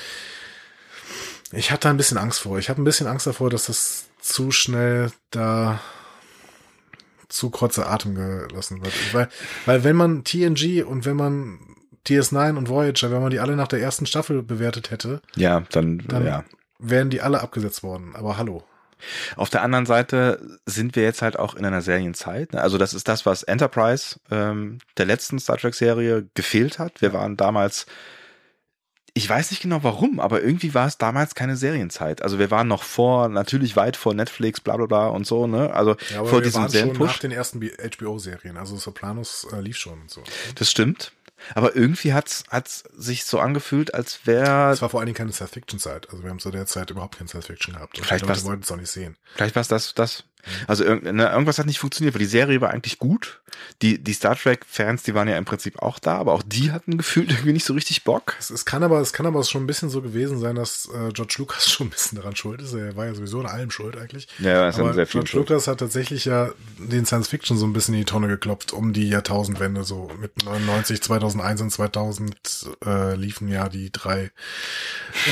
ich 1.53 1.71
hatte 1.71 1.83
da 1.85 1.91
ein 1.91 1.97
bisschen 1.97 2.19
Angst 2.19 2.41
vor. 2.41 2.59
Ich 2.59 2.69
habe 2.69 2.81
ein 2.81 2.85
bisschen 2.85 3.07
Angst 3.07 3.27
davor, 3.27 3.51
dass 3.51 3.67
das 3.67 4.05
zu 4.21 4.51
schnell 4.51 5.11
da 5.31 5.81
zu 7.29 7.51
kurzer 7.51 7.91
Atem 7.91 8.15
gelassen 8.15 8.83
wird. 8.85 8.93
Weil, 9.13 9.29
weil 9.67 9.85
wenn 9.85 9.97
man 9.97 10.25
TNG 10.25 10.85
und 10.85 11.05
wenn 11.05 11.17
man 11.17 11.59
DS9 12.07 12.57
und 12.57 12.69
Voyager, 12.69 13.11
wenn 13.11 13.21
man 13.23 13.31
die 13.31 13.41
alle 13.41 13.57
nach 13.57 13.69
der 13.69 13.81
ersten 13.81 14.07
Staffel 14.07 14.43
bewertet 14.43 14.91
hätte, 14.91 15.21
Ja, 15.37 15.63
dann, 15.71 15.99
Dann- 16.07 16.27
ja. 16.27 16.45
wären 16.79 17.11
die 17.11 17.21
alle 17.21 17.41
abgesetzt 17.41 17.83
worden. 17.83 18.15
Aber 18.15 18.37
hallo. 18.37 18.65
Auf 19.37 19.51
der 19.51 19.61
anderen 19.63 19.85
Seite 19.85 20.59
sind 20.65 20.97
wir 20.97 21.03
jetzt 21.03 21.21
halt 21.21 21.39
auch 21.39 21.55
in 21.55 21.67
einer 21.67 21.83
Serienzeit. 21.83 22.55
ne? 22.55 22.63
Also 22.63 22.79
das 22.79 22.95
ist 22.95 23.09
das, 23.09 23.27
was 23.27 23.43
Enterprise 23.43 24.19
ähm, 24.31 24.79
der 24.97 25.05
letzten 25.05 25.39
Star 25.39 25.59
Trek 25.59 25.75
Serie 25.75 26.27
gefehlt 26.35 26.79
hat. 26.79 27.03
Wir 27.03 27.13
waren 27.13 27.37
damals, 27.37 27.85
ich 29.13 29.29
weiß 29.29 29.51
nicht 29.51 29.63
genau 29.63 29.83
warum, 29.83 30.19
aber 30.19 30.43
irgendwie 30.43 30.73
war 30.75 30.87
es 30.87 30.97
damals 30.97 31.35
keine 31.35 31.57
Serienzeit. 31.57 32.23
Also 32.23 32.39
wir 32.39 32.51
waren 32.51 32.69
noch 32.69 32.83
vor, 32.83 33.29
natürlich 33.29 33.77
weit 33.77 33.97
vor 33.99 34.15
Netflix, 34.15 34.61
bla 34.61 34.77
bla 34.79 34.87
bla 34.87 35.09
und 35.09 35.27
so, 35.27 35.47
ne? 35.47 35.75
Also 35.75 35.97
Ja, 36.11 36.21
aber 36.21 36.29
vor 36.29 36.39
wir 36.39 36.45
diesem 36.45 36.63
waren 36.63 36.73
schon 36.73 36.93
nach 37.07 37.19
den 37.19 37.33
ersten 37.33 37.61
HBO-Serien. 37.63 38.57
Also 38.57 38.77
Sopranos 38.77 39.47
äh, 39.53 39.61
lief 39.61 39.77
schon 39.77 40.01
und 40.03 40.11
so. 40.11 40.23
Das 40.55 40.71
stimmt. 40.71 41.13
Aber 41.55 41.77
irgendwie 41.77 42.13
hat's 42.13 42.45
hat's 42.51 42.85
sich 42.97 43.25
so 43.25 43.39
angefühlt, 43.39 43.95
als 43.95 44.21
wäre 44.27 44.73
Es 44.73 44.83
war 44.83 44.89
vor 44.89 45.01
allen 45.01 45.07
Dingen 45.07 45.17
keine 45.17 45.33
Science-Fiction-Zeit. 45.33 46.11
Also 46.11 46.23
wir 46.23 46.31
haben 46.31 46.39
zu 46.39 46.51
der 46.51 46.67
Zeit 46.67 46.91
überhaupt 46.91 47.19
keine 47.19 47.29
Science-Fiction 47.29 47.75
gehabt. 47.75 47.99
Und 47.99 48.05
Vielleicht 48.05 48.25
die 48.25 48.29
Leute 48.29 48.45
wollten 48.45 48.63
es 48.63 48.73
auch 48.73 48.77
nicht 48.77 48.91
sehen. 48.91 49.17
Vielleicht 49.35 49.55
war 49.55 49.61
es 49.61 49.69
das, 49.69 49.95
das. 49.95 50.25
Also 50.67 50.85
irgend, 50.85 51.05
ne, 51.05 51.29
irgendwas 51.29 51.59
hat 51.59 51.67
nicht 51.67 51.79
funktioniert, 51.79 52.15
weil 52.15 52.21
die 52.21 52.27
Serie 52.27 52.61
war 52.61 52.71
eigentlich 52.71 52.99
gut. 52.99 53.41
Die, 53.83 54.03
die 54.03 54.13
Star 54.13 54.37
Trek-Fans, 54.37 55.03
die 55.03 55.15
waren 55.15 55.29
ja 55.29 55.39
im 55.39 55.45
Prinzip 55.45 55.81
auch 55.81 55.99
da, 55.99 56.17
aber 56.17 56.33
auch 56.33 56.43
die 56.45 56.73
hatten 56.73 56.99
gefühlt 56.99 57.31
irgendwie 57.31 57.53
nicht 57.53 57.65
so 57.65 57.75
richtig 57.75 58.05
Bock. 58.05 58.35
Es, 58.39 58.51
es 58.51 58.65
kann 58.65 58.83
aber, 58.83 59.01
es 59.01 59.13
kann 59.13 59.27
aber 59.27 59.43
schon 59.45 59.65
ein 59.65 59.67
bisschen 59.67 59.91
so 59.91 60.03
gewesen 60.03 60.39
sein, 60.39 60.57
dass 60.57 60.89
äh, 60.93 61.13
George 61.13 61.37
Lucas 61.39 61.69
schon 61.71 61.89
ein 61.89 61.91
bisschen 61.91 62.17
daran 62.17 62.37
schuld 62.37 62.63
ist. 62.63 62.75
Er 62.75 62.97
war 62.97 63.07
ja 63.07 63.15
sowieso 63.15 63.41
an 63.41 63.47
allem 63.47 63.71
schuld 63.71 63.97
eigentlich. 63.97 64.29
Ja, 64.39 64.69
es 64.69 64.79
aber 64.79 64.95
sehr 64.95 65.07
viel 65.07 65.23
George 65.23 65.39
Lucas 65.39 65.69
hat 65.69 65.79
tatsächlich 65.79 66.25
ja 66.25 66.51
den 66.79 67.07
Science-Fiction 67.07 67.57
so 67.57 67.67
ein 67.67 67.73
bisschen 67.73 67.95
in 67.95 68.01
die 68.01 68.07
Tonne 68.07 68.29
geklopft 68.29 68.73
um 68.73 68.93
die 68.93 69.09
Jahrtausendwende. 69.09 69.85
So 69.85 70.11
mit 70.21 70.45
99, 70.45 71.03
2001 71.03 71.61
und 71.63 71.71
2000 71.71 72.37
äh, 72.85 73.15
liefen 73.15 73.49
ja 73.49 73.69
die 73.69 73.91
drei 73.91 74.31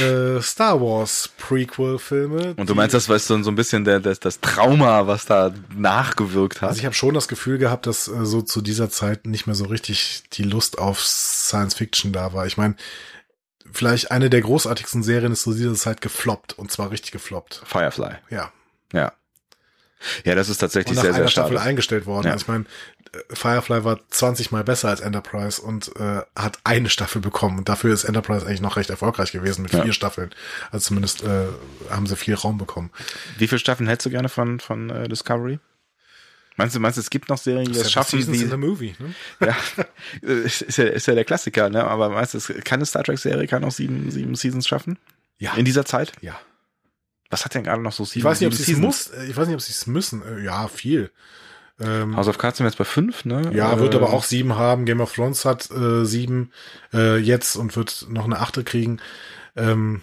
äh, 0.01 0.41
Star 0.41 0.81
Wars 0.81 1.31
Prequel-Filme. 1.39 2.55
Und 2.57 2.69
du 2.69 2.75
meinst, 2.75 2.95
das 2.95 3.09
war 3.09 3.19
so, 3.19 3.43
so 3.43 3.51
ein 3.51 3.55
bisschen 3.55 3.85
der, 3.85 4.01
das, 4.01 4.21
das 4.21 4.41
Trauma, 4.41 5.04
was 5.07 5.27
da 5.27 5.55
nachgewirkt 5.75 6.63
hat? 6.63 6.69
Also 6.71 6.79
ich 6.81 6.85
habe 6.85 6.95
schon 6.95 7.15
das 7.15 7.29
Gefühl 7.29 7.59
gehabt, 7.59 7.87
dass 7.87 8.09
äh, 8.09 8.25
so 8.25 8.43
zu 8.43 8.61
dieser 8.61 8.91
Zeit 8.91 9.27
nicht 9.27 9.47
mehr 9.47 9.55
so 9.57 9.65
richtig 9.67 10.25
die 10.33 10.43
Lust 10.45 10.79
auf 10.79 11.01
Science 11.05 11.75
Fiction 11.75 12.13
da 12.13 12.33
war. 12.33 12.47
Ich 12.47 12.57
meine, 12.57 12.77
vielleicht 13.73 14.11
eine 14.11 14.31
der 14.31 14.41
großartigsten 14.41 15.03
Serien 15.03 15.33
ist 15.33 15.43
zu 15.43 15.55
dieser 15.55 15.75
Zeit 15.75 16.01
gefloppt 16.01 16.53
und 16.59 16.71
zwar 16.71 16.91
richtig 16.91 17.13
gefloppt. 17.13 17.63
Firefly. 17.65 18.17
Ja. 18.31 18.53
Ja. 18.93 19.13
Ja, 20.25 20.35
das 20.35 20.49
ist 20.49 20.57
Und 20.57 20.61
tatsächlich 20.61 20.97
nach 20.97 21.03
sehr, 21.03 21.13
sehr 21.13 21.23
einer 21.23 21.31
Staffel 21.31 21.57
schade. 21.57 21.69
eingestellt 21.69 22.07
worden. 22.07 22.27
Ja. 22.27 22.33
Also 22.33 22.43
ich 22.43 22.49
meine, 22.49 22.65
Firefly 23.33 23.85
war 23.85 24.01
20 24.11 24.51
mal 24.53 24.65
besser 24.65 24.89
als 24.89 25.01
Enterprise 25.01 25.61
und 25.61 25.95
äh, 25.97 26.23
hat 26.37 26.59
eine 26.65 26.89
Staffel 26.91 27.21
bekommen. 27.21 27.59
Und 27.59 27.69
dafür 27.69 27.93
ist 27.93 28.05
Enterprise 28.05 28.47
eigentlich 28.47 28.61
noch 28.61 28.77
recht 28.77 28.91
erfolgreich 28.91 29.33
gewesen 29.33 29.63
mit 29.63 29.73
Ja. 29.73 29.83
vier 29.83 29.93
Staffeln. 29.93 30.31
Also 30.71 30.89
zumindest 30.89 31.23
äh, 31.25 31.47
haben 31.91 32.07
sie 32.07 32.17
viel 32.17 32.35
Raum 32.35 32.59
bekommen. 32.59 32.91
Wie 33.39 33.47
viele 33.49 33.59
Staffeln 33.59 33.89
hättest 33.89 34.07
du 34.07 34.11
gerne 34.11 34.29
von, 34.29 34.61
von 34.61 34.91
äh, 34.91 35.09
Discovery? 35.09 35.59
Meinst 36.57 36.77
du, 36.77 36.81
meinst 36.81 36.97
du, 36.99 37.01
es 37.01 37.11
gibt 37.11 37.29
noch 37.29 37.39
Serien, 37.39 37.65
die 37.67 37.73
das 37.73 37.79
Seven 37.79 37.91
schaffen? 37.91 38.19
Seasons 38.21 38.39
in 38.41 38.47
Wie, 38.47 38.51
the 38.51 38.57
Movie. 38.57 38.95
Ne? 39.01 39.15
ja, 39.41 39.57
ist, 40.23 40.63
ist, 40.63 40.77
ja, 40.79 40.85
ist 40.85 41.07
ja 41.07 41.15
der 41.15 41.25
Klassiker, 41.25 41.69
ne? 41.69 41.83
Aber 41.85 42.11
meinst 42.11 42.35
du, 42.35 42.39
kann 42.63 42.79
eine 42.79 42.87
Star 42.87 43.03
Trek-Serie 43.03 43.49
kann 43.49 43.65
auch 43.65 43.73
sieben, 43.73 44.11
sieben 44.13 44.37
Seasons 44.37 44.69
schaffen? 44.69 44.99
Ja. 45.39 45.55
In 45.55 45.65
dieser 45.65 45.85
Zeit? 45.85 46.13
ja. 46.21 46.39
Was 47.31 47.45
hat 47.45 47.55
denn 47.55 47.65
gerade 47.65 47.83
noch 47.83 47.91
so 47.93 48.05
Ich 48.05 48.23
weiß 48.23 48.39
nicht, 48.39 48.47
ob 48.47 48.53
sieben 48.55 48.65
sie 48.67 48.73
es 48.75 48.79
muss, 48.79 49.07
äh, 49.09 49.25
ich 49.27 49.37
weiß 49.37 49.49
nicht, 49.49 49.55
ob 49.57 49.61
sie 49.63 49.73
es 49.73 49.89
müssen. 49.89 50.23
Äh, 50.23 50.45
Ja, 50.45 50.69
viel. 50.69 51.11
Ähm, 51.81 52.17
House 52.17 52.29
of 52.29 52.39
Cards 52.39 52.59
sind 52.59 52.65
wir 52.65 52.71
jetzt 52.71 52.79
bei 52.79 52.85
fünf, 52.85 53.25
ne? 53.25 53.51
ja, 53.53 53.79
wird 53.81 53.95
Äh, 53.95 53.97
aber 53.97 54.13
auch 54.13 54.25
sieben 54.25 54.57
haben. 54.57 54.85
Game 54.85 55.01
of 55.01 55.13
Thrones 55.13 55.45
hat 55.45 55.71
äh, 55.71 56.05
sieben 56.05 56.53
äh, 56.93 57.17
jetzt 57.19 57.57
und 57.57 57.75
wird 57.77 58.07
noch 58.09 58.25
eine 58.27 58.39
achte 58.39 58.63
kriegen. 58.63 59.01
Ähm, 59.57 60.03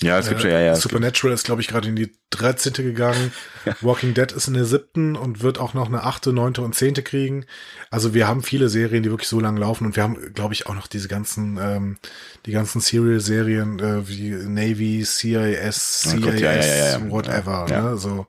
Ja, 0.00 0.18
es 0.18 0.28
gibt 0.28 0.40
schon, 0.42 0.50
ja, 0.50 0.60
ja. 0.60 0.74
Supernatural 0.76 1.34
ist, 1.34 1.44
glaube 1.44 1.60
ich, 1.60 1.68
gerade 1.68 1.88
in 1.88 1.96
die 1.96 2.12
13. 2.30 2.72
gegangen. 2.72 3.32
Walking 3.80 4.14
Dead 4.14 4.30
ist 4.32 4.46
in 4.48 4.54
der 4.54 4.64
siebten 4.64 5.16
und 5.16 5.42
wird 5.42 5.58
auch 5.58 5.74
noch 5.74 5.86
eine 5.88 6.02
achte, 6.04 6.32
neunte 6.32 6.62
und 6.62 6.74
zehnte 6.74 7.02
kriegen. 7.02 7.46
Also 7.90 8.14
wir 8.14 8.28
haben 8.28 8.42
viele 8.42 8.68
Serien, 8.68 9.02
die 9.02 9.10
wirklich 9.10 9.28
so 9.28 9.40
lang 9.40 9.56
laufen 9.56 9.86
und 9.86 9.96
wir 9.96 10.02
haben, 10.04 10.34
glaube 10.34 10.54
ich, 10.54 10.66
auch 10.66 10.74
noch 10.74 10.86
diese 10.88 11.08
ganzen, 11.08 11.58
ähm, 11.60 11.98
die 12.46 12.52
ganzen 12.52 12.80
Serial-Serien 12.80 13.78
äh, 13.80 14.08
wie 14.08 14.30
Navy, 14.30 15.04
CIS, 15.04 16.04
Oh 16.06 16.10
CIS, 16.10 16.20
Gott, 16.20 16.40
ja, 16.40 16.52
ja, 16.52 16.64
ja, 16.64 16.98
ja. 16.98 17.10
whatever. 17.10 17.66
Ja. 17.70 17.82
Ne? 17.82 17.96
So, 17.96 18.26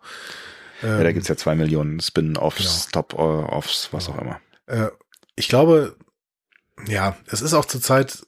ja, 0.81 1.03
da 1.03 1.11
gibt's 1.11 1.27
ja 1.27 1.35
zwei 1.37 1.55
Millionen 1.55 1.99
Spin-Offs, 1.99 2.87
Genau. 2.91 3.01
Top-Offs, 3.03 3.89
was 3.91 4.09
auch 4.09 4.17
immer. 4.17 4.39
äh, 4.67 4.87
ich 5.35 5.47
glaube, 5.47 5.95
ja, 6.87 7.15
es 7.27 7.41
ist 7.41 7.53
auch 7.53 7.65
zurzeit 7.65 8.25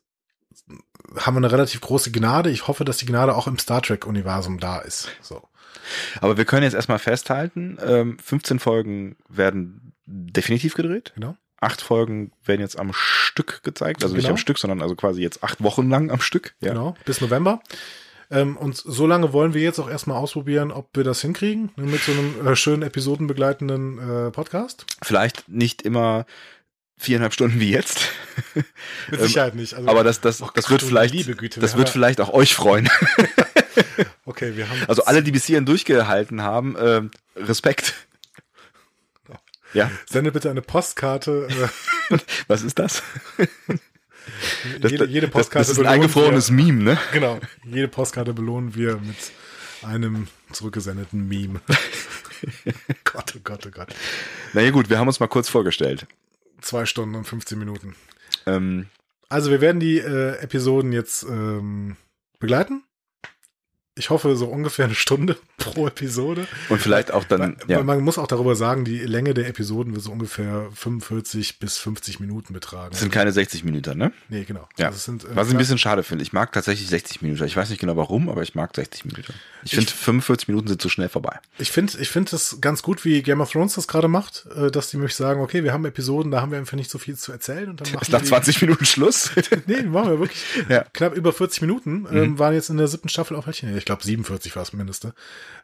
haben 1.18 1.34
wir 1.36 1.40
eine 1.40 1.52
relativ 1.52 1.82
große 1.82 2.12
Gnade. 2.12 2.50
Ich 2.52 2.68
hoffe, 2.68 2.86
dass 2.86 2.98
die 2.98 3.06
Gnade 3.06 3.36
auch 3.36 3.48
im 3.48 3.58
Star 3.60 3.82
Trek-Universum 3.82 4.60
da 4.60 4.80
ist. 4.80 5.10
So. 5.22 5.42
Aber 6.22 6.38
wir 6.38 6.46
können 6.46 6.64
jetzt 6.64 6.74
erstmal 6.74 7.00
festhalten, 7.00 7.78
ähm, 7.84 8.18
15 8.24 8.60
Folgen 8.60 9.18
werden 9.28 9.94
definitiv 10.06 10.74
gedreht. 10.74 11.12
Genau. 11.16 11.36
Acht 11.60 11.82
Folgen 11.82 12.32
werden 12.46 12.62
jetzt 12.62 12.80
am 12.80 12.92
Stück 12.94 13.62
gezeigt. 13.64 14.04
Also 14.04 14.16
nicht 14.16 14.24
Genau. 14.24 14.34
am 14.34 14.38
Stück, 14.38 14.58
sondern 14.58 14.82
also 14.82 14.96
quasi 14.96 15.22
jetzt 15.22 15.44
acht 15.44 15.62
Wochen 15.62 15.90
lang 15.90 16.12
am 16.12 16.22
Stück. 16.22 16.56
Ja. 16.62 16.70
Genau, 16.70 16.96
bis 17.06 17.20
November. 17.20 17.62
Ähm, 18.32 18.56
und 18.56 18.78
so 18.78 19.06
lange 19.06 19.34
wollen 19.34 19.54
wir 19.54 19.62
jetzt 19.62 19.80
auch 19.80 19.90
erstmal 19.90 20.18
ausprobieren, 20.18 20.72
ob 20.72 20.96
wir 20.96 21.04
das 21.04 21.22
hinkriegen, 21.22 21.72
ne, 21.76 21.86
mit 21.86 22.02
so 22.02 22.14
einem 22.14 22.48
äh, 22.48 22.56
schönen 22.56 22.82
episodenbegleitenden 22.82 24.28
äh, 24.28 24.32
Podcast. 24.32 24.86
Vielleicht 25.04 25.50
nicht 25.50 25.82
immer 25.82 26.26
viereinhalb 26.98 27.34
Stunden 27.34 27.60
wie 27.60 27.72
jetzt. 27.72 28.10
Mit 29.10 29.22
Sicherheit 29.22 29.56
nicht. 29.56 29.74
Also, 29.74 29.90
Aber 29.90 30.04
das, 30.04 30.22
das, 30.22 30.42
Oh 30.42 30.50
das 30.54 30.70
wird 30.70 30.84
vielleicht, 30.84 31.14
Güte, 31.14 31.60
das 31.60 31.76
wird 31.76 31.90
vielleicht 31.90 32.22
auch 32.22 32.32
euch 32.32 32.54
freuen. 32.54 32.88
okay, 34.26 34.56
wir 34.56 34.70
haben 34.70 34.80
Also 34.88 35.04
alle, 35.06 35.24
die 35.24 35.32
bis 35.32 35.46
hierhin 35.46 35.66
durchgehalten 35.66 36.44
haben, 36.44 36.76
ähm, 36.80 37.12
Respekt. 37.36 37.96
Ja, 39.74 39.90
sende 40.06 40.32
bitte 40.32 40.50
eine 40.50 40.62
Postkarte. 40.62 41.48
Äh, 42.10 42.18
was 42.48 42.62
ist 42.62 42.78
das? 42.78 43.02
Das, 44.80 44.92
jede, 44.92 45.06
jede 45.06 45.28
Postkarte 45.28 45.60
das 45.60 45.70
ist 45.70 45.78
ein 45.78 45.84
belohnen 45.84 46.02
eingefrorenes 46.02 46.50
wir, 46.50 46.64
Meme, 46.64 46.84
ne? 46.84 46.98
Genau, 47.14 47.40
jede 47.66 47.88
Postkarte 47.88 48.34
belohnen 48.34 48.76
wir 48.76 48.98
mit 48.98 49.16
einem 49.84 50.28
zurückgesendeten 50.52 51.28
Meme. 51.28 51.62
Gott, 53.04 53.34
oh 53.36 53.40
Gott, 53.44 53.66
oh 53.68 53.72
Gott. 53.72 53.90
Na 54.54 54.62
ja 54.62 54.72
gut, 54.72 54.90
wir 54.90 54.98
haben 55.00 55.08
uns 55.08 55.20
mal 55.20 55.28
kurz 55.28 55.50
vorgestellt. 55.50 56.08
Zwei 56.62 56.86
Stunden 56.86 57.16
und 57.16 57.26
15 57.26 57.58
Minuten. 57.58 57.96
Ähm, 58.46 58.88
Also 59.30 59.52
wir 59.52 59.62
werden 59.62 59.80
die 59.80 59.98
äh, 59.98 60.38
Episoden 60.38 60.92
jetzt 60.92 61.24
ähm, 61.24 61.98
begleiten. 62.40 62.84
Ich 63.98 64.10
hoffe, 64.10 64.38
so 64.38 64.46
ungefähr 64.48 64.86
eine 64.86 64.96
Stunde 64.96 65.36
pro 65.58 65.86
Episode. 65.88 66.48
und 66.70 66.82
vielleicht 66.82 67.12
auch 67.12 67.26
dann, 67.26 67.58
ja, 67.68 67.84
man 67.84 68.00
muss 68.00 68.18
auch 68.18 68.26
darüber 68.28 68.56
sagen, 68.56 68.86
die 68.86 69.00
Länge 69.00 69.34
der 69.34 69.48
Episoden 69.50 69.94
wird 69.94 70.02
so 70.06 70.14
ungefähr 70.14 70.70
45 70.74 71.60
bis 71.60 71.78
50 71.78 72.22
Minuten 72.22 72.54
betragen. 72.54 72.92
das 72.92 73.02
sind 73.02 73.12
keine 73.12 73.34
60 73.34 73.66
Minuten, 73.66 73.98
ne? 73.98 74.14
nee, 74.30 74.46
genau. 74.46 74.68
Ja. 74.78 74.88
Also 74.88 74.98
sind, 74.98 75.26
äh, 75.26 75.36
Was 75.36 75.50
ich 75.50 75.54
ein 75.54 75.58
bisschen 75.58 75.78
schade 75.78 76.04
finde. 76.04 76.24
Ich 76.24 76.32
mag 76.32 76.54
tatsächlich 76.54 76.88
60 76.88 77.22
Minuten. 77.22 77.44
Ich 77.44 77.58
weiß 77.58 77.70
nicht 77.70 77.80
genau 77.80 77.98
warum, 77.98 78.30
aber 78.30 78.44
ich 78.44 78.56
mag 78.56 78.74
60 78.74 79.04
Minuten. 79.04 79.34
Ich 79.66 79.76
finde, 79.76 79.92
45 79.92 80.48
Minuten 80.48 80.70
sind 80.70 80.82
zu 80.82 80.88
schnell 80.88 81.10
vorbei. 81.10 81.40
Ich 81.60 81.72
finde 81.74 81.98
ich 82.00 82.10
finde 82.10 82.34
es 82.34 82.60
ganz 82.62 82.84
gut, 82.84 83.04
wie 83.04 83.22
Game 83.22 83.42
of 83.42 83.52
Thrones 83.52 83.76
das 83.76 83.90
gerade 83.90 84.08
macht, 84.08 84.48
äh, 84.56 84.72
dass 84.72 84.90
die 84.90 84.98
nämlich 84.98 85.16
sagen, 85.16 85.42
okay, 85.42 85.66
wir 85.66 85.74
haben 85.74 85.84
Episoden, 85.84 86.32
da 86.32 86.40
haben 86.42 86.52
wir 86.52 86.58
einfach 86.60 86.78
nicht 86.78 86.90
so 86.90 86.98
viel 86.98 87.18
zu 87.18 87.34
erzählen 87.34 87.70
und 87.70 87.82
dann 87.82 87.92
machen 87.92 88.02
Ist 88.04 88.10
nach 88.12 88.20
wir 88.20 88.24
die- 88.24 88.30
20 88.30 88.62
Minuten 88.62 88.86
Schluss. 88.86 89.32
Nee, 89.68 89.84
machen 89.84 90.12
wir 90.12 90.20
wirklich 90.20 90.42
Ja. 90.70 90.86
knapp 90.94 91.14
über 91.14 91.34
40 91.34 91.62
Minuten. 91.62 92.08
Ähm, 92.10 92.40
waren 92.40 92.54
jetzt 92.54 92.70
in 92.70 92.78
der 92.78 92.88
siebten 92.88 93.10
Staffel 93.10 93.36
auf 93.36 93.48
welche? 93.48 93.81
Ich 93.82 93.86
glaube 93.86 94.04
47 94.04 94.56
war 94.56 94.64
es 94.64 94.74
mindestens. 94.74 95.14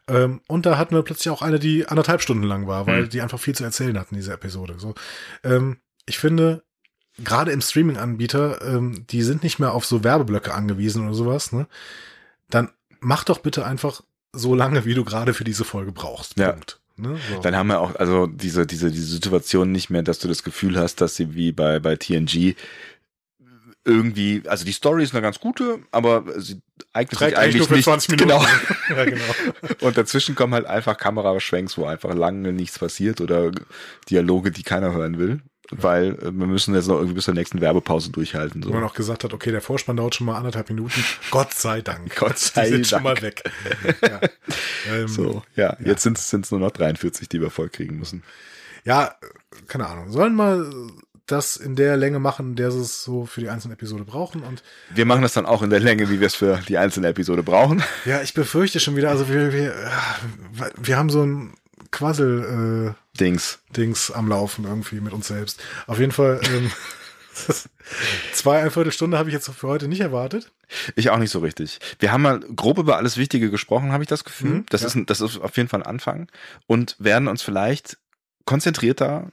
Ähm, 0.08 0.40
und 0.48 0.66
da 0.66 0.76
hatten 0.76 0.94
wir 0.94 1.02
plötzlich 1.02 1.30
auch 1.30 1.40
eine, 1.42 1.58
die 1.58 1.86
anderthalb 1.86 2.20
Stunden 2.20 2.42
lang 2.42 2.66
war, 2.66 2.86
weil 2.86 3.04
Mhm. 3.04 3.08
die 3.10 3.20
einfach 3.22 3.38
viel 3.38 3.54
zu 3.54 3.64
erzählen 3.64 3.98
hatten, 3.98 4.16
diese 4.16 4.32
Episode. 4.32 4.74
So, 4.78 4.94
ähm, 5.44 5.78
ich 6.06 6.18
finde, 6.18 6.62
gerade 7.18 7.52
im 7.52 7.60
Streaming-Anbieter, 7.60 8.60
ähm, 8.62 9.06
die 9.08 9.22
sind 9.22 9.42
nicht 9.42 9.58
mehr 9.58 9.72
auf 9.72 9.84
so 9.86 10.02
Werbeblöcke 10.04 10.52
angewiesen 10.52 11.04
oder 11.04 11.14
sowas, 11.14 11.52
ne? 11.52 11.66
Dann 12.50 12.70
mach 13.00 13.24
doch 13.24 13.38
bitte 13.38 13.64
einfach 13.64 14.02
so 14.32 14.54
lange, 14.54 14.84
wie 14.84 14.94
du 14.94 15.04
gerade 15.04 15.34
für 15.34 15.44
diese 15.44 15.64
Folge 15.64 15.92
brauchst. 15.92 16.38
Ja. 16.38 16.52
Punkt. 16.52 16.80
Ne? 16.96 17.16
So. 17.32 17.40
Dann 17.40 17.54
haben 17.54 17.68
wir 17.68 17.80
auch 17.80 17.94
also 17.94 18.26
diese, 18.26 18.66
diese, 18.66 18.90
diese 18.90 19.06
Situation 19.06 19.70
nicht 19.70 19.88
mehr, 19.88 20.02
dass 20.02 20.18
du 20.18 20.26
das 20.26 20.42
Gefühl 20.42 20.76
hast, 20.78 21.00
dass 21.00 21.14
sie 21.14 21.34
wie 21.34 21.52
bei, 21.52 21.78
bei 21.78 21.94
TNG 21.94 22.56
irgendwie, 23.88 24.42
also 24.46 24.64
die 24.64 24.72
Story 24.72 25.02
ist 25.02 25.12
eine 25.14 25.22
ganz 25.22 25.40
gute, 25.40 25.80
aber 25.90 26.24
sie 26.40 26.60
eignet 26.92 27.18
Trägt 27.18 27.30
sich 27.30 27.38
eigentlich 27.38 27.58
nur 27.58 27.68
für 27.68 27.74
nicht. 27.74 27.84
20 27.84 28.10
Minuten. 28.10 28.28
Genau. 28.28 28.44
ja, 28.96 29.04
genau. 29.04 29.24
Und 29.80 29.96
dazwischen 29.96 30.34
kommen 30.34 30.54
halt 30.54 30.66
einfach 30.66 30.96
Kameraschwenks, 30.96 31.76
wo 31.78 31.86
einfach 31.86 32.14
lange 32.14 32.52
nichts 32.52 32.78
passiert 32.78 33.20
oder 33.20 33.50
Dialoge, 34.10 34.50
die 34.50 34.62
keiner 34.62 34.92
hören 34.92 35.18
will. 35.18 35.40
Weil 35.70 36.14
äh, 36.22 36.24
wir 36.32 36.46
müssen 36.46 36.74
jetzt 36.74 36.86
noch 36.88 36.94
irgendwie 36.96 37.14
bis 37.14 37.26
zur 37.26 37.34
nächsten 37.34 37.60
Werbepause 37.60 38.10
durchhalten. 38.10 38.64
Wo 38.64 38.70
man 38.70 38.80
So. 38.80 38.86
auch 38.86 38.94
gesagt 38.94 39.24
hat, 39.24 39.34
okay, 39.34 39.50
der 39.50 39.60
Vorspann 39.60 39.98
dauert 39.98 40.14
schon 40.14 40.26
mal 40.26 40.36
anderthalb 40.36 40.70
Minuten. 40.70 41.04
Gott 41.30 41.52
sei 41.52 41.82
Dank. 41.82 42.14
Gott 42.16 42.38
sei 42.38 42.64
Die 42.66 42.72
sind 42.72 42.86
schon 42.86 43.04
Dank. 43.04 43.16
mal 43.18 43.22
weg. 43.22 43.42
Ja, 44.02 44.20
ähm, 44.94 45.08
So, 45.08 45.42
ja, 45.56 45.76
jetzt 45.84 46.04
sind 46.04 46.16
es 46.18 46.50
nur 46.50 46.60
noch 46.60 46.70
43, 46.70 47.28
die 47.28 47.40
wir 47.42 47.50
vollkriegen 47.50 47.98
müssen. 47.98 48.22
ja, 48.84 49.14
keine 49.66 49.86
Ahnung. 49.88 50.10
Sollen 50.10 50.34
mal 50.34 50.70
das 51.28 51.56
in 51.56 51.76
der 51.76 51.96
Länge 51.96 52.18
machen, 52.18 52.56
der 52.56 52.70
sie 52.70 52.80
es 52.80 53.04
so 53.04 53.26
für 53.26 53.40
die 53.40 53.48
einzelne 53.48 53.74
Episode 53.74 54.04
brauchen. 54.04 54.42
Und 54.42 54.62
Wir 54.94 55.04
machen 55.04 55.22
das 55.22 55.34
dann 55.34 55.46
auch 55.46 55.62
in 55.62 55.70
der 55.70 55.80
Länge, 55.80 56.10
wie 56.10 56.20
wir 56.20 56.26
es 56.26 56.34
für 56.34 56.60
die 56.68 56.78
einzelne 56.78 57.08
Episode 57.08 57.42
brauchen. 57.42 57.82
ja, 58.04 58.22
ich 58.22 58.34
befürchte 58.34 58.80
schon 58.80 58.96
wieder, 58.96 59.10
also 59.10 59.28
wir, 59.28 59.52
wir, 59.52 59.74
wir 60.76 60.96
haben 60.96 61.10
so 61.10 61.22
ein 61.22 61.54
Quassel, 61.90 62.94
äh, 62.94 63.18
Dings. 63.18 63.60
Dings 63.76 64.10
am 64.10 64.28
Laufen 64.28 64.64
irgendwie 64.64 65.00
mit 65.00 65.12
uns 65.12 65.28
selbst. 65.28 65.62
Auf 65.86 65.98
jeden 65.98 66.12
Fall, 66.12 66.40
ähm, 66.52 66.70
zwei, 68.32 68.62
ein 68.62 68.70
Viertelstunde 68.70 69.18
habe 69.18 69.28
ich 69.28 69.34
jetzt 69.34 69.48
für 69.50 69.68
heute 69.68 69.88
nicht 69.88 70.00
erwartet. 70.00 70.52
Ich 70.96 71.10
auch 71.10 71.18
nicht 71.18 71.30
so 71.30 71.38
richtig. 71.38 71.78
Wir 71.98 72.12
haben 72.12 72.22
mal 72.22 72.40
grob 72.40 72.78
über 72.78 72.96
alles 72.96 73.16
Wichtige 73.16 73.50
gesprochen, 73.50 73.92
habe 73.92 74.02
ich 74.02 74.08
das 74.08 74.24
Gefühl. 74.24 74.50
Mhm, 74.50 74.66
das, 74.68 74.82
ja. 74.82 74.88
ist, 74.88 74.98
das 75.06 75.20
ist 75.20 75.38
auf 75.38 75.56
jeden 75.56 75.68
Fall 75.68 75.82
ein 75.82 75.86
Anfang. 75.86 76.28
Und 76.66 76.96
werden 76.98 77.28
uns 77.28 77.42
vielleicht 77.42 77.98
konzentrierter 78.44 79.30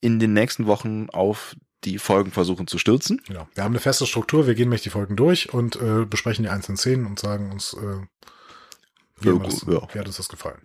in 0.00 0.18
den 0.18 0.32
nächsten 0.32 0.66
Wochen 0.66 1.08
auf 1.10 1.56
die 1.84 1.98
Folgen 1.98 2.30
versuchen 2.30 2.66
zu 2.66 2.78
stürzen. 2.78 3.20
Genau. 3.26 3.46
Wir 3.54 3.64
haben 3.64 3.72
eine 3.72 3.80
feste 3.80 4.06
Struktur, 4.06 4.46
wir 4.46 4.54
gehen 4.54 4.64
nämlich 4.64 4.82
die 4.82 4.90
Folgen 4.90 5.16
durch 5.16 5.52
und 5.52 5.76
äh, 5.76 6.06
besprechen 6.06 6.44
die 6.44 6.48
einzelnen 6.48 6.78
Szenen 6.78 7.06
und 7.06 7.18
sagen 7.18 7.52
uns, 7.52 7.74
äh, 7.74 7.78
wie, 9.20 9.28
Ja, 9.28 9.34
wir 9.34 9.38
das, 9.40 9.60
gut, 9.60 9.74
ja. 9.74 9.88
wie 9.94 9.98
hat 9.98 10.06
uns 10.06 10.16
das 10.16 10.28
gefallen. 10.28 10.62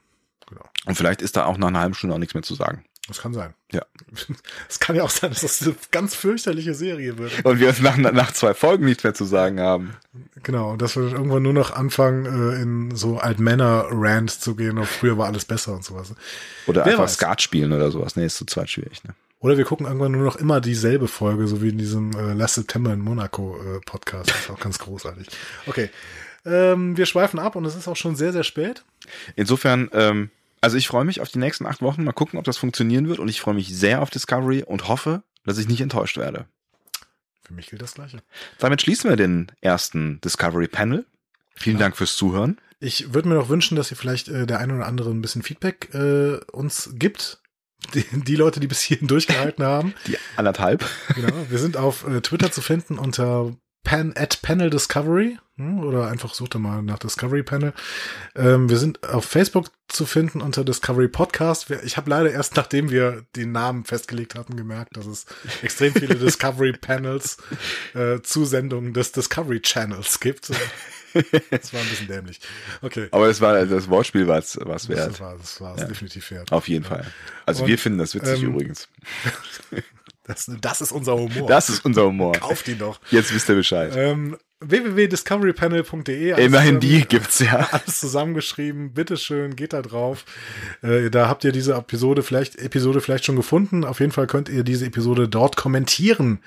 Genau. 0.48 0.64
Und 0.86 0.96
vielleicht 0.96 1.22
ist 1.22 1.36
da 1.36 1.46
auch 1.46 1.58
nach 1.58 1.68
einer 1.68 1.80
halben 1.80 1.94
Stunde 1.94 2.16
auch 2.16 2.20
nichts 2.20 2.34
mehr 2.34 2.44
zu 2.44 2.56
sagen. 2.56 2.84
Das 3.10 3.22
kann 3.22 3.34
sein. 3.34 3.56
Ja. 3.72 3.82
Es 4.70 4.80
kann 4.80 4.96
ja 4.96 5.04
auch 5.04 5.10
sein, 5.10 5.32
dass 5.32 5.42
das 5.42 5.64
eine 5.64 5.76
ganz 5.92 6.14
fürchterliche 6.14 6.76
Serie 6.76 7.18
wird. 7.18 7.44
Und 7.44 7.60
wir 7.60 7.70
uns 7.70 7.82
nach, 7.82 7.98
nach 7.98 8.32
zwei 8.32 8.54
Folgen 8.54 8.86
nichts 8.86 9.04
mehr 9.04 9.16
zu 9.16 9.26
sagen 9.26 9.60
haben. 9.60 9.96
Genau, 10.44 10.72
und 10.72 10.82
dass 10.82 10.96
wir 10.96 11.04
irgendwann 11.04 11.42
nur 11.42 11.54
noch 11.54 11.72
anfangen, 11.72 12.26
äh, 12.26 12.62
in 12.62 12.96
so 12.96 13.18
Altmänner-Rant 13.18 14.30
zu 14.30 14.56
gehen 14.56 14.78
und 14.78 14.86
früher 14.86 15.18
war 15.18 15.26
alles 15.26 15.46
besser 15.46 15.74
und 15.74 15.84
sowas. 15.84 16.14
Oder 16.68 16.86
Wer 16.86 16.92
einfach 16.94 17.06
weiß. 17.06 17.16
Skat 17.16 17.42
spielen 17.42 17.74
oder 17.74 17.90
sowas. 17.90 18.16
Nee, 18.16 18.26
ist 18.26 18.38
zu 18.38 18.46
zweit 18.46 18.70
schwierig. 18.70 19.04
Ne? 19.04 19.16
Oder 19.40 19.58
wir 19.58 19.66
gucken 19.66 19.88
irgendwann 19.88 20.12
nur 20.12 20.24
noch 20.24 20.36
immer 20.36 20.62
dieselbe 20.62 21.08
Folge, 21.08 21.48
so 21.48 21.64
wie 21.64 21.70
in 21.70 21.80
diesem 21.80 22.12
äh, 22.12 22.34
Last 22.34 22.56
September 22.56 22.94
in 22.94 23.00
Monaco 23.00 23.58
äh, 23.58 23.80
Podcast. 23.86 24.30
Das 24.30 24.40
ist 24.42 24.50
auch 24.52 24.60
ganz 24.60 24.78
großartig. 24.78 25.28
Okay. 25.66 25.90
Ähm, 26.46 26.96
wir 26.96 27.08
schweifen 27.08 27.40
ab 27.40 27.56
und 27.56 27.66
es 27.66 27.76
ist 27.76 27.88
auch 27.88 27.96
schon 27.96 28.16
sehr, 28.16 28.34
sehr 28.34 28.44
spät. 28.44 28.84
Insofern, 29.36 29.90
ähm, 29.94 30.30
also 30.62 30.78
ich 30.78 30.88
freue 30.88 31.06
mich 31.06 31.22
auf 31.22 31.30
die 31.30 31.40
nächsten 31.40 31.66
acht 31.66 31.82
Wochen. 31.82 32.04
Mal 32.04 32.12
gucken, 32.12 32.40
ob 32.40 32.46
das 32.46 32.58
funktionieren 32.58 33.08
wird. 33.08 33.20
Und 33.20 33.28
ich 33.30 33.42
freue 33.42 33.54
mich 33.54 33.76
sehr 33.76 34.02
auf 34.02 34.10
Discovery 34.10 34.64
und 34.64 34.88
hoffe, 34.88 35.24
dass 35.46 35.58
ich 35.58 35.68
nicht 35.68 35.82
enttäuscht 35.82 36.18
werde. 36.18 36.46
Für 37.44 37.54
mich 37.54 37.70
gilt 37.70 37.82
das 37.82 37.96
Gleiche. 37.96 38.22
Damit 38.60 38.82
schließen 38.82 39.10
wir 39.10 39.18
den 39.18 39.52
ersten 39.62 40.22
Discovery 40.22 40.68
Panel. 40.68 41.06
Vielen 41.56 41.80
Dank 41.80 41.98
fürs 41.98 42.16
Zuhören. 42.16 42.60
Ich 42.80 43.14
würde 43.14 43.28
mir 43.28 43.36
noch 43.36 43.50
wünschen, 43.50 43.76
dass 43.76 43.92
ihr 43.92 43.98
vielleicht 43.98 44.30
äh, 44.30 44.46
der 44.46 44.60
eine 44.60 44.76
oder 44.76 44.86
andere 44.86 45.10
ein 45.10 45.22
bisschen 45.22 45.44
Feedback 45.44 45.94
äh, 45.94 46.38
uns 46.52 46.92
gibt. 46.94 47.42
Die, 47.94 48.04
die 48.24 48.36
Leute, 48.36 48.60
die 48.60 48.68
bis 48.68 48.82
hierhin 48.82 49.08
durchgehalten 49.08 49.66
haben. 49.66 49.94
Die 50.06 50.18
anderthalb. 50.36 50.86
Genau. 51.16 51.34
Wir 51.50 51.60
sind 51.60 51.78
auf 51.78 52.06
äh, 52.08 52.22
Twitter 52.22 52.52
zu 52.52 52.62
finden 52.62 53.00
unter 53.00 53.56
pan, 53.84 54.14
at 54.16 54.42
Panel 54.42 54.70
Discovery 54.70 55.38
hm, 55.56 55.84
oder 55.84 56.08
einfach 56.08 56.34
sucht 56.34 56.56
da 56.56 56.60
mal 56.60 56.82
nach 56.82 57.00
Discovery 57.00 57.44
Panel. 57.44 57.74
Ähm, 58.36 58.70
wir 58.70 58.78
sind 58.78 59.08
auf 59.08 59.26
Facebook 59.26 59.72
zu 59.88 60.06
finden 60.06 60.42
unter 60.42 60.64
Discovery 60.64 61.08
Podcast. 61.08 61.70
Ich 61.84 61.98
habe 61.98 62.10
leider 62.10 62.32
erst 62.32 62.56
nachdem 62.56 62.92
wir 62.92 63.26
den 63.36 63.52
Namen 63.52 63.84
festgelegt 63.84 64.36
hatten 64.36 64.56
gemerkt, 64.56 64.96
dass 64.96 65.06
es 65.06 65.26
extrem 65.62 65.94
viele 65.94 66.16
Discovery 66.20 66.74
Panels, 66.74 67.38
äh, 67.94 68.22
Zusendungen 68.22 68.94
des 68.94 69.12
Discovery 69.12 69.62
Channels 69.62 70.20
gibt. 70.20 70.50
das 70.50 71.74
war 71.74 71.82
ein 71.82 71.90
bisschen 71.90 72.08
dämlich. 72.08 72.40
Okay. 72.82 73.08
Aber 73.12 73.28
das 73.28 73.42
war 73.42 73.66
das 73.66 73.90
Wortspiel 73.90 74.28
war 74.28 74.38
es 74.38 74.56
wert. 74.58 75.10
Das 75.10 75.20
war 75.20 75.38
das 75.38 75.60
war 75.60 75.76
es 75.76 75.82
Ja. 75.82 75.88
definitiv 75.88 76.30
wert. 76.32 76.52
Auf 76.52 76.68
jeden 76.68 76.86
Fall. 76.86 77.06
Also 77.46 77.64
Und, 77.64 77.70
wir 77.70 77.78
finden 77.80 77.98
das 78.00 78.14
witzig 78.16 78.44
ähm, 78.44 78.50
übrigens. 78.54 78.88
Das, 80.30 80.50
das 80.62 80.82
ist 80.82 80.92
unser 80.92 81.16
Humor. 81.18 81.48
Das 81.48 81.70
ist 81.70 81.84
unser 81.84 82.06
Humor. 82.06 82.34
Kauft 82.34 82.68
ihn 82.68 82.78
doch. 82.78 83.00
Jetzt 83.10 83.34
wisst 83.34 83.50
ihr 83.50 83.56
Bescheid. 83.56 83.92
Ähm, 83.96 84.38
www.discoverypanel.de. 84.62 86.44
Immerhin 86.46 86.80
die 86.80 86.88
zusammen- 86.90 87.08
gibt's 87.10 87.40
ja. 87.40 87.68
Alles 87.72 88.00
zusammengeschrieben. 88.00 88.94
Bitteschön, 88.94 89.56
geht 89.56 89.74
da 89.74 89.82
drauf. 89.82 90.26
Äh, 90.82 91.10
da 91.10 91.28
habt 91.28 91.44
ihr 91.44 91.52
diese 91.52 91.74
Episode 91.74 92.24
vielleicht, 92.24 92.58
Episode 92.58 93.02
vielleicht 93.02 93.26
schon 93.26 93.36
gefunden. 93.36 93.84
Auf 93.84 94.00
jeden 94.00 94.12
Fall 94.12 94.28
könnt 94.28 94.50
ihr 94.50 94.64
diese 94.64 94.86
Episode 94.86 95.28
dort 95.28 95.56
kommentieren. 95.56 96.40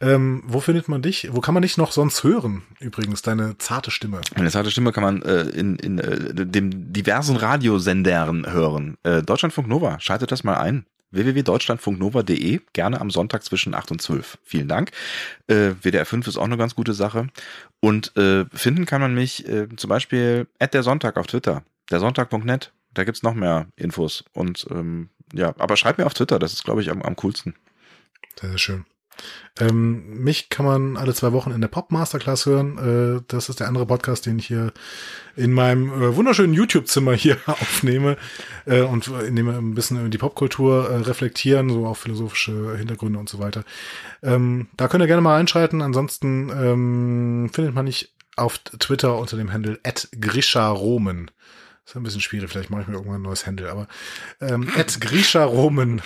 Ähm, 0.00 0.42
wo 0.46 0.58
findet 0.58 0.88
man 0.88 1.00
dich? 1.00 1.28
Wo 1.30 1.40
kann 1.40 1.54
man 1.54 1.62
dich 1.62 1.76
noch 1.76 1.92
sonst 1.92 2.24
hören? 2.24 2.62
Übrigens, 2.80 3.22
deine 3.22 3.56
zarte 3.58 3.92
Stimme. 3.92 4.20
Meine 4.34 4.50
zarte 4.50 4.70
Stimme 4.72 4.90
kann 4.92 5.04
man 5.04 5.22
äh, 5.22 5.42
in, 5.42 5.76
in 5.76 5.98
äh, 6.00 6.44
dem 6.44 6.92
diversen 6.92 7.36
Radiosendern 7.36 8.50
hören. 8.52 8.96
Äh, 9.04 9.22
Deutschlandfunk 9.22 9.68
Nova, 9.68 10.00
schaltet 10.00 10.32
das 10.32 10.42
mal 10.42 10.56
ein. 10.56 10.86
www.deutschlandfunknova.de, 11.12 12.60
gerne 12.72 13.00
am 13.00 13.10
Sonntag 13.10 13.44
zwischen 13.44 13.74
8 13.74 13.92
und 13.92 14.02
12. 14.02 14.38
Vielen 14.44 14.68
Dank. 14.68 14.90
Äh, 15.46 15.74
WDR 15.80 16.06
5 16.06 16.26
ist 16.26 16.36
auch 16.36 16.44
eine 16.44 16.56
ganz 16.56 16.74
gute 16.74 16.94
Sache. 16.94 17.28
Und 17.80 18.16
äh, 18.16 18.44
finden 18.52 18.86
kann 18.86 19.00
man 19.00 19.14
mich 19.14 19.48
äh, 19.48 19.68
zum 19.76 19.88
Beispiel 19.88 20.46
at 20.58 20.74
der 20.74 20.82
Sonntag 20.82 21.16
auf 21.16 21.26
Twitter, 21.26 21.62
dersonntag.net. 21.90 22.72
Da 22.94 23.04
gibt's 23.04 23.22
noch 23.22 23.34
mehr 23.34 23.68
Infos. 23.76 24.24
Und 24.32 24.66
ähm, 24.70 25.08
ja, 25.32 25.54
aber 25.58 25.76
schreibt 25.76 25.98
mir 25.98 26.06
auf 26.06 26.14
Twitter, 26.14 26.38
das 26.38 26.52
ist, 26.52 26.64
glaube 26.64 26.82
ich, 26.82 26.90
am, 26.90 27.02
am 27.02 27.16
coolsten. 27.16 27.54
Sehr, 28.38 28.50
sehr 28.50 28.58
schön. 28.58 28.84
Ähm, 29.60 30.22
mich 30.22 30.48
kann 30.48 30.64
man 30.64 30.96
alle 30.96 31.12
zwei 31.14 31.32
Wochen 31.32 31.50
in 31.50 31.60
der 31.60 31.68
Pop 31.68 31.92
Masterclass 31.92 32.46
hören. 32.46 33.18
Äh, 33.18 33.22
das 33.28 33.48
ist 33.48 33.60
der 33.60 33.68
andere 33.68 33.86
Podcast, 33.86 34.24
den 34.24 34.38
ich 34.38 34.46
hier 34.46 34.72
in 35.36 35.52
meinem 35.52 35.90
äh, 35.90 36.16
wunderschönen 36.16 36.54
YouTube-Zimmer 36.54 37.12
hier 37.12 37.36
aufnehme 37.46 38.16
äh, 38.64 38.80
und 38.80 39.08
in 39.08 39.36
dem 39.36 39.46
wir 39.46 39.54
ein 39.54 39.74
bisschen 39.74 40.00
über 40.00 40.08
die 40.08 40.18
Popkultur 40.18 40.88
äh, 40.88 40.96
reflektieren, 40.96 41.68
so 41.68 41.86
auch 41.86 41.96
philosophische 41.96 42.76
Hintergründe 42.76 43.18
und 43.18 43.28
so 43.28 43.38
weiter. 43.38 43.64
Ähm, 44.22 44.68
da 44.76 44.88
könnt 44.88 45.02
ihr 45.02 45.06
gerne 45.06 45.22
mal 45.22 45.38
einschalten. 45.38 45.82
Ansonsten 45.82 46.48
ähm, 46.50 47.50
findet 47.52 47.74
man 47.74 47.84
mich 47.84 48.14
auf 48.36 48.58
Twitter 48.58 49.18
unter 49.18 49.36
dem 49.36 49.52
Handle 49.52 49.78
@grisha_roman. 50.18 51.30
Ist 51.84 51.96
ein 51.96 52.02
bisschen 52.04 52.20
schwierig, 52.20 52.50
vielleicht 52.50 52.70
mache 52.70 52.82
ich 52.82 52.88
mir 52.88 52.94
irgendwann 52.94 53.20
ein 53.20 53.22
neues 53.22 53.46
Handle, 53.46 53.70
aber 53.70 53.88
ähm, 54.40 54.68
@grisha_roman. 55.00 56.00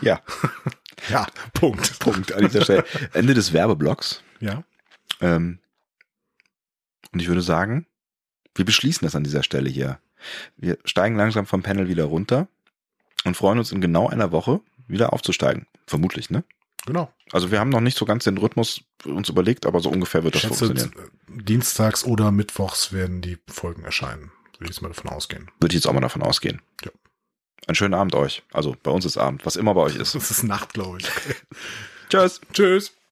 Ja, 0.00 0.20
Ja, 1.08 1.26
Punkt. 1.54 1.98
Punkt 1.98 2.32
an 2.32 2.44
dieser 2.46 2.62
Stelle. 2.62 2.84
Ende 3.12 3.34
des 3.34 3.52
Werbeblocks. 3.52 4.22
Ja. 4.40 4.64
Ähm, 5.20 5.58
und 7.12 7.20
ich 7.20 7.28
würde 7.28 7.42
sagen, 7.42 7.86
wir 8.54 8.64
beschließen 8.64 9.04
das 9.04 9.14
an 9.14 9.24
dieser 9.24 9.42
Stelle 9.42 9.68
hier. 9.68 9.98
Wir 10.56 10.78
steigen 10.84 11.16
langsam 11.16 11.46
vom 11.46 11.62
Panel 11.62 11.88
wieder 11.88 12.04
runter 12.04 12.48
und 13.24 13.36
freuen 13.36 13.58
uns 13.58 13.72
in 13.72 13.80
genau 13.80 14.08
einer 14.08 14.32
Woche 14.32 14.60
wieder 14.86 15.12
aufzusteigen. 15.12 15.66
Vermutlich, 15.86 16.30
ne? 16.30 16.44
Genau. 16.86 17.12
Also 17.32 17.50
wir 17.50 17.60
haben 17.60 17.70
noch 17.70 17.80
nicht 17.80 17.96
so 17.96 18.04
ganz 18.04 18.24
den 18.24 18.36
Rhythmus 18.38 18.82
uns 19.04 19.28
überlegt, 19.28 19.66
aber 19.66 19.80
so 19.80 19.90
ungefähr 19.90 20.22
wird 20.24 20.34
das 20.34 20.42
schätze, 20.42 20.66
funktionieren. 20.66 21.10
dienstags 21.28 22.04
oder 22.04 22.30
mittwochs 22.30 22.92
werden 22.92 23.22
die 23.22 23.38
Folgen 23.48 23.84
erscheinen. 23.84 24.30
Würde 24.58 24.64
ich 24.64 24.76
jetzt 24.76 24.82
mal 24.82 24.88
davon 24.88 25.10
ausgehen. 25.10 25.50
Würde 25.60 25.74
ich 25.74 25.80
jetzt 25.82 25.86
auch 25.86 25.92
mal 25.92 26.00
davon 26.00 26.22
ausgehen. 26.22 26.60
Ja. 26.84 26.90
Einen 27.66 27.74
schönen 27.74 27.94
Abend 27.94 28.14
euch. 28.14 28.42
Also 28.52 28.76
bei 28.82 28.90
uns 28.90 29.04
ist 29.04 29.16
Abend, 29.16 29.44
was 29.46 29.56
immer 29.56 29.74
bei 29.74 29.82
euch 29.82 29.96
ist. 29.96 30.14
Das 30.14 30.30
ist 30.30 30.42
Nacht, 30.44 30.74
glaube 30.74 30.98
ich. 30.98 31.06
Tschüss. 32.08 32.40
Tschüss. 32.52 32.94